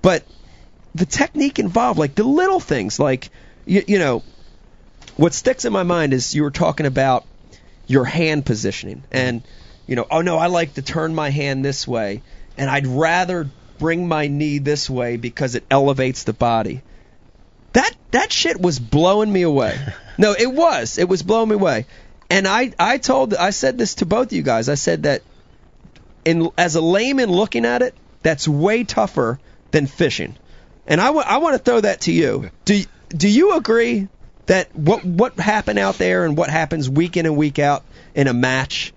But 0.01 0.23
the 0.95 1.05
technique 1.05 1.59
involved, 1.59 1.99
like 1.99 2.15
the 2.15 2.23
little 2.23 2.59
things, 2.59 2.99
like 2.99 3.29
you, 3.65 3.83
you 3.87 3.99
know, 3.99 4.23
what 5.17 5.33
sticks 5.33 5.65
in 5.65 5.73
my 5.73 5.83
mind 5.83 6.13
is 6.13 6.33
you 6.33 6.43
were 6.43 6.51
talking 6.51 6.85
about 6.85 7.25
your 7.87 8.05
hand 8.05 8.45
positioning, 8.45 9.03
and 9.11 9.43
you 9.87 9.95
know, 9.95 10.05
oh 10.09 10.21
no, 10.21 10.37
I 10.37 10.47
like 10.47 10.73
to 10.75 10.81
turn 10.81 11.15
my 11.15 11.29
hand 11.29 11.63
this 11.63 11.87
way, 11.87 12.21
and 12.57 12.69
I'd 12.69 12.87
rather 12.87 13.49
bring 13.77 14.07
my 14.07 14.27
knee 14.27 14.57
this 14.57 14.89
way 14.89 15.17
because 15.17 15.55
it 15.55 15.65
elevates 15.69 16.23
the 16.23 16.33
body. 16.33 16.81
That 17.73 17.93
that 18.11 18.31
shit 18.31 18.59
was 18.59 18.79
blowing 18.79 19.31
me 19.31 19.43
away. 19.43 19.77
No, 20.17 20.31
it 20.31 20.49
was. 20.49 20.97
It 20.97 21.09
was 21.09 21.23
blowing 21.23 21.49
me 21.49 21.55
away. 21.55 21.87
And 22.29 22.47
I 22.47 22.71
I 22.79 22.99
told 22.99 23.33
I 23.33 23.49
said 23.49 23.77
this 23.77 23.95
to 23.95 24.05
both 24.05 24.27
of 24.27 24.31
you 24.31 24.43
guys. 24.43 24.69
I 24.69 24.75
said 24.75 25.03
that 25.03 25.23
in 26.23 26.49
as 26.57 26.75
a 26.75 26.81
layman 26.81 27.29
looking 27.29 27.65
at 27.65 27.81
it, 27.81 27.93
that's 28.23 28.47
way 28.47 28.85
tougher 28.85 29.41
than 29.71 29.87
fishing. 29.87 30.37
And 30.87 31.01
I 31.01 31.09
want 31.09 31.53
to 31.53 31.59
throw 31.59 31.81
that 31.81 31.99
to 32.01 32.13
you. 32.13 32.49
Do 32.63 32.81
do 33.09 33.27
you 33.27 33.57
agree 33.57 34.07
that 34.47 34.75
what 34.75 35.03
what 35.03 35.39
happened 35.39 35.79
out 35.79 35.97
there 35.97 36.25
and 36.25 36.37
what 36.37 36.49
happens 36.49 36.89
week 36.89 37.17
in 37.17 37.25
and 37.25 37.37
week 37.37 37.59
out 37.59 37.83
in 38.13 38.27
a 38.27 38.33
match 38.33 38.93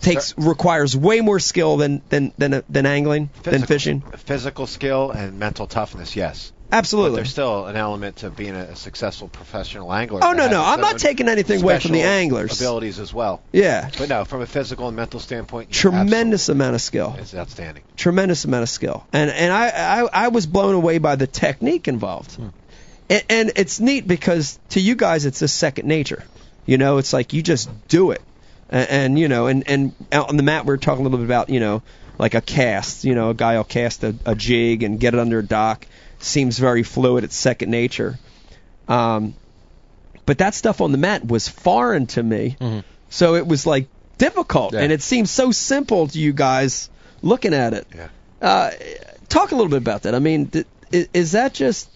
takes 0.00 0.36
requires 0.36 0.96
way 0.96 1.20
more 1.20 1.40
skill 1.40 1.76
than 1.76 2.02
than 2.08 2.32
than 2.38 2.54
uh, 2.54 2.62
than 2.68 2.86
angling 2.86 3.30
than 3.42 3.64
fishing? 3.64 4.00
Physical 4.00 4.66
skill 4.66 5.10
and 5.10 5.38
mental 5.38 5.66
toughness, 5.66 6.16
yes. 6.16 6.52
But 6.70 6.78
Absolutely. 6.78 7.16
there's 7.16 7.30
still 7.30 7.66
an 7.66 7.76
element 7.76 8.16
to 8.16 8.30
being 8.30 8.56
a, 8.56 8.64
a 8.64 8.76
successful 8.76 9.28
professional 9.28 9.92
angler. 9.92 10.20
Oh, 10.24 10.32
no, 10.32 10.48
no, 10.48 10.60
I'm 10.64 10.80
not 10.80 10.98
taking 10.98 11.28
anything 11.28 11.62
away 11.62 11.78
from 11.78 11.92
the 11.92 12.02
anglers. 12.02 12.60
Abilities 12.60 12.98
as 12.98 13.14
well. 13.14 13.42
Yeah. 13.52 13.90
But 13.96 14.08
no, 14.08 14.24
from 14.24 14.40
a 14.40 14.46
physical 14.46 14.88
and 14.88 14.96
mental 14.96 15.20
standpoint, 15.20 15.70
Tremendous 15.70 16.48
amount 16.48 16.74
of 16.74 16.80
skill. 16.80 17.14
It's 17.18 17.32
outstanding. 17.32 17.84
tremendous 17.96 18.44
amount 18.44 18.64
of 18.64 18.68
skill, 18.70 19.06
and 19.12 19.30
and 19.30 19.52
I 19.52 19.68
I, 19.68 20.24
I 20.24 20.28
was 20.28 20.46
blown 20.46 20.74
away 20.74 20.98
by 20.98 21.14
the 21.14 21.28
technique 21.28 21.86
involved, 21.86 22.32
hmm. 22.32 22.48
And, 23.10 23.22
and 23.28 23.52
it's 23.56 23.80
neat 23.80 24.06
because 24.06 24.58
to 24.70 24.80
you 24.80 24.94
guys 24.94 25.26
it's 25.26 25.40
just 25.40 25.56
second 25.56 25.86
nature, 25.88 26.24
you 26.66 26.78
know, 26.78 26.98
it's 26.98 27.12
like 27.12 27.32
you 27.32 27.42
just 27.42 27.68
do 27.88 28.10
it, 28.12 28.22
and, 28.70 28.88
and 28.90 29.18
you 29.18 29.28
know, 29.28 29.46
and 29.46 29.68
and 29.68 29.92
out 30.12 30.28
on 30.30 30.36
the 30.36 30.42
mat 30.42 30.64
we 30.64 30.68
were 30.68 30.78
talking 30.78 31.00
a 31.00 31.08
little 31.08 31.18
bit 31.18 31.26
about 31.26 31.50
you 31.50 31.60
know 31.60 31.82
like 32.18 32.34
a 32.34 32.40
cast, 32.40 33.04
you 33.04 33.14
know, 33.14 33.30
a 33.30 33.34
guy 33.34 33.56
will 33.56 33.64
cast 33.64 34.04
a, 34.04 34.14
a 34.24 34.34
jig 34.34 34.82
and 34.84 35.00
get 35.00 35.14
it 35.14 35.20
under 35.20 35.40
a 35.40 35.42
dock, 35.44 35.86
seems 36.20 36.58
very 36.58 36.82
fluid, 36.84 37.24
it's 37.24 37.34
second 37.36 37.70
nature, 37.70 38.18
um, 38.88 39.34
but 40.26 40.38
that 40.38 40.54
stuff 40.54 40.80
on 40.80 40.92
the 40.92 40.98
mat 40.98 41.26
was 41.26 41.48
foreign 41.48 42.06
to 42.06 42.22
me, 42.22 42.56
so 43.10 43.34
it 43.34 43.46
was 43.46 43.66
like 43.66 43.88
difficult, 44.16 44.74
Yeah. 44.74 44.80
and 44.80 44.92
it 44.92 45.02
seems 45.02 45.30
so 45.30 45.50
simple 45.50 46.06
to 46.08 46.18
you 46.18 46.32
guys 46.32 46.88
looking 47.20 47.52
at 47.52 47.74
it. 47.74 47.86
Yeah. 47.94 48.08
Uh, 48.40 48.70
talk 49.28 49.50
a 49.52 49.54
little 49.56 49.70
bit 49.70 49.78
about 49.78 50.02
that. 50.02 50.14
I 50.14 50.18
mean, 50.20 50.46
th- 50.48 50.66
is 51.12 51.32
that 51.32 51.52
just 51.54 51.88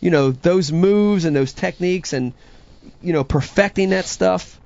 you 0.00 0.10
know 0.10 0.30
those 0.30 0.70
moves 0.72 1.24
and 1.24 1.34
those 1.34 1.52
techniques 1.52 2.12
and 2.12 2.32
you 3.02 3.12
know 3.12 3.24
perfecting 3.24 3.90
that 3.90 4.04
stuff? 4.06 4.60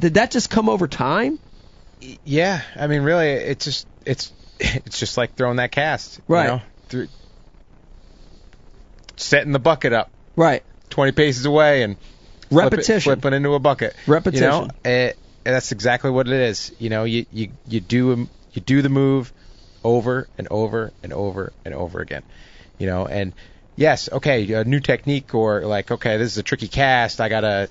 Did 0.00 0.14
that 0.14 0.30
just 0.30 0.50
come 0.50 0.68
over 0.68 0.86
time? 0.88 1.38
Yeah, 2.24 2.62
I 2.76 2.86
mean, 2.86 3.02
really, 3.02 3.28
it's 3.30 3.64
just 3.64 3.86
it's 4.04 4.32
it's 4.60 4.98
just 4.98 5.16
like 5.16 5.34
throwing 5.34 5.56
that 5.56 5.72
cast, 5.72 6.20
Right. 6.28 6.44
You 6.44 6.50
know, 6.50 6.62
Through, 6.88 7.08
setting 9.16 9.52
the 9.52 9.58
bucket 9.58 9.92
up 9.92 10.10
Right. 10.36 10.62
20 10.90 11.12
paces 11.12 11.44
away 11.46 11.82
and 11.82 11.96
flip 12.48 12.66
it- 12.66 12.76
Repetition. 12.76 13.00
flipping 13.20 13.34
into 13.34 13.54
a 13.54 13.58
bucket. 13.58 13.94
Repetition. 14.06 14.44
You 14.44 14.50
know, 14.50 14.64
it, 14.84 14.88
eh, 14.88 15.12
and 15.44 15.54
that's 15.54 15.72
exactly 15.72 16.10
what 16.10 16.26
it 16.28 16.32
is. 16.34 16.72
You 16.78 16.90
know, 16.90 17.04
you 17.04 17.26
you 17.32 17.48
you 17.66 17.80
do 17.80 18.12
um, 18.12 18.30
you 18.52 18.60
do 18.62 18.82
the 18.82 18.88
move 18.88 19.32
over 19.82 20.28
and 20.38 20.46
over 20.50 20.92
and 21.02 21.12
over 21.12 21.52
and 21.64 21.74
over 21.74 22.00
again. 22.00 22.22
You 22.78 22.86
know, 22.86 23.06
and 23.06 23.32
yes, 23.78 24.08
okay, 24.10 24.52
a 24.52 24.64
new 24.64 24.80
technique 24.80 25.34
or 25.34 25.62
like, 25.62 25.90
okay, 25.90 26.16
this 26.18 26.32
is 26.32 26.38
a 26.38 26.42
tricky 26.42 26.68
cast. 26.68 27.20
I 27.20 27.28
gotta, 27.28 27.70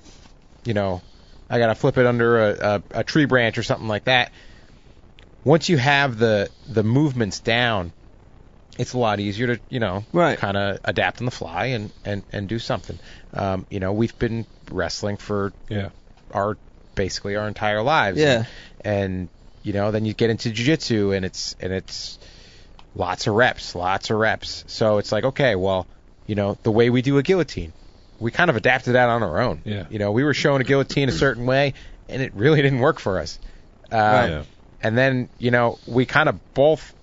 you 0.64 0.74
know, 0.74 1.02
I 1.50 1.58
gotta 1.58 1.74
flip 1.74 1.98
it 1.98 2.06
under 2.06 2.48
a, 2.50 2.52
a, 2.92 3.00
a 3.00 3.04
tree 3.04 3.26
branch 3.26 3.58
or 3.58 3.62
something 3.62 3.88
like 3.88 4.04
that. 4.04 4.32
Once 5.44 5.68
you 5.68 5.76
have 5.76 6.18
the 6.18 6.50
the 6.66 6.82
movements 6.82 7.40
down, 7.40 7.92
it's 8.78 8.92
a 8.94 8.98
lot 8.98 9.20
easier 9.20 9.54
to 9.56 9.60
you 9.68 9.80
know 9.80 10.04
Right. 10.12 10.38
kind 10.38 10.56
of 10.56 10.78
adapt 10.84 11.20
on 11.20 11.26
the 11.26 11.30
fly 11.30 11.66
and 11.66 11.92
and 12.04 12.22
and 12.32 12.48
do 12.48 12.58
something. 12.58 12.98
Um, 13.32 13.66
you 13.70 13.78
know, 13.78 13.92
we've 13.92 14.18
been 14.18 14.46
wrestling 14.70 15.16
for 15.16 15.52
Yeah. 15.68 15.90
our 16.32 16.56
basically 16.94 17.36
our 17.36 17.46
entire 17.46 17.82
lives. 17.82 18.18
Yeah. 18.18 18.44
And, 18.80 19.28
you 19.62 19.72
know, 19.72 19.90
then 19.90 20.04
you 20.04 20.14
get 20.14 20.30
into 20.30 20.50
jujitsu 20.50 21.14
and 21.16 21.24
it's 21.24 21.54
and 21.60 21.72
it's 21.72 22.18
lots 22.94 23.26
of 23.26 23.34
reps, 23.34 23.74
lots 23.74 24.10
of 24.10 24.16
reps. 24.16 24.64
So 24.66 24.98
it's 24.98 25.12
like, 25.12 25.24
okay, 25.24 25.54
well, 25.54 25.86
you 26.28 26.36
know, 26.36 26.56
the 26.62 26.70
way 26.70 26.88
we 26.90 27.02
do 27.02 27.18
a 27.18 27.22
guillotine, 27.24 27.72
we 28.20 28.30
kind 28.30 28.48
of 28.50 28.54
adapted 28.56 28.94
that 28.94 29.08
on 29.08 29.24
our 29.24 29.40
own. 29.40 29.62
Yeah. 29.64 29.86
You 29.90 29.98
know, 29.98 30.12
we 30.12 30.22
were 30.22 30.34
showing 30.34 30.60
a 30.60 30.64
guillotine 30.64 31.08
a 31.08 31.12
certain 31.12 31.46
way, 31.46 31.74
and 32.08 32.22
it 32.22 32.32
really 32.34 32.62
didn't 32.62 32.78
work 32.80 33.00
for 33.00 33.18
us. 33.18 33.38
Um, 33.90 33.98
Yeah. 34.00 34.42
And 34.80 34.96
then, 34.96 35.28
you 35.38 35.50
know, 35.50 35.78
we 35.88 36.06
kind 36.06 36.28
of 36.28 36.54
both 36.54 36.94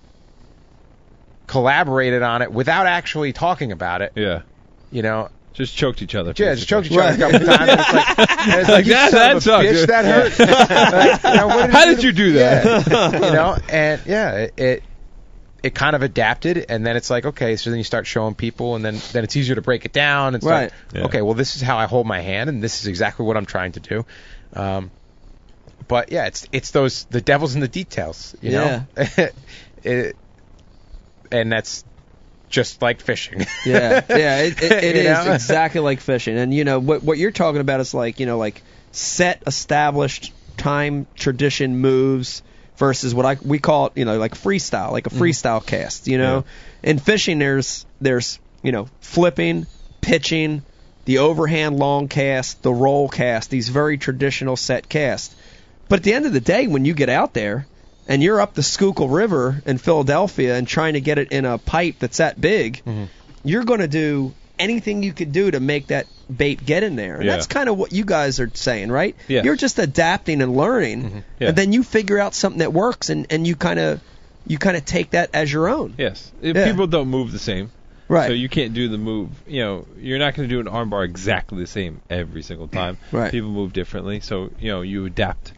collaborated 1.46 2.22
on 2.22 2.42
it 2.42 2.50
without 2.52 2.86
actually 2.86 3.32
talking 3.32 3.72
about 3.72 4.02
it. 4.02 4.12
Yeah. 4.14 4.42
You 4.90 5.02
know, 5.02 5.28
Just 5.52 5.76
choked 5.76 6.00
each 6.02 6.14
other. 6.14 6.32
yeah, 6.36 6.54
just 6.54 6.68
choked 6.68 6.90
each 6.90 6.96
other 6.98 7.14
a 7.14 7.18
couple 7.30 7.46
times. 7.46 7.60
And 7.70 7.80
it's 7.80 7.92
like, 7.92 8.18
and 8.48 8.60
it's 8.60 8.68
like, 8.70 8.86
you 8.86 8.92
That- 8.92 9.10
son 9.10 9.20
that 9.20 9.36
of 9.36 9.46
a 9.46 9.64
bitch, 9.64 9.86
that 9.88 10.04
hurt. 10.04 10.38
Like, 11.22 11.34
you 11.34 11.40
know, 11.40 11.46
what 11.48 11.70
How 11.70 11.84
you 11.84 11.94
did 11.96 12.04
you 12.04 12.12
do 12.12 12.32
that? 12.34 12.86
Yeah. 12.86 13.12
you 13.12 13.20
know, 13.32 13.56
and 13.68 14.00
yeah, 14.06 14.32
it, 14.36 14.54
it 14.58 14.82
it 15.62 15.74
kind 15.74 15.96
of 15.96 16.02
adapted, 16.02 16.66
and 16.68 16.86
then 16.86 16.96
it's 16.96 17.10
like 17.10 17.26
okay, 17.26 17.56
so 17.56 17.70
then 17.70 17.78
you 17.78 17.84
start 17.84 18.06
showing 18.06 18.34
people, 18.34 18.76
and 18.76 18.84
then 18.84 19.00
then 19.12 19.24
it's 19.24 19.36
easier 19.36 19.54
to 19.56 19.62
break 19.62 19.84
it 19.84 19.92
down 19.92 20.34
and 20.34 20.44
Right. 20.44 20.70
start, 20.70 20.94
Yeah. 20.94 21.04
okay, 21.06 21.22
well 21.22 21.34
this 21.34 21.56
is 21.56 21.62
how 21.62 21.76
I 21.78 21.86
hold 21.86 22.06
my 22.06 22.20
hand, 22.20 22.48
and 22.50 22.62
this 22.62 22.80
is 22.80 22.86
exactly 22.86 23.26
what 23.26 23.36
I'm 23.36 23.46
trying 23.46 23.72
to 23.72 23.80
do. 23.80 24.06
Um, 24.52 24.90
but 25.88 26.12
yeah, 26.12 26.26
it's 26.26 26.46
it's 26.52 26.70
those 26.70 27.04
the 27.06 27.20
devil's 27.20 27.54
in 27.54 27.60
the 27.60 27.68
details, 27.68 28.34
you 28.40 28.52
know. 28.52 28.86
it, 29.82 30.16
and 31.30 31.50
that's 31.52 31.84
just 32.48 32.80
like 32.80 33.00
fishing. 33.00 33.44
yeah, 33.64 34.02
yeah, 34.08 34.38
it, 34.42 34.62
it, 34.62 34.72
it 34.84 34.96
You 34.96 35.02
is 35.02 35.26
know? 35.26 35.32
exactly 35.32 35.80
like 35.80 36.00
fishing. 36.00 36.38
And 36.38 36.54
you 36.54 36.64
know 36.64 36.78
what 36.78 37.02
what 37.02 37.18
you're 37.18 37.32
talking 37.32 37.60
about 37.60 37.80
is 37.80 37.92
like 37.94 38.20
you 38.20 38.26
know 38.26 38.38
like 38.38 38.62
set 38.92 39.42
established 39.46 40.32
time 40.56 41.06
tradition 41.16 41.76
moves 41.78 42.42
versus 42.76 43.14
what 43.14 43.26
I 43.26 43.36
we 43.42 43.58
call 43.58 43.86
it 43.86 43.92
you 43.96 44.04
know 44.04 44.18
like 44.18 44.34
freestyle, 44.34 44.92
like 44.92 45.06
a 45.06 45.10
mm-hmm. 45.10 45.22
freestyle 45.22 45.64
cast. 45.64 46.08
You 46.08 46.18
know, 46.18 46.44
in 46.82 46.98
fishing 46.98 47.38
there's 47.38 47.86
there's 48.00 48.38
you 48.62 48.72
know 48.72 48.88
flipping, 49.00 49.66
pitching, 50.00 50.62
the 51.04 51.18
overhand 51.18 51.78
long 51.78 52.08
cast, 52.08 52.62
the 52.62 52.72
roll 52.72 53.08
cast, 53.08 53.50
these 53.50 53.68
very 53.68 53.98
traditional 53.98 54.56
set 54.56 54.88
casts. 54.88 55.34
But 55.88 56.00
at 56.00 56.02
the 56.02 56.14
end 56.14 56.26
of 56.26 56.32
the 56.32 56.40
day, 56.40 56.66
when 56.66 56.84
you 56.84 56.94
get 56.94 57.08
out 57.08 57.32
there 57.32 57.66
and 58.08 58.22
you're 58.22 58.40
up 58.40 58.54
the 58.54 58.62
Schuylkill 58.62 59.08
River 59.08 59.62
in 59.66 59.78
Philadelphia 59.78 60.56
and 60.56 60.66
trying 60.66 60.94
to 60.94 61.00
get 61.00 61.18
it 61.18 61.32
in 61.32 61.44
a 61.44 61.58
pipe 61.58 61.96
that's 62.00 62.18
that 62.18 62.40
big, 62.40 62.82
mm-hmm. 62.84 63.04
you're 63.44 63.64
going 63.64 63.80
to 63.80 63.88
do 63.88 64.34
anything 64.58 65.02
you 65.02 65.12
could 65.12 65.32
do 65.32 65.50
to 65.50 65.60
make 65.60 65.88
that 65.88 66.06
bait 66.34 66.64
get 66.64 66.82
in 66.82 66.96
there. 66.96 67.16
And 67.16 67.24
Yeah. 67.24 67.32
that's 67.32 67.46
kind 67.46 67.68
of 67.68 67.76
what 67.78 67.92
you 67.92 68.04
guys 68.04 68.40
are 68.40 68.50
saying, 68.54 68.90
right? 68.90 69.14
Yes. 69.28 69.44
You're 69.44 69.56
just 69.56 69.78
adapting 69.78 70.42
and 70.42 70.56
learning, 70.56 71.02
mm-hmm. 71.04 71.18
Yeah. 71.38 71.48
and 71.48 71.56
then 71.56 71.72
you 71.72 71.82
figure 71.82 72.18
out 72.18 72.34
something 72.34 72.58
that 72.60 72.72
works, 72.72 73.10
and 73.10 73.26
and 73.30 73.46
you 73.46 73.56
kind 73.56 73.78
of 73.78 74.00
you 74.46 74.58
kind 74.58 74.76
of 74.76 74.84
take 74.84 75.10
that 75.10 75.30
as 75.34 75.52
your 75.52 75.68
own. 75.68 75.94
Yes. 75.98 76.30
Yeah. 76.40 76.64
People 76.70 76.86
don't 76.86 77.08
move 77.08 77.32
the 77.32 77.38
same. 77.38 77.70
Right. 78.08 78.28
So 78.28 78.32
you 78.34 78.48
can't 78.48 78.72
do 78.72 78.88
the 78.88 78.98
move. 78.98 79.30
You 79.48 79.62
know, 79.64 79.86
you're 79.98 80.20
not 80.20 80.34
going 80.36 80.48
to 80.48 80.54
do 80.54 80.60
an 80.60 80.66
armbar 80.72 81.04
exactly 81.04 81.58
the 81.58 81.66
same 81.66 82.00
every 82.08 82.42
single 82.42 82.68
time. 82.68 82.98
Right. 83.12 83.32
People 83.32 83.50
move 83.50 83.72
differently, 83.72 84.20
so 84.20 84.50
you 84.60 84.70
know 84.70 84.82
you 84.82 85.04
adapt 85.06 85.52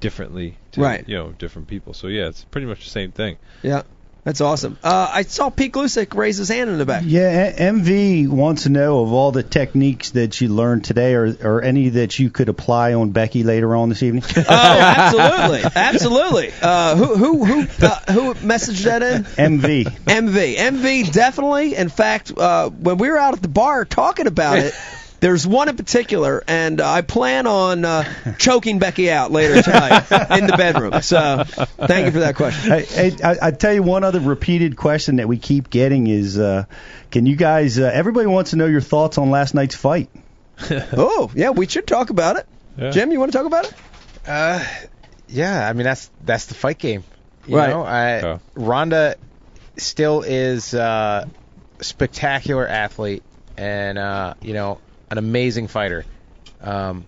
differently 0.00 0.56
to 0.72 0.80
Right. 0.80 1.08
you 1.08 1.16
know 1.16 1.32
different 1.38 1.68
people. 1.68 1.94
So 1.94 2.08
yeah, 2.08 2.26
it's 2.28 2.44
pretty 2.44 2.66
much 2.66 2.84
the 2.84 2.90
same 2.90 3.12
thing. 3.12 3.36
Yeah. 3.62 3.82
That's 4.26 4.40
awesome. 4.40 4.76
Uh, 4.82 5.08
I 5.14 5.22
saw 5.22 5.50
Pete 5.50 5.72
Gluszek 5.72 6.12
raise 6.16 6.36
his 6.36 6.48
hand 6.48 6.68
in 6.68 6.78
the 6.78 6.84
back. 6.84 7.04
Yeah, 7.06 7.52
MV 7.52 8.26
wants 8.26 8.64
to 8.64 8.70
know 8.70 9.02
of 9.02 9.12
all 9.12 9.30
the 9.30 9.44
techniques 9.44 10.10
that 10.10 10.40
you 10.40 10.48
learned 10.48 10.84
today, 10.84 11.14
or, 11.14 11.36
or 11.44 11.62
any 11.62 11.90
that 11.90 12.18
you 12.18 12.28
could 12.28 12.48
apply 12.48 12.94
on 12.94 13.12
Becky 13.12 13.44
later 13.44 13.76
on 13.76 13.88
this 13.88 14.02
evening. 14.02 14.24
Oh, 14.36 14.42
absolutely, 14.48 15.70
absolutely. 15.76 16.52
Uh, 16.60 16.96
who 16.96 17.16
who 17.16 17.44
who 17.44 17.60
uh, 17.86 18.12
who 18.12 18.34
messaged 18.34 18.84
that 18.84 19.02
in? 19.02 19.24
MV. 19.24 19.84
MV, 19.84 20.56
MV, 20.56 21.12
definitely. 21.12 21.76
In 21.76 21.88
fact, 21.88 22.32
uh, 22.36 22.70
when 22.70 22.98
we 22.98 23.08
were 23.08 23.18
out 23.18 23.34
at 23.34 23.42
the 23.42 23.48
bar 23.48 23.84
talking 23.84 24.26
about 24.26 24.58
it, 24.58 24.74
there's 25.26 25.44
one 25.44 25.68
in 25.68 25.76
particular, 25.76 26.44
and 26.46 26.80
uh, 26.80 26.88
I 26.88 27.00
plan 27.02 27.48
on 27.48 27.84
uh, 27.84 28.34
choking 28.38 28.78
Becky 28.78 29.10
out 29.10 29.32
later 29.32 29.60
tonight 29.60 30.08
in 30.38 30.46
the 30.46 30.54
bedroom. 30.56 31.02
So, 31.02 31.42
thank 31.44 32.06
you 32.06 32.12
for 32.12 32.20
that 32.20 32.36
question. 32.36 32.70
Hey, 32.70 32.84
hey, 32.84 33.16
I, 33.24 33.48
I 33.48 33.50
tell 33.50 33.72
you 33.72 33.82
one 33.82 34.04
other 34.04 34.20
repeated 34.20 34.76
question 34.76 35.16
that 35.16 35.26
we 35.26 35.36
keep 35.38 35.68
getting 35.68 36.06
is, 36.06 36.38
uh, 36.38 36.66
can 37.10 37.26
you 37.26 37.34
guys? 37.34 37.76
Uh, 37.76 37.90
everybody 37.92 38.28
wants 38.28 38.50
to 38.52 38.56
know 38.56 38.66
your 38.66 38.80
thoughts 38.80 39.18
on 39.18 39.30
last 39.32 39.52
night's 39.52 39.74
fight. 39.74 40.08
Oh, 40.70 41.28
yeah, 41.34 41.50
we 41.50 41.66
should 41.66 41.88
talk 41.88 42.10
about 42.10 42.36
it. 42.36 42.46
Yeah. 42.78 42.90
Jim, 42.90 43.10
you 43.10 43.18
want 43.18 43.32
to 43.32 43.36
talk 43.38 43.46
about 43.46 43.64
it? 43.66 43.74
Uh, 44.28 44.64
yeah, 45.28 45.68
I 45.68 45.72
mean 45.72 45.82
that's 45.84 46.08
that's 46.24 46.46
the 46.46 46.54
fight 46.54 46.78
game. 46.78 47.02
You 47.48 47.56
Right. 47.56 47.70
know, 47.70 47.82
I, 47.82 48.20
Oh. 48.22 48.40
Ronda 48.54 49.16
still 49.76 50.22
is 50.22 50.72
uh, 50.72 51.26
a 51.80 51.84
spectacular 51.84 52.64
athlete 52.66 53.24
and 53.56 53.98
uh, 53.98 54.34
you 54.40 54.54
know 54.54 54.78
an 55.10 55.18
amazing 55.18 55.68
fighter. 55.68 56.04
Um, 56.60 57.06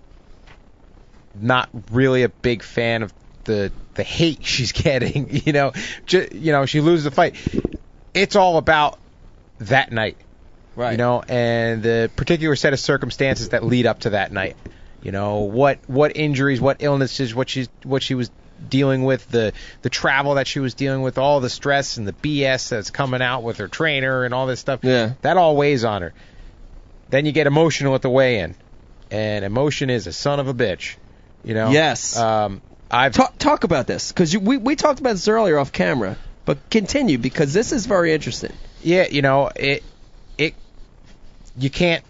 not 1.40 1.68
really 1.90 2.22
a 2.22 2.28
big 2.28 2.62
fan 2.62 3.02
of 3.02 3.12
the 3.44 3.72
the 3.94 4.02
hate 4.02 4.44
she's 4.44 4.72
getting. 4.72 5.28
You 5.46 5.52
know, 5.52 5.72
Ju- 6.06 6.28
you 6.32 6.52
know 6.52 6.66
she 6.66 6.80
loses 6.80 7.04
the 7.04 7.10
fight. 7.10 7.36
It's 8.14 8.36
all 8.36 8.58
about 8.58 8.98
that 9.60 9.92
night. 9.92 10.16
Right. 10.76 10.92
You 10.92 10.98
know, 10.98 11.22
and 11.28 11.82
the 11.82 12.10
particular 12.14 12.54
set 12.54 12.72
of 12.72 12.78
circumstances 12.78 13.48
that 13.48 13.64
lead 13.64 13.86
up 13.86 14.00
to 14.00 14.10
that 14.10 14.30
night. 14.32 14.56
You 15.02 15.12
know, 15.12 15.40
what 15.40 15.78
what 15.86 16.16
injuries, 16.16 16.60
what 16.60 16.78
illnesses, 16.80 17.34
what 17.34 17.48
she's 17.48 17.68
what 17.82 18.02
she 18.02 18.14
was 18.14 18.30
dealing 18.68 19.04
with, 19.04 19.28
the 19.28 19.52
the 19.82 19.90
travel 19.90 20.34
that 20.34 20.46
she 20.46 20.60
was 20.60 20.74
dealing 20.74 21.02
with, 21.02 21.18
all 21.18 21.40
the 21.40 21.50
stress 21.50 21.96
and 21.96 22.06
the 22.06 22.12
BS 22.12 22.68
that's 22.68 22.90
coming 22.90 23.22
out 23.22 23.42
with 23.42 23.58
her 23.58 23.68
trainer 23.68 24.24
and 24.24 24.34
all 24.34 24.46
this 24.46 24.60
stuff. 24.60 24.80
Yeah. 24.82 25.12
That 25.22 25.36
all 25.36 25.56
weighs 25.56 25.84
on 25.84 26.02
her. 26.02 26.12
Then 27.10 27.26
you 27.26 27.32
get 27.32 27.46
emotional 27.46 27.94
at 27.94 28.02
the 28.02 28.10
weigh-in, 28.10 28.54
and 29.10 29.44
emotion 29.44 29.90
is 29.90 30.06
a 30.06 30.12
son 30.12 30.40
of 30.40 30.48
a 30.48 30.54
bitch. 30.54 30.96
You 31.44 31.54
know. 31.54 31.70
Yes. 31.70 32.16
Um, 32.16 32.60
I've 32.90 33.12
Talk, 33.12 33.38
talk 33.38 33.64
about 33.64 33.86
this 33.86 34.12
because 34.12 34.36
we 34.36 34.56
we 34.56 34.76
talked 34.76 35.00
about 35.00 35.12
this 35.12 35.28
earlier 35.28 35.58
off 35.58 35.72
camera, 35.72 36.16
but 36.44 36.70
continue 36.70 37.18
because 37.18 37.52
this 37.52 37.72
is 37.72 37.86
very 37.86 38.12
interesting. 38.12 38.52
Yeah, 38.82 39.06
you 39.10 39.22
know, 39.22 39.50
it 39.54 39.82
it 40.38 40.54
you 41.58 41.70
can't 41.70 42.04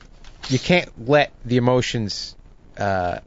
you 0.49 0.59
can't 0.59 0.89
let 1.09 1.33
the 1.45 1.57
emotions 1.57 2.37
uh 2.77 3.19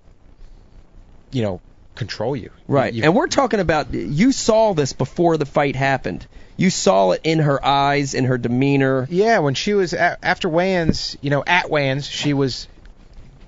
you 1.32 1.42
know 1.42 1.62
control 1.96 2.36
you. 2.36 2.52
Right. 2.68 2.94
You- 2.94 3.04
and 3.04 3.16
we're 3.16 3.28
talking 3.28 3.60
about 3.60 3.94
you 3.94 4.32
saw 4.32 4.74
this 4.74 4.94
before 4.94 5.38
the 5.38 5.46
fight 5.46 5.76
happened. 5.76 6.26
You 6.62 6.70
saw 6.70 7.12
it 7.12 7.22
in 7.24 7.40
her 7.40 7.64
eyes, 7.66 8.14
in 8.14 8.26
her 8.26 8.38
demeanor. 8.38 9.08
yeah, 9.10 9.40
when 9.40 9.56
she 9.56 9.74
was 9.74 9.94
a- 9.94 10.18
after 10.24 10.48
weigh-ins, 10.48 11.18
you 11.22 11.30
know, 11.32 11.44
at 11.46 11.70
weigh-ins, 11.70 12.06
she 12.08 12.34
was 12.34 12.68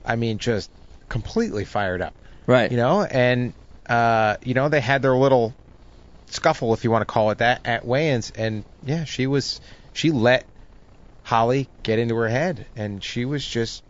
I 0.05 0.15
mean 0.15 0.37
just 0.39 0.69
completely 1.09 1.63
fired 1.65 2.01
up. 2.01 2.13
Right. 2.47 2.71
You 2.71 2.77
know, 2.77 3.03
and 3.03 3.53
uh 3.87 4.37
you 4.43 4.53
know, 4.55 4.69
they 4.69 4.81
had 4.81 5.01
their 5.01 5.15
little 5.15 5.53
scuffle 6.27 6.73
if 6.73 6.83
you 6.83 6.89
want 6.91 7.01
to 7.01 7.05
call 7.05 7.29
it 7.31 7.37
that 7.37 7.61
at 7.65 7.85
weigh-ins 7.85 8.31
and 8.31 8.63
yeah, 8.85 9.03
she 9.03 9.27
was 9.27 9.61
she 9.93 10.09
let 10.11 10.45
Holly 11.21 11.69
get 11.83 11.99
into 11.99 12.15
her 12.15 12.27
head 12.27 12.65
and 12.75 13.03
she 13.03 13.25
was 13.25 13.45
just 13.45 13.83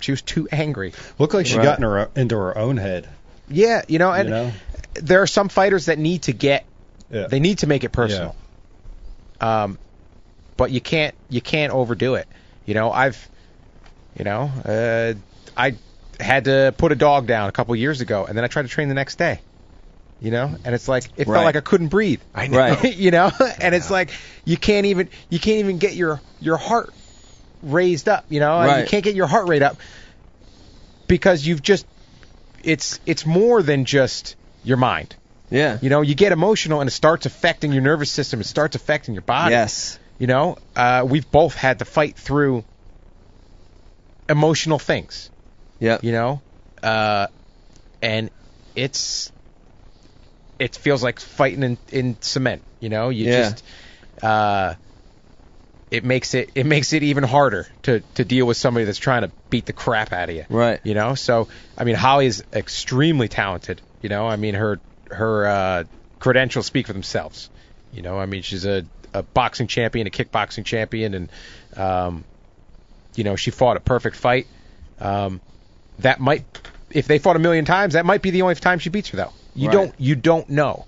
she 0.00 0.12
was 0.12 0.20
too 0.22 0.46
angry. 0.52 0.92
Looked 1.18 1.34
like 1.34 1.46
she 1.46 1.56
Right. 1.56 1.64
got 1.64 1.78
in 1.78 1.84
her, 1.84 2.10
into 2.14 2.36
her 2.36 2.56
own 2.56 2.76
head. 2.76 3.08
Yeah, 3.48 3.82
you 3.88 3.98
know, 3.98 4.12
and 4.12 4.28
You 4.28 4.34
know? 4.34 4.52
there 4.94 5.22
are 5.22 5.26
some 5.26 5.48
fighters 5.48 5.86
that 5.86 5.98
need 5.98 6.22
to 6.24 6.32
get 6.32 6.66
Yeah. 7.10 7.26
they 7.28 7.40
need 7.40 7.58
to 7.60 7.66
make 7.66 7.82
it 7.84 7.92
personal. 7.92 8.36
Um, 9.40 9.78
but 10.56 10.70
you 10.70 10.80
can't 10.80 11.14
you 11.30 11.40
can't 11.40 11.72
overdo 11.72 12.14
it. 12.14 12.26
You 12.66 12.74
know, 12.74 12.90
I've 12.90 13.28
you 14.18 14.24
know, 14.24 14.50
uh, 14.64 15.14
I 15.56 15.74
had 16.18 16.44
to 16.46 16.74
put 16.76 16.90
a 16.92 16.96
dog 16.96 17.26
down 17.26 17.48
a 17.48 17.52
couple 17.52 17.74
years 17.76 18.00
ago, 18.00 18.24
and 18.24 18.36
then 18.36 18.44
I 18.44 18.48
tried 18.48 18.62
to 18.62 18.68
train 18.68 18.88
the 18.88 18.94
next 18.94 19.16
day. 19.18 19.40
You 20.20 20.32
know, 20.32 20.56
and 20.64 20.74
it's 20.74 20.88
like 20.88 21.04
it 21.16 21.28
Right. 21.28 21.34
felt 21.34 21.44
like 21.44 21.54
I 21.54 21.60
couldn't 21.60 21.88
breathe. 21.88 22.20
I 22.34 22.48
know. 22.48 22.58
Right. 22.58 22.96
you 22.96 23.12
know, 23.12 23.30
and 23.60 23.74
it's 23.74 23.88
like 23.90 24.10
you 24.44 24.56
can't 24.56 24.86
even 24.86 25.10
you 25.30 25.38
can't 25.38 25.58
even 25.58 25.78
get 25.78 25.94
your 25.94 26.20
your 26.40 26.56
heart 26.56 26.92
raised 27.62 28.08
up. 28.08 28.24
You 28.28 28.40
know, 28.40 28.58
and 28.58 28.66
Right. 28.66 28.80
you 28.80 28.86
can't 28.88 29.04
get 29.04 29.14
your 29.14 29.28
heart 29.28 29.46
rate 29.46 29.62
up 29.62 29.78
because 31.06 31.46
you've 31.46 31.62
just 31.62 31.86
it's 32.64 32.98
it's 33.06 33.24
more 33.24 33.62
than 33.62 33.84
just 33.84 34.34
your 34.64 34.76
mind. 34.76 35.14
Yeah. 35.50 35.78
You 35.80 35.88
know, 35.90 36.02
you 36.02 36.14
get 36.14 36.32
emotional 36.32 36.80
and 36.80 36.88
it 36.88 36.92
starts 36.92 37.26
affecting 37.26 37.72
your 37.72 37.82
nervous 37.82 38.10
system. 38.10 38.40
It 38.40 38.44
starts 38.46 38.76
affecting 38.76 39.14
your 39.14 39.22
body. 39.22 39.52
Yes. 39.52 39.98
You 40.18 40.26
know, 40.26 40.58
uh, 40.76 41.06
we've 41.08 41.30
both 41.30 41.54
had 41.54 41.78
to 41.78 41.84
fight 41.84 42.16
through 42.16 42.64
emotional 44.28 44.78
things. 44.78 45.30
Yeah. 45.78 45.98
You 46.02 46.12
know, 46.12 46.42
uh, 46.82 47.28
and 48.02 48.30
it's 48.74 49.32
it 50.58 50.74
feels 50.76 51.02
like 51.02 51.20
fighting 51.20 51.62
in, 51.62 51.78
in 51.90 52.16
cement. 52.20 52.62
You 52.80 52.88
know, 52.88 53.08
you 53.10 53.26
Yeah. 53.26 53.42
just 53.50 53.64
uh, 54.22 54.74
it 55.90 56.04
makes 56.04 56.34
it 56.34 56.50
it 56.54 56.66
makes 56.66 56.92
it 56.92 57.02
even 57.04 57.24
harder 57.24 57.66
to 57.82 58.00
to 58.14 58.24
deal 58.24 58.46
with 58.46 58.56
somebody 58.56 58.84
that's 58.84 58.98
trying 58.98 59.22
to 59.22 59.30
beat 59.50 59.66
the 59.66 59.72
crap 59.72 60.12
out 60.12 60.28
of 60.28 60.34
you. 60.34 60.44
Right. 60.48 60.80
You 60.82 60.94
know, 60.94 61.14
so 61.14 61.48
I 61.76 61.84
mean, 61.84 61.94
Holly 61.94 62.26
is 62.26 62.42
extremely 62.52 63.28
talented. 63.28 63.80
You 64.02 64.08
know, 64.08 64.26
I 64.26 64.36
mean 64.36 64.54
her 64.54 64.80
her 65.10 65.46
uh, 65.46 65.84
credentials 66.18 66.66
speak 66.66 66.86
for 66.86 66.92
themselves. 66.92 67.50
You 67.92 68.02
know, 68.02 68.18
I 68.18 68.26
mean 68.26 68.42
she's 68.42 68.64
a, 68.66 68.84
a 69.14 69.22
boxing 69.22 69.66
champion, 69.66 70.06
a 70.06 70.10
kickboxing 70.10 70.64
champion, 70.64 71.14
and 71.14 71.28
um, 71.76 72.24
you 73.14 73.24
know 73.24 73.36
she 73.36 73.50
fought 73.50 73.76
a 73.76 73.80
perfect 73.80 74.16
fight. 74.16 74.46
Um, 75.00 75.40
that 76.00 76.20
might, 76.20 76.44
if 76.90 77.06
they 77.06 77.18
fought 77.18 77.36
a 77.36 77.38
million 77.38 77.64
times, 77.64 77.94
that 77.94 78.04
might 78.06 78.22
be 78.22 78.30
the 78.30 78.42
only 78.42 78.54
time 78.56 78.78
she 78.78 78.90
beats 78.90 79.08
her 79.10 79.16
though. 79.16 79.32
You 79.54 79.68
Right. 79.68 79.72
don't 79.72 79.94
you 79.98 80.14
don't 80.14 80.48
know, 80.50 80.86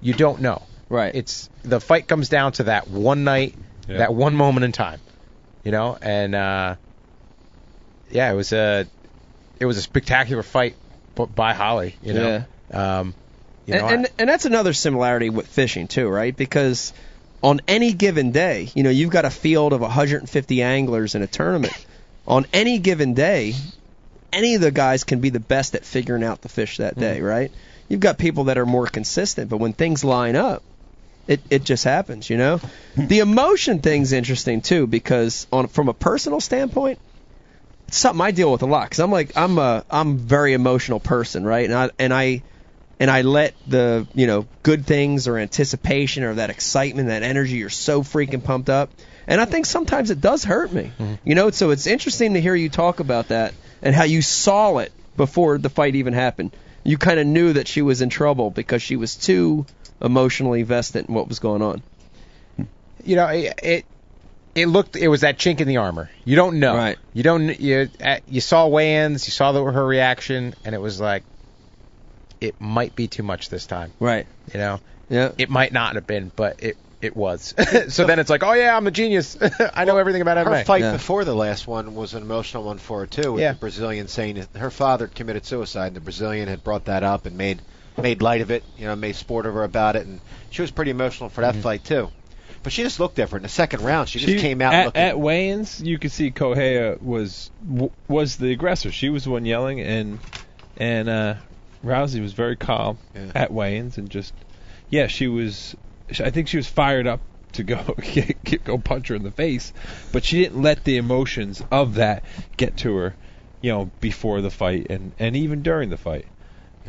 you 0.00 0.12
don't 0.14 0.40
know. 0.40 0.62
Right. 0.88 1.14
It's 1.14 1.48
the 1.62 1.80
fight 1.80 2.06
comes 2.08 2.28
down 2.28 2.52
to 2.52 2.64
that 2.64 2.88
one 2.88 3.24
night, 3.24 3.54
Yeah. 3.88 3.98
that 3.98 4.14
one 4.14 4.34
moment 4.34 4.64
in 4.64 4.72
time. 4.72 5.00
You 5.64 5.70
know, 5.70 5.96
and 6.02 6.34
uh, 6.34 6.74
yeah, 8.10 8.30
it 8.32 8.34
was 8.34 8.52
a 8.52 8.86
it 9.60 9.66
was 9.66 9.78
a 9.78 9.82
spectacular 9.82 10.42
fight 10.42 10.74
by 11.34 11.54
Holly. 11.54 11.94
You 12.02 12.14
know, 12.14 12.44
Yeah. 12.72 12.98
um, 13.00 13.14
you 13.66 13.74
know, 13.74 13.86
and, 13.86 14.06
and 14.06 14.10
and 14.18 14.28
that's 14.28 14.44
another 14.44 14.72
similarity 14.72 15.30
with 15.30 15.46
fishing 15.46 15.88
too, 15.88 16.08
right? 16.08 16.36
Because 16.36 16.92
on 17.42 17.60
any 17.68 17.92
given 17.92 18.32
day, 18.32 18.70
you 18.74 18.82
know, 18.82 18.90
you've 18.90 19.10
got 19.10 19.24
a 19.24 19.30
field 19.30 19.72
of 19.72 19.80
150 19.80 20.62
anglers 20.62 21.14
in 21.14 21.22
a 21.22 21.26
tournament. 21.26 21.86
On 22.26 22.46
any 22.52 22.78
given 22.78 23.14
day, 23.14 23.54
any 24.32 24.54
of 24.54 24.60
the 24.60 24.70
guys 24.70 25.04
can 25.04 25.20
be 25.20 25.30
the 25.30 25.40
best 25.40 25.74
at 25.74 25.84
figuring 25.84 26.22
out 26.22 26.40
the 26.40 26.48
fish 26.48 26.76
that 26.76 26.98
day, 26.98 27.16
mm-hmm. 27.16 27.24
right? 27.24 27.52
You've 27.88 28.00
got 28.00 28.16
people 28.16 28.44
that 28.44 28.58
are 28.58 28.66
more 28.66 28.86
consistent, 28.86 29.50
but 29.50 29.58
when 29.58 29.72
things 29.72 30.04
line 30.04 30.36
up, 30.36 30.62
it 31.26 31.40
it 31.50 31.64
just 31.64 31.84
happens, 31.84 32.30
you 32.30 32.36
know. 32.36 32.60
Hmm. 32.94 33.06
the 33.06 33.20
emotion 33.20 33.80
thing's 33.80 34.12
interesting 34.12 34.60
too 34.60 34.86
because 34.86 35.46
on 35.52 35.68
from 35.68 35.88
a 35.88 35.94
personal 35.94 36.40
standpoint, 36.40 36.98
it's 37.88 37.96
something 37.96 38.20
I 38.20 38.30
deal 38.30 38.50
with 38.50 38.62
a 38.62 38.66
lot 38.66 38.84
because 38.84 39.00
I'm 39.00 39.10
like 39.10 39.36
I'm 39.36 39.58
a 39.58 39.84
I'm 39.90 40.16
very 40.16 40.52
emotional 40.52 41.00
person, 41.00 41.44
right? 41.44 41.64
And 41.64 41.74
I 41.74 41.90
and 41.98 42.12
I 42.14 42.42
and 43.02 43.10
I 43.10 43.22
let 43.22 43.56
the 43.66 44.06
you 44.14 44.28
know 44.28 44.46
good 44.62 44.86
things 44.86 45.26
or 45.26 45.36
anticipation 45.36 46.22
or 46.22 46.34
that 46.34 46.50
excitement, 46.50 47.08
that 47.08 47.24
energy, 47.24 47.56
you're 47.56 47.68
so 47.68 48.04
freaking 48.04 48.44
pumped 48.44 48.70
up, 48.70 48.90
and 49.26 49.40
I 49.40 49.44
think 49.44 49.66
sometimes 49.66 50.12
it 50.12 50.20
does 50.20 50.44
hurt 50.44 50.72
me, 50.72 50.92
you 51.24 51.34
know. 51.34 51.50
So 51.50 51.70
it's 51.70 51.88
interesting 51.88 52.34
to 52.34 52.40
hear 52.40 52.54
you 52.54 52.68
talk 52.68 53.00
about 53.00 53.28
that 53.28 53.54
and 53.82 53.92
how 53.92 54.04
you 54.04 54.22
saw 54.22 54.78
it 54.78 54.92
before 55.16 55.58
the 55.58 55.68
fight 55.68 55.96
even 55.96 56.12
happened. 56.12 56.52
You 56.84 56.96
kind 56.96 57.18
of 57.18 57.26
knew 57.26 57.54
that 57.54 57.66
she 57.66 57.82
was 57.82 58.02
in 58.02 58.08
trouble 58.08 58.50
because 58.50 58.82
she 58.82 58.94
was 58.94 59.16
too 59.16 59.66
emotionally 60.00 60.62
vested 60.62 61.08
in 61.08 61.14
what 61.14 61.26
was 61.26 61.40
going 61.40 61.60
on. 61.60 61.82
you 63.04 63.16
know, 63.16 63.26
it, 63.26 63.58
it 63.64 63.86
it 64.54 64.66
looked 64.66 64.94
it 64.94 65.08
was 65.08 65.22
that 65.22 65.38
chink 65.38 65.60
in 65.60 65.66
the 65.66 65.78
armor. 65.78 66.08
You 66.24 66.36
don't 66.36 66.60
know. 66.60 66.76
Right. 66.76 66.98
You 67.14 67.24
don't 67.24 67.60
you 67.60 67.88
uh, 68.00 68.18
you 68.28 68.40
saw 68.40 68.68
weigh-ins, 68.68 69.26
you 69.26 69.32
saw 69.32 69.50
the, 69.50 69.64
her 69.64 69.84
reaction, 69.84 70.54
and 70.64 70.72
it 70.72 70.80
was 70.80 71.00
like 71.00 71.24
it 72.42 72.60
might 72.60 72.94
be 72.96 73.08
too 73.08 73.22
much 73.22 73.48
this 73.48 73.66
time. 73.66 73.92
Right. 74.00 74.26
You 74.52 74.58
know. 74.60 74.80
Yeah. 75.08 75.32
It 75.38 75.50
might 75.50 75.72
not 75.72 75.94
have 75.94 76.06
been, 76.06 76.30
but 76.34 76.62
it 76.62 76.76
it 77.00 77.16
was. 77.16 77.54
so 77.88 78.06
then 78.06 78.18
it's 78.20 78.30
like, 78.30 78.42
oh 78.44 78.52
yeah, 78.52 78.76
I'm 78.76 78.86
a 78.86 78.90
genius. 78.92 79.36
I 79.74 79.84
know 79.84 79.96
everything 79.98 80.22
about 80.22 80.36
Her 80.38 80.44
MMA. 80.44 80.64
fight 80.64 80.82
Yeah. 80.82 80.92
before 80.92 81.24
the 81.24 81.34
last 81.34 81.66
one 81.66 81.94
was 81.96 82.14
an 82.14 82.22
emotional 82.22 82.62
one 82.64 82.78
for 82.78 83.00
her 83.00 83.06
too, 83.06 83.32
with 83.32 83.42
Yeah. 83.42 83.52
the 83.52 83.58
Brazilian 83.58 84.06
saying 84.08 84.44
her 84.56 84.70
father 84.70 85.06
committed 85.08 85.44
suicide, 85.44 85.88
and 85.88 85.96
the 85.96 86.00
Brazilian 86.00 86.48
had 86.48 86.62
brought 86.62 86.84
that 86.86 87.02
up 87.02 87.26
and 87.26 87.36
made 87.36 87.60
made 88.00 88.22
light 88.22 88.40
of 88.40 88.50
it, 88.50 88.62
you 88.78 88.86
know, 88.86 88.96
made 88.96 89.16
sport 89.16 89.44
of 89.46 89.54
her 89.54 89.64
about 89.64 89.96
it, 89.96 90.06
and 90.06 90.20
she 90.50 90.62
was 90.62 90.70
pretty 90.70 90.90
emotional 90.92 91.28
for 91.28 91.42
Mm-hmm. 91.42 91.56
that 91.58 91.62
fight 91.62 91.84
too. 91.84 92.08
But 92.62 92.72
she 92.72 92.84
just 92.84 93.00
looked 93.00 93.16
different. 93.16 93.42
In 93.42 93.46
the 93.46 93.48
second 93.48 93.82
round, 93.82 94.08
she 94.08 94.20
just 94.20 94.32
She- 94.32 94.38
came 94.40 94.62
out 94.62 94.72
at, 94.72 94.84
looking. 94.86 95.02
at 95.02 95.18
weigh-ins. 95.18 95.82
You 95.82 95.98
could 95.98 96.12
see 96.12 96.30
Kohea 96.30 97.02
was 97.02 97.50
w- 97.68 97.90
was 98.06 98.36
the 98.36 98.52
aggressor. 98.52 98.92
She 98.92 99.08
was 99.10 99.24
the 99.24 99.30
one 99.30 99.44
yelling, 99.44 99.80
and 99.80 100.20
and 100.76 101.08
uh, 101.08 101.34
Rousey 101.84 102.20
was 102.20 102.32
very 102.32 102.56
calm 102.56 102.98
Yeah. 103.14 103.32
at 103.34 103.52
weigh-ins 103.52 103.98
and 103.98 104.08
just 104.10 104.32
yeah, 104.88 105.06
she 105.06 105.26
was. 105.26 105.74
I 106.20 106.30
think 106.30 106.48
she 106.48 106.58
was 106.58 106.66
fired 106.68 107.06
up 107.06 107.20
to 107.52 107.62
go 107.62 107.96
go 108.64 108.78
punch 108.78 109.08
her 109.08 109.14
in 109.14 109.22
the 109.22 109.30
face, 109.30 109.72
but 110.12 110.24
she 110.24 110.42
didn't 110.42 110.60
let 110.62 110.84
the 110.84 110.96
emotions 110.98 111.62
of 111.70 111.94
that 111.94 112.24
get 112.56 112.76
to 112.78 112.94
her, 112.96 113.14
you 113.62 113.70
know, 113.72 113.90
before 114.00 114.40
the 114.42 114.50
fight 114.50 114.88
and 114.90 115.12
and 115.18 115.34
even 115.36 115.62
during 115.62 115.88
the 115.90 115.96
fight, 115.96 116.26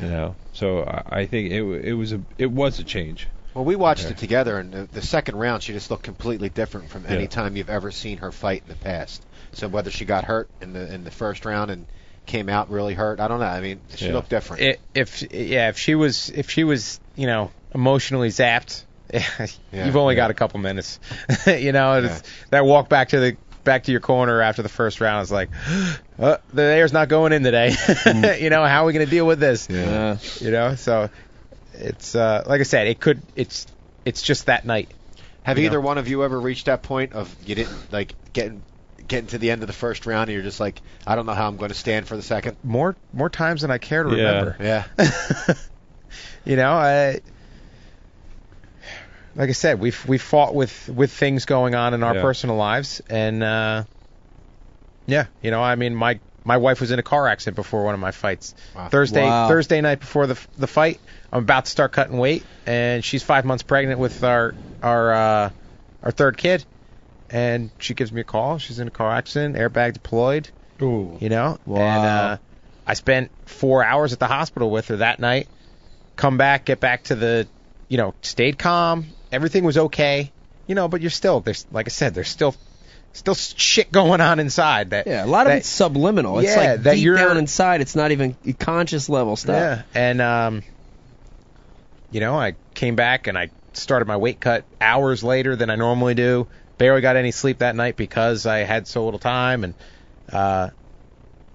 you 0.02 0.08
know. 0.10 0.36
So 0.54 0.84
I, 0.84 1.22
I 1.22 1.26
think 1.28 1.52
it 1.52 1.62
it 1.64 1.94
was 1.94 2.12
a 2.14 2.22
it 2.38 2.52
was 2.52 2.80
a 2.80 2.84
change. 2.84 3.28
Well, 3.54 3.66
we 3.66 3.76
watched 3.76 4.06
Yeah. 4.06 4.12
it 4.12 4.18
together, 4.18 4.58
and 4.58 4.74
the, 4.74 4.88
the 4.92 5.02
second 5.04 5.36
round, 5.38 5.62
she 5.62 5.74
just 5.74 5.92
looked 5.92 6.04
completely 6.04 6.50
different 6.50 6.90
from 6.90 7.06
any 7.06 7.22
Yeah. 7.24 7.28
time 7.30 7.56
you've 7.56 7.70
ever 7.70 7.92
seen 7.92 8.18
her 8.18 8.32
fight 8.32 8.64
in 8.64 8.70
the 8.70 8.76
past. 8.76 9.24
So 9.54 9.68
whether 9.68 9.92
she 9.92 10.06
got 10.06 10.24
hurt 10.26 10.50
in 10.60 10.74
the 10.74 10.92
in 10.94 11.04
the 11.04 11.12
first 11.12 11.46
round 11.46 11.70
and 11.72 11.86
came 12.26 12.50
out 12.50 12.70
really 12.70 12.94
hurt, 12.94 13.20
I 13.20 13.28
don't 13.28 13.40
know. 13.40 13.46
I 13.46 13.62
mean, 13.62 13.82
she 13.96 14.08
Yeah. 14.08 14.14
looked 14.14 14.30
different. 14.30 14.64
I- 14.64 14.78
if 14.94 15.22
yeah, 15.34 15.70
if 15.70 15.78
she 15.78 15.96
was 15.96 16.30
if 16.30 16.50
she 16.50 16.64
was 16.64 17.00
you 17.16 17.28
know 17.28 17.52
emotionally 17.74 18.30
zapped, 18.30 18.84
you've 19.72 19.96
only 19.98 20.16
got 20.16 20.32
a 20.32 20.34
couple 20.34 20.60
minutes. 20.60 21.00
you 21.48 21.72
know, 21.72 22.10
that 22.50 22.66
walk 22.66 22.90
back 22.90 23.10
to 23.10 23.20
the 23.20 23.38
back 23.64 23.84
to 23.84 23.92
your 23.92 24.02
corner 24.02 24.42
after 24.42 24.62
the 24.62 24.70
first 24.70 25.00
round 25.00 25.24
is 25.24 25.32
like, 25.32 25.50
uh, 26.20 26.38
the 26.54 26.62
air's 26.64 26.92
not 26.94 27.08
going 27.10 27.32
in 27.34 27.44
today. 27.44 27.74
you 28.42 28.50
know, 28.50 28.66
how 28.66 28.84
are 28.84 28.86
we 28.88 28.94
going 28.94 29.06
to 29.06 29.10
deal 29.12 29.26
with 29.26 29.40
this? 29.40 29.68
Yeah. 29.70 30.18
You 30.40 30.52
know, 30.52 30.76
so 30.76 31.10
it's 31.74 32.16
uh, 32.16 32.44
like 32.46 32.60
I 32.60 32.64
said, 32.64 32.88
it 32.88 33.00
could 33.00 33.22
it's 33.36 33.68
it's 34.06 34.22
just 34.22 34.48
that 34.48 34.66
night. 34.66 34.90
Have 35.44 35.60
either 35.60 35.78
know. 35.78 35.88
one 35.88 35.98
of 35.98 36.08
you 36.08 36.24
ever 36.24 36.40
reached 36.40 36.68
that 36.68 36.84
point 36.84 37.14
of 37.14 37.34
you 37.46 37.56
didn't 37.56 37.92
like 37.92 38.16
getting 38.32 38.64
getting 39.08 39.28
to 39.28 39.38
the 39.38 39.52
end 39.52 39.62
of 39.64 39.68
the 39.68 39.74
first 39.74 40.06
round, 40.06 40.30
and 40.30 40.34
you're 40.34 40.44
just 40.44 40.60
like, 40.60 40.82
I 41.06 41.16
don't 41.16 41.26
know 41.26 41.34
how 41.34 41.48
I'm 41.48 41.58
going 41.58 41.70
to 41.70 41.76
stand 41.76 42.08
for 42.08 42.16
the 42.16 42.24
second. 42.24 42.58
More 42.64 42.96
more 43.12 43.30
times 43.30 43.62
than 43.62 43.72
I 43.72 43.78
care 43.78 44.04
to 44.04 44.10
Yeah. 44.10 44.16
remember. 44.16 44.58
Yeah. 44.60 44.84
you 46.46 46.56
know, 46.56 46.72
I, 46.74 47.22
like 49.36 49.50
I 49.50 49.54
said, 49.54 49.80
we've 49.80 50.06
we've 50.08 50.22
fought 50.22 50.54
with 50.54 50.90
with 50.90 51.12
things 51.12 51.46
going 51.46 51.76
on 51.76 51.94
in 51.94 52.04
our 52.04 52.16
Yeah. 52.16 52.22
personal 52.22 52.56
lives, 52.56 53.02
and 53.10 53.44
uh, 53.44 53.84
yeah, 55.08 55.28
you 55.42 55.52
know, 55.52 55.62
I 55.62 55.76
mean, 55.76 55.96
my 55.96 56.20
my 56.46 56.58
wife 56.58 56.82
was 56.82 56.92
in 56.92 57.00
a 57.00 57.04
car 57.04 57.28
accident 57.28 57.56
before 57.56 57.84
one 57.84 57.94
of 57.94 58.00
my 58.00 58.12
fights. 58.12 58.54
Wow. 58.76 58.90
Thursday 58.90 59.24
Wow. 59.24 59.48
Thursday 59.48 59.82
night 59.82 60.00
before 60.00 60.28
the 60.28 60.40
the 60.58 60.68
fight, 60.68 61.00
I'm 61.32 61.44
about 61.44 61.66
to 61.66 61.72
start 61.72 61.92
cutting 61.94 62.18
weight, 62.18 62.44
and 62.66 63.04
she's 63.04 63.24
five 63.24 63.46
months 63.46 63.64
pregnant 63.64 64.00
with 64.00 64.24
our 64.24 64.54
our 64.82 65.14
uh, 65.14 65.50
our 66.04 66.12
third 66.12 66.38
kid, 66.38 66.66
and 67.34 67.70
she 67.80 67.94
gives 67.96 68.14
me 68.14 68.22
a 68.22 68.24
call. 68.24 68.58
She's 68.60 68.80
in 68.80 68.88
a 68.88 68.92
car 68.92 69.12
accident, 69.12 69.58
airbag 69.58 69.94
deployed. 69.94 70.48
Ooh. 70.82 71.18
You 71.20 71.28
know, 71.30 71.58
Wow. 71.66 71.82
and 71.82 72.06
uh, 72.06 72.38
I 72.88 72.94
spent 72.94 73.32
four 73.46 73.84
hours 73.84 74.14
at 74.14 74.20
the 74.20 74.28
hospital 74.28 74.70
with 74.70 74.88
her 74.88 74.98
that 74.98 75.20
night. 75.20 75.48
Come 76.16 76.38
back, 76.38 76.66
get 76.66 76.80
back 76.80 77.04
to 77.06 77.16
the, 77.16 77.48
you 77.90 77.98
know, 77.98 78.14
stayed 78.22 78.58
calm. 78.60 79.08
Everything 79.32 79.64
was 79.64 79.78
okay. 79.78 80.32
You 80.68 80.76
know, 80.76 80.88
but 80.88 81.02
you're 81.02 81.10
still 81.10 81.42
there's 81.42 81.66
like 81.72 81.88
I 81.88 81.90
said, 81.90 82.14
there's 82.14 82.30
still 82.30 82.56
still 83.14 83.36
shit 83.36 83.92
going 83.92 84.22
on 84.22 84.40
inside 84.40 84.92
that 84.92 85.06
Yeah, 85.08 85.26
a 85.26 85.28
lot 85.28 85.46
of 85.48 85.54
it's 85.54 85.68
subliminal. 85.68 86.40
It's 86.40 86.50
Yeah, 86.50 86.72
like 86.72 86.84
that 86.84 86.96
deep 86.96 87.04
you're- 87.04 87.18
down 87.18 87.38
inside. 87.38 87.82
It's 87.82 87.96
not 87.96 88.12
even 88.12 88.36
conscious 88.60 89.10
level 89.10 89.36
stuff. 89.36 89.56
Yeah, 89.56 89.82
and 89.94 90.22
um, 90.22 90.64
you 92.12 92.20
know, 92.20 92.36
I 92.40 92.56
came 92.74 92.96
back 92.96 93.28
and 93.28 93.38
I 93.38 93.50
started 93.74 94.08
my 94.08 94.18
weight 94.18 94.40
cut 94.40 94.66
hours 94.80 95.24
later 95.24 95.56
than 95.56 95.70
I 95.70 95.76
normally 95.76 96.14
do. 96.16 96.48
Barely 96.78 97.02
got 97.02 97.16
any 97.16 97.32
sleep 97.32 97.60
that 97.60 97.76
night 97.76 97.96
because 97.96 98.46
I 98.46 98.60
had 98.60 98.88
so 98.88 99.06
little 99.06 99.20
time, 99.20 99.64
and 99.64 99.74
uh, 100.32 100.70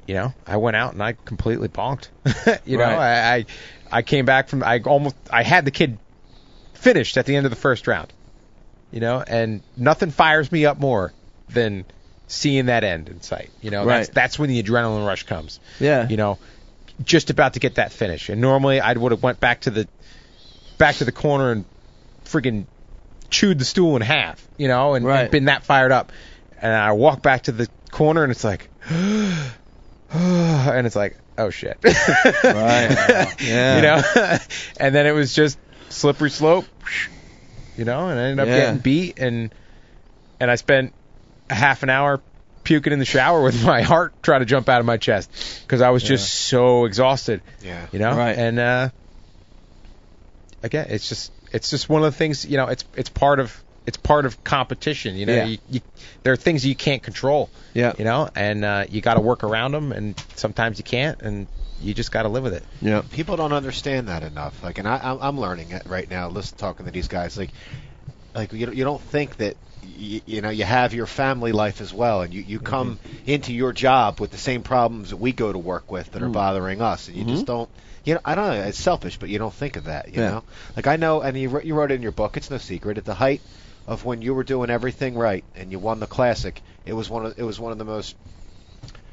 you 0.06 0.14
know, 0.14 0.32
I 0.46 0.56
went 0.56 0.76
out 0.76 0.92
and 0.92 1.02
I 1.02 1.12
completely 1.24 1.68
bonked. 1.68 2.08
you 2.64 2.78
know, 2.78 2.84
I, 2.84 3.34
I 3.34 3.46
I 3.90 4.02
came 4.02 4.24
back 4.24 4.48
from 4.48 4.62
I 4.62 4.80
almost 4.80 5.16
I 5.30 5.42
had 5.42 5.64
the 5.64 5.70
kid 5.70 5.98
finished 6.74 7.16
at 7.16 7.26
the 7.26 7.34
end 7.36 7.46
of 7.46 7.50
the 7.50 7.56
first 7.56 7.86
round. 7.86 8.12
You 8.90 9.00
know, 9.00 9.22
and 9.26 9.60
nothing 9.76 10.10
fires 10.10 10.50
me 10.50 10.64
up 10.64 10.78
more 10.78 11.12
than 11.50 11.84
seeing 12.26 12.66
that 12.66 12.84
end 12.84 13.08
in 13.08 13.20
sight. 13.20 13.50
You 13.60 13.70
know, 13.70 13.84
that's 13.84 14.08
Right. 14.08 14.14
that's 14.14 14.38
when 14.38 14.48
the 14.48 14.62
adrenaline 14.62 15.06
rush 15.06 15.24
comes 15.24 15.60
Yeah. 15.78 16.08
you 16.08 16.16
know, 16.16 16.38
just 17.04 17.28
about 17.30 17.54
to 17.54 17.60
get 17.60 17.74
that 17.74 17.92
finish. 17.92 18.28
And 18.30 18.40
normally 18.40 18.80
I 18.80 18.92
would 18.92 19.12
have 19.12 19.22
went 19.22 19.40
back 19.40 19.62
to 19.62 19.70
the 19.70 19.88
back 20.78 20.96
to 20.96 21.04
the 21.04 21.12
corner 21.12 21.50
and 21.50 21.64
freaking 22.24 22.64
chewed 23.30 23.58
the 23.58 23.64
stool 23.64 23.96
in 23.96 24.02
half, 24.02 24.46
you 24.56 24.68
know, 24.68 24.94
and, 24.94 25.04
Right. 25.04 25.22
and 25.22 25.30
been 25.30 25.44
that 25.46 25.64
fired 25.64 25.92
up. 25.92 26.12
And 26.60 26.72
I 26.72 26.92
walk 26.92 27.22
back 27.22 27.42
to 27.44 27.52
the 27.52 27.68
corner 27.90 28.22
and 28.22 28.30
it's 28.32 28.44
like, 28.44 28.68
and 30.10 30.86
it's 30.86 30.96
like, 30.96 31.16
oh 31.36 31.50
shit, 31.50 31.78
Right. 31.84 33.34
Yeah. 33.40 33.76
you 33.76 33.82
know. 33.82 34.38
and 34.80 34.94
then 34.94 35.06
it 35.06 35.12
was 35.12 35.34
just 35.34 35.58
slippery 35.88 36.30
slope, 36.30 36.66
you 37.76 37.84
know, 37.84 38.08
and 38.08 38.18
I 38.18 38.22
ended 38.24 38.40
up 38.40 38.48
Yeah. 38.48 38.56
getting 38.60 38.80
beat 38.80 39.18
and 39.18 39.54
and 40.40 40.50
I 40.50 40.54
spent 40.56 40.92
a 41.50 41.54
half 41.54 41.82
an 41.82 41.90
hour 41.90 42.20
puking 42.64 42.92
in 42.92 42.98
the 42.98 43.04
shower 43.04 43.42
with 43.42 43.64
my 43.64 43.82
heart 43.82 44.14
trying 44.22 44.40
to 44.40 44.46
jump 44.46 44.68
out 44.68 44.80
of 44.80 44.86
my 44.86 44.96
chest 44.98 45.30
because 45.62 45.80
I 45.80 45.90
was 45.90 46.02
just 46.02 46.32
so 46.32 46.84
exhausted, 46.84 47.40
Yeah. 47.62 47.86
you 47.92 47.98
know. 47.98 48.14
Right. 48.16 48.36
And 48.36 48.58
uh, 48.58 48.88
again, 50.62 50.86
it's 50.90 51.08
just 51.08 51.32
it's 51.52 51.70
just 51.70 51.88
one 51.88 52.02
of 52.02 52.12
the 52.12 52.16
things, 52.16 52.44
you 52.44 52.56
know. 52.56 52.66
It's 52.66 52.84
it's 52.94 53.10
part 53.10 53.40
of 53.40 53.62
it's 53.88 53.96
part 53.96 54.26
of 54.26 54.44
competition, 54.44 55.16
you 55.16 55.24
know. 55.24 55.34
Yeah. 55.34 55.44
You, 55.46 55.58
you, 55.70 55.80
there 56.22 56.34
are 56.34 56.36
things 56.36 56.64
you 56.66 56.74
can't 56.74 57.02
control, 57.02 57.48
Yeah. 57.72 57.94
you 57.96 58.04
know, 58.04 58.28
and 58.34 58.62
uh, 58.62 58.84
you 58.90 59.00
got 59.00 59.14
to 59.14 59.20
work 59.20 59.44
around 59.44 59.72
them, 59.72 59.92
and 59.92 60.22
sometimes 60.36 60.76
you 60.76 60.84
can't, 60.84 61.22
and 61.22 61.46
you 61.80 61.94
just 61.94 62.12
got 62.12 62.24
to 62.24 62.28
live 62.28 62.42
with 62.42 62.52
it. 62.52 62.64
Yeah. 62.82 63.02
People 63.12 63.36
don't 63.36 63.54
understand 63.54 64.08
that 64.08 64.22
enough. 64.22 64.62
Like, 64.62 64.76
and 64.76 64.86
I, 64.86 65.00
I'm, 65.02 65.18
I'm 65.22 65.40
learning 65.40 65.70
it 65.70 65.86
right 65.86 66.08
now. 66.10 66.28
Listen, 66.28 66.58
talking 66.58 66.84
to 66.84 66.92
these 66.92 67.08
guys, 67.08 67.38
like, 67.38 67.48
like 68.34 68.52
you, 68.52 68.70
you 68.72 68.84
don't 68.84 69.00
think 69.00 69.38
that 69.38 69.56
you, 69.96 70.20
you 70.26 70.40
know 70.42 70.50
you 70.50 70.64
have 70.64 70.92
your 70.92 71.06
family 71.06 71.52
life 71.52 71.80
as 71.80 71.94
well, 71.94 72.20
and 72.20 72.34
you, 72.34 72.42
you 72.42 72.58
mm-hmm. 72.58 72.66
come 72.66 72.98
into 73.24 73.54
your 73.54 73.72
job 73.72 74.20
with 74.20 74.30
the 74.30 74.36
same 74.36 74.62
problems 74.62 75.10
that 75.10 75.16
we 75.16 75.32
go 75.32 75.50
to 75.50 75.58
work 75.58 75.90
with 75.90 76.12
that 76.12 76.22
are 76.22 76.28
mm. 76.28 76.34
bothering 76.34 76.82
us, 76.82 77.08
and 77.08 77.16
you 77.16 77.24
just 77.24 77.46
mm-hmm. 77.46 77.52
don't. 77.52 77.70
You 78.08 78.14
know, 78.14 78.20
I 78.24 78.34
don't 78.34 78.46
know. 78.54 78.62
It's 78.62 78.78
selfish, 78.78 79.18
but 79.18 79.28
you 79.28 79.38
don't 79.38 79.52
think 79.52 79.76
of 79.76 79.84
that. 79.84 80.14
You 80.14 80.22
Yeah. 80.22 80.30
know, 80.30 80.44
like 80.76 80.86
I 80.86 80.96
know, 80.96 81.20
and 81.20 81.36
you, 81.36 81.50
wrote- 81.50 81.64
you 81.66 81.74
wrote 81.74 81.90
it 81.90 81.96
in 81.96 82.02
your 82.02 82.10
book. 82.12 82.38
It's 82.38 82.50
no 82.50 82.56
secret. 82.56 82.96
At 82.96 83.04
the 83.04 83.12
height 83.12 83.42
of 83.86 84.06
when 84.06 84.22
you 84.22 84.32
were 84.32 84.44
doing 84.44 84.70
everything 84.70 85.14
right 85.14 85.44
and 85.54 85.70
you 85.70 85.78
won 85.78 86.00
the 86.00 86.06
classic, 86.06 86.62
it 86.86 86.94
was 86.94 87.10
one 87.10 87.26
of 87.26 87.38
it 87.38 87.42
was 87.42 87.60
one 87.60 87.70
of 87.70 87.76
the 87.76 87.84
most 87.84 88.16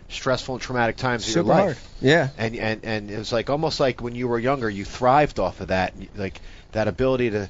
stressful 0.08 0.56
and 0.56 0.62
traumatic 0.62 0.96
times 0.96 1.28
of 1.28 1.36
your 1.36 1.44
life 1.44 1.60
hard. 1.64 1.78
Yeah. 2.00 2.30
and 2.38 2.56
and 2.56 2.86
and 2.86 3.12
it 3.12 3.18
was 3.18 3.34
like 3.34 3.50
almost 3.50 3.82
like 3.82 4.02
when 4.02 4.16
you 4.16 4.30
were 4.30 4.40
younger, 4.40 4.70
you 4.70 4.86
thrived 4.86 5.40
off 5.40 5.60
of 5.60 5.68
that, 5.70 5.94
like 6.16 6.40
that 6.72 6.88
ability 6.88 7.32
to 7.32 7.50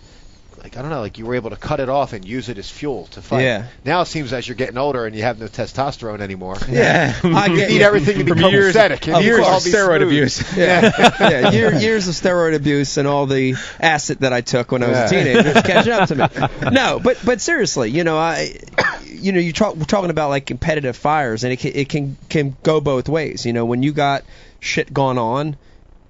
like 0.63 0.77
I 0.77 0.81
don't 0.81 0.89
know, 0.89 1.01
like 1.01 1.17
you 1.17 1.25
were 1.25 1.35
able 1.35 1.49
to 1.51 1.55
cut 1.55 1.79
it 1.79 1.89
off 1.89 2.13
and 2.13 2.25
use 2.25 2.49
it 2.49 2.57
as 2.57 2.69
fuel 2.69 3.05
to 3.11 3.21
fight. 3.21 3.41
Yeah. 3.43 3.67
Now 3.83 4.01
it 4.01 4.05
seems 4.07 4.33
as 4.33 4.47
you're 4.47 4.55
getting 4.55 4.77
older 4.77 5.05
and 5.05 5.15
you 5.15 5.23
have 5.23 5.39
no 5.39 5.47
testosterone 5.47 6.21
anymore. 6.21 6.55
Yeah. 6.69 7.13
I 7.23 7.45
you 7.47 7.55
get 7.57 7.69
need 7.69 7.75
you. 7.77 7.81
everything 7.85 8.19
to 8.19 8.25
From 8.25 8.37
become 8.37 8.51
years- 8.51 8.69
aesthetic. 8.75 9.07
of 9.07 9.21
you 9.23 9.27
years 9.35 9.39
of 9.47 9.53
steroid 9.63 9.97
smooth. 9.97 10.01
abuse. 10.03 10.57
Yeah, 10.57 10.91
yeah. 11.19 11.51
Year, 11.51 11.73
years 11.75 12.07
of 12.07 12.13
steroid 12.15 12.55
abuse 12.55 12.97
and 12.97 13.07
all 13.07 13.25
the 13.25 13.55
acid 13.79 14.19
that 14.19 14.33
I 14.33 14.41
took 14.41 14.71
when 14.71 14.83
I 14.83 14.87
was 14.87 14.97
a 14.97 15.09
teenager 15.09 15.49
is 15.49 15.61
catching 15.63 15.93
up 15.93 16.07
to 16.09 16.15
me. 16.15 16.71
No, 16.71 16.99
but 17.03 17.17
but 17.25 17.41
seriously, 17.41 17.91
you 17.91 18.03
know, 18.03 18.17
I, 18.17 18.57
you 19.05 19.31
know, 19.31 19.39
you 19.39 19.53
talk, 19.53 19.75
we're 19.75 19.83
talking 19.85 20.09
about 20.09 20.29
like 20.29 20.45
competitive 20.45 20.95
fires, 20.95 21.43
and 21.43 21.51
it 21.53 21.57
can, 21.57 21.71
it 21.75 21.89
can 21.89 22.17
can 22.29 22.55
go 22.63 22.79
both 22.81 23.09
ways. 23.09 23.45
You 23.45 23.53
know, 23.53 23.65
when 23.65 23.83
you 23.83 23.91
got 23.91 24.23
shit 24.59 24.93
going 24.93 25.17
on, 25.17 25.57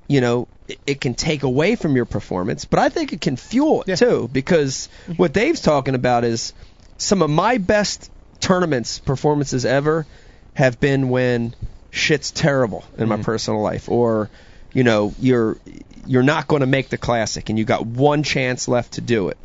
you 0.08 0.22
know, 0.22 0.48
it, 0.68 0.80
it 0.86 1.02
can 1.02 1.14
take 1.14 1.44
away 1.44 1.76
from 1.76 1.96
your 1.96 2.06
performance, 2.06 2.66
but 2.66 2.80
I 2.80 2.90
think 2.90 3.14
it 3.14 3.22
can 3.22 3.36
fuel 3.36 3.84
it 3.88 3.98
too, 3.98 4.30
because 4.32 4.90
mm-hmm. 5.04 5.14
what 5.14 5.34
Dave's 5.34 5.62
talking 5.62 5.96
about 5.96 6.24
is 6.24 6.54
some 6.98 7.22
of 7.22 7.30
my 7.30 7.58
best 7.58 8.12
tournaments 8.40 9.00
performances 9.00 9.66
ever 9.66 10.06
have 10.54 10.80
been 10.80 11.10
when 11.10 11.56
shit's 11.92 12.32
terrible 12.32 12.84
in 12.98 13.08
my 13.08 13.16
mm-hmm. 13.16 13.24
personal 13.24 13.62
life 13.62 13.90
or 13.90 14.30
you 14.74 14.84
know 14.84 15.14
you're 15.20 15.58
you're 16.06 16.24
not 16.24 16.48
going 16.48 16.60
to 16.60 16.68
make 16.68 16.90
the 16.90 16.98
classic 16.98 17.50
and 17.50 17.58
you 17.58 17.66
got 17.66 17.86
one 17.86 18.22
chance 18.22 18.68
left 18.68 18.94
to 18.94 19.02
do 19.02 19.30
it. 19.30 19.38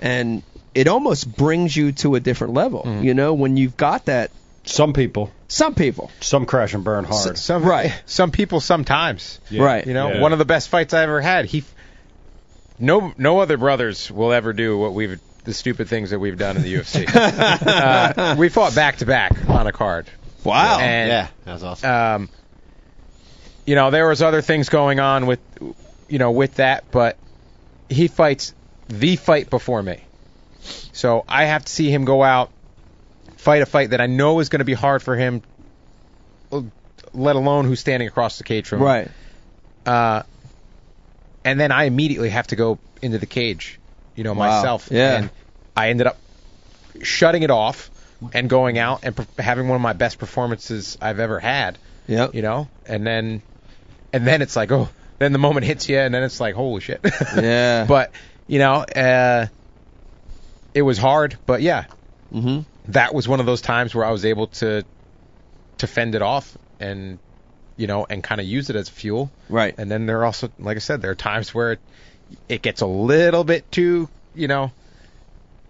And 0.00 0.42
it 0.74 0.86
almost 0.86 1.36
brings 1.36 1.76
you 1.76 1.92
to 1.92 2.14
a 2.14 2.20
different 2.20 2.54
level 2.54 2.82
mm-hmm. 2.82 3.04
you 3.04 3.14
know 3.14 3.34
when 3.34 3.56
you've 3.56 3.76
got 3.76 4.04
that 4.06 4.30
Some 4.68 4.92
people, 4.92 5.30
some 5.48 5.74
people 5.74 6.10
some 6.20 6.46
crash 6.46 6.74
and 6.74 6.84
burn 6.84 7.04
hard. 7.04 7.38
Some 7.38 7.64
Right. 7.64 7.92
Some 8.06 8.30
people 8.30 8.60
sometimes. 8.60 9.40
Yeah. 9.50 9.62
right 9.64 9.86
You 9.86 9.94
know, 9.94 10.08
Yeah. 10.12 10.20
one 10.20 10.32
of 10.32 10.38
the 10.38 10.44
best 10.44 10.68
fights 10.68 10.92
I 10.94 11.02
ever 11.02 11.20
had. 11.20 11.46
He, 11.46 11.64
no, 12.78 13.12
no 13.16 13.40
other 13.40 13.56
brothers 13.56 14.10
will 14.10 14.32
ever 14.32 14.52
do 14.52 14.76
what 14.78 14.92
we've 14.94 15.20
the 15.44 15.54
stupid 15.54 15.88
things 15.88 16.10
that 16.10 16.18
we've 16.18 16.36
done 16.36 16.56
in 16.58 16.62
the 16.62 16.74
UFC. 16.74 17.06
uh, 17.66 18.36
we 18.38 18.50
fought 18.50 18.74
back 18.74 18.96
to 18.98 19.06
back 19.06 19.48
on 19.48 19.66
a 19.66 19.72
card. 19.72 20.06
wow 20.44 20.78
And 20.78 21.08
Yeah, 21.08 21.28
that 21.46 21.52
was 21.54 21.64
awesome. 21.64 21.90
um, 21.90 22.28
you 23.64 23.74
know, 23.74 23.90
there 23.90 24.06
was 24.08 24.20
other 24.20 24.42
things 24.42 24.68
going 24.68 25.00
on 25.00 25.24
with, 25.26 25.40
you 26.08 26.18
know, 26.18 26.30
with 26.32 26.56
that, 26.56 26.84
but 26.90 27.16
he 27.88 28.08
fights 28.08 28.52
the 28.88 29.16
fight 29.16 29.48
before 29.48 29.82
me. 29.82 30.02
So 30.92 31.24
I 31.26 31.44
have 31.44 31.64
to 31.64 31.72
see 31.72 31.90
him 31.90 32.04
go 32.04 32.22
out, 32.22 32.50
fight 33.38 33.62
a 33.62 33.66
fight 33.66 33.90
that 33.90 34.00
I 34.00 34.06
know 34.06 34.40
is 34.40 34.48
going 34.50 34.58
to 34.60 34.64
be 34.66 34.74
hard 34.74 35.02
for 35.02 35.16
him, 35.16 35.42
let 37.12 37.36
alone 37.36 37.64
who's 37.64 37.80
standing 37.80 38.08
across 38.08 38.38
the 38.38 38.44
cage 38.44 38.66
from 38.68 38.80
him. 38.80 38.84
right 38.84 39.08
Uh, 39.86 40.22
and 41.44 41.58
then 41.58 41.72
I 41.72 41.84
immediately 41.84 42.28
have 42.30 42.48
to 42.48 42.56
go 42.56 42.78
into 43.00 43.18
the 43.18 43.26
cage, 43.26 43.78
you 44.16 44.24
know, 44.24 44.34
Wow. 44.34 44.48
myself. 44.48 44.88
Yeah. 44.90 45.14
And 45.16 45.30
I 45.76 45.88
ended 45.90 46.06
up 46.06 46.18
shutting 47.02 47.42
it 47.42 47.50
off 47.50 47.90
and 48.34 48.50
going 48.50 48.76
out 48.78 49.00
and 49.04 49.14
per- 49.16 49.26
having 49.42 49.68
one 49.68 49.76
of 49.76 49.80
my 49.82 49.92
best 49.92 50.18
performances 50.18 50.98
I've 51.00 51.20
ever 51.20 51.38
had 51.38 51.78
yep 52.08 52.34
you 52.34 52.42
know 52.42 52.66
and 52.86 53.06
then 53.06 53.42
and 54.12 54.26
then 54.26 54.42
it's 54.42 54.56
like 54.56 54.72
oh 54.72 54.88
then 55.20 55.32
the 55.32 55.38
moment 55.38 55.64
hits 55.66 55.88
you 55.88 55.98
and 55.98 56.12
then 56.12 56.24
it's 56.24 56.40
like 56.40 56.56
holy 56.56 56.80
shit 56.80 57.00
yeah 57.36 57.84
but 57.86 58.10
you 58.48 58.58
know 58.58 58.74
uh 58.82 59.46
it 60.74 60.82
was 60.82 60.98
hard 60.98 61.38
but 61.46 61.62
yeah 61.62 61.84
mhm 62.34 62.64
that 62.88 63.14
was 63.14 63.28
one 63.28 63.40
of 63.40 63.46
those 63.46 63.60
times 63.60 63.94
where 63.94 64.04
I 64.04 64.10
was 64.10 64.24
able 64.24 64.48
to 64.48 64.84
to 65.78 65.86
fend 65.86 66.14
it 66.14 66.22
off 66.22 66.56
and 66.80 67.18
you 67.76 67.86
know 67.86 68.06
and 68.08 68.22
kind 68.22 68.40
of 68.40 68.46
use 68.46 68.70
it 68.70 68.76
as 68.76 68.88
fuel. 68.88 69.30
Right. 69.48 69.74
And 69.78 69.90
then 69.90 70.06
there 70.06 70.20
are 70.20 70.24
also 70.24 70.50
like 70.58 70.76
I 70.76 70.80
said 70.80 71.02
there 71.02 71.10
are 71.10 71.14
times 71.16 71.54
where 71.54 71.72
it, 71.72 71.80
it 72.48 72.62
gets 72.62 72.80
a 72.80 72.86
little 72.86 73.44
bit 73.44 73.70
too 73.70 74.08
you 74.34 74.48
know 74.48 74.72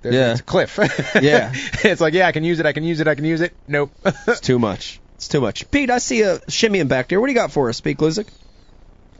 there's 0.03 0.15
Yeah. 0.15 0.31
it's 0.33 0.41
a 0.41 0.45
cliff. 0.45 0.79
Yeah. 1.21 1.53
it's 1.85 2.01
like 2.01 2.15
yeah 2.15 2.27
I 2.27 2.33
can 2.33 2.45
use 2.45 2.61
it 2.61 2.67
I 2.67 2.73
can 2.73 2.85
use 2.85 3.01
it 3.01 3.09
I 3.09 3.15
can 3.15 3.25
use 3.25 3.41
it. 3.41 3.53
Nope. 3.67 3.91
It's 4.05 4.41
too 4.41 4.59
much. 4.59 5.01
It's 5.17 5.29
too 5.29 5.41
much. 5.41 5.71
Pete 5.71 5.91
I 5.91 5.99
see 5.99 6.23
a 6.23 6.39
shimmying 6.41 6.89
back 6.89 7.09
there. 7.09 7.21
What 7.21 7.27
do 7.27 7.33
you 7.33 7.39
got 7.39 7.53
for 7.53 7.69
us 7.69 7.81
Pete 7.81 7.99
Gluszek 7.99 8.29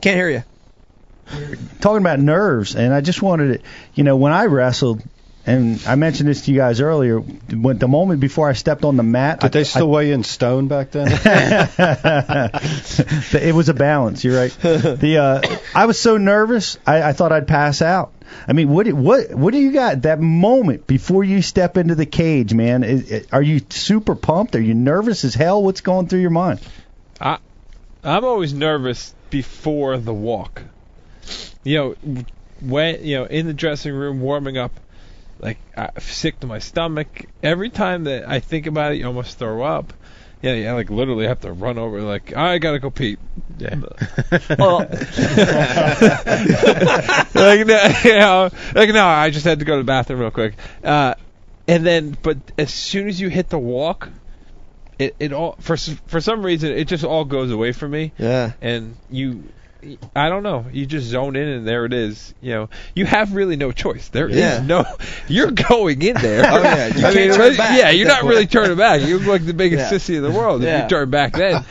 can't 0.01 0.15
hear 0.15 0.29
you. 0.29 0.43
Talking 1.81 1.97
about 2.01 2.19
nerves, 2.19 2.73
and 2.75 2.93
I 2.93 3.01
just 3.01 3.21
wanted 3.21 3.59
to, 3.59 3.69
you 3.93 4.03
know, 4.03 4.15
when 4.15 4.31
I 4.31 4.45
wrestled, 4.45 5.03
and 5.49 5.81
I 5.87 5.95
mentioned 5.95 6.29
this 6.29 6.45
to 6.45 6.51
you 6.51 6.57
guys 6.57 6.79
earlier, 6.81 7.19
when 7.19 7.77
the 7.77 7.87
moment 7.87 8.19
before 8.19 8.49
I 8.49 8.53
stepped 8.53 8.83
on 8.83 8.97
the 8.97 9.03
mat, 9.03 9.39
Did 9.39 9.47
I, 9.47 9.49
they 9.49 9.63
still 9.63 9.89
weigh 9.89 10.11
in 10.11 10.23
stone 10.23 10.67
back 10.67 10.91
then? 10.91 11.07
It 13.33 13.53
was 13.55 13.69
a 13.69 13.73
balance. 13.73 14.23
You're 14.23 14.37
right. 14.37 14.51
The 14.99 15.17
uh, 15.17 15.57
I 15.75 15.85
was 15.85 15.99
so 15.99 16.17
nervous, 16.17 16.77
I, 16.85 17.01
I 17.03 17.13
thought 17.13 17.31
I'd 17.31 17.47
pass 17.47 17.81
out. 17.81 18.13
I 18.47 18.53
mean, 18.53 18.69
what 18.69 18.85
do- 18.85 18.95
what 18.95 19.31
what 19.33 19.53
do 19.53 19.59
you 19.59 19.71
got 19.71 20.03
that 20.03 20.19
moment 20.19 20.85
before 20.87 21.23
you 21.23 21.41
step 21.41 21.77
into 21.77 21.95
the 21.95 22.05
cage, 22.05 22.53
man? 22.53 22.83
Is, 22.83 23.09
is- 23.11 23.27
are 23.31 23.41
you 23.41 23.61
super 23.69 24.15
pumped? 24.15 24.55
Are 24.55 24.61
you 24.61 24.73
nervous 24.75 25.23
as 25.25 25.33
hell? 25.33 25.63
What's 25.63 25.81
going 25.81 26.07
through 26.07 26.21
your 26.21 26.29
mind? 26.29 26.59
I, 27.19 27.39
I'm 28.03 28.23
always 28.23 28.53
nervous 28.53 29.13
before 29.29 29.97
the 29.97 30.13
walk. 30.13 30.61
You 31.63 31.77
know, 31.77 32.23
when 32.61 33.03
you 33.03 33.17
know 33.17 33.25
in 33.25 33.47
the 33.47 33.53
dressing 33.53 33.93
room 33.93 34.21
warming 34.21 34.57
up, 34.57 34.71
like 35.39 35.57
I'm 35.75 35.91
sick 35.99 36.39
to 36.41 36.47
my 36.47 36.59
stomach. 36.59 37.25
Every 37.41 37.69
time 37.69 38.05
that 38.05 38.27
I 38.27 38.39
think 38.39 38.67
about 38.67 38.91
it, 38.93 38.99
you 38.99 39.05
almost 39.07 39.37
throw 39.39 39.63
up. 39.63 39.93
Yeah, 40.41 40.53
yeah, 40.53 40.73
like 40.73 40.89
literally 40.89 41.27
have 41.27 41.41
to 41.41 41.51
run 41.51 41.77
over. 41.77 42.01
Like 42.01 42.35
I 42.35 42.59
gotta 42.59 42.79
go 42.79 42.89
pee. 42.89 43.17
yeah 43.57 43.75
Well, 44.57 44.79
like 47.33 47.67
no, 47.67 47.93
you 48.03 48.19
know, 48.19 48.49
like 48.73 48.89
no, 48.89 49.05
I 49.05 49.29
just 49.31 49.45
had 49.45 49.59
to 49.59 49.65
go 49.65 49.73
to 49.73 49.79
the 49.79 49.87
bathroom 49.87 50.19
real 50.21 50.31
quick. 50.31 50.55
Uh, 50.83 51.15
and 51.67 51.85
then, 51.85 52.17
but 52.21 52.37
as 52.57 52.73
soon 52.73 53.09
as 53.09 53.19
you 53.19 53.27
hit 53.29 53.49
the 53.49 53.59
walk, 53.59 54.09
it 54.97 55.15
it 55.19 55.33
all 55.33 55.55
for 55.59 55.77
for 55.77 56.21
some 56.21 56.45
reason 56.45 56.71
it 56.71 56.85
just 56.85 57.03
all 57.03 57.25
goes 57.25 57.51
away 57.51 57.71
from 57.71 57.91
me 57.91 58.11
yeah 58.17 58.51
and 58.61 58.97
you 59.09 59.43
I 60.15 60.27
don't 60.29 60.43
know. 60.43 60.65
You 60.71 60.85
just 60.85 61.07
zone 61.07 61.35
in, 61.35 61.47
and 61.47 61.67
there 61.67 61.85
it 61.85 61.93
is. 61.93 62.33
You 62.41 62.51
know, 62.51 62.69
you 62.95 63.05
have 63.05 63.33
really 63.33 63.55
no 63.55 63.71
choice. 63.71 64.09
There 64.09 64.27
is 64.27 64.35
Yeah. 64.35 64.61
no. 64.65 64.85
You're 65.27 65.51
going 65.51 66.01
in 66.01 66.15
there. 66.15 66.43
Oh, 66.51 66.61
yeah. 66.61 66.87
You 66.87 66.91
I 67.05 67.13
can't 67.13 67.15
mean, 67.15 67.33
turn 67.33 67.55
back 67.57 67.77
yeah. 67.77 67.89
You're 67.91 68.07
not 68.07 68.23
really 68.23 68.45
turning 68.47 68.77
back. 68.77 69.01
You 69.01 69.19
look 69.19 69.27
like 69.27 69.45
the 69.45 69.53
biggest 69.53 69.91
Yeah. 69.91 69.97
sissy 69.97 70.17
in 70.17 70.23
the 70.23 70.31
world 70.31 70.63
if 70.63 70.83
you 70.83 70.89
turn 70.89 71.09
back 71.09 71.33
then. 71.33 71.63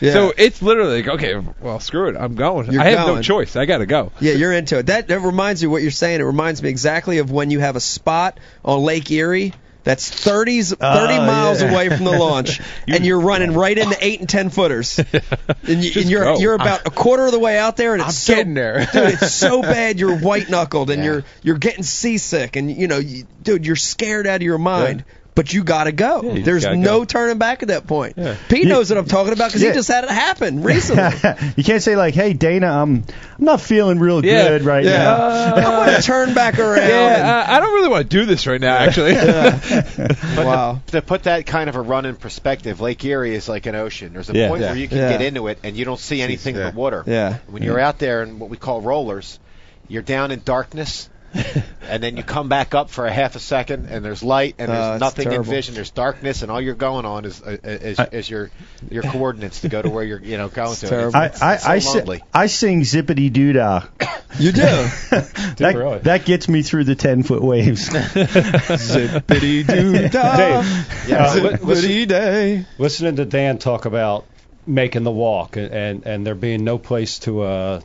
yeah. 0.00 0.12
So 0.12 0.32
it's 0.36 0.60
literally 0.60 1.02
like, 1.02 1.14
okay, 1.14 1.42
well, 1.60 1.80
screw 1.80 2.08
it. 2.08 2.16
I'm 2.16 2.34
going. 2.34 2.70
You're 2.70 2.82
I 2.82 2.90
have 2.90 3.06
no 3.06 3.22
choice. 3.22 3.56
I 3.56 3.64
got 3.66 3.78
to 3.78 3.86
go. 3.86 4.12
Yeah, 4.20 4.32
you're 4.34 4.52
into 4.52 4.78
it. 4.78 4.86
That 4.86 5.08
that 5.08 5.20
reminds 5.20 5.62
me 5.62 5.66
of 5.66 5.72
what 5.72 5.82
you're 5.82 5.90
saying. 5.90 6.20
It 6.20 6.24
reminds 6.24 6.62
me 6.62 6.68
exactly 6.68 7.18
of 7.18 7.30
when 7.30 7.50
you 7.50 7.60
have 7.60 7.76
a 7.76 7.80
spot 7.80 8.38
on 8.64 8.80
Lake 8.82 9.10
Erie 9.10 9.54
that's 9.88 10.10
30s, 10.10 10.76
30 10.76 10.80
Oh, 10.80 11.26
miles 11.26 11.62
yeah. 11.62 11.70
away 11.72 11.88
from 11.88 12.04
the 12.04 12.12
launch, 12.18 12.60
and 12.86 13.06
you're 13.06 13.20
running 13.20 13.52
right 13.54 13.76
into 13.76 13.96
eight 14.04 14.20
and 14.20 14.28
ten 14.28 14.50
footers, 14.50 14.98
and, 15.66 15.82
you, 15.82 15.92
and 16.02 16.10
you're 16.10 16.54
about 16.54 16.86
a 16.86 16.90
quarter 16.90 17.24
of 17.24 17.32
the 17.32 17.38
way 17.38 17.58
out 17.58 17.78
there, 17.78 17.94
and 17.94 18.02
it's 18.02 18.08
I'm 18.08 18.12
so, 18.12 18.34
getting 18.34 18.52
there. 18.54 18.80
dude. 18.92 19.14
It's 19.14 19.32
so 19.32 19.62
bad 19.62 19.98
you're 19.98 20.18
white 20.18 20.50
knuckled, 20.50 20.90
and 20.90 20.98
Yeah. 21.02 21.10
you're 21.10 21.24
you're 21.42 21.58
getting 21.58 21.84
seasick, 21.84 22.56
and 22.56 22.70
you 22.70 22.86
know, 22.86 22.98
you, 22.98 23.26
dude, 23.42 23.64
you're 23.64 23.76
scared 23.76 24.26
out 24.26 24.36
of 24.36 24.42
your 24.42 24.58
mind. 24.58 25.04
But 25.38 25.52
you 25.52 25.62
gotta 25.62 25.92
go. 25.92 26.22
you 26.34 26.42
just 26.42 26.66
no 26.68 26.98
go. 26.98 27.04
turning 27.04 27.38
back 27.38 27.62
at 27.62 27.68
that 27.68 27.86
point. 27.86 28.14
Yeah. 28.16 28.34
Pete 28.48 28.64
You- 28.64 28.68
knows 28.70 28.90
what 28.90 28.98
I'm 28.98 29.04
talking 29.06 29.32
about 29.32 29.50
because 29.50 29.62
Yeah. 29.62 29.68
he 29.68 29.74
just 29.76 29.86
had 29.86 30.02
it 30.02 30.10
happen 30.10 30.64
recently. 30.64 31.04
you 31.56 31.62
can't 31.62 31.80
say 31.80 31.94
like, 31.94 32.14
"Hey, 32.14 32.32
Dana, 32.32 32.66
I'm 32.66 33.04
I'm 33.38 33.44
not 33.44 33.60
feeling 33.60 34.00
real 34.00 34.24
Yeah. 34.24 34.48
good 34.48 34.62
right 34.62 34.84
Yeah. 34.84 34.98
now." 34.98 35.14
I 35.54 35.78
want 35.78 35.96
to 35.96 36.02
turn 36.02 36.34
back 36.34 36.58
around. 36.58 36.80
and- 36.80 36.88
Yeah, 36.90 37.44
I, 37.48 37.56
I 37.56 37.60
don't 37.60 37.72
really 37.72 37.88
want 37.88 38.10
to 38.10 38.16
do 38.18 38.26
this 38.26 38.48
right 38.48 38.60
now, 38.60 38.78
actually. 38.78 39.14
Wow. 40.36 40.80
to, 40.86 40.92
to 40.92 41.02
put 41.02 41.22
that 41.24 41.46
kind 41.46 41.68
of 41.70 41.76
a 41.76 41.80
run 41.80 42.04
in 42.04 42.16
perspective, 42.16 42.80
Lake 42.80 43.04
Erie 43.04 43.34
is 43.36 43.48
like 43.48 43.66
an 43.66 43.76
ocean. 43.76 44.12
There's 44.14 44.30
a 44.30 44.34
Yeah. 44.34 44.48
point 44.48 44.62
Yeah. 44.62 44.68
where 44.70 44.76
you 44.76 44.88
can 44.88 44.98
Yeah. 44.98 45.12
get 45.12 45.22
into 45.22 45.46
it 45.48 45.58
and 45.62 45.76
you 45.76 45.84
don't 45.84 46.00
see 46.00 46.20
anything 46.20 46.56
yeah. 46.56 46.64
but 46.64 46.74
water. 46.74 47.04
Yeah. 47.06 47.36
When 47.46 47.62
you're 47.62 47.78
out 47.78 47.98
there 48.00 48.24
in 48.24 48.40
what 48.40 48.50
we 48.50 48.56
call 48.56 48.80
rollers, 48.80 49.38
you're 49.86 50.02
down 50.02 50.30
in 50.32 50.42
darkness, 50.44 51.08
and 51.82 52.02
then 52.02 52.16
you 52.16 52.22
come 52.22 52.48
back 52.48 52.74
up 52.74 52.90
for 52.90 53.06
a 53.06 53.12
half 53.12 53.36
a 53.36 53.38
second, 53.38 53.86
and 53.86 54.04
there's 54.04 54.22
light, 54.22 54.54
and 54.58 54.70
there's 54.70 54.94
it's 54.94 55.00
nothing 55.00 55.30
in 55.32 55.42
vision. 55.42 55.74
There's 55.74 55.90
darkness, 55.90 56.42
and 56.42 56.50
all 56.50 56.60
you're 56.60 56.74
going 56.74 57.04
on 57.04 57.24
is 57.24 57.42
uh, 57.42 57.56
is, 57.62 57.98
is 58.12 58.30
your 58.30 58.50
your 58.90 59.02
coordinates 59.02 59.60
to 59.60 59.68
go 59.68 59.82
to 59.82 59.90
where 59.90 60.04
you're 60.04 60.20
you 60.20 60.36
know 60.38 60.48
going 60.48 60.72
It's 60.72 60.80
to. 60.80 60.88
terrible. 60.88 61.16
I 61.16 61.26
It's- 61.26 61.42
I 61.42 61.54
it's 61.76 61.84
so 61.92 62.00
I, 62.00 62.04
si- 62.16 62.22
I 62.34 62.46
sing 62.46 62.80
zippity 62.82 63.32
doo 63.32 63.52
dah. 63.52 63.82
You 64.38 64.52
do. 64.52 64.60
that, 65.10 66.00
that 66.04 66.24
gets 66.26 66.48
me 66.48 66.60
through 66.62 66.84
the 66.84 66.94
ten 66.94 67.22
foot 67.22 67.42
waves. 67.42 67.88
Zippity 67.88 69.66
doo 69.66 70.08
dah. 70.08 70.62
Yeah, 71.06 71.24
Uh, 71.26 71.34
listen- 71.62 71.90
Zippity 71.92 72.06
day. 72.08 72.66
listening 72.78 73.16
to 73.16 73.24
Dan 73.24 73.58
talk 73.58 73.84
about 73.86 74.26
making 74.66 75.02
the 75.02 75.10
walk 75.10 75.56
and, 75.56 75.72
and, 75.72 76.06
and 76.06 76.26
there 76.26 76.34
being 76.34 76.62
no 76.62 76.76
place 76.78 77.20
to 77.20 77.40
uh 77.42 77.80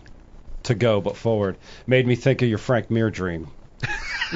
to 0.63 0.75
go 0.75 1.01
but 1.01 1.15
forward 1.17 1.57
made 1.87 2.05
me 2.07 2.15
think 2.15 2.41
of 2.41 2.49
your 2.49 2.57
Frank 2.57 2.89
Mir 2.89 3.09
dream. 3.09 3.47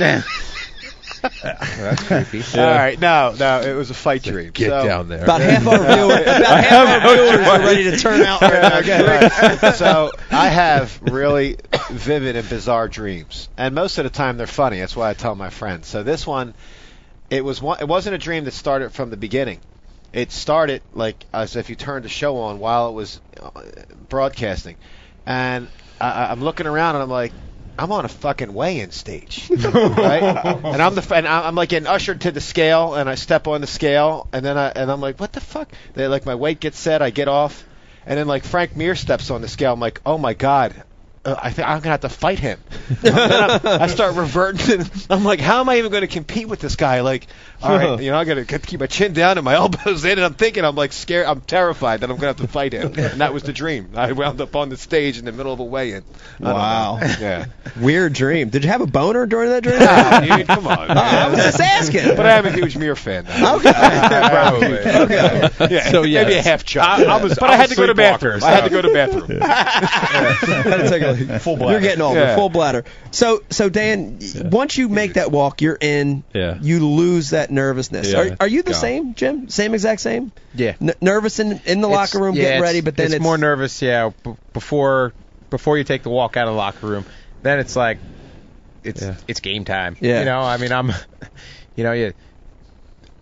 That's 1.41 2.03
creepy. 2.03 2.43
All 2.59 2.65
right, 2.67 2.99
no, 2.99 3.33
no, 3.37 3.61
it 3.61 3.73
was 3.73 3.89
a 3.89 3.93
fight 3.93 4.23
dream. 4.23 4.51
Get 4.51 4.69
So- 4.69 4.85
down 4.85 5.09
there. 5.09 5.23
About 5.23 5.41
half 5.41 5.67
our 5.67 5.77
viewers, 5.95 6.21
about 6.21 6.63
half 6.63 7.05
our 7.05 7.15
viewers 7.15 7.47
are 7.47 7.59
ready 7.59 7.83
to 7.91 7.97
turn 7.97 8.21
out 8.21 8.41
right 8.41 8.61
now. 8.61 8.81
Go. 8.81 9.05
Right. 9.05 9.75
so 9.75 10.11
I 10.31 10.49
have 10.49 10.99
really 11.01 11.57
vivid 11.91 12.35
and 12.35 12.47
bizarre 12.47 12.87
dreams, 12.87 13.49
and 13.57 13.73
most 13.73 13.97
of 13.97 14.03
the 14.03 14.09
time 14.09 14.37
they're 14.37 14.47
funny. 14.47 14.79
That's 14.79 14.95
why 14.95 15.09
I 15.09 15.13
tell 15.13 15.35
my 15.35 15.49
friends. 15.49 15.87
So 15.87 16.03
this 16.03 16.25
one, 16.27 16.53
it 17.29 17.43
was 17.43 17.61
one. 17.61 17.79
It 17.79 17.87
wasn't 17.87 18.15
a 18.15 18.19
dream 18.19 18.43
that 18.45 18.51
started 18.53 18.91
from 18.91 19.09
the 19.09 19.17
beginning. 19.17 19.59
It 20.13 20.31
started 20.31 20.81
like 20.93 21.25
as 21.33 21.55
if 21.55 21.69
you 21.69 21.75
turned 21.75 22.05
the 22.05 22.09
show 22.09 22.37
on 22.37 22.59
while 22.59 22.89
it 22.89 22.93
was 22.93 23.19
uh, 23.41 23.49
broadcasting, 24.07 24.75
and 25.25 25.67
I, 25.99 26.31
I'm 26.31 26.41
looking 26.41 26.67
around 26.67 26.95
and 26.95 27.03
I'm 27.03 27.09
like. 27.09 27.33
I'm 27.79 27.91
on 27.91 28.05
a 28.05 28.07
fucking 28.07 28.55
weigh-in 28.55 28.89
stage, 28.89 29.47
right? 29.51 30.23
And 30.23 30.81
I'm 30.81 30.95
the 30.95 31.07
and 31.15 31.27
I'm 31.27 31.53
like 31.53 31.69
getting 31.69 31.85
ushered 31.85 32.21
to 32.21 32.31
the 32.31 32.41
scale, 32.41 32.95
and 32.95 33.07
I 33.07 33.13
step 33.13 33.47
on 33.47 33.61
the 33.61 33.67
scale, 33.67 34.25
and 34.33 34.43
then 34.43 34.57
I 34.57 34.69
and 34.69 34.91
I'm 34.91 34.99
like, 34.99 35.19
what 35.19 35.31
the 35.31 35.41
fuck? 35.41 35.71
They 35.93 36.07
like 36.07 36.25
my 36.25 36.33
weight 36.33 36.59
gets 36.59 36.79
set, 36.79 37.03
I 37.03 37.11
get 37.11 37.27
off, 37.27 37.63
and 38.07 38.17
then 38.17 38.25
like 38.25 38.45
Frank 38.45 38.75
Mir 38.75 38.95
steps 38.95 39.29
on 39.29 39.41
the 39.41 39.47
scale. 39.47 39.73
I'm 39.73 39.79
like, 39.79 40.01
oh 40.07 40.17
my 40.17 40.33
god, 40.33 40.73
uh, 41.23 41.35
I 41.37 41.51
think 41.51 41.67
I'm 41.67 41.79
gonna 41.81 41.91
have 41.91 41.99
to 42.01 42.09
fight 42.09 42.39
him. 42.39 42.59
I 43.03 43.87
start 43.87 44.15
reverting. 44.15 44.83
I'm 45.09 45.23
like, 45.25 45.41
how 45.41 45.59
am 45.59 45.67
I 45.69 45.77
even 45.77 45.91
going 45.91 46.01
to 46.01 46.07
compete 46.07 46.47
with 46.47 46.61
this 46.61 46.77
guy? 46.77 47.01
Like, 47.01 47.27
all 47.61 47.75
right, 47.77 47.99
you 48.01 48.11
know, 48.11 48.17
I 48.17 48.23
gotta 48.25 48.45
keep 48.45 48.79
my 48.79 48.87
chin 48.87 49.13
down 49.13 49.37
and 49.37 49.45
my 49.45 49.53
elbows 49.63 50.05
in, 50.05 50.11
and 50.11 50.21
I'm 50.21 50.33
thinking, 50.35 50.63
I'm 50.65 50.75
like 50.75 50.93
scared, 50.93 51.25
I'm 51.25 51.41
terrified 51.41 52.01
that 52.01 52.09
I'm 52.09 52.17
gonna 52.17 52.27
have 52.27 52.37
to 52.37 52.47
fight 52.47 52.73
him. 52.73 52.93
And 52.97 53.21
that 53.21 53.33
was 53.33 53.43
the 53.43 53.53
dream. 53.53 53.89
I 53.95 54.11
wound 54.11 54.41
up 54.41 54.55
on 54.55 54.69
the 54.69 54.77
stage 54.77 55.17
in 55.17 55.25
the 55.25 55.31
middle 55.31 55.53
of 55.53 55.59
a 55.59 55.63
weigh-in. 55.63 56.03
I 56.43 56.53
Wow. 56.53 56.99
Yeah. 57.01 57.45
Weird 57.79 58.13
dream. 58.13 58.49
Did 58.49 58.63
you 58.63 58.69
have 58.69 58.81
a 58.81 58.87
boner 58.87 59.25
during 59.25 59.49
that 59.49 59.63
dream? 59.63 59.77
Ah, 59.79 60.35
dude, 60.37 60.45
come 60.47 60.67
on. 60.67 60.87
man. 60.87 60.97
I 60.97 61.29
was 61.29 61.39
just 61.39 61.59
asking. 61.59 62.15
But 62.15 62.25
I 62.25 62.37
am 62.37 62.45
a 62.45 62.51
huge 62.51 62.77
Mir 62.77 62.95
fan. 62.95 63.25
Now. 63.25 63.55
Okay. 63.57 63.71
Probably. 63.71 64.77
Okay. 64.77 65.49
Yeah, 65.71 65.89
So, 65.91 66.03
yes. 66.03 66.25
maybe 66.27 66.37
a 66.39 66.41
half 66.43 66.63
chop. 66.65 66.99
I- 66.99 67.03
I 67.05 67.23
was- 67.23 67.35
but 67.35 67.49
I 67.49 67.53
I, 67.53 67.55
had 67.55 67.69
was 67.69 67.77
to 67.77 67.87
go 67.87 67.87
to 67.87 67.93
sleepwalker, 67.93 68.39
bathroom. 68.39 68.43
I 68.43 68.51
had 68.51 68.63
to 68.65 68.69
go 68.69 68.81
to 68.81 68.93
bathroom. 68.93 69.39
That'll 70.63 70.89
take 70.89 71.01
a- 71.01 71.39
Full 71.39 71.57
bladder. 71.57 71.71
You're 71.73 71.81
getting 71.81 72.01
older. 72.01 72.19
Yeah. 72.19 72.35
Full 72.35 72.49
bladder. 72.49 72.85
So, 73.11 73.41
so 73.49 73.69
Dan, 73.69 74.19
once 74.45 74.77
you 74.77 74.89
make 74.89 75.13
that 75.13 75.31
walk, 75.31 75.61
you're 75.61 75.77
in. 75.79 76.23
Yeah. 76.33 76.57
You 76.61 76.85
lose 76.87 77.31
that 77.31 77.46
nervousness. 77.51 78.11
Yeah. 78.11 78.19
Are, 78.19 78.37
are 78.41 78.47
you 78.47 78.61
the 78.63 78.71
Gone. 78.71 78.81
same, 78.81 79.13
Jim? 79.15 79.49
Same 79.49 79.73
exact 79.73 80.01
same? 80.01 80.31
Yeah. 80.53 80.75
N- 80.81 80.93
nervous 81.01 81.39
in 81.39 81.59
in 81.65 81.81
the 81.81 81.87
locker 81.87 82.19
room, 82.19 82.35
yeah, 82.35 82.43
getting 82.43 82.61
ready, 82.61 82.81
but 82.81 82.95
then 82.95 83.13
it's, 83.13 83.21
more 83.21 83.37
nervous. 83.37 83.81
Yeah, 83.81 84.11
b- 84.23 84.35
before 84.53 85.13
before 85.49 85.77
you 85.77 85.83
take 85.83 86.03
the 86.03 86.09
walk 86.09 86.37
out 86.37 86.47
of 86.47 86.53
the 86.53 86.57
locker 86.57 86.87
room, 86.87 87.05
then 87.43 87.59
it's 87.59 87.75
like 87.75 87.99
it's 88.83 89.01
Yeah. 89.01 89.15
it's 89.27 89.39
game 89.39 89.65
time. 89.65 89.97
Yeah. 89.99 90.19
You 90.19 90.25
know, 90.25 90.39
I 90.41 90.57
mean, 90.57 90.71
I'm, 90.71 90.91
you 91.75 91.83
know, 91.83 91.91
you 91.93 92.13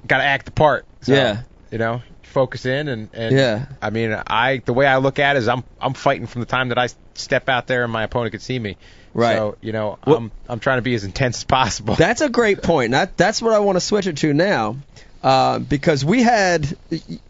got 0.06 0.18
to 0.18 0.24
act 0.24 0.46
the 0.46 0.52
part. 0.52 0.86
So, 1.02 1.14
Yeah. 1.14 1.44
You 1.72 1.78
know, 1.80 2.02
focus 2.24 2.66
in 2.66 2.88
and 2.88 3.10
and 3.14 3.36
Yeah. 3.36 3.66
I 3.82 3.90
mean, 3.90 4.16
I 4.28 4.62
the 4.64 4.74
way 4.74 4.86
I 4.88 4.98
look 4.98 5.20
at 5.20 5.36
it 5.36 5.40
is 5.40 5.48
I'm 5.48 5.64
I'm 5.80 5.94
fighting 5.94 6.28
from 6.28 6.42
the 6.42 6.46
time 6.48 6.70
that 6.70 6.78
I 6.78 6.88
step 7.16 7.50
out 7.50 7.68
there 7.68 7.84
and 7.84 7.92
my 7.92 8.04
opponent 8.04 8.32
can 8.32 8.40
see 8.42 8.60
me. 8.60 8.78
Right. 9.16 9.38
So 9.38 9.58
you 9.62 9.72
know, 9.72 9.98
Well- 10.06 10.18
I'm 10.18 10.32
I'm 10.50 10.60
trying 10.60 10.78
to 10.80 10.82
be 10.84 10.94
as 10.94 11.04
intense 11.06 11.38
as 11.38 11.44
possible. 11.46 11.96
That's 11.96 12.22
a 12.22 12.30
great 12.30 12.62
point. 12.62 12.92
That, 12.92 13.16
that's 13.18 13.42
what 13.42 13.54
I 13.54 13.60
want 13.60 13.78
to 13.78 13.80
switch 13.80 14.08
it 14.08 14.18
to 14.18 14.34
now, 14.34 14.76
uh, 15.24 15.60
because 15.60 16.04
we 16.04 16.22
had, 16.22 16.78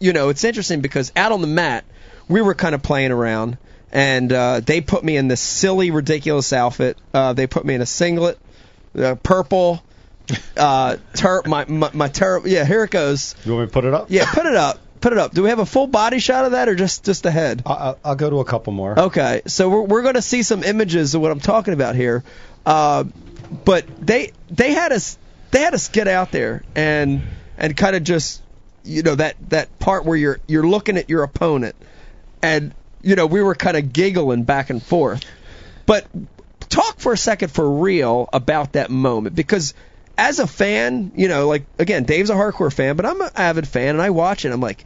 you 0.00 0.12
know, 0.12 0.28
it's 0.28 0.42
interesting 0.44 0.80
because 0.80 1.12
out 1.14 1.30
on 1.32 1.40
the 1.40 1.46
mat 1.46 1.84
we 2.28 2.42
were 2.42 2.54
kind 2.54 2.74
of 2.74 2.82
playing 2.82 3.12
around, 3.12 3.56
and 3.92 4.32
uh, 4.32 4.58
they 4.60 4.80
put 4.80 5.04
me 5.04 5.16
in 5.16 5.28
this 5.28 5.40
silly, 5.40 5.92
ridiculous 5.92 6.52
outfit. 6.52 6.98
Uh, 7.14 7.32
they 7.34 7.46
put 7.46 7.64
me 7.64 7.74
in 7.76 7.80
a 7.80 7.86
singlet, 7.86 8.36
uh, 8.98 9.14
purple, 9.14 9.80
uh, 10.56 10.96
ter- 11.14 11.42
my 11.46 11.66
my, 11.66 11.90
my 11.94 12.08
terrible. 12.08 12.48
Yeah, 12.48 12.64
here 12.64 12.82
it 12.82 12.90
goes. 12.90 13.36
You 13.44 13.52
want 13.52 13.62
me 13.62 13.66
to 13.68 13.72
put 13.72 13.84
it 13.84 13.94
up? 13.94 14.06
Yeah, 14.10 14.28
put 14.32 14.46
it 14.46 14.56
up. 14.56 14.80
Put 15.06 15.12
it 15.12 15.20
up. 15.20 15.32
Do 15.32 15.44
we 15.44 15.50
have 15.50 15.60
a 15.60 15.66
full 15.66 15.86
body 15.86 16.18
shot 16.18 16.46
of 16.46 16.50
that, 16.50 16.68
or 16.68 16.74
just 16.74 17.04
just 17.04 17.22
the 17.22 17.30
head? 17.30 17.62
I, 17.64 17.72
I, 17.72 17.94
I'll 18.06 18.16
go 18.16 18.28
to 18.28 18.40
a 18.40 18.44
couple 18.44 18.72
more. 18.72 18.98
Okay, 18.98 19.42
so 19.46 19.68
we're 19.68 19.82
we're 19.82 20.02
going 20.02 20.16
to 20.16 20.20
see 20.20 20.42
some 20.42 20.64
images 20.64 21.14
of 21.14 21.20
what 21.20 21.30
I'm 21.30 21.38
talking 21.38 21.74
about 21.74 21.94
here, 21.94 22.24
uh, 22.66 23.04
but 23.64 23.84
they 24.04 24.32
they 24.50 24.74
had 24.74 24.90
us 24.90 25.16
they 25.52 25.60
had 25.60 25.74
us 25.74 25.90
get 25.90 26.08
out 26.08 26.32
there 26.32 26.64
and 26.74 27.22
and 27.56 27.76
kind 27.76 27.94
of 27.94 28.02
just 28.02 28.42
you 28.82 29.04
know 29.04 29.14
that 29.14 29.36
that 29.50 29.78
part 29.78 30.04
where 30.06 30.16
you're 30.16 30.40
you're 30.48 30.66
looking 30.66 30.96
at 30.96 31.08
your 31.08 31.22
opponent, 31.22 31.76
and 32.42 32.74
you 33.00 33.14
know 33.14 33.26
we 33.26 33.40
were 33.40 33.54
kind 33.54 33.76
of 33.76 33.92
giggling 33.92 34.42
back 34.42 34.70
and 34.70 34.82
forth, 34.82 35.24
but 35.86 36.04
talk 36.68 36.98
for 36.98 37.12
a 37.12 37.16
second 37.16 37.52
for 37.52 37.78
real 37.78 38.28
about 38.32 38.72
that 38.72 38.90
moment 38.90 39.36
because 39.36 39.72
as 40.18 40.38
a 40.38 40.46
fan, 40.46 41.12
you 41.14 41.28
know, 41.28 41.46
like 41.46 41.64
again, 41.78 42.04
Dave's 42.04 42.30
a 42.30 42.34
hardcore 42.34 42.72
fan, 42.72 42.96
but 42.96 43.06
I'm 43.06 43.20
an 43.20 43.30
avid 43.36 43.68
fan 43.68 43.90
and 43.90 44.02
I 44.02 44.10
watch 44.10 44.44
it. 44.44 44.52
I'm 44.52 44.60
like, 44.60 44.84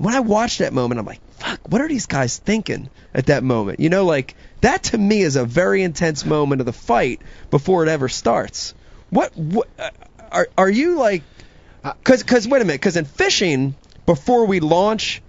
when 0.00 0.14
I 0.14 0.20
watch 0.20 0.58
that 0.58 0.72
moment, 0.72 0.98
I'm 0.98 1.04
like, 1.04 1.20
fuck, 1.32 1.60
what 1.68 1.82
are 1.82 1.88
these 1.88 2.06
guys 2.06 2.38
thinking 2.38 2.88
at 3.12 3.26
that 3.26 3.44
moment? 3.44 3.80
You 3.80 3.90
know, 3.90 4.06
like 4.06 4.34
that 4.62 4.84
to 4.84 4.98
me 4.98 5.20
is 5.20 5.36
a 5.36 5.44
very 5.44 5.82
intense 5.82 6.24
moment 6.24 6.62
of 6.62 6.66
the 6.66 6.72
fight 6.72 7.20
before 7.50 7.82
it 7.82 7.90
ever 7.90 8.08
starts. 8.08 8.72
What, 9.10 9.36
what 9.36 9.68
uh, 9.78 9.90
are 10.32 10.48
are 10.56 10.70
you 10.70 10.96
like? 10.96 11.22
Because 11.82 12.22
because 12.22 12.48
wait 12.48 12.62
a 12.62 12.64
minute, 12.64 12.80
because 12.80 12.96
in 12.96 13.04
fishing 13.04 13.74
before 14.06 14.46
we 14.46 14.60
launch, 14.60 15.20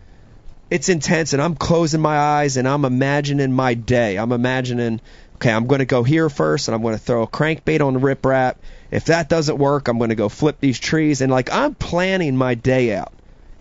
it's 0.69 0.88
intense 0.88 1.34
and 1.34 1.41
I'm 1.41 1.56
closing 1.56 1.99
my 1.99 2.18
eyes 2.18 2.56
and 2.56 2.65
I'm 2.65 2.85
imagining 2.85 3.52
my 3.52 3.73
day. 3.73 4.18
I'm 4.18 4.31
imagining, 4.31 5.02
okay, 5.35 5.52
I'm 5.52 5.68
going 5.68 5.80
to 5.80 5.85
go 5.85 6.03
here 6.03 6.30
first 6.30 6.69
and 6.69 6.76
I'm 6.76 6.81
going 6.81 6.95
to 6.95 7.03
throw 7.03 7.23
a 7.23 7.27
crankbait 7.27 7.85
on 7.85 7.95
the 7.95 7.99
riprap. 7.99 8.56
If 8.89 9.06
that 9.06 9.27
doesn't 9.27 9.57
work, 9.57 9.89
I'm 9.89 9.98
going 9.98 10.11
to 10.11 10.15
go 10.15 10.30
flip 10.30 10.61
these 10.61 10.80
trees 10.80 11.19
and 11.19 11.30
like 11.30 11.52
I'm 11.52 11.76
planning 11.76 12.38
my 12.38 12.56
day 12.56 12.95
out. 12.95 13.11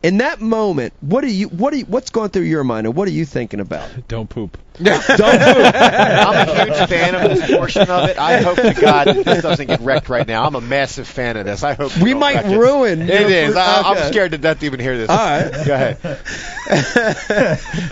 In 0.02 0.16
that 0.18 0.40
moment, 0.40 0.94
what 1.02 1.24
are 1.24 1.28
you 1.28 1.48
what 1.48 1.74
are 1.74 1.77
you, 1.77 1.85
what's 1.85 2.09
going 2.09 2.31
through 2.31 2.44
your 2.44 2.64
mind 2.64 2.86
and 2.86 2.97
what 2.97 3.06
are 3.06 3.10
you 3.10 3.27
thinking 3.27 3.60
about? 3.60 3.86
Don't 4.09 4.31
poop. 4.31 4.56
Don't 4.82 5.02
poop. 5.02 5.18
I'm 5.18 6.48
a 6.48 6.64
huge 6.64 6.89
fan 6.89 7.14
of 7.14 7.36
this 7.36 7.51
portion 7.51 7.82
of 7.82 8.09
it. 8.09 8.18
I 8.18 8.40
hope 8.40 8.56
to 8.56 8.72
God 8.81 9.09
that 9.09 9.24
this 9.27 9.43
doesn't 9.43 9.66
get 9.66 9.81
wrecked 9.81 10.09
right 10.09 10.27
now. 10.27 10.47
I'm 10.47 10.55
a 10.55 10.60
massive 10.62 11.06
fan 11.06 11.36
of 11.36 11.44
this. 11.44 11.62
I 11.62 11.74
hope 11.74 11.94
We 11.98 12.14
might 12.14 12.47
ruin. 12.47 13.02
It 13.02 13.20
your- 13.20 13.31
is. 13.31 13.56
I, 13.56 13.81
okay. 13.81 13.89
I'm 13.89 14.10
scared 14.10 14.31
to 14.31 14.39
death 14.39 14.60
to 14.60 14.66
even 14.66 14.81
hear 14.81 14.97
this. 14.97 15.10
All 15.10 15.16
right. 15.16 15.52
Go 15.66 15.74
ahead. 15.74 15.98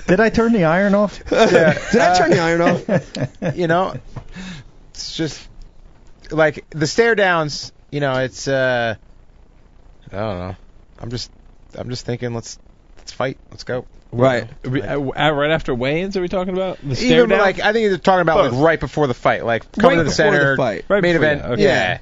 Did 0.06 0.20
I 0.20 0.30
turn 0.30 0.54
the 0.54 0.64
iron 0.64 0.94
off? 0.94 1.22
Did 1.28 2.00
I 2.00 2.16
turn 2.16 2.30
the 2.30 2.40
iron 2.40 2.60
off? 2.62 3.54
you 3.56 3.66
know, 3.66 3.94
it's 4.92 5.14
just 5.14 5.46
like 6.30 6.64
the 6.70 6.86
stare 6.86 7.14
downs. 7.14 7.72
You 7.90 8.00
know, 8.00 8.18
it's 8.20 8.48
uh, 8.48 8.94
I 10.10 10.16
don't 10.16 10.38
know. 10.38 10.56
I'm 11.00 11.10
just, 11.10 11.30
I'm 11.78 11.90
just 11.90 12.04
thinking, 12.04 12.34
let's, 12.34 12.58
let's 12.98 13.12
fight, 13.12 13.38
let's 13.50 13.64
go. 13.64 13.86
Right. 14.10 14.48
Are 14.64 14.70
we- 14.70 14.82
uh, 14.82 14.98
uh, 14.98 15.30
right 15.32 15.50
after 15.50 15.74
weigh-ins, 15.74 16.16
are 16.16 16.20
we 16.22 16.28
talking 16.28 16.54
about 16.54 16.78
the 16.82 16.96
stare 16.96 17.18
Even 17.18 17.30
down? 17.30 17.40
like 17.40 17.60
I 17.60 17.72
think 17.72 17.88
they're 17.88 17.98
talking 17.98 18.22
about 18.22 18.36
Both. 18.38 18.52
like 18.54 18.62
right 18.64 18.80
before 18.80 19.06
the 19.06 19.14
fight, 19.14 19.44
like 19.44 19.70
coming 19.72 19.98
Right 19.98 20.04
to 20.04 20.04
the 20.04 20.10
before 20.10 20.30
the 20.32 20.38
center, 20.38 20.56
fight. 20.56 20.84
Right 20.88 21.02
main 21.02 21.14
before, 21.14 21.26
event. 21.32 21.60
yeah, 21.60 21.98
okay. 21.98 22.00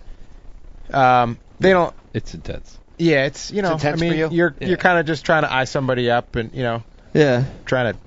Yeah. 0.91 1.23
Um, 1.23 1.39
they 1.59 1.71
don't. 1.71 1.95
it's 2.15 2.33
intense. 2.35 2.79
Yeah, 2.99 3.27
it's 3.27 3.51
you 3.51 3.61
know, 3.63 3.73
intense 3.73 4.01
I 4.01 4.01
mean, 4.01 4.13
for 4.13 4.17
you? 4.19 4.29
you're 4.31 4.55
Yeah. 4.61 4.69
you're 4.69 4.77
kind 4.77 4.99
of 4.99 5.07
just 5.07 5.25
trying 5.27 5.43
to 5.43 5.53
eye 5.53 5.65
somebody 5.65 6.11
up 6.11 6.37
and 6.37 6.53
you 6.55 6.63
know, 6.63 6.83
Yeah. 7.13 7.45
trying 7.65 7.93
to 7.95 7.99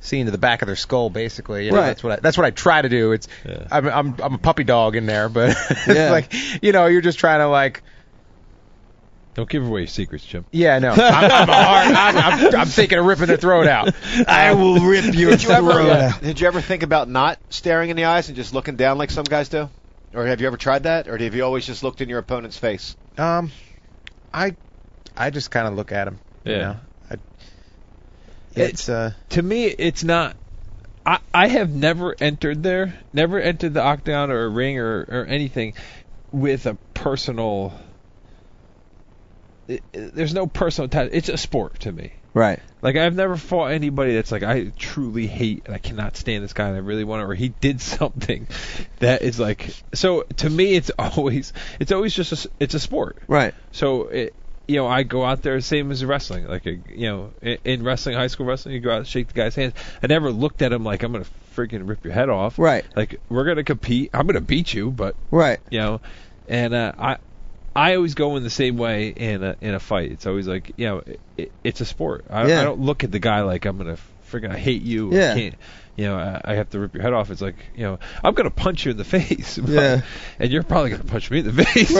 see 0.00 0.18
into 0.20 0.32
the 0.32 0.38
back 0.38 0.62
of 0.62 0.66
their 0.66 0.76
skull, 0.76 1.08
basically. 1.08 1.66
You 1.66 1.70
know, 1.72 1.78
Right. 1.78 1.86
That's 1.86 2.02
what 2.02 2.12
I, 2.14 2.16
that's 2.20 2.36
what 2.36 2.44
I 2.46 2.50
try 2.50 2.82
to 2.82 2.88
do. 2.88 3.12
It's 3.12 3.28
Yeah. 3.48 3.66
I'm, 3.70 3.86
I'm 3.88 4.14
I'm 4.22 4.34
a 4.34 4.38
puppy 4.38 4.64
dog 4.64 4.96
in 4.96 5.06
there, 5.06 5.28
but 5.28 5.56
Yeah. 5.86 6.10
like 6.10 6.34
you 6.62 6.72
know, 6.72 6.86
you're 6.86 7.00
just 7.00 7.18
trying 7.20 7.38
to 7.40 7.48
like 7.48 7.82
Don't 9.36 9.48
give 9.48 9.66
away 9.66 9.80
your 9.82 9.86
secrets, 9.86 10.24
Jim. 10.24 10.46
yeah, 10.50 10.78
no, 10.78 10.90
I'm, 10.96 11.30
I'm 11.30 11.48
hard. 11.48 11.94
I'm, 11.94 12.16
I'm, 12.16 12.54
I'm 12.60 12.66
thinking 12.66 12.98
of 12.98 13.04
ripping 13.04 13.26
their 13.26 13.36
throat 13.36 13.66
out. 13.66 13.94
I 14.26 14.54
will 14.54 14.80
rip 14.80 15.14
your 15.14 15.30
Did 15.32 15.42
you 15.44 15.50
ever 15.50 15.72
throat. 15.72 16.20
did 16.22 16.40
you 16.40 16.46
ever 16.46 16.60
think 16.62 16.82
about 16.82 17.08
not 17.10 17.38
staring 17.50 17.90
in 17.90 17.96
the 17.96 18.04
eyes 18.06 18.28
and 18.28 18.36
just 18.36 18.54
looking 18.54 18.76
down 18.76 18.96
like 18.96 19.10
some 19.10 19.24
guys 19.24 19.50
do? 19.50 19.68
Or 20.14 20.24
have 20.26 20.40
you 20.40 20.46
ever 20.46 20.56
tried 20.56 20.84
that? 20.84 21.06
Or 21.08 21.18
have 21.18 21.34
you 21.34 21.44
always 21.44 21.66
just 21.66 21.82
looked 21.82 22.00
in 22.00 22.08
your 22.08 22.18
opponent's 22.18 22.56
face? 22.56 22.96
Um, 23.18 23.50
I 24.32 24.56
I 25.14 25.28
just 25.30 25.50
kind 25.50 25.68
of 25.68 25.74
look 25.74 25.92
at 25.92 26.08
him. 26.08 26.18
You 26.44 26.52
Yeah. 26.52 26.58
know? 26.58 26.76
I, 27.10 27.16
it's 28.54 28.88
uh 28.88 29.12
To 29.30 29.42
me, 29.42 29.66
it's 29.66 30.02
not. 30.02 30.34
I 31.04 31.18
I 31.34 31.48
have 31.48 31.68
never 31.70 32.16
entered 32.18 32.62
there, 32.62 32.98
never 33.12 33.38
entered 33.38 33.74
the 33.74 33.82
octagon 33.82 34.30
or 34.30 34.44
a 34.44 34.48
ring 34.48 34.78
or 34.78 35.00
or 35.02 35.26
anything 35.26 35.74
with 36.32 36.64
a 36.64 36.78
personal. 36.94 37.78
It- 39.68 39.82
it- 39.92 40.14
there's 40.14 40.34
no 40.34 40.46
personal 40.46 40.86
attachment. 40.86 41.14
It's 41.14 41.28
a 41.28 41.36
sport 41.36 41.80
to 41.80 41.92
me. 41.92 42.12
Right. 42.34 42.60
Like 42.82 42.96
I've 42.96 43.14
never 43.14 43.36
fought 43.38 43.70
anybody 43.72 44.14
that's 44.14 44.30
like 44.30 44.42
I 44.42 44.70
truly 44.76 45.26
hate 45.26 45.62
and 45.64 45.74
I 45.74 45.78
cannot 45.78 46.16
stand 46.18 46.44
this 46.44 46.52
guy 46.52 46.68
and 46.68 46.76
I 46.76 46.80
really 46.80 47.04
want 47.04 47.22
to 47.22 47.26
or 47.26 47.34
he 47.34 47.48
did 47.48 47.80
something 47.80 48.46
that 48.98 49.22
is 49.22 49.40
like 49.40 49.74
so 49.94 50.22
to 50.38 50.50
me 50.50 50.74
it's 50.74 50.90
always 50.98 51.52
it's 51.80 51.92
always 51.92 52.12
just 52.14 52.32
a, 52.32 52.36
s- 52.36 52.46
it's 52.60 52.74
a 52.74 52.80
sport. 52.80 53.16
Right. 53.26 53.54
So 53.72 54.08
it 54.08 54.34
you 54.68 54.76
know 54.76 54.86
I 54.86 55.02
go 55.04 55.24
out 55.24 55.40
there 55.42 55.58
same 55.62 55.90
as 55.90 56.04
wrestling 56.04 56.46
like 56.46 56.66
a, 56.66 56.72
you 56.90 57.08
know 57.08 57.32
in, 57.40 57.56
in 57.64 57.82
wrestling 57.84 58.16
high 58.16 58.26
school 58.26 58.44
wrestling 58.44 58.74
you 58.74 58.80
go 58.80 58.90
out 58.92 58.98
and 58.98 59.06
shake 59.06 59.28
the 59.28 59.34
guy's 59.34 59.54
hand. 59.54 59.72
I 60.02 60.06
never 60.06 60.30
looked 60.30 60.60
at 60.60 60.72
him 60.74 60.84
like 60.84 61.02
I'm 61.04 61.12
gonna 61.12 61.24
freaking 61.56 61.88
rip 61.88 62.04
your 62.04 62.12
head 62.12 62.28
off. 62.28 62.58
Right. 62.58 62.84
Like 62.94 63.18
we're 63.30 63.44
gonna 63.44 63.64
compete. 63.64 64.10
I'm 64.12 64.26
gonna 64.26 64.42
beat 64.42 64.74
you, 64.74 64.90
but 64.90 65.16
Right. 65.30 65.58
you 65.70 65.78
know, 65.78 66.00
and 66.48 66.74
uh, 66.74 66.92
I 66.98 67.16
I 67.76 67.96
always 67.96 68.14
go 68.14 68.36
in 68.36 68.42
the 68.42 68.50
same 68.50 68.76
way 68.76 69.08
in 69.08 69.42
a 69.44 69.56
in 69.60 69.74
a 69.74 69.80
fight. 69.80 70.10
It's 70.12 70.26
always 70.26 70.46
like 70.48 70.72
you 70.76 70.86
know, 70.86 71.02
it, 71.36 71.52
it's 71.62 71.80
a 71.80 71.84
sport. 71.84 72.24
I, 72.30 72.46
Yeah. 72.48 72.60
I 72.60 72.64
don't 72.64 72.80
look 72.80 73.04
at 73.04 73.12
the 73.12 73.18
guy 73.18 73.42
like 73.42 73.64
I'm 73.66 73.76
gonna 73.78 73.98
friggin' 74.30 74.50
I 74.50 74.58
hate 74.58 74.82
you. 74.82 75.12
Yeah. 75.12 75.34
Can't, 75.34 75.54
you 75.96 76.04
know, 76.04 76.16
I, 76.16 76.40
I 76.44 76.54
have 76.56 76.68
to 76.70 76.78
rip 76.80 76.92
your 76.94 77.02
head 77.02 77.12
off. 77.14 77.30
It's 77.30 77.40
like 77.40 77.54
you 77.74 77.84
know, 77.84 77.98
I'm 78.22 78.34
gonna 78.34 78.50
punch 78.50 78.84
you 78.84 78.90
in 78.90 78.96
the 78.96 79.04
face. 79.16 79.56
But, 79.62 79.70
Yeah. 79.70 80.00
And 80.38 80.50
you're 80.50 80.62
probably 80.62 80.90
gonna 80.90 81.04
punch 81.04 81.30
me 81.30 81.38
in 81.40 81.44
the 81.46 81.64
face. 81.64 81.92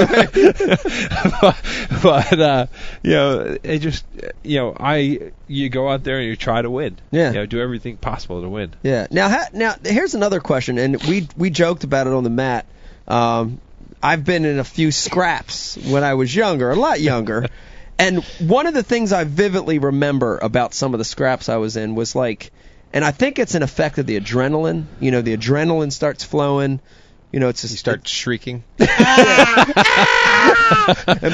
but 1.40 2.03
but 2.03 2.40
uh, 2.40 2.66
you 3.03 3.11
know, 3.12 3.57
it 3.62 3.78
just 3.78 4.05
you 4.43 4.59
know, 4.59 4.77
I 4.78 5.32
you 5.47 5.69
go 5.69 5.89
out 5.89 6.05
there 6.05 6.19
and 6.19 6.27
you 6.28 6.36
try 6.36 6.62
to 6.62 6.70
win. 6.70 6.98
Yeah. 7.11 7.28
You 7.28 7.35
know, 7.35 7.47
do 7.47 7.61
everything 7.61 7.97
possible 7.97 8.43
to 8.43 8.48
win. 8.48 8.74
Yeah. 8.82 9.07
Now, 9.11 9.28
ha- 9.28 9.48
now 9.53 9.74
here's 9.85 10.15
another 10.15 10.40
question, 10.40 10.78
and 10.78 11.03
we 11.05 11.28
we 11.36 11.51
joked 11.51 11.85
about 11.85 12.07
it 12.07 12.12
on 12.12 12.24
the 12.24 12.31
mat. 12.31 12.66
Um, 13.09 13.61
I've 14.02 14.24
been 14.24 14.44
in 14.44 14.59
a 14.59 14.64
few 14.64 14.93
scraps 14.93 15.77
when 15.77 16.05
I 16.05 16.14
was 16.14 16.35
younger, 16.35 16.70
a 16.70 16.77
lot 16.77 17.01
younger, 17.01 17.47
and 17.98 18.23
one 18.40 18.66
of 18.66 18.74
the 18.74 18.82
things 18.82 19.12
I 19.12 19.24
vividly 19.24 19.78
remember 19.78 20.39
about 20.39 20.74
some 20.74 20.94
of 20.94 20.98
the 20.98 21.05
scraps 21.05 21.48
I 21.48 21.56
was 21.56 21.77
in 21.77 21.94
was 21.94 22.14
like, 22.14 22.52
and 22.93 23.05
I 23.05 23.10
think 23.10 23.39
it's 23.39 23.55
an 23.55 23.62
effect 23.62 23.98
of 23.98 24.06
the 24.06 24.18
adrenaline. 24.18 24.85
You 25.01 25.10
know, 25.10 25.23
the 25.23 25.36
adrenaline 25.36 25.93
starts 25.93 26.24
flowing. 26.24 26.81
You 27.32 27.40
know, 27.40 27.48
it's 27.48 27.60
just 27.60 27.73
You 27.73 27.78
start 27.78 28.06
shrieking. 28.06 28.62
and 28.78 28.89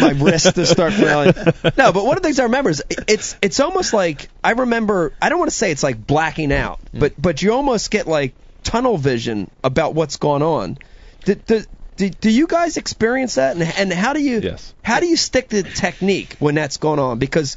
my 0.00 0.14
wrists 0.16 0.52
to 0.52 0.66
start 0.66 0.94
flailing. 0.94 1.34
No, 1.76 1.92
but 1.92 2.04
one 2.04 2.16
of 2.16 2.22
the 2.22 2.26
things 2.28 2.40
I 2.40 2.44
remember 2.44 2.70
is 2.70 2.82
it's 3.06 3.36
it's 3.42 3.60
almost 3.60 3.92
like 3.92 4.28
I 4.42 4.52
remember. 4.52 5.12
I 5.20 5.28
don't 5.28 5.38
want 5.38 5.50
to 5.50 5.56
say 5.56 5.70
it's 5.70 5.82
like 5.82 6.04
blacking 6.04 6.52
out, 6.52 6.80
mm. 6.92 7.00
but 7.00 7.20
but 7.20 7.42
you 7.42 7.52
almost 7.52 7.90
get 7.90 8.08
like 8.08 8.34
tunnel 8.64 8.96
vision 8.96 9.50
about 9.62 9.94
what's 9.94 10.16
going 10.16 10.42
on. 10.42 10.78
Do, 11.24 11.34
do, 11.34 11.62
do, 11.96 12.08
do 12.08 12.30
you 12.30 12.46
guys 12.46 12.76
experience 12.76 13.34
that? 13.36 13.56
And, 13.56 13.62
and 13.78 13.92
how 13.92 14.12
do 14.12 14.20
you 14.22 14.40
Yes. 14.40 14.72
how 14.82 15.00
do 15.00 15.06
you 15.06 15.16
stick 15.16 15.48
to 15.50 15.62
technique 15.62 16.36
when 16.38 16.54
that's 16.54 16.76
going 16.78 16.98
on? 16.98 17.18
Because 17.18 17.56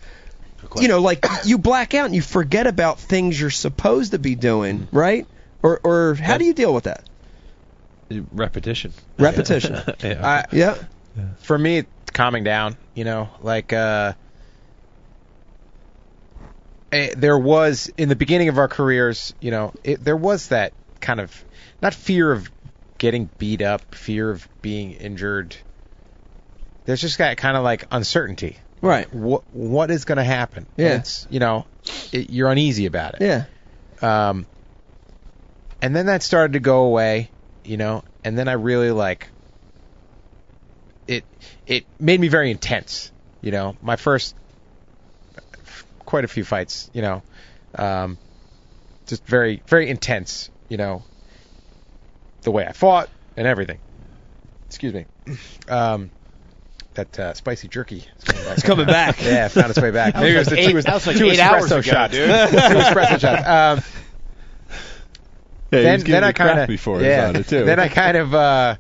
you 0.80 0.88
know, 0.88 1.00
like 1.02 1.26
you 1.46 1.58
black 1.58 1.94
out 1.94 2.06
and 2.06 2.16
you 2.16 2.22
forget 2.22 2.68
about 2.68 3.00
things 3.00 3.40
you're 3.40 3.50
supposed 3.50 4.12
to 4.12 4.20
be 4.20 4.36
doing, 4.36 4.88
right? 4.92 5.26
Or 5.64 5.80
or 5.84 6.16
how 6.16 6.38
do 6.38 6.46
you 6.46 6.54
deal 6.54 6.74
with 6.74 6.86
that? 6.86 7.04
Repetition. 8.32 8.94
Repetition. 9.18 9.76
yeah. 10.04 10.26
I, 10.26 10.56
Yeah. 10.56 10.76
for 11.40 11.58
me, 11.58 11.80
it's 11.80 12.12
calming 12.12 12.44
down. 12.44 12.78
You 12.94 13.04
know, 13.04 13.30
like 13.42 13.74
uh, 13.74 14.14
eh, 16.92 17.14
there 17.18 17.38
was 17.38 17.92
in 17.98 18.10
the 18.10 18.16
beginning 18.16 18.50
of 18.50 18.58
our 18.58 18.68
careers. 18.68 19.34
You 19.42 19.52
know, 19.52 19.74
it, 19.84 20.04
there 20.04 20.16
was 20.18 20.50
that 20.50 20.74
kind 21.02 21.20
of 21.20 21.44
not 21.82 21.94
fear 21.94 22.32
of 22.32 22.50
getting 23.06 23.30
beat 23.38 23.62
up, 23.62 23.94
fear 23.94 24.32
of 24.32 24.48
being 24.64 24.94
injured. 24.94 25.56
There's 26.86 27.02
just 27.02 27.20
that 27.20 27.38
kind 27.38 27.56
of 27.56 27.64
like 27.64 27.86
uncertainty. 27.92 28.58
Right. 28.82 29.14
What 29.14 29.44
what 29.54 29.92
is 29.92 30.06
going 30.06 30.18
to 30.18 30.24
happen? 30.24 30.66
Yeah. 30.76 30.96
It's 30.96 31.28
you 31.30 31.40
know, 31.40 31.68
it, 32.12 32.32
you're 32.32 32.50
uneasy 32.50 32.88
about 32.88 33.22
it. 33.22 33.22
Yeah. 33.22 33.46
Um, 34.02 34.48
and 35.84 35.96
then 35.96 36.08
that 36.08 36.24
started 36.24 36.54
to 36.54 36.60
go 36.60 36.86
away, 36.86 37.30
you 37.64 37.78
know, 37.78 38.04
and 38.24 38.36
then 38.36 38.48
I 38.48 38.54
really 38.54 38.90
like 38.90 39.30
it. 41.08 41.26
It 41.68 41.86
made 42.00 42.20
me 42.20 42.28
very 42.28 42.50
intense, 42.50 43.12
you 43.40 43.52
know. 43.52 43.78
My 43.84 43.98
first, 43.98 44.36
quite 46.06 46.24
a 46.24 46.28
few 46.28 46.44
fights, 46.44 46.90
you 46.92 47.04
know, 47.04 47.22
um, 47.76 48.18
just 49.06 49.24
very, 49.28 49.62
very 49.68 49.90
intense, 49.90 50.50
you 50.70 50.78
know, 50.78 51.04
the 52.46 52.52
way 52.52 52.66
I 52.66 52.72
fought 52.72 53.10
and 53.36 53.46
everything. 53.46 53.80
Excuse 54.68 54.94
me. 54.94 55.06
Um, 55.68 56.10
that 56.94 57.20
uh, 57.20 57.34
spicy 57.34 57.68
jerky 57.68 57.98
is 58.18 58.24
coming 58.24 58.44
back. 58.46 58.54
It's 58.58 58.64
coming 58.66 58.86
back. 58.88 59.22
Yeah, 59.22 59.48
found 59.50 59.70
its 59.70 59.82
way 59.82 59.92
back. 59.92 60.14
That 60.16 60.22
Maybe 60.22 60.36
it 60.36 60.40
was 60.40 60.48
was 60.50 60.52
like 60.54 60.58
the 60.58 60.70
eight- 60.70 60.72
two, 60.72 60.82
that 60.82 60.94
was 60.94 61.08
like 61.08 61.18
two 61.18 61.30
eight 61.30 61.40
hours 61.40 61.66
espresso 61.66 61.72
ago, 61.72 61.82
shots. 61.82 62.14
dude. 62.14 62.30
two 62.30 62.80
espresso 62.80 63.20
shots. 63.20 63.48
Um, 63.48 63.84
Yeah, 65.72 65.82
then 65.82 66.00
then 66.02 66.24
I 66.24 66.32
kind 66.32 66.60
of 66.60 66.68
before 66.68 67.02
yeah. 67.02 67.32
it, 67.32 67.48
too. 67.48 67.66
Then 67.66 67.80
I 67.80 67.90
kind 67.90 68.16
of 68.18 68.34
uh, 68.34 68.76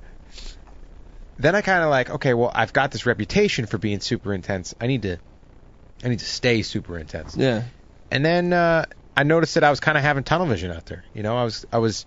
then 1.37 1.55
I 1.55 1.61
kind 1.61 1.83
of 1.83 1.89
like 1.89 2.09
okay, 2.11 2.33
well 2.33 2.51
I've 2.53 2.71
got 2.73 2.91
this 2.91 3.05
reputation 3.05 3.65
for 3.65 3.77
being 3.77 3.99
super 3.99 4.33
intense. 4.33 4.73
I 4.79 4.87
need 4.87 5.01
to 5.01 5.17
I 6.03 6.07
need 6.09 6.19
to 6.19 6.25
stay 6.25 6.61
super 6.61 6.97
intense. 6.97 7.35
Yeah. 7.35 7.63
And 8.11 8.23
then 8.23 8.53
uh, 8.53 8.85
I 9.17 9.23
noticed 9.23 9.55
that 9.55 9.63
I 9.63 9.71
was 9.71 9.79
kind 9.79 9.97
of 9.97 10.03
having 10.03 10.23
tunnel 10.23 10.45
vision 10.47 10.71
out 10.71 10.85
there. 10.85 11.03
You 11.13 11.23
know, 11.23 11.35
I 11.35 11.43
was 11.43 11.65
I 11.73 11.79
was 11.79 12.05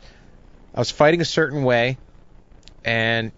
I 0.75 0.81
was 0.81 0.91
fighting 0.91 1.21
a 1.21 1.25
certain 1.25 1.65
way, 1.65 1.99
and 2.85 3.33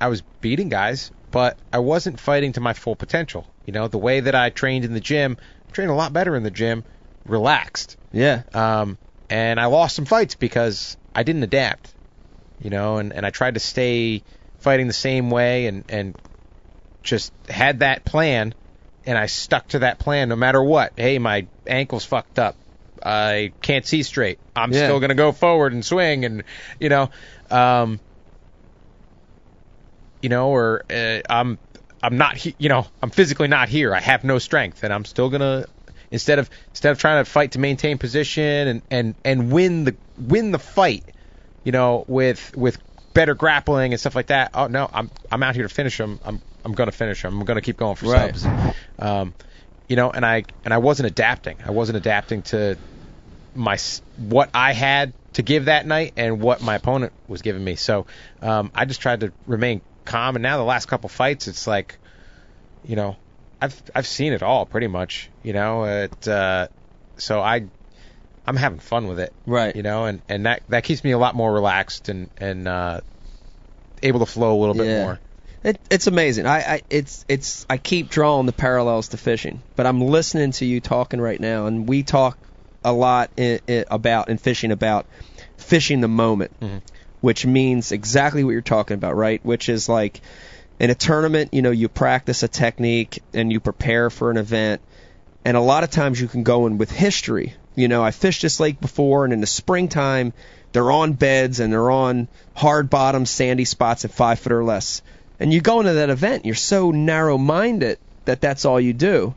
I 0.00 0.08
was 0.08 0.22
beating 0.40 0.68
guys, 0.68 1.10
but 1.30 1.58
I 1.72 1.78
wasn't 1.78 2.20
fighting 2.20 2.52
to 2.52 2.60
my 2.60 2.72
full 2.72 2.96
potential. 2.96 3.46
You 3.66 3.72
know, 3.72 3.88
the 3.88 3.98
way 3.98 4.20
that 4.20 4.34
I 4.34 4.50
trained 4.50 4.84
in 4.84 4.92
the 4.92 5.00
gym, 5.00 5.36
I 5.68 5.72
trained 5.72 5.90
a 5.90 5.94
lot 5.94 6.12
better 6.12 6.36
in 6.36 6.42
the 6.42 6.50
gym, 6.50 6.84
relaxed. 7.24 7.96
Yeah. 8.12 8.42
Um, 8.52 8.98
and 9.30 9.58
I 9.58 9.66
lost 9.66 9.96
some 9.96 10.04
fights 10.04 10.34
because 10.34 10.96
I 11.14 11.22
didn't 11.22 11.42
adapt. 11.42 11.92
You 12.60 12.70
know, 12.70 12.98
and, 12.98 13.12
and 13.12 13.26
I 13.26 13.30
tried 13.30 13.54
to 13.54 13.60
stay 13.60 14.22
fighting 14.58 14.86
the 14.86 14.92
same 14.92 15.30
way 15.30 15.66
and, 15.66 15.84
and 15.88 16.16
just 17.02 17.32
had 17.48 17.80
that 17.80 18.04
plan 18.04 18.54
and 19.06 19.18
I 19.18 19.26
stuck 19.26 19.68
to 19.68 19.80
that 19.80 19.98
plan 19.98 20.28
no 20.28 20.36
matter 20.36 20.62
what. 20.62 20.92
Hey, 20.96 21.18
my 21.18 21.46
ankle's 21.66 22.04
fucked 22.04 22.38
up. 22.38 22.56
I 23.04 23.52
can't 23.62 23.86
see 23.86 24.02
straight. 24.02 24.38
I'm 24.56 24.72
Yeah. 24.72 24.84
still 24.84 25.00
gonna 25.00 25.14
go 25.14 25.32
forward 25.32 25.72
and 25.72 25.84
swing 25.84 26.24
and 26.24 26.44
you 26.80 26.88
know, 26.88 27.10
um 27.50 28.00
you 30.22 30.28
know, 30.30 30.48
or 30.48 30.84
uh, 30.90 31.20
I'm 31.28 31.58
I'm 32.02 32.16
not 32.16 32.36
he- 32.36 32.56
you 32.58 32.68
know, 32.68 32.86
I'm 33.02 33.10
physically 33.10 33.48
not 33.48 33.68
here. 33.68 33.94
I 33.94 34.00
have 34.00 34.24
no 34.24 34.38
strength 34.38 34.82
and 34.82 34.92
I'm 34.92 35.04
still 35.04 35.28
gonna 35.28 35.66
instead 36.10 36.38
of 36.38 36.48
instead 36.72 36.92
of 36.92 36.98
trying 36.98 37.24
to 37.24 37.30
fight 37.30 37.52
to 37.52 37.58
maintain 37.58 37.98
position 37.98 38.42
and 38.68 38.82
and 38.90 39.14
and 39.24 39.52
win 39.52 39.84
the 39.84 39.96
win 40.16 40.50
the 40.50 40.58
fight, 40.58 41.10
you 41.64 41.72
know, 41.72 42.04
with 42.08 42.56
with 42.56 42.78
better 43.12 43.34
grappling 43.34 43.92
and 43.92 44.00
stuff 44.00 44.14
like 44.14 44.28
that. 44.28 44.50
Oh 44.54 44.66
no, 44.66 44.88
I'm 44.92 45.10
I'm 45.30 45.42
out 45.42 45.54
here 45.54 45.64
to 45.64 45.74
finish 45.74 45.98
him. 46.00 46.18
I'm 46.24 46.40
I'm 46.64 46.72
gonna 46.72 46.92
finish 46.92 47.22
him. 47.24 47.38
I'm 47.38 47.44
gonna 47.44 47.60
keep 47.62 47.76
going 47.76 47.96
for 47.96 48.06
Right. 48.06 48.34
subs. 48.34 48.46
Um, 48.98 49.34
you 49.88 49.96
know, 49.96 50.10
and 50.10 50.24
I 50.24 50.44
and 50.64 50.72
I 50.72 50.78
wasn't 50.78 51.08
adapting. 51.08 51.58
I 51.64 51.70
wasn't 51.70 51.96
adapting 51.98 52.42
to 52.44 52.78
my 53.54 53.78
what 54.16 54.50
I 54.54 54.72
had 54.72 55.12
to 55.34 55.42
give 55.42 55.66
that 55.66 55.86
night 55.86 56.12
and 56.16 56.40
what 56.40 56.62
my 56.62 56.76
opponent 56.76 57.12
was 57.28 57.42
giving 57.42 57.62
me. 57.62 57.74
So 57.76 58.06
um, 58.40 58.70
I 58.74 58.84
just 58.84 59.00
tried 59.00 59.20
to 59.20 59.32
remain 59.46 59.80
calm. 60.04 60.36
And 60.36 60.42
now 60.42 60.56
the 60.58 60.64
last 60.64 60.86
couple 60.86 61.08
fights, 61.08 61.48
it's 61.48 61.66
like, 61.66 61.98
you 62.84 62.96
know, 62.96 63.16
I've 63.60 63.80
I've 63.94 64.06
seen 64.06 64.32
it 64.32 64.42
all 64.42 64.66
pretty 64.66 64.86
much. 64.86 65.30
You 65.42 65.52
know, 65.52 65.84
it, 65.84 66.28
uh, 66.28 66.68
so 67.16 67.40
I 67.40 67.66
I'm 68.46 68.56
having 68.56 68.78
fun 68.78 69.06
with 69.06 69.20
it. 69.20 69.32
Right. 69.46 69.74
You 69.74 69.82
know, 69.82 70.04
and 70.06 70.20
and 70.28 70.46
that 70.46 70.62
that 70.68 70.84
keeps 70.84 71.02
me 71.02 71.12
a 71.12 71.18
lot 71.18 71.34
more 71.34 71.52
relaxed 71.52 72.08
and 72.08 72.28
and 72.38 72.68
uh, 72.68 73.00
able 74.02 74.20
to 74.20 74.26
flow 74.26 74.56
a 74.56 74.58
little 74.58 74.74
bit 74.74 74.86
Yeah. 74.86 75.02
more. 75.04 75.20
It, 75.62 75.80
it's 75.90 76.06
amazing. 76.06 76.46
I, 76.46 76.58
I 76.58 76.82
it's 76.90 77.24
it's 77.26 77.64
I 77.70 77.78
keep 77.78 78.10
drawing 78.10 78.44
the 78.44 78.52
parallels 78.52 79.08
to 79.08 79.16
fishing, 79.16 79.62
but 79.76 79.86
I'm 79.86 80.00
listening 80.02 80.52
to 80.52 80.66
you 80.66 80.80
talking 80.80 81.20
right 81.22 81.40
now, 81.40 81.66
and 81.66 81.88
we 81.88 82.02
talk 82.02 82.36
a 82.84 82.92
lot 82.92 83.30
i 83.38 83.60
i 83.68 83.84
about 83.90 84.28
in 84.28 84.38
fishing 84.38 84.70
about 84.70 85.06
fishing 85.56 86.00
the 86.00 86.08
moment, 86.08 86.58
mm-hmm. 86.60 86.78
which 87.20 87.46
means 87.46 87.92
exactly 87.92 88.44
what 88.44 88.50
you're 88.50 88.60
talking 88.60 88.94
about, 88.94 89.16
right? 89.16 89.44
Which 89.44 89.68
is 89.68 89.88
like 89.88 90.20
in 90.78 90.90
a 90.90 90.94
tournament, 90.94 91.54
you 91.54 91.62
know, 91.62 91.70
you 91.70 91.88
practice 91.88 92.42
a 92.42 92.48
technique 92.48 93.22
and 93.32 93.52
you 93.52 93.60
prepare 93.60 94.10
for 94.10 94.30
an 94.30 94.36
event, 94.36 94.82
and 95.44 95.56
a 95.56 95.60
lot 95.60 95.84
of 95.84 95.90
times 95.90 96.20
you 96.20 96.28
can 96.28 96.42
go 96.42 96.66
in 96.66 96.78
with 96.78 96.90
history. 96.90 97.54
You 97.76 97.88
know, 97.88 98.04
I 98.04 98.12
fished 98.12 98.42
this 98.42 98.60
lake 98.60 98.80
before, 98.80 99.24
and 99.24 99.32
in 99.32 99.40
the 99.40 99.46
springtime, 99.46 100.32
they're 100.72 100.90
on 100.90 101.12
beds 101.12 101.60
and 101.60 101.72
they're 101.72 101.90
on 101.90 102.28
hard 102.54 102.90
bottom, 102.90 103.26
sandy 103.26 103.64
spots 103.64 104.04
at 104.04 104.10
five 104.10 104.38
foot 104.38 104.52
or 104.52 104.64
less. 104.64 105.02
And 105.40 105.52
you 105.52 105.60
go 105.60 105.80
into 105.80 105.94
that 105.94 106.10
event, 106.10 106.46
you're 106.46 106.54
so 106.54 106.90
narrow 106.90 107.38
minded 107.38 107.98
that 108.24 108.40
that's 108.40 108.64
all 108.64 108.80
you 108.80 108.92
do. 108.92 109.34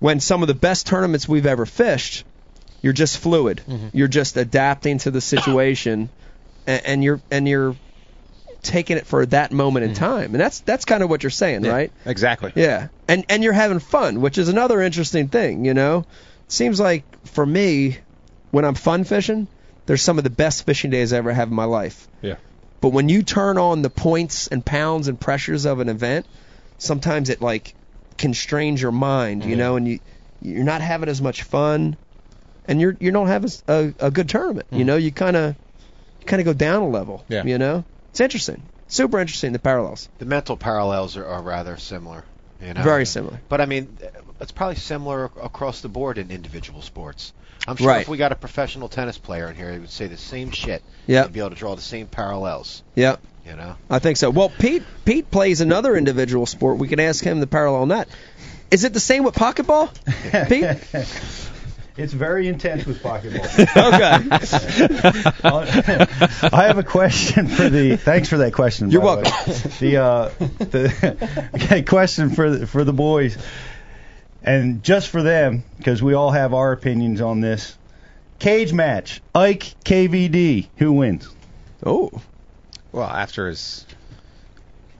When 0.00 0.20
some 0.20 0.42
of 0.42 0.48
the 0.48 0.54
best 0.54 0.86
tournaments 0.86 1.28
we've 1.28 1.46
ever 1.46 1.66
fished, 1.66 2.24
you're 2.80 2.92
just 2.92 3.18
fluid. 3.18 3.62
Mm-hmm. 3.66 3.88
You're 3.96 4.08
just 4.08 4.36
adapting 4.36 4.98
to 4.98 5.10
the 5.10 5.20
situation, 5.20 6.08
and, 6.66 6.86
and 6.86 7.04
you're 7.04 7.20
and 7.30 7.48
you're 7.48 7.76
taking 8.62 8.96
it 8.96 9.06
for 9.06 9.24
that 9.26 9.52
moment 9.52 9.84
in 9.84 9.92
mm-hmm. 9.92 10.04
time. 10.04 10.34
And 10.34 10.40
that's 10.40 10.60
that's 10.60 10.84
kind 10.84 11.02
of 11.02 11.10
what 11.10 11.22
you're 11.22 11.30
saying, 11.30 11.64
Yeah, 11.64 11.72
right? 11.72 11.92
Exactly. 12.06 12.52
Yeah, 12.54 12.88
and 13.06 13.24
and 13.28 13.42
you're 13.42 13.52
having 13.52 13.78
fun, 13.78 14.20
which 14.20 14.38
is 14.38 14.48
another 14.48 14.80
interesting 14.80 15.28
thing. 15.28 15.64
You 15.64 15.74
know, 15.74 16.06
seems 16.48 16.78
like 16.78 17.04
for 17.26 17.44
me, 17.44 17.98
when 18.50 18.64
I'm 18.64 18.74
fun 18.74 19.04
fishing, 19.04 19.48
there's 19.86 20.02
some 20.02 20.18
of 20.18 20.24
the 20.24 20.30
best 20.30 20.66
fishing 20.66 20.90
days 20.90 21.12
I 21.12 21.18
ever 21.18 21.32
have 21.32 21.48
in 21.48 21.54
my 21.54 21.64
life. 21.64 22.08
Yeah. 22.22 22.36
But 22.80 22.90
when 22.90 23.08
you 23.08 23.22
turn 23.22 23.58
on 23.58 23.82
the 23.82 23.90
points 23.90 24.46
and 24.46 24.64
pounds 24.64 25.08
and 25.08 25.18
pressures 25.18 25.66
of 25.66 25.80
an 25.80 25.88
event, 25.88 26.26
sometimes 26.78 27.28
it 27.28 27.40
like 27.40 27.74
constrains 28.16 28.80
your 28.80 28.92
mind, 28.92 29.44
you 29.44 29.50
mm-hmm. 29.50 29.58
know, 29.58 29.76
and 29.76 29.88
you 29.88 30.00
you're 30.40 30.64
not 30.64 30.80
having 30.80 31.08
as 31.08 31.20
much 31.20 31.42
fun, 31.42 31.96
and 32.68 32.80
you're 32.80 32.96
you 33.00 33.10
don't 33.10 33.26
have 33.26 33.44
as- 33.44 33.62
a, 33.66 33.92
a 33.98 34.10
good 34.10 34.28
tournament. 34.28 34.66
You 34.70 34.78
mm-hmm. 34.78 34.86
know, 34.86 34.96
you 34.96 35.10
kind 35.10 35.36
of 35.36 35.56
you 36.20 36.26
kind 36.26 36.40
of 36.40 36.46
go 36.46 36.52
down 36.52 36.82
a 36.82 36.88
level. 36.88 37.24
Yeah. 37.28 37.44
You 37.44 37.58
know, 37.58 37.84
it's 38.10 38.20
interesting. 38.20 38.62
Super 38.86 39.18
interesting 39.18 39.52
the 39.52 39.58
parallels. 39.58 40.08
The 40.18 40.24
mental 40.24 40.56
parallels 40.56 41.16
are, 41.16 41.26
are 41.26 41.42
rather 41.42 41.76
similar. 41.76 42.24
You 42.62 42.74
know? 42.74 42.82
Very 42.82 43.06
similar. 43.06 43.40
But 43.48 43.60
I 43.60 43.66
mean, 43.66 43.98
it's 44.40 44.52
probably 44.52 44.76
similar 44.76 45.26
across 45.42 45.80
the 45.80 45.88
board 45.88 46.18
in 46.18 46.30
individual 46.30 46.82
sports. 46.82 47.32
I'm 47.66 47.76
sure 47.76 47.88
Right. 47.88 48.02
if 48.02 48.08
we 48.08 48.16
got 48.16 48.32
a 48.32 48.36
professional 48.36 48.88
tennis 48.88 49.18
player 49.18 49.48
in 49.48 49.56
here, 49.56 49.72
he 49.72 49.78
would 49.78 49.90
say 49.90 50.06
the 50.06 50.16
same 50.16 50.50
shit. 50.50 50.82
Yep. 51.06 51.26
He'd 51.26 51.32
be 51.32 51.40
able 51.40 51.50
to 51.50 51.56
draw 51.56 51.74
the 51.74 51.82
same 51.82 52.06
parallels. 52.06 52.82
Yeah. 52.94 53.16
You 53.46 53.56
know. 53.56 53.76
I 53.90 53.98
think 53.98 54.16
so. 54.16 54.30
Well, 54.30 54.50
Pete 54.50 54.82
Pete 55.04 55.30
plays 55.30 55.60
another 55.60 55.96
individual 55.96 56.46
sport. 56.46 56.78
We 56.78 56.88
can 56.88 57.00
ask 57.00 57.22
him 57.24 57.40
the 57.40 57.46
parallel 57.46 57.82
on 57.82 57.88
that. 57.88 58.08
Is 58.70 58.84
it 58.84 58.92
the 58.92 59.00
same 59.00 59.24
with 59.24 59.34
pocketball, 59.34 59.88
Pete? 60.48 60.66
It's 61.98 62.12
very 62.12 62.46
intense 62.46 62.86
with 62.86 63.02
pocketball. 63.02 63.44
okay. 63.60 64.22
I 66.56 66.66
have 66.68 66.78
a 66.78 66.84
question 66.84 67.48
for 67.48 67.68
the. 67.68 67.96
Thanks 67.96 68.28
for 68.28 68.36
that 68.38 68.52
question. 68.52 68.92
You're 68.92 69.02
by 69.02 69.16
the 69.16 69.22
welcome. 69.22 69.70
The 69.80 69.96
uh, 69.96 70.28
the 70.58 71.50
okay, 71.56 71.82
question 71.82 72.30
for 72.30 72.50
the, 72.50 72.66
for 72.68 72.84
the 72.84 72.92
boys, 72.92 73.36
and 74.44 74.84
just 74.84 75.08
for 75.08 75.24
them 75.24 75.64
because 75.76 76.00
we 76.00 76.14
all 76.14 76.30
have 76.30 76.54
our 76.54 76.70
opinions 76.70 77.20
on 77.20 77.40
this. 77.40 77.76
Cage 78.38 78.72
match, 78.72 79.20
Ike 79.34 79.74
KVD, 79.84 80.68
who 80.76 80.92
wins? 80.92 81.28
Oh. 81.84 82.12
Well, 82.92 83.08
after 83.08 83.48
his 83.48 83.84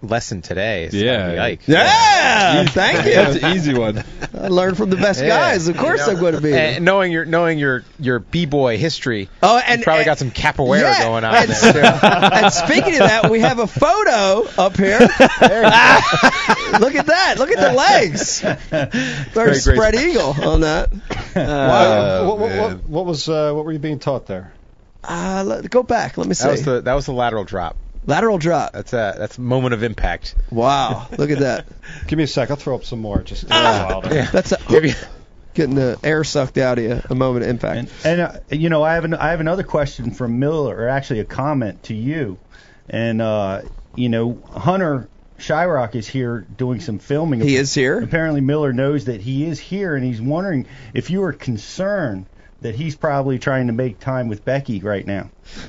lesson 0.03 0.43
today, 0.43 0.85
it's 0.85 0.95
Yeah. 0.95 1.17
gotta 1.19 1.33
be 1.33 1.39
Ike. 1.41 1.61
Yeah, 1.67 2.65
thank 2.67 2.99
you. 3.07 3.15
That's 3.15 3.43
an 3.43 3.57
easy 3.57 3.75
one. 3.75 4.05
I 4.35 4.49
learned 4.49 4.77
from 4.77 4.91
the 4.91 4.97
best 4.97 5.21
Yeah. 5.21 5.29
guys. 5.29 5.69
Of 5.69 5.77
course, 5.77 6.01
You 6.01 6.07
know, 6.07 6.13
I'm 6.13 6.21
going 6.21 6.35
to 6.35 6.41
be. 6.41 6.55
And 6.55 6.85
knowing 6.85 7.11
your 7.13 7.25
knowing 7.25 7.59
your 7.59 7.85
your 7.99 8.19
b 8.21 8.47
boy 8.47 8.79
history, 8.79 9.29
Oh, 9.43 9.59
and 9.59 9.81
you 9.81 9.85
probably 9.85 10.01
and- 10.03 10.07
got 10.07 10.19
some 10.19 10.31
capoeira 10.31 10.81
yeah, 10.83 11.03
going 11.05 11.25
on 11.25 11.35
and, 11.35 11.49
there. 11.51 11.73
too. 11.73 12.07
and 12.07 12.53
speaking 12.53 12.93
of 12.95 13.01
that, 13.09 13.31
we 13.31 13.41
have 13.41 13.59
a 13.59 13.67
photo 13.67 14.49
up 14.57 14.77
here. 14.77 14.99
Look 15.01 16.95
at 16.95 17.07
that. 17.07 17.37
Look 17.39 17.51
at 17.51 17.59
the 17.59 17.73
legs. 17.75 18.41
There's 18.41 19.33
Great, 19.33 19.33
great. 19.33 19.57
spread 19.63 19.95
eagle 19.97 20.35
on 20.49 20.61
that. 20.61 20.91
Uh, 21.35 22.25
what, 22.27 22.39
what, 22.39 22.51
what, 22.57 22.89
what 22.89 23.07
was 23.07 23.29
uh, 23.29 23.53
what 23.53 23.65
were 23.65 23.73
you 23.73 23.79
being 23.79 23.99
taught 23.99 24.27
there? 24.27 24.53
Uh, 25.05 25.43
let, 25.47 25.71
go 25.71 25.83
back. 25.83 26.19
Let 26.19 26.27
me 26.27 26.35
see. 26.35 26.45
That 26.45 26.51
was 26.51 26.65
the 26.65 26.81
that 26.83 26.95
was 26.95 27.07
the 27.07 27.13
lateral 27.13 27.45
drop. 27.45 27.77
Lateral 28.09 28.39
drop. 28.39 28.73
That's 28.73 28.93
a 28.93 29.15
that's 29.17 29.39
a 29.39 29.41
moment 29.41 29.75
of 29.75 29.83
impact. 29.85 30.35
Wow. 30.51 31.07
Look 31.17 31.31
at 31.31 31.39
that. 31.41 31.67
Give 32.09 32.17
me 32.17 32.25
a 32.25 32.27
sec. 32.27 32.51
I'll 32.51 32.57
throw 32.57 32.75
up 32.75 32.85
some 32.85 33.01
more. 33.01 33.23
Just 33.23 33.45
Ah. 33.51 33.87
Wilder. 33.91 34.15
Yeah. 34.15 34.31
That's 34.31 34.51
a, 34.53 34.59
Maybe- 34.71 34.95
getting 35.55 35.75
the 35.75 35.99
air 36.03 36.25
sucked 36.25 36.57
out 36.59 36.79
of 36.79 36.85
you. 36.85 37.01
A 37.11 37.15
moment 37.15 37.45
of 37.45 37.51
impact. 37.51 37.77
And, 37.77 37.91
and 38.05 38.21
uh, 38.21 38.41
you 38.51 38.71
know, 38.71 38.83
I 38.83 38.95
have 38.95 39.05
an, 39.05 39.15
I 39.15 39.31
have 39.31 39.41
another 39.41 39.63
question 39.63 40.11
from 40.13 40.39
Miller, 40.39 40.75
or 40.75 40.89
actually 40.89 41.21
a 41.21 41.25
comment 41.25 41.83
to 41.85 41.95
you. 41.95 42.39
And 42.89 43.21
uh, 43.21 43.63
you 43.95 44.09
know, 44.09 44.41
Hunter 44.53 45.09
Shryock 45.39 45.95
is 45.95 46.09
here 46.09 46.47
doing 46.57 46.81
some 46.81 46.99
filming. 46.99 47.41
He 47.41 47.57
is 47.57 47.75
here. 47.75 48.01
Apparently, 48.01 48.41
Miller 48.41 48.73
knows 48.73 49.05
that 49.05 49.21
he 49.21 49.45
is 49.45 49.59
here, 49.61 49.95
and 49.95 50.05
he's 50.05 50.21
wondering 50.21 50.67
if 50.95 51.11
you 51.11 51.23
are 51.25 51.33
concerned 51.35 52.25
that 52.61 52.75
he's 52.75 52.97
probably 52.97 53.39
trying 53.39 53.69
to 53.69 53.73
make 53.73 54.01
time 54.01 54.27
with 54.29 54.45
Becky 54.45 54.81
right 54.81 55.07
now 55.07 55.31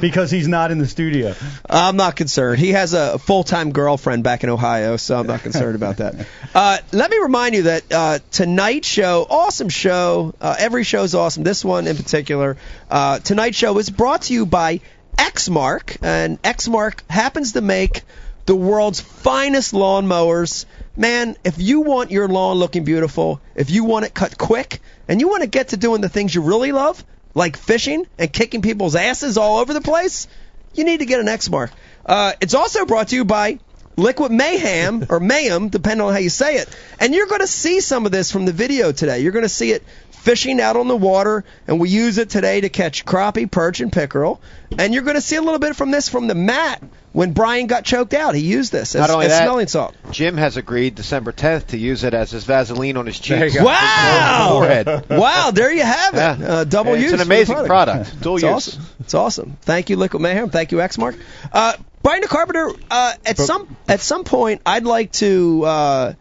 because 0.00 0.30
he's 0.30 0.46
not 0.46 0.70
in 0.70 0.78
the 0.78 0.86
studio. 0.86 1.34
I'm 1.68 1.96
not 1.96 2.16
concerned. 2.16 2.58
He 2.58 2.72
has 2.72 2.92
a 2.92 3.18
full-time 3.18 3.72
girlfriend 3.72 4.24
back 4.24 4.44
in 4.44 4.50
Ohio, 4.50 4.98
so 4.98 5.18
I'm 5.18 5.26
not 5.26 5.40
concerned 5.40 5.74
about 5.74 5.98
that. 5.98 6.26
Uh, 6.54 6.78
let 6.92 7.10
me 7.10 7.18
remind 7.18 7.54
you 7.54 7.62
that 7.64 7.92
uh, 7.92 8.18
tonight's 8.30 8.88
show, 8.88 9.26
awesome 9.28 9.68
show. 9.68 10.34
Uh, 10.40 10.54
every 10.58 10.84
show 10.84 11.02
is 11.02 11.14
awesome. 11.14 11.42
This 11.42 11.62
one 11.62 11.86
in 11.86 11.96
particular. 11.96 12.56
Uh, 12.90 13.18
tonight's 13.18 13.58
show 13.58 13.76
is 13.78 13.90
brought 13.90 14.22
to 14.22 14.32
you 14.32 14.46
by 14.46 14.80
Exmark, 15.18 15.98
and 16.00 16.40
Exmark 16.40 17.00
happens 17.10 17.52
to 17.52 17.60
make 17.60 18.04
the 18.46 18.56
world's 18.56 19.00
finest 19.00 19.74
lawn 19.74 20.06
mowers. 20.06 20.66
Man, 20.96 21.36
if 21.44 21.60
you 21.60 21.80
want 21.80 22.10
your 22.10 22.28
lawn 22.28 22.56
looking 22.56 22.84
beautiful, 22.84 23.40
if 23.54 23.70
you 23.70 23.84
want 23.84 24.06
it 24.06 24.14
cut 24.14 24.38
quick, 24.38 24.80
and 25.08 25.20
you 25.20 25.28
want 25.28 25.42
to 25.42 25.48
get 25.48 25.68
to 25.68 25.76
doing 25.76 26.00
the 26.00 26.08
things 26.08 26.34
you 26.34 26.42
really 26.42 26.72
love, 26.72 27.04
like 27.34 27.56
fishing 27.56 28.06
and 28.18 28.32
kicking 28.32 28.62
people's 28.62 28.96
asses 28.96 29.36
all 29.36 29.58
over 29.58 29.74
the 29.74 29.80
place, 29.80 30.26
you 30.74 30.84
need 30.84 30.98
to 30.98 31.06
get 31.06 31.20
an 31.20 31.26
Exmark. 31.26 31.70
Uh, 32.04 32.32
it's 32.40 32.54
also 32.54 32.86
brought 32.86 33.08
to 33.08 33.16
you 33.16 33.24
by 33.24 33.58
Liquid 33.96 34.30
Mayhem 34.32 35.06
or 35.08 35.20
Mayhem, 35.20 35.68
depending 35.68 36.06
on 36.06 36.12
how 36.12 36.18
you 36.18 36.28
say 36.30 36.56
it. 36.56 36.68
And 37.00 37.14
you're 37.14 37.26
going 37.26 37.40
to 37.40 37.46
see 37.46 37.80
some 37.80 38.04
of 38.06 38.12
this 38.12 38.30
from 38.30 38.44
the 38.44 38.52
video 38.52 38.92
today. 38.92 39.20
You're 39.20 39.32
going 39.32 39.44
to 39.44 39.48
see 39.48 39.70
it 39.72 39.82
fishing 40.10 40.60
out 40.60 40.76
on 40.76 40.88
the 40.88 40.96
water, 40.96 41.44
and 41.68 41.78
we 41.80 41.88
use 41.88 42.18
it 42.18 42.28
today 42.30 42.60
to 42.60 42.68
catch 42.68 43.04
crappie, 43.04 43.50
perch, 43.50 43.80
and 43.80 43.92
pickerel. 43.92 44.40
And 44.76 44.92
you're 44.92 45.04
going 45.04 45.14
to 45.14 45.20
see 45.20 45.36
a 45.36 45.40
little 45.42 45.60
bit 45.60 45.76
from 45.76 45.90
this 45.92 46.08
from 46.08 46.26
the 46.26 46.34
mat 46.34 46.82
when 47.12 47.32
Brian 47.32 47.68
got 47.68 47.84
choked 47.84 48.12
out. 48.12 48.34
He 48.34 48.42
used 48.42 48.72
this 48.72 48.94
as, 48.96 49.00
Not 49.02 49.10
only 49.10 49.26
as 49.26 49.32
that- 49.32 49.44
smelling 49.44 49.68
salt. 49.68 49.94
Jim 50.10 50.36
has 50.36 50.56
agreed 50.56 50.96
December 50.96 51.32
10th 51.32 51.68
to 51.68 51.78
use 51.78 52.02
it 52.04 52.12
as 52.12 52.32
his 52.32 52.44
Vaseline 52.44 52.96
on 52.96 53.06
his 53.06 53.18
cheeks. 53.18 53.54
you. 53.54 53.64
Wow! 53.64 54.48
Forehead. 54.58 55.08
Wow, 55.08 55.52
there 55.52 55.72
you 55.72 55.82
have 55.84 56.14
it. 56.14 56.16
Yeah. 56.18 56.46
Uh, 56.48 56.64
double 56.64 56.94
It's 56.94 57.04
use. 57.04 57.12
It's 57.12 57.22
an 57.22 57.28
for 57.28 57.32
the 57.32 57.34
amazing 57.36 57.66
product. 57.66 58.20
Dual 58.20 58.34
it's 58.36 58.42
use. 58.42 58.52
awesome. 58.52 58.82
It's 59.00 59.14
awesome. 59.14 59.56
Thank 59.62 59.88
you, 59.90 59.96
Liquid 59.96 60.20
Mayhem. 60.20 60.50
Thank 60.50 60.72
you, 60.72 60.78
Exmark. 60.78 61.18
Uh, 61.52 61.74
Brian 62.06 62.20
the 62.20 62.28
Carpenter. 62.28 62.70
Uh, 62.88 63.14
at 63.26 63.36
some 63.36 63.76
at 63.88 63.98
some 63.98 64.22
point, 64.22 64.62
I'd 64.64 64.84
like 64.84 65.10
to. 65.14 65.64
Uh, 65.64 66.12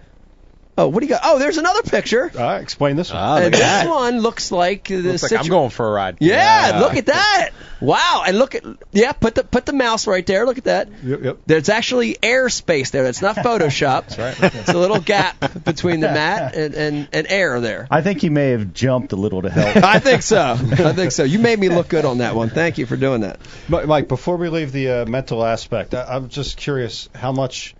oh, 0.77 0.87
what 0.87 0.99
do 0.99 1.05
you 1.05 1.09
got? 1.09 1.21
Oh, 1.23 1.39
there's 1.39 1.57
another 1.57 1.81
picture. 1.83 2.31
All 2.33 2.41
right, 2.41 2.61
explain 2.61 2.95
this 2.95 3.11
one. 3.11 3.43
and 3.43 3.53
Uh, 3.53 3.57
this 3.57 3.87
one 3.87 4.19
looks 4.19 4.51
like 4.51 4.85
the 4.87 4.97
Looks 5.01 5.23
like 5.23 5.33
I'm 5.39 5.47
going 5.47 5.69
for 5.69 5.87
a 5.87 5.91
ride. 5.91 6.17
Yeah, 6.19 6.79
look 6.81 6.95
at 6.95 7.07
that. 7.07 7.51
Wow, 7.81 8.23
and 8.25 8.37
look 8.39 8.55
at 8.55 8.63
yeah, 8.91 9.11
put 9.11 9.35
the 9.35 9.43
put 9.43 9.65
the 9.65 9.73
mouse 9.73 10.07
right 10.07 10.25
there. 10.25 10.45
Look 10.45 10.57
at 10.57 10.63
that. 10.63 10.89
Yep, 11.03 11.23
yep. 11.23 11.37
There's 11.45 11.69
actually 11.69 12.15
airspace 12.15 12.91
there. 12.91 13.03
That's 13.03 13.21
not 13.21 13.35
Photoshop. 13.35 14.07
That's 14.15 14.17
right. 14.41 14.53
It's 14.55 14.69
a 14.69 14.77
little 14.77 14.99
gap 14.99 15.63
between 15.63 15.99
the 15.99 16.07
mat 16.07 16.55
and, 16.55 16.73
and, 16.73 17.07
and 17.11 17.27
air 17.29 17.59
there. 17.59 17.87
I 17.91 18.01
think 18.01 18.21
he 18.21 18.29
may 18.29 18.51
have 18.51 18.73
jumped 18.73 19.11
a 19.11 19.15
little 19.17 19.41
to 19.41 19.49
help. 19.49 19.75
I 19.83 19.99
think 19.99 20.21
so. 20.21 20.53
I 20.53 20.93
think 20.93 21.11
so. 21.11 21.23
You 21.23 21.39
made 21.39 21.59
me 21.59 21.69
look 21.69 21.89
good 21.89 22.05
on 22.05 22.19
that 22.19 22.33
one. 22.35 22.49
Thank 22.49 22.77
you 22.77 22.85
for 22.85 22.95
doing 22.95 23.21
that. 23.21 23.39
Mi- 23.67 23.85
Mike, 23.85 24.07
before 24.07 24.37
we 24.37 24.49
leave 24.49 24.71
the 24.71 24.89
uh, 24.89 25.05
mental 25.05 25.43
aspect, 25.43 25.93
I, 25.93 26.03
I'm 26.03 26.29
just 26.29 26.57
curious 26.57 27.09
how 27.13 27.31
much 27.33 27.75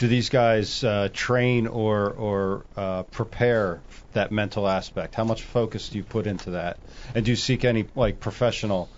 do 0.00 0.08
these 0.08 0.30
guys 0.30 0.82
uh, 0.82 1.10
train 1.12 1.66
or 1.66 2.10
or 2.10 2.66
uh, 2.74 3.02
prepare 3.02 3.82
that 4.14 4.32
mental 4.32 4.66
aspect? 4.66 5.14
How 5.14 5.24
much 5.24 5.42
focus 5.42 5.90
do 5.90 5.98
you 5.98 6.04
put 6.04 6.26
into 6.26 6.52
that? 6.52 6.78
And 7.14 7.22
do 7.22 7.30
you 7.30 7.36
seek 7.36 7.66
any 7.66 7.86
like 7.94 8.18
professional 8.18 8.88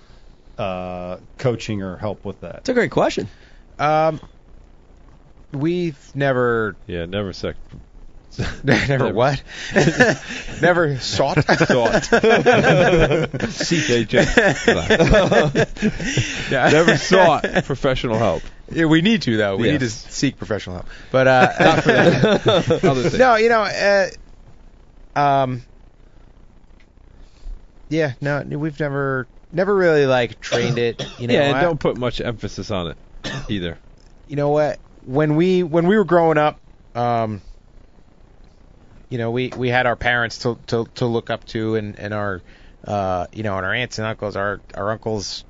uh, 0.57 1.17
coaching 1.39 1.83
or 1.83 1.97
help 1.97 2.25
with 2.25 2.41
that? 2.43 2.59
It's 2.59 2.69
a 2.69 2.75
great 2.75 2.93
question. 2.93 3.29
Um, 3.81 4.21
we've 5.53 5.99
never 6.15 6.77
Yeah, 6.87 7.07
never 7.07 7.33
sec. 7.33 7.57
never 8.65 9.13
what? 9.13 9.43
never 10.63 10.97
sought. 11.01 11.45
Sought. 11.45 12.05
Seek 13.51 13.91
agent. 13.91 14.29
Yeah. 16.51 16.71
Never 16.71 16.97
sought 16.97 17.43
professional 17.65 18.17
help. 18.19 18.43
Yeah, 18.75 18.87
we 18.87 19.03
need 19.03 19.23
to 19.23 19.37
though. 19.37 19.57
We 19.57 19.71
need 19.71 19.81
to 19.81 19.91
seek 19.91 20.37
professional 20.39 20.77
help. 20.77 20.87
But 21.11 21.27
uh, 21.29 21.53
Not 21.61 21.83
for 21.83 21.89
that. 21.93 22.81
Other 22.85 23.03
things. 23.03 23.19
no, 23.19 23.37
you 23.37 23.49
know, 23.49 23.63
uh, 23.63 24.09
um, 25.19 25.63
yeah, 27.89 28.15
no, 28.21 28.43
we've 28.43 28.79
never, 28.81 29.27
never 29.53 29.75
really 29.75 30.07
like 30.07 30.41
trained 30.41 30.79
it. 30.79 31.05
You 31.19 31.27
know, 31.29 31.35
yeah, 31.35 31.43
and 31.43 31.57
I- 31.57 31.63
don't 31.63 31.79
put 31.81 31.97
much 31.97 32.21
emphasis 32.21 32.71
on 32.71 32.89
it 32.89 32.97
either. 33.49 33.79
you 34.27 34.37
know 34.37 34.49
what? 34.51 34.79
When 35.05 35.37
we 35.37 35.63
when 35.63 35.87
we 35.89 35.97
were 35.97 36.05
growing 36.05 36.39
up, 36.39 36.59
um, 36.95 37.43
you 39.11 39.19
know, 39.19 39.31
we 39.31 39.49
we 39.57 39.69
had 39.69 39.87
our 39.87 39.97
parents 39.97 40.39
to 40.39 40.59
to, 40.69 40.87
to 40.95 41.07
look 41.07 41.29
up 41.29 41.45
to, 41.47 41.75
and 41.75 41.99
and 41.99 42.15
our, 42.15 42.41
uh, 42.87 43.27
you 43.33 43.43
know, 43.43 43.57
and 43.57 43.67
our 43.67 43.75
aunts 43.75 43.99
and 43.99 44.07
uncles. 44.07 44.37
Our 44.37 44.61
our 44.75 44.93
uncles 44.93 45.45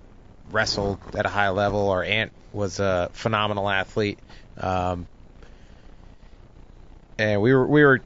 wrestled 0.51 0.99
at 1.15 1.27
a 1.27 1.29
high 1.29 1.51
level. 1.51 1.91
Our 1.91 2.03
aunt 2.03 2.33
was 2.53 2.81
a 2.81 3.11
phenomenal 3.13 3.69
athlete. 3.69 4.19
Um, 4.59 5.07
and 7.19 7.41
we 7.41 7.53
were 7.55 7.67
we 7.67 7.85
were 7.85 8.01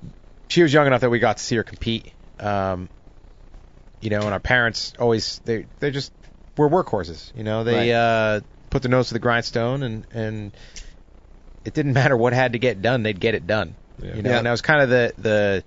she 0.48 0.62
was 0.62 0.72
young 0.72 0.86
enough 0.86 1.00
that 1.00 1.10
we 1.10 1.18
got 1.18 1.38
to 1.38 1.42
see 1.42 1.56
her 1.56 1.62
compete. 1.62 2.12
Um, 2.38 2.88
you 4.00 4.10
know, 4.10 4.20
and 4.20 4.30
our 4.32 4.40
parents 4.40 4.92
always 4.98 5.40
they 5.44 5.66
they 5.80 5.90
just 5.90 6.12
were 6.56 6.68
workhorses. 6.68 7.34
You 7.36 7.44
know, 7.44 7.64
they 7.64 7.92
uh, 7.92 8.40
put 8.70 8.82
their 8.82 8.90
nose 8.90 9.08
to 9.08 9.14
the 9.14 9.20
grindstone, 9.20 9.82
and 9.82 10.06
and 10.12 10.52
it 11.64 11.74
didn't 11.74 11.94
matter 11.94 12.16
what 12.16 12.32
had 12.32 12.52
to 12.52 12.58
get 12.58 12.82
done, 12.82 13.02
they'd 13.02 13.18
get 13.18 13.34
it 13.34 13.46
done. 13.46 13.74
Yeah. 14.02 14.14
You 14.16 14.22
know, 14.22 14.30
Yeah. 14.30 14.36
and 14.38 14.46
that 14.46 14.50
was 14.50 14.62
kind 14.62 14.82
of 14.82 14.88
the 14.88 15.12
the 15.18 15.64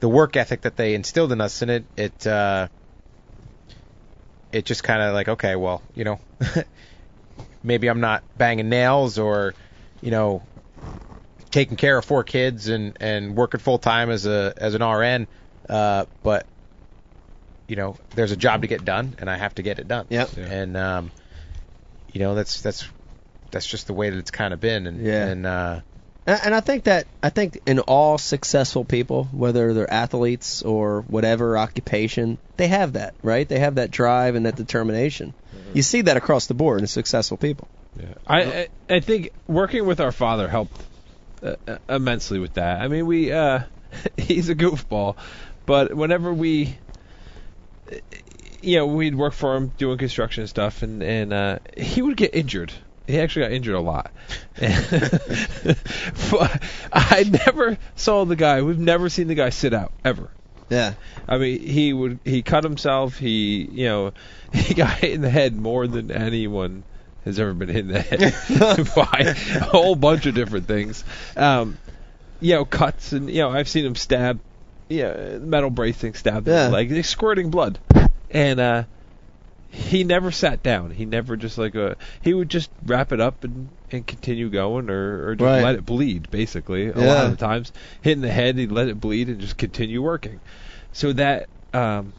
the 0.00 0.08
work 0.08 0.36
ethic 0.36 0.62
that 0.62 0.76
they 0.76 0.94
instilled 0.94 1.32
in 1.32 1.40
us, 1.40 1.62
and 1.62 1.70
it 1.70 1.84
it 1.96 2.26
uh, 2.26 2.68
it 4.52 4.64
just 4.64 4.84
kind 4.84 5.02
of 5.02 5.14
like 5.14 5.28
okay, 5.28 5.56
well, 5.56 5.82
you 5.94 6.04
know, 6.04 6.20
maybe 7.64 7.88
I'm 7.88 8.00
not 8.00 8.22
banging 8.36 8.68
nails 8.68 9.18
or 9.18 9.54
you 10.00 10.10
know 10.10 10.42
taking 11.50 11.76
care 11.76 11.96
of 11.98 12.04
four 12.04 12.22
kids 12.22 12.68
and 12.68 12.96
and 13.00 13.34
working 13.36 13.60
full 13.60 13.78
time 13.78 14.10
as 14.10 14.26
a 14.26 14.52
as 14.56 14.74
an 14.74 14.82
RN, 14.82 15.26
uh, 15.68 16.04
but 16.22 16.46
you 17.68 17.76
know 17.76 17.96
there's 18.14 18.32
a 18.32 18.36
job 18.36 18.62
to 18.62 18.68
get 18.68 18.84
done 18.84 19.14
and 19.18 19.30
I 19.30 19.36
have 19.36 19.54
to 19.56 19.62
get 19.62 19.78
it 19.78 19.88
done. 19.88 20.06
Yep. 20.10 20.30
Yeah. 20.36 20.44
And 20.44 20.76
um, 20.76 21.10
you 22.12 22.20
know 22.20 22.34
that's 22.34 22.60
that's 22.60 22.86
that's 23.50 23.66
just 23.66 23.86
the 23.86 23.94
way 23.94 24.10
that 24.10 24.18
it's 24.18 24.30
kind 24.30 24.52
of 24.52 24.60
been. 24.60 24.86
And 24.86 25.04
Yeah. 25.04 25.26
and 25.26 25.46
uh, 25.46 25.80
And 26.26 26.40
and 26.44 26.54
I 26.54 26.60
think 26.60 26.84
that 26.84 27.06
I 27.22 27.30
think 27.30 27.60
in 27.66 27.78
all 27.80 28.18
successful 28.18 28.84
people, 28.84 29.24
whether 29.32 29.72
they're 29.72 29.92
athletes 29.92 30.62
or 30.62 31.02
whatever 31.02 31.56
occupation, 31.56 32.38
they 32.56 32.68
have 32.68 32.94
that, 32.94 33.14
right? 33.22 33.48
They 33.48 33.60
have 33.60 33.76
that 33.76 33.90
drive 33.90 34.34
and 34.34 34.46
that 34.46 34.56
determination. 34.56 35.34
You 35.74 35.82
see 35.82 36.02
that 36.02 36.16
across 36.16 36.46
the 36.46 36.54
board 36.54 36.80
in 36.80 36.86
successful 36.86 37.36
people. 37.36 37.68
Yeah. 37.98 38.14
I, 38.26 38.68
I 38.88 39.00
think 39.00 39.30
working 39.46 39.86
with 39.86 40.00
our 40.00 40.12
father 40.12 40.48
helped 40.48 40.80
uh, 41.42 41.56
immensely 41.88 42.38
with 42.38 42.54
that. 42.54 42.80
I 42.80 42.88
mean, 42.88 43.06
we 43.06 43.32
uh, 43.32 43.60
he's 44.16 44.48
a 44.48 44.54
goofball, 44.54 45.16
but 45.66 45.94
whenever 45.94 46.32
we, 46.32 46.78
uh, 47.90 47.96
you 48.62 48.78
know, 48.78 48.86
we'd 48.86 49.14
work 49.14 49.34
for 49.34 49.56
him 49.56 49.72
doing 49.76 49.98
construction 49.98 50.46
stuff, 50.46 50.82
and 50.82 51.02
and 51.02 51.32
uh, 51.32 51.58
he 51.76 52.02
would 52.02 52.16
get 52.16 52.34
injured. 52.34 52.72
He 53.06 53.20
actually 53.20 53.42
got 53.42 53.52
injured 53.52 53.74
a 53.74 53.80
lot. 53.80 54.10
I 56.92 57.24
never 57.46 57.76
saw 57.96 58.24
the 58.24 58.36
guy. 58.36 58.62
We've 58.62 58.78
never 58.78 59.10
seen 59.10 59.28
the 59.28 59.34
guy 59.34 59.50
sit 59.50 59.74
out 59.74 59.92
ever. 60.04 60.30
Yeah. 60.70 60.94
I 61.28 61.38
mean, 61.38 61.60
he 61.60 61.92
would 61.92 62.20
he 62.24 62.42
cut 62.42 62.64
himself. 62.64 63.18
He 63.18 63.68
you 63.70 63.86
know 63.86 64.12
he 64.52 64.74
got 64.74 64.98
hit 64.98 65.12
in 65.12 65.20
the 65.20 65.30
head 65.30 65.54
more 65.56 65.86
than 65.86 66.10
anyone 66.10 66.84
has 67.24 67.38
ever 67.38 67.54
been 67.54 67.68
hit 67.68 67.86
in 67.86 67.88
the 67.88 68.00
head 68.00 68.88
by 68.94 69.34
a 69.34 69.60
whole 69.64 69.94
bunch 69.94 70.26
of 70.26 70.34
different 70.34 70.66
things. 70.66 71.04
Um, 71.36 71.78
you 72.40 72.54
know, 72.54 72.64
cuts 72.64 73.12
and 73.12 73.30
you 73.30 73.38
know 73.40 73.50
I've 73.50 73.68
seen 73.68 73.84
him 73.84 73.94
stab, 73.94 74.40
yeah, 74.88 75.38
metal 75.38 75.70
bracing 75.70 76.14
stabbed 76.14 76.48
in 76.48 76.54
Yeah. 76.54 76.66
the 76.66 76.72
leg, 76.72 76.90
he's 76.90 77.08
squirting 77.08 77.50
blood, 77.50 77.78
and 78.30 78.60
uh, 78.60 78.84
he 79.74 80.04
never 80.04 80.30
sat 80.30 80.62
down. 80.62 80.90
He 80.90 81.04
never 81.04 81.36
just 81.36 81.58
like 81.58 81.74
uh 81.74 81.96
he 82.22 82.32
would 82.32 82.48
just 82.48 82.70
wrap 82.84 83.12
it 83.12 83.20
up 83.20 83.44
and 83.44 83.70
and 83.90 84.06
continue 84.06 84.48
going 84.48 84.88
or 84.88 85.28
or 85.28 85.34
just 85.34 85.44
Right. 85.44 85.62
let 85.62 85.74
it 85.74 85.84
bleed 85.84 86.30
basically. 86.30 86.86
A 86.88 86.96
Yeah. 86.98 87.06
lot 87.06 87.24
of 87.24 87.30
the 87.32 87.36
times, 87.36 87.72
hitting 88.00 88.22
the 88.22 88.30
head, 88.30 88.56
he'd 88.56 88.70
let 88.72 88.88
it 88.88 89.00
bleed 89.00 89.28
and 89.28 89.40
just 89.40 89.56
continue 89.56 90.00
working. 90.00 90.40
So 90.92 91.12
that 91.14 91.48
um, 91.72 92.12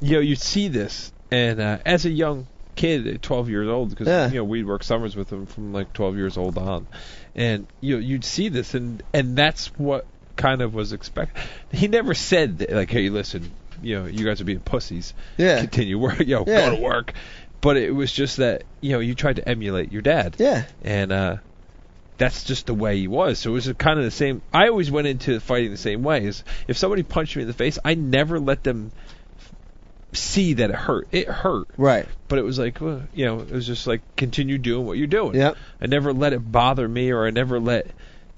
you 0.00 0.12
know, 0.14 0.20
you 0.20 0.36
see 0.36 0.68
this, 0.68 1.12
and 1.32 1.60
uh, 1.60 1.78
as 1.84 2.06
a 2.06 2.10
young 2.10 2.46
kid 2.76 3.08
at 3.08 3.20
12 3.22 3.50
years 3.50 3.68
old, 3.68 3.90
because 3.90 4.06
Yeah. 4.06 4.28
you 4.28 4.36
know 4.36 4.44
we'd 4.44 4.64
work 4.66 4.84
summers 4.84 5.16
with 5.16 5.32
him 5.32 5.46
from 5.46 5.72
like 5.72 5.92
12 5.92 6.16
years 6.16 6.36
old 6.36 6.56
on, 6.56 6.86
and 7.34 7.66
you 7.80 7.96
know, 7.96 8.00
you'd 8.00 8.24
see 8.24 8.48
this, 8.48 8.74
and 8.74 9.02
and 9.12 9.36
that's 9.36 9.66
what 9.76 10.06
kind 10.36 10.62
of 10.62 10.72
was 10.72 10.92
expected. 10.92 11.42
He 11.72 11.88
never 11.88 12.14
said 12.14 12.58
that, 12.58 12.70
like, 12.70 12.90
hey, 12.90 13.08
listen, 13.10 13.50
you 13.82 13.98
know, 13.98 14.06
you 14.06 14.24
guys 14.24 14.40
are 14.40 14.44
being 14.44 14.60
pussies. 14.60 15.14
Yeah. 15.36 15.60
Continue 15.60 15.98
work, 15.98 16.18
Yo, 16.26 16.44
Yeah. 16.46 16.70
go 16.70 16.76
to 16.76 16.82
work. 16.82 17.12
But 17.60 17.76
it 17.76 17.90
was 17.90 18.12
just 18.12 18.36
that 18.36 18.62
you 18.80 18.92
know 18.92 19.00
you 19.00 19.14
tried 19.14 19.36
to 19.36 19.48
emulate 19.48 19.90
your 19.92 20.02
dad. 20.02 20.36
Yeah. 20.38 20.64
And 20.82 21.10
uh, 21.10 21.36
that's 22.16 22.44
just 22.44 22.66
the 22.66 22.74
way 22.74 22.98
he 22.98 23.08
was. 23.08 23.38
So 23.40 23.50
it 23.50 23.54
was 23.54 23.72
kind 23.78 23.98
of 23.98 24.04
the 24.04 24.10
same. 24.10 24.42
I 24.52 24.68
always 24.68 24.90
went 24.90 25.06
into 25.08 25.40
fighting 25.40 25.70
the 25.70 25.76
same 25.76 26.02
way. 26.02 26.24
Is 26.24 26.44
if 26.68 26.76
somebody 26.78 27.02
punched 27.02 27.34
me 27.36 27.42
in 27.42 27.48
the 27.48 27.54
face, 27.54 27.78
I 27.84 27.94
never 27.94 28.38
let 28.38 28.62
them 28.62 28.92
see 30.12 30.54
that 30.54 30.70
it 30.70 30.76
hurt. 30.76 31.08
It 31.12 31.28
hurt. 31.28 31.68
Right. 31.76 32.06
But 32.28 32.38
it 32.38 32.42
was 32.42 32.58
like, 32.58 32.80
well, 32.80 33.02
you 33.14 33.26
know, 33.26 33.40
it 33.40 33.50
was 33.50 33.66
just 33.66 33.86
like 33.86 34.00
continue 34.16 34.58
doing 34.58 34.86
what 34.86 34.96
you're 34.96 35.06
doing. 35.06 35.34
Yep. 35.34 35.56
I 35.80 35.86
never 35.86 36.12
let 36.12 36.32
it 36.32 36.40
bother 36.50 36.88
me, 36.88 37.10
or 37.10 37.26
I 37.26 37.30
never 37.30 37.60
let 37.60 37.88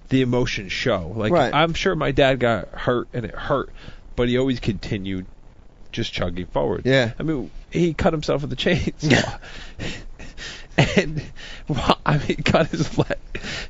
the 0.09 0.23
emotion 0.23 0.69
show. 0.69 1.13
Like 1.15 1.33
Right. 1.33 1.55
I'm 1.55 1.75
sure 1.75 1.95
my 1.95 2.11
dad 2.11 2.41
got 2.41 2.69
hurt 2.71 3.09
and 3.13 3.25
it 3.25 3.35
hurt, 3.35 3.71
but 4.17 4.29
he 4.29 4.39
always 4.39 4.61
continued 4.61 5.27
just 5.93 6.13
chugging 6.13 6.47
forward. 6.47 6.83
Yeah. 6.85 7.13
I 7.19 7.23
mean, 7.23 7.51
he 7.71 7.95
cut 7.95 8.13
himself 8.13 8.43
with 8.43 8.53
a 8.53 8.57
chainsaw. 8.57 9.41
and 10.97 11.23
well, 11.69 11.99
I 12.07 12.19
mean, 12.19 12.37
cut 12.45 12.69
his 12.69 12.97
leg, 12.97 13.19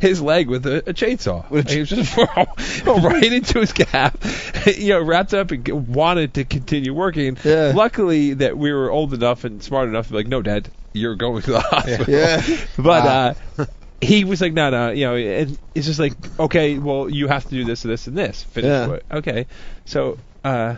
his 0.00 0.20
leg 0.20 0.48
with 0.48 0.66
a, 0.66 0.78
a 0.88 0.92
chainsaw. 0.94 1.46
he 1.68 1.80
was 1.80 1.88
just 1.88 2.16
right 2.86 3.32
into 3.32 3.60
his 3.60 3.72
calf. 3.72 4.66
you 4.78 4.90
know, 4.90 5.02
wrapped 5.02 5.34
up 5.34 5.50
and 5.50 5.88
wanted 5.88 6.34
to 6.34 6.44
continue 6.44 6.92
working. 6.94 7.36
Yeah. 7.44 7.72
Luckily, 7.74 8.34
that 8.34 8.56
we 8.56 8.72
were 8.72 8.90
old 8.90 9.14
enough 9.14 9.44
and 9.44 9.62
smart 9.62 9.88
enough 9.88 10.06
to 10.06 10.12
be 10.12 10.18
like, 10.18 10.28
no, 10.28 10.42
Dad, 10.42 10.68
you're 10.92 11.16
going 11.16 11.42
to 11.42 11.50
the 11.52 11.60
hospital. 11.60 12.06
Yeah. 12.14 12.42
But 12.76 13.04
Wow. 13.04 13.34
uh, 13.58 13.66
he 14.00 14.24
was 14.24 14.40
like, 14.40 14.52
no, 14.52 14.70
no, 14.70 14.90
you 14.90 15.04
know, 15.06 15.16
and 15.16 15.58
it's 15.74 15.86
just 15.86 16.00
like, 16.00 16.14
okay, 16.38 16.78
well, 16.78 17.08
you 17.08 17.28
have 17.28 17.44
to 17.44 17.50
do 17.50 17.64
this, 17.64 17.84
and 17.84 17.92
this, 17.92 18.06
and 18.06 18.16
this. 18.16 18.42
Finish 18.44 18.68
Yeah. 18.68 18.86
what? 18.86 19.02
Okay, 19.10 19.46
so 19.84 20.18
uh, 20.42 20.76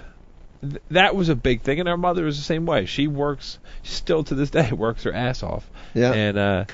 th- 0.60 0.82
that 0.90 1.14
was 1.14 1.28
a 1.28 1.36
big 1.36 1.62
thing, 1.62 1.80
and 1.80 1.88
our 1.88 1.96
mother 1.96 2.24
was 2.24 2.36
the 2.36 2.44
same 2.44 2.66
way. 2.66 2.86
She 2.86 3.06
works 3.06 3.58
still 3.84 4.24
to 4.24 4.34
this 4.34 4.50
day, 4.50 4.72
works 4.72 5.04
her 5.04 5.12
ass 5.12 5.42
off. 5.42 5.68
Yeah. 5.94 6.12
And 6.12 6.38
uh, 6.38 6.64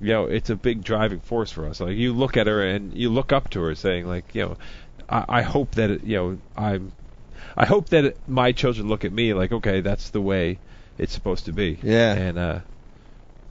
you 0.00 0.08
know, 0.14 0.24
it's 0.26 0.48
a 0.48 0.56
big 0.56 0.82
driving 0.82 1.20
force 1.20 1.52
for 1.52 1.66
us. 1.66 1.80
Like 1.80 1.96
you 1.96 2.14
look 2.14 2.36
at 2.38 2.46
her 2.46 2.64
and 2.66 2.94
you 2.94 3.10
look 3.10 3.32
up 3.32 3.50
to 3.50 3.60
her, 3.60 3.74
saying 3.74 4.06
like, 4.06 4.34
you 4.34 4.42
know, 4.46 4.56
I, 5.08 5.24
I 5.28 5.42
hope 5.42 5.72
that 5.72 5.90
it, 5.90 6.04
you 6.04 6.16
know, 6.16 6.38
I'm, 6.56 6.92
I 7.54 7.66
hope 7.66 7.90
that 7.90 8.04
it, 8.06 8.18
my 8.26 8.52
children 8.52 8.88
look 8.88 9.04
at 9.04 9.12
me 9.12 9.34
like, 9.34 9.52
okay, 9.52 9.82
that's 9.82 10.08
the 10.08 10.20
way 10.22 10.58
it's 10.96 11.12
supposed 11.12 11.44
to 11.46 11.52
be. 11.52 11.78
Yeah. 11.82 12.14
And 12.14 12.38
uh, 12.38 12.58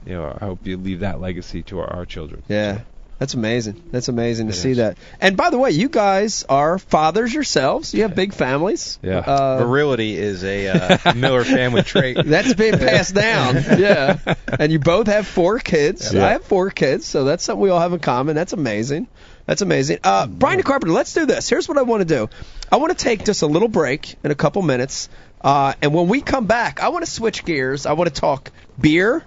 you 0.06 0.14
know, 0.14 0.36
I 0.40 0.44
hope 0.44 0.66
you 0.66 0.76
leave 0.76 1.00
that 1.00 1.20
legacy 1.20 1.62
to 1.64 1.80
our, 1.80 1.92
our 1.92 2.06
children. 2.06 2.42
Yeah. 2.48 2.80
That's 3.18 3.34
amazing. 3.34 3.82
That's 3.90 4.08
amazing 4.08 4.46
to 4.46 4.54
It 4.54 4.56
see 4.56 4.70
is. 4.70 4.76
that. 4.78 4.96
And 5.20 5.36
by 5.36 5.50
the 5.50 5.58
way, 5.58 5.72
you 5.72 5.90
guys 5.90 6.46
are 6.48 6.78
fathers 6.78 7.34
yourselves. 7.34 7.92
You 7.92 8.00
have 8.02 8.14
big 8.14 8.32
families. 8.32 8.98
Yeah. 9.02 9.18
Uh, 9.18 9.58
virility 9.58 10.16
is 10.16 10.42
a 10.42 10.68
uh, 10.68 11.12
Miller 11.16 11.44
family 11.44 11.82
trait. 11.82 12.16
That's 12.24 12.54
being 12.54 12.78
passed 12.78 13.14
down. 13.14 13.56
Yeah. 13.78 14.18
And 14.58 14.72
you 14.72 14.78
both 14.78 15.06
have 15.08 15.26
four 15.26 15.58
kids. 15.58 16.14
Yeah. 16.14 16.24
I 16.24 16.30
have 16.30 16.44
four 16.44 16.70
kids, 16.70 17.04
so 17.04 17.24
that's 17.24 17.44
something 17.44 17.60
we 17.60 17.68
all 17.68 17.80
have 17.80 17.92
in 17.92 17.98
common. 17.98 18.34
That's 18.36 18.54
amazing. 18.54 19.06
That's 19.44 19.60
amazing. 19.60 19.98
Uh, 20.02 20.26
Brian 20.26 20.62
Carpenter, 20.62 20.94
let's 20.94 21.12
do 21.12 21.26
this. 21.26 21.46
Here's 21.46 21.68
what 21.68 21.76
I 21.76 21.82
want 21.82 22.00
to 22.00 22.06
do. 22.06 22.30
I 22.72 22.76
want 22.76 22.96
to 22.96 23.04
take 23.04 23.26
just 23.26 23.42
a 23.42 23.46
little 23.46 23.68
break 23.68 24.14
in 24.24 24.30
a 24.30 24.34
couple 24.34 24.62
minutes. 24.62 25.10
Uh, 25.42 25.74
and 25.82 25.92
when 25.92 26.08
we 26.08 26.22
come 26.22 26.46
back, 26.46 26.80
I 26.82 26.88
want 26.88 27.04
to 27.04 27.10
switch 27.10 27.44
gears. 27.44 27.84
I 27.84 27.92
want 27.92 28.14
to 28.14 28.18
talk 28.18 28.50
beer. 28.80 29.24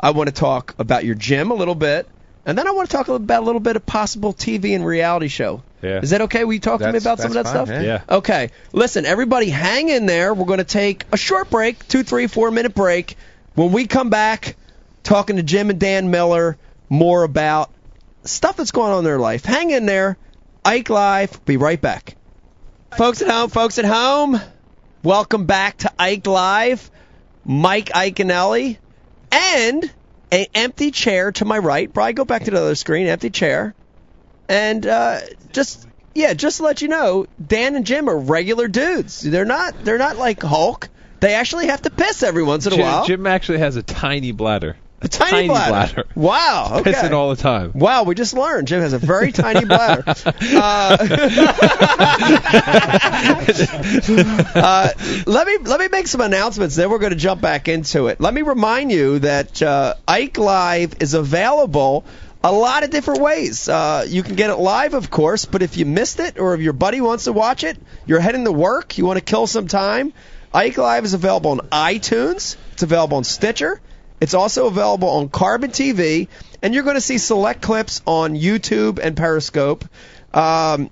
I 0.00 0.10
want 0.10 0.28
to 0.28 0.34
talk 0.34 0.74
about 0.78 1.04
your 1.04 1.14
gym 1.14 1.50
a 1.50 1.54
little 1.54 1.74
bit. 1.74 2.08
And 2.46 2.56
then 2.56 2.66
I 2.66 2.70
want 2.70 2.88
to 2.88 2.96
talk 2.96 3.08
about 3.08 3.42
a 3.42 3.44
little 3.44 3.60
bit 3.60 3.76
of 3.76 3.84
possible 3.84 4.32
TV 4.32 4.74
and 4.74 4.84
reality 4.86 5.28
show. 5.28 5.62
Yeah. 5.82 6.00
Is 6.00 6.10
that 6.10 6.22
okay? 6.22 6.44
Will 6.44 6.54
you 6.54 6.60
talk 6.60 6.80
to 6.80 6.90
me 6.90 6.98
about 6.98 7.18
some 7.18 7.30
of 7.30 7.34
that 7.34 7.44
fine, 7.44 7.66
stuff? 7.66 7.68
yeah. 7.68 7.82
Yeah. 7.82 8.02
Okay. 8.08 8.50
Listen, 8.72 9.04
everybody, 9.04 9.50
hang 9.50 9.88
in 9.88 10.06
there. 10.06 10.32
We're 10.32 10.46
going 10.46 10.58
to 10.58 10.64
take 10.64 11.04
a 11.12 11.16
short 11.16 11.50
break, 11.50 11.86
two, 11.88 12.02
three, 12.02 12.26
four 12.26 12.50
minute 12.50 12.74
break. 12.74 13.16
When 13.54 13.72
we 13.72 13.86
come 13.86 14.08
back, 14.08 14.56
talking 15.02 15.36
to 15.36 15.42
Jim 15.42 15.68
and 15.70 15.78
Dan 15.78 16.10
Miller 16.10 16.56
more 16.88 17.22
about 17.22 17.70
stuff 18.24 18.56
that's 18.56 18.70
going 18.70 18.92
on 18.92 18.98
in 18.98 19.04
their 19.04 19.18
life. 19.18 19.44
Hang 19.44 19.70
in 19.70 19.84
there. 19.84 20.16
Ike 20.64 20.90
Live. 20.90 21.44
Be 21.44 21.56
right 21.56 21.80
back. 21.80 22.16
Folks 22.96 23.20
at 23.20 23.28
home, 23.28 23.50
folks 23.50 23.78
at 23.78 23.84
home, 23.84 24.40
welcome 25.02 25.44
back 25.44 25.76
to 25.78 25.92
Ike 25.98 26.26
Live. 26.26 26.90
Mike 27.44 27.90
Iaconelli 27.90 28.78
and 29.30 29.90
an 30.30 30.46
empty 30.54 30.90
chair 30.90 31.32
to 31.32 31.44
my 31.44 31.58
right. 31.58 31.92
Brian, 31.92 32.14
go 32.14 32.24
back 32.24 32.44
to 32.44 32.50
the 32.50 32.60
other 32.60 32.74
screen. 32.74 33.06
Empty 33.06 33.30
chair. 33.30 33.74
And 34.48 34.86
uh, 34.86 35.20
just 35.52 35.86
yeah, 36.14 36.34
just 36.34 36.58
to 36.58 36.62
let 36.64 36.82
you 36.82 36.88
know, 36.88 37.26
Dan 37.44 37.76
and 37.76 37.86
Jim 37.86 38.08
are 38.08 38.18
regular 38.18 38.68
dudes. 38.68 39.20
They're 39.20 39.44
not 39.44 39.84
they're 39.84 39.98
not 39.98 40.16
like 40.16 40.42
Hulk. 40.42 40.88
They 41.20 41.34
actually 41.34 41.66
have 41.66 41.82
to 41.82 41.90
piss 41.90 42.22
every 42.22 42.42
once 42.42 42.66
in 42.66 42.72
a 42.72 42.76
Jim, 42.76 42.84
while. 42.84 43.06
Jim 43.06 43.26
actually 43.26 43.58
has 43.58 43.76
a 43.76 43.82
tiny 43.82 44.32
bladder. 44.32 44.76
A 45.00 45.08
tiny, 45.08 45.48
bladder. 45.48 46.04
Wow. 46.14 46.66
Okay. 46.78 46.92
Pissing 46.92 47.12
all 47.12 47.30
the 47.30 47.40
time. 47.40 47.72
Wow, 47.74 48.04
we 48.04 48.14
just 48.14 48.34
learned 48.34 48.68
Jim 48.68 48.80
has 48.80 48.92
a 48.92 48.98
very 48.98 49.32
tiny 49.32 49.64
bladder. 49.64 50.04
Uh, 50.58 50.96
uh, 54.54 54.90
let 55.26 55.46
me 55.46 55.58
let 55.58 55.80
me 55.80 55.88
make 55.88 56.06
some 56.06 56.20
announcements. 56.20 56.76
Then 56.76 56.90
we're 56.90 56.98
going 56.98 57.12
to 57.12 57.18
jump 57.18 57.40
back 57.40 57.68
into 57.68 58.08
it. 58.08 58.20
Let 58.20 58.34
me 58.34 58.42
remind 58.42 58.92
you 58.92 59.20
that 59.20 59.62
uh, 59.62 59.94
Ike 60.06 60.38
Live 60.38 60.94
is 61.00 61.14
available 61.14 62.04
a 62.42 62.52
lot 62.52 62.84
of 62.84 62.90
different 62.90 63.20
ways. 63.20 63.68
Uh, 63.68 64.04
you 64.08 64.22
can 64.22 64.36
get 64.36 64.50
it 64.50 64.56
live, 64.56 64.94
of 64.94 65.10
course, 65.10 65.44
but 65.44 65.62
if 65.62 65.76
you 65.76 65.86
missed 65.86 66.20
it 66.20 66.38
or 66.38 66.54
if 66.54 66.60
your 66.60 66.72
buddy 66.72 67.00
wants 67.00 67.24
to 67.24 67.32
watch 67.32 67.64
it, 67.64 67.76
you're 68.06 68.20
heading 68.20 68.44
to 68.44 68.52
work, 68.52 68.98
you 68.98 69.06
want 69.06 69.18
to 69.18 69.24
kill 69.24 69.46
some 69.46 69.66
time. 69.66 70.12
Ike 70.52 70.78
Live 70.78 71.04
is 71.04 71.14
available 71.14 71.52
on 71.52 71.58
iTunes. 71.70 72.56
It's 72.72 72.82
available 72.82 73.18
on 73.18 73.24
Stitcher. 73.24 73.80
It's 74.20 74.34
also 74.34 74.66
available 74.66 75.08
on 75.08 75.28
Carbon 75.28 75.70
TV, 75.70 76.28
and 76.62 76.74
you're 76.74 76.82
going 76.82 76.96
to 76.96 77.00
see 77.00 77.18
select 77.18 77.62
clips 77.62 78.02
on 78.06 78.34
YouTube 78.34 78.98
and 78.98 79.16
Periscope. 79.16 79.84
Um, 80.34 80.90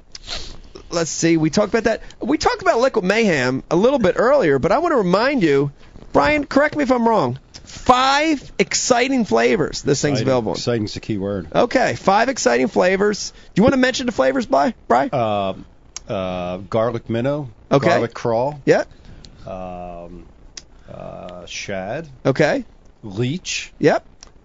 let's 0.91 1.11
see, 1.11 1.37
we 1.37 1.51
talked 1.51 1.73
about 1.75 1.85
that. 1.85 2.03
We 2.21 2.39
talked 2.39 2.63
about 2.63 2.79
Liquid 2.79 3.05
Mayhem 3.05 3.65
a 3.71 3.77
little 3.77 3.99
bit 3.99 4.15
earlier, 4.19 4.59
but 4.59 4.71
I 4.73 4.79
want 4.79 4.93
to 4.93 4.99
remind 4.99 5.43
you, 5.43 5.73
Brian, 6.13 6.47
correct 6.47 6.77
me 6.77 6.85
if 6.85 6.93
I'm 6.93 7.07
wrong. 7.09 7.39
Five 7.65 8.53
exciting 8.59 9.25
flavors 9.25 9.83
this 9.83 10.01
thing's 10.01 10.21
Exciting- 10.21 10.29
available. 10.29 10.53
in. 10.53 10.57
Exciting's 10.57 10.95
the 10.95 11.01
key 11.01 11.19
word. 11.19 11.49
Okay, 11.55 11.95
five 11.97 12.29
exciting 12.29 12.69
flavors. 12.69 13.33
Do 13.55 13.61
you 13.61 13.63
want 13.65 13.75
to 13.75 13.79
mention 13.81 14.07
the 14.07 14.13
flavors, 14.13 14.47
by 14.47 14.75
Brian? 14.89 15.11
Uh, 15.13 15.55
uh, 16.09 16.57
garlic 16.59 17.11
minnow. 17.11 17.51
Okay. 17.71 17.89
Garlic 17.89 18.15
crawl. 18.15 18.61
yeah. 18.65 18.85
Um, 19.47 20.27
uh, 20.93 21.47
shad. 21.47 22.09
Okay. 22.25 22.65
Leech, 23.07 23.73
Yep. 23.79 24.05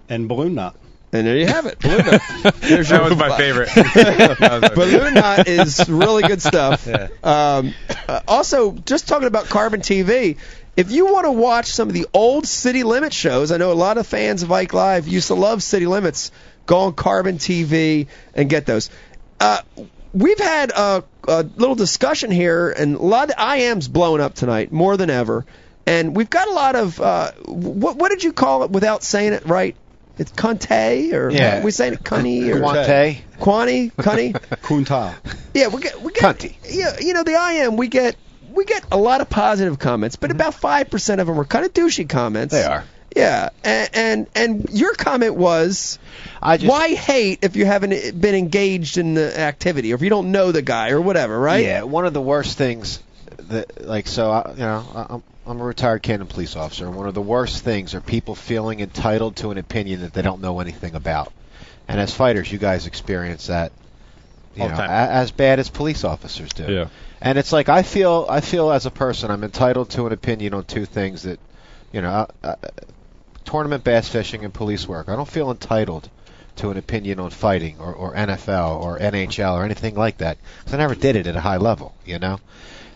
and 0.09 0.27
balloon 0.27 0.55
knot. 0.55 0.75
And 1.13 1.27
there 1.27 1.35
you 1.37 1.47
have 1.47 1.65
it. 1.65 1.79
Balloon 1.79 2.05
knot. 2.05 2.21
There's 2.61 2.87
That 2.89 3.01
your- 3.01 3.09
was 3.09 3.17
my 3.17 3.37
favorite. 3.37 3.69
That 3.75 4.37
was 4.39 4.61
my 4.61 4.69
Balloon 4.75 5.13
knot 5.15 5.47
is 5.47 5.89
really 5.89 6.23
good 6.23 6.41
stuff. 6.41 6.87
Yeah. 6.87 7.07
Um, 7.23 7.73
uh, 8.07 8.21
also, 8.27 8.71
just 8.71 9.07
talking 9.09 9.27
about 9.27 9.45
Carbon 9.47 9.81
TV, 9.81 10.37
if 10.77 10.89
you 10.91 11.05
want 11.11 11.25
to 11.25 11.31
watch 11.31 11.67
some 11.67 11.89
of 11.89 11.93
the 11.93 12.07
old 12.13 12.47
City 12.47 12.83
Limits 12.83 13.15
shows, 13.15 13.51
I 13.51 13.57
know 13.57 13.71
a 13.71 13.73
lot 13.73 13.97
of 13.97 14.07
fans 14.07 14.41
of 14.43 14.51
Ike 14.51 14.73
Live 14.73 15.07
used 15.07 15.27
to 15.27 15.35
love 15.35 15.61
City 15.63 15.85
Limits. 15.85 16.31
Go 16.65 16.79
on 16.81 16.93
Carbon 16.93 17.37
TV 17.39 18.07
and 18.33 18.49
get 18.49 18.65
those. 18.65 18.89
Uh, 19.39 19.61
we've 20.13 20.39
had 20.39 20.71
a, 20.71 21.03
a 21.27 21.43
little 21.43 21.75
discussion 21.75 22.31
here, 22.31 22.71
and 22.71 22.95
a 22.95 23.01
lot 23.01 23.29
of 23.29 23.35
the 23.35 23.57
IM's 23.57 23.87
blowing 23.89 24.21
up 24.21 24.33
tonight 24.33 24.71
more 24.71 24.95
than 24.95 25.09
ever. 25.09 25.45
And 25.85 26.15
we've 26.15 26.29
got 26.29 26.47
a 26.47 26.51
lot 26.51 26.75
of 26.75 27.01
uh, 27.01 27.31
what, 27.45 27.97
what 27.97 28.09
did 28.09 28.23
you 28.23 28.33
call 28.33 28.63
it 28.63 28.71
without 28.71 29.03
saying 29.03 29.33
it 29.33 29.45
right? 29.45 29.75
It's 30.17 30.31
Conte 30.31 31.11
or 31.13 31.31
Yeah. 31.31 31.59
are 31.59 31.63
we 31.63 31.71
saying 31.71 31.93
it 31.93 32.03
Cunny 32.03 32.49
or 32.49 32.59
Quante. 32.59 33.21
Quani, 33.39 33.89
Cunny? 33.91 34.33
Kunta. 34.61 35.15
Yeah, 35.53 35.67
we 35.69 35.81
get 35.81 35.99
we 36.01 36.11
get 36.11 36.37
Cunty. 36.37 36.55
yeah, 36.69 36.97
you 36.99 37.13
know 37.13 37.23
the 37.23 37.33
IM 37.33 37.77
we 37.77 37.87
get 37.87 38.15
we 38.53 38.65
get 38.65 38.83
a 38.91 38.97
lot 38.97 39.21
of 39.21 39.29
positive 39.29 39.79
comments, 39.79 40.17
but 40.17 40.29
about 40.29 40.53
five 40.53 40.89
percent 40.91 41.21
of 41.21 41.27
them 41.27 41.39
are 41.39 41.45
kind 41.45 41.65
of 41.65 41.73
douchey 41.73 42.07
comments. 42.07 42.53
They 42.53 42.63
are. 42.63 42.83
Yeah, 43.15 43.49
and 43.63 43.89
and, 43.93 44.27
and 44.35 44.69
your 44.69 44.93
comment 44.93 45.35
was 45.35 45.97
I 46.41 46.57
just 46.57 46.69
why 46.69 46.89
hate 46.93 47.39
if 47.41 47.55
you 47.55 47.65
haven't 47.65 48.21
been 48.21 48.35
engaged 48.35 48.97
in 48.97 49.15
the 49.15 49.37
activity 49.39 49.91
or 49.91 49.95
if 49.95 50.01
you 50.01 50.09
don't 50.09 50.31
know 50.31 50.51
the 50.51 50.61
guy 50.61 50.91
or 50.91 51.01
whatever, 51.01 51.37
right? 51.39 51.65
Yeah, 51.65 51.83
one 51.83 52.05
of 52.05 52.13
the 52.13 52.21
worst 52.21 52.57
things 52.57 53.01
that, 53.37 53.85
like, 53.85 54.07
so 54.07 54.31
I, 54.31 54.51
you 54.51 54.59
know, 54.59 54.85
I- 54.95 55.30
I'm 55.51 55.61
a 55.61 55.65
retired 55.65 56.01
Canton 56.01 56.27
police 56.27 56.55
officer, 56.55 56.85
and 56.85 56.95
one 56.95 57.07
of 57.07 57.13
the 57.13 57.21
worst 57.21 57.63
things 57.63 57.93
are 57.93 58.01
people 58.01 58.35
feeling 58.35 58.79
entitled 58.79 59.35
to 59.37 59.51
an 59.51 59.57
opinion 59.57 60.01
that 60.01 60.13
they 60.13 60.21
don't 60.21 60.41
know 60.41 60.59
anything 60.59 60.95
about. 60.95 61.31
And 61.87 61.99
as 61.99 62.13
fighters, 62.13 62.51
you 62.51 62.57
guys 62.57 62.87
experience 62.87 63.47
that, 63.47 63.71
you 64.55 64.63
All 64.63 64.69
know, 64.69 64.75
a- 64.75 64.87
as 64.87 65.31
bad 65.31 65.59
as 65.59 65.69
police 65.69 66.03
officers 66.03 66.53
do. 66.53 66.71
Yeah. 66.71 66.85
And 67.21 67.37
it's 67.37 67.51
like 67.51 67.69
I 67.69 67.83
feel 67.83 68.25
I 68.29 68.41
feel 68.41 68.71
as 68.71 68.85
a 68.85 68.91
person 68.91 69.29
I'm 69.29 69.43
entitled 69.43 69.89
to 69.91 70.07
an 70.07 70.13
opinion 70.13 70.53
on 70.53 70.63
two 70.63 70.85
things 70.85 71.23
that, 71.23 71.39
you 71.91 72.01
know, 72.01 72.09
uh, 72.09 72.25
uh, 72.43 72.55
tournament 73.45 73.83
bass 73.83 74.07
fishing 74.07 74.43
and 74.45 74.53
police 74.53 74.87
work. 74.87 75.09
I 75.09 75.15
don't 75.15 75.27
feel 75.27 75.51
entitled 75.51 76.09
to 76.57 76.69
an 76.71 76.77
opinion 76.77 77.19
on 77.19 77.29
fighting 77.29 77.75
or, 77.79 77.93
or 77.93 78.13
NFL 78.15 78.81
or 78.81 78.99
NHL 78.99 79.53
or 79.55 79.63
anything 79.63 79.95
like 79.95 80.17
that 80.19 80.37
because 80.59 80.73
I 80.73 80.77
never 80.77 80.95
did 80.95 81.15
it 81.15 81.27
at 81.27 81.35
a 81.35 81.39
high 81.41 81.57
level, 81.57 81.93
you 82.05 82.19
know. 82.19 82.39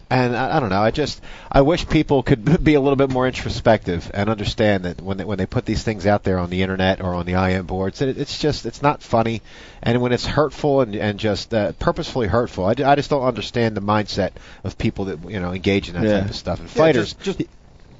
And 0.09 0.35
I, 0.35 0.57
I 0.57 0.59
don't 0.59 0.69
know. 0.69 0.81
I 0.81 0.91
just 0.91 1.19
I 1.51 1.61
wish 1.61 1.87
people 1.87 2.21
could 2.21 2.63
be 2.63 2.75
a 2.75 2.79
little 2.81 2.95
bit 2.95 3.09
more 3.09 3.25
introspective 3.25 4.11
and 4.13 4.29
understand 4.29 4.85
that 4.85 5.01
when 5.01 5.17
they, 5.17 5.25
when 5.25 5.37
they 5.39 5.47
put 5.47 5.65
these 5.65 5.81
things 5.83 6.05
out 6.05 6.23
there 6.23 6.37
on 6.37 6.49
the 6.51 6.61
internet 6.61 7.01
or 7.01 7.15
on 7.15 7.25
the 7.25 7.33
IM 7.33 7.65
boards, 7.65 7.99
that 7.99 8.09
it, 8.09 8.17
it's 8.19 8.37
just 8.37 8.65
it's 8.67 8.81
not 8.83 9.01
funny, 9.01 9.41
and 9.81 10.01
when 10.01 10.11
it's 10.11 10.25
hurtful 10.25 10.81
and 10.81 10.95
and 10.95 11.19
just 11.19 11.53
uh, 11.53 11.71
purposefully 11.73 12.27
hurtful, 12.27 12.65
I, 12.65 12.75
I 12.85 12.95
just 12.95 13.09
don't 13.09 13.23
understand 13.23 13.75
the 13.75 13.81
mindset 13.81 14.31
of 14.63 14.77
people 14.77 15.05
that 15.05 15.27
you 15.29 15.39
know 15.39 15.53
engage 15.53 15.89
in 15.89 15.95
that 15.95 16.03
Yeah. 16.03 16.19
type 16.19 16.29
of 16.29 16.35
stuff. 16.35 16.59
And 16.59 16.69
Yeah, 16.69 16.75
fighters, 16.75 17.13
just, 17.15 17.39
just 17.39 17.49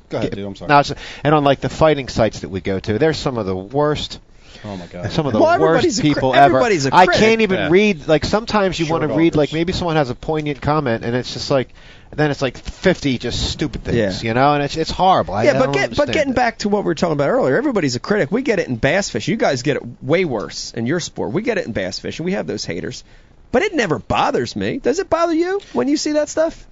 go 0.10 0.18
ahead, 0.20 0.32
dude. 0.36 0.46
I'm 0.46 0.56
sorry. 0.56 0.70
no, 0.70 0.80
it's- 0.82 1.04
and 1.24 1.34
on 1.34 1.44
like 1.44 1.62
the 1.62 1.70
fighting 1.70 2.08
sites 2.08 2.42
that 2.42 2.50
we 2.50 2.62
go 2.62 2.80
to, 2.80 3.00
there's 3.00 3.18
some 3.18 3.40
of 3.40 3.48
the 3.48 3.56
worst 3.56 4.20
oh 4.64 4.78
my 4.78 4.88
god. 4.88 5.12
some 5.12 5.26
of 5.26 5.34
the 5.34 5.40
Well, 5.40 5.50
everybody's 5.52 5.98
worst 5.98 6.00
a 6.00 6.02
cri- 6.02 6.14
people 6.14 6.34
ever. 6.36 6.46
everybody's 6.46 6.86
a 6.86 6.96
I 6.96 7.06
critic. 7.06 7.22
can't 7.22 7.42
even 7.42 7.58
Yeah. 7.58 7.70
read. 7.70 8.08
Like 8.08 8.26
sometimes 8.26 8.80
you 8.80 8.86
Short 8.86 9.02
want 9.02 9.12
to 9.12 9.18
read. 9.18 9.36
Like 9.36 9.52
maybe 9.54 9.74
someone 9.74 9.96
has 9.96 10.10
a 10.10 10.16
poignant 10.16 10.62
comment, 10.62 11.04
and 11.04 11.16
it's 11.16 11.34
just 11.34 11.52
like 11.52 11.70
then 12.16 12.32
it's 12.32 12.42
like 12.42 12.58
50 12.58 13.18
just 13.18 13.52
stupid 13.52 13.84
things, 13.84 14.24
Yeah. 14.24 14.28
you 14.30 14.34
know, 14.34 14.54
and 14.54 14.64
it's 14.64 14.78
it's 14.78 14.92
horrible. 14.92 15.34
Yeah, 15.44 15.52
I 15.52 15.54
but 15.60 15.66
don't 15.66 15.72
get 15.74 15.96
but 15.98 16.12
getting 16.12 16.32
it. 16.34 16.36
back 16.36 16.60
to 16.60 16.70
what 16.70 16.84
we 16.84 16.88
were 16.88 16.96
talking 16.96 17.14
about 17.14 17.30
earlier, 17.30 17.58
everybody's 17.58 17.96
a 17.96 18.00
critic. 18.00 18.32
We 18.32 18.42
get 18.42 18.60
it 18.60 18.68
in 18.68 18.78
bass 18.78 19.10
fishing. 19.10 19.32
You 19.34 19.38
guys 19.38 19.64
get 19.64 19.76
it 19.78 19.84
way 20.04 20.24
worse 20.26 20.72
in 20.74 20.86
your 20.86 21.00
sport. 21.00 21.32
We 21.34 21.42
get 21.42 21.58
it 21.58 21.66
in 21.66 21.74
bass 21.74 22.00
fishing. 22.00 22.26
We 22.26 22.34
have 22.34 22.48
those 22.48 22.64
haters, 22.64 23.04
but 23.52 23.64
it 23.64 23.74
never 23.74 24.00
bothers 24.00 24.56
me. 24.56 24.78
Does 24.78 25.00
it 25.00 25.10
bother 25.10 25.34
you 25.34 25.60
when 25.74 25.88
you 25.88 25.98
see 25.98 26.14
that 26.14 26.30
stuff? 26.30 26.66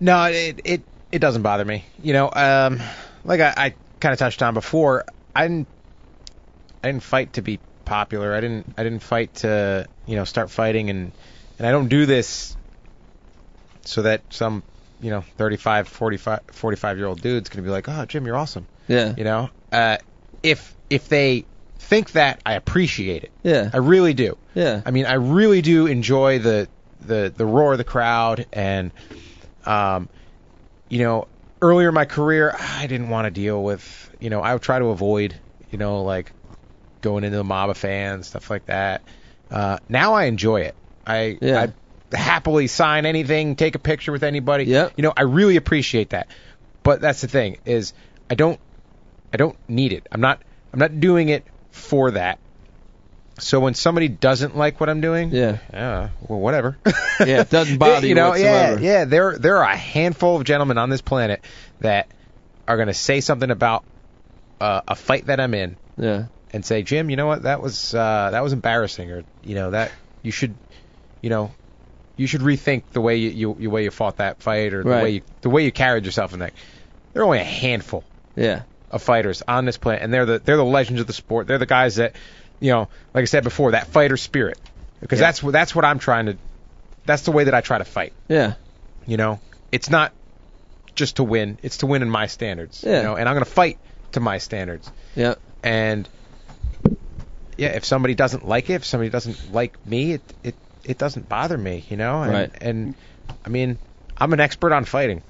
No, 0.00 0.24
it 0.24 0.60
it 0.64 0.82
it 1.10 1.18
doesn't 1.20 1.42
bother 1.42 1.64
me. 1.64 1.84
You 2.02 2.12
know, 2.12 2.30
um, 2.32 2.80
like 3.24 3.40
I, 3.40 3.52
I 3.56 3.74
kind 4.00 4.12
of 4.12 4.18
touched 4.18 4.42
on 4.42 4.54
before, 4.54 5.04
I 5.34 5.48
didn't 5.48 5.66
I 6.84 6.88
didn't 6.88 7.02
fight 7.02 7.32
to 7.34 7.42
be 7.42 7.60
popular. 7.86 8.34
I 8.34 8.40
didn't 8.42 8.74
I 8.76 8.84
didn't 8.84 9.00
fight 9.00 9.36
to 9.36 9.86
you 10.06 10.16
know 10.16 10.24
start 10.24 10.50
fighting 10.50 10.90
and 10.90 11.12
and 11.58 11.66
I 11.66 11.70
don't 11.70 11.88
do 11.88 12.04
this 12.04 12.54
so 13.86 14.02
that 14.02 14.20
some 14.28 14.62
you 15.00 15.10
know 15.10 15.22
35 15.38 15.88
45 15.88 16.40
45 16.52 16.98
year 16.98 17.06
old 17.06 17.22
dude's 17.22 17.48
gonna 17.48 17.62
be 17.62 17.70
like 17.70 17.88
oh 17.88 18.04
Jim 18.04 18.26
you're 18.26 18.36
awesome. 18.36 18.66
Yeah, 18.86 19.14
you 19.16 19.24
know? 19.24 19.48
Uh, 19.72 19.96
if 20.42 20.76
if 20.90 21.08
they 21.08 21.46
think 21.78 22.12
that 22.12 22.42
I 22.44 22.52
appreciate 22.52 23.24
it. 23.24 23.32
Yeah, 23.42 23.70
I 23.72 23.78
really 23.78 24.12
do. 24.12 24.36
Yeah. 24.54 24.82
I 24.84 24.90
mean, 24.90 25.06
I 25.06 25.14
really 25.14 25.62
do 25.62 25.86
enjoy 25.86 26.38
the 26.38 26.68
the 27.00 27.32
the 27.34 27.46
roar 27.46 27.72
of 27.72 27.78
the 27.78 27.84
crowd, 27.84 28.44
and 28.52 28.90
um, 29.64 30.10
you 30.90 30.98
know, 30.98 31.28
earlier 31.62 31.88
in 31.88 31.94
my 31.94 32.04
career, 32.04 32.54
I 32.58 32.86
didn't 32.88 33.08
want 33.08 33.24
to 33.24 33.30
deal 33.30 33.64
with, 33.64 34.10
you 34.20 34.28
know, 34.28 34.42
I 34.42 34.52
would 34.52 34.62
try 34.62 34.78
to 34.78 34.86
avoid, 34.86 35.34
you 35.70 35.78
know, 35.78 36.02
like 36.02 36.30
going 37.04 37.22
into 37.22 37.36
the 37.36 37.44
mob 37.44 37.70
of 37.70 37.76
fans, 37.76 38.26
stuff 38.26 38.50
like 38.50 38.66
that. 38.66 39.02
Uh, 39.50 39.78
now 39.88 40.14
I 40.14 40.24
enjoy 40.24 40.62
it. 40.62 40.74
I 41.06 41.38
Yeah. 41.40 41.66
I 42.12 42.16
happily 42.16 42.66
sign 42.66 43.06
anything, 43.06 43.56
take 43.56 43.74
a 43.74 43.78
picture 43.78 44.10
with 44.10 44.24
anybody. 44.24 44.64
Yep. 44.64 44.94
You 44.96 45.02
know, 45.02 45.12
I 45.16 45.22
really 45.22 45.56
appreciate 45.56 46.10
that. 46.10 46.28
But 46.82 47.00
that's 47.00 47.20
the 47.20 47.28
thing 47.28 47.58
is, 47.64 47.92
I 48.30 48.34
don't 48.34 48.58
I 49.32 49.36
don't 49.36 49.56
need 49.68 49.92
it. 49.92 50.06
I'm 50.10 50.20
not 50.20 50.40
I'm 50.72 50.78
not 50.80 50.98
doing 50.98 51.28
it 51.28 51.44
for 51.70 52.10
that. 52.12 52.38
So 53.38 53.58
when 53.58 53.74
somebody 53.74 54.08
doesn't 54.08 54.56
like 54.56 54.78
what 54.80 54.88
I'm 54.88 55.00
doing, 55.00 55.30
Yeah. 55.32 55.58
yeah, 55.72 56.08
well, 56.28 56.38
whatever. 56.40 56.78
Yeah, 57.20 57.40
it 57.42 57.50
doesn't 57.50 57.78
bother 57.78 58.06
you 58.08 58.14
know, 58.14 58.30
whatsoever. 58.30 58.80
Yeah, 58.80 58.90
yeah. 59.00 59.04
There, 59.04 59.38
there 59.38 59.58
are 59.58 59.70
a 59.70 59.76
handful 59.76 60.36
of 60.36 60.42
gentlemen 60.44 60.78
on 60.78 60.88
this 60.90 61.00
planet 61.00 61.44
that 61.80 62.08
are 62.66 62.76
going 62.76 62.88
to 62.88 62.94
say 62.94 63.20
something 63.20 63.50
about 63.50 63.84
uh, 64.60 64.80
a 64.88 64.94
fight 64.96 65.26
that 65.26 65.38
I'm 65.40 65.54
in 65.54 65.76
Yeah, 65.96 66.24
and 66.54 66.64
say, 66.64 66.82
Jim, 66.82 67.10
you 67.10 67.16
know 67.16 67.26
what? 67.26 67.42
That 67.42 67.60
was 67.60 67.92
uh, 67.94 68.30
that 68.30 68.42
was 68.42 68.52
embarrassing, 68.54 69.10
or 69.10 69.24
you 69.42 69.54
know 69.56 69.72
that 69.72 69.90
you 70.22 70.30
should, 70.30 70.54
you 71.20 71.28
know, 71.28 71.50
you 72.16 72.26
should 72.26 72.40
rethink 72.40 72.84
the 72.92 73.00
way 73.00 73.16
you, 73.16 73.30
you, 73.30 73.56
you 73.58 73.70
way 73.70 73.84
you 73.84 73.90
fought 73.90 74.16
that 74.18 74.40
fight, 74.40 74.72
or 74.72 74.82
the 74.84 74.88
way 74.88 75.10
you, 75.10 75.22
the 75.42 75.50
way 75.50 75.64
you 75.64 75.72
carried 75.72 76.06
yourself 76.06 76.32
in 76.32 76.38
that. 76.38 76.52
There 77.12 77.22
are 77.22 77.26
only 77.26 77.40
a 77.40 77.44
handful 77.44 78.04
yeah, 78.36 78.62
of 78.90 79.02
fighters 79.02 79.42
on 79.46 79.64
this 79.66 79.76
planet, 79.76 80.02
and 80.02 80.14
they're 80.14 80.24
the 80.26 80.38
they're 80.38 80.56
the 80.56 80.64
legends 80.64 81.00
of 81.00 81.06
the 81.06 81.12
sport. 81.12 81.46
They're 81.46 81.58
the 81.58 81.66
guys 81.66 81.96
that, 81.96 82.14
you 82.60 82.70
know, 82.72 82.88
like 83.12 83.22
I 83.22 83.26
said 83.26 83.44
before, 83.44 83.72
that 83.72 83.88
fighter 83.88 84.16
spirit, 84.16 84.58
because 85.00 85.20
Yeah. 85.20 85.26
that's 85.26 85.42
what 85.42 85.52
that's 85.52 85.74
what 85.74 85.84
I'm 85.84 85.98
trying 85.98 86.26
to. 86.26 86.36
That's 87.04 87.22
the 87.22 87.32
way 87.32 87.44
that 87.44 87.54
I 87.54 87.60
try 87.60 87.78
to 87.78 87.84
fight. 87.84 88.12
yeah, 88.28 88.54
You 89.06 89.16
know, 89.18 89.40
it's 89.70 89.90
not 89.90 90.12
just 90.94 91.16
to 91.16 91.24
win; 91.24 91.58
it's 91.62 91.78
to 91.78 91.86
win 91.86 92.00
in 92.02 92.08
my 92.08 92.26
standards. 92.28 92.82
Yeah. 92.86 92.98
You 92.98 93.02
know, 93.02 93.16
and 93.16 93.28
I'm 93.28 93.34
going 93.34 93.44
to 93.44 93.50
fight 93.50 93.78
to 94.12 94.20
my 94.20 94.38
standards. 94.38 94.90
yeah. 95.16 95.34
And 95.62 96.08
yeah, 97.56 97.68
if 97.68 97.84
somebody 97.84 98.14
doesn't 98.14 98.46
like 98.46 98.70
it, 98.70 98.74
if 98.74 98.84
somebody 98.84 99.10
doesn't 99.10 99.52
like 99.52 99.84
me, 99.86 100.12
it 100.14 100.22
it 100.42 100.54
it 100.84 100.98
doesn't 100.98 101.28
bother 101.28 101.56
me. 101.58 101.84
You 101.88 101.96
know, 101.96 102.22
and, 102.22 102.32
Right. 102.32 102.50
And 102.60 102.94
I 103.44 103.48
mean, 103.48 103.78
I'm 104.16 104.32
an 104.32 104.40
expert 104.40 104.72
on 104.72 104.84
fighting. 104.84 105.22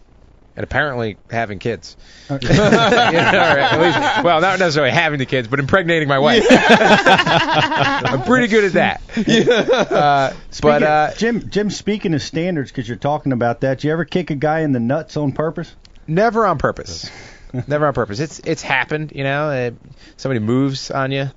And 0.57 0.63
apparently 0.63 1.17
having 1.33 1.59
kids. 1.59 1.97
Uh, 2.31 2.39
You 2.43 2.49
know, 2.49 2.55
at 2.55 3.81
least, 3.81 4.25
well, 4.25 4.41
not 4.41 4.61
necessarily 4.61 4.93
having 4.93 5.19
the 5.19 5.27
kids, 5.27 5.49
but 5.49 5.59
impregnating 5.59 6.07
my 6.07 6.21
wife. 6.21 6.45
I'm 6.49 8.23
pretty 8.23 8.47
good 8.47 8.65
at 8.65 8.73
that. 8.75 9.03
Yeah. 9.27 9.53
Uh, 9.53 10.33
but 10.33 10.37
Speaking- 10.51 10.83
uh, 10.85 11.15
Jim, 11.15 11.51
Jim, 11.51 11.71
speaking 11.71 12.15
of 12.15 12.23
standards, 12.23 12.71
because 12.71 12.87
you're 12.89 12.97
talking 12.97 13.33
about 13.33 13.63
that, 13.63 13.83
you 13.83 13.91
ever 13.91 14.05
kick 14.05 14.31
a 14.31 14.37
guy 14.37 14.61
in 14.61 14.71
the 14.71 14.79
nuts 14.79 15.17
on 15.17 15.33
purpose? 15.33 15.75
never 16.07 16.47
on 16.47 16.59
purpose. 16.59 17.11
Never 17.69 17.87
on 17.87 17.95
purpose. 17.95 18.21
It's 18.21 18.41
it's 18.41 18.63
happened, 18.63 19.13
you 19.15 19.23
know. 19.25 19.49
Uh, 19.49 19.71
somebody 20.17 20.41
moves 20.41 20.91
on 20.91 21.13
you. 21.13 21.31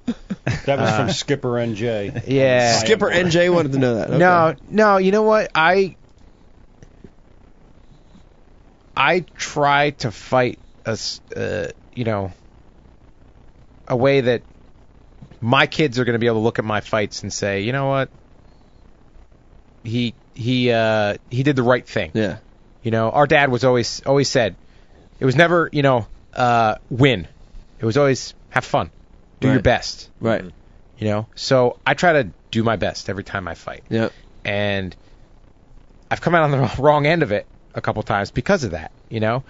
That 0.65 0.79
was 0.79 0.89
Uh, 0.89 0.97
from 0.97 1.09
Skipper 1.09 1.49
NJ. 1.53 2.23
Yeah. 2.27 2.77
Skipper 2.79 3.09
NJ 3.09 3.53
wanted 3.53 3.73
to 3.73 3.77
know 3.79 3.95
that. 3.95 4.09
Okay. 4.09 4.17
No, 4.17 4.55
no. 4.69 4.97
You 4.97 5.11
know 5.11 5.23
what? 5.23 5.51
I 5.53 5.95
I 8.95 9.21
try 9.37 9.91
to 9.91 10.11
fight 10.11 10.59
a 10.85 10.91
s- 10.91 11.21
uh, 11.35 11.69
you 11.93 12.03
know 12.03 12.31
a 13.87 13.95
way 13.95 14.21
that 14.21 14.41
my 15.39 15.67
kids 15.67 15.99
are 15.99 16.05
going 16.05 16.13
to 16.13 16.19
be 16.19 16.25
able 16.27 16.37
to 16.37 16.43
look 16.43 16.59
at 16.59 16.65
my 16.65 16.81
fights 16.81 17.21
and 17.23 17.31
say, 17.31 17.61
you 17.61 17.71
know 17.71 17.87
what? 17.87 18.09
He 19.83 20.13
he 20.33 20.71
uh 20.71 21.15
he 21.29 21.43
did 21.43 21.55
the 21.55 21.63
right 21.63 21.87
thing. 21.87 22.11
Yeah, 22.13 22.37
You 22.83 22.91
know, 22.91 23.09
our 23.11 23.27
dad 23.27 23.49
was 23.51 23.63
always 23.63 24.01
always 24.05 24.29
said 24.29 24.55
it 25.19 25.25
was 25.25 25.35
never, 25.35 25.69
you 25.71 25.81
know, 25.81 26.07
uh 26.33 26.75
win. 26.89 27.27
It 27.79 27.85
was 27.85 27.97
always 27.97 28.33
have 28.49 28.65
fun. 28.65 28.89
Do 29.39 29.49
your 29.51 29.61
best. 29.61 30.09
right. 30.19 30.43
You 30.97 31.07
know? 31.07 31.27
So 31.35 31.77
I 31.85 31.93
try 31.93 32.13
to 32.23 32.29
do 32.49 32.63
my 32.63 32.75
best 32.75 33.07
every 33.09 33.23
time 33.23 33.47
I 33.47 33.53
fight. 33.53 33.83
Yeah, 33.89 34.09
And 34.43 34.95
I've 36.09 36.21
come 36.21 36.33
out 36.33 36.43
on 36.43 36.51
the 36.51 36.71
wrong 36.81 37.05
end 37.05 37.21
of 37.21 37.31
it 37.31 37.45
a 37.75 37.81
couple 37.81 38.01
times 38.03 38.31
because 38.31 38.63
of 38.63 38.71
that, 38.71 38.91
you 39.09 39.19
know? 39.19 39.43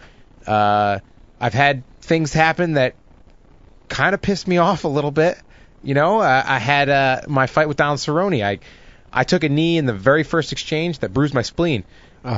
Uh 0.46 1.00
I've 1.40 1.54
had 1.54 1.84
things 2.02 2.34
happen 2.34 2.74
that 2.74 2.96
kind 3.90 4.14
of 4.14 4.22
pissed 4.22 4.48
me 4.48 4.58
off 4.58 4.84
a 4.84 4.88
little 4.88 5.12
bit. 5.12 5.38
You 5.84 5.94
know, 5.94 6.20
uh, 6.20 6.44
I 6.46 6.58
had 6.60 6.90
uh, 6.90 7.22
my 7.28 7.46
fight 7.48 7.68
with 7.68 7.78
Donald 7.78 8.00
Cerrone. 8.00 8.44
I 8.44 8.60
I 9.14 9.24
took 9.24 9.44
a 9.44 9.50
knee 9.50 9.78
in 9.78 9.86
the 9.86 9.94
very 9.94 10.24
first 10.24 10.52
exchange 10.52 11.00
that 11.00 11.14
bruised 11.14 11.34
my 11.34 11.44
spleen, 11.44 11.84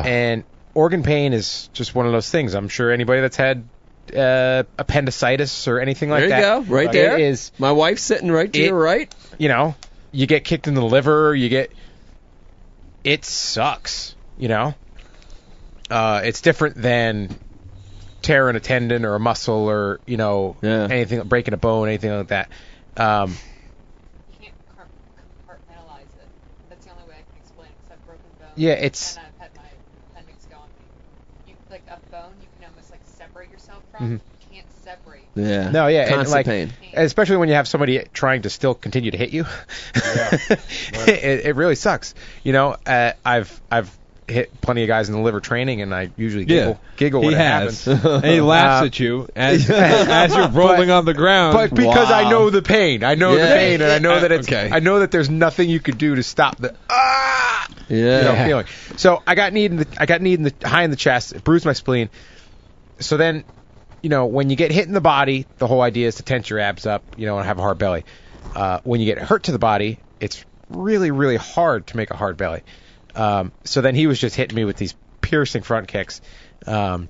and 0.05 0.43
organ 0.79 1.03
pain 1.03 1.33
is 1.33 1.69
just 1.73 1.93
one 1.93 2.05
of 2.05 2.11
those 2.13 2.29
things. 2.29 2.53
I'm 2.53 2.69
sure 2.69 2.89
anybody 2.91 3.19
that's 3.21 3.35
had 3.37 3.67
uh, 4.15 4.63
appendicitis 4.77 5.67
or 5.67 5.79
anything 5.79 6.09
like 6.09 6.21
that. 6.23 6.29
there 6.29 6.39
you 6.39 6.45
that 6.61 6.67
go, 6.67 6.73
right 6.73 6.89
it 6.89 6.93
there. 6.93 7.17
is 7.19 7.51
my 7.59 7.71
wife's 7.73 8.01
sitting 8.01 8.31
right 8.31 8.51
to 8.51 8.59
It- 8.59 8.67
your 8.67 8.79
right. 8.79 9.13
you 9.37 9.49
know, 9.49 9.75
you 10.11 10.25
get 10.25 10.43
kicked 10.45 10.67
in 10.67 10.73
the 10.73 10.83
liver, 10.83 11.35
you 11.35 11.49
get 11.49 11.71
it 13.03 13.25
sucks, 13.25 14.15
you 14.37 14.47
know. 14.47 14.73
Uh 15.91 16.21
it's 16.23 16.41
different 16.41 16.75
than 16.81 17.35
tearing 18.21 18.55
a 18.55 18.59
tendon 18.59 19.05
or 19.05 19.15
a 19.15 19.19
muscle 19.19 19.69
or, 19.69 19.99
you 20.05 20.17
know, 20.17 20.55
Yeah. 20.61 20.87
anything 20.89 21.21
breaking 21.23 21.53
a 21.53 21.57
bone, 21.57 21.87
anything 21.89 22.11
like 22.11 22.27
that. 22.29 22.49
Um 22.97 23.35
You 24.39 24.45
can't 24.47 24.53
car- 24.75 24.87
compartmentalize 25.47 26.11
it. 26.23 26.27
That's 26.69 26.85
the 26.85 26.91
only 26.91 27.03
way 27.03 27.15
I 27.19 27.23
can 27.29 27.37
explain 27.41 27.67
it. 27.69 27.75
'cause 27.87 27.97
I've 27.99 28.05
broken 28.07 28.25
bones. 28.39 28.51
Yeah, 28.55 28.73
it's- 28.73 29.17
And 29.17 29.25
I've 29.27 29.41
had 29.41 29.51
my 29.55 29.69
appendix 30.13 30.45
go 30.49 30.57
on 30.57 30.69
me. 30.77 30.85
You 31.47 31.55
like 31.69 31.83
a 31.89 31.97
bone, 32.11 32.33
you 32.41 32.47
can 32.59 32.69
almost 32.69 32.91
like 32.91 33.01
separate 33.99 34.07
yourself 34.07 34.07
from. 34.07 34.07
Mhm. 34.07 34.11
You 34.41 34.55
can't 34.55 34.65
separate. 34.83 35.21
Yeah. 35.35 35.69
no, 35.71 35.87
yeah, 35.87 36.19
and 36.19 36.29
like 36.29 36.45
pain. 36.45 36.73
especially 36.93 37.37
when 37.37 37.49
you 37.49 37.55
have 37.55 37.67
somebody 37.67 38.03
trying 38.13 38.41
to 38.43 38.49
still 38.49 38.73
continue 38.73 39.11
to 39.11 39.17
hit 39.17 39.31
you. 39.31 39.45
it, 39.95 41.45
it 41.45 41.55
really 41.55 41.75
sucks. 41.75 42.13
You 42.43 42.53
know, 42.53 42.75
uh, 42.85 43.11
I've 43.25 43.61
I've 43.71 43.95
hit 44.27 44.61
plenty 44.61 44.83
of 44.83 44.87
guys 44.87 45.09
in 45.09 45.15
the 45.15 45.21
liver 45.21 45.39
training 45.39 45.81
and 45.81 45.91
I 45.93 46.11
usually 46.15 46.45
giggle 46.45 46.73
Yeah, 46.73 46.89
giggle 46.97 47.21
he 47.23 47.29
it 47.29 47.37
has. 47.37 47.85
happens. 47.85 48.05
and 48.05 48.25
he 48.33 48.41
laughs 48.41 48.83
Uh, 48.83 48.85
at 48.85 48.99
you 48.99 49.27
as 49.35 49.67
as 49.71 50.35
you're 50.35 50.49
rolling 50.49 50.91
on 50.91 51.05
the 51.05 51.15
ground. 51.15 51.53
But 51.53 51.73
because 51.73 52.11
I 52.11 52.29
know 52.29 52.49
the 52.51 52.61
pain, 52.61 53.03
I 53.03 53.15
know 53.15 53.35
the 53.35 53.45
pain, 53.45 53.81
and 53.81 53.91
I 53.91 53.97
know 53.99 54.19
that 54.19 54.31
it's, 54.31 54.47
Okay. 54.47 54.69
I 54.71 54.79
know 54.79 54.99
that 54.99 55.09
there's 55.11 55.29
nothing 55.31 55.69
you 55.69 55.79
could 55.79 55.97
do 55.97 56.13
to 56.15 56.21
stop 56.23 56.57
the 56.57 56.75
ah, 56.91 57.67
Yeah. 57.87 57.97
you 57.97 58.23
know, 58.23 58.45
feeling. 58.45 58.65
So 58.97 59.23
I 59.25 59.33
got 59.35 59.51
kneed 59.53 59.71
in 59.71 59.77
the, 59.77 59.87
I 59.97 60.05
got 60.05 60.21
kneed 60.21 60.39
in 60.39 60.43
the 60.43 60.53
high 60.67 60.83
in 60.83 60.91
the 60.91 60.95
chest, 60.97 61.33
it 61.33 61.43
bruised 61.43 61.65
my 61.65 61.73
spleen. 61.73 62.09
So 62.99 63.17
then, 63.17 63.45
you 64.01 64.09
know, 64.09 64.25
when 64.25 64.49
you 64.49 64.55
get 64.55 64.71
hit 64.71 64.87
in 64.87 64.93
the 64.93 65.01
body, 65.01 65.45
the 65.57 65.67
whole 65.67 65.81
idea 65.81 66.07
is 66.07 66.15
to 66.15 66.23
tense 66.23 66.49
your 66.49 66.59
abs 66.59 66.85
up, 66.85 67.03
you 67.17 67.25
know, 67.25 67.37
and 67.37 67.45
have 67.45 67.59
a 67.59 67.61
hard 67.61 67.77
belly. 67.77 68.05
Uh, 68.55 68.79
when 68.83 68.99
you 68.99 69.05
get 69.05 69.19
hurt 69.19 69.43
to 69.43 69.51
the 69.51 69.59
body, 69.59 69.99
it's 70.19 70.45
really, 70.69 71.11
really 71.11 71.35
hard 71.35 71.87
to 71.87 71.97
make 71.97 72.11
a 72.11 72.17
hard 72.17 72.37
belly. 72.37 72.61
Um, 73.15 73.51
so 73.63 73.81
then 73.81 73.95
he 73.95 74.07
was 74.07 74.19
just 74.19 74.35
hitting 74.35 74.55
me 74.55 74.65
with 74.65 74.77
these 74.77 74.95
piercing 75.21 75.63
front 75.63 75.87
kicks. 75.87 76.21
Um, 76.65 77.09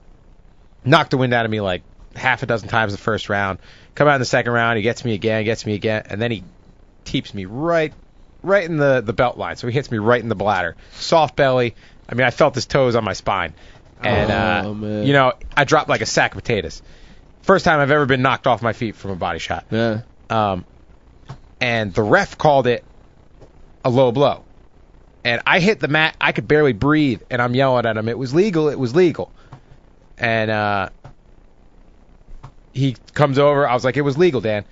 knocked 0.83 1.11
the 1.11 1.17
wind 1.17 1.33
out 1.33 1.45
of 1.45 1.51
me 1.51 1.61
like 1.61 1.83
half 2.15 2.43
a 2.43 2.45
dozen 2.45 2.69
times 2.69 2.91
the 2.91 2.97
first 2.97 3.29
round. 3.29 3.59
Come 3.95 4.07
out 4.07 4.15
in 4.15 4.21
the 4.21 4.25
second 4.25 4.51
round, 4.51 4.77
he 4.77 4.83
gets 4.83 5.03
me 5.05 5.13
again, 5.13 5.43
gets 5.43 5.65
me 5.65 5.73
again, 5.73 6.03
and 6.09 6.21
then 6.21 6.31
he 6.31 6.43
teeps 7.05 7.33
me 7.33 7.45
right, 7.45 7.93
right 8.43 8.63
in 8.63 8.77
the 8.77 9.01
the 9.01 9.13
belt 9.13 9.37
line. 9.37 9.55
So 9.55 9.67
he 9.67 9.73
hits 9.73 9.91
me 9.91 9.97
right 9.97 10.21
in 10.21 10.29
the 10.29 10.35
bladder. 10.35 10.75
Soft 10.93 11.35
belly. 11.35 11.75
I 12.07 12.15
mean, 12.15 12.25
I 12.25 12.31
felt 12.31 12.55
his 12.55 12.65
toes 12.65 12.95
on 12.95 13.03
my 13.03 13.13
spine, 13.13 13.53
and 14.01 14.31
Oh, 14.31 14.87
uh, 14.87 15.01
you 15.01 15.13
know, 15.13 15.33
I 15.55 15.63
dropped 15.63 15.89
like 15.89 16.01
a 16.01 16.05
sack 16.05 16.31
of 16.35 16.41
potatoes. 16.41 16.81
First 17.41 17.65
time 17.65 17.79
I've 17.79 17.91
ever 17.91 18.05
been 18.05 18.21
knocked 18.21 18.47
off 18.47 18.61
my 18.61 18.73
feet 18.73 18.95
from 18.95 19.11
a 19.11 19.15
body 19.15 19.39
shot. 19.39 19.65
Yeah. 19.71 20.01
Um, 20.29 20.65
and 21.59 21.93
the 21.93 22.03
ref 22.03 22.37
called 22.37 22.67
it 22.67 22.83
a 23.83 23.89
low 23.89 24.11
blow. 24.11 24.43
And 25.23 25.41
I 25.45 25.59
hit 25.59 25.79
the 25.79 25.87
mat. 25.87 26.15
I 26.21 26.31
could 26.31 26.47
barely 26.47 26.73
breathe, 26.73 27.21
and 27.29 27.41
I'm 27.41 27.53
yelling 27.53 27.85
at 27.85 27.97
him. 27.97 28.07
It 28.07 28.17
was 28.17 28.33
legal. 28.33 28.69
It 28.69 28.79
was 28.79 28.95
legal. 28.95 29.31
And 30.17 30.49
uh, 30.49 30.89
he 32.73 32.95
comes 33.13 33.37
over. 33.39 33.67
I 33.67 33.73
was 33.73 33.83
like, 33.83 33.97
"It 33.97 34.01
was 34.01 34.17
legal, 34.17 34.39
Dan. 34.41 34.63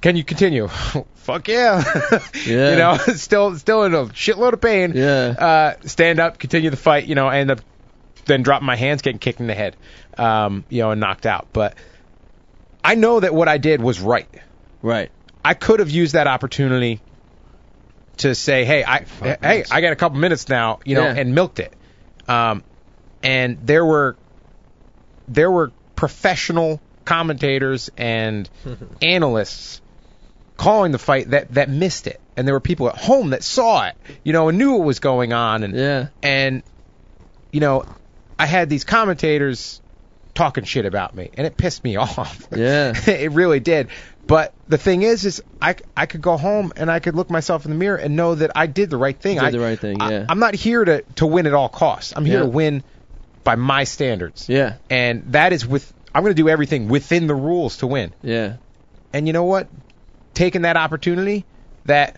Can 0.00 0.16
you 0.16 0.24
continue?" 0.24 0.68
Fuck 1.14 1.48
yeah. 1.48 1.82
Yeah. 2.46 2.70
you 2.70 2.76
know, 2.76 2.96
still 3.16 3.56
still 3.56 3.84
in 3.84 3.94
a 3.94 4.04
shitload 4.06 4.52
of 4.54 4.60
pain. 4.60 4.92
Yeah. 4.94 5.34
Uh, 5.38 5.86
stand 5.86 6.18
up, 6.20 6.38
continue 6.38 6.70
the 6.70 6.76
fight. 6.76 7.06
You 7.06 7.14
know, 7.14 7.26
I 7.26 7.38
end 7.38 7.50
up 7.50 7.60
then 8.26 8.42
dropping 8.42 8.66
my 8.66 8.76
hands, 8.76 9.02
getting 9.02 9.18
kicked 9.18 9.40
in 9.40 9.46
the 9.46 9.54
head. 9.54 9.76
Um, 10.18 10.64
you 10.68 10.82
know, 10.82 10.90
and 10.92 11.00
knocked 11.00 11.26
out. 11.26 11.48
But 11.52 11.74
I 12.84 12.94
know 12.94 13.20
that 13.20 13.34
what 13.34 13.48
I 13.48 13.58
did 13.58 13.80
was 13.80 14.00
right. 14.00 14.28
Right. 14.82 15.10
I 15.44 15.54
could 15.54 15.80
have 15.80 15.90
used 15.90 16.14
that 16.14 16.26
opportunity 16.26 17.00
to 18.18 18.34
say, 18.34 18.64
"Hey, 18.64 18.82
I 18.84 19.04
hey, 19.42 19.64
I 19.70 19.80
got 19.80 19.92
a 19.92 19.96
couple 19.96 20.18
minutes 20.18 20.48
now," 20.48 20.80
you 20.84 20.94
know, 20.94 21.04
Yeah. 21.04 21.14
and 21.16 21.34
milked 21.34 21.58
it. 21.60 21.72
Um, 22.28 22.62
and 23.22 23.58
there 23.64 23.84
were 23.84 24.16
there 25.28 25.50
were 25.50 25.72
professional 25.96 26.80
commentators 27.04 27.90
and 27.96 28.48
analysts 29.02 29.80
calling 30.56 30.92
the 30.92 30.98
fight 30.98 31.30
that 31.30 31.52
that 31.54 31.68
missed 31.68 32.06
it, 32.06 32.20
and 32.36 32.46
there 32.48 32.54
were 32.54 32.60
people 32.60 32.88
at 32.88 32.96
home 32.96 33.30
that 33.30 33.42
saw 33.44 33.86
it, 33.86 33.94
you 34.24 34.32
know, 34.32 34.48
and 34.48 34.56
knew 34.58 34.72
what 34.72 34.84
was 34.86 34.98
going 35.00 35.32
on, 35.32 35.62
and 35.62 35.74
Yeah. 35.76 36.06
and 36.22 36.62
you 37.52 37.60
know, 37.60 37.84
I 38.38 38.46
had 38.46 38.68
these 38.68 38.84
commentators 38.84 39.80
talking 40.34 40.64
shit 40.64 40.84
about 40.84 41.14
me, 41.14 41.30
and 41.34 41.46
it 41.46 41.56
pissed 41.56 41.82
me 41.84 41.96
off. 41.96 42.46
Yeah. 42.54 42.92
it 43.06 43.32
really 43.32 43.60
did. 43.60 43.88
But 44.26 44.52
the 44.68 44.76
thing 44.78 45.02
is, 45.02 45.24
is 45.24 45.42
I, 45.62 45.76
I 45.96 46.06
could 46.06 46.20
go 46.20 46.36
home 46.36 46.72
and 46.76 46.90
I 46.90 46.98
could 46.98 47.14
look 47.14 47.30
myself 47.30 47.64
in 47.64 47.70
the 47.70 47.76
mirror 47.76 47.96
and 47.96 48.16
know 48.16 48.34
that 48.34 48.50
I 48.56 48.66
did 48.66 48.90
the 48.90 48.96
right 48.96 49.16
thing. 49.18 49.38
I 49.38 49.42
did 49.42 49.48
I, 49.48 49.50
the 49.52 49.60
right 49.60 49.78
thing, 49.78 50.02
I- 50.02 50.10
yeah. 50.10 50.26
I'm 50.28 50.40
not 50.40 50.54
here 50.54 50.84
to, 50.84 51.02
to 51.16 51.26
win 51.26 51.46
at 51.46 51.54
all 51.54 51.68
costs. 51.68 52.12
I'm 52.16 52.24
here 52.24 52.38
Yeah. 52.38 52.42
to 52.42 52.48
win 52.48 52.82
by 53.44 53.54
my 53.54 53.84
standards. 53.84 54.48
Yeah. 54.48 54.74
And 54.90 55.32
that 55.32 55.52
is 55.52 55.64
with 55.64 55.92
I'm 56.12 56.22
going 56.24 56.34
to 56.34 56.42
do 56.42 56.48
everything 56.48 56.88
within 56.88 57.26
the 57.28 57.34
rules 57.34 57.76
to 57.78 57.86
win. 57.86 58.12
Yeah. 58.22 58.56
And 59.12 59.26
you 59.28 59.32
know 59.32 59.44
what? 59.44 59.68
Taking 60.34 60.62
that 60.62 60.76
opportunity 60.76 61.44
that 61.84 62.16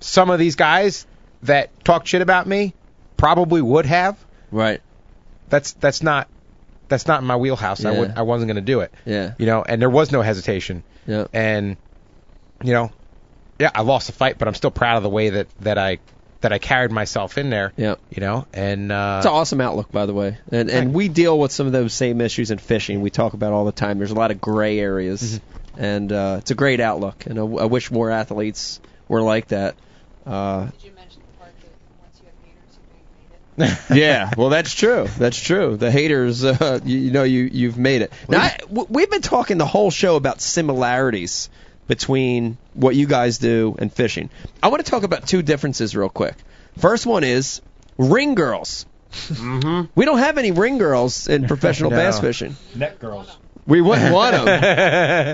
some 0.00 0.28
of 0.28 0.38
these 0.38 0.56
guys 0.56 1.06
that 1.44 1.70
talk 1.84 2.06
shit 2.06 2.20
about 2.20 2.46
me 2.46 2.74
probably 3.16 3.62
would 3.62 3.86
have. 3.86 4.18
Right. 4.50 4.82
That's 5.52 5.72
that's 5.72 6.02
not 6.02 6.28
that's 6.88 7.06
not 7.06 7.20
in 7.20 7.26
my 7.26 7.36
wheelhouse. 7.36 7.84
I 7.84 7.90
would 7.98 8.12
I 8.16 8.22
wasn't 8.22 8.48
going 8.48 8.56
to 8.56 8.72
do 8.72 8.80
it. 8.80 8.90
Yeah. 9.04 9.34
You 9.36 9.44
know, 9.44 9.62
and 9.62 9.82
there 9.82 9.90
was 9.90 10.10
no 10.10 10.22
hesitation. 10.22 10.82
Yeah. 11.06 11.26
And 11.34 11.76
you 12.64 12.72
know, 12.72 12.90
yeah, 13.58 13.70
I 13.74 13.82
lost 13.82 14.06
the 14.06 14.14
fight, 14.14 14.38
but 14.38 14.48
I'm 14.48 14.54
still 14.54 14.70
proud 14.70 14.96
of 14.96 15.02
the 15.02 15.10
way 15.10 15.28
that 15.28 15.48
that 15.60 15.76
I 15.76 15.98
that 16.40 16.54
I 16.54 16.58
carried 16.58 16.90
myself 16.90 17.36
in 17.36 17.50
there. 17.50 17.74
Yeah. 17.76 17.96
You 18.08 18.22
know, 18.22 18.46
and 18.54 18.90
uh, 18.90 19.16
It's 19.18 19.26
an 19.26 19.32
awesome 19.32 19.60
outlook, 19.60 19.92
by 19.92 20.06
the 20.06 20.14
way, 20.14 20.38
and 20.50 20.70
and 20.70 20.94
we 20.94 21.08
deal 21.08 21.38
with 21.38 21.52
some 21.52 21.66
of 21.66 21.72
those 21.74 21.92
same 21.92 22.22
issues 22.22 22.50
in 22.50 22.56
fishing. 22.56 23.02
We 23.02 23.10
talk 23.10 23.34
about 23.34 23.52
all 23.52 23.66
the 23.66 23.72
time. 23.72 23.98
There's 23.98 24.10
a 24.10 24.14
lot 24.14 24.30
of 24.30 24.40
gray 24.40 24.78
areas, 24.80 25.38
and 25.76 26.10
uh, 26.10 26.36
it's 26.38 26.50
a 26.50 26.54
great 26.54 26.80
outlook. 26.80 27.26
And 27.26 27.38
I, 27.38 27.42
I 27.42 27.64
wish 27.66 27.90
more 27.90 28.10
athletes 28.10 28.80
were 29.06 29.20
like 29.20 29.48
that. 29.48 29.76
Uh, 30.24 30.64
Did 30.70 30.84
you 30.84 30.92
mention 30.92 31.20
the 31.20 31.38
part 31.38 31.52
that 31.60 31.68
once 32.00 32.20
you 32.20 32.26
have 32.26 32.34
haters, 32.42 32.78
you 32.78 32.88
know 32.88 32.98
you 32.98 33.28
made 33.28 33.34
it? 33.36 33.41
yeah, 33.92 34.30
well, 34.36 34.48
that's 34.48 34.74
true. 34.74 35.06
That's 35.18 35.38
true. 35.38 35.76
The 35.76 35.90
haters, 35.90 36.42
uh, 36.44 36.80
you, 36.84 36.98
you 36.98 37.10
know, 37.10 37.22
you 37.24 37.48
you've 37.52 37.76
made 37.78 38.02
it. 38.02 38.12
Now, 38.28 38.40
I, 38.42 38.56
w- 38.68 38.86
we've 38.88 39.10
been 39.10 39.20
talking 39.22 39.58
the 39.58 39.66
whole 39.66 39.90
show 39.90 40.16
about 40.16 40.40
similarities 40.40 41.50
between 41.86 42.56
what 42.74 42.94
you 42.96 43.06
guys 43.06 43.38
do 43.38 43.76
and 43.78 43.92
fishing. 43.92 44.30
I 44.62 44.68
want 44.68 44.84
to 44.84 44.90
talk 44.90 45.02
about 45.02 45.26
two 45.26 45.42
differences 45.42 45.94
real 45.94 46.08
quick. 46.08 46.34
First 46.78 47.04
one 47.04 47.24
is 47.24 47.60
ring 47.98 48.34
girls. 48.34 48.86
Mm-hmm. 49.12 49.90
We 49.94 50.04
don't 50.06 50.18
have 50.18 50.38
any 50.38 50.52
ring 50.52 50.78
girls 50.78 51.28
in 51.28 51.46
professional 51.46 51.90
No. 51.92 51.96
bass 51.96 52.20
fishing. 52.20 52.56
Net 52.74 52.98
girls. 52.98 53.36
We 53.66 53.80
wouldn't 53.82 54.14
want 54.14 54.34
them. 54.34 54.46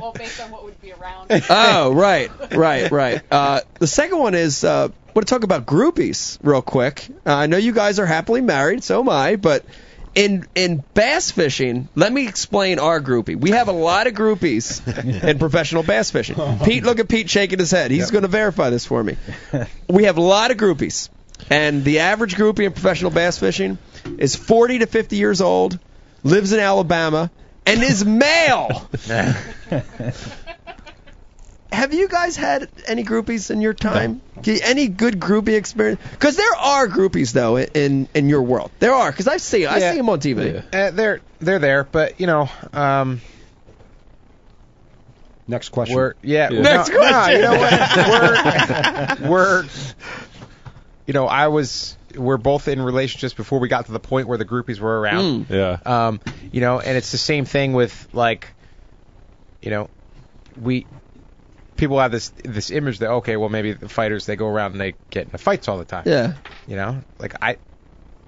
well, 0.02 0.12
based 0.12 0.40
on 0.40 0.50
what 0.50 0.64
would 0.64 0.80
be 0.82 0.92
around. 0.92 1.30
oh, 1.48 1.92
right, 1.94 2.30
right, 2.54 2.90
right. 2.90 3.22
Uh, 3.30 3.60
the 3.78 3.86
second 3.86 4.18
one 4.18 4.34
is 4.34 4.64
uh, 4.64 4.88
I 4.88 5.07
want 5.18 5.26
to 5.26 5.34
talk 5.34 5.42
about 5.42 5.66
groupies 5.66 6.38
real 6.44 6.62
quick. 6.62 7.08
Uh, 7.26 7.34
I 7.34 7.46
know 7.46 7.56
you 7.56 7.72
guys 7.72 7.98
are 7.98 8.06
happily 8.06 8.40
married, 8.40 8.84
so 8.84 9.00
am 9.00 9.08
I, 9.08 9.34
but 9.34 9.64
in 10.14 10.46
in 10.54 10.84
bass 10.94 11.32
fishing, 11.32 11.88
let 11.96 12.12
me 12.12 12.28
explain 12.28 12.78
our 12.78 13.00
groupie. 13.00 13.34
We 13.34 13.50
have 13.50 13.66
a 13.66 13.72
lot 13.72 14.06
of 14.06 14.14
groupies 14.14 14.80
in 15.24 15.38
professional 15.40 15.82
bass 15.82 16.12
fishing. 16.12 16.36
Pete, 16.64 16.84
look 16.84 17.00
at 17.00 17.08
Pete 17.08 17.28
shaking 17.28 17.58
his 17.58 17.72
head. 17.72 17.90
He's 17.90 18.12
going 18.12 18.22
to 18.22 18.28
verify 18.28 18.70
this 18.70 18.86
for 18.86 19.02
me. 19.02 19.16
We 19.88 20.04
have 20.04 20.18
a 20.18 20.22
lot 20.22 20.52
of 20.52 20.56
groupies, 20.56 21.08
and 21.50 21.82
the 21.82 21.98
average 21.98 22.36
groupie 22.36 22.66
in 22.66 22.72
professional 22.72 23.10
bass 23.10 23.38
fishing 23.38 23.76
is 24.18 24.36
40 24.36 24.80
to 24.80 24.86
50 24.86 25.16
years 25.16 25.40
old, 25.40 25.80
lives 26.22 26.52
in 26.52 26.60
Alabama, 26.60 27.32
and 27.66 27.82
is 27.82 28.04
male. 28.04 28.88
Have 31.72 31.92
you 31.92 32.08
guys 32.08 32.36
had 32.36 32.68
any 32.86 33.04
groupies 33.04 33.50
in 33.50 33.60
your 33.60 33.74
time? 33.74 34.22
G- 34.40 34.60
Any 34.62 34.88
good 34.88 35.20
groupie 35.20 35.54
experience? 35.56 36.00
Because 36.12 36.36
there 36.36 36.54
are 36.56 36.88
groupies 36.88 37.32
though 37.32 37.56
in 37.56 37.68
in, 37.74 38.08
in 38.14 38.28
your 38.28 38.42
world. 38.42 38.70
There 38.78 38.94
are 38.94 39.10
because 39.10 39.28
I 39.28 39.36
see 39.36 39.66
I 39.66 39.78
Yeah. 39.78 39.90
see 39.92 39.96
them 39.98 40.08
on 40.08 40.20
TV. 40.20 40.62
uh, 40.74 40.90
they're 40.92 41.20
they're 41.40 41.58
there, 41.58 41.84
but 41.84 42.20
you 42.20 42.26
know, 42.26 42.48
um, 42.72 43.20
Next 45.46 45.70
question. 45.70 45.96
we're 45.96 46.14
yeah. 46.22 46.50
Yeah. 46.50 46.60
Next 46.60 46.90
no, 46.90 46.98
question. 46.98 47.36
you 47.36 47.42
know 47.42 47.58
what? 47.58 49.20
We're 49.20 49.28
we're 49.30 49.64
you 51.06 51.14
know, 51.14 51.26
I 51.26 51.48
was 51.48 51.96
we're 52.14 52.36
both 52.36 52.68
in 52.68 52.80
relationships 52.82 53.32
before 53.34 53.58
we 53.60 53.68
got 53.68 53.86
to 53.86 53.92
the 53.92 54.00
point 54.00 54.28
where 54.28 54.36
the 54.38 54.44
groupies 54.44 54.78
were 54.78 55.00
around. 55.00 55.46
Mm. 55.46 55.50
Yeah. 55.50 56.06
Um, 56.08 56.20
you 56.52 56.60
know, 56.60 56.80
and 56.80 56.96
it's 56.96 57.12
the 57.12 57.18
same 57.18 57.44
thing 57.46 57.72
with 57.72 58.08
like, 58.12 58.54
you 59.62 59.70
know, 59.70 59.88
we 60.60 60.86
people 61.78 61.98
have 61.98 62.12
this 62.12 62.28
this 62.44 62.70
image 62.70 62.98
that 62.98 63.08
okay, 63.10 63.36
well 63.38 63.48
maybe 63.48 63.72
the 63.72 63.88
fighters 63.88 64.26
they 64.26 64.36
go 64.36 64.46
around 64.46 64.72
and 64.72 64.80
they 64.80 64.94
get 65.08 65.24
into 65.24 65.38
fights 65.38 65.68
all 65.68 65.78
the 65.78 65.86
time. 65.86 66.02
Yeah. 66.04 66.34
You 66.66 66.76
know, 66.76 67.02
like 67.18 67.34
I, 67.40 67.56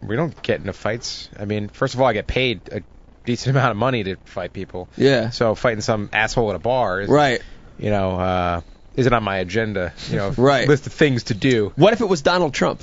we 0.03 0.17
don't 0.17 0.41
get 0.43 0.61
into 0.61 0.73
fights. 0.73 1.29
I 1.39 1.45
mean, 1.45 1.69
first 1.69 1.93
of 1.95 2.01
all, 2.01 2.07
I 2.07 2.15
get 2.15 2.27
paid 2.27 2.61
a 2.73 2.81
decent 3.27 3.55
amount 3.57 3.73
of 3.73 3.77
money 3.77 4.05
to 4.05 4.17
fight 4.25 4.55
people. 4.55 4.89
Yeah. 4.97 5.29
So 5.31 5.55
fighting 5.55 5.83
some 5.83 6.09
asshole 6.13 6.49
at 6.51 6.57
a 6.57 6.61
bar 6.61 7.03
is 7.03 7.11
Right. 7.11 7.43
You 7.79 7.91
know, 7.91 8.19
uh, 8.19 8.61
isn't 8.97 9.13
on 9.13 9.23
my 9.23 9.39
agenda. 9.39 9.93
You 10.09 10.17
know, 10.17 10.31
Right. 10.37 10.67
list 10.69 10.87
of 10.87 10.93
things 10.95 11.25
to 11.25 11.35
do. 11.35 11.73
What 11.77 11.93
if 11.93 12.01
it 12.01 12.09
was 12.09 12.23
Donald 12.23 12.55
Trump? 12.55 12.83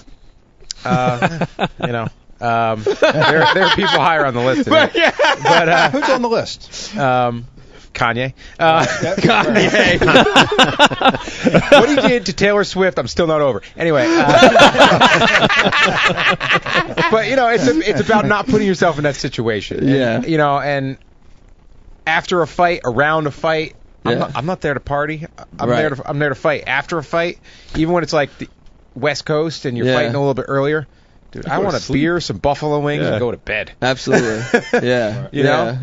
Uh, 0.86 1.46
you 1.82 1.92
know, 1.92 2.08
um, 2.40 2.84
there, 2.84 2.94
there 3.02 3.64
are 3.64 3.76
people 3.76 4.00
higher 4.00 4.26
on 4.26 4.34
the 4.36 4.42
list. 4.42 4.66
Than 4.66 4.74
that. 4.74 5.40
But 5.44 5.70
uh, 5.70 5.90
Who's 5.92 6.10
on 6.10 6.22
the 6.22 6.30
list? 6.30 6.96
um, 6.96 7.48
Kanye. 7.98 8.34
Uh, 8.60 8.86
Kanye. 8.86 10.00
what 11.72 11.90
he 11.90 11.96
did 12.08 12.28
to 12.28 12.34
Taylor 12.34 12.64
Swift, 12.64 13.00
I'm 13.00 13.08
still 13.08 13.28
not 13.28 13.42
over. 13.42 13.62
Anyway, 13.76 14.06
uh, 14.08 14.38
but 17.12 17.28
you 17.28 17.36
know, 17.36 17.50
it's 17.50 17.68
a, 17.68 17.78
it's 17.80 18.02
about 18.02 18.26
not 18.26 18.46
putting 18.48 18.68
yourself 18.68 18.98
in 18.98 19.04
that 19.04 19.16
situation. 19.16 19.80
And, 19.80 19.90
Yeah. 19.90 20.22
You 20.22 20.38
know, 20.38 20.60
and 20.60 20.98
after 22.06 22.42
a 22.42 22.48
fight, 22.48 22.82
around 22.86 23.28
a 23.28 23.32
fight, 23.32 23.76
I'm, 24.06 24.20
not, 24.20 24.36
I'm 24.36 24.46
not 24.46 24.62
there 24.62 24.74
to 24.74 24.80
party. 24.80 25.26
I'm 25.60 25.70
Right. 25.70 25.78
there 25.82 25.90
to 25.90 26.10
I'm 26.10 26.20
there 26.20 26.30
to 26.30 26.36
fight. 26.36 26.64
After 26.68 26.98
a 26.98 27.04
fight, 27.04 27.40
even 27.76 27.94
when 27.94 28.04
it's 28.04 28.14
like 28.14 28.38
the 28.38 28.48
West 28.96 29.26
Coast 29.26 29.66
and 29.66 29.78
you're 29.78 29.88
Yeah. 29.88 29.96
fighting 29.96 30.16
a 30.16 30.20
little 30.20 30.34
bit 30.34 30.46
earlier, 30.48 30.88
dude, 31.32 31.46
I 31.48 31.58
want 31.60 31.76
a 31.76 31.80
sleep. 31.80 32.02
beer, 32.04 32.22
some 32.22 32.38
buffalo 32.38 32.80
wings, 32.80 33.04
Yeah. 33.04 33.10
and 33.14 33.20
go 33.20 33.32
to 33.32 33.38
bed. 33.38 33.74
Absolutely. 33.82 34.62
Yeah. 34.88 35.28
You 35.34 35.44
yeah. 35.44 35.78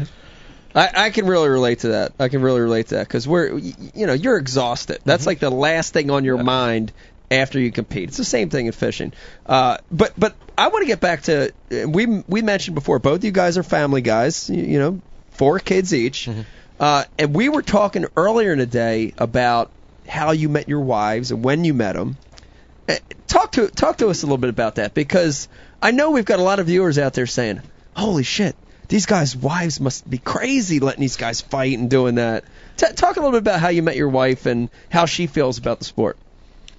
I, 0.74 0.90
I 1.06 1.10
can 1.10 1.26
really 1.26 1.48
relate 1.48 1.80
to 1.80 1.88
that. 1.88 2.12
I 2.18 2.28
can 2.28 2.42
really 2.42 2.60
relate 2.60 2.88
to 2.88 2.96
that 2.96 3.06
because 3.09 3.28
we're, 3.28 3.56
you 3.59 4.06
know, 4.06 4.12
you're 4.12 4.36
exhausted. 4.38 4.98
That's 5.05 5.22
Mm-hmm. 5.22 5.28
like 5.28 5.38
the 5.38 5.51
last 5.51 5.92
thing 5.92 6.10
on 6.10 6.24
your 6.24 6.42
mind 6.42 6.92
after 7.30 7.59
you 7.60 7.70
compete. 7.70 8.09
It's 8.09 8.16
the 8.16 8.24
same 8.24 8.51
thing 8.51 8.66
in 8.66 8.72
fishing. 8.72 9.12
Uh, 9.46 9.78
but 9.90 10.12
but 10.18 10.34
I 10.59 10.68
want 10.68 10.82
to 10.82 10.86
get 10.86 11.01
back 11.01 11.22
to 11.22 11.52
uh, 11.72 11.88
we 11.88 12.06
we 12.06 12.42
mentioned 12.42 12.74
before. 12.74 12.98
Both 12.98 13.24
you 13.24 13.30
guys 13.30 13.56
are 13.59 13.62
family 13.62 14.01
guys. 14.02 14.51
You, 14.51 14.62
you 14.62 14.78
know, 14.78 15.01
four 15.30 15.59
kids 15.60 15.94
each. 15.94 16.26
Mm-hmm. 16.26 16.40
Uh, 16.80 17.05
and 17.18 17.34
we 17.34 17.48
were 17.48 17.62
talking 17.62 18.06
earlier 18.16 18.52
in 18.52 18.59
the 18.59 18.66
day 18.66 19.14
about 19.16 19.70
how 20.09 20.32
you 20.32 20.48
met 20.48 20.68
your 20.68 20.80
wives 20.80 21.30
and 21.30 21.44
when 21.44 21.64
you 21.64 21.72
met 21.72 21.94
them. 21.94 22.16
Uh, 22.88 22.96
Talk 23.26 23.52
to 23.52 23.68
talk 23.68 23.96
to 23.98 24.09
us 24.09 24.22
a 24.22 24.26
little 24.26 24.38
bit 24.38 24.51
about 24.51 24.74
that 24.76 24.92
because 24.94 25.48
I 25.82 25.90
know 25.92 26.10
we've 26.12 26.24
got 26.24 26.38
a 26.38 26.42
lot 26.42 26.59
of 26.60 26.66
viewers 26.66 26.98
out 26.98 27.14
there 27.14 27.26
saying, 27.26 27.62
"Holy 27.96 28.22
shit, 28.22 28.55
these 28.89 29.06
guys' 29.06 29.36
wives 29.36 29.81
must 29.81 30.09
be 30.09 30.19
crazy 30.19 30.81
letting 30.81 31.01
these 31.01 31.16
guys 31.16 31.40
fight 31.40 31.78
and 31.78 31.90
doing 31.90 32.16
that." 32.16 32.44
T- 32.77 32.93
talk 32.94 33.16
a 33.16 33.20
little 33.20 33.32
bit 33.32 33.39
about 33.39 33.61
how 33.61 33.69
you 33.69 33.82
met 33.82 33.97
your 33.97 34.09
wife 34.09 34.47
and 34.47 34.69
how 34.90 35.06
she 35.06 35.27
feels 35.27 35.59
about 35.59 35.78
the 35.78 35.85
sport. 35.85 36.16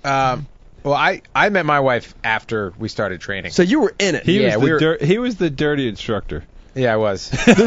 Um, 0.04 0.48
well, 0.84 0.94
I 0.94 1.22
I 1.34 1.50
met 1.50 1.66
my 1.66 1.80
wife 1.80 2.14
after 2.24 2.74
we 2.78 2.90
started 2.90 3.22
training. 3.22 3.52
So 3.52 3.64
you 3.64 3.80
were 3.82 3.94
in 3.98 4.16
it. 4.16 4.24
He 4.24 4.42
Yeah, 4.42 4.58
was 4.58 4.64
we 4.64 4.66
the 4.70 4.74
were- 4.74 4.80
dir- 4.98 5.06
he 5.06 5.18
was 5.18 5.36
the 5.38 5.50
dirty 5.50 5.88
instructor. 5.88 6.44
Yeah, 6.76 6.94
I 6.94 6.98
was. 6.98 7.32
Explain. 7.34 7.56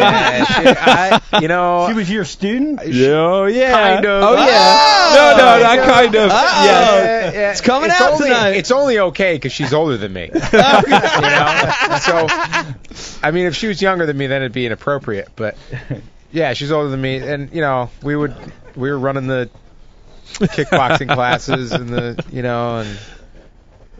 yeah, 0.00 0.44
she, 0.44 0.66
I, 0.66 1.20
you 1.42 1.48
know, 1.48 1.86
She 1.88 1.94
was 1.94 2.10
your 2.10 2.24
student? 2.24 2.80
Oh 2.82 3.44
yeah. 3.44 3.70
Kind 3.70 4.06
of. 4.06 4.22
Oh, 4.24 4.34
yeah. 4.36 4.76
Oh! 4.78 5.12
No, 5.14 5.36
no, 5.36 5.54
Oh, 5.54 5.58
not 5.62 5.86
kind 5.86 6.14
of. 6.14 6.30
Uh-oh. 6.30 6.64
Yes. 6.64 7.34
Yeah, 7.34 7.40
yeah. 7.40 7.50
It's 7.50 7.60
coming 7.60 7.90
it's 7.90 8.00
out 8.00 8.14
only, 8.14 8.28
tonight. 8.28 8.56
It's 8.56 8.70
only 8.70 8.98
okay 8.98 9.34
because 9.34 9.52
she's 9.52 9.74
older 9.74 9.98
than 9.98 10.14
me. 10.14 10.22
you 10.32 10.32
know, 10.32 11.72
so 12.00 12.26
I 13.22 13.30
mean, 13.30 13.44
if 13.44 13.54
she 13.54 13.66
was 13.68 13.82
younger 13.82 14.06
than 14.06 14.16
me, 14.16 14.26
then 14.26 14.40
it'd 14.40 14.52
be 14.52 14.64
inappropriate. 14.64 15.28
But 15.36 15.58
yeah, 16.32 16.54
she's 16.54 16.72
older 16.72 16.88
than 16.88 17.00
me, 17.02 17.16
and 17.18 17.52
you 17.52 17.60
know, 17.60 17.90
we 18.02 18.16
would 18.16 18.34
we 18.74 18.90
were 18.90 18.98
running 18.98 19.26
the 19.26 19.50
kickboxing 20.24 21.12
classes 21.12 21.72
and 21.72 21.90
the 21.90 22.24
you 22.32 22.42
know 22.42 22.78
and 22.78 22.98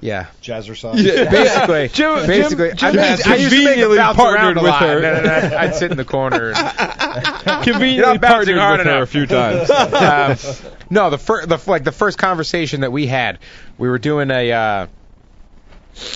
yeah. 0.03 0.27
Jazzercise. 0.43 0.95
Basically, 1.31 1.89
Jim- 1.89 2.27
basically, 2.27 2.69
Jim- 2.75 2.93
Jim 2.93 2.99
I, 2.99 3.07
has 3.07 3.19
used, 3.21 3.29
I 3.31 3.37
used 3.37 3.51
to 3.51 3.57
make 3.57 3.67
a 3.67 3.69
conveniently 3.69 3.97
bounce 3.97 4.17
partnered 4.17 4.43
around 4.45 4.59
a 4.59 4.63
with 4.63 4.71
lot, 4.71 4.83
her. 4.83 4.97
and 4.97 5.05
then 5.05 5.27
I'd, 5.27 5.53
I'd 5.55 5.75
sit 5.77 5.91
in 5.91 5.97
the 5.97 6.05
corner. 6.05 6.53
Conveniently 7.63 7.95
You're 7.95 8.07
not 8.07 8.21
bouncing 8.21 8.57
partnered 8.57 8.59
hard 8.59 8.79
with 8.79 8.87
her 8.87 8.93
enough. 8.97 9.09
a 9.09 9.13
few 9.13 9.27
times. 9.27 9.71
um, 10.67 10.73
no, 10.91 11.11
the 11.11 11.19
first, 11.19 11.49
the 11.49 11.59
like 11.71 11.85
the 11.85 11.93
first 11.93 12.19
conversation 12.19 12.81
that 12.83 12.91
we 12.93 13.07
had, 13.07 13.39
we 13.79 13.89
were 13.89 13.99
doing 13.99 14.31
a 14.31 14.53
uh, 14.53 14.87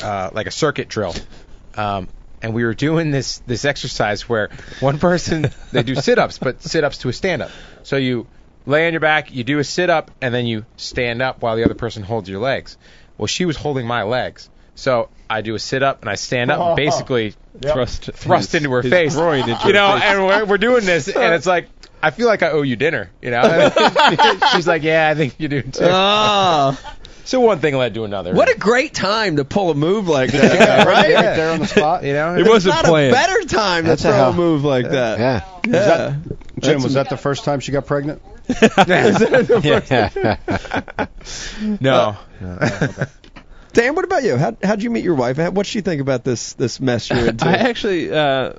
uh, 0.02 0.30
like 0.32 0.46
a 0.46 0.50
circuit 0.50 0.88
drill, 0.88 1.14
um, 1.76 2.08
and 2.42 2.54
we 2.54 2.64
were 2.64 2.74
doing 2.74 3.10
this 3.12 3.38
this 3.46 3.64
exercise 3.64 4.28
where 4.28 4.50
one 4.80 4.98
person 4.98 5.50
they 5.72 5.82
do 5.82 5.94
sit 5.94 6.18
ups, 6.18 6.38
but 6.38 6.62
sit 6.62 6.82
ups 6.84 6.98
to 6.98 7.08
a 7.08 7.12
stand 7.12 7.42
up. 7.42 7.50
So 7.84 7.96
you 7.96 8.26
lay 8.66 8.86
on 8.86 8.92
your 8.92 9.00
back, 9.00 9.32
you 9.32 9.44
do 9.44 9.58
a 9.58 9.64
sit 9.64 9.90
up, 9.90 10.10
and 10.20 10.34
then 10.34 10.46
you 10.46 10.66
stand 10.76 11.22
up 11.22 11.40
while 11.42 11.56
the 11.56 11.64
other 11.64 11.74
person 11.74 12.02
holds 12.02 12.28
your 12.28 12.40
legs. 12.40 12.76
Well, 13.18 13.26
she 13.26 13.44
was 13.44 13.56
holding 13.56 13.86
my 13.86 14.02
legs, 14.02 14.48
so 14.74 15.08
I 15.28 15.40
do 15.40 15.54
a 15.54 15.58
sit 15.58 15.82
up 15.82 16.02
and 16.02 16.10
I 16.10 16.14
stand 16.16 16.50
up, 16.50 16.60
and 16.60 16.76
basically 16.86 17.34
Thrust, 17.62 18.04
thrust 18.12 18.52
his- 18.52 18.62
into 18.62 18.70
her 18.72 18.82
face. 18.82 19.14
into 19.14 19.58
you 19.66 19.72
know, 19.72 19.92
face. 19.98 20.02
and 20.04 20.26
we're, 20.26 20.44
we're 20.44 20.58
doing 20.58 20.84
this, 20.84 21.08
and 21.08 21.34
it's 21.34 21.46
like 21.46 21.68
I 22.02 22.10
feel 22.10 22.26
like 22.26 22.42
I 22.42 22.50
owe 22.50 22.60
you 22.62 22.76
dinner. 22.76 23.10
You 23.22 23.30
know, 23.30 23.70
she's 24.52 24.66
like, 24.68 24.82
yeah, 24.82 25.08
I 25.08 25.14
think 25.14 25.36
you 25.38 25.48
do 25.48 25.62
too. 25.62 25.80
Oh, 25.84 26.78
so 27.24 27.40
one 27.40 27.58
thing 27.60 27.74
led 27.74 27.94
to 27.94 28.04
another. 28.04 28.34
what 28.34 28.54
a 28.54 28.58
great 28.58 28.92
time 28.94 29.36
to 29.36 29.44
pull 29.44 29.70
a 29.70 29.74
move 29.74 30.06
like 30.06 30.30
that, 30.32 30.86
Right 30.86 31.12
right? 31.14 31.22
there 31.34 31.50
on 31.52 31.60
the 31.60 31.66
spot. 31.66 32.04
you 32.04 32.12
know, 32.12 32.34
It 32.34 32.36
There's 32.36 32.48
wasn't 32.48 32.74
not 32.76 32.84
planned. 32.84 33.10
a 33.10 33.14
better 33.14 33.42
time 33.48 33.84
to 33.84 33.88
That's 33.88 34.04
a 34.04 34.08
throw 34.08 34.12
a 34.12 34.16
hell- 34.16 34.32
move 34.34 34.62
like 34.62 34.88
that. 34.90 35.18
Yeah. 35.18 35.44
Yeah. 35.66 36.16
Jim, 36.60 36.82
was 36.82 36.94
that 36.94 37.08
the 37.08 37.16
first 37.16 37.44
time 37.44 37.58
she 37.60 37.72
got 37.72 37.86
pregnant? 37.86 38.22
no. 41.80 42.16
Dan, 43.72 43.94
what 43.94 44.04
about 44.04 44.22
you? 44.22 44.36
How 44.36 44.56
how'd 44.62 44.82
you 44.82 44.90
meet 44.90 45.04
your 45.04 45.14
wife? 45.14 45.36
What'd 45.36 45.66
she 45.66 45.80
think 45.80 46.00
about 46.00 46.24
this 46.24 46.54
this 46.54 46.80
mess 46.80 47.10
you're 47.10 47.28
into? 47.28 47.46
I 47.46 47.54
actually, 47.54 48.12
uh, 48.12 48.54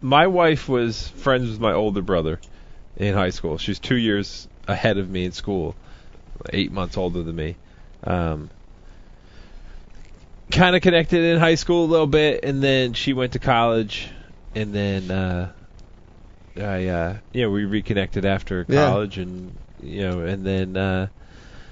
my 0.00 0.28
wife 0.28 0.68
was 0.68 1.08
friends 1.08 1.50
with 1.50 1.60
my 1.60 1.72
older 1.72 2.00
brother 2.00 2.40
in 2.96 3.14
high 3.14 3.30
school. 3.30 3.58
She's 3.58 3.78
two 3.78 3.96
years 3.96 4.48
ahead 4.66 4.98
of 4.98 5.10
me 5.10 5.24
in 5.24 5.32
school, 5.32 5.74
eight 6.50 6.72
months 6.72 6.96
older 6.96 7.22
than 7.22 7.36
me. 7.36 7.56
Um, 8.04 8.50
kind 10.50 10.76
of 10.76 10.82
connected 10.82 11.22
in 11.22 11.38
high 11.38 11.56
school 11.56 11.84
a 11.84 11.90
little 11.90 12.06
bit, 12.06 12.44
and 12.44 12.62
then 12.62 12.94
she 12.94 13.12
went 13.12 13.32
to 13.32 13.38
college, 13.38 14.08
and 14.54 14.72
then 14.72 15.10
uh, 15.10 15.52
I, 16.58 16.86
uh, 16.86 17.16
yeah, 17.32 17.46
we 17.48 17.64
reconnected 17.64 18.24
after 18.24 18.64
Yeah. 18.68 18.86
college, 18.86 19.18
and 19.18 19.54
you 19.82 20.02
know, 20.08 20.20
and 20.20 20.44
then 20.46 20.76
uh, 20.76 21.06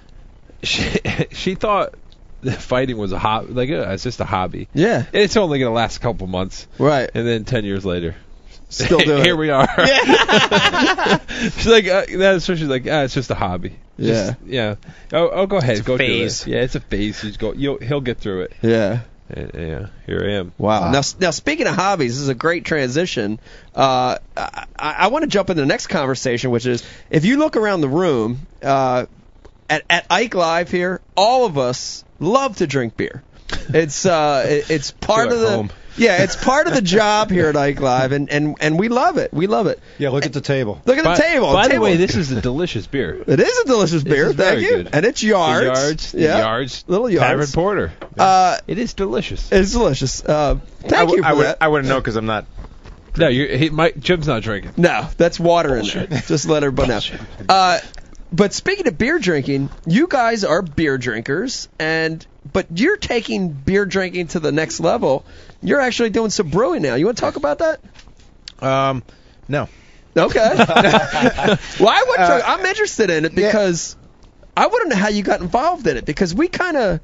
she 0.63 0.99
she 1.33 1.55
thought 1.55 1.95
that 2.43 2.61
fighting 2.61 2.97
was 2.99 3.13
a 3.13 3.19
hobby, 3.19 3.53
like 3.53 3.71
uh, 3.71 3.91
it's 3.91 4.03
just 4.03 4.21
a 4.21 4.25
hobby. 4.25 4.69
yeah, 4.75 4.99
and 5.13 5.23
It's 5.23 5.37
only 5.37 5.59
going 5.59 5.71
to 5.71 5.75
last 5.75 5.97
a 5.97 6.01
couple 6.01 6.27
months, 6.27 6.67
right. 6.79 7.11
and 7.15 7.27
then 7.27 7.45
ten 7.45 7.65
years 7.65 7.85
later, 7.85 8.15
Still 8.69 8.99
doing 9.05 9.23
here 9.25 9.35
it. 9.35 9.39
we 9.39 9.51
are. 9.51 9.69
Yeah. 9.79 11.19
she's 11.29 11.67
like, 11.67 11.87
uh, 11.87 12.05
that's 12.17 12.49
what 12.49 12.59
she's 12.59 12.67
like. 12.69 12.87
Ah, 12.91 13.03
it's 13.03 13.15
just 13.15 13.31
a 13.31 13.35
hobby. 13.35 13.77
Yeah. 13.97 14.13
Just, 14.13 14.35
yeah. 14.47 14.75
Oh, 15.13 15.29
oh, 15.31 15.47
go 15.47 15.59
ahead. 15.59 15.73
It's 15.79 15.81
a 15.81 15.85
go 15.85 15.97
phase. 15.99 16.47
Yeah, 16.47 16.59
it's 16.63 16.75
a 16.75 16.81
phase. 16.81 17.21
He's 17.21 17.37
go. 17.37 17.53
You'll, 17.53 17.79
he'll 17.79 18.01
get 18.01 18.19
through 18.19 18.43
it. 18.43 18.53
Yeah. 18.63 19.01
And, 19.35 19.51
yeah. 19.55 19.87
Here 20.07 20.25
I 20.25 20.33
am. 20.35 20.53
Wow. 20.59 20.93
Now, 20.93 21.03
now 21.19 21.31
speaking 21.31 21.67
of 21.67 21.75
hobbies, 21.75 22.15
this 22.15 22.23
is 22.23 22.29
a 22.29 22.35
great 22.35 22.65
transition. 22.65 23.41
Uh, 23.75 24.19
I, 24.37 24.67
I 24.79 25.07
want 25.09 25.25
to 25.25 25.29
jump 25.29 25.51
into 25.51 25.63
the 25.63 25.67
next 25.67 25.89
conversation, 25.89 26.51
which 26.51 26.67
is 26.67 26.85
if 27.11 27.25
you 27.25 27.39
look 27.39 27.57
around 27.57 27.81
the 27.81 27.89
room 27.89 28.47
uh, 28.63 29.07
at 29.69 29.83
at 29.91 30.07
Ike 30.09 30.35
Live 30.35 30.71
here, 30.71 31.01
all 31.17 31.47
of 31.47 31.59
us 31.59 32.05
love 32.21 32.57
to 32.59 32.67
drink 32.67 32.97
beer. 32.97 33.23
It's 33.69 34.07
uh, 34.07 34.45
it, 34.47 34.71
it's 34.71 34.91
part 35.01 35.33
of 35.33 35.41
the 35.41 35.51
home. 35.51 35.71
Yeah, 35.97 36.23
it's 36.23 36.37
part 36.37 36.67
of 36.67 36.75
the 36.75 36.83
job 36.83 37.31
here 37.31 37.49
at 37.49 37.57
Ike 37.57 37.81
Live, 37.81 38.13
and 38.13 38.29
and 38.31 38.57
and 38.61 38.79
we 38.79 38.89
love 38.89 39.19
it. 39.19 39.33
We 39.33 39.47
love 39.47 39.67
it. 39.67 39.81
Yeah, 39.99 40.11
look 40.11 40.27
at 40.27 40.33
the 40.33 40.41
table. 40.41 40.81
Look 40.85 40.99
at 40.99 41.05
By, 41.05 41.17
the 41.17 41.23
table. 41.23 41.53
by 41.53 41.65
the 41.65 41.69
table. 41.75 41.85
way, 41.85 41.97
this 41.97 42.17
is 42.17 42.31
a 42.33 42.41
delicious 42.41 42.87
beer. 42.87 43.23
it 43.27 43.41
is 43.41 43.59
a 43.59 43.65
delicious 43.65 44.03
beer. 44.03 44.27
is 44.31 44.37
Thank 44.37 44.37
very 44.37 44.63
you. 44.63 44.71
good. 44.85 44.91
And 44.93 45.05
it's 45.07 45.23
yards. 45.23 45.61
The 45.61 45.65
yards. 45.87 46.13
the 46.13 46.21
Yeah. 46.21 46.39
yards. 46.39 46.85
Little 46.87 47.09
Tavern 47.09 47.39
yards. 47.39 47.53
porter. 47.53 47.93
Uh, 48.19 48.59
it 48.67 48.79
is 48.79 48.95
delicious. 48.95 49.51
it's 49.53 49.73
delicious. 49.73 50.25
Uh, 50.25 50.59
thank 50.81 50.93
I, 50.95 50.99
w- 51.01 51.17
you 51.19 51.23
for 51.23 51.29
I 51.29 51.33
would 51.33 51.47
that. 51.47 51.59
I 51.61 51.69
wouldn't 51.69 51.89
know 51.89 52.01
because 52.01 52.17
I'm 52.17 52.27
not. 52.27 52.47
no, 53.17 53.29
you. 53.29 53.47
He, 53.57 53.71
my 53.71 53.93
Jim's 53.93 54.27
not 54.27 54.43
drinking. 54.43 54.73
No, 54.77 55.09
that's 55.17 55.39
water 55.39 55.77
in 55.77 55.87
there. 55.87 56.07
Just 56.07 56.47
let 56.49 56.63
everybody 56.65 56.89
know. 56.89 57.01
Uh, 57.49 57.79
but 58.35 58.53
speaking 58.53 58.89
of 58.89 58.99
beer 58.99 59.21
drinking, 59.21 59.71
you 59.87 60.09
guys 60.09 60.43
are 60.43 60.61
beer 60.61 60.99
drinkers, 60.99 61.69
and 61.79 62.27
but 62.53 62.67
you're 62.75 62.97
taking 62.97 63.51
beer 63.51 63.87
drinking 63.87 64.27
to 64.29 64.41
the 64.41 64.51
next 64.51 64.81
level. 64.81 65.25
You're 65.63 65.81
actually 65.81 66.11
doing 66.11 66.31
some 66.31 66.51
brewing 66.51 66.83
now. 66.83 66.97
You 66.97 67.07
want 67.07 67.17
to 67.17 67.21
talk 67.21 67.37
about 67.37 67.59
that? 67.59 67.81
Um, 68.61 69.05
no. 69.47 69.69
Okay. 70.17 70.55
well, 70.59 71.89
I 71.89 72.05
would. 72.09 72.21
Uh, 72.21 72.43
I'm 72.45 72.67
interested 72.67 73.11
in 73.11 73.25
it 73.25 73.37
because 73.37 73.95
I 74.57 74.67
want 74.67 74.83
to 74.83 74.89
know 74.89 75.01
how 75.01 75.09
you 75.11 75.23
got 75.23 75.41
involved 75.41 75.87
in 75.87 75.97
it 75.97 76.05
because 76.05 76.35
we 76.35 76.49
kind 76.49 76.77
of. 76.77 77.01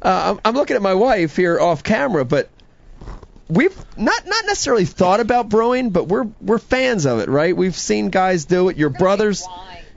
Uh, 0.00 0.32
I'm, 0.32 0.40
I'm 0.44 0.54
looking 0.54 0.74
at 0.74 0.82
my 0.82 0.94
wife 0.94 1.36
here 1.36 1.60
off 1.60 1.84
camera, 1.84 2.24
but 2.24 2.50
we've 3.48 3.76
not 3.96 4.26
not 4.26 4.46
necessarily 4.46 4.84
thought 4.84 5.20
about 5.20 5.48
brewing, 5.48 5.90
but 5.90 6.08
we're 6.08 6.26
we're 6.40 6.58
fans 6.58 7.06
of 7.06 7.20
it, 7.20 7.28
right? 7.28 7.56
We've 7.56 7.76
seen 7.76 8.10
guys 8.10 8.46
do 8.46 8.68
it. 8.68 8.76
Your 8.76 8.90
brothers, 8.90 9.46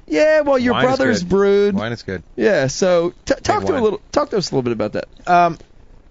yeah. 0.08 0.42
Well, 0.42 0.58
your 0.58 0.74
Wine 0.74 0.86
is 0.86 0.88
brothers 0.98 1.20
good. 1.24 1.30
brewed. 1.30 1.76
Wine 1.76 1.92
is 1.92 2.04
good. 2.04 2.24
Yeah. 2.36 2.68
So 2.68 3.14
t- 3.26 3.36
talk 3.36 3.66
to 3.66 3.78
a 3.78 3.82
little 3.82 4.02
talk 4.12 4.30
to 4.32 4.38
us 4.38 4.52
a 4.52 4.56
little 4.56 4.64
bit 4.64 4.74
about 4.74 4.94
that. 4.94 5.06
Um, 5.28 5.58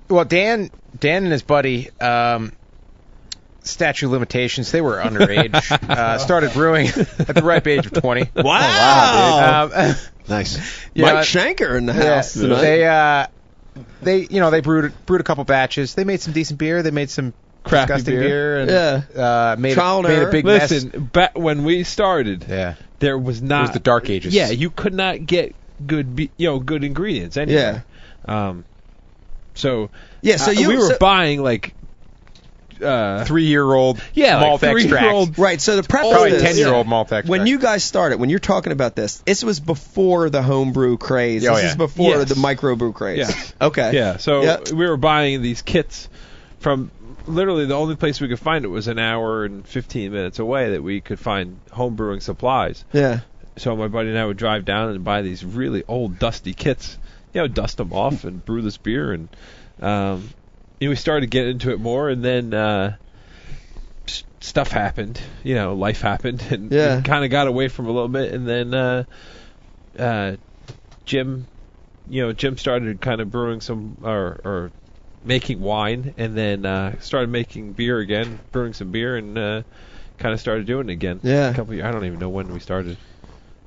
well, 0.09 0.25
Dan, 0.25 0.71
Dan 0.99 1.25
and 1.25 1.33
his 1.33 1.43
buddy, 1.43 1.91
um, 2.01 2.53
statute 3.63 4.09
limitations, 4.11 4.71
they 4.71 4.81
were 4.81 4.99
underage. 4.99 5.55
uh, 5.91 6.19
started 6.19 6.53
brewing 6.53 6.89
at 6.89 7.35
the 7.35 7.43
ripe 7.43 7.67
age 7.67 7.87
of 7.87 7.93
20. 7.93 8.31
Wow. 8.37 9.71
Um, 9.73 9.95
Nice. 10.29 10.57
you 10.95 11.03
Mike 11.03 11.15
know, 11.15 11.21
Shanker 11.21 11.77
in 11.77 11.87
the 11.87 11.93
yeah, 11.93 12.17
house 12.17 12.33
tonight. 12.33 12.61
they, 12.61 12.87
uh, 12.87 13.27
they, 14.03 14.27
you 14.31 14.41
know, 14.41 14.51
they 14.51 14.61
brewed 14.61 14.93
brewed 15.07 15.21
a 15.21 15.25
couple 15.25 15.45
batches. 15.45 15.95
They 15.95 16.05
made 16.05 16.21
some 16.21 16.33
decent 16.33 16.59
beer. 16.59 16.83
They 16.83 16.91
made 16.91 17.11
some 17.11 17.35
Crappy 17.65 17.95
disgusting 17.95 18.21
beer. 18.21 18.61
and 18.61 18.71
Yeah. 18.71 19.23
uh, 19.53 19.57
made 19.59 19.75
Trial 19.75 19.95
a, 19.97 19.99
and 20.01 20.09
made 20.09 20.15
error. 20.19 20.29
a 20.29 20.33
big 20.33 20.45
Listen, 20.45 21.11
ba- 21.13 21.31
when 21.35 21.65
we 21.65 21.83
started. 21.85 22.45
Yeah, 22.49 22.75
there 23.01 23.19
was 23.19 23.41
not 23.43 23.59
it 23.59 23.63
was 23.63 23.71
the 23.73 23.79
dark 23.81 24.11
ages. 24.11 24.35
Yeah, 24.35 24.51
you 24.51 24.71
could 24.71 24.95
not 24.95 25.25
get 25.27 25.55
good, 25.87 26.15
be- 26.15 26.31
you 26.37 26.49
know, 26.49 26.59
good 26.61 26.85
ingredients 26.85 27.37
anywhere. 27.37 27.85
Um, 28.27 28.65
so 29.55 29.91
Yeah, 30.23 30.37
so 30.37 30.51
uh, 30.51 30.55
you- 30.55 30.69
we 30.69 30.77
were 30.77 30.91
so- 30.91 30.99
buying 30.99 31.43
like 31.43 31.75
uh, 32.83 33.25
three 33.25 33.45
year 33.45 33.63
old 33.65 34.01
yeah, 34.15 34.41
malt 34.41 34.61
like 34.61 34.73
extract. 34.73 34.99
three-year-old 35.05 35.39
right. 35.39 35.61
So 35.61 35.77
the 35.77 35.85
preface 35.85 36.11
Probably 36.11 36.33
is- 36.33 36.43
ten 36.43 36.57
year 36.57 36.75
old 36.75 36.87
malt 36.89 37.07
extract. 37.07 37.29
When 37.29 37.47
you 37.47 37.59
guys 37.61 37.85
started, 37.85 38.19
when 38.19 38.31
you're 38.31 38.41
talking 38.41 38.73
about 38.73 38.97
this, 38.97 39.19
this 39.25 39.45
was 39.45 39.61
before 39.61 40.29
the 40.29 40.43
homebrew 40.43 40.97
craze. 40.99 41.47
Oh, 41.47 41.55
this 41.55 41.63
yeah. 41.65 41.71
is 41.71 41.77
before 41.77 42.11
Yes. 42.11 42.29
the 42.29 42.35
microbrew 42.35 42.93
craze. 42.93 43.19
Yeah. 43.31 43.67
Okay. 43.69 43.93
Yeah, 43.95 44.17
so 44.17 44.43
Yeah. 44.43 44.59
we 44.75 44.87
were 44.89 44.97
buying 44.97 45.41
these 45.41 45.63
kits 45.63 46.09
from 46.59 46.91
literally 47.27 47.67
the 47.67 47.75
only 47.75 47.97
place 47.97 48.21
we 48.21 48.29
could 48.29 48.39
find 48.41 48.65
it 48.65 48.69
was 48.69 48.89
an 48.89 48.99
hour 48.99 49.45
and 49.45 49.67
15 49.67 50.13
minutes 50.13 50.39
away 50.39 50.71
that 50.73 50.83
we 50.83 51.01
could 51.01 51.19
find 51.19 51.61
home 51.71 51.95
brewing 51.97 52.21
supplies. 52.21 52.85
Yeah. 52.93 53.21
So 53.57 53.77
my 53.77 53.89
buddy 53.89 54.09
and 54.11 54.19
I 54.19 54.25
would 54.27 54.37
drive 54.37 54.65
down 54.65 54.91
and 54.91 55.05
buy 55.05 55.23
these 55.23 55.45
really 55.45 55.85
old 55.87 56.19
dusty 56.19 56.55
kits, 56.55 56.99
you 57.33 57.41
know, 57.41 57.47
dust 57.47 57.77
them 57.77 57.93
off 57.93 58.25
and 58.25 58.45
brew 58.45 58.63
this 58.63 58.79
beer 58.79 59.13
and 59.13 59.29
um 59.81 60.29
you 60.81 60.89
know, 60.89 60.91
we 60.91 60.97
started 60.97 61.31
getting 61.31 61.53
into 61.53 61.71
it 61.71 61.81
more 61.81 62.09
and 62.09 62.25
then 62.25 62.53
uh 62.53 62.97
stuff 64.41 64.71
happened, 64.71 65.21
you 65.43 65.55
know, 65.55 65.75
life 65.75 66.01
happened 66.01 66.43
and 66.51 66.73
Yeah. 66.73 67.01
kind 67.01 67.25
of 67.25 67.31
got 67.31 67.47
away 67.47 67.69
from 67.69 67.87
a 67.87 67.93
little 67.93 68.09
bit 68.09 68.33
and 68.35 68.47
then 68.47 68.75
uh 68.75 69.05
uh 69.99 70.37
Jim 71.07 71.47
you 72.09 72.23
know, 72.27 72.33
Jim 72.33 72.59
started 72.59 73.01
kind 73.01 73.21
of 73.21 73.31
brewing 73.31 73.61
some 73.61 73.97
or 74.03 74.41
or 74.45 74.73
making 75.25 75.61
wine 75.61 76.15
and 76.19 76.37
then 76.37 76.67
uh 76.67 76.99
started 77.01 77.31
making 77.31 77.73
beer 77.73 77.99
again, 77.99 78.39
brewing 78.53 78.75
some 78.75 78.91
beer 78.91 79.17
and 79.17 79.37
uh 79.39 79.63
kind 80.19 80.33
of 80.35 80.41
started 80.41 80.67
doing 80.67 80.89
it 80.89 80.93
again. 80.93 81.21
Yeah. 81.23 81.51
A 81.51 81.55
couple 81.55 81.75
years, 81.75 81.85
I 81.87 81.91
don't 81.93 82.05
even 82.05 82.19
know 82.19 82.29
when 82.29 82.53
we 82.53 82.61
started 82.61 82.97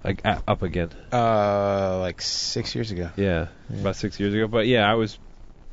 like 0.03 0.23
a 0.25 0.41
up 0.47 0.61
again. 0.61 0.89
uh, 1.11 1.99
like 1.99 2.21
six 2.21 2.73
years 2.75 2.91
ago. 2.91 3.09
Yeah, 3.17 3.47
about 3.69 3.95
6 3.97 4.19
years 4.19 4.33
ago. 4.33 4.47
But 4.47 4.67
yeah, 4.67 4.89
I 4.89 4.93
was 4.93 5.17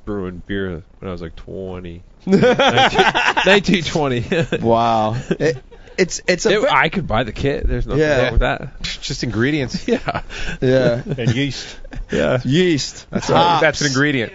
brewing 0.05 0.43
beer 0.47 0.83
when 0.99 1.09
I 1.09 1.13
was 1.13 1.23
like 1.23 1.37
20. 1.37 2.03
19, 2.27 3.83
20. 3.85 4.25
Wow. 4.61 5.15
It, 5.31 5.59
it's 5.97 6.21
it's 6.27 6.47
a 6.47 6.63
It- 6.63 6.73
I 6.73 6.89
could 6.89 7.07
buy 7.07 7.23
the 7.23 7.33
kit. 7.33 7.67
There's 7.69 7.87
nothing 7.87 8.01
Yeah. 8.01 8.23
wrong 8.25 8.33
with 8.33 8.41
that. 8.41 8.81
Just 8.83 9.23
ingredients. 9.23 9.87
Yeah. 9.87 10.23
yeah 10.61 11.03
And 11.07 11.33
yeast. 11.35 11.79
Yeah. 12.11 12.41
yeast. 12.45 13.07
That's, 13.11 13.29
Hops. 13.29 13.61
that's 13.61 13.81
an 13.83 13.87
ingredient. 13.89 14.33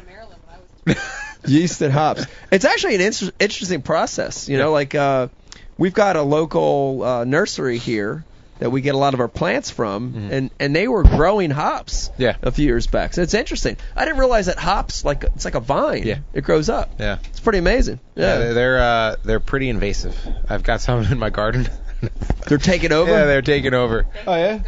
To 1.44 1.50
Maryland 1.50 1.52
when 1.52 1.54
I 1.54 1.54
was 1.54 1.54
yeast 1.54 1.82
and 1.82 1.94
hops. 1.94 2.26
It's 2.52 2.66
actually 2.66 2.96
an 2.96 3.02
inter- 3.02 3.32
interesting 3.40 3.82
process. 3.82 4.50
You 4.50 4.58
know, 4.58 4.72
like 4.72 4.96
uh, 4.96 5.28
we've 5.78 5.94
got 5.94 6.16
a 6.16 6.22
local 6.22 7.04
uh, 7.04 7.24
nursery 7.26 7.78
here 7.78 8.24
that 8.60 8.72
we 8.72 8.82
get 8.82 8.94
a 8.94 8.98
lot 8.98 9.14
of 9.14 9.22
our 9.22 9.30
plants 9.30 9.70
from, 9.72 10.28
and 10.32 10.52
and 10.60 10.76
they 10.76 10.88
were 10.90 11.04
growing 11.04 11.50
hops. 11.50 12.10
Yeah. 12.18 12.36
A 12.42 12.52
few 12.52 12.66
years 12.66 12.88
back, 12.88 13.14
so 13.14 13.22
it's 13.22 13.34
interesting. 13.34 13.78
I 13.96 14.04
didn't 14.04 14.20
realize 14.20 14.48
that 14.48 14.58
hops 14.60 15.06
like 15.06 15.24
it's 15.24 15.46
like 15.46 15.56
a 15.56 15.62
vine. 15.62 16.04
Yeah. 16.06 16.18
It 16.34 16.44
grows 16.44 16.68
up. 16.70 16.90
Yeah. 17.00 17.20
It's 17.30 17.40
pretty 17.40 17.60
amazing. 17.60 18.00
Yeah, 18.16 18.26
Yeah. 18.34 18.38
they're 18.40 18.54
they're, 18.54 18.80
uh, 18.80 19.16
they're 19.24 19.40
pretty 19.40 19.70
invasive. 19.70 20.14
I've 20.50 20.64
got 20.64 20.82
some 20.82 21.04
in 21.06 21.18
my 21.20 21.30
garden. 21.30 21.70
They're 22.48 22.58
taking 22.58 22.92
over. 22.94 23.12
yeah, 23.12 23.26
they're 23.26 23.42
taking 23.42 23.74
over. 23.74 24.06
Oh 24.28 24.36
yeah. 24.36 24.60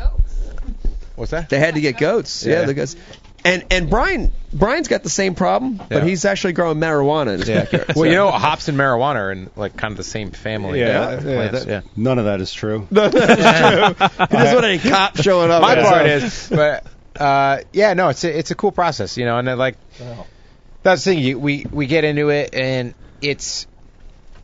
What's 1.16 1.32
that? 1.32 1.50
They 1.50 1.60
had 1.60 1.76
to 1.76 1.82
get 1.82 1.98
goats. 1.98 2.46
Yeah, 2.46 2.62
Yeah. 2.62 2.66
the 2.66 2.74
goats. 2.74 2.96
And 3.44 3.66
and 3.72 3.90
Brian 3.90 4.32
Brian's 4.54 4.88
got 4.88 5.04
the 5.04 5.10
same 5.10 5.34
problem, 5.36 5.78
but 5.78 5.90
Yeah. 5.92 6.04
he's 6.04 6.26
actually 6.26 6.54
growing 6.54 6.78
marijuana 6.78 7.34
in 7.34 7.40
his 7.40 7.50
Yeah. 7.50 7.62
backyard. 7.62 7.88
Well, 7.88 7.96
so- 7.96 8.04
you 8.04 8.12
know, 8.16 8.30
hops 8.32 8.68
and 8.68 8.78
marijuana 8.78 9.16
are 9.16 9.32
in 9.32 9.50
like 9.56 9.76
kind 9.78 9.92
of 9.92 9.98
the 9.98 10.04
same 10.04 10.32
family. 10.32 10.80
Yeah, 10.80 11.10
of 11.12 11.26
yeah, 11.26 11.36
plants, 11.36 11.66
that- 11.66 11.68
yeah. 11.72 11.82
None 11.96 12.20
of 12.20 12.26
that 12.26 12.42
is 12.42 12.54
true. 12.54 12.88
he 12.90 12.96
doesn't 12.96 14.00
want 14.30 14.66
any 14.66 14.78
cop 14.80 15.18
showing 15.18 15.50
up. 15.52 15.62
My 15.62 15.76
at 15.76 15.84
part 15.86 16.06
is, 16.06 16.50
but 16.50 16.86
uh, 17.20 17.60
yeah, 17.74 17.94
no, 17.94 18.10
it's 18.10 18.24
a, 18.24 18.38
it's 18.38 18.52
a 18.52 18.56
cool 18.56 18.72
process, 18.72 19.18
you 19.18 19.26
know, 19.26 19.38
and 19.38 19.48
then, 19.48 19.58
like 19.58 19.76
that's 20.84 21.04
the 21.04 21.12
thing. 21.12 21.20
You, 21.24 21.40
we 21.40 21.66
we 21.72 21.88
get 21.88 22.04
into 22.04 22.30
it, 22.30 22.54
and 22.54 22.94
it's 23.22 23.68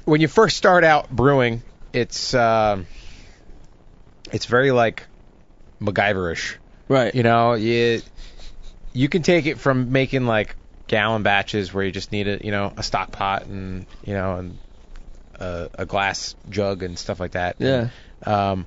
when 0.05 0.21
you 0.21 0.27
first 0.27 0.57
start 0.57 0.83
out 0.83 1.09
brewing, 1.09 1.61
it's 1.93 2.33
um, 2.33 2.87
it's 4.31 4.45
very 4.45 4.71
like 4.71 5.05
MacGyverish. 5.81 6.55
right. 6.87 7.13
You 7.13 7.23
know, 7.23 7.53
you 7.53 8.01
you 8.97 9.09
can 9.09 9.21
take 9.21 9.45
it 9.45 9.59
from 9.59 9.91
making 9.91 10.25
like 10.25 10.55
gallon 10.87 11.21
batches 11.21 11.71
where 11.73 11.83
you 11.83 11.91
just 11.91 12.11
need 12.11 12.27
a 12.27 12.43
you 12.43 12.51
know 12.51 12.73
a 12.75 12.83
stock 12.83 13.11
pot 13.11 13.45
and 13.45 13.85
you 14.03 14.13
know 14.13 14.37
and 14.37 14.57
a, 15.39 15.69
a 15.75 15.85
glass 15.85 16.35
jug 16.49 16.81
and 16.81 16.97
stuff 16.97 17.19
like 17.19 17.31
that. 17.31 17.57
Yeah. 17.59 17.89
Um, 18.25 18.65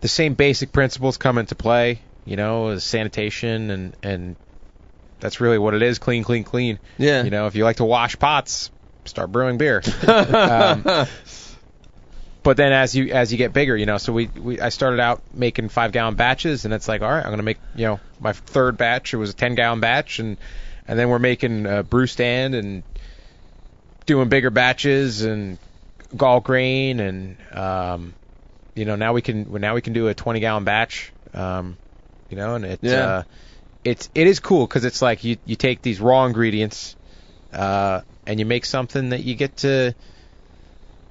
the 0.00 0.08
same 0.08 0.34
basic 0.34 0.72
principles 0.72 1.16
come 1.18 1.38
into 1.38 1.54
play. 1.54 2.00
You 2.24 2.36
know, 2.36 2.78
sanitation 2.78 3.70
and 3.70 3.96
and 4.02 4.36
that's 5.20 5.40
really 5.40 5.58
what 5.58 5.74
it 5.74 5.82
is. 5.82 5.98
Clean, 6.00 6.24
clean, 6.24 6.42
clean. 6.42 6.80
Yeah. 6.98 7.22
You 7.22 7.30
know, 7.30 7.46
if 7.46 7.54
you 7.54 7.62
like 7.62 7.76
to 7.76 7.84
wash 7.84 8.18
pots, 8.18 8.70
start 9.04 9.30
brewing 9.30 9.56
beer. 9.56 9.82
um, 10.06 11.06
but 12.42 12.56
then 12.56 12.72
as 12.72 12.94
you 12.94 13.12
as 13.12 13.30
you 13.30 13.38
get 13.38 13.52
bigger, 13.52 13.76
you 13.76 13.86
know, 13.86 13.98
so 13.98 14.12
we, 14.12 14.26
we 14.26 14.60
I 14.60 14.70
started 14.70 15.00
out 15.00 15.22
making 15.32 15.68
five 15.68 15.92
gallon 15.92 16.14
batches, 16.14 16.64
and 16.64 16.74
it's 16.74 16.88
like, 16.88 17.02
all 17.02 17.10
right, 17.10 17.24
I'm 17.24 17.30
gonna 17.30 17.42
make 17.42 17.58
you 17.74 17.86
know 17.86 18.00
my 18.20 18.32
third 18.32 18.76
batch. 18.76 19.14
It 19.14 19.16
was 19.16 19.30
a 19.30 19.34
ten 19.34 19.54
gallon 19.54 19.80
batch, 19.80 20.18
and 20.18 20.36
and 20.88 20.98
then 20.98 21.08
we're 21.08 21.18
making 21.18 21.66
a 21.66 21.82
brew 21.82 22.06
stand 22.06 22.54
and 22.54 22.82
doing 24.06 24.28
bigger 24.28 24.50
batches 24.50 25.22
and 25.22 25.58
gall 26.16 26.40
grain, 26.40 27.00
and 27.00 27.36
um, 27.52 28.14
you 28.74 28.84
know 28.84 28.96
now 28.96 29.12
we 29.12 29.22
can 29.22 29.52
now 29.60 29.74
we 29.74 29.80
can 29.80 29.92
do 29.92 30.08
a 30.08 30.14
20 30.14 30.40
gallon 30.40 30.64
batch, 30.64 31.12
um, 31.34 31.76
you 32.30 32.36
know, 32.36 32.56
and 32.56 32.64
it 32.64 32.80
Yeah. 32.82 33.04
uh, 33.04 33.22
it's 33.84 34.10
it 34.14 34.26
is 34.26 34.40
cool 34.40 34.66
because 34.66 34.84
it's 34.84 35.02
like 35.02 35.24
you 35.24 35.36
you 35.46 35.56
take 35.56 35.82
these 35.82 36.00
raw 36.00 36.24
ingredients 36.26 36.96
uh, 37.52 38.00
and 38.26 38.40
you 38.40 38.46
make 38.46 38.64
something 38.64 39.10
that 39.10 39.22
you 39.24 39.34
get 39.34 39.56
to 39.58 39.94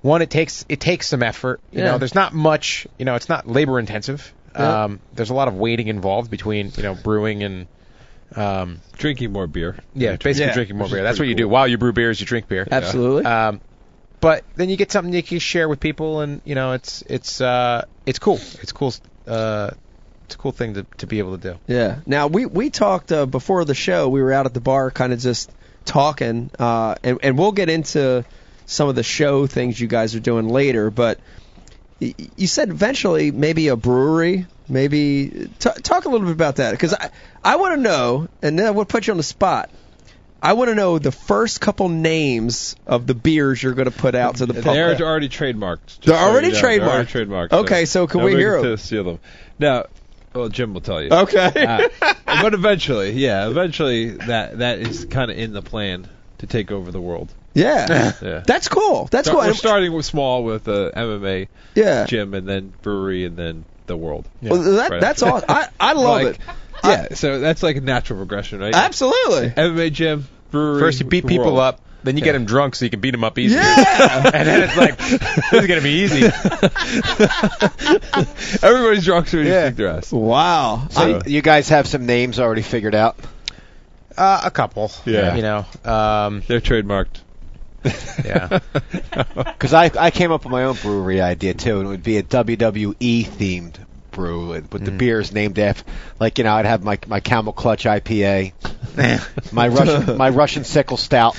one 0.02 0.22
it 0.22 0.30
takes 0.30 0.66
it 0.70 0.80
takes 0.80 1.08
some 1.08 1.22
effort 1.24 1.60
you 1.72 1.80
Yeah. 1.80 1.92
know 1.92 1.98
there's 1.98 2.16
not 2.16 2.34
much 2.34 2.88
you 2.98 3.06
know 3.06 3.16
it's 3.16 3.30
not 3.30 3.48
labor 3.48 3.80
intensive 3.80 4.34
Yeah. 4.56 4.84
um, 4.86 5.00
there's 5.14 5.30
a 5.30 5.34
lot 5.34 5.48
of 5.48 5.56
waiting 5.56 5.88
involved 5.88 6.30
between 6.32 6.72
you 6.76 6.84
know 6.84 6.96
brewing 6.96 7.44
and 7.44 7.68
um, 8.36 8.80
Drinking 8.98 9.32
more 9.32 9.48
beer. 9.48 9.78
yeah 9.94 10.16
basically 10.16 10.48
Yeah. 10.48 10.54
drinking 10.54 10.78
more 10.78 10.86
Which 10.86 10.94
beer 10.94 11.04
that's 11.04 11.16
what 11.16 11.20
pretty 11.26 11.30
you 11.32 11.36
do 11.36 11.48
while 11.50 11.68
you 11.68 11.78
brew 11.78 11.92
beers 11.94 12.20
you 12.20 12.26
drink 12.26 12.48
beer 12.48 12.68
Absolutely. 12.72 13.26
um, 13.26 13.60
but 14.22 14.44
then 14.56 14.70
you 14.70 14.78
get 14.78 14.92
something 14.92 15.14
you 15.14 15.24
can 15.24 15.40
share 15.40 15.68
with 15.68 15.80
people 15.80 16.22
and 16.22 16.42
you 16.46 16.56
know 16.56 16.74
it's 16.74 17.02
it's 17.08 17.42
uh, 17.42 17.86
it's 18.06 18.20
cool 18.20 18.40
it's 18.62 18.72
cool 18.72 18.94
uh, 19.28 19.72
it's 20.26 20.36
a 20.36 20.38
cool 20.38 20.52
thing 20.54 20.76
to, 20.76 20.86
to 21.00 21.08
be 21.08 21.20
able 21.20 21.38
to 21.38 21.52
do 21.54 21.60
Yeah. 21.68 22.00
Now 22.06 22.28
we 22.28 22.46
we 22.46 22.70
talked 22.70 23.12
uh, 23.12 23.26
before 23.26 23.66
the 23.66 23.74
show. 23.76 24.08
We 24.08 24.22
were 24.22 24.32
out 24.32 24.46
at 24.46 24.54
the 24.54 24.62
bar, 24.62 24.90
kind 24.90 25.12
of 25.12 25.20
just 25.20 25.52
talking, 25.84 26.50
uh, 26.58 26.96
and 27.04 27.20
and 27.22 27.38
we'll 27.38 27.52
get 27.52 27.70
into 27.70 28.24
some 28.72 28.88
of 28.88 28.96
the 28.96 29.04
show 29.04 29.48
things 29.48 29.80
you 29.80 29.88
guys 29.88 30.16
are 30.16 30.20
doing 30.20 30.48
later. 30.48 30.90
But 30.90 31.20
you 32.00 32.48
said 32.48 32.70
eventually 32.70 33.32
maybe 33.32 33.68
a 33.68 33.76
brewery. 33.76 34.48
Maybe 34.70 35.50
t- 35.60 35.70
talk 35.84 36.06
a 36.06 36.10
little 36.10 36.28
bit 36.28 36.34
about 36.34 36.56
that 36.56 36.72
because 36.72 36.94
I 36.94 37.10
I 37.44 37.58
want 37.58 37.76
to 37.76 37.82
know, 37.82 38.30
and 38.42 38.58
then 38.58 38.74
we'll 38.74 38.86
put 38.86 39.08
you 39.08 39.12
on 39.12 39.18
the 39.18 39.24
spot. 39.24 39.70
I 40.42 40.54
want 40.54 40.70
to 40.70 40.76
know 40.76 40.98
the 40.98 41.12
first 41.12 41.62
couple 41.62 41.90
names 41.90 42.76
of 42.88 43.06
the 43.06 43.14
beers 43.14 43.62
you're 43.62 43.74
going 43.74 43.92
to 43.92 43.96
put 43.96 44.16
out 44.16 44.38
to 44.38 44.46
the 44.46 44.56
public. 44.56 44.98
They're 44.98 45.06
already 45.08 45.30
trademarked. 45.30 46.00
They're 46.02 46.16
so 46.16 46.22
you 46.22 46.30
already 46.30 46.52
know. 46.52 46.62
They're 46.62 46.82
already 46.82 47.12
trademarked. 47.12 47.50
trademarked. 47.50 47.54
Okay, 47.66 47.86
so 47.86 48.08
can 48.08 48.24
we 48.24 48.36
hear 48.36 48.60
can 48.60 48.72
'em? 48.72 48.78
steal 48.78 49.04
them? 49.04 49.20
Now, 49.60 49.86
well, 50.34 50.48
Jim 50.50 50.74
will 50.74 50.82
tell 50.82 51.02
you. 51.02 51.10
Okay. 51.12 51.66
Uh, 51.66 51.90
but 52.26 52.54
eventually, 52.62 53.12
yeah, 53.12 53.50
eventually 53.50 54.12
that 54.12 54.60
that 54.60 54.80
is 54.80 55.06
kind 55.06 55.30
of 55.30 55.38
in 55.38 55.52
the 55.52 55.62
plan 55.62 56.08
to 56.38 56.48
take 56.48 56.72
over 56.72 56.92
the 56.92 57.02
world. 57.02 57.32
Yeah. 57.54 58.14
Yeah. 58.22 58.44
That's 58.46 58.68
cool. 58.68 59.08
That's 59.12 59.28
So 59.28 59.34
cool. 59.36 59.42
We're 59.42 59.54
starting 59.54 59.94
with 59.94 60.06
small 60.06 60.44
with 60.44 60.68
uh, 60.68 60.92
MMA, 60.96 61.48
yeah. 61.76 62.06
gym, 62.06 62.34
and 62.34 62.48
then 62.48 62.74
brewery, 62.82 63.26
and 63.26 63.38
then 63.38 63.66
the 63.88 63.98
world. 63.98 64.28
Well, 64.42 64.62
that, 64.76 64.92
Right 64.92 65.02
that's 65.02 65.22
after. 65.24 65.36
awesome. 65.36 65.46
I, 65.50 65.68
I 65.80 65.94
love 65.94 66.24
Like, 66.24 66.36
it. 66.36 66.40
Yeah, 66.84 67.14
so 67.14 67.40
that's 67.40 67.62
like 67.62 67.76
a 67.76 67.82
natural 67.82 68.18
progression, 68.20 68.60
right? 68.60 68.74
Absolutely. 68.74 69.50
MMA 69.52 69.92
gym, 69.92 70.28
brewery. 70.50 70.80
first 70.80 71.00
you 71.00 71.06
beat 71.06 71.28
people 71.28 71.46
world. 71.46 71.60
up 71.60 71.80
Then 72.04 72.18
you 72.18 72.24
get 72.24 72.34
him 72.34 72.46
drunk 72.46 72.74
so 72.74 72.86
you 72.86 72.90
can 72.90 73.02
beat 73.02 73.14
him 73.14 73.24
up 73.24 73.38
easy. 73.38 73.54
Yeah. 73.56 74.32
and 74.34 74.48
then 74.48 74.64
it's 74.64 74.76
like 74.78 74.98
this 74.98 75.54
is 75.62 75.68
gonna 75.68 75.82
be 75.82 76.02
easy. 76.02 76.22
Everybody's 78.64 79.06
drunk 79.06 79.28
so 79.28 79.38
you 79.38 79.44
Yeah. 79.44 79.68
kick 79.68 79.76
their 79.78 79.88
ass. 79.90 80.12
Wow. 80.12 80.88
So 80.90 81.02
I'm- 81.02 81.22
you 81.28 81.42
guys 81.42 81.70
have 81.70 81.88
some 81.88 82.06
names 82.06 82.40
already 82.40 82.62
figured 82.64 82.96
out? 82.96 83.18
Uh, 84.18 84.42
a 84.44 84.52
couple. 84.52 84.92
Yeah. 85.06 85.36
You 85.36 85.42
know. 85.42 85.66
Um, 85.86 86.44
They're 86.48 86.62
trademarked. 86.62 87.22
Yeah. 88.24 88.60
Because 89.36 89.74
I 89.74 89.92
I 90.00 90.12
came 90.12 90.32
up 90.32 90.44
with 90.44 90.52
my 90.52 90.64
own 90.64 90.76
brewery 90.76 91.22
idea 91.22 91.54
too, 91.54 91.80
and 91.80 91.88
it 91.88 91.90
would 91.90 92.04
be 92.04 92.18
a 92.18 92.24
WWE 92.24 93.26
themed 93.26 93.76
brew 94.12 94.48
with 94.50 94.72
with 94.72 94.86
the 94.86 94.92
beers 94.92 95.32
named 95.32 95.58
after, 95.60 95.84
like 96.20 96.38
you 96.38 96.44
know, 96.44 96.54
I'd 96.54 96.66
have 96.66 96.84
my 96.84 97.00
my 97.08 97.20
Camel 97.20 97.54
Clutch 97.54 97.86
IPA, 97.86 98.54
my 99.54 99.68
Russian 99.68 100.18
my 100.18 100.30
Russian 100.30 100.64
Sickle 100.64 100.98
Stout, 100.98 101.36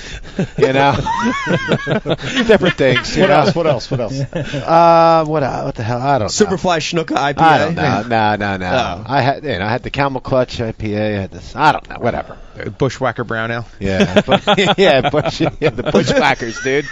you 0.57 0.73
know, 0.73 0.93
different 1.77 2.75
things. 2.75 3.15
you 3.15 3.21
What 3.21 3.29
know? 3.29 3.35
else? 3.39 3.55
What 3.55 3.67
else? 3.67 3.91
What 3.91 3.99
else? 3.99 4.19
Uh, 4.73 5.25
what 5.25 5.43
uh, 5.43 5.63
what 5.63 5.75
the 5.75 5.83
hell? 5.83 6.01
I 6.01 6.17
don't 6.19 6.27
know. 6.27 6.45
Superfly 6.45 6.77
Snuka 6.79 7.15
IPA. 7.15 7.39
I 7.41 7.57
don't 7.59 7.75
know. 7.75 8.03
No, 8.07 8.35
no, 8.35 8.57
no. 8.57 8.71
Oh. 8.71 9.03
I 9.05 9.21
had, 9.21 9.43
you 9.43 9.57
know, 9.59 9.65
I 9.65 9.69
had 9.69 9.83
the 9.83 9.89
Camel 9.89 10.21
Clutch 10.21 10.57
IPA. 10.57 10.97
I 11.17 11.21
had 11.21 11.31
this. 11.31 11.55
I 11.55 11.71
don't 11.71 11.87
know. 11.89 11.97
Whatever. 11.99 12.37
Bushwhacker 12.77 13.23
brown 13.23 13.51
ale. 13.51 13.65
Yeah, 13.79 14.21
but, 14.21 14.77
yeah, 14.77 15.09
Bush, 15.09 15.41
yeah, 15.41 15.69
the 15.69 15.83
Bushwhackers, 15.91 16.61
dude. 16.61 16.85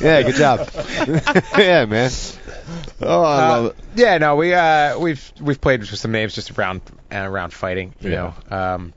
Yeah, 0.00 0.22
good 0.22 0.36
job. 0.36 0.68
yeah, 1.58 1.84
man. 1.86 2.10
Oh, 3.00 3.22
I 3.22 3.44
Uh, 3.44 3.48
love 3.48 3.64
it. 3.66 3.76
Yeah, 3.96 4.18
no, 4.18 4.36
we 4.36 4.54
uh 4.54 4.98
we've 4.98 5.32
we've 5.40 5.60
played 5.60 5.80
with 5.80 5.88
some 5.98 6.12
names 6.12 6.34
just 6.34 6.50
around 6.58 6.80
and 7.10 7.26
around 7.26 7.52
fighting. 7.52 7.94
You 8.00 8.10
Yeah. 8.10 8.32
know, 8.50 8.56
um, 8.56 8.92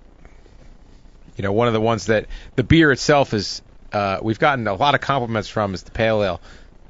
you 1.37 1.43
know, 1.43 1.51
one 1.53 1.67
of 1.67 1.73
the 1.73 1.81
ones 1.81 2.07
that 2.07 2.25
the 2.55 2.63
beer 2.63 2.91
itself 2.91 3.33
is 3.33 3.61
uh 3.93 4.19
we've 4.21 4.39
gotten 4.39 4.67
a 4.67 4.73
lot 4.73 4.95
of 4.95 5.01
compliments 5.01 5.49
from 5.49 5.73
is 5.73 5.83
the 5.83 5.91
pale 5.91 6.23
ale. 6.23 6.41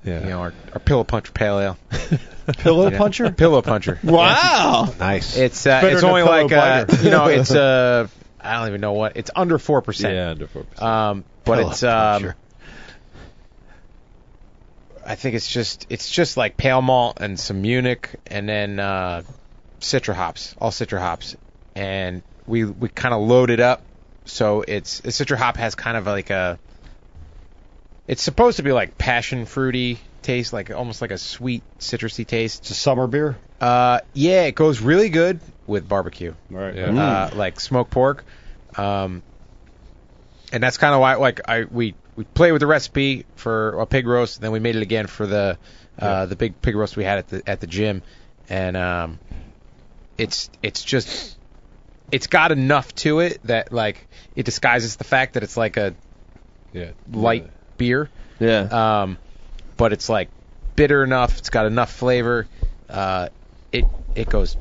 Yeah. 0.03 0.21
You 0.21 0.29
know, 0.29 0.39
our, 0.41 0.53
our 0.73 0.79
pillow 0.79 1.03
puncher 1.03 1.31
pale 1.31 1.59
ale. 1.59 1.77
Pillow 2.57 2.85
You 2.85 2.91
know, 2.91 2.97
puncher? 2.97 3.31
Pillow 3.31 3.61
puncher. 3.61 3.99
Wow. 4.03 4.93
Nice. 4.99 5.37
It's 5.37 5.65
uh, 5.67 5.81
Better 5.81 5.93
it's 5.95 6.03
only 6.03 6.23
like 6.23 6.51
uh, 6.51 6.85
you 7.01 7.11
know 7.11 7.25
it's 7.27 7.51
uh 7.53 8.07
I 8.39 8.57
don't 8.57 8.67
even 8.69 8.81
know 8.81 8.93
what 8.93 9.15
it's 9.17 9.29
under 9.35 9.59
four 9.59 9.81
percent. 9.83 10.15
Yeah, 10.15 10.29
under 10.31 10.47
four 10.47 10.63
percent. 10.63 10.81
Um, 10.89 11.23
but 11.45 11.57
Pillow 11.59 11.69
it's 11.71 11.83
um, 11.83 12.21
puncher. 12.23 12.35
I 15.11 15.15
think 15.15 15.35
it's 15.35 15.51
just 15.51 15.87
it's 15.89 16.09
just 16.09 16.37
like 16.37 16.55
pale 16.55 16.81
malt 16.81 17.17
and 17.19 17.37
some 17.37 17.61
Munich 17.61 18.11
and 18.27 18.47
then 18.47 18.79
uh, 18.79 19.23
citra 19.81 20.13
hops, 20.13 20.55
all 20.57 20.71
citra 20.71 20.99
hops, 20.99 21.35
and 21.75 22.23
we 22.47 22.63
we 22.63 22.87
kind 22.87 23.13
of 23.13 23.19
load 23.19 23.49
it 23.49 23.59
up. 23.59 23.81
So 24.23 24.63
it's 24.65 25.01
the 25.01 25.09
citra 25.09 25.35
hop 25.35 25.57
has 25.57 25.75
kind 25.75 25.97
of 25.97 26.05
like 26.05 26.29
a. 26.29 26.57
It's 28.07 28.23
supposed 28.23 28.55
to 28.55 28.63
be 28.63 28.71
like 28.71 28.97
passion 28.97 29.45
fruity 29.45 29.99
taste, 30.21 30.53
like 30.53 30.71
almost 30.71 31.01
like 31.01 31.11
a 31.11 31.17
sweet 31.17 31.63
citrusy 31.77 32.25
taste. 32.25 32.61
It's 32.61 32.71
a 32.71 32.73
summer 32.73 33.05
beer. 33.05 33.37
Uh, 33.59 33.99
yeah, 34.13 34.43
it 34.43 34.55
goes 34.55 34.79
really 34.79 35.09
good 35.09 35.41
with 35.67 35.89
barbecue 35.89 36.33
Right. 36.49 36.73
Yeah. 36.73 36.85
uh, 36.85 37.35
like 37.35 37.59
smoked 37.59 37.91
pork. 37.91 38.23
Um, 38.77 39.23
and 40.53 40.63
that's 40.63 40.77
kind 40.77 40.93
of 40.93 41.01
why, 41.01 41.15
like, 41.15 41.41
I 41.49 41.65
we 41.65 41.95
we 42.15 42.23
played 42.23 42.51
with 42.51 42.59
the 42.59 42.67
recipe 42.67 43.25
for 43.35 43.79
a 43.79 43.85
pig 43.85 44.05
roast, 44.07 44.37
and 44.37 44.43
then 44.43 44.51
we 44.51 44.59
made 44.59 44.75
it 44.75 44.81
again 44.81 45.07
for 45.07 45.25
the 45.25 45.57
uh, 45.99 46.25
the 46.25 46.35
big 46.35 46.61
pig 46.61 46.75
roast 46.75 46.97
we 46.97 47.03
had 47.03 47.19
at 47.19 47.27
the 47.29 47.43
at 47.47 47.59
the 47.61 47.67
gym, 47.67 48.01
and 48.49 48.75
um, 48.77 49.19
it's 50.17 50.49
it's 50.61 50.83
just 50.83 51.37
it's 52.11 52.27
got 52.27 52.51
enough 52.51 52.93
to 52.95 53.19
it 53.19 53.39
that 53.45 53.71
like 53.71 54.07
it 54.35 54.43
disguises 54.45 54.95
the 54.97 55.03
fact 55.03 55.33
that 55.33 55.43
it's 55.43 55.57
like 55.57 55.77
a 55.77 55.93
yeah. 56.73 56.91
light 57.11 57.49
beer, 57.77 58.09
Yeah. 58.39 59.01
um, 59.01 59.17
but 59.77 59.93
it's 59.93 60.09
like 60.09 60.29
bitter 60.75 61.03
enough. 61.03 61.37
It's 61.37 61.49
got 61.49 61.65
enough 61.65 61.91
flavor. 61.91 62.47
Uh, 62.89 63.29
it 63.71 63.85
it 64.15 64.29
goes 64.29 64.57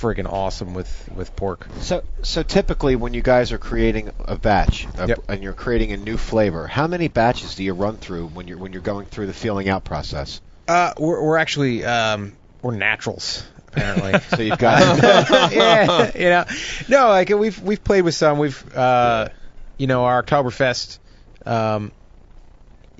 friggin' 0.00 0.30
awesome 0.30 0.74
with 0.74 1.08
with 1.14 1.34
pork. 1.36 1.66
So, 1.80 2.02
so 2.22 2.42
typically 2.42 2.96
when 2.96 3.14
you 3.14 3.22
guys 3.22 3.52
are 3.52 3.58
creating 3.58 4.10
a 4.24 4.36
batch 4.36 4.86
a- 4.98 5.08
Yep. 5.08 5.20
and 5.28 5.42
you're 5.42 5.52
creating 5.52 5.92
a 5.92 5.96
new 5.96 6.16
flavor, 6.16 6.66
how 6.66 6.86
many 6.86 7.08
batches 7.08 7.54
do 7.54 7.64
you 7.64 7.74
run 7.74 7.96
through 7.96 8.28
when 8.28 8.48
you're 8.48 8.58
when 8.58 8.72
you're 8.72 8.82
going 8.82 9.06
through 9.06 9.26
the 9.26 9.32
feeling 9.34 9.68
out 9.68 9.84
process? 9.84 10.40
Uh, 10.68 10.92
we're, 10.98 11.22
we're 11.22 11.36
actually 11.36 11.84
um, 11.84 12.32
we're 12.62 12.76
naturals 12.76 13.44
apparently. 13.68 14.14
So 14.36 14.42
you've 14.42 14.58
got 14.58 15.02
yeah, 15.52 16.10
you 16.14 16.30
know, 16.30 16.44
no, 16.88 17.08
like 17.08 17.28
we've 17.28 17.60
we've 17.60 17.82
played 17.82 18.02
with 18.02 18.14
some. 18.14 18.38
We've 18.38 18.76
uh, 18.76 19.28
you 19.76 19.86
know, 19.86 20.04
our 20.04 20.22
Oktoberfest, 20.22 20.98
um, 21.46 21.92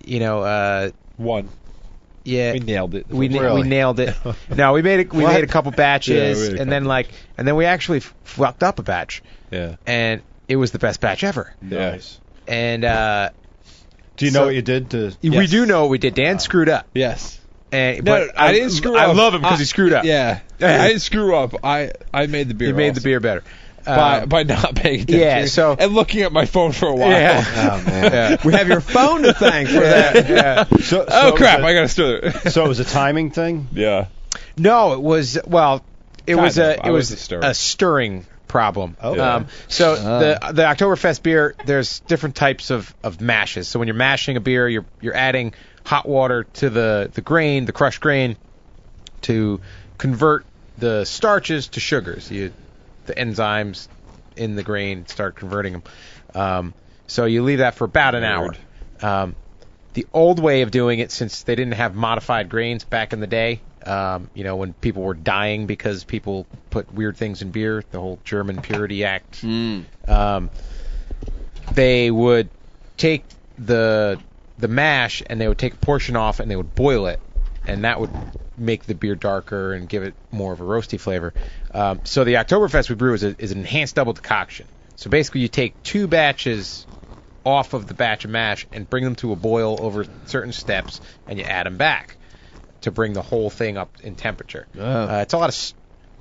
you 0.04 0.18
know, 0.20 0.40
uh, 0.42 0.90
One. 1.16 1.48
Yeah, 2.30 2.52
We 2.52 2.60
nailed 2.60 2.94
it. 2.94 3.08
we 3.08 3.28
na- 3.28 3.40
Really? 3.40 3.62
we 3.62 3.68
nailed 3.68 4.00
it. 4.00 4.14
no, 4.54 4.72
we 4.72 4.82
made 4.82 5.00
it. 5.00 5.12
We 5.12 5.24
made 5.24 5.44
a 5.44 5.46
couple 5.46 5.72
batches, 5.72 6.48
Yeah, 6.48 6.56
a 6.58 6.62
and 6.62 6.70
then 6.72 6.84
like, 6.84 7.08
and 7.36 7.46
then 7.46 7.56
we 7.56 7.64
actually 7.66 7.98
f- 7.98 8.14
fucked 8.24 8.62
up 8.62 8.78
a 8.78 8.82
batch, 8.82 9.22
Yeah. 9.50 9.76
and 9.86 10.22
it 10.48 10.56
was 10.56 10.70
the 10.72 10.78
best 10.78 11.00
batch 11.00 11.24
ever. 11.24 11.52
Nice. 11.62 12.18
And 12.48 12.84
uh, 12.84 13.30
Do 14.16 14.26
you 14.26 14.30
know 14.32 14.46
what 14.46 14.54
you 14.54 14.62
did 14.62 14.90
to? 14.90 15.16
we 15.22 15.30
Yes. 15.30 15.50
do 15.50 15.66
know 15.66 15.82
what 15.82 15.90
we 15.90 15.98
did. 15.98 16.14
Dan 16.14 16.38
screwed 16.38 16.68
up, 16.68 16.86
Yes. 16.94 17.38
and 17.72 18.04
No, 18.04 18.26
but 18.26 18.38
I 18.40 18.52
didn't 18.52 18.70
screw 18.70 18.96
I 18.96 19.06
up. 19.06 19.16
love 19.16 19.34
him 19.34 19.42
because 19.42 19.58
he 19.58 19.64
screwed 19.64 19.92
up. 19.92 20.04
Yeah. 20.04 20.40
I 20.60 20.88
didn't 20.88 21.02
screw 21.02 21.34
up. 21.36 21.54
I 21.64 21.92
I 22.12 22.26
made 22.26 22.48
the 22.48 22.54
beer. 22.54 22.68
he 22.68 22.74
made 22.74 22.94
the 22.94 23.00
beer 23.00 23.20
better. 23.20 23.44
By 23.96 24.20
Um, 24.22 24.28
by 24.28 24.42
not 24.44 24.74
paying 24.74 25.00
attention. 25.02 25.20
yeah, 25.20 25.46
so- 25.46 25.76
and 25.78 25.92
looking 25.94 26.22
at 26.22 26.32
my 26.32 26.46
phone 26.46 26.72
for 26.72 26.88
a 26.88 26.94
while. 26.94 27.10
Yeah. 27.10 27.44
oh 27.46 27.82
man. 27.90 28.04
yeah. 28.12 28.36
we 28.44 28.52
have 28.54 28.68
your 28.68 28.80
phone 28.80 29.22
to 29.22 29.32
thank 29.34 29.68
for 29.68 29.80
that. 29.80 30.28
yeah. 30.28 30.64
So, 30.82 31.04
Oh 31.08 31.32
crap! 31.36 31.60
it 31.60 31.64
I 31.64 31.74
gotta 31.74 31.88
stir 31.88 32.16
it. 32.22 32.52
so 32.52 32.64
it 32.64 32.68
was 32.68 32.80
a 32.80 32.84
timing 32.84 33.30
thing. 33.30 33.68
yeah. 33.72 34.06
No, 34.56 34.92
it 34.94 35.00
was 35.00 35.38
well, 35.46 35.84
it 36.26 36.34
Kind 36.34 36.44
was 36.44 36.58
of. 36.58 36.64
a 36.66 36.84
I 36.84 36.88
it 36.88 36.92
was 36.92 37.10
was 37.10 37.32
a 37.32 37.54
stirring 37.54 38.26
problem. 38.48 38.96
Okay. 39.02 39.20
Um, 39.20 39.46
so 39.68 39.92
Ah. 39.98 40.18
the 40.18 40.52
the 40.52 40.62
Oktoberfest 40.62 41.22
beer, 41.22 41.54
there's 41.66 42.00
different 42.00 42.34
types 42.34 42.70
of, 42.70 42.92
of 43.02 43.20
mashes. 43.20 43.68
So 43.68 43.78
when 43.78 43.86
you're 43.88 43.94
mashing 43.94 44.36
a 44.36 44.40
beer, 44.40 44.68
you're 44.68 44.84
you're 45.00 45.14
adding 45.16 45.54
hot 45.84 46.06
water 46.08 46.44
to 46.54 46.68
the 46.70 47.10
the 47.14 47.20
grain, 47.20 47.64
the 47.64 47.72
crushed 47.72 48.00
grain, 48.00 48.36
to 49.22 49.60
convert 49.98 50.44
the 50.78 51.04
starches 51.04 51.68
to 51.68 51.80
sugars. 51.80 52.30
You 52.30 52.52
the 53.10 53.20
enzymes 53.20 53.88
in 54.36 54.54
the 54.54 54.62
grain 54.62 55.06
start 55.06 55.36
converting 55.36 55.72
them. 55.74 55.82
Um, 56.34 56.74
so 57.06 57.24
you 57.24 57.42
leave 57.42 57.58
that 57.58 57.74
for 57.74 57.84
about 57.84 58.14
an 58.14 58.22
hour. 58.24 58.54
Um, 59.02 59.34
the 59.94 60.06
old 60.12 60.38
way 60.38 60.62
of 60.62 60.70
doing 60.70 61.00
it, 61.00 61.10
since 61.10 61.42
they 61.42 61.56
didn't 61.56 61.74
have 61.74 61.94
modified 61.96 62.48
grains 62.48 62.84
back 62.84 63.12
in 63.12 63.18
the 63.18 63.26
day, 63.26 63.60
um, 63.84 64.30
you 64.34 64.44
know, 64.44 64.56
when 64.56 64.72
people 64.74 65.02
were 65.02 65.14
dying 65.14 65.66
because 65.66 66.04
people 66.04 66.46
put 66.70 66.92
weird 66.94 67.16
things 67.16 67.42
in 67.42 67.50
beer, 67.50 67.82
the 67.90 67.98
whole 67.98 68.20
German 68.24 68.62
Purity 68.62 69.04
Act, 69.04 69.42
um, 70.06 70.50
they 71.72 72.10
would 72.10 72.48
take 72.96 73.24
the 73.58 74.20
the 74.58 74.68
mash 74.68 75.22
and 75.26 75.40
they 75.40 75.48
would 75.48 75.58
take 75.58 75.72
a 75.74 75.78
portion 75.78 76.14
off 76.16 76.38
and 76.38 76.50
they 76.50 76.56
would 76.56 76.74
boil 76.74 77.06
it, 77.06 77.18
and 77.66 77.84
that 77.84 77.98
would 77.98 78.10
make 78.60 78.84
the 78.84 78.94
beer 78.94 79.14
darker 79.14 79.72
and 79.72 79.88
give 79.88 80.02
it 80.02 80.14
more 80.30 80.52
of 80.52 80.60
a 80.60 80.64
roasty 80.64 81.00
flavor. 81.00 81.32
Um, 81.72 82.00
so 82.04 82.24
the 82.24 82.34
Oktoberfest 82.34 82.88
we 82.88 82.94
brew 82.94 83.14
is, 83.14 83.24
a, 83.24 83.34
is 83.42 83.52
an 83.52 83.58
enhanced 83.58 83.96
double 83.96 84.12
decoction. 84.12 84.66
So 84.96 85.10
basically, 85.10 85.40
you 85.40 85.48
take 85.48 85.82
two 85.82 86.06
batches 86.06 86.86
off 87.44 87.72
of 87.72 87.86
the 87.86 87.94
batch 87.94 88.24
of 88.26 88.30
mash 88.30 88.66
and 88.72 88.88
bring 88.88 89.02
them 89.02 89.14
to 89.16 89.32
a 89.32 89.36
boil 89.36 89.78
over 89.80 90.04
certain 90.26 90.52
steps, 90.52 91.00
and 91.26 91.38
you 91.38 91.44
add 91.44 91.66
them 91.66 91.78
back 91.78 92.16
to 92.82 92.90
bring 92.90 93.14
the 93.14 93.22
whole 93.22 93.48
thing 93.50 93.78
up 93.78 93.96
in 94.02 94.14
temperature. 94.14 94.68
Uh, 94.78 95.20
it's 95.22 95.32
a 95.32 95.38
lot 95.38 95.48
of 95.48 95.54
s- 95.54 95.72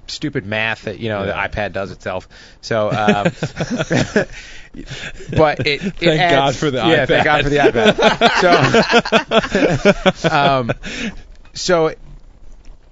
stupid 0.08 0.46
math 0.46 0.84
that 0.84 1.00
you 1.00 1.10
know 1.10 1.26
the 1.26 1.34
iPad 1.34 1.74
does 1.74 1.92
itself. 1.92 2.30
So, 2.62 2.90
um, 2.98 3.26
but 5.38 5.60
it, 5.68 5.84
it 5.84 5.94
Thank 5.96 6.22
adds- 6.22 6.36
God 6.36 6.56
for 6.56 6.72
the 6.72 6.78
yeah, 6.78 7.06
thank 7.06 7.26
God 7.26 7.44
for 7.44 7.50
the 7.50 7.58
iPad. 7.58 7.98
so, 10.22 10.30
um, 10.36 10.72
so 11.54 11.94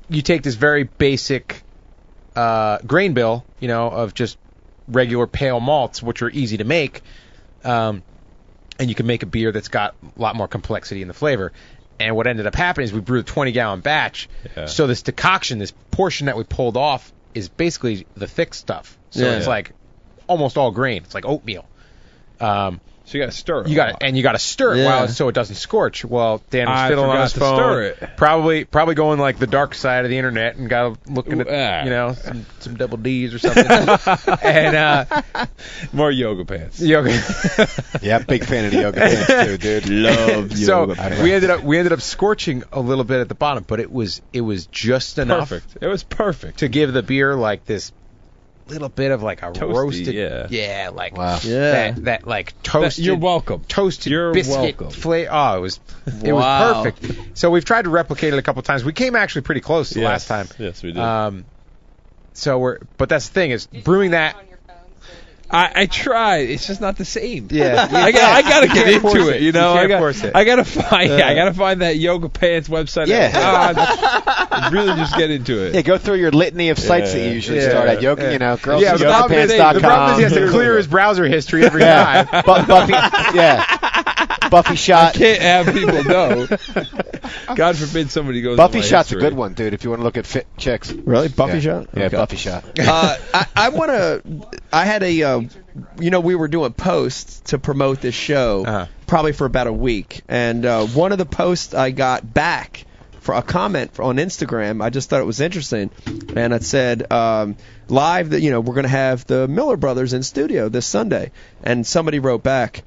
you 0.09 0.21
take 0.21 0.43
this 0.43 0.55
very 0.55 0.83
basic 0.83 1.63
uh, 2.35 2.79
grain 2.85 3.13
bill, 3.13 3.45
you 3.59 3.67
know, 3.67 3.89
of 3.89 4.13
just 4.13 4.37
regular 4.87 5.27
pale 5.27 5.59
malts, 5.59 6.01
which 6.01 6.21
are 6.21 6.29
easy 6.29 6.57
to 6.57 6.63
make, 6.63 7.01
um, 7.63 8.03
and 8.79 8.89
you 8.89 8.95
can 8.95 9.05
make 9.07 9.23
a 9.23 9.25
beer 9.25 9.51
that's 9.51 9.67
got 9.67 9.95
a 10.17 10.21
lot 10.21 10.35
more 10.35 10.47
complexity 10.47 11.01
in 11.01 11.07
the 11.07 11.13
flavor. 11.13 11.51
And 11.99 12.15
what 12.15 12.27
ended 12.27 12.45
up 12.45 12.53
happening 12.55 12.85
is 12.85 12.93
we 12.93 12.99
brewed 13.01 13.21
a 13.21 13.23
20 13.27 13.51
gallon 13.51 13.81
batch. 13.81 14.29
Yeah. 14.55 14.67
So 14.67 14.85
this 14.85 15.01
decoction, 15.01 15.57
this 15.57 15.73
portion 15.89 16.27
that 16.27 16.37
we 16.37 16.43
pulled 16.43 16.77
off, 16.77 17.11
is 17.33 17.49
basically 17.49 18.05
the 18.15 18.27
thick 18.27 18.53
stuff. 18.53 18.97
So 19.09 19.21
Yeah. 19.25 19.37
it's 19.37 19.47
like 19.47 19.71
almost 20.27 20.57
all 20.57 20.71
grain. 20.71 21.03
It's 21.03 21.15
like 21.15 21.25
oatmeal. 21.25 21.65
Um, 22.39 22.79
So 23.07 23.17
you 23.17 23.23
got 23.23 23.31
to 23.31 23.37
stir 23.37 23.61
it. 23.61 23.69
You 23.69 23.75
got 23.77 24.03
and 24.03 24.17
you 24.17 24.21
got 24.21 24.33
to 24.33 24.39
stir 24.39 24.75
it 24.75 24.79
Yeah. 24.79 24.85
while 24.85 25.07
so 25.07 25.29
it 25.29 25.31
doesn't 25.33 25.55
scorch. 25.55 26.03
Well, 26.03 26.41
Dan 26.49 26.67
was 26.67 26.77
I 26.77 26.89
fiddling 26.89 27.09
on 27.09 27.15
forgot 27.15 27.23
his 27.23 27.33
to 27.33 27.39
phone, 27.39 27.55
stir 27.55 27.81
it. 27.83 28.09
probably 28.17 28.65
probably 28.65 28.95
going 28.95 29.17
like 29.19 29.39
the 29.39 29.47
dark 29.47 29.75
side 29.75 30.03
of 30.03 30.09
the 30.11 30.17
internet 30.17 30.57
and 30.57 30.69
got 30.69 30.97
looking 31.09 31.39
at 31.39 31.47
Ah. 31.49 31.83
you 31.85 31.89
know 31.89 32.13
some, 32.13 32.45
some 32.59 32.75
double 32.75 32.97
D's 32.97 33.33
or 33.33 33.39
something. 33.39 33.65
and 34.43 34.75
uh, 34.75 35.21
More 35.93 36.11
yoga 36.11 36.43
pants. 36.43 36.81
yoga. 36.81 37.11
Yeah, 38.01 38.19
big 38.19 38.43
fan 38.43 38.65
of 38.65 38.71
the 38.71 38.81
yoga 38.81 38.99
pants 38.99 39.27
too, 39.27 39.57
dude. 39.57 39.89
Love 39.89 40.57
so 40.57 40.87
yoga. 40.87 41.19
we 41.23 41.31
ended 41.33 41.49
up 41.49 41.63
we 41.63 41.77
ended 41.77 41.93
up 41.93 42.01
scorching 42.01 42.63
a 42.73 42.79
little 42.81 43.03
bit 43.05 43.21
at 43.21 43.29
the 43.29 43.35
bottom, 43.35 43.63
but 43.65 43.79
it 43.79 43.91
was 43.91 44.21
it 44.33 44.41
was 44.41 44.65
just 44.67 45.17
enough 45.17 45.49
Perfect. 45.49 45.77
It 45.81 45.87
was 45.87 46.03
perfect. 46.03 46.59
to 46.59 46.67
give 46.67 46.91
the 46.91 47.03
beer 47.03 47.35
like 47.35 47.63
this 47.65 47.93
little 48.69 48.89
bit 48.89 49.11
of 49.11 49.23
like 49.23 49.41
a 49.41 49.51
Toasty, 49.51 49.73
roasted 49.73 50.15
yeah. 50.15 50.47
yeah 50.49 50.89
like 50.93 51.15
Wow. 51.17 51.39
Yeah. 51.43 51.91
that 51.91 52.03
that 52.05 52.27
like 52.27 52.53
toasted 52.63 53.05
You're 53.05 53.17
welcome. 53.17 53.63
toasted 53.67 54.11
You're 54.11 54.33
biscuit 54.33 54.79
welcome. 54.79 54.89
flavor. 54.91 55.29
Oh, 55.33 55.57
it 55.57 55.61
was 55.61 55.79
it 56.23 56.33
Wow. 56.33 56.83
was 56.83 56.93
perfect. 56.93 57.37
So 57.37 57.49
we've 57.51 57.65
tried 57.65 57.83
to 57.83 57.89
replicate 57.89 58.33
it 58.33 58.37
a 58.39 58.41
couple 58.41 58.61
times. 58.63 58.83
We 58.83 58.93
came 58.93 59.15
actually 59.15 59.41
pretty 59.43 59.61
close 59.61 59.89
the 59.91 60.01
Yes. 60.01 60.07
last 60.09 60.27
time. 60.27 60.47
Yes, 60.59 60.83
we 60.83 60.91
did. 60.91 61.01
Um, 61.01 61.45
so 62.33 62.59
we're 62.59 62.79
but 62.97 63.09
that's 63.09 63.27
the 63.29 63.33
thing 63.33 63.51
is 63.51 63.67
brewing 63.67 64.11
that. 64.11 64.35
on 64.35 64.47
your 64.47 64.57
phone 64.67 64.75
so 65.01 65.07
that 65.13 65.31
you 65.31 65.36
I, 65.49 65.71
I 65.83 65.85
tried. 65.85 66.49
It's 66.49 66.67
just 66.67 66.81
not 66.81 66.97
the 66.97 67.05
same. 67.05 67.47
Yeah, 67.51 67.87
I 67.91 68.11
got 68.11 68.21
I 68.21 68.41
got 68.41 68.59
to 68.61 68.67
get 68.67 68.87
into 68.89 69.29
it. 69.29 69.37
it. 69.37 69.41
You 69.43 69.53
know, 69.53 69.73
You 69.73 69.79
I 69.79 69.81
can't 69.81 69.89
got 69.89 69.99
force 69.99 70.23
it. 70.23 70.35
I 70.35 70.43
got 70.43 70.57
to 70.57 70.65
find 70.65 71.09
Yeah. 71.09 71.27
I 71.27 71.35
got 71.35 71.45
to 71.45 71.53
find 71.53 71.81
that 71.81 71.97
yoga 71.97 72.27
pants 72.27 72.67
website. 72.67 73.07
Yeah. 73.07 73.31
Ah, 73.33 74.69
really 74.73 74.93
just 74.95 75.15
get 75.15 75.31
into 75.31 75.65
it. 75.65 75.75
Yeah, 75.75 75.81
go 75.83 75.97
through 75.97 76.15
your 76.15 76.31
litany 76.31 76.69
of 76.69 76.77
sites 76.79 77.13
that 77.13 77.19
you 77.19 77.31
usually 77.31 77.59
Yeah. 77.59 77.69
start 77.69 77.87
at 77.87 78.01
yoga, 78.01 78.23
Yeah. 78.23 78.31
you 78.31 78.39
know, 78.39 78.57
yeah, 78.79 78.97
the 78.97 79.05
problem, 79.05 79.39
is, 79.39 79.49
the 79.51 79.79
problem 79.79 80.11
is 80.11 80.17
he 80.17 80.23
has 80.23 80.33
to 80.33 80.49
clear 80.49 80.75
his 80.77 80.87
browser 80.87 81.25
history 81.25 81.65
every 81.65 81.81
yeah. 81.81 82.23
time. 82.23 82.43
Bu- 82.43 82.67
Buffy, 82.67 82.91
yeah. 83.37 83.76
Buffy 84.49 84.75
shot. 84.75 84.99
I 84.99 85.05
shot. 85.07 85.13
can't 85.15 85.41
have 85.41 85.73
people 85.73 86.03
know. 86.03 86.47
God 87.55 87.75
forbid 87.77 88.11
somebody 88.11 88.41
goes. 88.41 88.57
Buffy 88.57 88.73
to 88.73 88.77
my 88.79 88.85
shot's 88.85 89.11
a 89.11 89.15
good 89.15 89.33
one, 89.33 89.53
dude. 89.53 89.73
If 89.73 89.83
you 89.83 89.89
want 89.89 89.99
to 90.01 90.03
look 90.03 90.17
at 90.17 90.25
fit 90.25 90.47
chicks. 90.57 90.91
Really, 90.91 91.27
Buffy 91.29 91.55
yeah. 91.55 91.59
shot? 91.59 91.87
Yeah, 91.95 92.03
Okay. 92.05 92.17
Buffy 92.17 92.37
shot. 92.37 92.63
uh, 92.79 93.17
I, 93.33 93.47
I 93.55 93.69
want 93.69 93.91
to. 93.91 94.47
I 94.71 94.85
had 94.85 95.03
a, 95.03 95.23
uh, 95.23 95.41
you 95.99 96.09
know, 96.11 96.19
we 96.19 96.35
were 96.35 96.47
doing 96.47 96.73
posts 96.73 97.41
to 97.51 97.57
promote 97.59 98.01
this 98.01 98.15
show 98.15 98.63
Uh-huh. 98.65 98.85
probably 99.05 99.33
for 99.33 99.45
about 99.45 99.67
a 99.67 99.73
week, 99.73 100.21
and 100.27 100.65
uh, 100.65 100.85
one 100.85 101.11
of 101.11 101.17
the 101.17 101.25
posts 101.25 101.73
I 101.73 101.91
got 101.91 102.33
back 102.33 102.85
for 103.21 103.35
a 103.35 103.41
comment 103.41 103.99
on 103.99 104.15
Instagram. 104.17 104.81
I 104.81 104.89
just 104.89 105.09
thought 105.09 105.19
it 105.21 105.25
was 105.25 105.41
interesting, 105.41 105.89
and 106.35 106.53
it 106.53 106.63
said 106.63 107.11
um, 107.11 107.57
live 107.89 108.29
that 108.29 108.41
you 108.41 108.51
know 108.51 108.61
we're 108.61 108.73
going 108.75 108.83
to 108.83 108.89
have 108.89 109.25
the 109.25 109.47
Miller 109.47 109.75
Brothers 109.77 110.13
in 110.13 110.23
studio 110.23 110.69
this 110.69 110.85
Sunday, 110.85 111.31
and 111.63 111.85
somebody 111.85 112.19
wrote 112.19 112.41
back. 112.43 112.83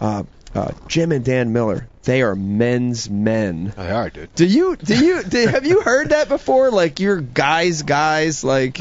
Uh, 0.00 0.24
uh, 0.54 0.72
Jim 0.88 1.12
and 1.12 1.24
Dan 1.24 1.52
Miller, 1.52 1.88
they 2.04 2.22
are 2.22 2.34
men's 2.34 3.08
men. 3.08 3.72
They 3.76 3.90
are, 3.90 4.10
dude. 4.10 4.34
Do 4.34 4.46
you 4.46 4.76
do 4.76 5.04
you 5.04 5.22
do, 5.22 5.46
have 5.46 5.64
you 5.66 5.80
heard 5.80 6.10
that 6.10 6.28
before? 6.28 6.70
Like 6.70 7.00
you're 7.00 7.20
guys, 7.20 7.82
guys, 7.82 8.44
like 8.44 8.78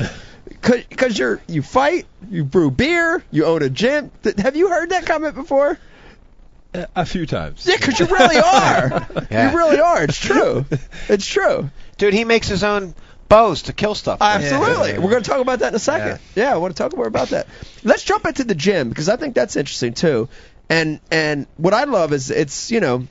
because 0.62 1.18
you're 1.18 1.42
you 1.48 1.62
fight, 1.62 2.06
you 2.30 2.44
brew 2.44 2.72
beer, 2.72 3.24
you 3.32 3.46
own 3.46 3.62
a 3.64 3.70
gym. 3.70 4.12
Th- 4.24 4.38
Have 4.40 4.56
you 4.56 4.70
heard 4.70 4.90
that 4.90 5.06
comment 5.06 5.36
before? 5.36 5.78
A- 6.74 6.88
A 6.96 7.06
few 7.06 7.26
times. 7.26 7.66
Yeah, 7.68 7.78
because 7.78 8.00
you 8.00 8.06
really 8.08 8.38
are. 8.38 9.08
Yeah. 9.32 9.52
You 9.52 9.58
really 9.58 9.80
are. 9.80 10.04
It's 10.04 10.20
true. 10.20 10.66
It's 11.10 11.26
true. 11.26 11.70
Dude, 11.98 12.14
he 12.14 12.24
makes 12.26 12.48
his 12.48 12.64
own 12.64 12.96
bows 13.30 13.64
to 13.64 13.74
kill 13.74 13.96
stuff. 13.96 14.18
Absolutely. 14.22 15.00
We're 15.00 15.10
going 15.12 15.24
to 15.24 15.30
talk 15.30 15.40
about 15.40 15.60
that 15.60 15.70
in 15.70 15.76
a 15.76 15.80
second. 15.80 16.20
Yeah, 16.36 16.54
I 16.54 16.58
want 16.58 16.76
to 16.76 16.84
talk 16.84 16.96
more 16.96 17.08
about 17.08 17.30
that. 17.30 17.48
Let's 17.84 18.04
jump 18.04 18.26
into 18.26 18.44
the 18.44 18.56
gym 18.56 18.90
because 18.90 19.08
I 19.10 19.16
think 19.16 19.36
that's 19.36 19.56
interesting 19.56 19.94
too. 19.94 20.28
And 20.72 21.00
and 21.12 21.48
what 21.58 21.74
I 21.74 21.84
love 21.84 22.14
is 22.14 22.32
it's 22.32 22.72
you 22.72 22.80
know 22.80 23.06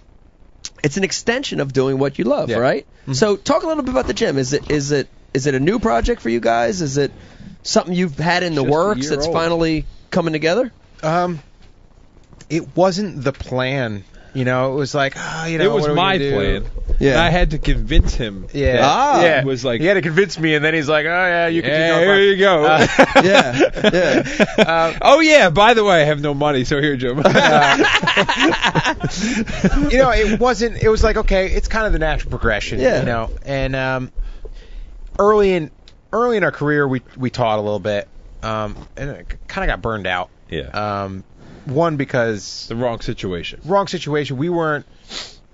it's 0.82 0.96
an 0.96 1.04
extension 1.04 1.60
of 1.60 1.72
doing 1.72 1.98
what 1.98 2.18
you 2.18 2.24
love, 2.24 2.48
Yeah. 2.48 2.56
right? 2.56 2.86
So 3.12 3.36
talk 3.36 3.62
a 3.64 3.66
little 3.66 3.82
bit 3.82 3.90
about 3.92 4.06
the 4.06 4.14
gym. 4.14 4.38
Is 4.38 4.52
it 4.52 4.70
is 4.70 4.92
it 4.92 5.08
is 5.34 5.46
it 5.46 5.54
a 5.54 5.60
new 5.60 5.78
project 5.78 6.22
for 6.22 6.28
you 6.30 6.40
guys? 6.40 6.80
Is 6.80 6.96
it 6.96 7.12
something 7.62 7.94
you've 7.94 8.18
had 8.18 8.42
in 8.42 8.54
the 8.54 8.62
Just 8.62 8.72
works 8.72 9.08
that's 9.10 9.26
old. 9.26 9.34
finally 9.34 9.84
coming 10.10 10.32
together? 10.32 10.72
Um, 11.02 11.40
it 12.48 12.76
wasn't 12.76 13.22
the 13.22 13.32
plan. 13.32 14.04
You 14.34 14.44
know, 14.44 14.72
it 14.72 14.76
was 14.76 14.94
like, 14.94 15.14
oh, 15.16 15.46
you 15.46 15.58
know, 15.58 15.64
it 15.64 15.72
was 15.72 15.82
what 15.82 15.90
are 15.90 15.94
we 15.94 15.96
my 15.96 16.18
gonna 16.18 16.30
do? 16.30 16.36
plan. 16.36 16.64
Yeah. 17.00 17.10
And 17.12 17.20
I 17.20 17.30
had 17.30 17.50
to 17.52 17.58
convince 17.58 18.14
him. 18.14 18.46
Yeah. 18.52 18.76
that 18.76 18.84
Ah. 18.84 19.22
yeah. 19.22 19.40
It 19.40 19.44
was 19.44 19.64
like, 19.64 19.80
he 19.80 19.86
had 19.86 19.94
to 19.94 20.02
convince 20.02 20.38
me, 20.38 20.54
and 20.54 20.64
then 20.64 20.74
he's 20.74 20.88
like, 20.88 21.06
oh 21.06 21.08
yeah, 21.08 21.46
you 21.48 21.62
can. 21.62 21.70
yeah, 21.70 21.98
keep 21.98 22.04
here 22.06 22.20
you 22.20 22.36
go. 22.36 22.64
Uh, 22.64 22.86
yeah, 23.24 23.58
yeah. 23.92 24.64
Um, 24.92 24.98
oh 25.02 25.20
yeah. 25.20 25.50
By 25.50 25.74
the 25.74 25.82
way, 25.84 26.02
I 26.02 26.04
have 26.04 26.20
no 26.20 26.34
money, 26.34 26.64
so 26.64 26.80
here, 26.80 26.96
Jim. 26.96 27.16
you 27.18 27.22
know, 29.98 30.10
it 30.10 30.38
wasn't. 30.40 30.82
It 30.82 30.88
was 30.88 31.02
like 31.02 31.16
okay, 31.16 31.48
it's 31.50 31.68
kind 31.68 31.86
of 31.86 31.92
the 31.92 31.98
natural 31.98 32.30
progression. 32.30 32.80
Yeah. 32.80 33.00
You 33.00 33.06
know, 33.06 33.30
and 33.44 33.74
um, 33.76 34.12
early 35.18 35.52
in 35.52 35.70
early 36.12 36.36
in 36.36 36.44
our 36.44 36.52
career, 36.52 36.86
we 36.86 37.02
we 37.16 37.30
taught 37.30 37.58
a 37.58 37.62
little 37.62 37.78
bit, 37.80 38.08
um, 38.42 38.76
and 38.96 39.10
it 39.10 39.38
kind 39.48 39.68
of 39.68 39.74
got 39.74 39.82
burned 39.82 40.06
out. 40.06 40.30
yeah. 40.48 40.68
Um, 41.04 41.24
one 41.66 41.96
because 41.96 42.66
the 42.68 42.76
wrong 42.76 43.00
situation. 43.00 43.60
wrong 43.64 43.86
situation. 43.86 44.36
We 44.36 44.48
weren't 44.48 44.86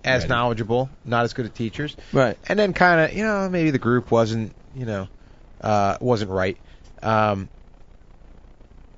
as 0.04 0.22
Ready. 0.22 0.28
knowledgeable, 0.28 0.88
not 1.04 1.24
as 1.24 1.32
good 1.32 1.46
at 1.46 1.54
teachers, 1.54 1.96
Right. 2.12 2.38
and 2.48 2.58
then 2.58 2.72
kind 2.72 3.00
of 3.00 3.16
you 3.16 3.24
know 3.24 3.48
maybe 3.48 3.70
the 3.70 3.78
group 3.78 4.10
wasn't 4.10 4.54
you 4.74 4.86
know 4.86 5.08
uh, 5.60 5.96
wasn't 6.00 6.30
right. 6.30 6.56
Um, 7.02 7.48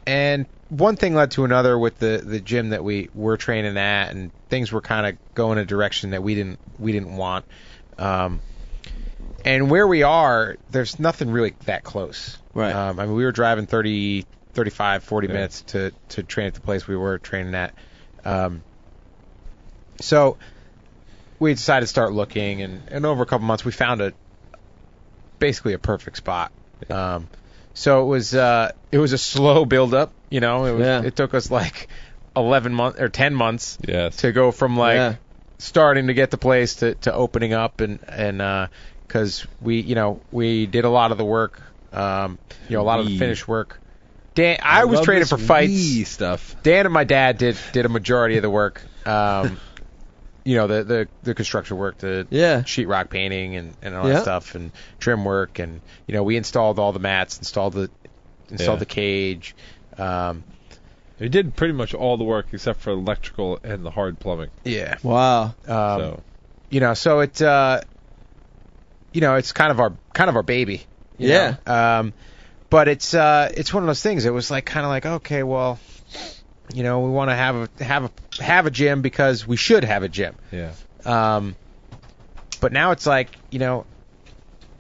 and 0.07 0.47
one 0.69 0.97
thing 0.97 1.15
led 1.15 1.31
to 1.33 1.45
another 1.45 1.79
with 1.79 1.99
the 1.99 2.23
the 2.25 2.41
gym 2.41 2.71
that 2.71 2.85
we 2.85 3.09
were 3.15 3.37
training 3.37 3.77
at, 3.77 4.11
and 4.11 4.31
things 4.49 4.71
were 4.73 4.81
kind 4.81 5.07
of 5.07 5.35
going 5.35 5.59
a 5.59 5.65
direction 5.65 6.11
that 6.11 6.23
we 6.23 6.35
didn't 6.35 6.59
we 6.79 6.93
didn't 6.93 7.17
want. 7.17 7.45
Um, 7.99 8.41
and 9.45 9.71
where 9.71 9.87
we 9.87 10.03
are, 10.03 10.57
there's 10.71 10.99
nothing 10.99 11.31
really 11.31 11.55
that 11.65 11.85
close. 11.85 12.39
Right. 12.55 12.73
Um, 12.75 12.99
I 12.99 13.07
mean, 13.07 13.15
we 13.15 13.25
were 13.25 13.33
driving 13.33 13.67
30, 13.67 14.25
35, 14.59 15.05
40 15.05 15.29
Yeah. 15.29 15.33
minutes 15.35 15.63
to 15.69 15.93
to 16.09 16.23
train 16.25 16.49
at 16.49 16.55
the 16.55 16.61
place 16.61 16.89
we 16.89 16.97
were 16.97 17.19
training 17.19 17.55
at. 17.55 17.73
Um, 18.25 18.63
so 20.01 20.37
we 21.39 21.55
decided 21.55 21.83
to 21.83 21.87
start 21.87 22.13
looking, 22.13 22.61
and, 22.63 22.83
and 22.91 23.07
over 23.07 23.23
a 23.23 23.27
couple 23.27 23.47
months, 23.47 23.65
we 23.65 23.71
found 23.71 24.01
a 24.01 24.13
basically 25.39 25.75
a 25.75 25.79
perfect 25.79 26.17
spot. 26.17 26.51
Um, 26.91 27.29
so 27.75 28.03
it 28.03 28.07
was 28.07 28.35
uh, 28.35 28.73
it 28.91 28.99
was 28.99 29.13
a 29.13 29.19
slow 29.19 29.65
build 29.65 29.95
up. 29.95 30.11
You 30.29 30.41
know, 30.41 30.65
it 30.65 30.73
was, 30.73 30.85
Yeah. 30.87 31.03
it 31.05 31.15
took 31.15 31.35
us 31.35 31.53
like 31.53 31.87
eleven 32.35 32.75
months 32.75 33.01
or 33.01 33.09
ten 33.09 33.33
months 33.35 33.79
Yes. 33.87 34.17
to 34.19 34.33
go 34.33 34.51
from 34.51 34.77
like 34.77 34.97
Yeah. 34.97 35.15
starting 35.59 36.09
to 36.09 36.15
get 36.15 36.33
the 36.33 36.37
place 36.37 36.75
to, 36.77 36.95
to 36.97 37.15
opening 37.15 37.53
up 37.53 37.81
and 37.81 38.01
and 38.09 38.69
because 39.07 39.47
we 39.63 39.79
you 39.81 39.95
know 39.95 40.21
we 40.33 40.67
did 40.67 40.85
a 40.85 40.91
lot 40.91 41.13
of 41.13 41.19
the 41.19 41.25
work 41.25 41.63
um 41.93 42.39
you 42.69 42.77
know 42.77 42.83
a 42.83 42.85
lot 42.85 42.99
of 43.01 43.07
the 43.07 43.13
We. 43.13 43.19
finish 43.19 43.49
work 43.49 43.81
Dan 44.39 44.59
I, 44.63 44.85
was 44.85 44.99
love 44.99 45.05
training 45.05 45.27
for 45.27 45.37
fights 45.37 45.73
wee 45.73 46.05
stuff. 46.05 46.55
Dan 46.63 46.87
and 46.87 46.93
my 46.93 47.05
dad 47.05 47.39
did 47.39 47.57
did 47.73 47.85
a 47.87 47.89
majority 47.89 48.37
of 48.37 48.43
the 48.43 48.51
work 48.51 48.81
um 49.05 49.59
you 50.45 50.57
know 50.57 50.67
the 50.69 50.85
the 50.85 51.09
the 51.25 51.35
construction 51.35 51.77
work 51.77 51.99
the 51.99 52.27
Yeah. 52.31 52.61
sheetrock 52.63 53.11
painting 53.11 53.57
and 53.57 53.75
and 53.83 53.95
all 53.97 54.07
Yeah. 54.07 54.15
that 54.15 54.23
stuff 54.23 54.55
and 54.55 54.71
trim 55.01 55.25
work 55.25 55.59
and 55.59 55.81
you 56.07 56.15
know 56.15 56.23
we 56.23 56.37
installed 56.37 56.79
all 56.79 56.93
the 56.93 57.01
mats 57.01 57.39
installed 57.39 57.73
the 57.73 57.91
installed 58.49 58.77
Yeah. 58.77 58.81
the 58.81 58.87
cage 58.87 59.57
um 59.99 60.45
We 61.19 61.29
did 61.29 61.57
pretty 61.57 61.75
much 61.75 61.93
all 61.93 62.17
the 62.17 62.23
work 62.25 62.47
except 62.53 62.81
for 62.81 62.91
electrical 62.93 63.59
and 63.65 63.85
the 63.85 63.91
hard 63.91 64.21
plumbing. 64.21 64.51
yeah 64.65 64.99
Wow. 65.03 65.47
um 65.47 65.53
so 65.67 66.23
you 66.71 66.79
know 66.79 66.95
so 66.95 67.21
it 67.21 67.43
uh 67.43 67.81
you 69.13 69.21
know 69.21 69.35
it's 69.35 69.51
kind 69.51 69.73
of 69.73 69.81
our 69.81 69.93
kind 70.15 70.31
of 70.31 70.37
our 70.37 70.45
baby 70.45 70.87
you 71.19 71.29
Yeah. 71.29 71.57
know? 71.67 71.75
um 71.75 72.15
but 72.71 72.89
it's 72.89 73.15
uh 73.15 73.51
it's 73.57 73.73
one 73.73 73.83
of 73.83 73.87
those 73.87 74.03
things 74.03 74.25
it 74.27 74.33
was 74.33 74.51
like 74.51 74.65
kind 74.65 74.85
of 74.85 74.91
like 74.91 75.07
okay 75.07 75.43
well 75.43 75.79
you 76.75 76.83
know 76.83 77.01
we 77.01 77.11
want 77.11 77.31
to 77.31 77.35
have 77.35 77.57
a 77.81 77.85
have 77.85 78.05
a 78.05 78.43
have 78.43 78.67
a 78.67 78.71
gym 78.71 79.03
because 79.03 79.47
we 79.47 79.57
should 79.57 79.85
have 79.85 80.03
a 80.03 80.09
gym 80.09 80.35
yeah. 80.53 80.73
um 81.05 81.57
but 82.61 82.73
now 82.73 82.91
it's 82.91 83.07
like 83.07 83.31
you 83.51 83.59
know 83.59 83.87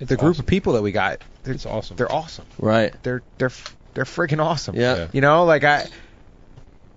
It's 0.01 0.09
the 0.09 0.16
group 0.16 0.39
of 0.39 0.47
people 0.47 0.74
that 0.74 0.82
we 0.82 0.93
got 0.93 1.20
they're, 1.44 1.55
It's 1.55 1.66
awesome. 1.66 1.97
they're 1.97 2.12
awesome 2.12 2.44
Right. 2.59 2.93
they're 3.02 3.23
they're 3.39 3.52
they're 3.94 4.05
freaking 4.05 4.40
awesome 4.44 4.74
Yeah. 4.77 4.97
Yeah. 4.97 5.09
you 5.12 5.20
know 5.20 5.44
like 5.44 5.65
i 5.65 5.86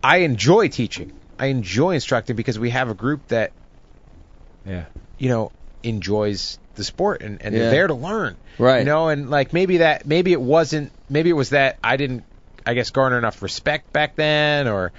i 0.03 0.17
enjoy 0.17 0.67
teaching 0.67 1.11
i 1.39 1.47
enjoy 1.47 1.91
instructing 1.91 2.35
because 2.35 2.59
we 2.59 2.69
have 2.71 2.89
a 2.89 2.93
group 2.93 3.27
that 3.29 3.51
Yeah. 4.65 4.85
you 5.17 5.29
know 5.29 5.51
enjoys 5.83 6.59
the 6.75 6.83
sport 6.83 7.21
and, 7.21 7.41
and 7.41 7.53
Yeah. 7.53 7.61
they're 7.63 7.71
there 7.71 7.87
to 7.87 7.93
learn 7.93 8.35
Right. 8.57 8.79
you 8.79 8.85
know 8.85 9.09
and 9.09 9.29
like 9.29 9.53
maybe 9.53 9.77
that 9.77 10.05
maybe 10.05 10.31
it 10.33 10.41
wasn't 10.41 10.91
maybe 11.09 11.29
it 11.29 11.33
was 11.33 11.49
that 11.51 11.77
i 11.83 11.97
didn't 11.97 12.23
i 12.65 12.73
guess 12.73 12.89
garner 12.91 13.17
enough 13.17 13.41
respect 13.41 13.91
back 13.93 14.15
then 14.15 14.67
or 14.67 14.91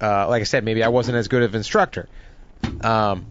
uh, 0.00 0.28
like 0.28 0.40
i 0.40 0.44
said 0.44 0.64
maybe 0.64 0.82
i 0.82 0.88
wasn't 0.88 1.16
as 1.16 1.28
good 1.28 1.42
of 1.42 1.54
an 1.54 1.58
instructor 1.58 2.08
um, 2.80 3.24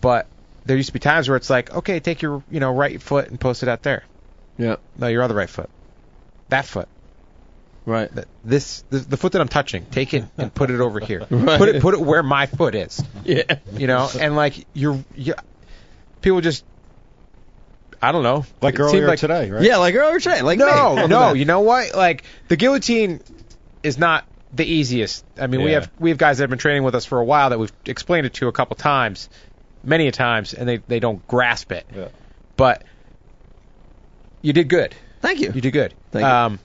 but 0.00 0.26
there 0.66 0.76
used 0.76 0.88
to 0.88 0.92
be 0.92 0.98
times 0.98 1.28
where 1.28 1.36
it's 1.36 1.48
like 1.50 1.72
okay 1.74 2.00
take 2.00 2.20
your 2.22 2.42
you 2.50 2.60
know 2.60 2.72
right 2.72 3.00
foot 3.00 3.28
and 3.28 3.40
post 3.40 3.62
it 3.62 3.68
out 3.68 3.82
there 3.82 4.04
Yeah. 4.58 4.76
no 4.98 5.06
your 5.06 5.22
other 5.22 5.34
right 5.34 5.50
foot 5.50 5.70
that 6.48 6.64
foot 6.66 6.88
Right. 7.86 8.10
This, 8.44 8.84
this 8.90 9.06
the 9.06 9.16
foot 9.16 9.32
that 9.32 9.40
I'm 9.40 9.48
touching, 9.48 9.86
take 9.86 10.12
it 10.12 10.22
and 10.36 10.52
put 10.52 10.70
it 10.70 10.78
over 10.78 11.00
here. 11.00 11.20
Right. 11.30 11.56
Put 11.56 11.70
it 11.70 11.80
put 11.80 11.94
it 11.94 12.00
where 12.02 12.22
my 12.22 12.44
foot 12.44 12.74
is. 12.74 13.02
Yeah. 13.24 13.44
You 13.72 13.86
know, 13.86 14.10
and 14.20 14.36
like 14.36 14.66
you're, 14.74 15.02
you 15.16 15.32
people 16.20 16.42
just 16.42 16.66
I 18.00 18.12
don't 18.12 18.22
know. 18.22 18.44
Like 18.62 18.74
It 18.74 18.78
seemed 18.78 18.88
earlier 18.94 19.06
like- 19.08 19.18
today, 19.18 19.50
right? 19.50 19.62
Yeah, 19.62 19.78
like 19.78 19.94
earlier 19.94 20.20
today. 20.20 20.42
Like 20.42 20.58
me. 20.58 20.64
no, 20.66 20.70
On 20.70 20.96
the 20.96 21.08
no. 21.08 21.32
You 21.34 21.44
know 21.44 21.60
what? 21.60 21.94
Like 21.94 22.22
the 22.48 22.56
guillotine 22.56 23.20
is 23.82 23.98
not 23.98 24.24
the 24.52 24.64
easiest. 24.64 25.24
I 25.38 25.46
mean, 25.46 25.62
we 25.62 25.72
have 25.72 25.90
we 25.98 26.10
have 26.10 26.18
guys 26.18 26.38
that 26.38 26.44
have 26.44 26.50
been 26.50 26.58
training 26.58 26.84
with 26.84 26.94
us 26.94 27.04
for 27.04 27.18
a 27.18 27.24
while 27.24 27.50
that 27.50 27.58
we've 27.58 27.72
explained 27.86 28.26
it 28.26 28.34
to 28.34 28.48
a 28.48 28.52
couple 28.52 28.76
times, 28.76 29.28
many 29.82 30.06
a 30.06 30.12
times, 30.12 30.54
and 30.54 30.68
they 30.68 30.76
they 30.78 31.00
don't 31.00 31.26
grasp 31.26 31.72
it. 31.72 31.86
Yeah. 31.94 32.08
But 32.56 32.84
you 34.42 34.52
did 34.52 34.68
good. 34.68 34.94
Thank 35.20 35.40
you. 35.40 35.52
You 35.52 35.60
did 35.60 35.72
good. 35.72 35.94
Thank 36.12 36.22
you. 36.24 36.28
um, 36.30 36.58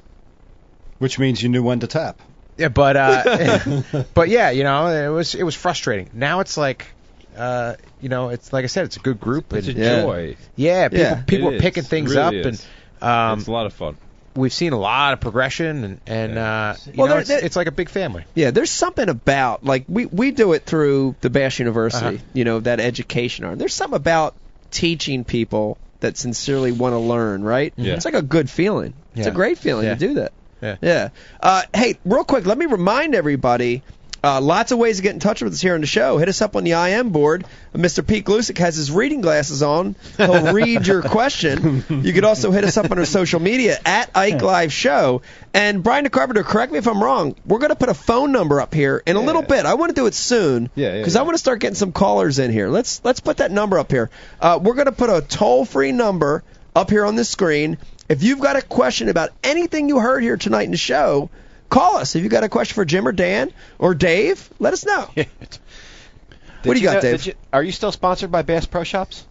Which 0.99 1.17
means 1.19 1.41
you 1.41 1.49
knew 1.49 1.63
when 1.63 1.79
to 1.79 1.87
tap. 1.87 2.19
Yeah, 2.57 2.69
but 2.69 2.95
uh, 2.95 3.81
but 4.13 4.29
yeah, 4.29 4.51
you 4.51 4.63
know, 4.63 4.87
it 4.87 5.09
was 5.09 5.33
it 5.35 5.43
was 5.43 5.55
frustrating. 5.55 6.09
Now 6.13 6.39
it's 6.41 6.55
like, 6.57 6.87
uh, 7.35 7.75
you 8.03 8.09
know, 8.09 8.29
it's 8.29 8.53
like 8.53 8.63
I 8.63 8.67
said, 8.67 8.85
it's 8.85 8.97
a 8.97 8.99
good 8.99 9.19
group. 9.19 9.53
It's 9.53 9.67
a 9.67 9.71
and, 9.71 9.79
Yeah. 9.79 10.01
joy. 10.01 10.35
Yeah, 10.55 10.87
people 10.89 10.99
Yeah. 11.05 11.21
people 11.25 11.49
It 11.49 11.55
are 11.55 11.59
picking 11.59 11.83
things 11.83 12.11
really 12.11 12.21
up, 12.21 12.33
is. 12.33 12.67
and 13.01 13.09
um, 13.09 13.39
it's 13.39 13.47
a 13.47 13.51
lot 13.51 13.65
of 13.65 13.73
fun. 13.73 13.97
we've 14.35 14.53
seen 14.53 14.73
a 14.73 14.79
lot 14.79 15.13
of 15.13 15.19
progression, 15.21 15.83
and 15.83 15.99
and 16.05 16.37
uh, 16.37 16.75
you 16.85 16.93
Well, 16.97 17.07
know, 17.07 17.13
there- 17.13 17.19
it's, 17.21 17.29
there- 17.29 17.45
it's 17.45 17.55
like 17.55 17.67
a 17.67 17.71
big 17.71 17.89
family. 17.89 18.25
Yeah, 18.35 18.51
there's 18.51 18.69
something 18.71 19.09
about 19.09 19.63
like 19.63 19.85
we 19.87 20.05
we 20.05 20.31
do 20.31 20.53
it 20.53 20.65
through 20.65 21.15
the 21.21 21.29
Bass 21.29 21.57
University, 21.59 22.05
Uh-huh. 22.05 22.17
you 22.33 22.43
know, 22.43 22.59
that 22.59 22.79
education 22.79 23.45
arm. 23.45 23.57
There's 23.57 23.73
something 23.73 23.95
about 23.97 24.35
teaching 24.71 25.23
people 25.23 25.77
that 26.01 26.17
sincerely 26.17 26.71
want 26.71 26.93
to 26.93 26.99
learn, 26.99 27.43
right? 27.43 27.73
Yeah. 27.77 27.93
It's 27.93 28.05
like 28.05 28.13
a 28.15 28.21
good 28.21 28.49
feeling. 28.49 28.93
It's 29.15 29.27
a 29.27 29.31
great 29.31 29.57
feeling 29.57 29.85
Yeah. 29.85 29.93
to 29.93 29.99
do 30.07 30.13
that. 30.15 30.31
Yeah. 30.61 30.75
Yeah. 30.81 31.09
Uh, 31.41 31.61
hey, 31.73 31.97
real 32.03 32.23
quick, 32.23 32.45
let 32.45 32.57
me 32.57 32.65
remind 32.65 33.15
everybody. 33.15 33.83
Uh, 34.23 34.39
lots 34.39 34.71
of 34.71 34.77
ways 34.77 34.97
to 34.97 35.03
get 35.03 35.13
in 35.13 35.19
touch 35.19 35.41
with 35.41 35.51
us 35.51 35.59
here 35.59 35.75
on 35.75 35.81
the 35.81 35.87
show. 35.87 36.17
Hit 36.17 36.29
us 36.29 36.41
up 36.41 36.55
on 36.55 36.63
the 36.63 36.71
IM 36.71 37.09
board. 37.09 37.45
Mr. 37.75 38.07
Pete 38.07 38.23
Gluszek 38.23 38.57
has 38.57 38.75
his 38.75 38.89
reading 38.89 39.19
glasses 39.19 39.61
on. 39.61 39.95
He'll 40.15 40.53
read 40.53 40.87
your 40.87 41.01
question. 41.01 41.83
You 41.89 42.13
could 42.13 42.23
also 42.23 42.51
hit 42.51 42.63
us 42.63 42.77
up 42.77 42.89
on 42.89 42.97
our 42.99 43.05
social 43.05 43.41
media 43.41 43.77
at 43.85 44.09
Ike 44.15 44.41
Live 44.41 44.71
Show. 44.71 45.23
And 45.53 45.83
Brian 45.83 46.05
the 46.05 46.09
Carpenter, 46.09 46.43
correct 46.43 46.71
me 46.71 46.77
if 46.77 46.87
I'm 46.87 47.03
wrong. 47.03 47.35
We're 47.45 47.59
going 47.59 47.69
to 47.71 47.75
put 47.75 47.89
a 47.89 47.93
phone 47.93 48.31
number 48.31 48.61
up 48.61 48.73
here 48.73 49.03
in 49.05 49.17
a 49.17 49.21
little 49.21 49.41
bit. 49.41 49.65
I 49.65 49.73
want 49.73 49.89
to 49.89 49.95
do 49.95 50.05
it 50.05 50.13
soon 50.13 50.69
Yeah, 50.75 50.93
yeah, 50.93 50.97
because 50.99 51.17
I 51.17 51.23
want 51.23 51.33
to 51.33 51.39
start 51.39 51.59
getting 51.59 51.75
some 51.75 51.91
callers 51.91 52.39
in 52.39 52.49
here. 52.51 52.69
Let's 52.69 53.01
let's 53.03 53.19
put 53.19 53.37
that 53.37 53.51
number 53.51 53.77
up 53.77 53.91
here. 53.91 54.09
Uh, 54.39 54.57
we're 54.61 54.75
going 54.75 54.85
to 54.85 54.93
put 54.93 55.09
a 55.09 55.21
toll 55.21 55.65
free 55.65 55.91
number 55.91 56.43
up 56.75 56.89
here 56.89 57.05
on 57.05 57.15
the 57.15 57.25
screen. 57.25 57.77
If 58.07 58.23
you've 58.23 58.39
got 58.39 58.55
a 58.55 58.61
question 58.61 59.09
about 59.09 59.31
anything 59.43 59.89
you 59.89 59.99
heard 59.99 60.23
here 60.23 60.37
tonight 60.37 60.63
in 60.63 60.71
the 60.71 60.77
show, 60.77 61.29
call 61.73 61.97
us. 61.97 62.15
If 62.15 62.23
you've 62.23 62.31
got 62.31 62.43
a 62.43 62.49
question 62.49 62.75
for 62.75 62.85
Jim 62.85 63.07
or 63.07 63.11
Dan 63.11 63.51
or 63.79 63.93
Dave, 63.95 64.49
let 64.59 64.73
us 64.73 64.85
know. 64.85 65.09
Did 65.15 65.29
What 66.63 66.73
do 66.75 66.79
you 66.79 66.85
got, 66.87 66.95
know- 66.95 67.01
Dave? 67.01 67.25
you- 67.25 67.33
are 67.51 67.63
you 67.63 67.71
still 67.71 67.91
sponsored 67.91 68.31
by 68.31 68.41
Bass 68.43 68.65
Pro 68.65 68.83
Shops? 68.83 69.25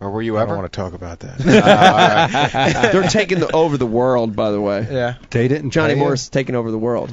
Or 0.00 0.10
were 0.10 0.22
you 0.22 0.36
I 0.36 0.42
ever? 0.42 0.50
don't 0.50 0.58
want 0.60 0.72
to 0.72 0.76
talk 0.76 0.92
about 0.92 1.20
that. 1.20 1.38
They're 2.92 3.08
taking 3.08 3.38
the, 3.40 3.50
over 3.52 3.76
the 3.78 3.86
world, 3.86 4.36
by 4.36 4.50
the 4.50 4.60
way. 4.60 4.86
yeah. 4.90 5.14
They 5.30 5.48
didn't 5.48 5.70
Johnny? 5.70 5.94
Morris 5.94 6.24
is 6.24 6.28
taking 6.28 6.54
over 6.54 6.70
the 6.70 6.78
world. 6.78 7.12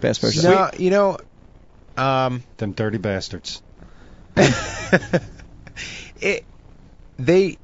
Bass 0.00 0.18
Pro 0.18 0.30
Shop. 0.30 0.74
No, 0.74 0.78
you 0.78 0.90
know, 0.90 1.18
um, 1.96 2.42
Them 2.58 2.72
dirty 2.72 2.98
bastards. 2.98 3.62
it 6.20 6.44
they 7.18 7.58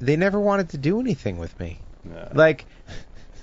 they 0.00 0.16
never 0.16 0.38
wanted 0.38 0.70
to 0.70 0.78
do 0.78 1.00
anything 1.00 1.38
with 1.38 1.58
me. 1.58 1.78
Like 2.32 2.66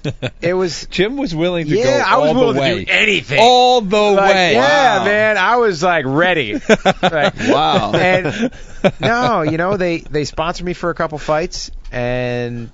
it 0.42 0.54
was 0.54 0.86
Jim 0.88 1.18
was 1.18 1.34
willing 1.36 1.68
to 1.68 1.76
yeah, 1.78 1.84
go 1.84 1.98
Yeah, 1.98 2.04
I 2.08 2.18
was 2.18 2.34
willing 2.34 2.56
to 2.62 2.86
do 2.86 2.92
anything. 2.92 3.40
all 3.42 3.82
the 3.82 3.98
Like, 3.98 4.34
way. 4.34 4.54
Yeah, 4.54 5.00
Wow. 5.00 5.06
man, 5.06 5.38
I 5.38 5.58
was 5.58 5.82
like 5.84 6.06
ready. 6.08 6.54
Like, 7.02 7.36
Wow. 7.48 7.94
And 7.94 8.52
no, 9.00 9.42
you 9.44 9.58
know 9.58 9.78
they 9.78 10.00
they 10.00 10.26
sponsored 10.26 10.66
me 10.66 10.74
for 10.74 10.90
a 10.90 10.96
couple 10.96 11.18
fights, 11.18 11.72
and 11.92 12.72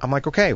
I'm 0.00 0.10
like, 0.10 0.26
okay, 0.28 0.54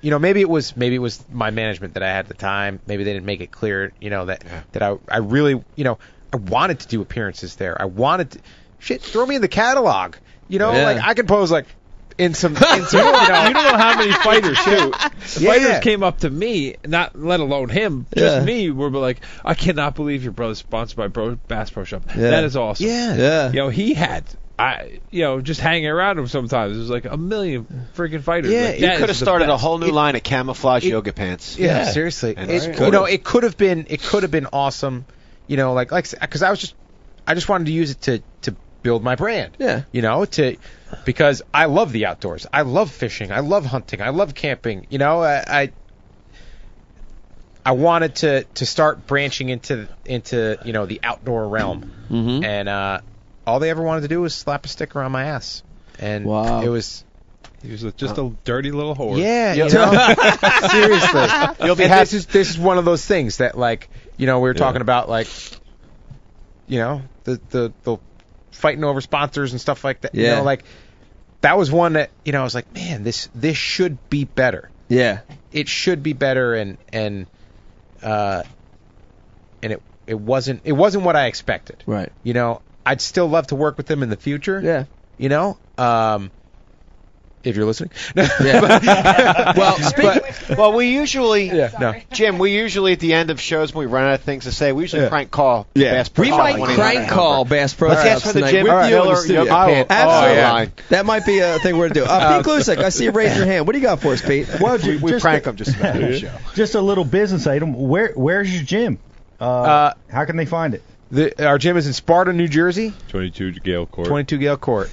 you 0.00 0.10
know 0.10 0.18
maybe 0.18 0.40
it 0.40 0.48
was 0.48 0.76
maybe 0.76 0.96
it 0.96 1.00
was 1.00 1.22
my 1.30 1.50
management 1.50 1.94
that 1.94 2.02
I 2.02 2.08
had 2.08 2.20
at 2.20 2.28
the 2.28 2.34
time. 2.34 2.80
Maybe 2.86 3.04
they 3.04 3.12
didn't 3.12 3.26
make 3.26 3.40
it 3.40 3.50
clear, 3.50 3.92
you 4.00 4.10
know 4.10 4.26
that 4.26 4.44
that 4.72 4.82
I 4.82 4.96
I 5.08 5.18
really 5.18 5.62
you 5.76 5.84
know 5.84 5.98
I 6.32 6.36
wanted 6.38 6.80
to 6.80 6.88
do 6.88 7.00
appearances 7.00 7.56
there. 7.56 7.80
I 7.80 7.84
wanted 7.86 8.32
to 8.32 8.38
shit 8.80 9.02
throw 9.02 9.24
me 9.26 9.36
in 9.36 9.42
the 9.42 9.48
catalog. 9.48 10.16
You 10.48 10.58
know, 10.58 10.72
Yeah. 10.72 10.84
like 10.84 10.98
I 11.02 11.14
could 11.14 11.28
pose 11.28 11.50
like 11.50 11.66
in 12.18 12.34
some 12.34 12.52
in 12.56 12.60
some 12.60 12.72
you, 12.72 12.86
don't, 12.88 13.28
know 13.28 13.46
you 13.48 13.54
don't 13.54 13.72
know 13.72 13.78
how 13.78 13.96
many 13.96 14.12
fighters 14.12 14.58
too. 14.64 14.90
The 14.90 15.40
Yeah. 15.40 15.52
Fighters 15.52 15.80
came 15.84 16.02
up 16.02 16.18
to 16.20 16.30
me, 16.30 16.76
not 16.86 17.18
let 17.18 17.40
alone 17.40 17.68
him, 17.68 18.06
just 18.14 18.38
Yeah. 18.38 18.44
me. 18.44 18.70
Were 18.70 18.90
like, 18.90 19.20
I 19.44 19.54
cannot 19.54 19.94
believe 19.94 20.22
your 20.24 20.32
brother's 20.32 20.58
sponsored 20.58 20.96
by 20.96 21.06
Bro, 21.08 21.36
Bass 21.48 21.70
Pro 21.70 21.84
Shop. 21.84 22.02
Yeah. 22.08 22.30
That 22.30 22.44
is 22.44 22.56
awesome. 22.56 22.86
yeah 22.86 23.14
Yeah. 23.16 23.46
You 23.50 23.56
know, 23.56 23.68
he 23.68 23.94
had, 23.94 24.24
I, 24.58 24.98
you 25.12 25.22
know, 25.22 25.40
just 25.40 25.60
hanging 25.60 25.86
around 25.88 26.18
him 26.18 26.26
sometimes. 26.26 26.76
It 26.76 26.80
was 26.80 26.90
like 26.90 27.04
a 27.04 27.16
million 27.16 27.86
freaking 27.94 28.22
fighters. 28.22 28.50
Yeah, 28.50 28.62
Like, 28.70 28.80
you 28.80 28.86
could 28.88 29.00
have 29.00 29.10
is 29.10 29.20
the 29.20 29.24
started 29.24 29.48
a 29.48 29.56
whole 29.56 29.78
new 29.78 29.86
It- 29.86 29.94
line 29.94 30.16
of 30.16 30.22
camouflage 30.24 30.84
it- 30.84 30.88
yoga 30.88 31.12
pants. 31.12 31.56
Yeah, 31.58 31.66
Yeah. 31.84 31.84
seriously. 31.92 32.34
And 32.36 32.50
It, 32.50 32.54
it's 32.54 32.80
you 32.80 32.90
know, 32.90 33.04
it 33.04 33.22
could 33.22 33.44
have 33.44 33.56
been 33.56 33.86
it 33.88 34.02
could 34.02 34.24
have 34.24 34.32
been 34.32 34.48
awesome. 34.52 35.04
You 35.46 35.56
know, 35.56 35.72
like 35.74 35.92
like 35.92 36.10
because 36.10 36.42
I 36.42 36.50
was 36.50 36.58
just 36.58 36.74
I 37.26 37.34
just 37.34 37.48
wanted 37.48 37.66
to 37.66 37.72
use 37.72 37.92
it 37.92 38.00
to 38.02 38.22
to 38.42 38.56
build 38.88 39.02
my 39.04 39.16
brand. 39.16 39.54
Yeah. 39.58 39.82
You 39.92 40.00
know, 40.00 40.24
to 40.24 40.56
because 41.04 41.42
I 41.52 41.66
love 41.66 41.92
the 41.92 42.06
outdoors. 42.06 42.46
I 42.50 42.62
love 42.62 42.90
fishing. 42.90 43.30
I 43.32 43.40
love 43.40 43.66
hunting. 43.66 44.00
I 44.00 44.08
love 44.10 44.34
camping. 44.34 44.86
You 44.88 44.96
know, 44.98 45.22
I 45.22 45.44
I, 45.62 45.72
I 47.66 47.72
wanted 47.72 48.14
to 48.16 48.44
to 48.44 48.64
start 48.66 49.06
branching 49.06 49.50
into 49.50 49.88
into 50.06 50.58
you 50.64 50.72
know 50.72 50.86
the 50.86 51.00
outdoor 51.02 51.48
realm. 51.48 51.90
Mhm. 52.10 52.42
And 52.44 52.68
uh, 52.68 53.00
all 53.46 53.58
they 53.60 53.68
ever 53.70 53.82
wanted 53.82 54.02
to 54.02 54.08
do 54.08 54.22
was 54.22 54.34
slap 54.34 54.64
a 54.64 54.68
sticker 54.68 55.02
on 55.02 55.12
my 55.12 55.24
ass. 55.24 55.62
And 55.98 56.24
Wow. 56.24 56.62
it 56.62 56.68
was 56.68 57.04
He 57.62 57.70
was 57.70 57.82
just 57.94 58.16
a 58.16 58.32
dirty 58.44 58.70
little 58.72 58.94
whore. 58.94 59.18
yeah, 59.18 59.52
Yep. 59.52 59.68
you 59.68 59.74
know, 59.74 60.68
seriously. 60.70 61.66
You'll 61.66 61.76
be 61.76 61.82
And 61.84 61.92
happy. 61.92 62.04
this 62.04 62.12
is 62.14 62.26
this 62.26 62.50
is 62.50 62.58
one 62.58 62.78
of 62.78 62.86
those 62.86 63.04
things 63.04 63.36
that 63.38 63.58
like 63.58 63.90
you 64.16 64.26
know 64.26 64.40
we 64.40 64.48
were 64.48 64.54
talking 64.54 64.80
about 64.80 65.10
like 65.10 65.28
you 66.66 66.78
know 66.78 67.02
the 67.24 67.38
the 67.50 67.72
the 67.82 67.96
fighting 68.50 68.84
over 68.84 69.00
sponsors 69.00 69.52
and 69.52 69.60
stuff 69.60 69.84
like 69.84 70.00
that. 70.02 70.14
You 70.14 70.24
Yeah. 70.24 70.36
know, 70.36 70.42
like 70.42 70.64
that 71.40 71.56
was 71.56 71.70
one 71.70 71.94
that 71.94 72.10
you 72.24 72.32
know 72.32 72.40
I 72.40 72.44
was 72.44 72.54
like, 72.54 72.72
man, 72.74 73.04
this 73.04 73.28
this 73.34 73.56
should 73.56 74.10
be 74.10 74.24
better. 74.24 74.70
Yeah. 74.88 75.20
It 75.52 75.68
should 75.68 76.02
be 76.02 76.12
better, 76.14 76.54
and 76.54 76.78
and 76.92 77.26
uh, 78.02 78.42
and 79.62 79.72
it 79.72 79.82
it 80.06 80.18
wasn't 80.18 80.62
it 80.64 80.72
wasn't 80.72 81.04
what 81.04 81.16
I 81.16 81.26
expected. 81.26 81.82
Right. 81.86 82.10
You 82.22 82.34
know, 82.34 82.62
I'd 82.84 83.00
still 83.00 83.26
love 83.28 83.48
to 83.48 83.54
work 83.54 83.76
with 83.76 83.86
them 83.86 84.02
in 84.02 84.08
the 84.08 84.16
future. 84.16 84.60
Yeah. 84.62 84.84
You 85.18 85.28
know, 85.28 85.58
um, 85.76 86.30
if 87.48 87.56
you're 87.56 87.64
listening. 87.66 87.90
Yeah. 88.16 89.52
well, 89.56 89.76
speaking. 89.78 90.56
Well, 90.56 90.72
we 90.72 90.92
usually, 90.92 91.46
Yeah, 91.50 91.70
no. 91.80 91.94
Jim, 92.12 92.38
we 92.38 92.52
usually 92.54 92.92
at 92.92 93.00
the 93.00 93.14
end 93.14 93.30
of 93.30 93.40
shows 93.40 93.74
when 93.74 93.86
we 93.88 93.92
run 93.92 94.04
out 94.04 94.14
of 94.14 94.20
things 94.22 94.44
to 94.44 94.52
say, 94.52 94.72
we 94.72 94.82
usually 94.84 95.02
Yeah. 95.02 95.08
call 95.24 95.26
call 95.26 95.66
Yeah. 95.74 95.92
Bass 95.92 96.08
Pro 96.08 96.24
we 96.24 96.30
might 96.30 96.56
1-800 96.56 97.08
call 97.08 97.44
Bass 97.44 97.74
Pro 97.74 97.88
Let's 97.90 98.04
ask 98.04 98.26
for 98.26 98.32
the 98.32 98.46
Jim 98.50 98.64
with 98.64 98.72
you 98.72 98.96
the 98.96 99.02
Miller 99.02 99.16
studio. 99.16 99.42
yoga 99.44 99.54
pants 99.84 99.90
Absolutely. 99.90 100.42
line. 100.42 100.72
That 100.90 101.06
might 101.06 101.26
be 101.26 101.38
a 101.40 101.58
thing 101.58 101.76
we're 101.76 101.88
going 101.88 101.94
to 101.94 102.00
do. 102.00 102.06
Uh, 102.06 102.38
Pete 102.42 102.46
Gluszek, 102.46 102.78
I 102.78 102.88
see 102.90 103.04
you 103.04 103.10
raise 103.12 103.36
your 103.36 103.46
hand. 103.46 103.66
What 103.66 103.72
do 103.72 103.78
you 103.78 103.84
got 103.86 104.00
for 104.00 104.12
us, 104.12 104.22
Pete? 104.22 104.48
Well, 104.60 104.78
We, 104.78 104.96
we 104.96 105.10
just, 105.12 105.22
prank 105.22 105.42
a, 105.44 105.46
them 105.46 105.56
just 105.56 105.76
about 105.76 105.96
every 105.96 106.18
show. 106.20 106.32
just 106.54 106.74
a 106.74 106.80
little 106.80 107.04
business 107.04 107.46
item. 107.46 107.74
Where 107.74 108.12
Where's 108.14 108.52
your 108.54 108.62
gym? 108.64 108.98
Uh, 109.40 109.44
Uh, 109.44 109.94
how 110.10 110.24
can 110.24 110.36
they 110.36 110.46
find 110.46 110.74
it? 110.74 110.82
The, 111.10 111.46
our 111.46 111.56
gym 111.58 111.76
is 111.76 111.86
in 111.86 111.92
Sparta, 111.94 112.32
New 112.32 112.48
Jersey, 112.48 112.92
22 113.08 113.52
Gale 113.52 113.86
Court. 113.86 114.06
22 114.08 114.38
Gale 114.38 114.56
Court. 114.58 114.90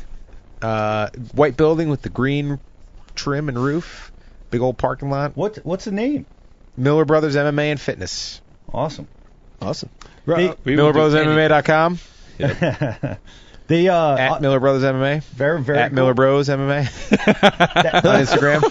Uh, 0.66 1.10
white 1.34 1.56
building 1.58 1.90
with 1.90 2.02
the 2.02 2.10
green 2.10 2.60
trim 3.14 3.50
and 3.50 3.58
roof. 3.58 4.12
Big 4.50 4.62
old 4.62 4.78
parking 4.78 5.10
lot. 5.10 5.36
What 5.38 5.58
What's 5.64 5.86
the 5.86 5.92
name? 5.92 6.26
Miller 6.78 7.06
Brothers 7.06 7.36
MMA 7.36 7.72
and 7.72 7.80
Fitness. 7.80 8.42
Awesome. 8.74 9.08
Awesome. 9.62 9.90
They, 10.26 10.54
We 10.64 10.76
will 10.76 10.92
do 10.92 11.00
any- 11.18 11.28
MillerBrothersMMA.com. 11.28 12.00
they 13.68 13.88
uh, 13.90 14.18
At 14.18 14.42
Miller 14.42 14.60
Brothers 14.60 14.84
MMA. 14.84 15.24
very 15.24 15.62
very 15.62 15.78
At 15.78 15.90
cool. 15.90 15.96
Miller 15.96 16.14
Bros 16.16 16.50
MMA 16.50 16.80
on 18.06 18.26
Instagram. 18.26 18.62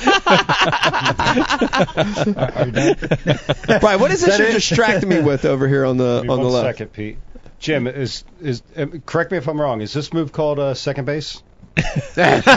Right. 3.82 3.96
What 4.00 4.10
is 4.10 4.20
this 4.20 4.28
Is 4.32 4.38
that 4.38 4.38
you're 4.38 4.48
it? 4.48 4.52
distracting 4.54 5.08
me 5.08 5.20
with 5.20 5.44
over 5.44 5.68
here 5.68 5.84
on 5.84 5.96
the 5.96 6.20
Give 6.20 6.28
me 6.28 6.34
on 6.34 6.40
the 6.40 6.48
left? 6.48 6.66
second, 6.78 6.92
Pete. 6.92 7.18
Jim, 7.58 7.86
is 7.86 8.24
is 8.40 8.62
um, 8.76 9.02
correct 9.06 9.30
me 9.32 9.38
if 9.38 9.48
I'm 9.48 9.60
wrong. 9.60 9.80
Is 9.80 9.92
this 9.92 10.12
move 10.12 10.32
called 10.32 10.58
uh, 10.58 10.74
second 10.74 11.04
base? 11.06 11.42
no, 12.16 12.52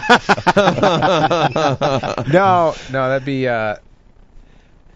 no, 2.28 2.76
that'd 2.92 3.26
be. 3.26 3.48
Uh, 3.48 3.78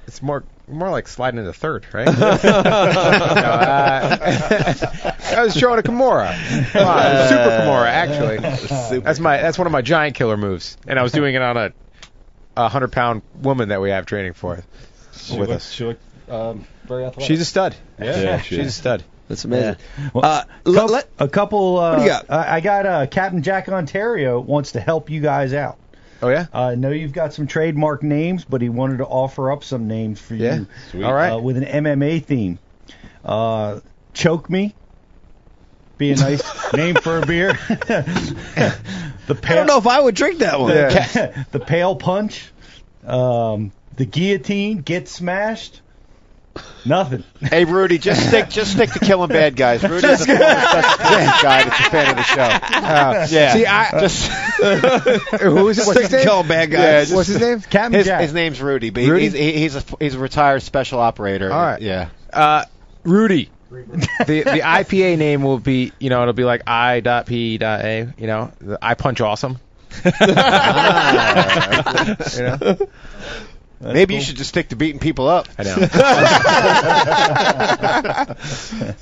it's 0.06 0.22
more 0.22 0.44
more 0.68 0.90
like 0.90 1.08
sliding 1.08 1.40
into 1.40 1.54
third, 1.54 1.86
right? 1.94 2.06
no, 2.20 2.28
uh, 2.28 4.18
I 5.36 5.44
was 5.44 5.56
throwing 5.56 5.80
a 5.80 5.84
Kimura, 5.84 6.34
Come 6.72 6.88
on, 6.88 7.28
Super 7.28 7.50
Kimura, 7.50 7.88
actually. 7.88 9.00
That's 9.00 9.20
my 9.20 9.38
that's 9.38 9.58
one 9.58 9.68
of 9.68 9.74
my 9.74 9.82
giant 9.82 10.16
killer 10.16 10.38
moves, 10.38 10.78
and 10.88 11.00
I 11.00 11.04
was 11.04 11.12
doing 11.12 11.36
it 11.36 11.42
on 11.42 11.58
a 11.58 11.74
a 12.58 12.70
hundred 12.70 12.92
pound 12.92 13.22
woman 13.42 13.70
that 13.70 13.82
we 13.82 13.90
have 13.90 14.06
training 14.06 14.34
for. 14.34 14.64
She 15.16 15.40
with 15.40 15.50
looked, 15.50 15.62
us. 15.62 15.72
She 15.72 15.86
looked 15.86 16.04
um, 16.30 16.66
very 16.86 17.06
athletic. 17.06 17.28
She's 17.28 17.42
a 17.42 17.46
stud. 17.46 17.76
Yeah. 18.00 18.42
she's 18.42 18.68
a 18.68 18.72
stud. 18.72 19.04
That's 19.32 19.46
amazing. 19.46 19.76
Well, 20.14 20.26
Uh, 20.26 20.44
cou- 20.66 20.72
let- 20.72 20.90
let- 20.90 21.10
a 21.20 21.28
couple. 21.30 21.80
Uh, 21.80 21.92
What 21.92 21.98
do 22.00 22.04
you 22.04 22.10
got? 22.10 22.30
I 22.30 22.60
got 22.60 22.86
uh, 22.86 23.06
Captain 23.08 23.42
Jack 23.42 23.70
Ontario 23.70 24.40
wants 24.42 24.74
to 24.74 24.82
help 24.82 25.10
you 25.10 25.22
guys 25.22 25.54
out. 25.54 25.78
Oh 26.22 26.28
yeah. 26.30 26.48
I 26.54 26.76
know 26.76 26.90
you've 26.92 27.14
got 27.14 27.34
some 27.34 27.48
trademark 27.48 28.04
names, 28.04 28.44
but 28.44 28.62
he 28.62 28.68
wanted 28.70 28.98
to 28.98 29.06
offer 29.06 29.52
up 29.52 29.64
some 29.64 29.88
names 29.88 30.20
for 30.20 30.36
Yeah. 30.36 30.56
you. 30.56 30.68
Sweet. 30.92 31.04
All 31.04 31.14
right. 31.14 31.32
Uh, 31.32 31.40
with 31.40 31.56
an 31.58 31.64
MMA 31.64 32.20
theme. 32.24 32.60
Uh, 33.24 33.80
Choke 34.14 34.50
me. 34.50 34.76
Be 35.98 36.12
a 36.12 36.16
nice 36.18 36.44
name 36.74 36.96
for 36.96 37.20
a 37.20 37.26
beer. 37.26 37.54
the 37.70 39.36
pale, 39.42 39.52
I 39.52 39.56
don't 39.56 39.68
know 39.68 39.78
if 39.78 39.88
I 39.88 40.00
would 40.02 40.16
drink 40.16 40.40
that 40.40 40.60
one. 40.60 40.72
the, 40.72 41.46
the 41.52 41.60
pale 41.60 41.96
punch. 41.96 42.52
Um, 43.06 43.72
the 43.96 44.06
guillotine. 44.06 44.80
Get 44.82 45.08
smashed. 45.08 45.82
Nothing. 46.86 47.24
Hey 47.40 47.64
Rudy, 47.66 47.98
just 48.00 48.28
stick 48.28 48.50
just 48.50 48.72
stick 48.74 48.90
to 48.92 49.00
killing 49.00 49.30
bad 49.30 49.56
guys. 49.56 49.84
Rudy's 49.84 50.22
a 50.22 50.26
former 50.26 50.44
special 50.44 50.98
forces 50.98 51.42
guy 51.42 51.64
that's 51.64 51.80
a 51.80 51.84
fan 51.90 52.10
of 52.10 52.16
the 52.16 52.24
show. 52.24 52.42
Uh, 52.42 53.28
yeah. 53.30 53.54
See, 53.54 53.66
I 53.66 54.00
just 54.00 54.28
who 55.42 55.70
is 55.70 55.78
it? 55.80 55.86
What's 55.88 56.02
his 56.02 56.12
name? 56.12 56.24
Kill 56.24 56.44
bad 56.44 56.72
guys. 56.72 56.80
Yeah, 56.82 57.00
just- 57.02 57.14
What's 57.14 57.28
his 57.30 57.40
name? 57.40 57.62
Captain 57.62 57.94
his, 57.94 58.06
Jack. 58.08 58.22
his 58.22 58.34
name's 58.34 58.62
Rudy, 58.62 58.90
but 58.90 59.04
Rudy? 59.06 59.24
he's 59.30 59.34
he's 59.34 59.76
a 59.76 59.84
he's 60.00 60.16
a 60.16 60.20
retired 60.20 60.62
special 60.64 61.00
operator. 61.00 61.52
All 61.52 61.62
right. 61.62 61.82
Yeah. 61.82 62.10
Uh, 62.34 62.66
Rudy. 63.04 63.50
the 63.70 64.44
the 64.44 64.62
IPA 64.62 65.18
name 65.18 65.44
will 65.44 65.60
be 65.60 65.94
you 66.00 66.10
know 66.10 66.22
it'll 66.24 66.34
be 66.34 66.44
like 66.44 66.64
I 66.68 67.00
dot 67.00 67.26
P 67.28 67.58
dot 67.58 67.86
A 67.86 68.12
you 68.18 68.28
know 68.28 68.52
the 68.60 68.78
I 68.82 68.96
punch 68.96 69.22
awesome. 69.22 69.60
you 72.36 72.44
know. 72.44 72.78
Maybe 73.82 74.16
you 74.16 74.22
should 74.22 74.38
just 74.38 74.50
stick 74.50 74.70
to 74.70 74.76
beating 74.76 75.00
people 75.00 75.28
up. 75.28 75.48
I 75.58 75.64
know. 75.64 75.76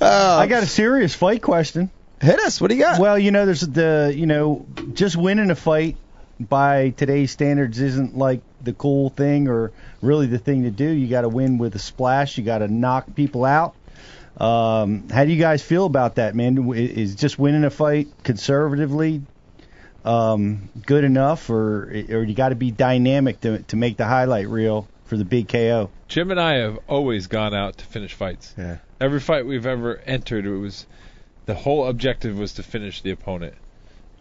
I 0.00 0.46
got 0.46 0.62
a 0.62 0.66
serious 0.66 1.14
fight 1.14 1.42
question. 1.42 1.90
Hit 2.20 2.38
us. 2.40 2.60
What 2.60 2.68
do 2.68 2.76
you 2.76 2.82
got? 2.82 3.00
Well, 3.00 3.18
you 3.18 3.30
know, 3.30 3.46
there's 3.46 3.60
the 3.60 4.12
you 4.14 4.26
know, 4.26 4.66
just 4.92 5.16
winning 5.16 5.50
a 5.50 5.54
fight 5.54 5.96
by 6.38 6.90
today's 6.90 7.30
standards 7.30 7.80
isn't 7.80 8.16
like 8.16 8.40
the 8.62 8.72
cool 8.72 9.10
thing 9.10 9.48
or 9.48 9.72
really 10.00 10.26
the 10.26 10.38
thing 10.38 10.62
to 10.64 10.70
do. 10.70 10.88
You 10.88 11.08
got 11.08 11.22
to 11.22 11.28
win 11.28 11.58
with 11.58 11.74
a 11.74 11.78
splash. 11.78 12.38
You 12.38 12.44
got 12.44 12.58
to 12.58 12.68
knock 12.68 13.14
people 13.14 13.44
out. 13.44 13.74
Um, 14.36 15.08
how 15.10 15.24
do 15.24 15.32
you 15.32 15.38
guys 15.38 15.62
feel 15.62 15.84
about 15.84 16.14
that, 16.14 16.34
man? 16.34 16.72
Is 16.74 17.14
just 17.14 17.38
winning 17.38 17.64
a 17.64 17.70
fight 17.70 18.08
conservatively 18.22 19.22
um, 20.04 20.68
good 20.86 21.04
enough, 21.04 21.50
or 21.50 21.84
or 21.84 22.22
you 22.22 22.34
got 22.34 22.50
to 22.50 22.54
be 22.54 22.70
dynamic 22.70 23.40
to 23.42 23.62
to 23.62 23.76
make 23.76 23.96
the 23.96 24.06
highlight 24.06 24.48
reel 24.48 24.88
for 25.04 25.16
the 25.16 25.24
big 25.24 25.48
KO? 25.48 25.90
Jim 26.08 26.30
and 26.30 26.40
I 26.40 26.54
have 26.54 26.78
always 26.88 27.26
gone 27.26 27.54
out 27.54 27.78
to 27.78 27.84
finish 27.84 28.14
fights. 28.14 28.54
Yeah. 28.56 28.78
Every 29.00 29.20
fight 29.20 29.46
we've 29.46 29.66
ever 29.66 29.96
entered, 30.06 30.46
it 30.46 30.56
was 30.56 30.86
the 31.46 31.54
whole 31.54 31.86
objective 31.86 32.38
was 32.38 32.54
to 32.54 32.62
finish 32.62 33.02
the 33.02 33.10
opponent. 33.10 33.54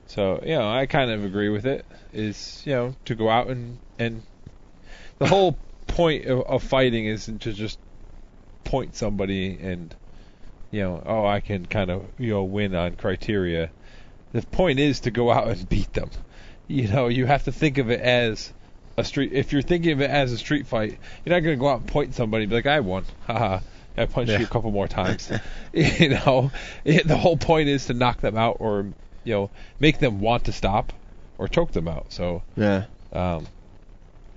So 0.07 0.41
you 0.43 0.55
know, 0.55 0.69
I 0.69 0.87
kind 0.87 1.11
of 1.11 1.23
agree 1.23 1.49
with 1.49 1.65
it. 1.65 1.85
Is 2.11 2.63
you 2.65 2.73
know 2.73 2.95
to 3.05 3.15
go 3.15 3.29
out 3.29 3.47
and 3.47 3.77
and 3.97 4.23
the 5.19 5.27
whole 5.27 5.57
point 5.87 6.25
of, 6.25 6.41
of 6.41 6.63
fighting 6.63 7.05
isn't 7.05 7.43
to 7.43 7.53
just 7.53 7.77
point 8.63 8.95
somebody 8.95 9.57
and 9.61 9.95
you 10.71 10.81
know 10.81 11.01
oh 11.05 11.25
I 11.25 11.39
can 11.39 11.65
kind 11.65 11.89
of 11.89 12.05
you 12.17 12.31
know 12.33 12.43
win 12.43 12.73
on 12.73 12.95
criteria. 12.95 13.69
The 14.33 14.41
point 14.43 14.79
is 14.79 15.01
to 15.01 15.11
go 15.11 15.31
out 15.31 15.47
and 15.47 15.67
beat 15.69 15.91
them. 15.93 16.09
You 16.67 16.87
know, 16.87 17.07
you 17.07 17.25
have 17.25 17.45
to 17.45 17.51
think 17.51 17.77
of 17.79 17.89
it 17.89 17.99
as 17.99 18.53
a 18.97 19.03
street. 19.03 19.33
If 19.33 19.51
you're 19.53 19.61
thinking 19.63 19.91
of 19.93 20.01
it 20.01 20.09
as 20.09 20.31
a 20.31 20.37
street 20.37 20.67
fight, 20.67 20.99
you're 21.25 21.35
not 21.35 21.39
going 21.39 21.55
to 21.57 21.59
go 21.59 21.67
out 21.69 21.79
and 21.81 21.87
point 21.87 22.13
somebody 22.13 22.43
and 22.43 22.49
be 22.49 22.55
like, 22.57 22.67
"I 22.67 22.79
won, 22.81 23.05
haha." 23.25 23.59
I 23.97 24.05
punched 24.05 24.31
you 24.39 24.45
a 24.45 24.47
couple 24.47 24.71
more 24.71 24.87
times. 24.87 25.29
you 25.73 26.09
know, 26.09 26.51
it, 26.85 27.07
the 27.07 27.17
whole 27.17 27.37
point 27.37 27.69
is 27.69 27.87
to 27.87 27.93
knock 27.93 28.21
them 28.21 28.37
out 28.37 28.57
or 28.59 28.85
you 29.23 29.33
know 29.33 29.49
make 29.79 29.99
them 29.99 30.21
want 30.21 30.45
to 30.45 30.51
stop 30.51 30.93
or 31.37 31.47
choke 31.47 31.71
them 31.71 31.87
out. 31.87 32.13
So 32.13 32.43
yeah, 32.55 32.85
um, 33.11 33.47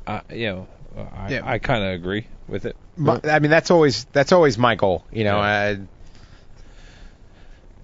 I, 0.06 0.22
you 0.32 0.46
know, 0.46 0.68
I, 1.14 1.32
Yeah. 1.32 1.40
I 1.44 1.58
kind 1.58 1.84
of 1.84 1.90
agree 1.92 2.26
with 2.48 2.64
it. 2.64 2.76
My- 2.96 3.20
I 3.24 3.38
mean, 3.38 3.50
that's 3.50 3.70
always 3.70 4.04
that's 4.06 4.32
always 4.32 4.58
my 4.58 4.74
goal. 4.74 5.04
You 5.12 5.24
know, 5.24 5.38
I, 5.38 5.78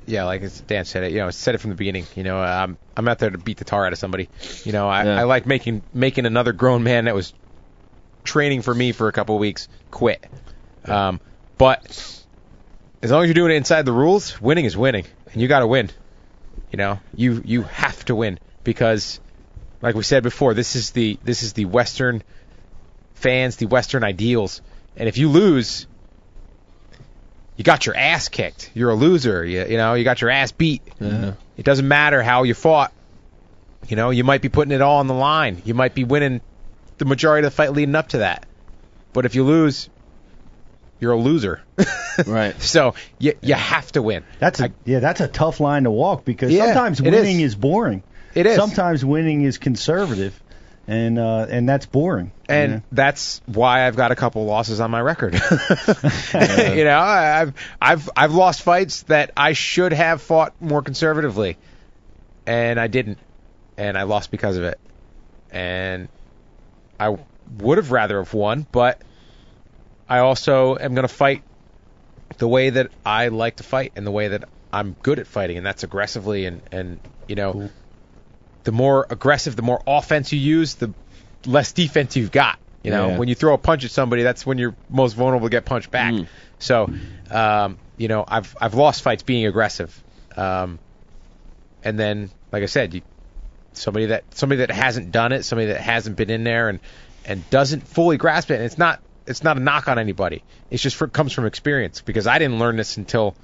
yeah, 0.08 0.24
like 0.24 0.42
Dan 0.66 0.84
said 0.84 1.04
it. 1.04 1.12
You 1.12 1.18
know, 1.18 1.30
said 1.30 1.54
it 1.54 1.58
from 1.58 1.70
the 1.70 1.76
beginning. 1.76 2.06
You 2.16 2.24
know, 2.24 2.38
I'm 2.38 2.78
I'm 2.96 3.06
out 3.06 3.18
there 3.18 3.30
to 3.30 3.38
beat 3.38 3.58
the 3.58 3.64
tar 3.64 3.86
out 3.86 3.92
of 3.92 3.98
somebody. 3.98 4.28
You 4.64 4.72
know, 4.72 4.88
I, 4.88 5.04
Yeah. 5.04 5.20
I 5.20 5.22
like 5.24 5.46
making 5.46 5.82
making 5.92 6.24
another 6.26 6.52
grown 6.52 6.82
man 6.82 7.04
that 7.04 7.14
was 7.14 7.34
training 8.24 8.62
for 8.62 8.74
me 8.74 8.92
for 8.92 9.08
a 9.08 9.12
couple 9.12 9.34
of 9.34 9.40
weeks 9.40 9.68
quit. 9.90 10.24
Um, 10.84 11.20
but 11.58 11.82
as 13.02 13.10
long 13.10 13.22
as 13.22 13.28
you're 13.28 13.34
doing 13.34 13.52
it 13.52 13.56
inside 13.56 13.84
the 13.84 13.92
rules, 13.92 14.40
winning 14.40 14.64
is 14.64 14.76
winning, 14.76 15.04
and 15.32 15.42
you 15.42 15.48
got 15.48 15.60
to 15.60 15.66
win. 15.66 15.90
You 16.72 16.76
know, 16.76 17.00
you 17.14 17.42
you 17.44 17.62
have 17.62 18.04
to 18.06 18.14
win 18.14 18.38
because, 18.64 19.20
like 19.82 19.94
we 19.94 20.02
said 20.02 20.22
before, 20.22 20.54
this 20.54 20.76
is 20.76 20.92
the 20.92 21.18
this 21.22 21.42
is 21.42 21.52
the 21.52 21.66
Western 21.66 22.22
fans, 23.14 23.56
the 23.56 23.66
Western 23.66 24.04
ideals, 24.04 24.62
and 24.96 25.08
if 25.08 25.18
you 25.18 25.28
lose, 25.28 25.86
you 27.58 27.64
got 27.64 27.84
your 27.84 27.96
ass 27.96 28.28
kicked. 28.28 28.70
You're 28.72 28.90
a 28.90 28.94
loser. 28.94 29.44
You, 29.44 29.66
you 29.66 29.76
know, 29.76 29.92
you 29.94 30.04
got 30.04 30.20
your 30.22 30.30
ass 30.30 30.52
beat. 30.52 30.80
Yeah. 31.00 31.32
It 31.58 31.64
doesn't 31.64 31.86
matter 31.86 32.22
how 32.22 32.44
you 32.44 32.54
fought. 32.54 32.92
You 33.88 33.96
know, 33.96 34.10
you 34.10 34.24
might 34.24 34.40
be 34.42 34.48
putting 34.48 34.72
it 34.72 34.80
all 34.80 34.98
on 34.98 35.08
the 35.08 35.14
line. 35.14 35.60
You 35.64 35.74
might 35.74 35.94
be 35.94 36.04
winning 36.04 36.40
the 36.98 37.04
majority 37.04 37.44
of 37.46 37.52
the 37.52 37.56
fight 37.56 37.72
leading 37.72 37.94
up 37.96 38.08
to 38.10 38.18
that. 38.18 38.46
But 39.12 39.26
if 39.26 39.34
you 39.34 39.44
lose, 39.44 39.90
you're 41.00 41.12
a 41.12 41.16
loser. 41.18 41.60
right. 42.26 42.60
So 42.62 42.94
you 43.18 43.34
you 43.42 43.54
have 43.54 43.90
to 43.92 44.02
win. 44.02 44.24
That's 44.38 44.60
a 44.60 44.70
yeah, 44.84 45.00
that's 45.00 45.20
a 45.20 45.28
tough 45.28 45.58
line 45.60 45.84
to 45.84 45.90
walk 45.90 46.24
because 46.24 46.52
Yeah, 46.52 46.66
sometimes 46.66 47.02
winning 47.02 47.40
is. 47.40 47.52
is. 47.52 47.54
boring. 47.56 48.02
It 48.34 48.46
is. 48.46 48.56
Sometimes 48.56 49.04
winning 49.04 49.42
is 49.42 49.58
conservative, 49.58 50.40
and 50.88 51.18
uh, 51.18 51.46
and 51.50 51.68
that's 51.68 51.84
boring. 51.84 52.32
and 52.48 52.70
you 52.70 52.76
know? 52.78 52.82
that's 52.90 53.42
why 53.44 53.86
I've 53.86 53.94
got 53.94 54.10
a 54.10 54.16
couple 54.16 54.46
losses 54.46 54.80
on 54.80 54.90
my 54.90 55.02
record. 55.02 55.34
you 56.34 56.84
know, 56.84 56.98
I've 56.98 57.52
I've 57.80 58.10
I've 58.16 58.32
lost 58.32 58.62
fights 58.62 59.02
that 59.02 59.30
I 59.36 59.52
should 59.52 59.92
have 59.92 60.22
fought 60.22 60.54
more 60.60 60.80
conservatively, 60.80 61.58
and 62.46 62.80
I 62.80 62.86
didn't, 62.86 63.18
and 63.76 63.98
I 63.98 64.04
lost 64.04 64.30
because 64.30 64.56
of 64.56 64.64
it. 64.64 64.80
And 65.50 66.08
I 66.98 67.18
would 67.58 67.76
have 67.76 67.92
rather 67.92 68.18
have 68.18 68.32
won, 68.32 68.66
but 68.72 69.02
I 70.08 70.20
also 70.20 70.78
am 70.78 70.94
going 70.94 71.06
to 71.06 71.14
fight 71.14 71.42
the 72.38 72.48
way 72.48 72.70
that 72.70 72.90
I 73.04 73.28
like 73.28 73.56
to 73.56 73.62
fight 73.62 73.92
and 73.94 74.06
the 74.06 74.10
way 74.10 74.28
that 74.28 74.44
I'm 74.72 74.96
good 75.02 75.18
at 75.18 75.26
fighting, 75.26 75.58
and 75.58 75.66
that's 75.66 75.84
aggressively 75.84 76.46
and 76.46 76.62
and 76.72 76.98
you 77.26 77.36
know. 77.36 77.68
The 78.64 78.72
more 78.72 79.06
aggressive, 79.08 79.56
the 79.56 79.62
more 79.62 79.82
offense 79.86 80.32
you 80.32 80.38
use, 80.38 80.74
the 80.74 80.92
less 81.46 81.72
defense 81.72 82.16
you've 82.16 82.32
got. 82.32 82.58
You 82.82 82.90
know, 82.92 83.08
Yeah. 83.08 83.18
when 83.18 83.28
you 83.28 83.34
throw 83.34 83.54
a 83.54 83.58
punch 83.58 83.84
at 83.84 83.90
somebody, 83.90 84.22
that's 84.22 84.46
when 84.46 84.58
you're 84.58 84.74
most 84.88 85.14
vulnerable 85.14 85.46
to 85.48 85.50
get 85.50 85.64
punched 85.64 85.90
back. 85.90 86.14
So, 86.58 86.90
um, 87.30 87.78
you 87.96 88.08
know, 88.08 88.24
I've 88.26 88.54
I've 88.60 88.74
lost 88.74 89.02
fights 89.02 89.22
being 89.22 89.46
aggressive, 89.46 90.02
um, 90.36 90.78
and 91.82 91.98
then, 91.98 92.30
like 92.52 92.62
I 92.62 92.66
said, 92.66 92.94
you, 92.94 93.02
somebody 93.72 94.06
that 94.06 94.24
somebody 94.34 94.60
that 94.60 94.70
hasn't 94.70 95.12
done 95.12 95.32
it, 95.32 95.44
somebody 95.44 95.68
that 95.68 95.80
hasn't 95.80 96.16
been 96.16 96.30
in 96.30 96.44
there 96.44 96.68
and 96.68 96.78
and 97.24 97.48
doesn't 97.50 97.86
fully 97.86 98.16
grasp 98.16 98.50
it. 98.50 98.54
And 98.54 98.64
it's 98.64 98.78
not 98.78 99.00
it's 99.26 99.42
not 99.42 99.56
a 99.56 99.60
knock 99.60 99.88
on 99.88 99.98
anybody. 99.98 100.42
It's 100.70 100.82
just 100.82 100.96
for, 100.96 101.06
comes 101.08 101.32
from 101.32 101.44
experience 101.46 102.00
because 102.00 102.26
I 102.26 102.38
didn't 102.38 102.58
learn 102.58 102.76
this 102.76 102.96
until 102.96 103.34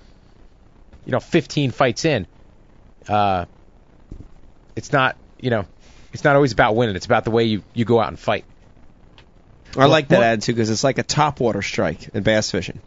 you 1.05 1.13
know 1.13 1.21
15 1.21 1.73
fights 1.73 2.05
in. 2.05 2.27
Uh, 3.09 3.45
it's 4.77 4.93
not 4.93 5.17
you 5.41 5.51
know 5.51 5.67
it's 6.13 6.25
not 6.25 6.37
always 6.37 6.53
about 6.53 6.77
winning. 6.77 6.97
It's 6.97 7.07
about 7.07 7.25
the 7.25 7.31
way 7.31 7.45
you 7.45 7.63
you 7.75 7.85
go 7.85 8.01
out 8.01 8.09
and 8.09 8.19
fight. 8.19 8.45
I 9.77 9.87
like 9.87 10.09
that 10.09 10.23
attitude 10.23 10.55
because 10.55 10.71
it's 10.71 10.85
like 10.85 10.99
a 10.99 11.05
topwater 11.05 11.63
strike 11.63 12.09
in 12.15 12.23
bass 12.23 12.51
fishing. 12.51 12.81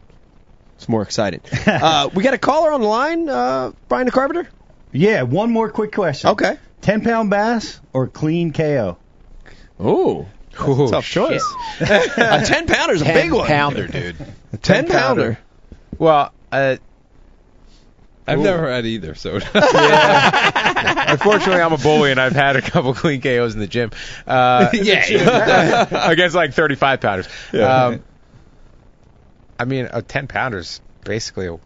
It's 0.77 0.87
more 0.87 1.01
exciting. 1.01 1.41
uh, 1.67 2.09
we 2.13 2.23
got 2.23 2.33
a 2.33 2.37
caller 2.37 2.71
on 2.71 2.81
the 2.81 2.87
line, 2.87 3.27
uh, 3.27 3.71
Brian 3.89 4.05
the 4.05 4.11
Carpenter. 4.11 4.47
yeah, 4.91 5.23
one 5.23 5.51
more 5.51 5.69
quick 5.69 5.91
question. 5.91 6.29
Okay. 6.31 6.57
Ten 6.81 7.01
pound 7.01 7.29
bass 7.29 7.81
or 7.93 8.07
clean 8.07 8.53
KO? 8.53 8.97
Ooh, 9.81 10.25
Ooh, 10.61 10.87
tough 10.89 11.03
shit. 11.03 11.27
choice. 11.27 11.53
a 11.81 12.45
ten 12.45 12.67
pounder's 12.67 13.01
a 13.01 13.05
big 13.05 13.31
one. 13.31 13.47
pounder, 13.47 13.87
dude. 13.87 14.15
A 14.53 14.57
ten 14.57 14.87
pounder. 14.87 15.39
Well, 15.97 16.31
uh, 16.51 16.77
I've 18.27 18.39
Ooh. 18.39 18.43
never 18.43 18.69
had 18.69 18.85
either, 18.85 19.15
so 19.15 19.39
yeah. 19.55 21.05
Unfortunately, 21.13 21.61
I'm 21.61 21.71
a 21.73 21.77
bully 21.77 22.11
and 22.11 22.19
I've 22.19 22.33
had 22.33 22.55
a 22.57 22.61
couple 22.61 22.93
clean 22.93 23.21
KOs 23.21 23.53
in 23.53 23.59
the 23.59 23.67
gym. 23.67 23.91
Uh, 24.25 24.69
Yeah. 24.73 26.09
against 26.11 26.35
like 26.35 26.53
35 26.53 26.99
pounders. 27.01 27.27
Yeah. 27.53 27.85
Um, 27.85 28.03
I 29.59 29.65
mean, 29.65 29.87
a 29.91 30.01
10 30.01 30.27
pounders 30.27 30.81
basically 31.03 31.47
a 31.47 31.57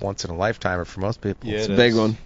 once 0.00 0.24
in 0.24 0.30
a 0.30 0.36
lifetime 0.36 0.84
for 0.84 1.00
most 1.00 1.20
people. 1.20 1.48
Yeah, 1.50 1.58
It's 1.58 1.68
it 1.68 1.72
a 1.72 1.76
big 1.76 1.94
one. 1.94 2.16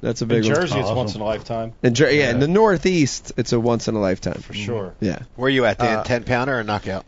That's 0.00 0.22
a 0.22 0.26
big 0.26 0.42
one. 0.44 0.52
In 0.52 0.56
Jersey, 0.56 0.78
it's 0.78 0.90
once 0.90 1.14
in 1.14 1.20
a 1.20 1.24
lifetime 1.24 1.72
In 1.82 1.94
Jer- 1.94 2.10
yeah, 2.10 2.30
in 2.30 2.38
the 2.40 2.48
Northeast, 2.48 3.32
it's 3.36 3.52
a 3.52 3.60
once 3.60 3.88
in 3.88 3.94
a 3.94 4.00
lifetime. 4.00 4.40
for 4.40 4.54
sure. 4.54 4.94
Yeah. 5.00 5.20
Where 5.36 5.48
you 5.50 5.64
at, 5.64 5.78
Dan? 5.78 5.98
Uh, 5.98 6.04
Ten 6.04 6.24
pounder 6.24 6.58
or 6.58 6.64
knockout? 6.64 7.04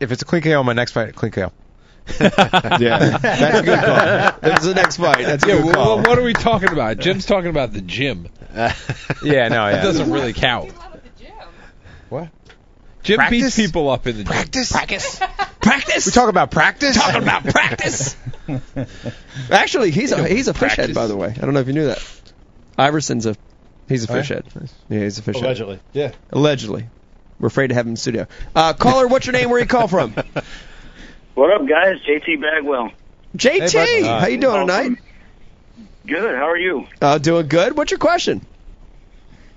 if 0.00 0.12
it's 0.12 0.22
a 0.22 0.24
clean 0.24 0.42
KO, 0.42 0.62
my 0.62 0.72
next 0.72 0.92
fight, 0.92 1.14
clean 1.14 1.32
KO. 1.32 1.52
yeah, 2.20 3.18
that's 3.18 3.58
a 3.58 3.62
good 3.62 3.78
call. 3.78 4.40
That's 4.40 4.64
the 4.64 4.74
next 4.74 4.96
fight. 4.96 5.24
That's 5.24 5.44
a 5.44 5.48
yeah, 5.48 5.56
good 5.56 5.64
well, 5.66 5.74
call. 5.74 5.96
what 5.98 6.18
are 6.18 6.22
we 6.22 6.32
talking 6.32 6.70
about? 6.70 6.98
Jim's 6.98 7.26
talking 7.26 7.50
about 7.50 7.72
the 7.72 7.80
gym. 7.80 8.28
Yeah, 9.22 9.48
no, 9.48 9.66
That 9.66 9.74
yeah. 9.74 9.82
doesn't 9.82 10.10
really 10.10 10.32
count. 10.32 10.72
What? 12.08 12.28
Jim 13.02 13.16
Practice? 13.16 13.56
beats 13.56 13.56
people 13.56 13.88
up 13.90 14.06
in 14.06 14.16
the 14.18 14.24
gym. 14.24 14.32
Practice. 14.32 14.72
Practice. 14.72 15.18
Practice. 15.60 16.06
We 16.06 16.12
talk 16.12 16.28
about 16.28 16.50
practice. 16.50 16.96
talking 16.96 17.22
about 17.22 17.44
practice. 17.44 18.16
Actually, 19.50 19.90
he's 19.90 20.12
a 20.12 20.26
he's 20.26 20.48
a 20.48 20.54
fish 20.54 20.76
head, 20.76 20.94
by 20.94 21.06
the 21.06 21.16
way. 21.16 21.28
I 21.28 21.40
don't 21.40 21.54
know 21.54 21.60
if 21.60 21.66
you 21.66 21.72
knew 21.74 21.86
that. 21.86 22.02
Iverson's 22.78 23.26
a 23.26 23.36
he's 23.88 24.08
a 24.08 24.12
Oh, 24.12 24.16
yeah? 24.16 24.20
fish 24.22 24.28
head. 24.28 24.44
Yeah, 24.88 25.00
he's 25.00 25.18
a 25.18 25.22
fish 25.22 25.36
head. 25.36 25.44
Allegedly. 25.44 25.80
Yeah. 25.92 26.12
Allegedly. 26.30 26.88
We're 27.40 27.48
afraid 27.48 27.68
to 27.68 27.74
have 27.74 27.84
him 27.86 27.90
in 27.90 27.94
the 27.94 28.00
studio. 28.00 28.26
Uh, 28.54 28.72
caller, 28.72 29.06
what's 29.06 29.26
your 29.26 29.32
name? 29.34 29.50
Where 29.50 29.60
you 29.60 29.66
call 29.66 29.88
from? 29.88 30.14
What 31.38 31.52
up, 31.52 31.68
guys? 31.68 32.00
JT 32.00 32.40
Bagwell. 32.40 32.90
JT, 33.36 33.70
Hey, 33.70 34.02
bud. 34.02 34.20
how 34.22 34.26
you 34.26 34.38
doing 34.38 34.66
tonight? 34.66 34.90
Good. 36.04 36.34
How 36.34 36.48
are 36.48 36.56
you? 36.56 36.88
Uh, 37.00 37.18
doing 37.18 37.46
good. 37.46 37.76
What's 37.76 37.92
your 37.92 37.98
question? 37.98 38.44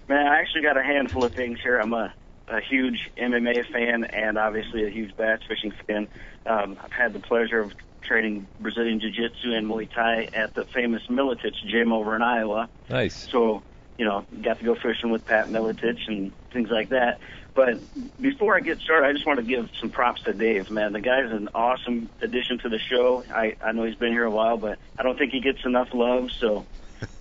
Man, 0.08 0.28
I 0.28 0.42
actually 0.42 0.62
got 0.62 0.78
a 0.78 0.84
handful 0.84 1.24
of 1.24 1.34
things 1.34 1.60
here. 1.60 1.80
I'm 1.80 1.92
a, 1.94 2.14
a 2.50 2.62
huge 2.62 3.10
MMA 3.18 3.66
fan 3.72 4.04
and 4.04 4.38
obviously 4.38 4.86
a 4.86 4.92
huge 4.92 5.18
bass 5.18 5.40
fishing 5.48 5.74
fan. 5.88 6.08
Um, 6.46 6.78
I've 6.84 6.92
had 6.92 7.14
the 7.14 7.20
pleasure 7.20 7.62
of 7.62 7.74
training 8.04 8.46
Brazilian 8.60 9.00
Jiu-Jitsu 9.00 9.52
and 9.52 9.66
Muay 9.66 9.92
Thai 9.92 10.30
at 10.36 10.54
the 10.54 10.66
famous 10.66 11.02
Miletich 11.10 11.66
gym 11.68 11.92
over 11.92 12.16
in 12.16 12.22
Iowa. 12.22 12.70
Nice. 12.92 13.28
So, 13.32 13.64
you 13.98 14.06
know, 14.06 14.24
got 14.44 14.60
to 14.60 14.66
go 14.66 14.76
fishing 14.76 15.10
with 15.10 15.26
Pat 15.26 15.48
Miletich 15.48 16.08
and 16.08 16.32
things 16.54 16.70
like 16.70 16.90
that. 16.90 17.20
But 17.54 17.80
before 18.22 18.56
I 18.56 18.62
get 18.62 18.80
started, 18.80 19.08
I 19.08 19.14
just 19.14 19.26
want 19.26 19.40
to 19.40 19.46
give 19.46 19.70
some 19.80 19.90
props 19.90 20.22
to 20.24 20.34
Dave, 20.34 20.70
man. 20.72 20.94
The 20.94 21.02
guy's 21.02 21.32
an 21.32 21.50
awesome 21.54 22.10
addition 22.22 22.60
to 22.60 22.70
the 22.70 22.80
show. 22.80 23.24
I, 23.30 23.58
I 23.62 23.74
know 23.74 23.84
he's 23.84 23.96
been 23.96 24.14
here 24.14 24.24
a 24.24 24.32
while, 24.32 24.58
but 24.58 24.80
I 24.98 25.04
don't 25.04 25.18
think 25.18 25.34
he 25.34 25.42
gets 25.42 25.66
enough 25.66 25.90
love, 25.94 26.30
so 26.40 26.66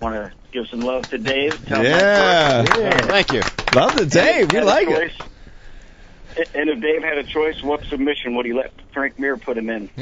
want 0.00 0.14
to 0.14 0.32
give 0.52 0.68
some 0.68 0.80
love 0.80 1.08
to 1.10 1.18
Dave. 1.18 1.66
Tell 1.66 1.80
him 1.80 1.84
Yeah. 1.84 3.06
Thank 3.06 3.32
you. 3.32 3.42
Love 3.74 3.96
the 3.96 4.06
Dave. 4.06 4.52
We 4.52 4.60
like 4.60 4.88
it. 4.88 5.12
Choice. 6.36 6.46
And 6.54 6.70
if 6.70 6.80
Dave 6.80 7.02
had 7.02 7.18
a 7.18 7.24
choice, 7.24 7.62
what 7.62 7.84
submission 7.86 8.34
would 8.36 8.46
he 8.46 8.52
let 8.52 8.72
Frank 8.92 9.18
Mir 9.18 9.36
put 9.36 9.56
him 9.58 9.68
in? 9.70 9.88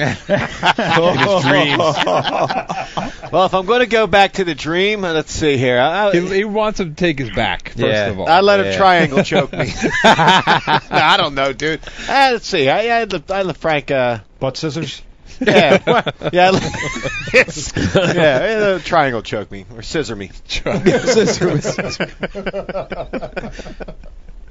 Well, 3.31 3.45
if 3.45 3.53
I'm 3.55 3.67
going 3.67 3.81
to 3.81 3.87
go 3.87 4.07
back 4.07 4.35
to 4.35 4.45
the 4.45 4.55
dream, 4.55 5.03
let's 5.03 5.33
see 5.33 5.57
here. 5.59 5.79
I, 5.79 6.11
He, 6.13 6.21
he 6.37 6.45
wants 6.45 6.81
him 6.81 6.91
to 6.91 6.95
take 6.95 7.19
his 7.19 7.31
back, 7.31 7.69
first 7.71 7.79
Yeah. 7.79 8.07
of 8.07 8.19
all. 8.21 8.29
I 8.29 8.41
let 8.41 8.61
him 8.61 8.75
triangle 8.75 9.23
choke 9.23 9.53
me. 9.53 9.67
no, 9.67 9.71
I 10.05 11.17
don't 11.19 11.35
know, 11.35 11.53
dude. 11.53 11.81
Uh, 12.09 12.31
let's 12.33 12.47
see. 12.47 12.69
I, 12.71 12.79
I, 12.79 12.83
had 13.01 13.11
the, 13.11 13.23
I 13.35 13.43
let 13.43 13.57
Frank. 13.59 13.91
Uh, 13.91 14.21
Butt 14.41 14.57
scissors. 14.57 15.03
yeah, 15.41 15.79
yeah, 16.33 16.49
I 16.49 16.51
let- 16.51 18.17
yeah, 18.17 18.77
uh, 18.77 18.79
triangle 18.81 19.23
choke 19.23 19.51
me 19.51 19.67
or 19.75 19.83
scissor 19.83 20.17
me. 20.17 20.31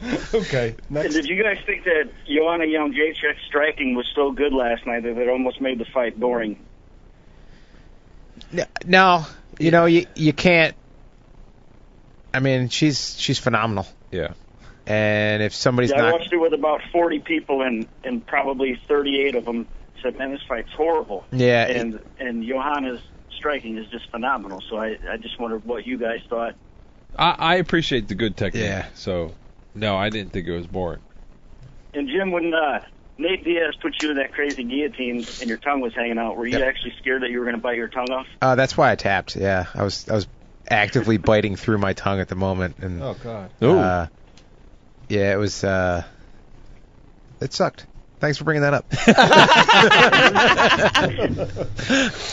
okay. 0.34 0.76
And 0.90 0.92
Next. 0.92 1.14
did 1.14 1.26
you 1.26 1.42
guys 1.42 1.58
think 1.66 1.84
that 1.86 2.10
Joanna 2.28 2.66
Jędrzejczyk's 2.66 3.42
striking 3.48 3.96
was 3.96 4.06
so 4.16 4.32
good 4.32 4.54
last 4.54 4.86
night 4.86 5.04
that 5.04 5.18
it 5.18 5.30
almost 5.30 5.60
made 5.62 5.80
the 5.80 5.86
fight 5.86 6.20
boring? 6.20 6.60
No, 8.86 9.26
you 9.60 9.72
know 9.72 9.86
you 9.86 10.06
you 10.16 10.34
can't. 10.34 10.76
I 12.34 12.40
mean, 12.40 12.70
she's 12.70 13.20
she's 13.20 13.40
phenomenal. 13.40 13.88
Yeah. 14.12 14.34
And 14.86 15.44
if 15.44 15.54
somebody's 15.54 15.92
yeah, 15.92 16.06
I 16.06 16.12
watched 16.14 16.32
it 16.32 16.38
with 16.38 16.54
about 16.54 16.82
40 16.92 17.20
people, 17.20 17.62
and 17.62 17.88
and 18.04 18.26
probably 18.26 18.80
38 18.88 19.36
of 19.36 19.46
them 19.46 19.68
said, 20.02 20.18
"Man, 20.18 20.32
this 20.32 20.42
fight's 20.48 20.72
horrible." 20.72 21.26
yeah, 21.32 21.66
it- 21.66 21.78
And 21.78 22.00
and 22.20 22.44
Johanna's 22.46 23.02
striking 23.36 23.78
is 23.78 23.88
just 23.88 24.10
phenomenal. 24.12 24.62
So 24.70 24.78
I 24.78 24.98
I 25.10 25.18
just 25.18 25.40
wondered 25.40 25.66
what 25.66 25.86
you 25.86 25.98
guys 25.98 26.22
thought. 26.30 26.56
I, 27.18 27.32
I 27.38 27.56
appreciate 27.56 28.08
the 28.08 28.16
good 28.16 28.38
technique. 28.38 28.64
Yeah. 28.64 28.86
So, 28.94 29.34
no, 29.80 29.98
I 29.98 30.10
didn't 30.10 30.34
think 30.34 30.48
it 30.48 30.56
was 30.56 30.68
boring. 30.68 31.02
And 31.94 32.08
Jim, 32.10 32.32
when 32.32 32.54
uh, 32.54 32.80
Nate 33.18 33.44
Diaz 33.44 33.76
put 33.82 33.96
you 34.02 34.12
in 34.12 34.18
that 34.18 34.34
crazy 34.34 34.64
guillotine 34.64 35.26
and 35.40 35.48
your 35.50 35.58
tongue 35.58 35.82
was 35.82 35.94
hanging 35.96 36.18
out, 36.18 36.38
were 36.38 36.48
you 36.48 36.60
Yeah. 36.60 36.66
actually 36.66 36.94
scared 37.00 37.24
that 37.24 37.30
you 37.30 37.40
were 37.40 37.46
going 37.46 37.56
to 37.56 37.62
bite 37.62 37.78
your 37.78 37.88
tongue 37.88 38.12
off? 38.12 38.28
uh, 38.42 38.56
that's 38.56 38.78
why 38.78 38.92
I 38.92 38.96
tapped. 38.96 39.36
Yeah, 39.36 39.66
I 39.74 39.84
was 39.84 40.08
I 40.10 40.14
was 40.14 40.28
actively 40.70 41.18
biting 41.18 41.56
through 41.56 41.78
my 41.80 41.94
tongue 41.94 42.20
at 42.20 42.28
the 42.28 42.36
moment, 42.36 42.78
and 42.80 43.02
Oh 43.02 43.16
God. 43.24 43.52
Ooh. 43.64 43.80
uh, 43.80 44.08
yeah, 45.10 45.34
it 45.34 45.38
was. 45.38 45.64
Uh, 45.64 46.04
it 47.40 47.54
sucked. 47.54 47.86
Thanks 48.20 48.38
for 48.40 48.46
bringing 48.46 48.64
that 48.64 48.74
up. 48.74 48.86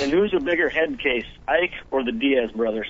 And 0.00 0.10
who's 0.12 0.34
a 0.34 0.40
bigger 0.40 0.68
head 0.68 0.98
case, 0.98 1.24
Ike 1.48 1.72
or 1.90 2.04
the 2.04 2.12
Diaz 2.12 2.50
brothers? 2.54 2.88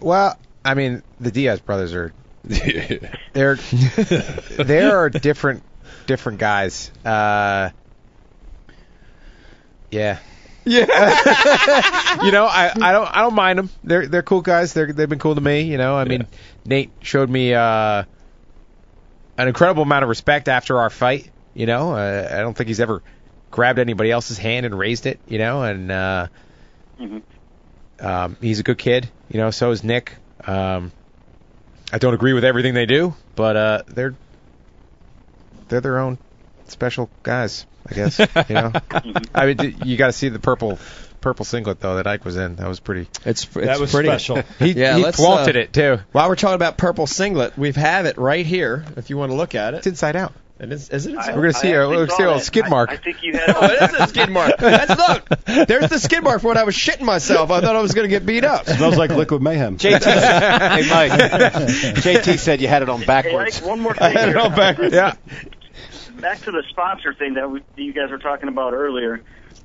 well, 0.00 0.38
I 0.64 0.74
mean, 0.74 1.02
the 1.18 1.30
Diaz 1.30 1.60
brothers 1.60 1.94
are 1.94 2.14
they're 3.32 3.56
they 3.56 4.82
are 4.90 5.10
different 5.10 5.62
different 6.06 6.38
guys. 6.38 6.90
Uh, 7.04 7.70
yeah. 9.90 10.18
Yeah. 10.64 10.86
you 12.24 12.32
know, 12.32 12.44
I, 12.46 12.72
I 12.80 12.92
don't 12.92 13.16
I 13.16 13.20
don't 13.22 13.34
mind 13.34 13.58
them. 13.58 13.70
They're 13.84 14.06
they're 14.06 14.22
cool 14.22 14.40
guys. 14.42 14.72
They're 14.72 14.92
they've 14.92 15.08
been 15.08 15.18
cool 15.18 15.34
to 15.34 15.40
me. 15.40 15.62
You 15.62 15.78
know, 15.78 15.96
I 15.96 16.04
mean, 16.04 16.26
Nate 16.64 16.90
showed 17.02 17.30
me 17.30 17.54
uh, 17.54 18.04
an 19.38 19.48
incredible 19.48 19.82
amount 19.84 20.02
of 20.02 20.08
respect 20.08 20.48
after 20.48 20.78
our 20.78 20.90
fight. 20.90 21.30
You 21.54 21.66
know, 21.66 21.92
uh, 21.92 22.28
I 22.32 22.38
don't 22.38 22.54
think 22.56 22.68
he's 22.68 22.80
ever 22.80 23.02
grabbed 23.50 23.78
anybody 23.78 24.10
else's 24.10 24.38
hand 24.38 24.66
and 24.66 24.76
raised 24.76 25.06
it. 25.06 25.20
You 25.28 25.38
know, 25.38 25.62
and 25.62 25.90
uh, 25.90 26.26
Mhm. 27.00 27.22
um, 28.00 28.36
he's 28.40 28.58
a 28.60 28.62
good 28.64 28.78
kid. 28.78 29.08
You 29.28 29.38
know, 29.40 29.50
so 29.50 29.70
is 29.70 29.84
Nick. 29.84 30.14
Um, 30.44 30.90
I 31.92 31.98
don't 31.98 32.14
agree 32.14 32.32
with 32.32 32.44
everything 32.44 32.74
they 32.74 32.86
do, 32.86 33.14
but 33.34 33.56
uh, 33.56 33.82
they're 33.86 34.14
they're 35.68 35.80
their 35.80 35.98
own 35.98 36.18
special 36.68 37.10
guys. 37.22 37.66
I 37.88 37.94
guess. 37.94 38.18
You 38.18 38.26
know, 38.50 38.72
I 39.34 39.46
mean, 39.54 39.76
you 39.84 39.96
got 39.96 40.06
to 40.06 40.12
see 40.12 40.28
the 40.28 40.40
purple 40.40 40.78
purple 41.20 41.44
singlet 41.44 41.80
though 41.80 41.96
that 41.96 42.06
Ike 42.06 42.24
was 42.24 42.36
in. 42.36 42.56
That 42.56 42.68
was 42.68 42.80
pretty. 42.80 43.08
It's, 43.24 43.44
it's 43.44 43.54
That 43.54 43.80
was 43.80 43.92
pretty. 43.92 44.08
special. 44.08 44.42
He, 44.58 44.72
Yeah, 44.72 44.96
he 44.96 45.12
flaunted 45.12 45.56
uh, 45.56 45.60
it 45.60 45.72
too. 45.72 45.98
While 46.12 46.28
we're 46.28 46.36
talking 46.36 46.54
about 46.54 46.76
purple 46.78 47.06
singlet, 47.06 47.56
we 47.58 47.72
have 47.72 48.06
it 48.06 48.16
right 48.18 48.46
here. 48.46 48.84
If 48.96 49.10
you 49.10 49.16
want 49.16 49.30
to 49.32 49.36
look 49.36 49.54
at 49.54 49.74
it, 49.74 49.78
It's 49.78 49.86
inside 49.86 50.16
out. 50.16 50.32
It 50.58 50.72
is, 50.72 50.88
is 50.90 51.06
it? 51.06 51.16
I- 51.16 51.34
We're 51.34 51.42
gonna 51.42 51.52
see 51.52 51.68
I 51.74 51.82
a- 51.82 51.88
we're 51.88 52.06
gonna 52.06 52.10
see 52.16 52.22
a 52.22 52.26
that. 52.28 52.42
skid 52.42 52.68
mark. 52.68 52.90
I, 52.90 52.96
think 52.96 53.22
you 53.22 53.32
had. 53.34 53.50
Oh, 53.54 53.64
it 53.70 53.82
is 53.94 54.00
a 54.00 54.06
skid 54.06 54.30
mark. 54.30 54.56
That's 54.58 54.96
look. 54.96 55.66
There's 55.68 55.90
the 55.90 55.98
skid 55.98 56.22
mark 56.24 56.40
for 56.40 56.48
when 56.48 56.56
I 56.56 56.64
was 56.64 56.74
shitting 56.74 57.02
myself. 57.02 57.50
I 57.50 57.60
thought 57.60 57.76
I 57.76 57.82
was 57.82 57.92
going 57.92 58.04
to 58.04 58.08
get 58.08 58.24
beat 58.24 58.44
up. 58.44 58.66
Smells 58.66 58.96
like 58.96 59.10
liquid 59.10 59.42
mayhem. 59.42 59.76
JT, 59.78 60.02
hey 60.02 60.88
Mike, 60.90 61.12
JT 62.00 62.38
said 62.38 62.60
you 62.60 62.68
had 62.68 62.82
it 62.82 62.88
on 62.88 63.04
backwards. 63.04 63.58
Hey, 63.58 63.60
backwards. 63.60 63.62
Ike, 63.62 63.66
one 63.68 63.80
more 63.80 63.94
thing. 63.94 64.12
here. 64.16 64.88
Yeah. 64.92 65.14
Back 66.20 66.40
to 66.40 66.50
the 66.50 66.62
sponsor 66.70 67.12
thing 67.12 67.34
that 67.34 67.50
we, 67.50 67.62
you 67.76 67.92
guys 67.92 68.10
were 68.10 68.18
talking 68.18 68.48
about 68.48 68.72
earlier. 68.72 69.20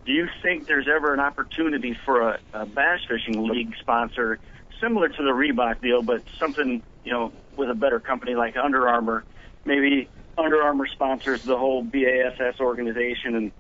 Do 0.06 0.12
you 0.12 0.28
think 0.42 0.68
there's 0.68 0.88
ever 0.88 1.14
an 1.14 1.20
opportunity 1.20 1.98
for 2.06 2.32
a, 2.32 2.40
a 2.54 2.66
bass 2.66 3.00
fishing 3.08 3.48
league 3.48 3.76
sponsor, 3.80 4.40
similar 4.82 5.08
to 5.08 5.24
the 5.24 5.30
Reebok 5.32 5.82
deal, 5.82 6.02
but 6.02 6.24
something 6.38 6.84
you 7.06 7.12
know 7.14 7.32
with 7.56 7.70
a 7.70 7.76
better 7.76 8.00
company 8.02 8.36
like 8.36 8.58
Under 8.58 8.88
Armour? 8.90 9.24
Maybe 9.64 10.10
Under 10.38 10.62
Armour 10.62 10.88
sponsors 10.88 11.44
the 11.44 11.58
whole 11.58 11.84
BASS 11.84 12.60
organization, 12.60 13.36
and 13.36 13.52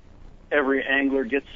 every 0.52 0.84
angler 0.86 1.24
gets 1.24 1.48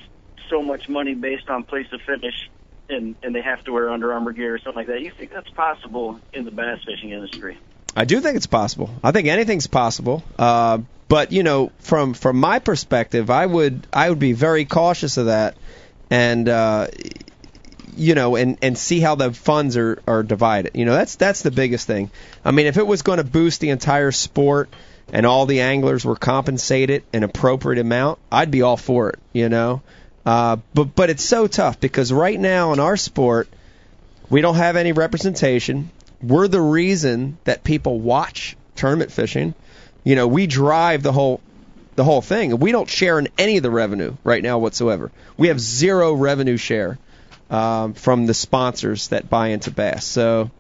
so 0.50 0.62
much 0.62 0.90
money 0.90 1.14
based 1.16 1.50
on 1.50 1.64
place 1.64 1.88
of 1.92 2.02
finish, 2.02 2.50
and 2.90 3.16
and 3.24 3.34
they 3.34 3.42
have 3.42 3.64
to 3.66 3.72
wear 3.72 3.90
Under 3.90 4.14
Armour 4.14 4.34
gear 4.34 4.56
or 4.56 4.60
something 4.60 4.76
like 4.76 4.88
that. 4.88 5.02
You 5.02 5.12
think 5.12 5.32
that's 5.32 5.50
possible 5.50 6.20
in 6.34 6.46
the 6.46 6.52
bass 6.52 6.84
fishing 6.86 7.12
industry? 7.12 7.58
I 7.96 8.06
do 8.06 8.20
think 8.20 8.36
it's 8.36 8.48
possible. 8.48 8.90
I 9.04 9.12
think 9.12 9.28
anything's 9.28 9.68
possible. 9.68 10.24
Uh, 10.38 10.80
but 11.08 11.32
you 11.32 11.44
know, 11.44 11.72
from 11.80 12.14
from 12.14 12.38
my 12.38 12.60
perspective, 12.60 13.30
I 13.30 13.46
would 13.46 13.88
I 13.94 14.10
would 14.10 14.20
be 14.20 14.34
very 14.34 14.66
cautious 14.66 15.18
of 15.18 15.28
that, 15.28 15.56
and 16.10 16.50
uh, 16.50 16.88
you 17.96 18.16
know, 18.16 18.36
and 18.36 18.58
and 18.62 18.78
see 18.78 19.00
how 19.00 19.16
the 19.16 19.32
funds 19.32 19.78
are 19.78 20.02
are 20.08 20.24
divided. 20.24 20.72
You 20.76 20.86
know, 20.86 20.94
that's 20.94 21.16
that's 21.16 21.42
the 21.42 21.52
biggest 21.52 21.88
thing. 21.88 22.10
I 22.44 22.52
mean, 22.52 22.66
if 22.66 22.78
it 22.78 22.86
was 22.86 23.02
going 23.02 23.18
to 23.18 23.24
boost 23.24 23.62
the 23.62 23.70
entire 23.70 24.12
sport 24.12 24.70
and 25.12 25.26
all 25.26 25.46
the 25.46 25.62
anglers 25.62 26.04
were 26.04 26.16
compensated 26.16 27.04
an 27.14 27.24
appropriate 27.24 27.80
amount, 27.80 28.20
I'd 28.32 28.52
be 28.52 28.62
all 28.62 28.78
for 28.78 29.10
it. 29.10 29.20
You 29.34 29.50
know, 29.50 29.82
uh, 30.26 30.58
but 30.74 30.96
but 30.96 31.10
it's 31.10 31.24
so 31.24 31.48
tough 31.48 31.80
because 31.80 32.12
right 32.12 32.40
now 32.40 32.74
in 32.74 32.80
our 32.80 32.98
sport, 32.98 33.48
we 34.30 34.42
don't 34.42 34.56
have 34.56 34.76
any 34.76 34.92
representation. 34.92 35.90
We're 36.22 36.48
the 36.48 36.62
reason 36.62 37.38
that 37.44 37.64
people 37.64 38.00
watch 38.00 38.58
tournament 38.76 39.12
fishing. 39.12 39.54
You 40.04 40.16
know, 40.16 40.28
we 40.28 40.48
drive 40.48 41.04
the 41.04 41.12
whole 41.12 41.42
the 41.96 42.04
whole 42.04 42.22
thing. 42.22 42.58
We 42.60 42.72
don't 42.72 42.90
share 42.90 43.20
in 43.20 43.30
any 43.38 43.58
of 43.58 43.64
the 43.64 43.72
revenue 43.72 44.16
right 44.24 44.44
now 44.44 44.60
whatsoever. 44.60 45.12
We 45.38 45.48
have 45.48 45.60
zero 45.60 46.14
revenue 46.14 46.58
share 46.58 46.98
um, 47.50 47.94
from 47.94 48.26
the 48.26 48.34
sponsors 48.34 49.10
that 49.10 49.30
buy 49.30 49.50
into 49.50 49.72
bass. 49.72 50.06
So, 50.06 50.52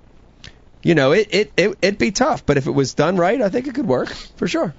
you 0.86 0.94
know, 0.94 1.14
it, 1.14 1.28
it 1.32 1.54
it 1.58 1.78
it'd 1.82 1.98
be 1.98 2.12
tough, 2.12 2.46
but 2.46 2.58
if 2.58 2.68
it 2.68 2.72
was 2.72 2.94
done 2.94 3.18
right, 3.18 3.42
I 3.42 3.50
think 3.50 3.66
it 3.66 3.74
could 3.74 3.88
work 3.88 4.10
for 4.10 4.48
sure. 4.48 4.72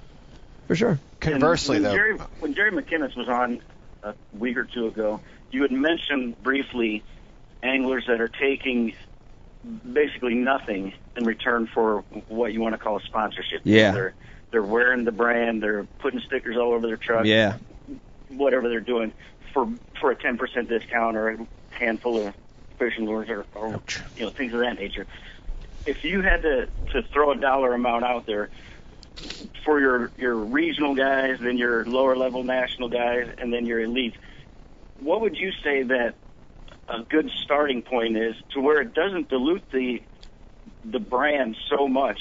for 0.65 0.73
sure. 0.75 0.99
Conversely, 1.19 1.75
And 1.75 1.85
when 1.85 1.91
though, 1.91 1.97
Jerry, 1.97 2.17
when 2.39 2.53
Jerry 2.53 2.71
McKinnis 2.71 3.15
was 3.17 3.27
on 3.27 3.61
a 4.03 4.13
week 4.31 4.55
or 4.55 4.63
two 4.63 4.87
ago, 4.87 5.19
you 5.51 5.63
had 5.63 5.71
mentioned 5.73 6.41
briefly 6.41 7.03
anglers 7.61 8.05
that 8.07 8.21
are 8.21 8.29
taking 8.29 8.93
basically 9.91 10.35
nothing 10.35 10.93
in 11.17 11.25
return 11.25 11.67
for 11.67 12.05
what 12.29 12.53
you 12.53 12.61
want 12.61 12.73
to 12.73 12.77
call 12.77 12.95
a 12.97 13.01
sponsorship. 13.01 13.61
Yeah. 13.65 13.91
They're 13.91 14.13
they're 14.51 14.63
wearing 14.63 15.03
the 15.03 15.11
brand, 15.11 15.61
they're 15.61 15.83
putting 15.99 16.21
stickers 16.21 16.55
all 16.55 16.71
over 16.71 16.87
their 16.87 16.95
truck, 16.95 17.25
Yeah. 17.25 17.57
whatever 18.29 18.69
they're 18.69 18.79
doing 18.79 19.11
for 19.53 19.67
for 19.99 20.11
a 20.11 20.15
10% 20.15 20.69
discount 20.69 21.17
or 21.17 21.31
a 21.31 21.47
handful 21.71 22.27
of 22.27 22.33
fishing 22.79 23.05
lures 23.05 23.27
or, 23.29 23.45
or 23.55 23.81
you 24.15 24.23
know 24.23 24.29
things 24.29 24.53
of 24.53 24.59
that 24.61 24.79
nature. 24.79 25.05
If 25.87 26.03
you 26.03 26.21
had 26.21 26.41
to 26.43 26.67
to 26.91 27.01
throw 27.13 27.31
a 27.31 27.37
dollar 27.37 27.73
amount 27.73 28.03
out 28.03 28.25
there 28.27 28.49
for 29.65 29.79
your 29.79 30.11
your 30.17 30.35
regional 30.35 30.95
guys, 30.95 31.37
then 31.41 31.57
your 31.57 31.85
lower 31.85 32.15
level 32.15 32.43
national 32.43 32.89
guys, 32.89 33.33
and 33.37 33.51
then 33.53 33.65
your 33.65 33.79
elite, 33.79 34.13
what 34.99 35.21
would 35.21 35.37
you 35.37 35.51
say 35.63 35.83
that 35.83 36.15
a 36.89 37.03
good 37.09 37.29
starting 37.43 37.81
point 37.81 38.17
is 38.17 38.35
to 38.53 38.61
where 38.61 38.81
it 38.81 38.93
doesn't 38.93 39.29
dilute 39.29 39.63
the 39.71 40.01
the 40.83 40.99
brand 40.99 41.55
so 41.69 41.87
much? 41.87 42.19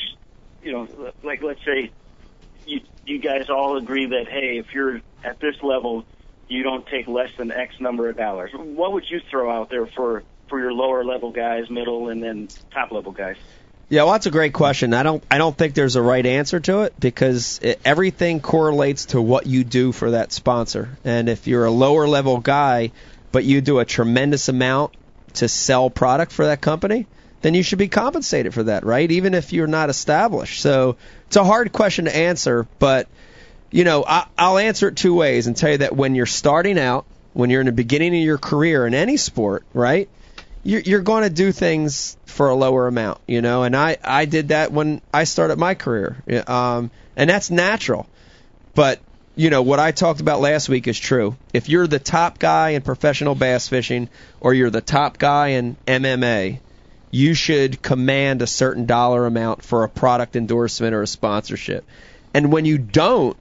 You 0.62 0.72
know, 0.72 1.12
like 1.24 1.42
let's 1.42 1.64
say 1.66 1.90
you 2.64 2.80
you 3.04 3.20
guys 3.20 3.50
all 3.50 3.76
agree 3.76 4.06
that 4.06 4.28
hey, 4.30 4.58
if 4.58 4.66
you're 4.72 5.00
at 5.24 5.40
this 5.40 5.56
level, 5.62 6.04
you 6.48 6.62
don't 6.62 6.86
take 6.86 7.08
less 7.08 7.30
than 7.36 7.50
X 7.50 7.74
number 7.80 8.08
of 8.08 8.16
dollars. 8.16 8.50
What 8.54 8.92
would 8.92 9.04
you 9.10 9.20
throw 9.30 9.50
out 9.50 9.70
there 9.70 9.86
for 9.86 10.22
for 10.48 10.58
your 10.58 10.72
lower 10.72 11.04
level 11.04 11.30
guys, 11.30 11.68
middle, 11.70 12.08
and 12.08 12.22
then 12.22 12.48
top 12.72 12.92
level 12.92 13.12
guys? 13.12 13.36
Yeah, 13.88 14.02
well, 14.02 14.12
that's 14.12 14.26
a 14.26 14.32
great 14.32 14.52
question. 14.52 14.94
I 14.94 15.04
don't, 15.04 15.22
I 15.30 15.38
don't 15.38 15.56
think 15.56 15.74
there's 15.74 15.94
a 15.94 16.02
right 16.02 16.26
answer 16.26 16.58
to 16.58 16.82
it 16.82 16.98
because 16.98 17.60
it, 17.62 17.80
everything 17.84 18.40
correlates 18.40 19.06
to 19.06 19.22
what 19.22 19.46
you 19.46 19.62
do 19.62 19.92
for 19.92 20.10
that 20.10 20.32
sponsor. 20.32 20.98
And 21.04 21.28
if 21.28 21.46
you're 21.46 21.64
a 21.64 21.70
lower 21.70 22.08
level 22.08 22.38
guy, 22.38 22.90
but 23.30 23.44
you 23.44 23.60
do 23.60 23.78
a 23.78 23.84
tremendous 23.84 24.48
amount 24.48 24.94
to 25.34 25.48
sell 25.48 25.88
product 25.88 26.32
for 26.32 26.46
that 26.46 26.60
company, 26.60 27.06
then 27.42 27.54
you 27.54 27.62
should 27.62 27.78
be 27.78 27.88
compensated 27.88 28.54
for 28.54 28.64
that, 28.64 28.84
right? 28.84 29.08
Even 29.08 29.34
if 29.34 29.52
you're 29.52 29.68
not 29.68 29.88
established. 29.88 30.60
So 30.60 30.96
it's 31.28 31.36
a 31.36 31.44
hard 31.44 31.70
question 31.70 32.06
to 32.06 32.16
answer, 32.16 32.66
but 32.80 33.08
you 33.70 33.84
know, 33.84 34.04
I, 34.04 34.26
I'll 34.36 34.58
answer 34.58 34.88
it 34.88 34.96
two 34.96 35.14
ways 35.14 35.46
and 35.46 35.56
tell 35.56 35.70
you 35.70 35.78
that 35.78 35.94
when 35.94 36.14
you're 36.14 36.26
starting 36.26 36.78
out, 36.78 37.04
when 37.34 37.50
you're 37.50 37.60
in 37.60 37.66
the 37.66 37.72
beginning 37.72 38.16
of 38.16 38.22
your 38.22 38.38
career 38.38 38.86
in 38.86 38.94
any 38.94 39.16
sport, 39.16 39.64
right? 39.74 40.08
You're, 40.66 40.80
you're 40.80 41.00
going 41.00 41.22
to 41.22 41.30
do 41.30 41.52
things 41.52 42.16
for 42.26 42.48
a 42.48 42.54
lower 42.54 42.86
amount, 42.86 43.20
you 43.26 43.40
know, 43.40 43.62
and 43.62 43.76
I, 43.76 43.98
I 44.02 44.24
did 44.24 44.48
that 44.48 44.72
when 44.72 45.00
I 45.14 45.24
started 45.24 45.58
my 45.58 45.74
career. 45.74 46.22
Um, 46.46 46.90
and 47.16 47.30
that's 47.30 47.50
natural. 47.50 48.06
But, 48.74 49.00
you 49.36 49.48
know, 49.48 49.62
what 49.62 49.78
I 49.78 49.92
talked 49.92 50.20
about 50.20 50.40
last 50.40 50.68
week 50.68 50.88
is 50.88 50.98
true. 50.98 51.36
If 51.54 51.68
you're 51.68 51.86
the 51.86 51.98
top 51.98 52.38
guy 52.38 52.70
in 52.70 52.82
professional 52.82 53.34
bass 53.34 53.68
fishing 53.68 54.08
or 54.40 54.54
you're 54.54 54.70
the 54.70 54.80
top 54.80 55.18
guy 55.18 55.48
in 55.48 55.76
MMA, 55.86 56.58
you 57.10 57.34
should 57.34 57.80
command 57.80 58.42
a 58.42 58.46
certain 58.46 58.86
dollar 58.86 59.24
amount 59.24 59.62
for 59.62 59.84
a 59.84 59.88
product 59.88 60.36
endorsement 60.36 60.94
or 60.94 61.02
a 61.02 61.06
sponsorship. 61.06 61.84
And 62.34 62.52
when 62.52 62.64
you 62.64 62.76
don't, 62.76 63.36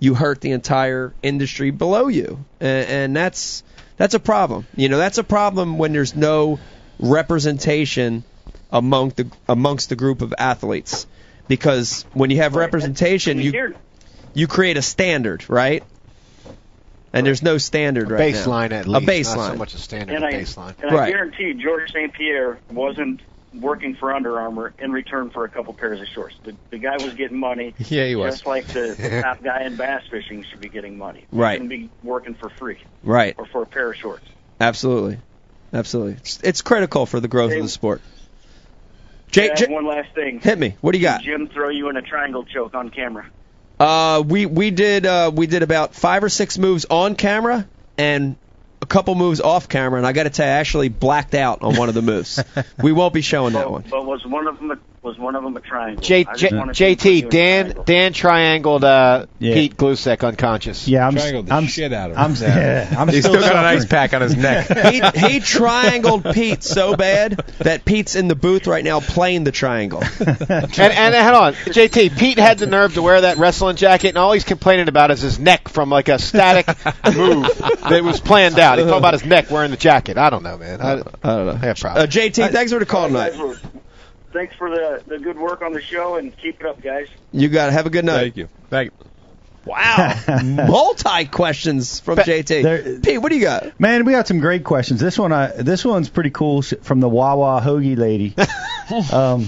you 0.00 0.14
hurt 0.14 0.40
the 0.40 0.52
entire 0.52 1.12
industry 1.22 1.70
below 1.70 2.08
you, 2.08 2.44
and, 2.58 2.88
and 2.88 3.16
that's 3.16 3.62
that's 4.00 4.14
a 4.14 4.18
problem. 4.18 4.66
You 4.74 4.88
know, 4.88 4.96
that's 4.96 5.18
a 5.18 5.24
problem 5.24 5.76
when 5.76 5.92
there's 5.92 6.16
no 6.16 6.58
representation 6.98 8.24
among 8.72 9.10
the 9.10 9.30
amongst 9.46 9.90
the 9.90 9.96
group 9.96 10.22
of 10.22 10.32
athletes, 10.38 11.06
because 11.48 12.06
when 12.14 12.30
you 12.30 12.38
have 12.38 12.56
representation, 12.56 13.38
you 13.38 13.52
here- 13.52 13.74
you 14.32 14.46
create 14.46 14.78
a 14.78 14.82
standard, 14.82 15.44
right? 15.50 15.82
And 17.12 17.26
there's 17.26 17.42
no 17.42 17.58
standard 17.58 18.10
a 18.10 18.14
right 18.14 18.32
now. 18.32 18.40
baseline 18.40 18.72
at 18.72 18.86
a 18.86 18.90
least, 18.90 19.08
baseline. 19.08 19.36
not 19.36 19.52
so 19.52 19.56
much 19.56 19.74
a 19.74 19.78
standard 19.78 20.14
and 20.14 20.24
a 20.24 20.28
I, 20.28 20.32
baseline. 20.34 20.74
And 20.80 20.90
I 20.92 20.94
Right. 20.94 21.12
guarantee 21.12 21.52
George 21.54 21.90
St. 21.92 22.12
Pierre 22.14 22.58
wasn't 22.72 23.20
working 23.54 23.96
for 23.96 24.12
Under 24.14 24.38
Armour 24.40 24.72
in 24.78 24.92
return 24.92 25.30
for 25.30 25.44
a 25.44 25.48
couple 25.48 25.72
pairs 25.74 26.00
of 26.00 26.06
shorts. 26.08 26.36
The, 26.44 26.54
the 26.70 26.78
guy 26.78 26.96
was 27.02 27.14
getting 27.14 27.38
money. 27.38 27.74
Yeah, 27.88 28.06
he 28.06 28.14
was. 28.16 28.34
Just 28.34 28.46
like 28.46 28.66
the, 28.66 28.94
the 28.98 29.20
top 29.22 29.42
guy 29.42 29.62
in 29.64 29.76
bass 29.76 30.02
fishing 30.10 30.44
should 30.44 30.60
be 30.60 30.68
getting 30.68 30.96
money. 30.98 31.26
He 31.30 31.36
Right. 31.36 31.54
shouldn't 31.54 31.70
be 31.70 31.90
working 32.04 32.34
for 32.34 32.48
free 32.50 32.78
Right. 33.02 33.34
or 33.38 33.46
for 33.46 33.62
a 33.62 33.66
pair 33.66 33.90
of 33.90 33.96
shorts. 33.96 34.24
Absolutely. 34.60 35.18
Absolutely. 35.72 36.12
It's, 36.14 36.40
it's 36.42 36.62
critical 36.62 37.06
for 37.06 37.18
the 37.20 37.28
growth 37.28 37.50
Hey, 37.52 37.58
of 37.58 37.64
the 37.64 37.68
sport. 37.68 38.00
Jay, 39.30 39.46
Yeah, 39.46 39.54
Jay- 39.54 39.66
one 39.72 39.86
last 39.86 40.12
thing. 40.14 40.40
hit 40.40 40.58
me. 40.58 40.76
What 40.80 40.92
do 40.92 40.98
you 40.98 41.04
got? 41.04 41.22
Did 41.22 41.26
Jim 41.30 41.48
throw 41.48 41.68
you 41.68 41.88
in 41.88 41.96
a 41.96 42.02
triangle 42.02 42.44
choke 42.44 42.74
on 42.74 42.90
camera. 42.90 43.26
Uh, 43.78 44.22
we 44.26 44.44
we 44.46 44.70
did 44.70 45.06
uh, 45.06 45.30
we 45.34 45.46
did 45.46 45.62
about 45.62 45.94
five 45.94 46.22
or 46.22 46.28
six 46.28 46.58
moves 46.58 46.84
on 46.90 47.14
camera 47.14 47.66
and 47.96 48.36
a 48.82 48.86
couple 48.86 49.14
moves 49.14 49.40
off 49.40 49.68
camera, 49.68 49.98
and 49.98 50.06
I 50.06 50.12
got 50.12 50.24
to 50.24 50.30
tell 50.30 50.46
you, 50.46 50.52
I 50.52 50.56
actually 50.56 50.88
blacked 50.88 51.34
out 51.34 51.62
on 51.62 51.76
one 51.76 51.88
of 51.88 51.94
the 51.94 52.02
moves. 52.02 52.42
we 52.82 52.92
won't 52.92 53.14
be 53.14 53.20
showing 53.20 53.52
that 53.54 53.70
one. 53.70 53.84
But 53.88 54.04
was 54.04 54.24
one 54.24 54.46
of 54.46 54.58
them 54.58 54.70
a, 54.70 54.78
was 55.02 55.18
one 55.18 55.34
of 55.34 55.42
them 55.42 55.56
a 55.56 55.60
triangle? 55.60 56.02
J, 56.02 56.20
I 56.26 56.34
just 56.34 56.40
J, 56.50 56.56
wanted 56.56 56.74
to 56.74 56.94
put 56.96 57.04
you 57.06 57.22
JT, 57.22 57.30
Dan 57.30 57.64
triangle. 57.64 57.84
Dan 57.84 58.12
triangled 58.12 58.84
uh, 58.84 59.26
Yeah. 59.38 59.54
Pete 59.54 59.76
Gluszek 59.76 60.26
unconscious. 60.26 60.86
Yeah, 60.86 61.06
I'm. 61.06 61.14
Triangled 61.14 61.46
the 61.46 61.54
I'm 61.54 61.66
shit 61.66 61.92
out 61.94 62.10
of 62.10 62.18
I'm, 62.18 62.34
him. 62.34 62.42
yeah, 62.42 62.94
I'm 62.98 63.08
He's 63.08 63.20
still, 63.24 63.32
still 63.34 63.42
got 63.48 63.56
an 63.56 63.64
ice 63.64 63.86
pack 63.86 64.12
on 64.12 64.20
his 64.20 64.36
neck. 64.36 64.68
he 64.90 65.00
he 65.28 65.40
triangled 65.40 66.24
Pete 66.34 66.62
so 66.62 66.96
bad 66.96 67.38
that 67.60 67.84
Pete's 67.86 68.14
in 68.14 68.28
the 68.28 68.34
booth 68.34 68.66
right 68.66 68.84
now 68.84 69.00
playing 69.00 69.44
the 69.44 69.52
triangle. 69.52 70.02
And, 70.50 70.78
and 70.78 71.14
hold 71.14 71.42
on, 71.44 71.54
JT, 71.54 72.18
Pete 72.18 72.38
had 72.38 72.58
the 72.58 72.66
nerve 72.66 72.94
to 72.94 73.02
wear 73.02 73.20
that 73.22 73.36
wrestling 73.38 73.76
jacket, 73.76 74.08
and 74.08 74.18
all 74.18 74.32
he's 74.32 74.44
complaining 74.44 74.88
about 74.88 75.10
is 75.10 75.20
his 75.20 75.38
neck 75.38 75.68
from 75.68 75.90
like 75.90 76.08
a 76.08 76.18
static 76.18 76.66
move 77.14 77.46
that 77.58 78.02
was 78.04 78.20
planned 78.20 78.58
out. 78.58 78.78
He's 78.78 78.86
talking 78.86 78.98
about 78.98 79.14
his 79.14 79.24
neck 79.24 79.50
wearing 79.50 79.70
the 79.70 79.76
jacket. 79.76 80.18
I 80.18 80.30
don't 80.30 80.42
know, 80.42 80.58
man. 80.58 80.80
I, 80.80 80.92
I 80.92 80.96
don't 80.96 81.46
know. 81.46 81.52
I 81.52 81.56
have 81.66 81.78
Uh, 81.78 81.80
problems. 81.80 82.14
JT, 82.14 82.50
thanks 82.52 82.72
for 82.72 82.78
the 82.78 82.86
call 82.86 83.08
tonight. 83.08 83.32
Were- 84.32 84.38
Thanks 84.38 84.54
for 84.54 84.70
the 84.70 85.02
the 85.06 85.18
good 85.18 85.38
work 85.38 85.62
on 85.62 85.72
the 85.72 85.80
show 85.80 86.16
and 86.16 86.36
keep 86.36 86.60
it 86.60 86.66
up, 86.66 86.80
guys. 86.82 87.06
You 87.32 87.48
got 87.48 87.68
it. 87.68 87.72
Have 87.72 87.86
a 87.86 87.90
good 87.90 88.04
night. 88.04 88.20
Thank 88.20 88.36
you. 88.36 88.48
Thank 88.68 88.92
you. 88.98 89.06
Wow, 89.66 90.18
multi 90.42 91.26
questions 91.26 92.00
from 92.00 92.16
But 92.16 92.26
JT. 92.26 92.62
there- 92.62 92.98
Pete, 93.00 93.20
what 93.20 93.28
do 93.30 93.36
you 93.36 93.42
got? 93.42 93.78
Man, 93.78 94.06
we 94.06 94.12
got 94.12 94.26
some 94.26 94.40
great 94.40 94.64
questions. 94.64 95.00
This 95.00 95.18
one, 95.18 95.32
I 95.32 95.48
this 95.48 95.84
one's 95.84 96.08
pretty 96.08 96.30
cool 96.30 96.62
sh- 96.62 96.74
from 96.82 97.00
the 97.00 97.08
Wawa 97.10 97.60
hoagie 97.62 97.96
lady. 97.98 98.34
um, 99.12 99.46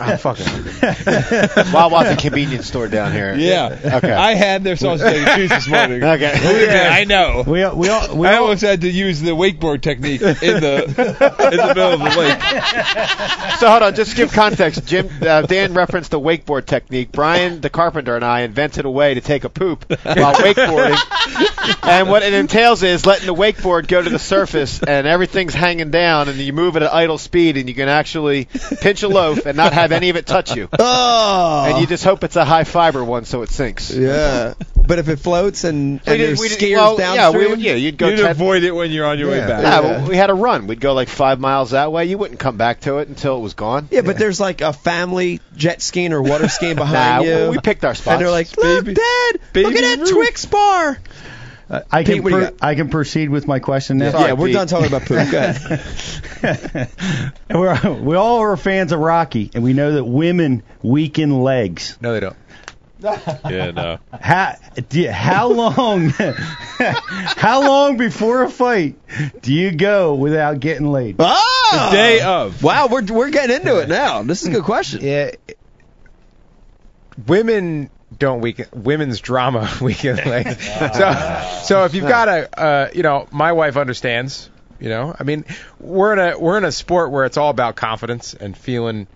I'm 0.00 0.18
fucking. 0.18 0.46
Wawa's 1.72 2.08
a 2.10 2.16
convenience 2.16 2.66
store 2.66 2.88
down 2.88 3.12
here. 3.12 3.34
Yeah. 3.36 3.78
Okay. 3.98 4.12
I 4.12 4.34
had 4.34 4.64
their 4.64 4.76
sausage 4.76 5.06
egg 5.06 5.16
and 5.28 5.36
cheese 5.40 5.50
this 5.50 5.68
morning. 5.68 6.02
Okay. 6.02 6.38
Believe 6.42 6.68
me, 6.68 6.74
I 6.74 7.04
know. 7.04 7.44
we 7.46 7.62
all- 7.62 7.76
we 7.76 7.88
all, 7.88 8.16
we 8.16 8.26
I 8.26 8.36
all, 8.36 8.44
almost 8.44 8.62
had 8.62 8.80
to 8.82 8.90
use 8.90 9.20
the 9.20 9.30
wakeboard 9.32 9.82
technique 9.82 10.20
in 10.20 10.28
the 10.60 10.84
in 10.84 11.56
the 11.56 11.64
middle 11.68 11.92
of 11.92 12.00
the 12.00 12.18
lake. 12.18 13.58
So 13.58 13.68
hold 13.70 13.82
on, 13.82 13.94
just 13.94 14.10
to 14.12 14.16
give 14.16 14.32
context. 14.32 14.86
Jim, 14.86 15.08
uh, 15.22 15.42
Dan 15.42 15.74
referenced 15.74 16.10
the 16.10 16.20
wakeboard 16.20 16.66
technique. 16.66 17.12
Brian, 17.12 17.60
the 17.60 17.70
carpenter, 17.70 18.16
and 18.16 18.24
I 18.24 18.40
invented 18.40 18.84
a 18.84 18.90
way 18.90 19.14
to 19.14 19.20
take 19.20 19.44
a 19.44 19.48
poop 19.48 19.84
while 19.90 20.34
wakeboarding. 20.34 20.98
and 21.88 22.08
what 22.08 22.22
it 22.22 22.32
entails 22.34 22.82
is 22.82 23.06
letting 23.06 23.26
the 23.26 23.34
wakeboard 23.34 23.86
go 23.88 24.02
to 24.02 24.10
the 24.10 24.18
surface, 24.18 24.82
and 24.82 25.06
everything's 25.06 25.54
hanging 25.54 25.90
down, 25.90 26.28
and 26.28 26.38
you 26.38 26.52
move 26.52 26.76
at 26.76 26.82
an 26.82 26.88
idle 26.92 27.18
speed, 27.18 27.56
and 27.56 27.68
you 27.68 27.74
can 27.74 27.88
actually 27.88 28.48
pinch 28.80 29.02
a 29.02 29.08
loaf 29.08 29.46
and 29.46 29.56
not 29.56 29.72
have 29.72 29.92
any 29.92 30.10
of 30.10 30.16
it 30.16 30.26
touch 30.26 30.54
you. 30.56 30.68
Oh, 30.78 31.64
And 31.68 31.80
you 31.80 31.86
just 31.86 32.04
hope 32.04 32.24
it's 32.24 32.36
a 32.36 32.44
high 32.44 32.64
fiber 32.64 33.04
one 33.04 33.24
so 33.24 33.42
it 33.42 33.50
sinks. 33.50 33.90
yeah. 33.90 34.54
But 34.86 34.98
if 34.98 35.08
it 35.08 35.16
floats 35.18 35.64
and, 35.64 36.00
and 36.00 36.06
We 36.06 36.16
did- 36.16 36.28
there's 36.28 36.40
we 36.40 36.48
did- 36.48 36.58
skiers 36.58 36.76
well, 36.76 36.98
yeah, 37.14 37.30
we 37.30 37.54
yeah, 37.56 37.74
you'd 37.74 37.98
go 37.98 38.08
You'd 38.08 38.16
10 38.18 38.30
avoid 38.30 38.62
it 38.62 38.70
when 38.74 38.90
you're 38.90 39.04
on 39.06 39.18
your 39.18 39.30
way 39.30 39.40
back. 39.40 39.62
Yeah, 39.62 39.80
well, 39.80 40.08
we 40.08 40.16
had 40.16 40.30
a 40.30 40.34
run. 40.34 40.66
We'd 40.66 40.80
go 40.80 40.94
like 40.94 41.08
five 41.08 41.38
miles 41.40 41.72
that 41.72 41.92
way. 41.92 42.06
You 42.06 42.16
wouldn't 42.16 42.40
come 42.40 42.56
back 42.56 42.80
to 42.80 42.98
it 42.98 43.08
until 43.08 43.36
it 43.36 43.40
was 43.40 43.52
gone. 43.54 43.88
Yeah, 43.90 44.00
but 44.00 44.16
there's 44.18 44.40
like 44.40 44.60
a 44.62 44.72
family 44.72 45.40
jet 45.56 45.82
skiing 45.82 46.12
or 46.14 46.22
water 46.22 46.48
skiing 46.48 46.76
Nah, 46.76 46.84
behind 46.84 47.24
you. 47.26 47.50
we 47.50 47.58
picked 47.58 47.84
our 47.84 47.94
spots. 47.94 48.14
and 48.14 48.20
they're 48.22 48.30
like, 48.30 48.56
look, 48.56 48.84
Baby- 48.86 48.94
Dad, 48.94 49.40
look 49.56 49.74
at 49.74 49.80
that 49.82 49.98
Ruth." 50.00 50.10
Twix 50.10 50.46
bar. 50.46 50.98
Uh, 51.70 51.80
I 51.90 52.02
can 52.04 52.14
Pete, 52.14 52.22
what 52.24 52.30
do 52.30 52.38
you 52.38 52.46
per- 52.46 52.54
I 52.62 52.74
can 52.74 52.88
proceed 52.88 53.28
with 53.28 53.46
my 53.46 53.58
question 53.58 53.98
now. 53.98 54.18
yeah, 54.18 54.32
we're 54.32 54.46
Pete. 54.46 54.54
done 54.54 54.66
talking 54.68 54.86
about 54.86 55.02
poop. 55.02 55.30
Go 55.30 55.38
ahead. 55.38 56.90
We're, 57.50 57.92
we 57.94 58.16
all 58.16 58.38
are 58.38 58.56
fans 58.56 58.92
of 58.92 59.00
Rocky, 59.00 59.50
and 59.54 59.62
we 59.64 59.72
know 59.72 59.92
that 59.92 60.04
women 60.04 60.62
weaken 60.82 61.42
legs. 61.42 61.98
No, 62.00 62.12
they 62.14 62.20
don't. 62.20 62.36
Yeah, 63.48 63.70
no. 63.70 63.98
How 64.20 64.56
do 64.88 65.00
you- 65.00 65.10
how 65.12 65.48
long 65.52 66.08
how 66.78 67.60
long 67.66 67.96
before 67.96 68.42
a 68.42 68.50
fight 68.50 68.96
do 69.40 69.52
you 69.54 69.70
go 69.72 70.14
without 70.14 70.58
getting 70.60 70.90
laid? 70.90 71.16
Oh, 71.20 71.88
The 71.90 71.96
day 71.96 72.20
of. 72.20 72.60
Wow, 72.62 72.88
we're 72.88 73.04
we're 73.04 73.30
getting 73.30 73.54
into 73.56 73.78
it 73.78 73.88
now. 73.88 74.22
This 74.24 74.42
is 74.42 74.48
a 74.48 74.50
good 74.50 74.64
question. 74.64 75.00
Yeah. 75.02 75.30
Women 77.26 77.90
don't 78.18 78.40
weaken 78.40 78.66
women's 78.72 79.20
drama 79.20 79.70
weaken 79.80 80.16
legs. 80.16 80.64
so 80.96 81.60
so 81.64 81.84
if 81.84 81.94
you've 81.94 82.08
got 82.08 82.28
a 82.28 82.60
uh, 82.60 82.90
you 82.94 83.02
know 83.02 83.26
my 83.30 83.52
wife 83.52 83.76
understands 83.76 84.50
you 84.80 84.88
know 84.88 85.14
I 85.18 85.24
mean 85.24 85.44
we're 85.80 86.12
in 86.14 86.18
a 86.18 86.38
we're 86.38 86.58
in 86.58 86.64
a 86.64 86.72
sport 86.72 87.10
where 87.10 87.24
it's 87.24 87.36
all 87.36 87.50
about 87.50 87.76
confidence 87.76 88.34
and 88.34 88.56
feeling 88.56 89.06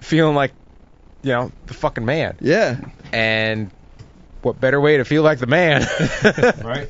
feeling 0.00 0.34
like 0.34 0.52
you 1.22 1.32
know 1.32 1.52
the 1.66 1.74
fucking 1.74 2.04
man 2.04 2.36
Yeah. 2.40 2.76
and 3.12 3.70
what 4.40 4.60
better 4.60 4.80
way 4.80 4.98
to 4.98 5.04
feel 5.04 5.24
like 5.24 5.40
the 5.40 5.48
man, 5.48 5.82
right? 6.64 6.88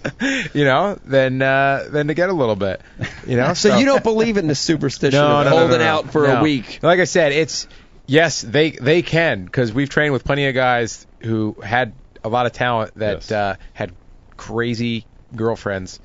You 0.54 0.64
know, 0.66 0.98
than 1.06 1.40
uh, 1.40 1.86
than 1.90 2.08
to 2.08 2.14
get 2.14 2.28
a 2.28 2.32
little 2.34 2.56
bit. 2.56 2.82
You 3.26 3.38
know, 3.38 3.54
So 3.54 3.78
you 3.78 3.86
don't 3.86 4.04
believe 4.04 4.36
in 4.36 4.48
the 4.48 4.54
superstition 4.54 5.18
no, 5.18 5.38
of 5.38 5.44
no, 5.46 5.50
no, 5.50 5.56
holding 5.56 5.78
no, 5.78 5.84
no. 5.84 5.90
out 5.90 6.12
for 6.12 6.26
No. 6.26 6.36
a 6.40 6.42
week? 6.42 6.80
Like 6.82 7.00
I 7.00 7.04
said, 7.04 7.32
it's 7.32 7.66
yes, 8.08 8.40
they 8.40 8.70
they 8.72 9.02
can 9.02 9.44
because 9.44 9.72
we've 9.72 9.88
trained 9.88 10.12
with 10.12 10.24
plenty 10.24 10.46
of 10.46 10.54
guys 10.54 11.06
who 11.22 11.54
had 11.62 11.92
a 12.24 12.28
lot 12.28 12.46
of 12.46 12.52
talent 12.52 12.94
that 12.96 13.30
uh, 13.30 13.54
had 13.74 13.94
crazy 14.36 15.06
girlfriends, 15.36 16.00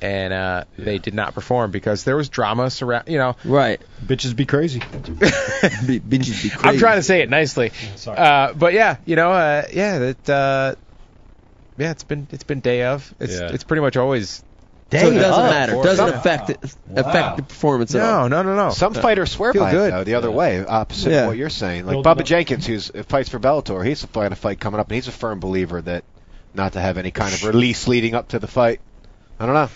and 0.00 0.32
uh, 0.32 0.64
they 0.76 0.98
did 0.98 1.14
not 1.14 1.34
perform 1.34 1.70
because 1.70 2.02
there 2.02 2.16
was 2.16 2.28
drama 2.28 2.70
surround. 2.70 3.04
You 3.06 3.18
know, 3.18 3.36
right? 3.44 3.80
Bitches 4.04 4.34
be 4.34 4.46
crazy. 4.46 4.80
bitches 4.80 6.42
be 6.42 6.50
crazy. 6.50 6.58
I'm 6.62 6.78
trying 6.78 6.96
to 6.98 7.02
say 7.02 7.20
it 7.20 7.30
nicely, 7.30 7.70
Sorry. 7.96 8.18
uh, 8.18 8.52
but 8.54 8.72
yeah, 8.72 8.96
you 9.04 9.14
know, 9.16 9.30
uh, 9.30 9.62
yeah, 9.72 9.98
that. 9.98 10.28
Uh, 10.28 10.74
yeah, 11.76 11.90
it's 11.90 12.04
been 12.04 12.28
it's 12.30 12.44
been 12.44 12.60
day 12.60 12.84
of. 12.84 13.12
It's 13.18 13.32
Yeah. 13.40 13.50
it's 13.52 13.64
pretty 13.64 13.80
much 13.80 13.96
always. 13.96 14.44
So 14.90 14.96
it 15.10 15.14
doesn't 15.14 15.44
matter. 15.44 15.72
Doesn't 15.82 16.08
affect 16.08 16.50
it, 16.50 16.58
affect 16.94 17.36
the 17.38 17.42
performance 17.42 17.94
at 17.94 18.02
all. 18.02 18.28
No, 18.28 18.42
no, 18.42 18.54
no, 18.54 18.64
no. 18.66 18.70
Some 18.70 18.92
No. 18.92 19.00
fighters 19.02 19.30
swear 19.32 19.52
Feel 19.52 19.62
by 19.62 19.70
good. 19.72 19.88
it 19.88 19.90
though, 19.92 20.04
the 20.04 20.14
other 20.14 20.30
way, 20.30 20.64
opposite 20.64 21.10
Yeah. 21.10 21.22
of 21.22 21.28
what 21.28 21.36
you're 21.36 21.50
saying. 21.50 21.86
Like 21.86 22.04
Well, 22.04 22.04
Bubba 22.16 22.24
Jenkins, 22.24 22.66
who's 22.66 22.90
fights 23.08 23.28
for 23.28 23.38
Bellator, 23.38 23.84
he's 23.84 24.04
got 24.04 24.30
a 24.32 24.36
fight 24.36 24.60
coming 24.60 24.78
up, 24.80 24.88
and 24.88 24.94
he's 24.94 25.08
a 25.08 25.12
firm 25.12 25.40
believer 25.40 25.80
that 25.82 26.04
not 26.54 26.74
to 26.74 26.80
have 26.80 26.98
any 26.98 27.10
kind 27.10 27.34
of 27.34 27.44
release 27.44 27.88
leading 27.88 28.14
up 28.14 28.28
to 28.28 28.38
the 28.38 28.46
fight. 28.46 28.80
I 29.40 29.46
don't 29.46 29.54
know. 29.54 29.68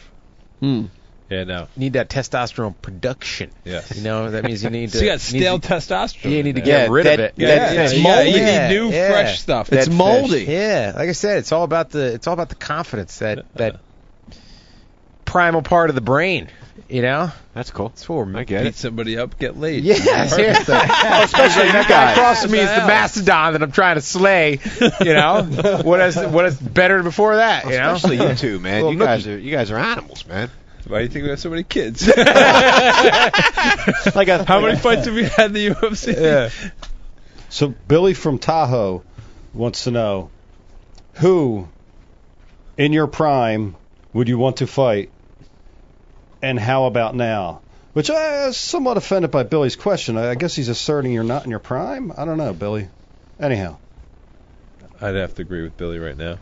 Hmm. 0.60 0.84
Yeah, 1.30 1.44
no. 1.44 1.68
need 1.76 1.92
that 1.92 2.08
testosterone 2.08 2.74
production. 2.80 3.50
Yes. 3.62 3.94
You 3.94 4.02
know, 4.02 4.30
that 4.30 4.44
means 4.44 4.64
you 4.64 4.70
need 4.70 4.92
to. 4.92 4.98
So 4.98 5.04
you 5.04 5.10
got 5.10 5.20
stale 5.20 5.58
to- 5.58 5.68
testosterone. 5.68 6.30
You 6.30 6.42
need 6.42 6.54
to 6.54 6.62
get 6.62 6.78
there. 6.84 6.90
rid 6.90 7.06
of 7.06 7.20
it. 7.20 7.34
Yeah, 7.36 7.48
yeah, 7.74 7.82
it's 7.82 7.92
yeah, 7.94 8.02
moldy. 8.02 8.30
You 8.30 8.36
need 8.44 8.68
new, 8.70 8.90
fresh 8.90 9.40
stuff. 9.40 9.70
It's 9.70 9.88
Dead 9.88 9.94
moldy. 9.94 10.46
fish. 10.46 10.48
Yeah, 10.48 10.92
like 10.96 11.08
I 11.10 11.12
said, 11.12 11.38
it's 11.38 11.52
all 11.52 11.64
about 11.64 11.90
the 11.90 12.14
it's 12.14 12.26
all 12.26 12.32
about 12.32 12.48
the 12.48 12.54
confidence 12.54 13.18
that 13.18 13.44
that 13.56 13.78
primal 15.28 15.62
part 15.62 15.90
of 15.90 15.94
the 15.94 16.00
brain. 16.00 16.48
You 16.88 17.02
know, 17.02 17.30
that's 17.52 17.70
cool. 17.70 17.90
That's 17.90 18.08
what 18.08 18.26
we're 18.26 18.38
I 18.38 18.44
get 18.44 18.64
Beat 18.64 18.74
somebody 18.74 19.18
up, 19.18 19.38
get 19.38 19.58
laid. 19.58 19.84
Yeah, 19.84 19.96
Perfect. 19.96 20.30
seriously. 20.30 20.74
especially 20.74 21.72
that 21.72 21.82
you 21.82 21.88
guy 21.88 21.88
guys. 21.88 22.16
across 22.16 22.42
from 22.42 22.52
me 22.52 22.60
is 22.60 22.70
the 22.70 22.86
mastodon 22.86 23.52
that 23.52 23.62
I'm 23.62 23.72
trying 23.72 23.96
to 23.96 24.00
slay. 24.00 24.58
You 25.00 25.12
know, 25.12 25.42
what 25.84 26.00
is 26.00 26.16
what 26.16 26.46
is 26.46 26.58
better 26.58 27.02
before 27.02 27.36
that? 27.36 27.64
You 27.64 27.72
know, 27.72 27.94
Especially 27.94 28.26
you 28.26 28.34
two, 28.34 28.58
man. 28.58 28.76
Little 28.76 28.92
You 28.94 28.98
guys 28.98 29.26
are 29.26 29.38
you 29.38 29.50
guys 29.50 29.70
are 29.70 29.76
animals, 29.76 30.26
man. 30.26 30.50
Why 30.86 30.98
do 30.98 31.04
you 31.04 31.10
think 31.10 31.24
we 31.24 31.30
have 31.30 31.40
so 31.40 31.50
many 31.50 31.64
kids? 31.64 32.06
like 32.16 32.16
a, 34.28 34.44
How 34.46 34.60
many 34.60 34.78
fights 34.78 35.04
have 35.04 35.14
you 35.14 35.24
had 35.24 35.46
in 35.46 35.52
the 35.52 35.66
UFC? 35.68 36.18
Yeah. 36.18 36.48
So 37.50 37.74
Billy 37.86 38.14
from 38.14 38.38
Tahoe 38.38 39.02
wants 39.52 39.84
to 39.84 39.90
know 39.90 40.30
who 41.14 41.68
in 42.78 42.94
your 42.94 43.06
prime 43.06 43.76
would 44.14 44.28
you 44.28 44.38
want 44.38 44.58
to 44.58 44.66
fight 44.66 45.10
and 46.42 46.58
how 46.58 46.86
about 46.86 47.14
now? 47.14 47.60
Which 47.92 48.10
I 48.10 48.46
was 48.46 48.56
somewhat 48.56 48.96
offended 48.96 49.30
by 49.30 49.42
Billy's 49.42 49.76
question. 49.76 50.16
I 50.16 50.30
I 50.30 50.34
guess 50.34 50.54
he's 50.54 50.68
asserting 50.68 51.12
you're 51.12 51.24
not 51.24 51.44
in 51.44 51.50
your 51.50 51.58
prime. 51.58 52.12
I 52.16 52.24
don't 52.24 52.38
know, 52.38 52.52
Billy. 52.52 52.88
Anyhow, 53.40 53.78
I'd 55.00 55.14
have 55.14 55.34
to 55.36 55.42
agree 55.42 55.62
with 55.62 55.76
Billy 55.76 55.98
right 55.98 56.16
now. 56.16 56.38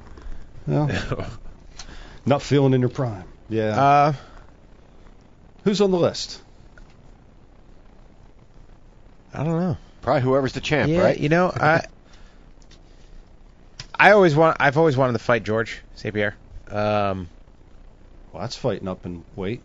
no, 0.66 0.88
not 2.26 2.42
feeling 2.42 2.74
in 2.74 2.80
your 2.80 2.90
prime. 2.90 3.24
Yeah. 3.48 3.80
Uh, 3.80 4.12
Who's 5.64 5.80
on 5.80 5.90
the 5.90 5.98
list? 5.98 6.40
I 9.34 9.42
don't 9.42 9.58
know. 9.58 9.76
Probably 10.00 10.22
whoever's 10.22 10.52
the 10.52 10.60
champ, 10.60 10.88
yeah, 10.90 11.02
right? 11.02 11.18
you 11.18 11.28
know, 11.28 11.50
I 11.54 11.82
I 13.98 14.12
always 14.12 14.36
want 14.36 14.58
I've 14.60 14.78
always 14.78 14.96
wanted 14.96 15.14
to 15.14 15.18
fight 15.18 15.42
George 15.42 15.82
St. 15.96 16.14
Pierre. 16.14 16.36
Um, 16.68 17.28
well, 18.32 18.42
that's 18.42 18.54
fighting 18.54 18.86
up 18.86 19.04
in 19.06 19.24
weight. 19.34 19.62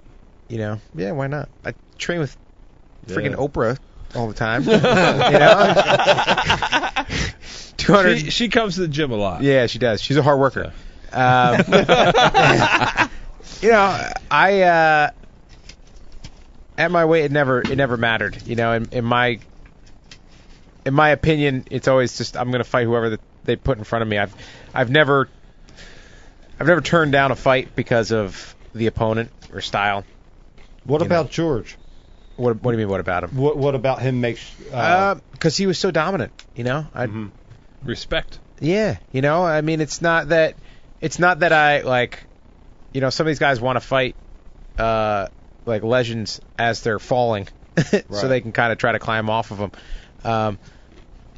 You 0.51 0.57
know, 0.57 0.80
yeah, 0.93 1.11
why 1.11 1.27
not? 1.27 1.47
I 1.63 1.73
train 1.97 2.19
with 2.19 2.35
freaking 3.07 3.35
Oprah 3.35 3.80
all 4.13 4.27
the 4.27 4.33
time. 4.33 4.63
you 4.65 4.69
know, 4.69 5.73
two 7.77 7.93
hundred. 7.93 8.19
She, 8.19 8.31
she 8.31 8.49
comes 8.49 8.75
to 8.75 8.81
the 8.81 8.89
gym 8.89 9.11
a 9.11 9.15
lot. 9.15 9.43
Yeah, 9.43 9.67
she 9.67 9.80
does. 9.80 10.01
She's 10.01 10.17
a 10.17 10.21
hard 10.21 10.41
worker. 10.41 10.73
Um, 11.13 11.55
you 13.61 13.71
know, 13.71 14.11
I 14.30 14.61
uh, 14.63 15.11
at 16.77 16.91
my 16.91 17.05
weight, 17.05 17.23
it 17.23 17.31
never 17.31 17.61
it 17.61 17.77
never 17.77 17.95
mattered. 17.95 18.45
You 18.45 18.57
know, 18.57 18.73
in, 18.73 18.89
in 18.91 19.05
my 19.05 19.39
in 20.83 20.93
my 20.93 21.11
opinion, 21.11 21.63
it's 21.71 21.88
always 21.88 22.17
just 22.17 22.35
I'm 22.35 22.51
going 22.51 22.61
to 22.61 22.69
fight 22.69 22.88
whoever 22.88 23.11
that 23.11 23.21
they 23.45 23.55
put 23.55 23.77
in 23.77 23.85
front 23.85 24.03
of 24.03 24.09
me. 24.09 24.17
I've 24.17 24.35
I've 24.73 24.89
never 24.89 25.30
I've 26.59 26.67
never 26.67 26.81
turned 26.81 27.13
down 27.13 27.31
a 27.31 27.38
fight 27.38 27.73
because 27.73 28.11
of 28.11 28.53
the 28.73 28.88
opponent 28.88 29.31
or 29.53 29.61
style. 29.61 30.03
What 30.85 31.01
about 31.01 31.25
know. 31.25 31.31
George? 31.31 31.77
What 32.37 32.61
What 32.61 32.71
do 32.71 32.77
you 32.77 32.85
mean? 32.85 32.89
What 32.89 32.99
about 32.99 33.23
him? 33.23 33.37
What 33.37 33.57
What 33.57 33.75
about 33.75 34.01
him 34.01 34.21
makes? 34.21 34.41
Uh, 34.71 35.15
Because 35.31 35.57
he 35.57 35.67
was 35.67 35.77
so 35.77 35.91
dominant. 35.91 36.31
You 36.55 36.63
know, 36.63 36.87
I 36.93 37.07
Respect. 37.83 38.39
Yeah, 38.59 38.97
you 39.11 39.21
know, 39.21 39.43
I 39.43 39.61
mean, 39.61 39.81
it's 39.81 40.01
not 40.01 40.29
that 40.29 40.55
it's 41.01 41.17
not 41.17 41.39
that 41.39 41.51
I 41.51 41.81
like, 41.81 42.23
you 42.93 43.01
know, 43.01 43.09
some 43.09 43.25
of 43.25 43.29
these 43.29 43.39
guys 43.39 43.59
want 43.59 43.75
to 43.75 43.81
fight 43.81 44.15
uh 44.77 45.27
like 45.65 45.83
legends 45.83 46.41
as 46.57 46.81
they're 46.81 46.99
falling, 46.99 47.47
so 48.11 48.27
they 48.27 48.41
can 48.41 48.51
kind 48.51 48.71
of 48.71 48.77
try 48.77 48.91
to 48.91 48.99
climb 48.99 49.29
off 49.29 49.51
of 49.51 49.57
them. 49.57 49.71
Um, 50.23 50.59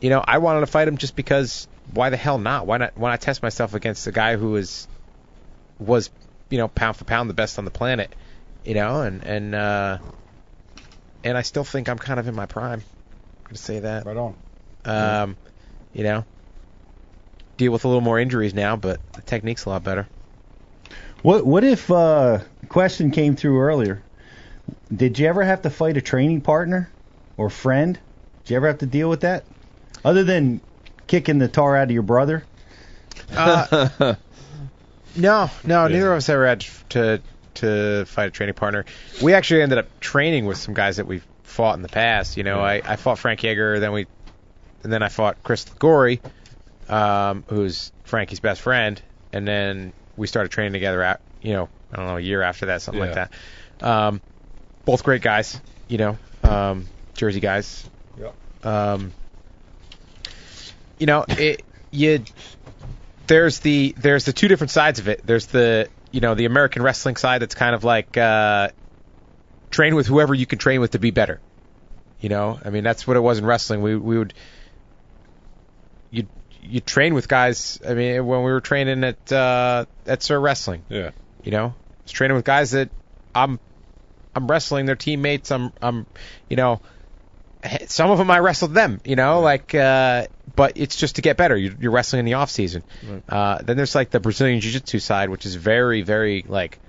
you 0.02 0.10
know, 0.10 0.22
I 0.26 0.40
wanted 0.40 0.62
to 0.62 0.68
fight 0.68 0.88
him 0.88 0.98
just 0.98 1.16
because 1.16 1.68
why 1.94 2.10
the 2.10 2.18
hell 2.18 2.38
not? 2.38 2.68
Why 2.68 2.78
not? 2.78 2.98
Why 2.98 3.12
not 3.12 3.22
test 3.22 3.42
myself 3.42 3.74
against 3.74 4.06
a 4.08 4.12
guy 4.12 4.36
who 4.36 4.58
is 4.58 4.88
was 5.80 6.10
you 6.50 6.58
know 6.58 6.68
pound 6.68 6.98
for 6.98 7.06
pound 7.06 7.30
the 7.30 7.34
best 7.34 7.58
on 7.58 7.66
the 7.66 7.72
planet, 7.72 8.14
you 8.66 8.74
know, 8.74 9.02
and 9.02 9.24
and 9.24 9.56
uh, 9.56 9.98
and 11.24 11.38
I 11.38 11.42
still 11.42 11.64
think 11.64 11.90
I'm 11.90 11.98
kind 11.98 12.20
of 12.20 12.28
in 12.28 12.36
my 12.36 12.46
prime. 12.46 12.80
I'm 12.82 13.44
gonna 13.46 13.58
say 13.58 13.80
that. 13.80 14.06
Right 14.06 14.18
on. 14.18 14.36
Um, 14.86 15.38
you 15.94 16.04
know, 16.04 16.26
deal 17.58 17.72
with 17.72 17.86
a 17.86 17.88
little 17.88 18.02
more 18.02 18.20
injuries 18.20 18.54
now, 18.54 18.76
but 18.76 19.00
the 19.14 19.22
technique's 19.22 19.66
a 19.66 19.70
lot 19.70 19.84
better. 19.84 20.08
What 21.22 21.46
what 21.46 21.64
if 21.64 21.90
uh 21.90 22.40
question 22.70 23.12
came 23.12 23.36
through 23.36 23.60
earlier? 23.60 24.04
Did 24.94 25.20
you 25.20 25.28
ever 25.28 25.44
have 25.44 25.62
to 25.64 25.70
fight 25.70 25.98
a 25.98 26.02
training 26.02 26.42
partner 26.42 26.90
or 27.38 27.50
friend? 27.50 27.98
Did 28.44 28.52
you 28.52 28.58
ever 28.58 28.68
have 28.68 28.80
to 28.80 28.86
deal 28.86 29.10
with 29.10 29.22
that? 29.22 29.46
Other 30.04 30.24
than 30.24 30.62
kicking 31.08 31.40
the 31.40 31.48
tar 31.48 31.78
out 31.78 31.86
of 31.86 31.92
your 31.92 32.04
brother? 32.04 32.44
Uh, 33.36 33.88
no, 35.16 35.50
no, 35.64 35.88
neither 35.88 36.12
of 36.12 36.18
us 36.18 36.30
ever 36.30 36.48
had 36.48 36.66
to 36.90 37.22
to 37.56 38.06
fight 38.06 38.28
a 38.28 38.32
training 38.32 38.56
partner. 38.56 38.86
We 39.22 39.34
actually 39.34 39.62
ended 39.62 39.78
up 39.78 40.00
training 40.00 40.46
with 40.46 40.58
some 40.58 40.74
guys 40.74 40.98
that 40.98 41.08
we've 41.08 41.26
fought 41.44 41.76
in 41.76 41.82
the 41.82 41.90
past. 41.90 42.38
You 42.38 42.44
know, 42.44 42.60
I, 42.60 42.82
I 42.84 42.96
fought 42.96 43.20
Frankie 43.20 43.50
Edgar, 43.50 43.80
then 43.80 43.92
we, 43.92 44.08
and 44.84 44.92
then 44.92 45.04
I 45.04 45.10
fought 45.10 45.44
Chris 45.44 45.66
Gory, 45.66 46.22
um, 46.90 47.44
who's 47.48 47.92
Frankie's 48.04 48.40
best 48.40 48.62
friend, 48.62 49.02
and 49.32 49.48
then 49.48 49.94
we 50.18 50.28
started 50.28 50.50
training 50.50 50.74
together. 50.74 51.02
At 51.02 51.22
you 51.42 51.54
know, 51.54 51.70
I 51.92 51.96
don't 51.98 52.06
know, 52.08 52.18
a 52.18 52.22
year 52.22 52.42
after 52.42 52.68
that, 52.68 52.82
something 52.82 53.02
like 53.02 53.16
that. 53.16 53.34
Um, 53.82 54.22
both 54.86 55.04
great 55.04 55.22
guys, 55.22 55.60
you 55.88 55.98
know, 55.98 56.18
um, 56.44 56.88
Jersey 57.14 57.40
guys. 57.40 57.90
Yep. 58.20 58.36
Um, 58.66 59.14
you 60.98 61.06
know, 61.06 61.26
it 61.28 61.64
you 61.92 62.24
there's 63.28 63.60
the 63.60 63.94
there's 63.98 64.26
the 64.26 64.34
two 64.34 64.48
different 64.48 64.72
sides 64.72 65.00
of 65.00 65.08
it. 65.08 65.26
There's 65.26 65.48
the 65.48 65.90
you 66.14 66.22
know 66.22 66.34
the 66.36 66.46
American 66.46 66.82
wrestling 66.84 67.18
side 67.18 67.42
that's 67.42 67.56
kind 67.56 67.76
of 67.76 67.84
like 67.84 68.16
uh, 68.16 68.70
train 69.72 69.96
with 69.96 70.08
whoever 70.08 70.34
you 70.34 70.46
can 70.46 70.60
train 70.60 70.80
with 70.80 70.92
to 70.92 71.00
be 71.00 71.12
better. 71.12 71.42
You 72.22 72.30
know, 72.30 72.58
I 72.64 72.70
mean 72.70 72.86
that's 72.86 73.06
what 73.06 73.18
it 73.18 73.20
was 73.20 73.40
in 73.40 73.46
wrestling. 73.46 73.82
We 73.82 73.98
we 73.98 74.18
would 74.18 74.34
you 76.12 76.28
you 76.62 76.80
train 76.80 77.14
with 77.14 77.28
guys. 77.28 77.80
I 77.86 77.94
mean 77.94 78.26
when 78.26 78.44
we 78.44 78.52
were 78.52 78.62
training 78.62 79.04
at 79.04 79.32
uh, 79.32 79.86
at 80.06 80.24
Sir 80.24 80.40
Wrestling, 80.40 80.84
Yeah. 80.88 81.12
you 81.44 81.52
know, 81.52 81.66
I 81.68 82.04
was 82.04 82.12
training 82.12 82.36
with 82.38 82.46
guys 82.46 82.72
that 82.72 82.90
I'm 83.36 83.60
I'm 84.36 84.48
wrestling 84.48 84.86
their 84.86 84.96
teammates. 84.96 85.52
I'm 85.52 85.74
I'm 85.82 86.06
you 86.50 86.56
know 86.56 86.80
some 87.88 88.12
of 88.12 88.18
them 88.18 88.30
I 88.30 88.40
wrestled 88.40 88.74
them, 88.74 89.02
you 89.04 89.16
know, 89.16 89.42
like 89.42 89.74
uh 89.76 90.28
but 90.56 90.74
it's 90.76 90.96
just 90.96 91.16
to 91.16 91.22
get 91.22 91.38
better. 91.38 91.56
You're, 91.56 91.74
you're 91.80 91.92
wrestling 91.92 92.20
in 92.20 92.26
the 92.26 92.34
off 92.36 92.52
season. 92.52 92.84
Uh 93.30 93.62
then 93.62 93.78
there's 93.78 93.96
like 93.96 94.10
the 94.10 94.20
Brazilian 94.20 94.60
jiu-jitsu 94.60 95.00
side 95.00 95.30
which 95.30 95.46
is 95.46 95.56
very 95.56 96.02
very 96.02 96.44
like 96.48 96.80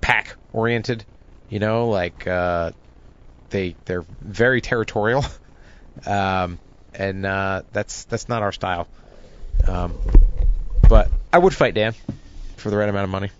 pack 0.00 0.36
oriented, 0.52 1.04
you 1.48 1.58
know, 1.58 1.88
like 1.88 2.26
uh 2.26 2.72
they 3.50 3.74
they're 3.84 4.04
very 4.20 4.60
territorial. 4.60 5.24
um 6.06 6.58
and 6.94 7.24
uh 7.26 7.62
that's 7.72 8.04
that's 8.04 8.28
not 8.28 8.42
our 8.42 8.52
style. 8.52 8.86
Um 9.66 9.94
but 10.88 11.10
I 11.32 11.38
would 11.38 11.54
fight 11.54 11.74
Dan 11.74 11.94
for 12.56 12.70
the 12.70 12.76
right 12.76 12.88
amount 12.88 13.04
of 13.04 13.10
money. 13.10 13.30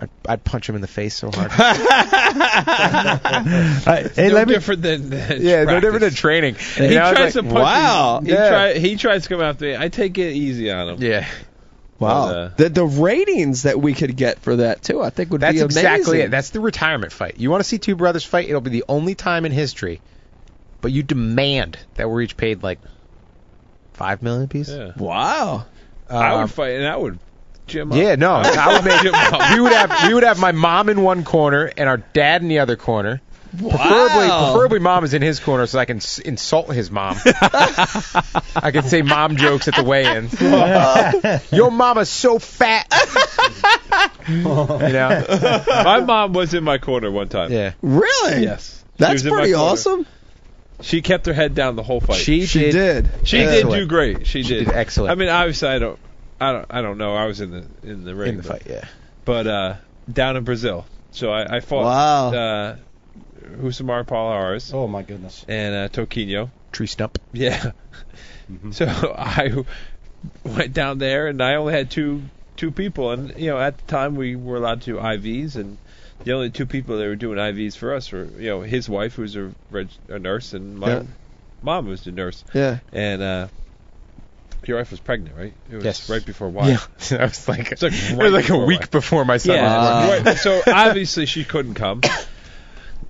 I'd, 0.00 0.10
I'd 0.28 0.44
punch 0.44 0.68
him 0.68 0.74
in 0.76 0.80
the 0.80 0.86
face 0.86 1.14
so 1.16 1.30
hard. 1.34 1.50
Uh, 3.88 4.08
hey, 4.14 4.28
no 4.28 4.34
let 4.34 4.48
me- 4.48 4.54
different 4.54 4.82
than, 4.82 5.10
than 5.10 5.42
yeah, 5.42 5.64
no 5.64 5.64
practice. 5.64 5.80
different 5.82 6.00
than 6.00 6.14
training. 6.14 6.56
And 6.76 6.86
he 6.86 6.92
You 6.92 6.98
know, 7.00 7.10
it's 7.10 7.18
tries 7.18 7.34
like, 7.36 7.44
to 7.44 7.50
punch 7.50 7.54
wow. 7.64 8.20
me. 8.22 8.28
He, 8.30 8.34
Yeah. 8.34 8.48
try, 8.48 8.72
he 8.74 8.96
tries 8.96 9.22
to 9.24 9.28
come 9.28 9.40
after 9.40 9.64
me. 9.66 9.76
I 9.76 9.88
take 9.88 10.18
it 10.18 10.32
easy 10.32 10.70
on 10.70 10.88
him. 10.90 11.02
Yeah. 11.02 11.26
Wow. 11.98 12.26
But, 12.28 12.36
uh, 12.36 12.50
the 12.56 12.68
the 12.68 12.84
ratings 12.86 13.64
that 13.64 13.80
we 13.80 13.92
could 13.94 14.16
get 14.16 14.38
for 14.38 14.56
that 14.56 14.82
too, 14.82 15.02
I 15.02 15.10
think 15.10 15.30
would 15.32 15.40
That's 15.40 15.54
be 15.54 15.60
amazing. 15.62 15.82
That's 15.82 15.96
exactly 15.98 16.20
it. 16.20 16.30
That's 16.30 16.50
the 16.50 16.60
retirement 16.60 17.12
fight. 17.12 17.38
You 17.38 17.50
want 17.50 17.60
to 17.62 17.68
see 17.68 17.78
two 17.78 17.96
brothers 17.96 18.24
fight? 18.24 18.48
It'll 18.48 18.60
be 18.60 18.70
the 18.70 18.84
only 18.88 19.14
time 19.16 19.44
in 19.44 19.52
history. 19.52 20.00
But 20.80 20.92
you 20.92 21.02
demand 21.02 21.76
that 21.96 22.08
we're 22.08 22.20
each 22.22 22.36
paid 22.36 22.62
like 22.62 22.78
five 23.94 24.22
million 24.22 24.44
apiece. 24.44 24.68
yeah. 24.68 24.92
wow. 24.96 25.66
I 26.08 26.34
Um, 26.34 26.42
would 26.42 26.50
fight, 26.52 26.74
and 26.76 26.86
I 26.86 26.96
would. 26.96 27.18
Jim 27.68 27.92
up. 27.92 27.98
Yeah, 27.98 28.14
no, 28.16 28.32
I 28.44 28.74
would 28.74 28.84
make 28.84 29.00
Jim 29.02 29.14
up. 29.14 29.54
we 29.54 29.60
would 29.60 29.72
have 29.72 30.08
we 30.08 30.14
would 30.14 30.24
have 30.24 30.38
my 30.40 30.52
mom 30.52 30.88
in 30.88 31.02
one 31.02 31.24
corner 31.24 31.70
and 31.76 31.88
our 31.88 31.98
dad 31.98 32.42
in 32.42 32.48
the 32.48 32.58
other 32.60 32.76
corner. 32.76 33.20
Preferably, 33.50 33.72
Wow. 33.78 33.78
preferably 33.88 34.52
preferably, 34.52 34.78
mom 34.80 35.04
is 35.04 35.14
in 35.14 35.22
his 35.22 35.40
corner 35.40 35.64
so 35.66 35.78
I 35.78 35.86
can 35.86 35.96
s- 35.96 36.18
insult 36.18 36.68
his 36.74 36.90
mom. 36.90 37.16
I 37.24 38.70
can 38.72 38.82
say 38.82 39.00
mom 39.00 39.36
jokes 39.36 39.68
at 39.68 39.74
the 39.74 39.84
weigh-ins. 39.84 40.38
Your 41.52 41.70
mama's 41.70 42.10
so 42.10 42.38
fat. 42.38 42.86
you 44.28 44.42
know? 44.42 45.24
My 45.66 46.00
mom 46.00 46.34
was 46.34 46.52
in 46.54 46.62
my 46.62 46.76
corner 46.76 47.10
one 47.10 47.28
time. 47.30 47.50
Yeah. 47.50 47.72
Really? 47.80 48.42
Yes. 48.42 48.84
That's 48.98 49.12
was 49.14 49.24
in 49.26 49.30
my 49.30 49.38
pretty 49.38 49.54
awesome. 49.54 50.06
She 50.82 51.00
kept 51.02 51.24
her 51.26 51.32
head 51.32 51.54
down 51.54 51.74
the 51.76 51.82
whole 51.82 52.00
fight. 52.00 52.18
She, 52.18 52.44
She 52.46 52.58
did. 52.70 52.72
did. 52.72 53.26
She 53.26 53.38
did 53.38 53.48
Excellent. 53.48 53.80
do 53.80 53.86
great. 53.86 54.26
She 54.26 54.42
did. 54.42 54.66
did 54.66 54.74
excellent. 54.74 55.10
I 55.10 55.14
mean, 55.14 55.28
obviously, 55.30 55.68
I 55.68 55.78
don't, 55.78 55.98
I 56.40 56.52
don't, 56.52 56.66
I 56.70 56.82
don't 56.82 56.98
know. 56.98 57.14
I 57.16 57.26
was 57.26 57.40
in 57.40 57.50
the 57.50 57.64
in 57.82 58.04
the 58.04 58.14
ring, 58.14 58.30
in 58.30 58.36
the 58.38 58.42
but, 58.42 58.62
fight. 58.62 58.70
Yeah. 58.70 58.84
but 59.24 59.46
uh, 59.46 59.74
down 60.12 60.36
in 60.36 60.44
Brazil. 60.44 60.86
So 61.10 61.30
I, 61.32 61.56
I 61.56 61.60
fought 61.60 61.84
Wow. 61.84 62.28
uh, 62.32 62.76
Rousimar 63.56 64.04
Palhares 64.06 64.72
Oh 64.74 64.86
my 64.86 65.02
goodness. 65.02 65.44
and 65.48 65.74
uh, 65.74 65.88
Toquinho. 65.88 66.50
Tree 66.72 66.86
stump. 66.86 67.18
Yeah. 67.32 67.72
So 68.70 68.86
I 68.86 69.52
went 70.44 70.72
down 70.72 70.98
there, 70.98 71.26
and 71.26 71.42
I 71.42 71.56
only 71.56 71.74
had 71.74 71.90
two 71.90 72.22
two 72.56 72.70
people, 72.70 73.10
and 73.10 73.36
you 73.38 73.50
know, 73.50 73.58
at 73.58 73.76
the 73.78 73.84
time 73.84 74.14
we 74.16 74.36
were 74.36 74.56
allowed 74.56 74.80
to 74.82 74.92
do 74.92 74.98
IVs, 74.98 75.56
and 75.56 75.76
the 76.24 76.32
only 76.32 76.50
two 76.50 76.66
people 76.66 76.96
that 76.98 77.04
were 77.06 77.14
doing 77.16 77.38
IVs 77.38 77.76
for 77.76 77.94
us 77.94 78.10
were 78.10 78.24
you 78.38 78.48
know 78.48 78.60
his 78.62 78.88
wife, 78.88 79.14
who's 79.14 79.36
a, 79.36 79.52
reg- 79.70 79.90
a 80.08 80.18
nurse, 80.18 80.52
and 80.54 80.78
my 80.78 80.88
Yeah. 80.88 81.02
mom, 81.62 81.86
who's 81.86 82.06
a 82.06 82.10
nurse, 82.12 82.42
Yeah. 82.54 82.78
and 82.92 83.22
uh, 83.22 83.48
your 84.66 84.78
wife 84.78 84.90
was 84.90 85.00
pregnant, 85.00 85.36
right? 85.36 85.54
It 85.70 85.76
was 85.76 85.84
Yes. 85.84 86.10
right 86.10 86.24
before 86.24 86.48
why. 86.48 86.68
Yeah. 86.70 86.78
I 87.18 87.24
was 87.24 87.48
like, 87.48 87.72
It's 87.72 87.82
like 87.82 87.92
it 87.92 88.16
was 88.18 88.32
like 88.32 88.48
a 88.50 88.58
week 88.58 88.80
Y. 88.80 88.86
before 88.90 89.24
my 89.24 89.36
son 89.38 89.52
was 89.56 89.62
Yeah. 89.62 90.06
born. 90.06 90.24
Right. 90.24 90.36
So 90.38 90.62
obviously 90.66 91.26
she 91.26 91.44
couldn't 91.44 91.74
come. 91.74 92.00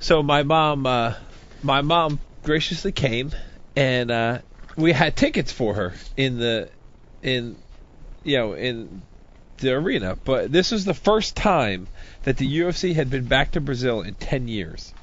So 0.00 0.22
my 0.22 0.44
mom, 0.44 0.86
uh, 0.86 1.14
my 1.60 1.80
mom 1.80 2.20
graciously 2.44 2.92
came, 2.92 3.32
and 3.74 4.12
uh, 4.12 4.38
we 4.76 4.92
had 4.92 5.16
tickets 5.16 5.50
for 5.50 5.74
her 5.74 5.92
in 6.16 6.38
the, 6.38 6.70
in, 7.20 7.56
you 8.22 8.36
know, 8.38 8.52
in 8.52 9.02
the 9.56 9.72
arena. 9.72 10.16
But 10.24 10.52
this 10.52 10.70
was 10.70 10.84
the 10.84 10.94
first 10.94 11.34
time 11.34 11.88
that 12.22 12.36
the 12.36 12.60
UFC 12.60 12.94
had 12.94 13.10
been 13.10 13.24
back 13.24 13.52
to 13.52 13.60
Brazil 13.60 14.02
in 14.02 14.14
ten 14.14 14.46
years. 14.46 14.94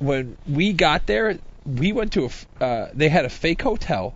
When 0.00 0.36
we 0.48 0.72
got 0.72 1.06
there, 1.06 1.38
we 1.64 1.92
went 1.92 2.14
to 2.14 2.26
a. 2.60 2.64
Uh, 2.64 2.90
they 2.94 3.08
had 3.08 3.24
a 3.26 3.30
fake 3.30 3.62
hotel. 3.62 4.12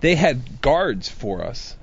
They 0.00 0.14
had 0.14 0.60
guards 0.60 1.08
for 1.08 1.42
us. 1.44 1.74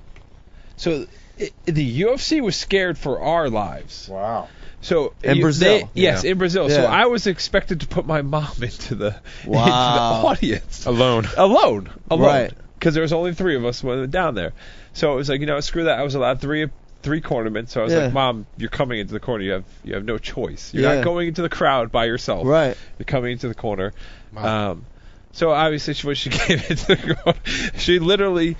So 0.78 1.06
it, 1.38 1.54
the 1.66 2.02
UFC 2.02 2.42
was 2.42 2.56
scared 2.56 2.98
for 2.98 3.20
our 3.22 3.50
lives. 3.50 4.08
Wow. 4.10 4.50
So 4.82 5.14
In 5.24 5.38
you- 5.38 5.42
Brazil. 5.44 5.80
they- 5.94 6.02
yes, 6.02 6.24
Yeah. 6.24 6.32
in 6.32 6.38
Brazil. 6.38 6.70
So 6.70 6.84
I 6.86 7.06
was 7.06 7.26
expected 7.28 7.82
to 7.82 7.88
put 7.88 8.06
my 8.06 8.22
mom 8.22 8.52
into 8.62 8.96
the 8.96 9.16
Wow. 9.46 9.64
into 9.64 9.72
the 9.72 10.50
audience 10.50 10.86
Alone. 10.86 11.28
alone, 11.38 11.90
alone, 12.10 12.26
Right. 12.28 12.54
Because 12.78 12.94
there 12.94 13.04
was 13.04 13.14
only 13.14 13.34
three 13.34 13.56
of 13.56 13.64
us 13.66 13.82
when 13.84 14.02
we 14.02 14.08
down 14.08 14.36
there. 14.36 14.52
So 14.94 15.14
it 15.14 15.16
was 15.16 15.30
like 15.30 15.40
you 15.40 15.46
know, 15.46 15.60
screw 15.62 15.86
that. 15.86 15.98
I 16.00 16.04
was 16.04 16.16
allowed 16.16 16.42
three 16.42 16.68
three 17.02 17.22
cornaments. 17.22 17.74
So 17.74 17.82
I 17.82 17.84
was 17.86 17.94
Yeah. 17.94 18.00
like, 18.06 18.14
Mom, 18.14 18.46
you're 18.58 18.70
coming 18.70 19.00
into 19.00 19.12
the 19.14 19.20
corner. 19.20 19.44
You 19.44 19.52
have 19.54 19.64
you 19.86 19.94
have 19.96 20.06
no 20.06 20.18
choice. 20.18 20.74
You're 20.74 20.84
Yeah. 20.84 20.96
not 20.96 21.04
going 21.06 21.30
into 21.30 21.42
the 21.42 21.50
crowd 21.50 21.92
by 21.92 22.06
yourself. 22.06 22.46
Right. 22.46 22.78
You're 23.00 23.06
coming 23.06 23.32
into 23.34 23.48
the 23.48 23.56
corner. 23.56 23.94
Um, 24.36 24.86
so 25.34 25.52
obviously, 25.52 25.94
she, 25.94 26.08
when 26.08 26.16
she 26.16 26.30
came 26.32 26.60
into 26.60 26.86
the 26.88 27.16
corner, 27.22 27.40
she 27.78 28.00
literally. 28.00 28.56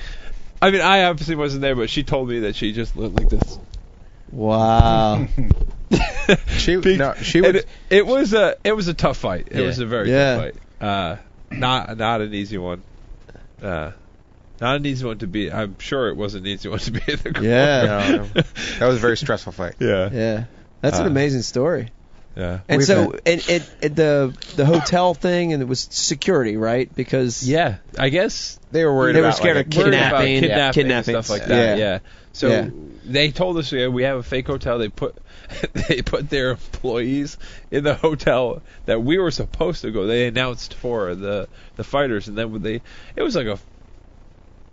I 0.62 0.72
mean, 0.72 0.82
I 0.82 1.06
obviously 1.06 1.36
wasn't 1.36 1.62
there, 1.62 1.76
but 1.76 1.90
she 1.90 2.04
told 2.04 2.30
me 2.30 2.40
that 2.42 2.56
she 2.56 2.72
just 2.74 2.96
looked 2.96 3.18
like 3.18 3.30
this. 3.30 3.58
Wow. 4.32 5.28
She 6.58 6.78
Big- 6.78 6.98
no, 6.98 7.14
she 7.16 7.42
would. 7.42 7.58
It, 7.58 7.68
it 7.90 8.08
was 8.08 8.34
a 8.34 8.56
it 8.64 8.72
was 8.72 8.88
a 8.88 8.94
tough 8.94 9.18
fight. 9.18 9.50
It 9.52 9.60
Yeah. 9.60 9.68
was 9.68 9.80
a 9.80 9.86
very 9.86 10.10
Yeah. 10.10 10.36
tough 10.38 10.44
fight. 10.80 10.88
Uh, 10.88 11.18
not 11.52 11.98
not 11.98 12.22
an 12.22 12.34
easy 12.34 12.58
one. 12.58 12.82
Uh, 13.62 13.92
not 14.62 14.78
an 14.78 14.86
easy 14.86 15.06
one 15.06 15.18
to 15.20 15.28
beat. 15.28 15.52
I'm 15.54 15.78
sure 15.80 16.08
it 16.08 16.16
wasn't 16.16 16.46
an 16.46 16.54
easy 16.54 16.70
one 16.70 16.80
to 16.80 16.92
beat 16.92 17.08
in 17.10 17.18
the 17.18 17.34
corner. 17.34 17.48
Yeah. 17.48 17.84
No, 17.86 18.18
no. 18.18 18.24
That 18.80 18.88
was 18.88 18.96
a 18.96 19.00
very 19.00 19.18
stressful 19.18 19.52
fight. 19.52 19.76
yeah, 19.80 20.10
yeah. 20.12 20.44
That's 20.82 20.98
an 20.98 21.06
Uh, 21.06 21.10
amazing 21.10 21.42
story. 21.42 21.90
Yeah. 22.36 22.60
And 22.68 22.80
We've 22.80 22.88
so, 22.88 23.12
had- 23.12 23.22
and 23.26 23.50
it, 23.50 23.70
it 23.82 23.96
the 23.96 24.36
the 24.56 24.66
hotel 24.66 25.14
thing, 25.14 25.54
and 25.54 25.62
it 25.62 25.68
was 25.68 25.80
security, 25.92 26.58
right? 26.58 26.94
Because 26.94 27.48
Yeah, 27.48 27.78
I 28.00 28.10
guess 28.10 28.60
They 28.72 28.84
were 28.86 28.96
worried 28.96 29.16
They 29.16 29.22
were 29.22 29.28
about 29.28 29.38
scared 29.38 29.58
like, 29.58 29.68
of 29.68 29.74
a- 29.74 29.80
worried 29.80 29.94
about 29.94 30.24
Kidnapping, 30.24 30.42
kidnapping, 30.42 30.50
yeah, 30.58 30.66
and 30.66 30.74
kidnappings. 30.74 31.26
stuff 31.26 31.30
like 31.30 31.48
that. 31.48 31.78
Yeah. 31.78 31.84
Yeah. 31.94 32.00
So 32.34 32.48
Yeah. 32.50 32.70
they 33.06 33.32
told 33.32 33.58
us 33.58 33.72
yeah, 33.72 33.88
we 33.88 34.04
have 34.04 34.18
a 34.18 34.24
fake 34.24 34.48
hotel. 34.48 34.80
They 34.80 34.90
put 34.90 35.16
they 35.74 36.02
put 36.02 36.30
their 36.30 36.52
employees 36.52 37.38
in 37.70 37.84
the 37.84 37.94
hotel 37.94 38.64
that 38.86 39.04
we 39.04 39.18
were 39.20 39.30
supposed 39.32 39.82
to 39.84 39.92
go. 39.92 40.08
They 40.08 40.26
announced 40.28 40.74
for 40.74 41.14
the 41.16 41.48
the 41.76 41.84
fighters, 41.84 42.28
and 42.28 42.38
then 42.38 42.52
when 42.52 42.62
they 42.64 42.82
it 43.16 43.22
was 43.22 43.36
like 43.36 43.48
a 43.48 43.60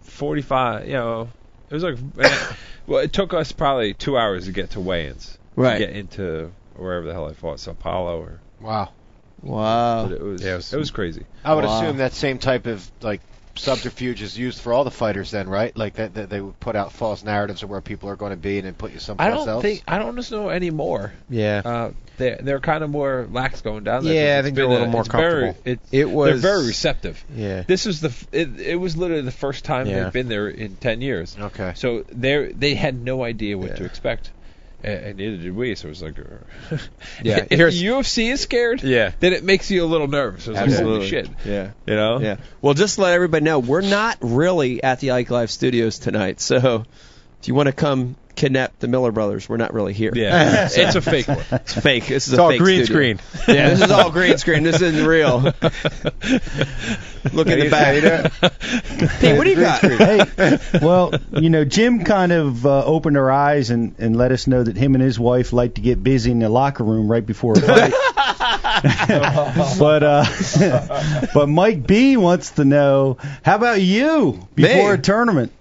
forty 0.02 0.42
five. 0.42 0.86
You 0.86 0.94
know, 0.94 1.28
it 1.68 1.74
was 1.74 1.82
like 1.82 1.98
well, 2.86 3.00
it 3.02 3.12
took 3.12 3.34
us 3.34 3.52
probably 3.52 3.94
two 3.94 4.16
hours 4.16 4.46
to 4.46 4.52
get 4.52 4.70
to 4.70 4.80
weigh-ins. 4.80 5.36
Right. 5.56 5.78
To 5.78 5.86
get 5.86 5.94
into 5.96 6.52
wherever 6.76 7.06
the 7.06 7.12
hell 7.12 7.26
I 7.28 7.32
fought, 7.32 7.60
Sao 7.60 7.72
Paulo 7.72 8.20
or. 8.20 8.40
Wow. 8.60 8.90
wow, 9.42 10.06
But 10.06 10.12
it 10.16 10.22
was, 10.22 10.42
Yeah, 10.42 10.48
it 10.48 10.52
it 10.52 10.56
was- 10.56 10.72
was 10.72 10.90
crazy. 10.90 11.24
I 11.44 11.54
would 11.54 11.64
Wow. 11.64 11.78
assume 11.82 11.96
that 11.98 12.12
same 12.12 12.38
type 12.38 12.66
of 12.66 12.88
like 13.00 13.20
subterfuge 13.56 14.22
is 14.22 14.38
used 14.38 14.60
for 14.60 14.72
all 14.72 14.84
the 14.84 14.90
fighters 14.90 15.30
then, 15.32 15.48
right? 15.48 15.76
Like 15.76 15.94
that, 15.94 16.14
that 16.14 16.30
they 16.30 16.40
would 16.40 16.58
put 16.60 16.76
out 16.76 16.92
false 16.92 17.24
narratives 17.24 17.62
of 17.62 17.68
where 17.68 17.80
people 17.80 18.08
are 18.08 18.16
going 18.16 18.30
to 18.30 18.36
be 18.36 18.58
and 18.58 18.66
then 18.66 18.74
put 18.74 18.92
you 18.92 19.00
I 19.18 19.28
don't 19.30 19.48
else. 19.48 19.62
think 19.62 19.82
I 19.88 19.98
don't 19.98 20.16
just 20.16 20.30
know 20.30 20.48
anymore. 20.50 21.12
Yeah. 21.28 21.60
Uh, 21.64 21.90
they 22.16 22.38
they're 22.40 22.60
kind 22.60 22.84
of 22.84 22.90
more 22.90 23.26
lax 23.30 23.60
going 23.60 23.84
down 23.84 24.04
there. 24.04 24.14
Yeah, 24.14 24.38
I 24.38 24.42
think 24.42 24.54
they're 24.54 24.64
a 24.64 24.68
been 24.68 24.74
little 24.78 24.88
more 24.92 25.00
it's 25.02 25.10
very- 25.10 25.42
comfortable. 25.46 25.70
it's- 25.72 25.88
It 25.90 26.08
was- 26.10 26.40
they're 26.42 26.52
very 26.52 26.66
receptive. 26.66 27.22
Yeah. 27.34 27.62
This 27.66 27.86
is 27.86 28.00
the 28.00 28.12
it, 28.32 28.60
it 28.60 28.76
was 28.76 28.96
literally 28.96 29.22
the 29.22 29.30
first 29.32 29.64
time 29.64 29.86
Yeah. 29.86 30.04
they've 30.04 30.12
been 30.12 30.28
there 30.28 30.48
in 30.48 30.76
ten 30.76 31.00
years. 31.00 31.36
Okay. 31.38 31.72
So 31.76 32.04
they 32.12 32.52
they 32.52 32.74
had 32.74 32.94
no 33.02 33.24
idea 33.24 33.58
what 33.58 33.76
to 33.76 33.84
expect, 33.84 34.30
and, 34.82 35.04
and 35.04 35.16
neither 35.18 35.36
did 35.36 35.54
we. 35.54 35.74
So 35.74 35.86
it 35.86 35.90
was 35.90 36.02
like, 36.02 36.18
uh, 36.18 36.76
Yeah, 37.22 37.38
if 37.50 37.58
here's- 37.58 37.74
the 37.78 37.86
UFC 37.86 38.32
is 38.32 38.40
scared, 38.40 38.82
Yeah. 38.82 39.12
then 39.20 39.32
it 39.32 39.44
makes 39.44 39.70
you 39.70 39.84
a 39.84 39.86
little 39.86 40.08
nervous. 40.08 40.46
It's 40.48 40.56
like, 40.56 40.68
Absolutely. 40.68 40.96
holy 40.98 41.08
shit, 41.08 41.28
yeah. 41.44 41.70
you 41.86 41.94
know? 41.94 42.20
Yeah. 42.20 42.36
Well, 42.62 42.74
just 42.74 42.96
to 42.96 43.02
let 43.02 43.14
everybody 43.14 43.44
know, 43.44 43.58
we're 43.58 43.80
not 43.82 44.18
really 44.20 44.82
at 44.82 45.00
the 45.00 45.12
Ike 45.12 45.30
Live 45.30 45.50
Studios 45.50 45.98
tonight. 45.98 46.40
So 46.40 46.84
if 47.40 47.48
you 47.48 47.54
want 47.54 47.68
to 47.68 47.72
come 47.72 48.16
kidnap 48.34 48.78
the 48.78 48.88
Miller 48.88 49.12
brothers, 49.12 49.48
we're 49.48 49.56
not 49.56 49.72
really 49.74 49.92
here. 49.92 50.12
Yeah, 50.14 50.68
it's 50.72 50.94
a 50.94 51.00
fake 51.02 51.28
one. 51.28 51.38
It's 51.52 51.74
fake. 51.74 52.06
This 52.06 52.26
is 52.26 52.32
It's 52.34 52.38
a 52.38 52.42
all 52.42 52.50
fake 52.50 52.60
green 52.60 52.84
studio. 52.84 53.16
screen. 53.16 53.54
Yeah, 53.56 53.70
this 53.70 53.82
is 53.82 53.90
all 53.90 54.10
green 54.10 54.38
screen. 54.38 54.62
This 54.62 54.80
isn't 54.80 55.04
real. 55.06 55.40
Look 57.32 57.48
in 57.48 57.58
the 57.60 57.68
back. 57.70 58.32
Pete, 59.20 59.36
what 59.36 59.44
do 59.44 59.50
you 59.50 59.56
got? 59.56 59.80
hey, 59.82 60.58
well, 60.80 61.12
you 61.32 61.50
know, 61.50 61.64
Jim 61.64 62.02
kind 62.04 62.32
of 62.32 62.64
uh, 62.64 62.84
opened 62.84 63.16
our 63.18 63.30
eyes 63.30 63.70
and, 63.70 63.94
and 63.98 64.16
let 64.16 64.32
us 64.32 64.46
know 64.46 64.62
that 64.62 64.76
him 64.76 64.94
and 64.94 65.02
his 65.04 65.18
wife 65.20 65.52
like 65.52 65.74
to 65.74 65.80
get 65.82 66.02
busy 66.02 66.30
in 66.30 66.38
the 66.38 66.48
locker 66.48 66.82
room 66.84 67.10
right 67.10 67.24
before 67.24 67.54
a 67.54 67.60
fight. 67.60 67.92
but 69.78 70.02
uh, 70.02 71.26
but 71.34 71.48
Mike 71.48 71.86
B 71.86 72.16
wants 72.16 72.52
to 72.52 72.64
know, 72.64 73.18
how 73.42 73.56
about 73.56 73.80
you 73.82 74.46
before 74.54 74.88
Me? 74.88 74.94
a 74.94 74.98
tournament? 74.98 75.52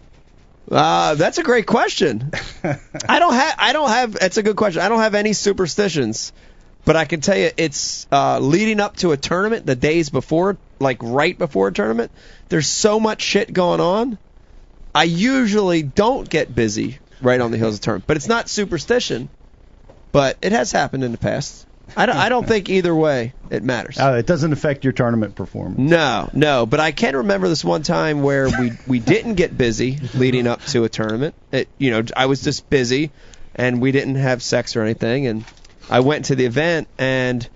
Uh, 0.70 1.16
that's 1.16 1.38
a 1.40 1.44
great 1.44 1.66
question. 1.66 2.32
I 2.64 3.20
don't 3.20 3.34
have. 3.34 3.56
I 3.58 3.74
don't 3.74 3.90
have. 3.90 4.14
That's 4.14 4.38
a 4.38 4.44
good 4.44 4.56
question. 4.56 4.82
I 4.82 4.90
don't 4.90 5.00
have 5.00 5.16
any 5.16 5.34
superstitions, 5.34 6.32
but 6.86 6.96
I 6.96 7.06
can 7.06 7.22
tell 7.22 7.38
you, 7.38 7.50
it's 7.58 8.06
uh, 8.12 8.40
leading 8.40 8.80
up 8.80 8.98
to 8.98 9.12
a 9.12 9.18
tournament, 9.18 9.66
the 9.66 9.76
days 9.76 10.10
before, 10.10 10.58
like 10.80 11.00
right 11.02 11.38
before 11.38 11.70
a 11.70 11.74
tournament. 11.74 12.12
There's 12.50 12.68
so 12.68 13.00
much 13.00 13.22
shit 13.22 13.52
going 13.52 13.80
on. 13.80 14.18
I 14.94 15.04
usually 15.04 15.82
don't 15.82 16.30
get 16.30 16.54
busy 16.54 17.00
right 17.22 17.42
on 17.42 17.52
the 17.52 17.58
heels 17.58 17.76
of 17.76 17.82
tournament, 17.82 18.08
but 18.08 18.18
it's 18.18 18.28
not 18.28 18.48
superstition. 18.48 19.30
But 20.12 20.38
it 20.42 20.52
has 20.52 20.72
happened 20.72 21.04
in 21.04 21.12
the 21.12 21.20
past. 21.20 21.66
I 21.96 22.06
don't, 22.06 22.18
I 22.18 22.30
don't 22.30 22.48
think 22.48 22.70
either 22.70 22.94
way 22.94 23.34
it 23.50 23.64
matters. 23.64 23.98
Uh, 23.98 24.16
it 24.20 24.26
doesn't 24.26 24.54
affect 24.54 24.84
your 24.84 24.94
tournament 24.94 25.36
performance. 25.36 25.80
No, 25.80 26.30
no, 26.34 26.66
but 26.66 26.80
I 26.80 26.92
can 26.92 27.16
remember 27.16 27.48
this 27.48 27.64
one 27.64 27.84
time 27.84 28.22
where 28.22 28.48
we 28.48 28.72
we 28.88 29.00
didn't 29.00 29.36
get 29.36 29.58
busy 29.58 30.00
leading 30.14 30.48
up 30.48 30.64
to 30.68 30.84
a 30.84 30.90
tournament. 30.90 31.36
It, 31.52 31.68
you 31.78 31.92
know, 31.92 32.04
I 32.16 32.28
was 32.28 32.42
just 32.42 32.70
busy, 32.70 33.12
and 33.56 33.82
we 33.82 33.92
didn't 33.92 34.16
have 34.16 34.42
sex 34.42 34.76
or 34.76 34.82
anything. 34.82 35.28
And 35.28 35.46
I 35.90 36.02
went 36.02 36.26
to 36.26 36.36
the 36.36 36.46
event, 36.46 36.88
and 36.98 37.48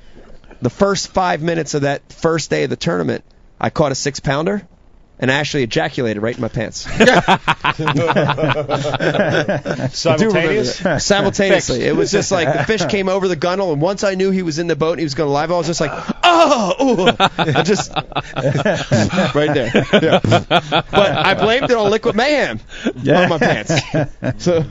the 0.61 0.69
first 0.69 1.09
five 1.09 1.41
minutes 1.41 1.73
of 1.73 1.83
that 1.83 2.11
first 2.11 2.49
day 2.49 2.63
of 2.63 2.69
the 2.69 2.75
tournament, 2.75 3.23
I 3.59 3.69
caught 3.69 3.91
a 3.91 3.95
six 3.95 4.19
pounder, 4.19 4.67
and 5.19 5.31
I 5.31 5.35
actually 5.35 5.63
ejaculated 5.63 6.21
right 6.21 6.35
in 6.35 6.41
my 6.41 6.49
pants. 6.49 6.81
Simultaneous? 9.93 10.77
Simultaneously. 11.05 11.83
It 11.83 11.95
was 11.95 12.11
just 12.11 12.31
like 12.31 12.51
the 12.51 12.63
fish 12.65 12.85
came 12.85 13.09
over 13.09 13.27
the 13.27 13.35
gunnel, 13.35 13.73
and 13.73 13.81
once 13.81 14.03
I 14.03 14.15
knew 14.15 14.31
he 14.31 14.41
was 14.41 14.57
in 14.59 14.67
the 14.67 14.75
boat 14.75 14.91
and 14.93 14.99
he 14.99 15.05
was 15.05 15.15
going 15.15 15.27
to 15.27 15.33
live, 15.33 15.51
I 15.51 15.57
was 15.57 15.67
just 15.67 15.81
like, 15.81 15.91
oh, 16.23 16.73
ooh. 16.81 17.15
I 17.19 17.63
just 17.63 17.91
right 19.35 19.53
there. 19.53 19.71
Yeah. 20.01 20.19
But 20.23 20.93
I 20.95 21.33
blamed 21.35 21.69
it 21.69 21.77
on 21.77 21.89
liquid 21.91 22.15
mayhem 22.15 22.59
on 22.85 23.29
my 23.29 23.37
pants. 23.37 23.73
So 24.43 24.65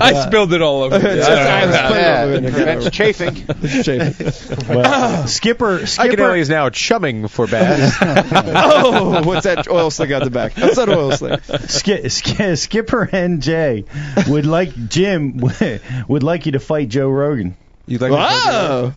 I 0.00 0.24
spilled 0.26 0.52
it 0.52 0.62
all 0.62 0.82
over. 0.84 0.96
It's 0.96 1.26
just- 1.26 1.30
I 1.30 1.66
was 1.66 1.74
it 1.74 1.78
Yeah, 1.78 2.22
over 2.22 2.34
in 2.34 2.44
there. 2.44 2.78
it's 2.78 2.90
chafing. 2.90 3.44
It's 3.48 3.84
chafing. 3.84 4.66
Well, 4.76 5.26
Skipper, 5.26 5.80
Ike 5.80 5.86
Skipper, 5.88 6.34
is 6.36 6.48
now 6.48 6.70
chumming 6.70 7.28
for 7.28 7.46
bass. 7.46 7.96
oh, 8.00 9.05
what's 9.10 9.44
that 9.44 9.68
oil 9.68 9.90
slick 9.90 10.10
out 10.10 10.24
the 10.24 10.30
back? 10.30 10.54
That's 10.54 10.76
that 10.76 10.88
oil 10.88 11.12
slick. 11.12 11.42
Ski, 11.44 12.08
Ski, 12.08 12.56
Skipper 12.56 13.06
NJ 13.06 14.28
would 14.28 14.46
like 14.46 14.74
Jim 14.88 15.40
would 16.08 16.22
like 16.22 16.46
you 16.46 16.52
to 16.52 16.60
fight 16.60 16.88
Joe 16.88 17.08
Rogan. 17.08 17.56
You'd 17.86 18.00
like 18.00 18.12
Wow. 18.12 18.94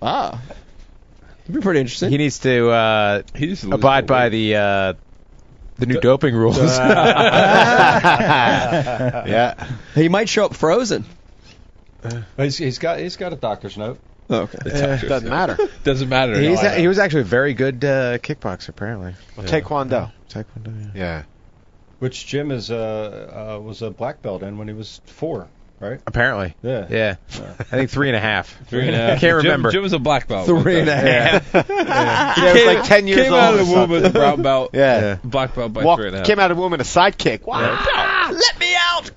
Wow. 0.00 0.38
That'd 1.40 1.54
be 1.54 1.60
pretty 1.60 1.80
interesting. 1.80 2.10
He 2.10 2.18
needs 2.18 2.38
to 2.40 2.70
uh, 2.70 3.22
He 3.34 3.46
just 3.48 3.64
lose 3.64 3.74
abide 3.74 4.06
by 4.06 4.24
weight. 4.24 4.30
the 4.30 4.56
uh, 4.56 4.92
the 5.76 5.86
new 5.86 6.00
doping 6.00 6.34
rules. 6.34 6.58
yeah. 9.28 9.66
He 9.94 10.08
might 10.08 10.28
show 10.28 10.46
up 10.46 10.54
frozen. 10.54 11.04
He's, 12.36 12.56
he's 12.56 12.78
got 12.78 12.98
he's 12.98 13.16
got 13.16 13.32
a 13.32 13.36
doctor's 13.36 13.76
note. 13.76 13.98
Oh, 14.34 14.42
okay. 14.42 15.06
Doesn't 15.08 15.28
matter. 15.28 15.56
Doesn't 15.82 16.08
matter. 16.08 16.38
He's 16.38 16.62
No, 16.62 16.68
I- 16.68 16.72
a, 16.72 16.78
he 16.78 16.88
was 16.88 16.98
actually 16.98 17.22
a 17.22 17.24
very 17.24 17.54
good 17.54 17.84
uh, 17.84 18.18
kickboxer, 18.18 18.70
apparently. 18.70 19.14
Well, 19.36 19.46
Taekwondo. 19.46 20.10
Taekwondo, 20.28 20.94
yeah. 20.94 21.00
Yeah. 21.00 21.22
Which 22.00 22.26
Jim 22.26 22.50
is 22.50 22.70
uh, 22.70 23.56
uh, 23.56 23.60
was 23.62 23.80
a 23.82 23.90
black 23.90 24.20
belt 24.20 24.42
in 24.42 24.58
when 24.58 24.68
he 24.68 24.74
was 24.74 25.00
four, 25.06 25.48
right? 25.80 26.00
Apparently. 26.06 26.54
Yeah. 26.62 26.86
Yeah. 26.90 27.16
I 27.32 27.62
think 27.62 27.90
three 27.90 28.08
and 28.08 28.16
a 28.16 28.20
half. 28.20 28.54
Three 28.68 28.86
and 28.88 28.94
a 28.94 28.98
half. 28.98 29.08
I 29.16 29.20
can't 29.20 29.20
Jim- 29.20 29.36
remember. 29.50 29.70
Jim 29.70 29.82
was 29.82 29.92
a 29.92 29.98
black 29.98 30.26
belt. 30.28 30.46
Three 30.46 30.80
and 30.80 30.88
a 30.88 30.96
half. 30.96 31.54
Yeah, 31.54 32.34
it 32.36 32.66
was 32.66 32.74
like 32.76 32.84
10 32.88 33.06
years 33.06 33.22
Came 33.22 33.32
old. 33.32 33.40
out 33.42 33.54
of 33.54 33.60
the 33.60 33.72
womb 33.72 33.74
something. 33.82 33.96
as 33.98 34.04
a 34.06 34.10
brown 34.10 34.42
belt. 34.42 34.70
Yeah. 34.74 35.18
Black 35.24 35.54
belt 35.54 35.72
by 35.72 35.84
Walk, 35.84 35.98
three 35.98 36.08
and 36.08 36.16
a 36.16 36.18
half. 36.18 36.26
came 36.26 36.38
out 36.40 36.50
of 36.50 36.56
the 36.56 36.62
womb 36.62 36.74
in 36.74 36.80
a 36.80 36.84
sidekick. 36.84 37.46
Wow. 37.46 38.30
Let 38.32 38.58
me 38.60 38.74
out. 38.92 39.10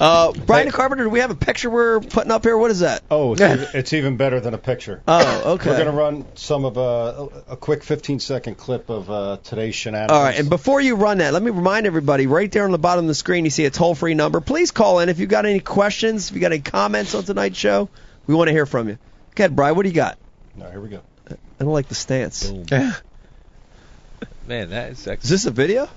Uh, 0.00 0.32
Brian 0.32 0.70
Carpenter, 0.70 1.04
do 1.04 1.10
we 1.10 1.20
have 1.20 1.30
a 1.30 1.34
picture 1.34 1.68
we're 1.68 2.00
putting 2.00 2.30
up 2.30 2.42
here? 2.42 2.56
What 2.56 2.70
is 2.70 2.80
that? 2.80 3.02
Oh, 3.10 3.34
it's, 3.34 3.42
even, 3.42 3.68
it's 3.74 3.92
even 3.92 4.16
better 4.16 4.40
than 4.40 4.54
a 4.54 4.58
picture. 4.58 5.02
Oh, 5.06 5.52
okay. 5.54 5.68
We're 5.68 5.76
going 5.76 5.90
to 5.90 5.92
run 5.92 6.24
some 6.36 6.64
of 6.64 6.78
uh, 6.78 7.28
a 7.48 7.56
quick 7.56 7.82
15 7.82 8.18
second 8.18 8.54
clip 8.54 8.88
of 8.88 9.10
uh, 9.10 9.36
today's 9.44 9.74
shenanigans. 9.74 10.12
All 10.16 10.22
right, 10.22 10.38
and 10.38 10.48
before 10.48 10.80
you 10.80 10.96
run 10.96 11.18
that, 11.18 11.34
let 11.34 11.42
me 11.42 11.50
remind 11.50 11.86
everybody 11.86 12.26
right 12.26 12.50
there 12.50 12.64
on 12.64 12.70
the 12.70 12.78
bottom 12.78 13.04
of 13.04 13.08
the 13.08 13.14
screen, 13.14 13.44
you 13.44 13.50
see 13.50 13.66
a 13.66 13.70
toll 13.70 13.94
free 13.94 14.14
number. 14.14 14.40
Please 14.40 14.70
call 14.70 15.00
in 15.00 15.10
if 15.10 15.18
you've 15.18 15.28
got 15.28 15.44
any 15.44 15.60
questions, 15.60 16.30
if 16.30 16.34
you've 16.34 16.40
got 16.40 16.52
any 16.52 16.62
comments 16.62 17.14
on 17.14 17.24
tonight's 17.24 17.58
show. 17.58 17.90
We 18.26 18.34
want 18.34 18.48
to 18.48 18.52
hear 18.52 18.64
from 18.64 18.88
you. 18.88 18.96
Go 19.34 19.44
ahead, 19.44 19.54
Brian, 19.54 19.76
what 19.76 19.82
do 19.82 19.90
you 19.90 19.94
got? 19.94 20.16
All 20.56 20.64
right, 20.64 20.72
here 20.72 20.80
we 20.80 20.88
go. 20.88 21.02
I 21.28 21.34
don't 21.58 21.72
like 21.74 21.88
the 21.88 21.94
stance. 21.94 22.50
Man, 22.50 22.94
that 24.46 24.92
is 24.92 24.98
sexy. 24.98 25.24
Is 25.24 25.30
this 25.30 25.44
a 25.44 25.50
video? 25.50 25.90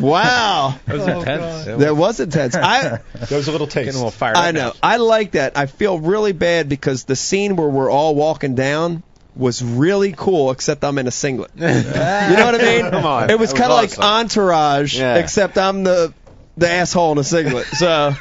Wow. 0.00 0.78
That 0.86 0.94
was 0.94 1.08
oh, 1.08 1.20
intense. 1.20 1.64
That 1.64 1.96
was 1.96 2.20
intense. 2.20 2.54
I 2.56 3.00
There 3.28 3.38
was 3.38 3.48
a 3.48 3.52
little 3.52 3.66
taste. 3.66 3.86
Getting 3.86 4.00
a 4.00 4.04
little 4.04 4.10
fired 4.10 4.36
I 4.36 4.48
up 4.50 4.54
know. 4.54 4.72
I 4.82 4.96
like 4.98 5.32
that. 5.32 5.56
I 5.56 5.66
feel 5.66 5.98
really 5.98 6.32
bad 6.32 6.68
because 6.68 7.04
the 7.04 7.16
scene 7.16 7.56
where 7.56 7.68
we're 7.68 7.90
all 7.90 8.14
walking 8.14 8.54
down 8.54 9.02
was 9.34 9.62
really 9.62 10.12
cool, 10.12 10.50
except 10.50 10.84
I'm 10.84 10.98
in 10.98 11.06
a 11.06 11.10
singlet. 11.10 11.52
you 11.56 11.62
know 11.62 11.70
what 11.72 12.54
I 12.54 12.58
mean? 12.58 12.90
Come 12.90 13.06
on. 13.06 13.30
It 13.30 13.38
was 13.38 13.52
was 13.52 13.58
kind 13.58 13.72
of 13.72 13.78
awesome. 13.78 14.00
like 14.02 14.20
Entourage, 14.20 14.98
Yeah. 14.98 15.16
except 15.16 15.56
I'm 15.56 15.84
the 15.84 16.12
the 16.56 16.68
asshole 16.70 17.12
in 17.12 17.18
a 17.18 17.24
singlet. 17.24 17.66
So 17.66 18.14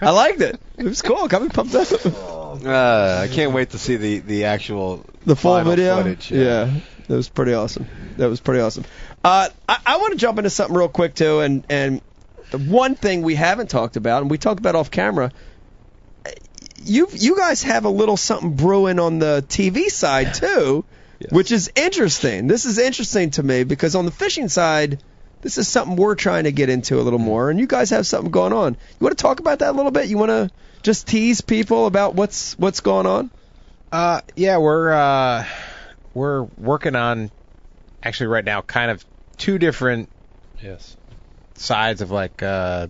I 0.00 0.10
liked 0.10 0.40
it. 0.40 0.60
It 0.78 0.84
was 0.84 1.02
cool. 1.02 1.28
Got 1.28 1.42
me 1.42 1.48
pumped 1.48 1.74
up. 1.74 1.88
Uh, 2.64 3.20
I 3.22 3.28
can't 3.30 3.52
wait 3.52 3.70
to 3.70 3.78
see 3.78 3.96
the, 3.96 4.18
the 4.20 4.44
actual 4.44 5.04
The 5.26 5.36
full 5.36 5.62
video. 5.62 5.98
footage. 5.98 6.30
yeah. 6.30 6.70
that 7.06 7.14
was 7.14 7.28
pretty 7.28 7.52
awesome. 7.52 7.86
That 8.16 8.28
was 8.28 8.40
pretty 8.40 8.60
awesome. 8.62 8.84
Uh, 9.22 9.48
I, 9.68 9.78
I 9.84 9.96
want 9.98 10.12
to 10.12 10.18
jump 10.18 10.38
into 10.38 10.50
something 10.50 10.74
real 10.76 10.88
quick 10.88 11.14
too, 11.14 11.40
and 11.40 11.64
and 11.68 12.00
the 12.50 12.58
one 12.58 12.94
thing 12.94 13.22
we 13.22 13.34
haven't 13.34 13.68
talked 13.68 13.96
about, 13.96 14.22
and 14.22 14.30
we 14.30 14.38
talked 14.38 14.60
about 14.60 14.74
off 14.74 14.90
camera. 14.90 15.32
You 16.84 17.08
you 17.12 17.36
guys 17.36 17.62
have 17.64 17.84
a 17.84 17.88
little 17.90 18.16
something 18.16 18.54
brewing 18.54 18.98
on 19.00 19.18
the 19.18 19.44
TV 19.48 19.88
side 19.90 20.34
too, 20.34 20.84
which 21.30 21.50
is 21.52 21.70
interesting. 21.74 22.46
This 22.46 22.64
is 22.64 22.78
interesting 22.78 23.30
to 23.32 23.42
me 23.42 23.64
because 23.64 23.94
on 23.96 24.04
the 24.04 24.10
fishing 24.12 24.48
side, 24.48 25.02
this 25.42 25.58
is 25.58 25.68
something 25.68 25.96
we're 25.96 26.14
trying 26.14 26.44
to 26.44 26.52
get 26.52 26.68
into 26.68 26.98
a 26.98 27.02
little 27.02 27.18
more, 27.18 27.50
and 27.50 27.58
you 27.60 27.66
guys 27.66 27.90
have 27.90 28.06
something 28.06 28.30
going 28.30 28.52
on. 28.52 28.72
You 28.74 29.04
want 29.04 29.16
to 29.16 29.22
talk 29.22 29.40
about 29.40 29.60
that 29.60 29.70
a 29.70 29.76
little 29.76 29.92
bit? 29.92 30.08
You 30.08 30.18
want 30.18 30.30
to 30.30 30.50
just 30.82 31.06
tease 31.06 31.40
people 31.40 31.86
about 31.86 32.14
what's 32.14 32.58
what's 32.58 32.80
going 32.80 33.06
on? 33.06 33.30
Uh, 33.92 34.20
yeah, 34.34 34.58
we're 34.58 34.92
uh, 34.92 35.46
we're 36.14 36.42
working 36.42 36.96
on 36.96 37.30
actually 38.02 38.28
right 38.28 38.44
now 38.44 38.62
kind 38.62 38.90
of 38.90 39.04
two 39.36 39.58
different 39.58 40.08
Yes. 40.62 40.96
sides 41.54 42.00
of 42.00 42.10
like 42.10 42.42
uh, 42.42 42.88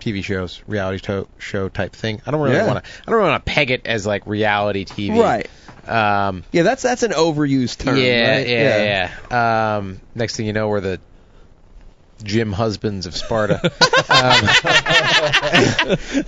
TV 0.00 0.22
shows, 0.24 0.62
reality 0.66 0.98
to- 1.06 1.28
show 1.38 1.68
type 1.68 1.92
thing. 1.92 2.20
I 2.26 2.30
don't 2.30 2.40
really 2.40 2.56
Yeah. 2.56 2.66
want 2.66 2.84
to. 2.84 2.90
I 2.90 3.10
don't 3.10 3.16
really 3.20 3.30
want 3.30 3.44
to 3.46 3.52
peg 3.52 3.70
it 3.70 3.86
as 3.86 4.06
like 4.06 4.26
reality 4.26 4.84
TV. 4.84 5.18
Right. 5.20 5.48
Um, 5.88 6.44
Yeah, 6.52 6.62
that's 6.62 6.82
that's 6.82 7.02
an 7.02 7.12
overused 7.12 7.78
term. 7.78 7.96
yeah, 7.98 8.36
right? 8.36 8.46
yeah, 8.48 9.08
yeah, 9.30 9.76
Um, 9.76 10.00
next 10.14 10.36
thing 10.36 10.46
you 10.46 10.52
know, 10.54 10.68
we're 10.68 10.80
the 10.80 11.00
Jim 12.24 12.52
husbands 12.52 13.06
of 13.06 13.14
Sparta. 13.14 13.60
um, 13.62 13.70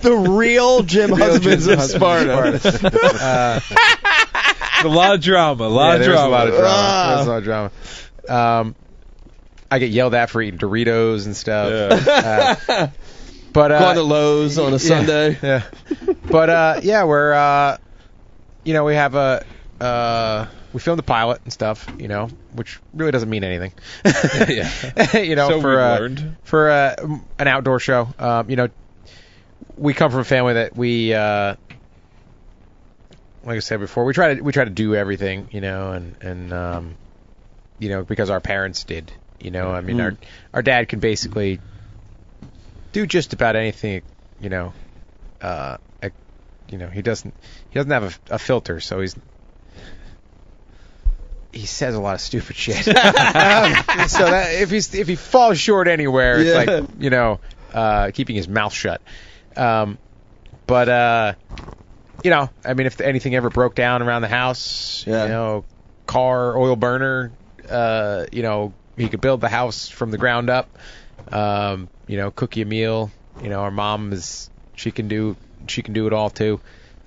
the 0.01 0.25
real 0.29 0.83
Jim 0.83 1.11
husbands 1.11 1.65
Jim 1.65 1.73
of 1.73 1.79
husbands 1.79 2.65
of 2.65 2.81
Sparta. 2.81 3.19
uh, 3.21 3.59
a 4.83 4.87
lot 4.87 5.15
of 5.15 5.21
drama. 5.21 5.65
A 5.65 5.67
lot 5.67 5.87
yeah, 5.87 5.93
of 5.93 5.99
there's 6.01 6.13
drama. 6.13 6.27
a 6.27 6.31
lot 6.31 6.47
of 6.47 6.53
drama. 6.53 6.69
Ah. 6.69 7.13
There's 7.15 7.27
a 7.27 7.29
lot 7.29 7.37
of 7.37 7.43
drama. 7.43 7.71
Um, 8.29 8.75
I 9.69 9.79
get 9.79 9.89
yelled 9.89 10.13
at 10.13 10.29
for 10.29 10.41
eating 10.41 10.59
Doritos 10.59 11.25
and 11.25 11.35
stuff. 11.35 12.07
Uh, 12.07 12.87
but 13.53 13.71
uh, 13.71 13.79
Going 13.79 13.95
to 13.95 14.03
Lowe's 14.03 14.57
on 14.57 14.69
a 14.69 14.71
yeah, 14.71 14.77
Sunday. 14.77 15.37
Yeah. 15.41 15.63
But 16.29 16.49
uh, 16.49 16.79
yeah, 16.83 17.05
we're 17.05 17.33
uh, 17.33 17.77
you 18.63 18.73
know 18.73 18.83
we 18.83 18.95
have 18.95 19.15
a 19.15 19.45
uh, 19.81 20.47
we 20.77 20.81
filmed 20.81 20.99
the 20.99 21.03
pilot 21.03 21.41
and 21.43 21.51
stuff, 21.51 21.89
you 21.97 22.07
know, 22.07 22.27
which 22.53 22.79
really 22.93 23.09
doesn't 23.11 23.31
mean 23.31 23.43
anything. 23.43 23.73
Yeah. 24.47 24.69
you 25.17 25.35
know, 25.35 25.49
So 25.49 25.61
for 25.61 25.79
uh, 25.79 25.99
learned. 25.99 26.37
for 26.43 26.69
uh, 26.69 26.95
an 27.39 27.47
outdoor 27.47 27.79
show. 27.79 28.07
Um, 28.19 28.47
you 28.47 28.57
know, 28.57 28.69
we 29.75 29.95
come 29.95 30.11
from 30.11 30.19
a 30.19 30.23
family 30.23 30.53
that 30.53 30.77
we 30.77 31.15
uh, 31.15 31.55
like 33.43 33.55
I 33.55 33.59
said 33.59 33.79
before, 33.79 34.05
we 34.05 34.13
try 34.13 34.35
to 34.35 34.41
we 34.41 34.51
try 34.51 34.65
to 34.65 34.69
do 34.69 34.93
everything, 34.93 35.49
you 35.51 35.61
know, 35.61 35.93
and 35.93 36.15
and 36.21 36.53
um, 36.53 36.95
you 37.79 37.89
know 37.89 38.03
because 38.03 38.29
our 38.29 38.39
parents 38.39 38.83
did, 38.83 39.11
you 39.39 39.49
know. 39.49 39.71
I 39.71 39.81
mean, 39.81 39.97
Mm. 39.97 40.03
our 40.03 40.13
our 40.53 40.61
dad 40.61 40.89
can 40.89 40.99
basically 40.99 41.59
do 42.91 43.07
just 43.07 43.33
about 43.33 43.55
anything, 43.55 44.03
you 44.39 44.49
know. 44.49 44.73
Uh, 45.41 45.77
you 46.69 46.77
know, 46.77 46.87
he 46.89 47.01
doesn't 47.01 47.33
he 47.71 47.73
doesn't 47.73 47.89
have 47.91 48.03
a, 48.29 48.35
a 48.35 48.37
filter, 48.37 48.79
so 48.79 48.99
he's 49.01 49.15
he 51.53 51.65
says 51.65 51.95
a 51.95 51.99
lot 51.99 52.15
of 52.15 52.21
stupid 52.21 52.55
shit. 52.55 52.87
um, 52.87 52.93
so 54.07 54.25
that 54.25 54.49
if 54.61 54.69
he's 54.69 54.93
if 54.93 55.07
he 55.07 55.15
falls 55.15 55.59
short 55.59 55.87
anywhere, 55.87 56.39
it's 56.39 56.67
like 56.67 56.89
you 56.99 57.09
know 57.09 57.39
uh, 57.73 58.11
keeping 58.11 58.35
his 58.35 58.47
mouth 58.47 58.73
shut. 58.73 59.01
Um, 59.55 59.97
but 60.65 60.89
uh, 60.89 61.33
you 62.23 62.29
know, 62.29 62.49
I 62.65 62.73
mean, 62.73 62.87
if 62.87 62.99
anything 63.01 63.35
ever 63.35 63.49
broke 63.49 63.75
down 63.75 64.01
around 64.01 64.21
the 64.21 64.27
house, 64.27 65.05
Yeah. 65.07 65.23
you 65.23 65.29
know, 65.29 65.65
car, 66.05 66.57
oil 66.57 66.75
burner, 66.75 67.31
uh, 67.69 68.25
you 68.31 68.43
know, 68.43 68.73
he 68.95 69.07
could 69.09 69.21
build 69.21 69.41
the 69.41 69.49
house 69.49 69.87
from 69.89 70.11
the 70.11 70.17
ground 70.17 70.49
up. 70.49 70.69
Um, 71.31 71.89
you 72.07 72.17
know, 72.17 72.31
cook 72.31 72.55
you 72.57 72.63
a 72.63 72.67
meal. 72.67 73.11
You 73.41 73.49
know, 73.49 73.59
our 73.61 73.71
mom 73.71 74.13
is 74.13 74.49
she 74.75 74.91
can 74.91 75.07
do 75.07 75.35
she 75.67 75.81
can 75.81 75.93
do 75.93 76.07
it 76.07 76.13
all 76.13 76.29
too. 76.29 76.59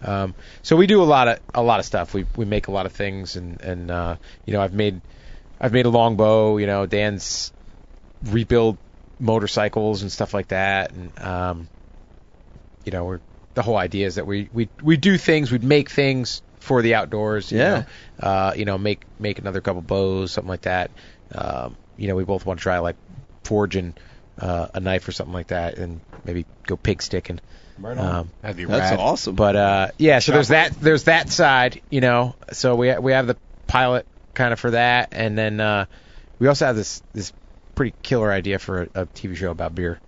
Um, 0.03 0.35
so 0.63 0.77
we 0.77 0.87
do 0.87 1.03
a 1.03 1.05
lot 1.05 1.29
of 1.29 1.41
a 1.55 1.63
lot 1.63 1.81
of 1.81 1.87
stuff. 1.87 2.15
We 2.15 2.27
we 2.37 2.45
make 2.45 2.69
a 2.69 2.73
lot 2.73 2.87
of 2.87 2.93
things, 2.93 3.37
and 3.37 3.61
and 3.61 3.91
uh, 3.91 4.17
you 4.47 4.53
know, 4.53 4.61
I've 4.61 4.75
made 4.75 5.01
I've 5.61 5.73
made 5.73 5.87
a 5.87 5.91
longbow. 5.91 6.57
You 6.59 6.67
know, 6.67 6.87
Dan's 6.87 7.53
rebuild 8.25 8.79
motorcycles 9.19 10.03
and 10.03 10.11
stuff 10.11 10.33
like 10.35 10.49
that, 10.49 10.93
and 10.93 11.19
um, 11.19 11.69
you 12.85 12.93
know, 12.93 13.05
we're 13.05 13.21
the 13.55 13.63
whole 13.63 13.77
idea 13.77 14.07
is 14.07 14.15
that 14.15 14.27
we 14.27 14.49
we 14.53 14.69
we 14.83 14.97
do 14.97 15.19
things, 15.19 15.51
we 15.53 15.59
make 15.59 15.91
things, 15.91 16.43
for 16.61 16.83
the 16.83 16.95
outdoors. 16.95 17.51
you 17.53 17.59
Yeah. 17.59 17.85
know. 18.21 18.29
Uh, 18.29 18.53
you 18.57 18.65
know, 18.65 18.79
make 18.79 19.05
make 19.19 19.39
another 19.39 19.61
couple 19.61 19.83
bows, 19.83 20.33
something 20.33 20.49
like 20.49 20.63
that. 20.63 20.91
Um, 21.35 21.77
you 21.97 22.09
know, 22.09 22.17
we 22.17 22.25
both 22.25 22.47
want 22.47 22.61
to 22.61 22.63
try 22.63 22.79
like 22.79 22.97
forging 23.45 23.95
uh, 24.39 24.69
a 24.75 24.81
knife 24.81 25.07
or 25.09 25.13
something 25.13 25.35
like 25.35 25.49
that, 25.49 25.79
and 25.79 26.01
maybe 26.25 26.47
go 26.67 26.77
pig 26.77 27.03
sticking. 27.03 27.41
Right 27.81 27.97
on. 27.99 28.15
Um, 28.17 28.31
That'd 28.43 28.57
be 28.57 28.65
That's 28.65 28.91
rad. 28.93 28.99
awesome. 29.01 29.35
but 29.35 29.57
uh, 29.57 29.89
yeah, 29.99 30.19
so 30.19 30.33
there's 30.33 30.49
that 30.49 30.73
there's 30.81 31.05
that 31.05 31.31
side, 31.31 31.81
you 31.91 32.01
know. 32.01 32.35
So 32.53 32.75
we 32.77 32.97
we 32.99 33.13
have 33.13 33.27
the 33.27 33.37
pilot 33.67 34.07
kind 34.35 34.53
of 34.53 34.61
for 34.61 34.71
that, 34.73 35.09
and 35.13 35.37
then 35.37 35.61
uh, 35.61 35.87
we 36.39 36.47
also 36.49 36.67
have 36.67 36.77
this 36.77 37.03
this 37.13 37.33
pretty 37.75 37.95
killer 38.03 38.31
idea 38.31 38.59
for 38.59 38.83
a, 38.95 39.03
a 39.03 39.07
TV 39.07 39.37
show 39.37 39.51
about 39.51 39.75
beer, 39.75 39.99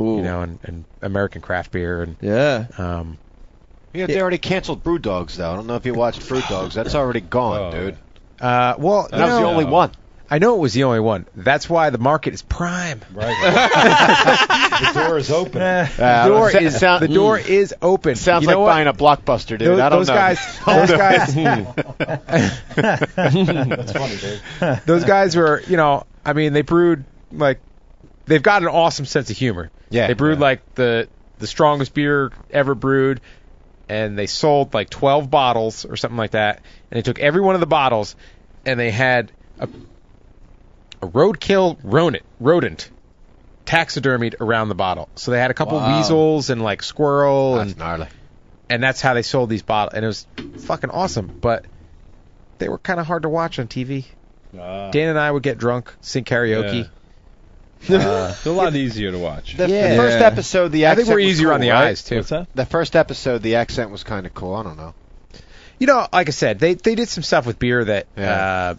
Ooh. 0.00 0.16
you 0.16 0.22
know, 0.22 0.40
and, 0.42 0.58
and 0.62 0.84
American 1.02 1.42
craft 1.42 1.70
beer, 1.72 2.02
and 2.02 2.16
Yeah. 2.22 2.66
um, 2.78 3.18
Yeah, 3.92 4.06
they 4.06 4.20
already 4.20 4.38
canceled 4.38 4.82
Brew 4.82 4.98
Dogs 4.98 5.36
though. 5.36 5.52
I 5.52 5.56
don't 5.56 5.66
know 5.66 5.76
if 5.76 5.84
you 5.84 5.92
watched 5.94 6.26
Brew 6.28 6.40
Dogs. 6.48 6.74
That's 6.74 6.94
already 6.94 7.20
gone, 7.20 7.60
Oh. 7.60 7.70
dude. 7.78 7.96
uh, 8.40 8.74
well, 8.78 9.08
That 9.10 9.20
was 9.20 9.30
no, 9.30 9.40
the 9.40 9.46
only 9.46 9.64
one. 9.66 9.90
I 10.32 10.38
know 10.38 10.54
it 10.54 10.58
was 10.60 10.72
the 10.74 10.84
only 10.84 11.00
one. 11.00 11.26
That's 11.34 11.68
why 11.68 11.90
the 11.90 11.98
market 11.98 12.34
is 12.34 12.42
prime. 12.42 13.00
Right. 13.12 13.34
the 14.94 15.00
door 15.06 15.18
is 15.18 15.30
open. 15.30 15.60
Uh, 15.60 15.88
The 15.98 16.28
door 16.28 16.50
sa- 16.52 16.58
is 16.58 16.78
sound- 16.78 17.02
the 17.02 17.08
door 17.08 17.36
is 17.38 17.74
open. 17.82 18.14
Sounds 18.14 18.42
you 18.42 18.48
like 18.48 18.56
what? 18.58 18.66
buying 18.66 18.86
a 18.86 18.92
blockbuster, 18.92 19.58
dude. 19.58 19.62
Those, 19.62 19.80
I 19.80 19.88
don't 19.88 19.98
those 19.98 20.08
know. 20.08 20.14
guys, 20.14 20.58
those 20.66 20.90
guys, 20.92 21.34
That's 22.76 23.92
funny, 23.92 24.16
dude. 24.16 24.80
those 24.86 25.04
guys 25.04 25.36
were, 25.36 25.62
you 25.66 25.76
know, 25.76 26.06
I 26.24 26.32
mean, 26.32 26.52
they 26.52 26.62
brewed 26.62 27.04
like 27.32 27.60
they've 28.26 28.42
got 28.42 28.62
an 28.62 28.68
awesome 28.68 29.06
sense 29.06 29.30
of 29.30 29.36
humor. 29.36 29.70
Yeah. 29.90 30.06
They 30.08 30.14
brewed 30.14 30.38
Yeah. 30.38 30.44
like 30.44 30.74
the 30.74 31.08
the 31.38 31.46
strongest 31.46 31.94
beer 31.94 32.30
ever 32.50 32.74
brewed, 32.74 33.20
and 33.88 34.18
they 34.18 34.26
sold 34.26 34.74
like 34.74 34.90
12 34.90 35.30
bottles 35.30 35.84
or 35.84 35.96
something 35.96 36.18
like 36.18 36.32
that. 36.32 36.56
And 36.90 36.98
they 36.98 37.02
took 37.02 37.18
every 37.18 37.40
one 37.40 37.54
of 37.54 37.60
the 37.60 37.66
bottles, 37.66 38.14
and 38.66 38.78
they 38.78 38.90
had 38.90 39.32
a 39.58 39.68
a 41.02 41.06
roadkill 41.06 41.78
rodent 41.82 42.24
rodent 42.40 42.90
taxidermied 43.66 44.34
around 44.40 44.68
the 44.68 44.74
bottle. 44.74 45.08
So 45.14 45.30
they 45.30 45.38
had 45.38 45.50
a 45.50 45.54
couple 45.54 45.78
Wow. 45.78 45.96
weasels 45.98 46.50
and 46.50 46.62
like 46.62 46.82
squirrel 46.82 47.56
That's 47.56 47.70
and 47.70 47.78
gnarly. 47.78 48.08
and 48.68 48.82
that's 48.82 49.00
how 49.00 49.14
they 49.14 49.22
sold 49.22 49.48
these 49.50 49.62
bottles. 49.62 49.94
And 49.94 50.04
it 50.04 50.08
was 50.08 50.26
fucking 50.66 50.90
awesome, 50.90 51.26
but 51.40 51.64
they 52.58 52.68
were 52.68 52.78
kind 52.78 53.00
of 53.00 53.06
hard 53.06 53.22
to 53.22 53.28
watch 53.28 53.58
on 53.58 53.68
TV. 53.68 54.04
Ah. 54.58 54.90
Dan 54.90 55.08
and 55.08 55.18
I 55.18 55.30
would 55.30 55.42
get 55.42 55.58
drunk, 55.58 55.92
sing 56.00 56.24
karaoke. 56.24 56.88
Uh, 57.88 58.28
it's 58.32 58.44
a 58.44 58.52
lot 58.52 58.76
easier 58.76 59.10
to 59.10 59.16
watch. 59.18 59.56
The, 59.56 59.66
Yeah. 59.66 59.92
the 59.92 59.96
first 59.96 60.18
episode, 60.18 60.68
the 60.70 60.84
accent 60.84 60.92
I 60.92 61.02
think 61.06 61.14
we're 61.14 61.20
easier 61.20 61.46
cool, 61.46 61.54
on 61.54 61.60
the 61.62 61.70
right? 61.70 61.86
eyes 61.86 62.04
too. 62.04 62.16
What's 62.16 62.28
that? 62.28 62.48
The 62.54 62.66
first 62.66 62.94
episode, 62.94 63.42
the 63.42 63.54
accent 63.54 63.90
was 63.90 64.04
kind 64.04 64.26
of 64.26 64.34
cool. 64.34 64.54
I 64.54 64.62
don't 64.62 64.76
know. 64.76 64.92
You 65.78 65.86
know, 65.86 66.06
like 66.12 66.28
I 66.28 66.30
said, 66.30 66.58
they 66.58 66.74
they 66.74 66.94
did 66.94 67.08
some 67.08 67.22
stuff 67.22 67.46
with 67.46 67.58
beer 67.58 67.82
that, 67.82 68.06
Yeah. 68.18 68.32
uh, 68.32 68.74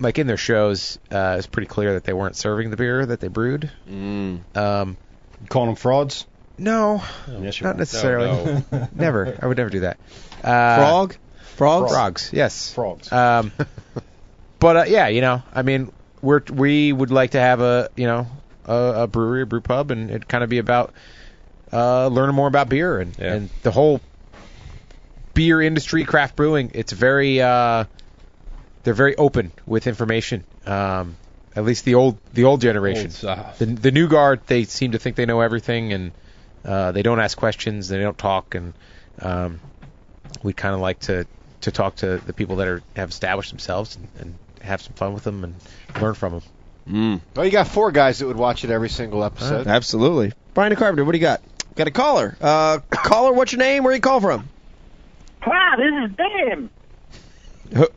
like 0.00 0.18
in 0.18 0.26
their 0.26 0.36
shows, 0.36 0.98
uh, 1.12 1.36
it's 1.38 1.46
pretty 1.46 1.66
clear 1.68 1.94
that 1.94 2.04
they 2.04 2.12
weren't 2.12 2.34
serving 2.36 2.70
the 2.70 2.76
beer 2.76 3.04
that 3.06 3.20
they 3.20 3.28
brewed. 3.28 3.70
Mm. 3.88 4.40
Um, 4.56 4.96
You 5.40 5.46
calling 5.48 5.68
them 5.68 5.76
frauds? 5.76 6.26
no, 6.58 7.02
Yes, 7.40 7.60
not 7.62 7.76
necessarily. 7.78 8.62
No, 8.72 8.88
never. 8.94 9.38
I 9.40 9.46
would 9.46 9.56
never 9.56 9.70
do 9.70 9.80
that. 9.80 9.98
Uh, 10.42 10.76
Frog? 10.76 11.16
Frogs? 11.56 11.92
Frogs. 11.92 12.30
Yes. 12.32 12.72
Frogs. 12.72 13.12
Um, 13.12 13.52
but 14.58 14.76
uh, 14.76 14.84
yeah, 14.88 15.08
you 15.08 15.20
know, 15.20 15.42
I 15.54 15.62
mean, 15.62 15.92
we're 16.22 16.42
we 16.52 16.92
would 16.92 17.10
like 17.10 17.30
to 17.32 17.40
have 17.40 17.60
a 17.60 17.88
you 17.96 18.06
know 18.06 18.26
a, 18.66 19.02
a 19.02 19.06
brewery, 19.06 19.42
a 19.42 19.46
brew 19.46 19.60
pub, 19.60 19.90
and 19.90 20.10
it'd 20.10 20.28
kind 20.28 20.42
of 20.44 20.50
be 20.50 20.58
about 20.58 20.92
uh, 21.72 22.08
learning 22.08 22.34
more 22.36 22.48
about 22.48 22.68
beer 22.68 22.98
and 22.98 23.16
Yeah. 23.18 23.34
and 23.34 23.50
the 23.62 23.70
whole 23.70 24.00
beer 25.34 25.60
industry, 25.62 26.04
craft 26.04 26.36
brewing. 26.36 26.70
It's 26.74 26.92
very 26.92 27.40
uh, 27.40 27.84
they're 28.82 28.94
very 28.94 29.16
open 29.16 29.52
with 29.66 29.86
information. 29.86 30.44
Um, 30.66 31.16
at 31.54 31.64
least 31.64 31.84
the 31.84 31.94
old 31.96 32.18
the 32.32 32.44
old 32.44 32.60
generation. 32.60 33.10
Old. 33.26 33.38
The 33.58 33.66
the 33.66 33.90
new 33.90 34.08
guard, 34.08 34.40
they 34.46 34.64
seem 34.64 34.92
to 34.92 34.98
think 34.98 35.16
they 35.16 35.26
know 35.26 35.40
everything, 35.40 35.92
and 35.92 36.12
uh, 36.64 36.92
they 36.92 37.02
don't 37.02 37.20
ask 37.20 37.36
questions, 37.36 37.88
they 37.88 37.98
don't 37.98 38.18
talk, 38.18 38.54
and 38.54 38.72
um, 39.20 39.60
we'd 40.42 40.56
kind 40.56 40.74
of 40.74 40.80
like 40.80 41.00
to 41.00 41.26
to 41.62 41.70
talk 41.70 41.96
to 41.96 42.18
the 42.18 42.32
people 42.32 42.56
that 42.56 42.68
are 42.68 42.82
have 42.96 43.10
established 43.10 43.50
themselves 43.50 43.96
and, 43.96 44.08
and 44.18 44.34
have 44.62 44.80
some 44.80 44.92
fun 44.94 45.12
with 45.12 45.24
them 45.24 45.44
and 45.44 45.54
learn 46.00 46.14
from 46.14 46.32
them. 46.32 46.42
Mm. 46.88 47.20
Well, 47.36 47.44
you 47.44 47.52
got 47.52 47.68
four 47.68 47.92
guys 47.92 48.18
that 48.18 48.26
would 48.26 48.36
watch 48.36 48.64
it 48.64 48.70
every 48.70 48.88
single 48.88 49.22
episode. 49.22 49.66
Absolutely. 49.66 50.32
Brian 50.54 50.74
Carpenter, 50.76 51.04
what 51.04 51.12
do 51.12 51.18
you 51.18 51.22
got? 51.22 51.42
Got 51.76 51.86
a 51.88 51.92
caller. 51.92 52.36
Uh, 52.40 52.78
caller, 52.90 53.32
what's 53.32 53.52
your 53.52 53.60
name? 53.60 53.84
Where 53.84 53.94
you 53.94 54.00
call 54.00 54.20
from? 54.20 54.48
Hi, 55.42 55.76
this 55.76 56.10
is 56.10 56.16
Ben. 56.16 56.70
H- 57.74 57.88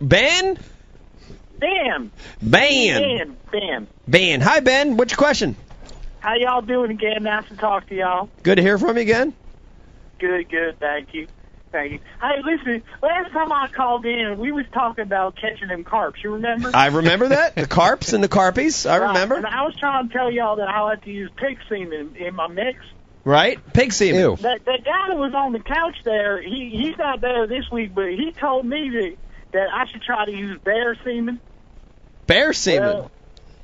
Ben? 1.64 2.12
Dan. 2.42 2.52
Ben. 2.52 3.02
Dan. 3.02 3.38
Dan. 3.52 3.88
Ben. 4.08 4.42
Hi, 4.42 4.60
Ben. 4.60 4.98
What's 4.98 5.14
your 5.14 5.18
question? 5.18 5.56
How 6.20 6.36
y'all 6.36 6.62
doing 6.62 6.92
again? 6.92 7.24
Nice 7.24 7.48
to 7.50 7.56
talk 7.56 7.88
to 7.90 7.96
y'all. 7.96 8.30
Good 8.44 8.56
to 8.56 8.62
hear 8.62 8.78
from 8.78 8.98
you 8.98 9.02
again. 9.04 9.34
Good, 10.20 10.50
good. 10.50 10.80
Thank 10.80 11.14
you. 11.14 11.28
Thank 11.72 11.94
you. 11.94 12.00
Hey, 12.22 12.42
listen. 12.44 12.84
Last 13.02 13.32
time 13.32 13.52
I 13.52 13.68
called 13.68 14.06
in, 14.06 14.38
we 14.40 14.52
was 14.52 14.66
talking 14.74 15.04
about 15.04 15.36
catching 15.38 15.70
them 15.70 15.84
carps. 15.84 16.24
You 16.24 16.34
remember? 16.34 16.72
I 16.74 16.88
remember 16.88 17.30
that. 17.30 17.56
The 17.56 17.66
carps 17.68 18.14
and 18.14 18.24
the 18.24 18.30
carpies. 18.30 18.90
I 18.90 19.00
Right, 19.00 19.08
remember. 19.08 19.36
And 19.36 19.48
I 19.48 19.64
was 19.64 19.76
trying 19.78 20.08
to 20.08 20.14
tell 20.14 20.30
y'all 20.32 20.58
that 20.58 20.68
I 20.68 20.82
like 20.82 21.04
to 21.06 21.12
use 21.12 21.32
pig 21.36 21.58
semen 21.70 22.16
in 22.18 22.36
my 22.36 22.48
mix. 22.48 22.80
Right? 23.26 23.58
Pig 23.74 23.92
semen. 23.94 24.20
Ew. 24.20 24.36
That 24.38 24.66
that 24.66 24.84
guy 24.84 25.08
that 25.10 25.18
was 25.18 25.34
on 25.34 25.54
the 25.54 25.60
couch 25.60 25.96
there, 26.04 26.42
he 26.42 26.70
he's 26.70 26.98
not 26.98 27.22
there 27.22 27.48
this 27.48 27.72
week, 27.72 27.96
but 27.96 28.10
he 28.10 28.34
told 28.34 28.66
me 28.66 28.90
that 28.90 29.16
that 29.54 29.68
I 29.74 29.86
should 29.92 30.02
try 30.02 30.26
to 30.26 30.32
use 30.32 30.60
bear 30.62 30.96
semen. 31.04 31.40
Bear 32.28 32.54
semen. 32.54 32.98
Well, 32.98 33.12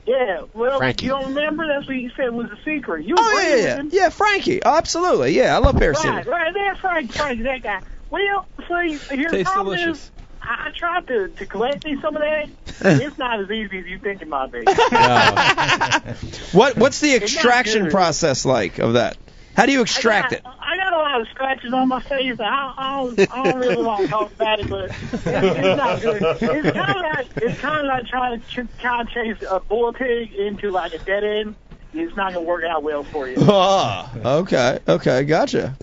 yeah, 0.05 0.41
well, 0.53 0.79
Frankie. 0.79 1.05
you 1.05 1.11
don't 1.11 1.35
remember? 1.35 1.67
That's 1.67 1.87
what 1.87 1.95
you 1.95 2.09
said 2.17 2.31
was 2.31 2.47
a 2.47 2.57
secret. 2.65 3.05
You 3.05 3.15
oh, 3.17 3.39
yeah, 3.39 3.55
yeah. 3.55 3.75
him? 3.75 3.89
Yeah, 3.91 4.09
Frankie. 4.09 4.63
Oh, 4.63 4.75
absolutely. 4.75 5.37
Yeah, 5.37 5.55
I 5.55 5.59
love 5.59 5.77
bear 5.77 5.91
Right, 5.91 6.01
semen. 6.01 6.27
right 6.27 6.53
there, 6.53 6.75
Frank, 6.77 7.13
Frank, 7.13 7.43
that 7.43 7.61
guy. 7.61 7.81
Well, 8.09 8.47
see, 8.67 8.97
here's 9.15 9.31
the 9.31 9.37
Tastes 9.37 9.51
problem 9.51 9.77
delicious. 9.77 10.05
is, 10.05 10.11
I, 10.41 10.69
I 10.69 10.71
tried 10.75 11.07
to 11.07 11.27
to 11.27 11.45
collect 11.45 11.85
me 11.85 11.99
some 12.01 12.15
of 12.15 12.23
that. 12.23 12.49
it's 13.01 13.17
not 13.19 13.39
as 13.39 13.51
easy 13.51 13.79
as 13.79 13.85
you 13.85 13.99
think 13.99 14.23
it 14.23 14.27
might 14.27 14.51
be. 14.51 14.63
What 16.57 16.75
What's 16.77 16.99
the 17.01 17.13
extraction 17.13 17.91
process 17.91 18.45
like 18.45 18.79
of 18.79 18.93
that? 18.93 19.17
How 19.55 19.65
do 19.65 19.71
you 19.71 19.81
extract 19.81 20.33
I 20.33 20.37
it? 20.37 20.45
I 20.45 20.77
got 20.77 20.93
a 20.93 20.97
lot 20.97 21.21
of 21.21 21.27
scratches 21.29 21.73
on 21.73 21.87
my 21.87 21.99
face. 22.01 22.39
I, 22.39 22.73
I, 22.77 23.03
don't, 23.03 23.33
I 23.33 23.43
don't 23.43 23.59
really 23.59 23.83
want 23.83 24.03
to 24.03 24.07
talk 24.07 24.31
about 24.33 24.59
it, 24.59 24.69
but 24.69 24.85
it's, 24.85 25.13
it's 25.13 25.23
not 25.25 26.01
good. 26.01 26.21
It's 26.21 26.71
kind 26.71 26.97
of 26.97 27.01
like 27.01 27.27
it's 27.37 27.59
kind 27.59 27.79
of 27.79 27.85
like 27.85 28.07
trying 28.07 28.39
to 28.39 28.47
ch- 28.47 28.79
trying 28.79 29.07
to 29.07 29.13
chase 29.13 29.43
a 29.49 29.59
bull 29.59 29.91
pig 29.93 30.33
into 30.33 30.71
like 30.71 30.93
a 30.93 30.99
dead 30.99 31.23
end. 31.23 31.55
It's 31.93 32.15
not 32.15 32.33
gonna 32.33 32.45
work 32.45 32.63
out 32.63 32.83
well 32.83 33.03
for 33.03 33.27
you. 33.27 33.35
Oh, 33.39 34.11
okay, 34.41 34.79
okay, 34.87 35.23
gotcha. 35.23 35.75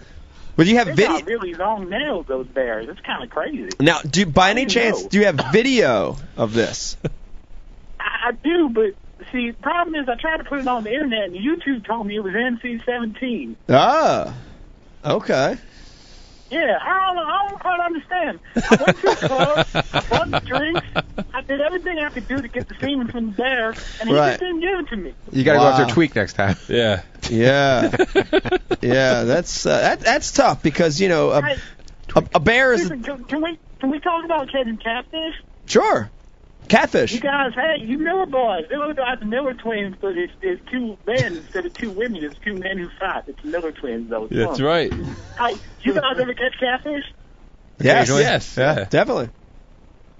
But 0.56 0.66
you 0.66 0.76
have 0.76 0.88
video 0.88 1.08
got 1.08 1.26
really 1.26 1.52
long 1.54 1.90
nails, 1.90 2.26
those 2.26 2.46
bears. 2.46 2.88
It's 2.88 3.00
kind 3.00 3.22
of 3.22 3.28
crazy. 3.28 3.68
now. 3.78 4.00
Do 4.00 4.24
by 4.24 4.50
any 4.50 4.64
chance 4.66 5.02
know. 5.02 5.08
do 5.08 5.18
you 5.18 5.26
have 5.26 5.38
video 5.52 6.16
of 6.36 6.54
this? 6.54 6.96
I, 8.00 8.28
I 8.28 8.32
do, 8.32 8.70
but 8.70 8.94
see, 9.32 9.50
the 9.50 9.56
problem 9.62 9.94
is 9.94 10.08
I 10.08 10.14
tried 10.20 10.38
to 10.38 10.44
put 10.44 10.58
it 10.60 10.68
on 10.68 10.84
the 10.84 10.90
internet, 10.92 11.24
and 11.30 11.34
YouTube 11.36 11.86
told 11.86 12.06
me 12.06 12.16
it 12.16 12.20
was 12.20 12.32
NC-17. 12.34 13.56
Ah, 13.68 14.34
okay. 15.04 15.56
Yeah, 16.50 16.78
I 16.80 17.12
don't, 17.14 17.18
I 17.18 17.48
don't 17.50 17.60
quite 17.60 17.80
understand. 17.84 18.40
I 18.56 18.76
went 18.80 19.00
to 19.00 19.08
a 19.10 19.16
club, 19.16 19.66
I 19.92 20.00
bought 20.08 20.30
the 20.30 20.40
drinks, 20.46 20.86
I 21.34 21.42
did 21.42 21.60
everything 21.60 21.98
I 21.98 22.10
could 22.10 22.28
do 22.28 22.40
to 22.40 22.48
get 22.48 22.68
the 22.68 22.74
semen 22.80 23.08
from 23.08 23.26
the 23.26 23.32
bear, 23.32 23.76
and 24.00 24.08
he 24.08 24.14
Right. 24.14 24.28
just 24.30 24.40
didn't 24.40 24.60
give 24.60 24.78
it 24.78 24.88
to 24.90 24.96
me. 24.96 25.14
You 25.32 25.42
got 25.44 25.54
to 25.54 25.58
go 25.58 25.64
up 25.66 25.76
there 25.76 25.86
Wow. 25.86 25.92
tweak 25.94 26.14
next 26.14 26.34
time. 26.34 26.56
Yeah. 26.68 27.02
Yeah, 27.28 27.90
yeah. 28.80 29.24
That's 29.24 29.66
uh, 29.66 29.80
that, 29.80 30.00
that's 30.00 30.30
tough 30.30 30.62
because 30.62 31.00
you 31.00 31.08
know 31.08 31.30
a, 31.30 31.42
Hey, 31.42 31.56
a, 32.14 32.24
a 32.36 32.40
bear 32.40 32.72
is 32.72 32.84
listen, 32.84 33.02
can, 33.02 33.24
can 33.24 33.42
we 33.42 33.58
can 33.80 33.90
we 33.90 33.98
talk 33.98 34.24
about 34.24 34.46
catching 34.52 34.78
catfish? 34.78 35.34
sure 35.66 36.08
catfish. 36.66 37.14
You 37.14 37.20
guys, 37.20 37.52
hey, 37.54 37.84
you 37.84 37.98
Miller 37.98 38.26
boys, 38.26 38.64
they 38.70 38.76
look 38.76 38.98
like 38.98 39.20
the 39.20 39.26
Miller 39.26 39.54
twins, 39.54 39.96
but 40.00 40.16
it's, 40.18 40.32
it's 40.42 40.62
two 40.72 40.98
men 41.06 41.36
instead 41.38 41.66
of 41.66 41.74
two 41.74 41.90
women. 41.92 42.24
It's 42.24 42.38
two 42.44 42.54
men 42.56 42.78
who 42.78 42.88
fight. 43.00 43.24
It's 43.28 43.44
Miller 43.44 43.72
twins, 43.72 44.10
though. 44.10 44.26
It's 44.26 44.34
That's 44.34 44.60
fun. 44.60 44.60
right. 44.60 44.92
Hey, 45.38 45.60
you 45.84 45.94
guys 45.94 46.16
ever 46.20 46.34
catch 46.34 46.54
catfish? 46.60 47.04
Yes, 47.80 48.16
Yes. 48.16 48.56
yeah, 48.56 48.56
Yeah. 48.56 48.86
definitely. 48.90 49.30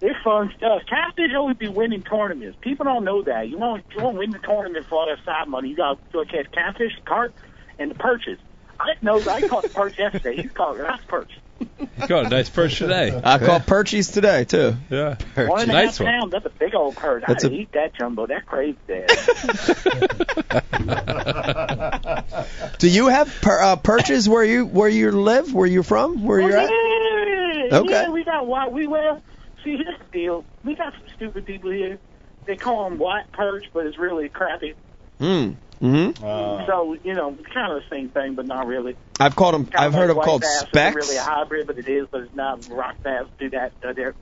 It's 0.00 0.18
fun 0.25 0.52
stuff. 0.57 0.83
Catfish 0.89 1.33
always 1.36 1.57
be 1.57 1.68
winning 1.68 2.05
tournaments. 2.05 2.58
People 2.62 2.84
don't 2.84 3.05
know 3.05 3.23
that. 3.25 3.49
You 3.49 3.58
won't 3.58 3.84
you 3.94 4.02
won't 4.02 4.18
win 4.18 4.33
the 4.33 4.39
tournament 4.41 4.86
for 4.89 4.97
all 5.00 5.07
that 5.07 5.25
side 5.25 5.49
money. 5.49 5.70
You 5.70 5.76
got 5.76 5.94
to 5.94 6.00
go 6.12 6.25
catch 6.25 6.52
catfish, 6.52 6.92
carp, 7.08 7.34
and 7.78 7.91
the 7.91 7.97
perches. 7.97 8.39
I 8.78 8.91
know. 9.02 9.25
I 9.28 9.42
caught 9.42 9.65
the 9.65 9.70
perch 9.70 9.97
yesterday. 9.99 10.39
You 10.42 10.50
caught 10.50 10.78
a 10.78 10.83
nice 10.83 11.00
perch. 11.08 11.33
Got 12.09 12.26
a 12.26 12.28
nice 12.28 12.49
perch 12.51 12.78
today. 12.78 13.18
I 13.25 13.39
caught 13.39 13.67
perchies 13.67 14.12
today 14.12 14.44
too. 14.44 14.75
Yeah. 14.91 15.17
One 15.35 15.62
and 15.62 15.70
a 15.70 15.75
Nice 15.75 15.99
half 15.99 16.05
one. 16.07 16.20
pounds. 16.20 16.33
That's 16.33 16.47
a 16.47 16.51
big 16.51 16.75
old 16.75 16.97
perch. 16.97 17.25
That's 17.26 17.44
I'd 17.44 17.52
a- 17.52 17.55
eat 17.55 17.73
that 17.73 17.94
jumbo. 17.94 18.26
That's 18.26 18.44
crazy, 18.47 18.76
Dad. 18.86 19.09
Do 22.78 22.89
you 22.89 23.09
have 23.09 23.33
per, 23.41 23.60
uh, 23.60 23.76
perches 23.76 24.28
where 24.28 24.44
you 24.44 24.67
where 24.67 24.89
you 24.89 25.10
live? 25.12 25.52
Where 25.55 25.67
you're 25.67 25.83
from? 25.83 26.23
Where 26.25 26.41
you're 26.41 26.57
at? 26.57 26.70
yeah, 26.70 27.65
Yeah, 27.70 27.78
Okay. 27.78 27.91
yeah, 27.91 28.10
we 28.10 28.25
got 28.25 28.47
white. 28.47 28.73
We 28.73 28.86
well, 28.86 29.23
see, 29.65 29.76
here's 29.76 29.99
the 29.99 30.05
deal. 30.12 30.44
We 30.65 30.75
got 30.75 30.93
some 30.93 31.02
stupid 31.17 31.47
people 31.47 31.70
here. 31.70 31.99
They 32.47 32.57
call 32.57 32.89
them 32.89 32.99
white 32.99 33.31
perch, 33.33 33.65
but 33.73 33.86
it's 33.86 33.99
really 33.99 34.28
crappy. 34.28 34.75
Hmm. 35.18 35.52
Mm-hmm. 35.83 36.67
so 36.67 36.97
you 37.05 37.13
know, 37.15 37.37
kind 37.53 37.73
of 37.73 37.83
the 37.83 37.89
same 37.91 38.09
thing, 38.09 38.35
but 38.35 38.47
not 38.47 38.67
really. 38.67 38.97
I've 39.21 39.37
called 39.37 39.55
them. 39.55 39.67
Kind 39.67 39.77
I've 39.85 39.89
of 39.89 39.95
heard 39.95 40.09
like 40.09 40.17
of 40.19 40.25
called 40.25 40.43
white 40.43 40.49
bass 40.49 40.57
isn't 40.57 40.69
specs. 40.69 40.97
really 40.97 41.17
a 41.17 41.23
hybrid, 41.23 41.67
but 41.67 41.79
it 41.79 41.87
is. 41.89 42.07
But 42.11 42.23
it's 42.23 42.35
not 42.35 42.67
rock 42.71 42.97
bass. 43.03 43.27
Do 43.39 43.51
that. 43.51 43.73
Uh, 43.85 43.93
there. 43.93 44.15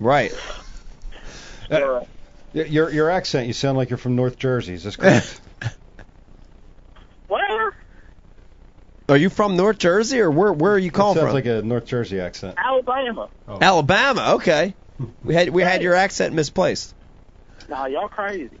Right. 0.00 0.32
Uh, 1.70 2.00
y- 2.52 2.62
your 2.62 2.90
your 2.90 3.10
accent, 3.10 3.46
you 3.46 3.52
sound 3.52 3.78
like 3.78 3.90
you're 3.90 3.96
from 3.96 4.16
North 4.16 4.36
Jersey. 4.38 4.74
Is 4.74 4.82
this 4.84 4.96
correct? 4.96 5.40
Where? 7.28 7.74
Are 9.08 9.16
you 9.16 9.28
from 9.30 9.56
North 9.56 9.78
Jersey 9.78 10.20
or 10.20 10.30
where? 10.30 10.52
Where 10.52 10.72
are 10.72 10.78
you 10.78 10.90
calling 10.90 11.16
sounds 11.16 11.32
from? 11.32 11.36
Sounds 11.44 11.46
like 11.56 11.64
a 11.64 11.66
North 11.66 11.86
Jersey 11.86 12.20
accent. 12.20 12.54
Alabama. 12.58 13.28
Alabama. 13.48 14.32
Okay. 14.36 14.74
We 15.22 15.34
had 15.34 15.50
we 15.50 15.62
had 15.62 15.82
your 15.82 15.94
accent 15.94 16.34
misplaced. 16.34 16.94
Nah, 17.68 17.86
y'all 17.86 18.08
crazy. 18.08 18.58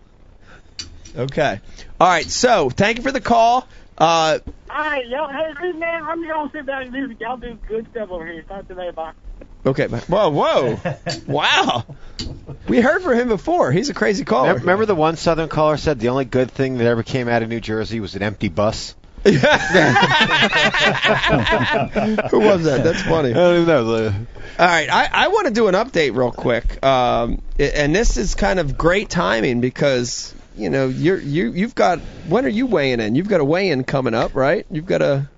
Okay. 1.16 1.60
All 2.00 2.08
right. 2.08 2.26
So 2.26 2.70
thank 2.70 2.98
you 2.98 3.02
for 3.02 3.12
the 3.12 3.20
call. 3.20 3.68
Uh, 3.96 4.38
All 4.70 4.76
right, 4.76 5.06
y'all. 5.06 5.28
Hey, 5.28 5.48
listen, 5.50 5.78
man, 5.78 6.02
I'm 6.02 6.20
just 6.20 6.32
gonna 6.32 6.50
sit 6.52 6.66
back 6.66 6.86
and 6.86 6.92
do. 6.92 7.16
Y'all 7.20 7.36
do 7.36 7.56
good 7.68 7.86
stuff 7.90 8.10
over 8.10 8.26
here. 8.26 8.42
Talk 8.42 8.66
to 8.68 8.74
that, 8.74 8.94
bye. 8.94 9.12
okay. 9.64 9.86
Whoa. 9.86 10.30
Whoa. 10.30 10.78
wow. 11.28 11.84
We 12.66 12.80
heard 12.80 13.02
from 13.02 13.18
him 13.18 13.28
before. 13.28 13.70
He's 13.70 13.88
a 13.90 13.94
crazy 13.94 14.24
caller. 14.24 14.48
Remember, 14.48 14.60
remember 14.62 14.86
the 14.86 14.96
one 14.96 15.16
Southern 15.16 15.48
caller 15.48 15.76
said 15.76 16.00
the 16.00 16.08
only 16.08 16.24
good 16.24 16.50
thing 16.50 16.78
that 16.78 16.86
ever 16.86 17.04
came 17.04 17.28
out 17.28 17.42
of 17.42 17.48
New 17.48 17.60
Jersey 17.60 18.00
was 18.00 18.16
an 18.16 18.22
empty 18.22 18.48
bus. 18.48 18.96
Who 19.24 19.30
was 19.30 19.44
that? 22.64 22.82
That's 22.84 23.00
funny. 23.02 23.30
I 23.30 23.34
don't 23.34 23.62
even 23.62 23.68
know. 23.68 24.12
All 24.58 24.66
right, 24.66 24.90
I, 24.90 25.08
I 25.10 25.28
want 25.28 25.46
to 25.46 25.52
do 25.52 25.68
an 25.68 25.74
update 25.74 26.14
real 26.14 26.30
quick, 26.30 26.84
um, 26.84 27.40
and 27.58 27.96
this 27.96 28.18
is 28.18 28.34
kind 28.34 28.58
of 28.58 28.76
great 28.76 29.08
timing 29.08 29.62
because 29.62 30.34
you 30.56 30.70
know 30.70 30.88
you're 30.88 31.18
you 31.18 31.52
you've 31.52 31.74
got 31.74 31.98
when 32.28 32.44
are 32.44 32.48
you 32.50 32.66
weighing 32.66 33.00
in? 33.00 33.14
You've 33.14 33.28
got 33.28 33.40
a 33.40 33.44
weigh-in 33.44 33.84
coming 33.84 34.14
up, 34.14 34.34
right? 34.34 34.66
You've 34.70 34.86
got 34.86 35.02
a 35.02 35.28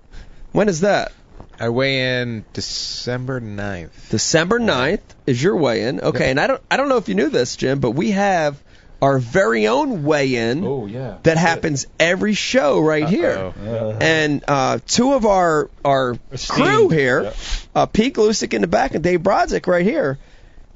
when 0.52 0.68
is 0.68 0.80
that? 0.80 1.12
I 1.58 1.70
weigh 1.70 2.20
in 2.20 2.44
December 2.52 3.40
9th. 3.40 4.10
December 4.10 4.60
9th 4.60 5.00
is 5.26 5.42
your 5.42 5.56
weigh-in. 5.56 6.00
Okay, 6.00 6.30
and 6.30 6.38
I 6.38 6.46
don't 6.46 6.62
I 6.70 6.76
don't 6.76 6.88
know 6.88 6.98
if 6.98 7.08
you 7.08 7.14
knew 7.14 7.30
this, 7.30 7.56
Jim, 7.56 7.80
but 7.80 7.92
we 7.92 8.10
have 8.10 8.62
our 9.00 9.18
very 9.18 9.66
own 9.66 10.04
weigh-in 10.04 10.64
Oh 10.64 10.86
yeah. 10.86 11.18
that 11.22 11.36
happens 11.36 11.86
every 12.00 12.32
show 12.34 12.80
right 12.80 13.08
here. 13.08 13.52
And 14.00 14.44
uh, 14.48 14.78
two 14.86 15.14
of 15.14 15.24
our 15.26 15.70
our 15.84 16.18
crew 16.48 16.88
here, 16.88 17.32
uh, 17.74 17.86
Pete 17.86 18.14
Gluszek 18.14 18.52
in 18.54 18.60
the 18.62 18.66
back 18.66 18.94
and 18.94 19.02
Dave 19.04 19.20
Brodzik 19.20 19.66
right 19.66 19.84
here, 19.84 20.18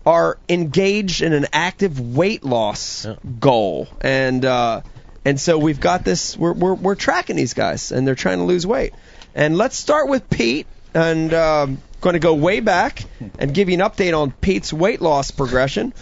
are 0.06 0.38
engaged 0.48 1.22
in 1.22 1.32
an 1.32 1.46
active 1.52 2.00
weight 2.00 2.42
loss 2.44 3.06
goal, 3.38 3.88
and 4.00 4.44
uh, 4.44 4.80
and 5.24 5.38
so 5.38 5.58
we've 5.58 5.80
got 5.80 6.04
this. 6.04 6.36
We're, 6.36 6.52
we're 6.52 6.74
we're 6.74 6.94
tracking 6.94 7.36
these 7.36 7.54
guys, 7.54 7.92
and 7.92 8.06
they're 8.06 8.14
trying 8.14 8.38
to 8.38 8.44
lose 8.44 8.66
weight. 8.66 8.94
And 9.34 9.56
let's 9.56 9.76
start 9.76 10.08
with 10.08 10.28
Pete, 10.30 10.66
and 10.94 11.32
um, 11.34 11.78
going 12.00 12.14
to 12.14 12.18
go 12.20 12.34
way 12.34 12.60
back 12.60 13.04
and 13.38 13.52
give 13.54 13.68
you 13.68 13.74
an 13.74 13.80
update 13.80 14.18
on 14.18 14.32
Pete's 14.32 14.72
weight 14.72 15.00
loss 15.00 15.30
progression. 15.30 15.92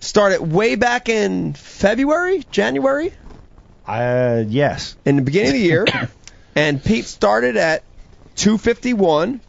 Started 0.00 0.42
way 0.42 0.74
back 0.74 1.08
in 1.08 1.54
February, 1.54 2.44
January 2.50 3.12
Uh, 3.86 4.44
yes. 4.46 4.94
in 5.06 5.16
the 5.16 5.22
beginning 5.22 5.48
of 5.48 5.54
the 5.54 5.60
year, 5.60 5.86
and 6.54 6.84
Pete 6.84 7.06
started 7.06 7.56
at 7.56 7.82
251. 8.36 9.40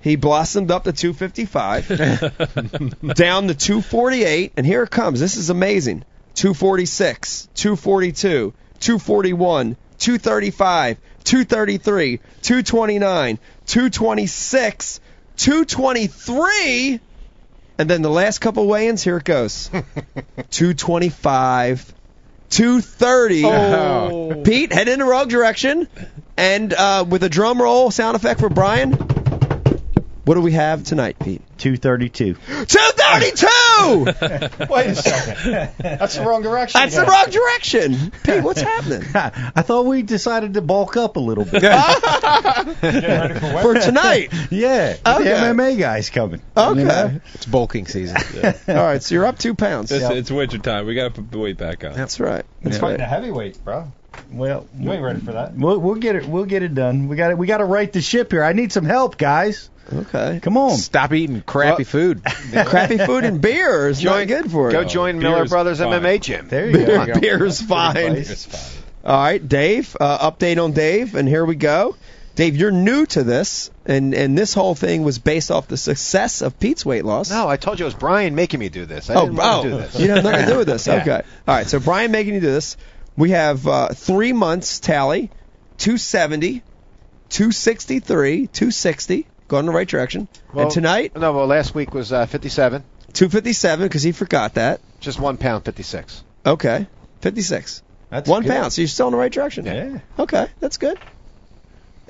He 0.00 0.16
blossomed 0.16 0.70
up 0.70 0.84
to 0.84 0.92
255, 0.92 1.88
down 3.14 3.48
to 3.48 3.54
248, 3.54 4.52
and 4.56 4.64
here 4.64 4.82
it 4.82 4.90
comes. 4.90 5.20
This 5.20 5.36
is 5.36 5.50
amazing. 5.50 6.04
246, 6.34 7.48
242, 7.54 8.54
241, 8.80 9.76
235, 9.98 10.96
233, 11.24 12.16
229, 12.16 13.38
226, 13.66 15.00
223, 15.36 17.00
and 17.80 17.88
then 17.88 18.02
the 18.02 18.10
last 18.10 18.40
couple 18.40 18.66
weigh-ins. 18.66 19.02
Here 19.02 19.16
it 19.16 19.24
goes. 19.24 19.68
225. 20.50 21.94
230. 22.50 23.44
Oh. 23.46 24.42
Pete, 24.44 24.72
head 24.72 24.88
in 24.88 24.98
the 24.98 25.04
wrong 25.04 25.28
direction. 25.28 25.88
And 26.36 26.74
uh, 26.74 27.06
with 27.08 27.22
a 27.22 27.28
drum 27.28 27.60
roll 27.60 27.90
sound 27.90 28.16
effect 28.16 28.40
for 28.40 28.50
Brian, 28.50 28.98
what 30.24 30.34
do 30.34 30.40
we 30.40 30.52
have 30.52 30.84
tonight, 30.84 31.18
Pete? 31.18 31.42
232. 31.58 32.34
232! 32.34 34.66
Wait 34.72 34.86
a 34.86 34.94
second. 34.94 35.70
That's 35.78 36.16
the 36.16 36.24
wrong 36.24 36.42
direction. 36.42 36.80
That's 36.80 36.96
the 36.96 37.04
wrong 37.04 37.30
direction. 37.30 38.12
Pete, 38.22 38.42
what's 38.42 38.60
happening? 38.60 39.02
I 39.14 39.62
thought 39.62 39.86
we 39.86 40.02
decided 40.02 40.54
to 40.54 40.62
bulk 40.62 40.96
up 40.96 41.16
a 41.16 41.20
little 41.20 41.44
bit. 41.44 41.62
For 43.62 43.74
tonight. 43.74 44.32
Yeah. 44.50 44.96
Okay. 45.06 45.24
The 45.24 45.30
MMA 45.30 45.78
guys 45.78 46.10
coming. 46.10 46.42
Okay. 46.56 46.80
You 46.80 46.86
know? 46.86 47.20
It's 47.34 47.46
bulking 47.46 47.86
season. 47.86 48.16
All 48.68 48.74
right, 48.74 49.02
so 49.02 49.14
you're 49.14 49.26
up 49.26 49.38
two 49.38 49.54
pounds. 49.54 49.92
It's, 49.92 50.04
it's 50.04 50.30
winter 50.30 50.58
time. 50.58 50.86
We 50.86 50.94
got 50.94 51.14
to 51.14 51.22
put 51.22 51.30
the 51.30 51.38
weight 51.38 51.58
back 51.58 51.84
on. 51.84 51.94
That's 51.94 52.20
right. 52.20 52.44
It's 52.60 52.62
That's 52.62 52.78
fighting 52.78 53.00
a 53.00 53.04
right. 53.04 53.08
heavyweight, 53.08 53.64
bro. 53.64 53.90
Well, 54.32 54.66
You 54.78 54.92
ain't 54.92 55.02
ready 55.02 55.20
for 55.20 55.32
that. 55.32 55.54
We'll, 55.54 55.78
we'll 55.78 55.96
get 55.96 56.16
it. 56.16 56.26
We'll 56.26 56.44
get 56.44 56.62
it 56.62 56.74
done. 56.74 57.08
We 57.08 57.16
got 57.16 57.30
it. 57.30 57.38
We 57.38 57.46
got 57.46 57.58
to 57.58 57.64
right 57.64 57.92
the 57.92 58.00
ship 58.00 58.30
here. 58.30 58.44
I 58.44 58.52
need 58.52 58.72
some 58.72 58.84
help, 58.84 59.18
guys. 59.18 59.70
Okay. 59.92 60.38
Come 60.40 60.56
on. 60.56 60.76
Stop 60.76 61.12
eating 61.12 61.42
crappy 61.42 61.84
food. 61.84 62.22
Crappy 62.64 62.98
food 62.98 63.24
and 63.24 63.40
beer 63.40 63.88
is 63.88 64.02
not 64.04 64.28
good 64.28 64.50
for 64.50 64.70
Go 64.70 64.84
join 64.84 65.18
beer 65.18 65.30
Miller 65.30 65.44
is 65.44 65.50
Brothers 65.50 65.78
fine. 65.78 65.88
MMA 65.88 66.20
gym. 66.20 66.48
There 66.48 66.66
you 66.66 66.72
Beer, 66.86 67.06
go. 67.06 67.20
beer's 67.20 67.60
fine. 67.60 68.12
It's 68.12 68.44
fine. 68.44 68.82
All 69.04 69.20
right, 69.20 69.46
Dave. 69.46 69.96
Uh, 69.98 70.30
update 70.30 70.62
on 70.62 70.72
Dave, 70.72 71.14
and 71.14 71.26
here 71.26 71.44
we 71.44 71.56
go. 71.56 71.96
Dave, 72.36 72.56
you're 72.56 72.70
new 72.70 73.06
to 73.06 73.24
this, 73.24 73.70
and 73.84 74.14
and 74.14 74.38
this 74.38 74.54
whole 74.54 74.74
thing 74.74 75.02
was 75.02 75.18
based 75.18 75.50
off 75.50 75.66
the 75.66 75.76
success 75.76 76.42
of 76.42 76.58
Pete's 76.60 76.86
weight 76.86 77.04
loss. 77.04 77.30
No, 77.30 77.48
I 77.48 77.56
told 77.56 77.78
you 77.80 77.84
it 77.84 77.88
was 77.88 77.94
Brian 77.94 78.34
making 78.34 78.60
me 78.60 78.68
do 78.68 78.86
this. 78.86 79.10
I 79.10 79.14
oh, 79.14 79.22
didn't 79.22 79.36
want 79.36 79.58
oh, 79.58 79.62
to 79.64 79.70
do 79.70 79.76
this. 79.76 80.00
you 80.00 80.10
have 80.10 80.22
nothing 80.24 80.46
to 80.46 80.52
do 80.52 80.58
with 80.58 80.66
this. 80.68 80.86
Yeah. 80.90 81.02
Okay. 81.02 81.22
All 81.48 81.54
right. 81.54 81.66
So 81.66 81.80
Brian 81.80 82.10
making 82.12 82.34
you 82.34 82.40
do 82.40 82.46
this. 82.46 82.76
We 83.16 83.30
have 83.30 83.66
uh, 83.66 83.88
three 83.88 84.32
months 84.32 84.80
tally: 84.80 85.30
270, 85.78 86.62
263, 87.30 88.46
260. 88.46 89.26
Going 89.48 89.60
in 89.62 89.66
the 89.66 89.72
right 89.72 89.88
direction. 89.88 90.28
Well, 90.54 90.66
and 90.66 90.72
tonight, 90.72 91.16
No, 91.16 91.32
well, 91.32 91.46
last 91.46 91.74
week 91.74 91.92
was 91.92 92.12
uh, 92.12 92.26
57. 92.26 92.84
257 93.12 93.88
because 93.88 94.02
he 94.04 94.12
forgot 94.12 94.54
that. 94.54 94.80
Just 95.00 95.18
one 95.18 95.36
pound, 95.38 95.64
56. 95.64 96.22
Okay. 96.46 96.86
56. 97.20 97.82
That's 98.10 98.28
One 98.28 98.42
good. 98.42 98.50
pound. 98.52 98.72
So 98.72 98.82
you're 98.82 98.88
still 98.88 99.08
in 99.08 99.12
the 99.12 99.18
right 99.18 99.32
direction. 99.32 99.66
Yeah. 99.66 99.98
Okay, 100.18 100.46
that's 100.60 100.76
good. 100.76 100.98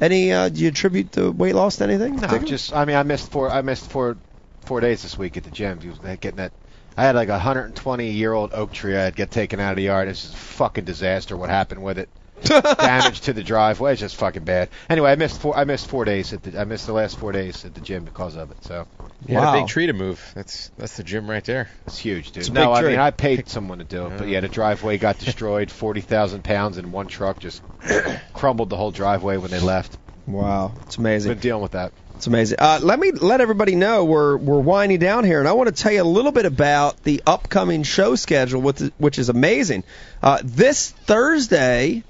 Any? 0.01 0.33
Uh, 0.33 0.49
do 0.49 0.61
you 0.63 0.69
attribute 0.69 1.13
the 1.13 1.31
weight 1.31 1.55
loss 1.55 1.77
to 1.77 1.85
anything? 1.85 2.17
No, 2.17 2.23
particular? 2.23 2.47
just 2.49 2.73
I 2.75 2.85
mean 2.87 2.97
I 2.97 3.03
missed 3.03 3.31
four 3.31 3.51
I 3.51 3.61
missed 3.63 3.91
four 3.91 4.17
four 4.65 4.81
days 4.81 5.03
this 5.03 5.17
week 5.19 5.37
at 5.37 5.45
the 5.45 5.51
gym. 5.51 5.81
He 5.81 5.89
was 5.89 5.99
getting 5.99 6.37
that. 6.37 6.53
I 7.01 7.05
had 7.05 7.15
like 7.15 7.29
a 7.29 7.33
120 7.33 8.11
year 8.11 8.33
old 8.35 8.53
oak 8.53 8.73
tree 8.73 8.95
I 8.95 9.05
had 9.05 9.17
get 9.17 9.31
taken 9.31 9.59
out 9.59 9.71
of 9.71 9.77
the 9.77 9.85
yard. 9.85 10.09
It's 10.09 10.21
just 10.21 10.35
a 10.35 10.37
fucking 10.37 10.85
disaster. 10.85 11.35
What 11.35 11.49
happened 11.49 11.83
with 11.83 11.99
it? 11.99 12.11
Damage 12.45 13.23
to 13.23 13.33
the 13.33 13.43
driveway. 13.43 13.93
It's 13.93 14.01
just 14.01 14.17
fucking 14.17 14.45
bad. 14.45 14.69
Anyway, 14.91 15.11
I 15.11 15.15
missed 15.17 15.41
four. 15.41 15.57
I 15.57 15.65
missed 15.65 15.87
four 15.87 16.05
days 16.05 16.33
at 16.35 16.43
the. 16.43 16.61
I 16.61 16.65
missed 16.65 16.87
the 16.87 16.93
last 16.93 17.17
four 17.19 17.33
days 17.33 17.65
at 17.65 17.75
the 17.75 17.81
gym 17.81 18.05
because 18.05 18.37
of 18.37 18.51
it. 18.51 18.63
So 18.65 18.87
You 19.27 19.37
had 19.37 19.45
Wow. 19.45 19.57
a 19.57 19.61
big 19.63 19.69
tree 19.69 19.87
to 19.87 19.93
move. 19.95 20.21
That's 20.35 20.71
that's 20.77 20.97
the 20.99 21.03
gym 21.05 21.29
right 21.31 21.45
there. 21.45 21.71
it's 21.87 21.99
huge, 21.99 22.33
dude. 22.33 22.43
It's 22.43 22.49
a 22.49 22.53
no, 22.53 22.67
big 22.67 22.77
I 22.77 22.81
tree. 22.81 22.91
mean 22.91 22.99
I 23.01 23.11
paid 23.13 23.49
someone 23.49 23.79
to 23.79 23.85
do 23.85 24.07
it, 24.07 24.19
but 24.19 24.29
yeah, 24.29 24.41
the 24.41 24.49
driveway 24.49 24.99
got 24.99 25.19
destroyed. 25.27 25.71
Forty 25.71 26.03
thousand 26.03 26.45
pounds 26.45 26.77
in 26.77 26.93
one 26.93 27.09
truck 27.09 27.39
just 27.39 27.63
crumbled 28.35 28.69
the 28.69 28.77
whole 28.77 28.91
driveway 28.91 29.39
when 29.39 29.51
they 29.51 29.61
left. 29.61 29.97
Wow, 30.27 30.75
it's 30.87 30.99
amazing. 30.99 31.33
Been 31.33 31.39
dealing 31.41 31.63
with 31.63 31.73
that. 31.73 31.93
It's 32.21 32.27
amazing. 32.27 32.59
Uh, 32.61 32.81
let 32.83 32.99
me 32.99 33.13
let 33.13 33.41
everybody 33.41 33.75
know 33.77 34.05
we're 34.05 34.37
we're 34.37 34.61
winding 34.61 34.99
down 34.99 35.25
here, 35.25 35.39
and 35.39 35.49
I 35.49 35.55
want 35.55 35.75
to 35.75 35.83
tell 35.83 35.91
you 35.91 36.03
a 36.03 36.05
little 36.05 36.33
bit 36.33 36.45
about 36.45 37.03
the 37.03 37.23
upcoming 37.27 37.83
show 37.83 38.15
schedule, 38.15 38.61
which 38.61 38.83
is, 38.83 38.91
which 38.99 39.19
is 39.19 39.31
amazing. 39.31 39.85
Uh, 40.23 40.39
this 40.45 40.91
Thursday, 40.91 42.05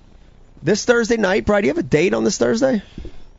this 0.65 0.85
Thursday 0.85 1.17
night, 1.17 1.47
Brian, 1.47 1.63
do 1.63 1.69
you 1.69 1.75
have 1.75 1.79
a 1.79 1.87
date 1.87 2.13
on 2.13 2.25
this 2.25 2.39
Thursday? 2.39 2.83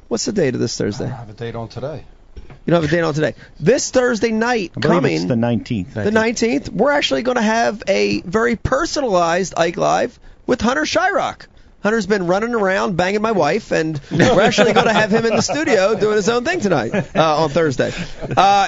What's 0.07 0.23
the 0.23 0.31
date 0.31 0.53
of 0.53 0.61
this 0.61 0.79
I 0.79 0.85
Thursday? 0.85 1.03
don't 1.07 1.13
have 1.13 1.29
a 1.29 1.33
date 1.33 1.55
on 1.55 1.67
today. 1.67 2.05
You 2.37 2.71
don't 2.71 2.81
have 2.81 2.89
a 2.89 2.95
date 2.95 3.01
on 3.01 3.13
today. 3.15 3.35
This 3.59 3.91
Thursday 3.91 4.31
night 4.31 4.71
I 4.77 4.79
coming, 4.79 5.13
it's 5.13 5.25
the 5.25 5.33
19th. 5.33 5.93
the 5.93 6.09
19th, 6.09 6.69
we're 6.69 6.93
actually 6.93 7.23
going 7.23 7.35
to 7.35 7.41
have 7.41 7.83
a 7.89 8.21
very 8.21 8.55
personalized 8.55 9.55
Ike 9.57 9.75
Live 9.75 10.17
with 10.47 10.61
Hunter 10.61 10.83
Shryock. 10.83 11.47
Hunter's 11.83 12.05
been 12.05 12.27
running 12.27 12.53
around 12.53 12.95
banging 12.95 13.21
my 13.21 13.31
wife, 13.31 13.71
and 13.71 13.99
we're 14.11 14.41
actually 14.41 14.73
going 14.73 14.85
to 14.85 14.93
have 14.93 15.11
him 15.11 15.25
in 15.25 15.35
the 15.35 15.41
studio 15.41 15.95
doing 15.95 16.15
his 16.15 16.29
own 16.29 16.45
thing 16.45 16.59
tonight 16.59 16.93
uh, 17.15 17.43
on 17.43 17.49
Thursday. 17.49 17.91
Uh, 18.37 18.67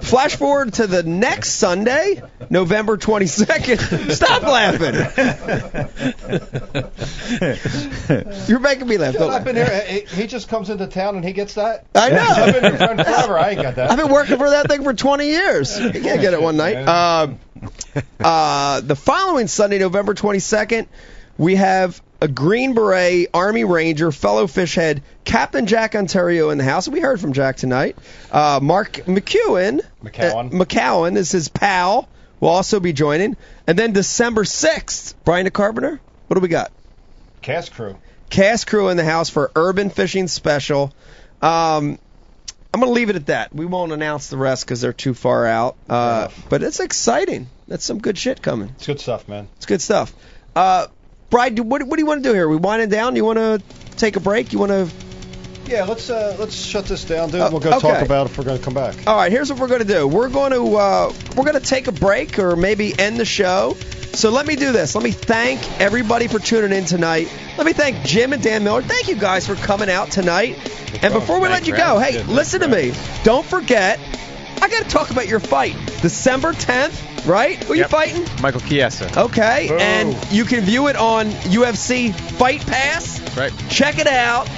flash 0.00 0.34
forward 0.36 0.72
to 0.74 0.86
the 0.88 1.04
next 1.04 1.52
Sunday, 1.52 2.22
November 2.50 2.96
22nd. 2.96 4.10
Stop 4.12 4.42
laughing. 4.42 4.94
You're 8.48 8.60
making 8.60 8.88
me 8.88 8.98
laugh. 8.98 9.12
Dude, 9.12 9.20
Don't 9.20 9.30
I've 9.30 9.44
been 9.44 9.56
here. 9.56 9.84
He 9.86 10.00
he 10.00 10.26
just 10.26 10.48
comes 10.48 10.70
into 10.70 10.86
town 10.86 11.16
and 11.16 11.24
he 11.24 11.32
gets 11.32 11.54
that. 11.54 11.86
I 11.94 12.10
know. 12.10 12.18
I've 12.18 12.54
been 12.54 12.64
your 12.64 12.76
friend 12.76 13.00
forever. 13.00 13.38
I 13.38 13.50
ain't 13.50 13.62
got 13.62 13.76
that. 13.76 13.90
I've 13.90 13.98
been 13.98 14.10
working 14.10 14.38
for 14.38 14.50
that 14.50 14.68
thing 14.68 14.82
for 14.82 14.92
20 14.92 15.26
years. 15.26 15.78
You 15.78 15.90
can't 15.90 16.20
get 16.20 16.34
it 16.34 16.42
one 16.42 16.56
night. 16.56 16.76
Um, 16.76 17.38
uh, 18.20 18.80
the 18.80 18.96
following 18.96 19.46
Sunday, 19.46 19.78
November 19.78 20.14
22nd, 20.14 20.86
we 21.38 21.56
have 21.56 22.02
a 22.20 22.28
Green 22.28 22.74
Beret 22.74 23.28
Army 23.34 23.64
Ranger, 23.64 24.12
fellow 24.12 24.46
fish 24.46 24.74
head, 24.74 25.02
Captain 25.24 25.66
Jack 25.66 25.94
Ontario 25.94 26.50
in 26.50 26.58
the 26.58 26.64
house. 26.64 26.88
We 26.88 27.00
heard 27.00 27.20
from 27.20 27.32
Jack 27.32 27.56
tonight. 27.56 27.96
Uh, 28.30 28.60
Mark 28.62 28.92
McEwen, 29.06 29.82
McCowan. 30.02 30.46
uh, 30.46 30.64
McCowan 30.64 31.16
is 31.16 31.30
his 31.32 31.48
pal. 31.48 32.08
Will 32.40 32.48
also 32.48 32.80
be 32.80 32.92
joining. 32.92 33.36
And 33.66 33.78
then 33.78 33.92
December 33.92 34.44
6th, 34.44 35.14
Brian 35.24 35.44
the 35.44 35.50
Carpenter. 35.50 36.00
What 36.26 36.34
do 36.34 36.40
we 36.40 36.48
got? 36.48 36.72
Cast 37.42 37.72
crew. 37.72 37.96
Cast 38.30 38.66
crew 38.66 38.88
in 38.88 38.96
the 38.96 39.04
house 39.04 39.30
for 39.30 39.50
Urban 39.54 39.90
Fishing 39.90 40.28
Special. 40.28 40.92
Um, 41.40 41.98
I'm 42.72 42.80
going 42.80 42.90
to 42.90 42.94
leave 42.94 43.10
it 43.10 43.16
at 43.16 43.26
that. 43.26 43.54
We 43.54 43.66
won't 43.66 43.92
announce 43.92 44.28
the 44.28 44.36
rest 44.36 44.64
because 44.64 44.80
they're 44.80 44.92
too 44.92 45.14
far 45.14 45.46
out. 45.46 45.76
Uh, 45.88 46.28
but 46.48 46.62
it's 46.62 46.80
exciting. 46.80 47.48
That's 47.68 47.84
some 47.84 47.98
good 48.00 48.18
shit 48.18 48.42
coming. 48.42 48.70
It's 48.76 48.86
good 48.86 49.00
stuff, 49.00 49.28
man. 49.28 49.48
It's 49.56 49.66
good 49.66 49.80
stuff. 49.80 50.12
Uh, 50.56 50.88
Bride, 51.34 51.58
what, 51.58 51.82
what 51.82 51.96
do 51.96 52.00
you 52.00 52.06
want 52.06 52.22
to 52.22 52.28
do 52.28 52.32
here? 52.32 52.46
Are 52.46 52.48
We 52.48 52.58
winding 52.58 52.90
down? 52.90 53.16
You 53.16 53.24
want 53.24 53.38
to 53.38 53.60
take 53.96 54.14
a 54.14 54.20
break? 54.20 54.52
You 54.52 54.60
want 54.60 54.70
to? 54.70 54.88
Yeah, 55.66 55.82
let's 55.82 56.08
uh, 56.08 56.36
let's 56.38 56.54
shut 56.54 56.84
this 56.84 57.04
down, 57.04 57.30
dude. 57.30 57.40
Uh, 57.40 57.48
we'll 57.50 57.58
go 57.58 57.70
okay. 57.70 57.80
talk 57.80 58.02
about 58.06 58.28
it 58.28 58.30
if 58.30 58.38
we're 58.38 58.44
going 58.44 58.58
to 58.58 58.62
come 58.62 58.74
back. 58.74 58.94
All 59.08 59.16
right. 59.16 59.32
Here's 59.32 59.50
what 59.50 59.58
we're 59.58 59.66
going 59.66 59.84
to 59.84 59.92
do. 59.92 60.06
We're 60.06 60.28
going 60.28 60.52
to 60.52 60.76
uh, 60.76 61.12
we're 61.36 61.42
going 61.42 61.60
to 61.60 61.68
take 61.68 61.88
a 61.88 61.92
break 61.92 62.38
or 62.38 62.54
maybe 62.54 62.96
end 62.96 63.18
the 63.18 63.24
show. 63.24 63.74
So 64.12 64.30
let 64.30 64.46
me 64.46 64.54
do 64.54 64.70
this. 64.70 64.94
Let 64.94 65.02
me 65.02 65.10
thank 65.10 65.60
everybody 65.80 66.28
for 66.28 66.38
tuning 66.38 66.70
in 66.70 66.84
tonight. 66.84 67.28
Let 67.58 67.66
me 67.66 67.72
thank 67.72 68.04
Jim 68.04 68.32
and 68.32 68.40
Dan 68.40 68.62
Miller. 68.62 68.82
Thank 68.82 69.08
you 69.08 69.16
guys 69.16 69.44
for 69.44 69.56
coming 69.56 69.90
out 69.90 70.12
tonight. 70.12 70.56
And 71.02 71.12
before 71.12 71.40
we 71.40 71.48
let 71.48 71.66
you 71.66 71.76
go, 71.76 71.98
hey, 71.98 72.22
listen 72.22 72.60
to 72.60 72.68
me. 72.68 72.92
Don't 73.24 73.44
forget, 73.44 73.98
I 74.62 74.68
got 74.68 74.82
to 74.82 74.88
talk 74.88 75.10
about 75.10 75.28
your 75.28 75.40
fight. 75.40 75.74
December 76.02 76.52
10th, 76.52 77.26
right? 77.26 77.62
Who 77.64 77.74
you 77.74 77.80
Yep. 77.80 77.90
fighting? 77.90 78.26
Michael 78.40 78.60
Chiesa. 78.60 79.10
Okay, 79.20 79.70
and 79.78 80.16
you 80.30 80.44
can 80.44 80.60
view 80.62 80.88
it 80.88 80.96
on 80.96 81.30
UFC 81.50 82.12
Fight 82.12 82.64
Pass. 82.66 83.20
Right. 83.36 83.52
Check 83.68 83.98
it 83.98 84.06
out. 84.06 84.48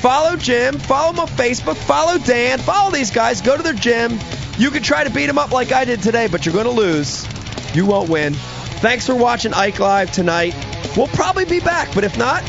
Follow 0.00 0.36
Jim. 0.36 0.78
Follow 0.78 1.12
him 1.12 1.20
on 1.20 1.28
Facebook. 1.28 1.76
Follow 1.76 2.18
Dan. 2.18 2.58
Follow 2.58 2.90
these 2.90 3.10
guys. 3.10 3.42
Go 3.42 3.56
to 3.56 3.62
their 3.62 3.74
gym. 3.74 4.18
You 4.58 4.70
can 4.70 4.82
try 4.82 5.04
to 5.04 5.10
beat 5.10 5.26
them 5.26 5.38
up 5.38 5.52
like 5.52 5.72
I 5.72 5.84
did 5.84 6.02
today, 6.02 6.26
but 6.26 6.46
you're 6.46 6.54
going 6.54 6.64
to 6.66 6.70
lose. 6.70 7.26
You 7.74 7.84
won't 7.86 8.08
win. 8.08 8.34
Thanks 8.80 9.06
for 9.06 9.14
watching 9.14 9.52
Ike 9.52 9.78
Live 9.78 10.10
tonight. 10.10 10.54
We'll 10.96 11.06
probably 11.08 11.44
be 11.44 11.60
back, 11.60 11.94
but 11.94 12.02
if 12.04 12.16
not, 12.16 12.42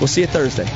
we'll 0.00 0.08
see 0.08 0.20
you 0.22 0.26
Thursday. 0.26 0.66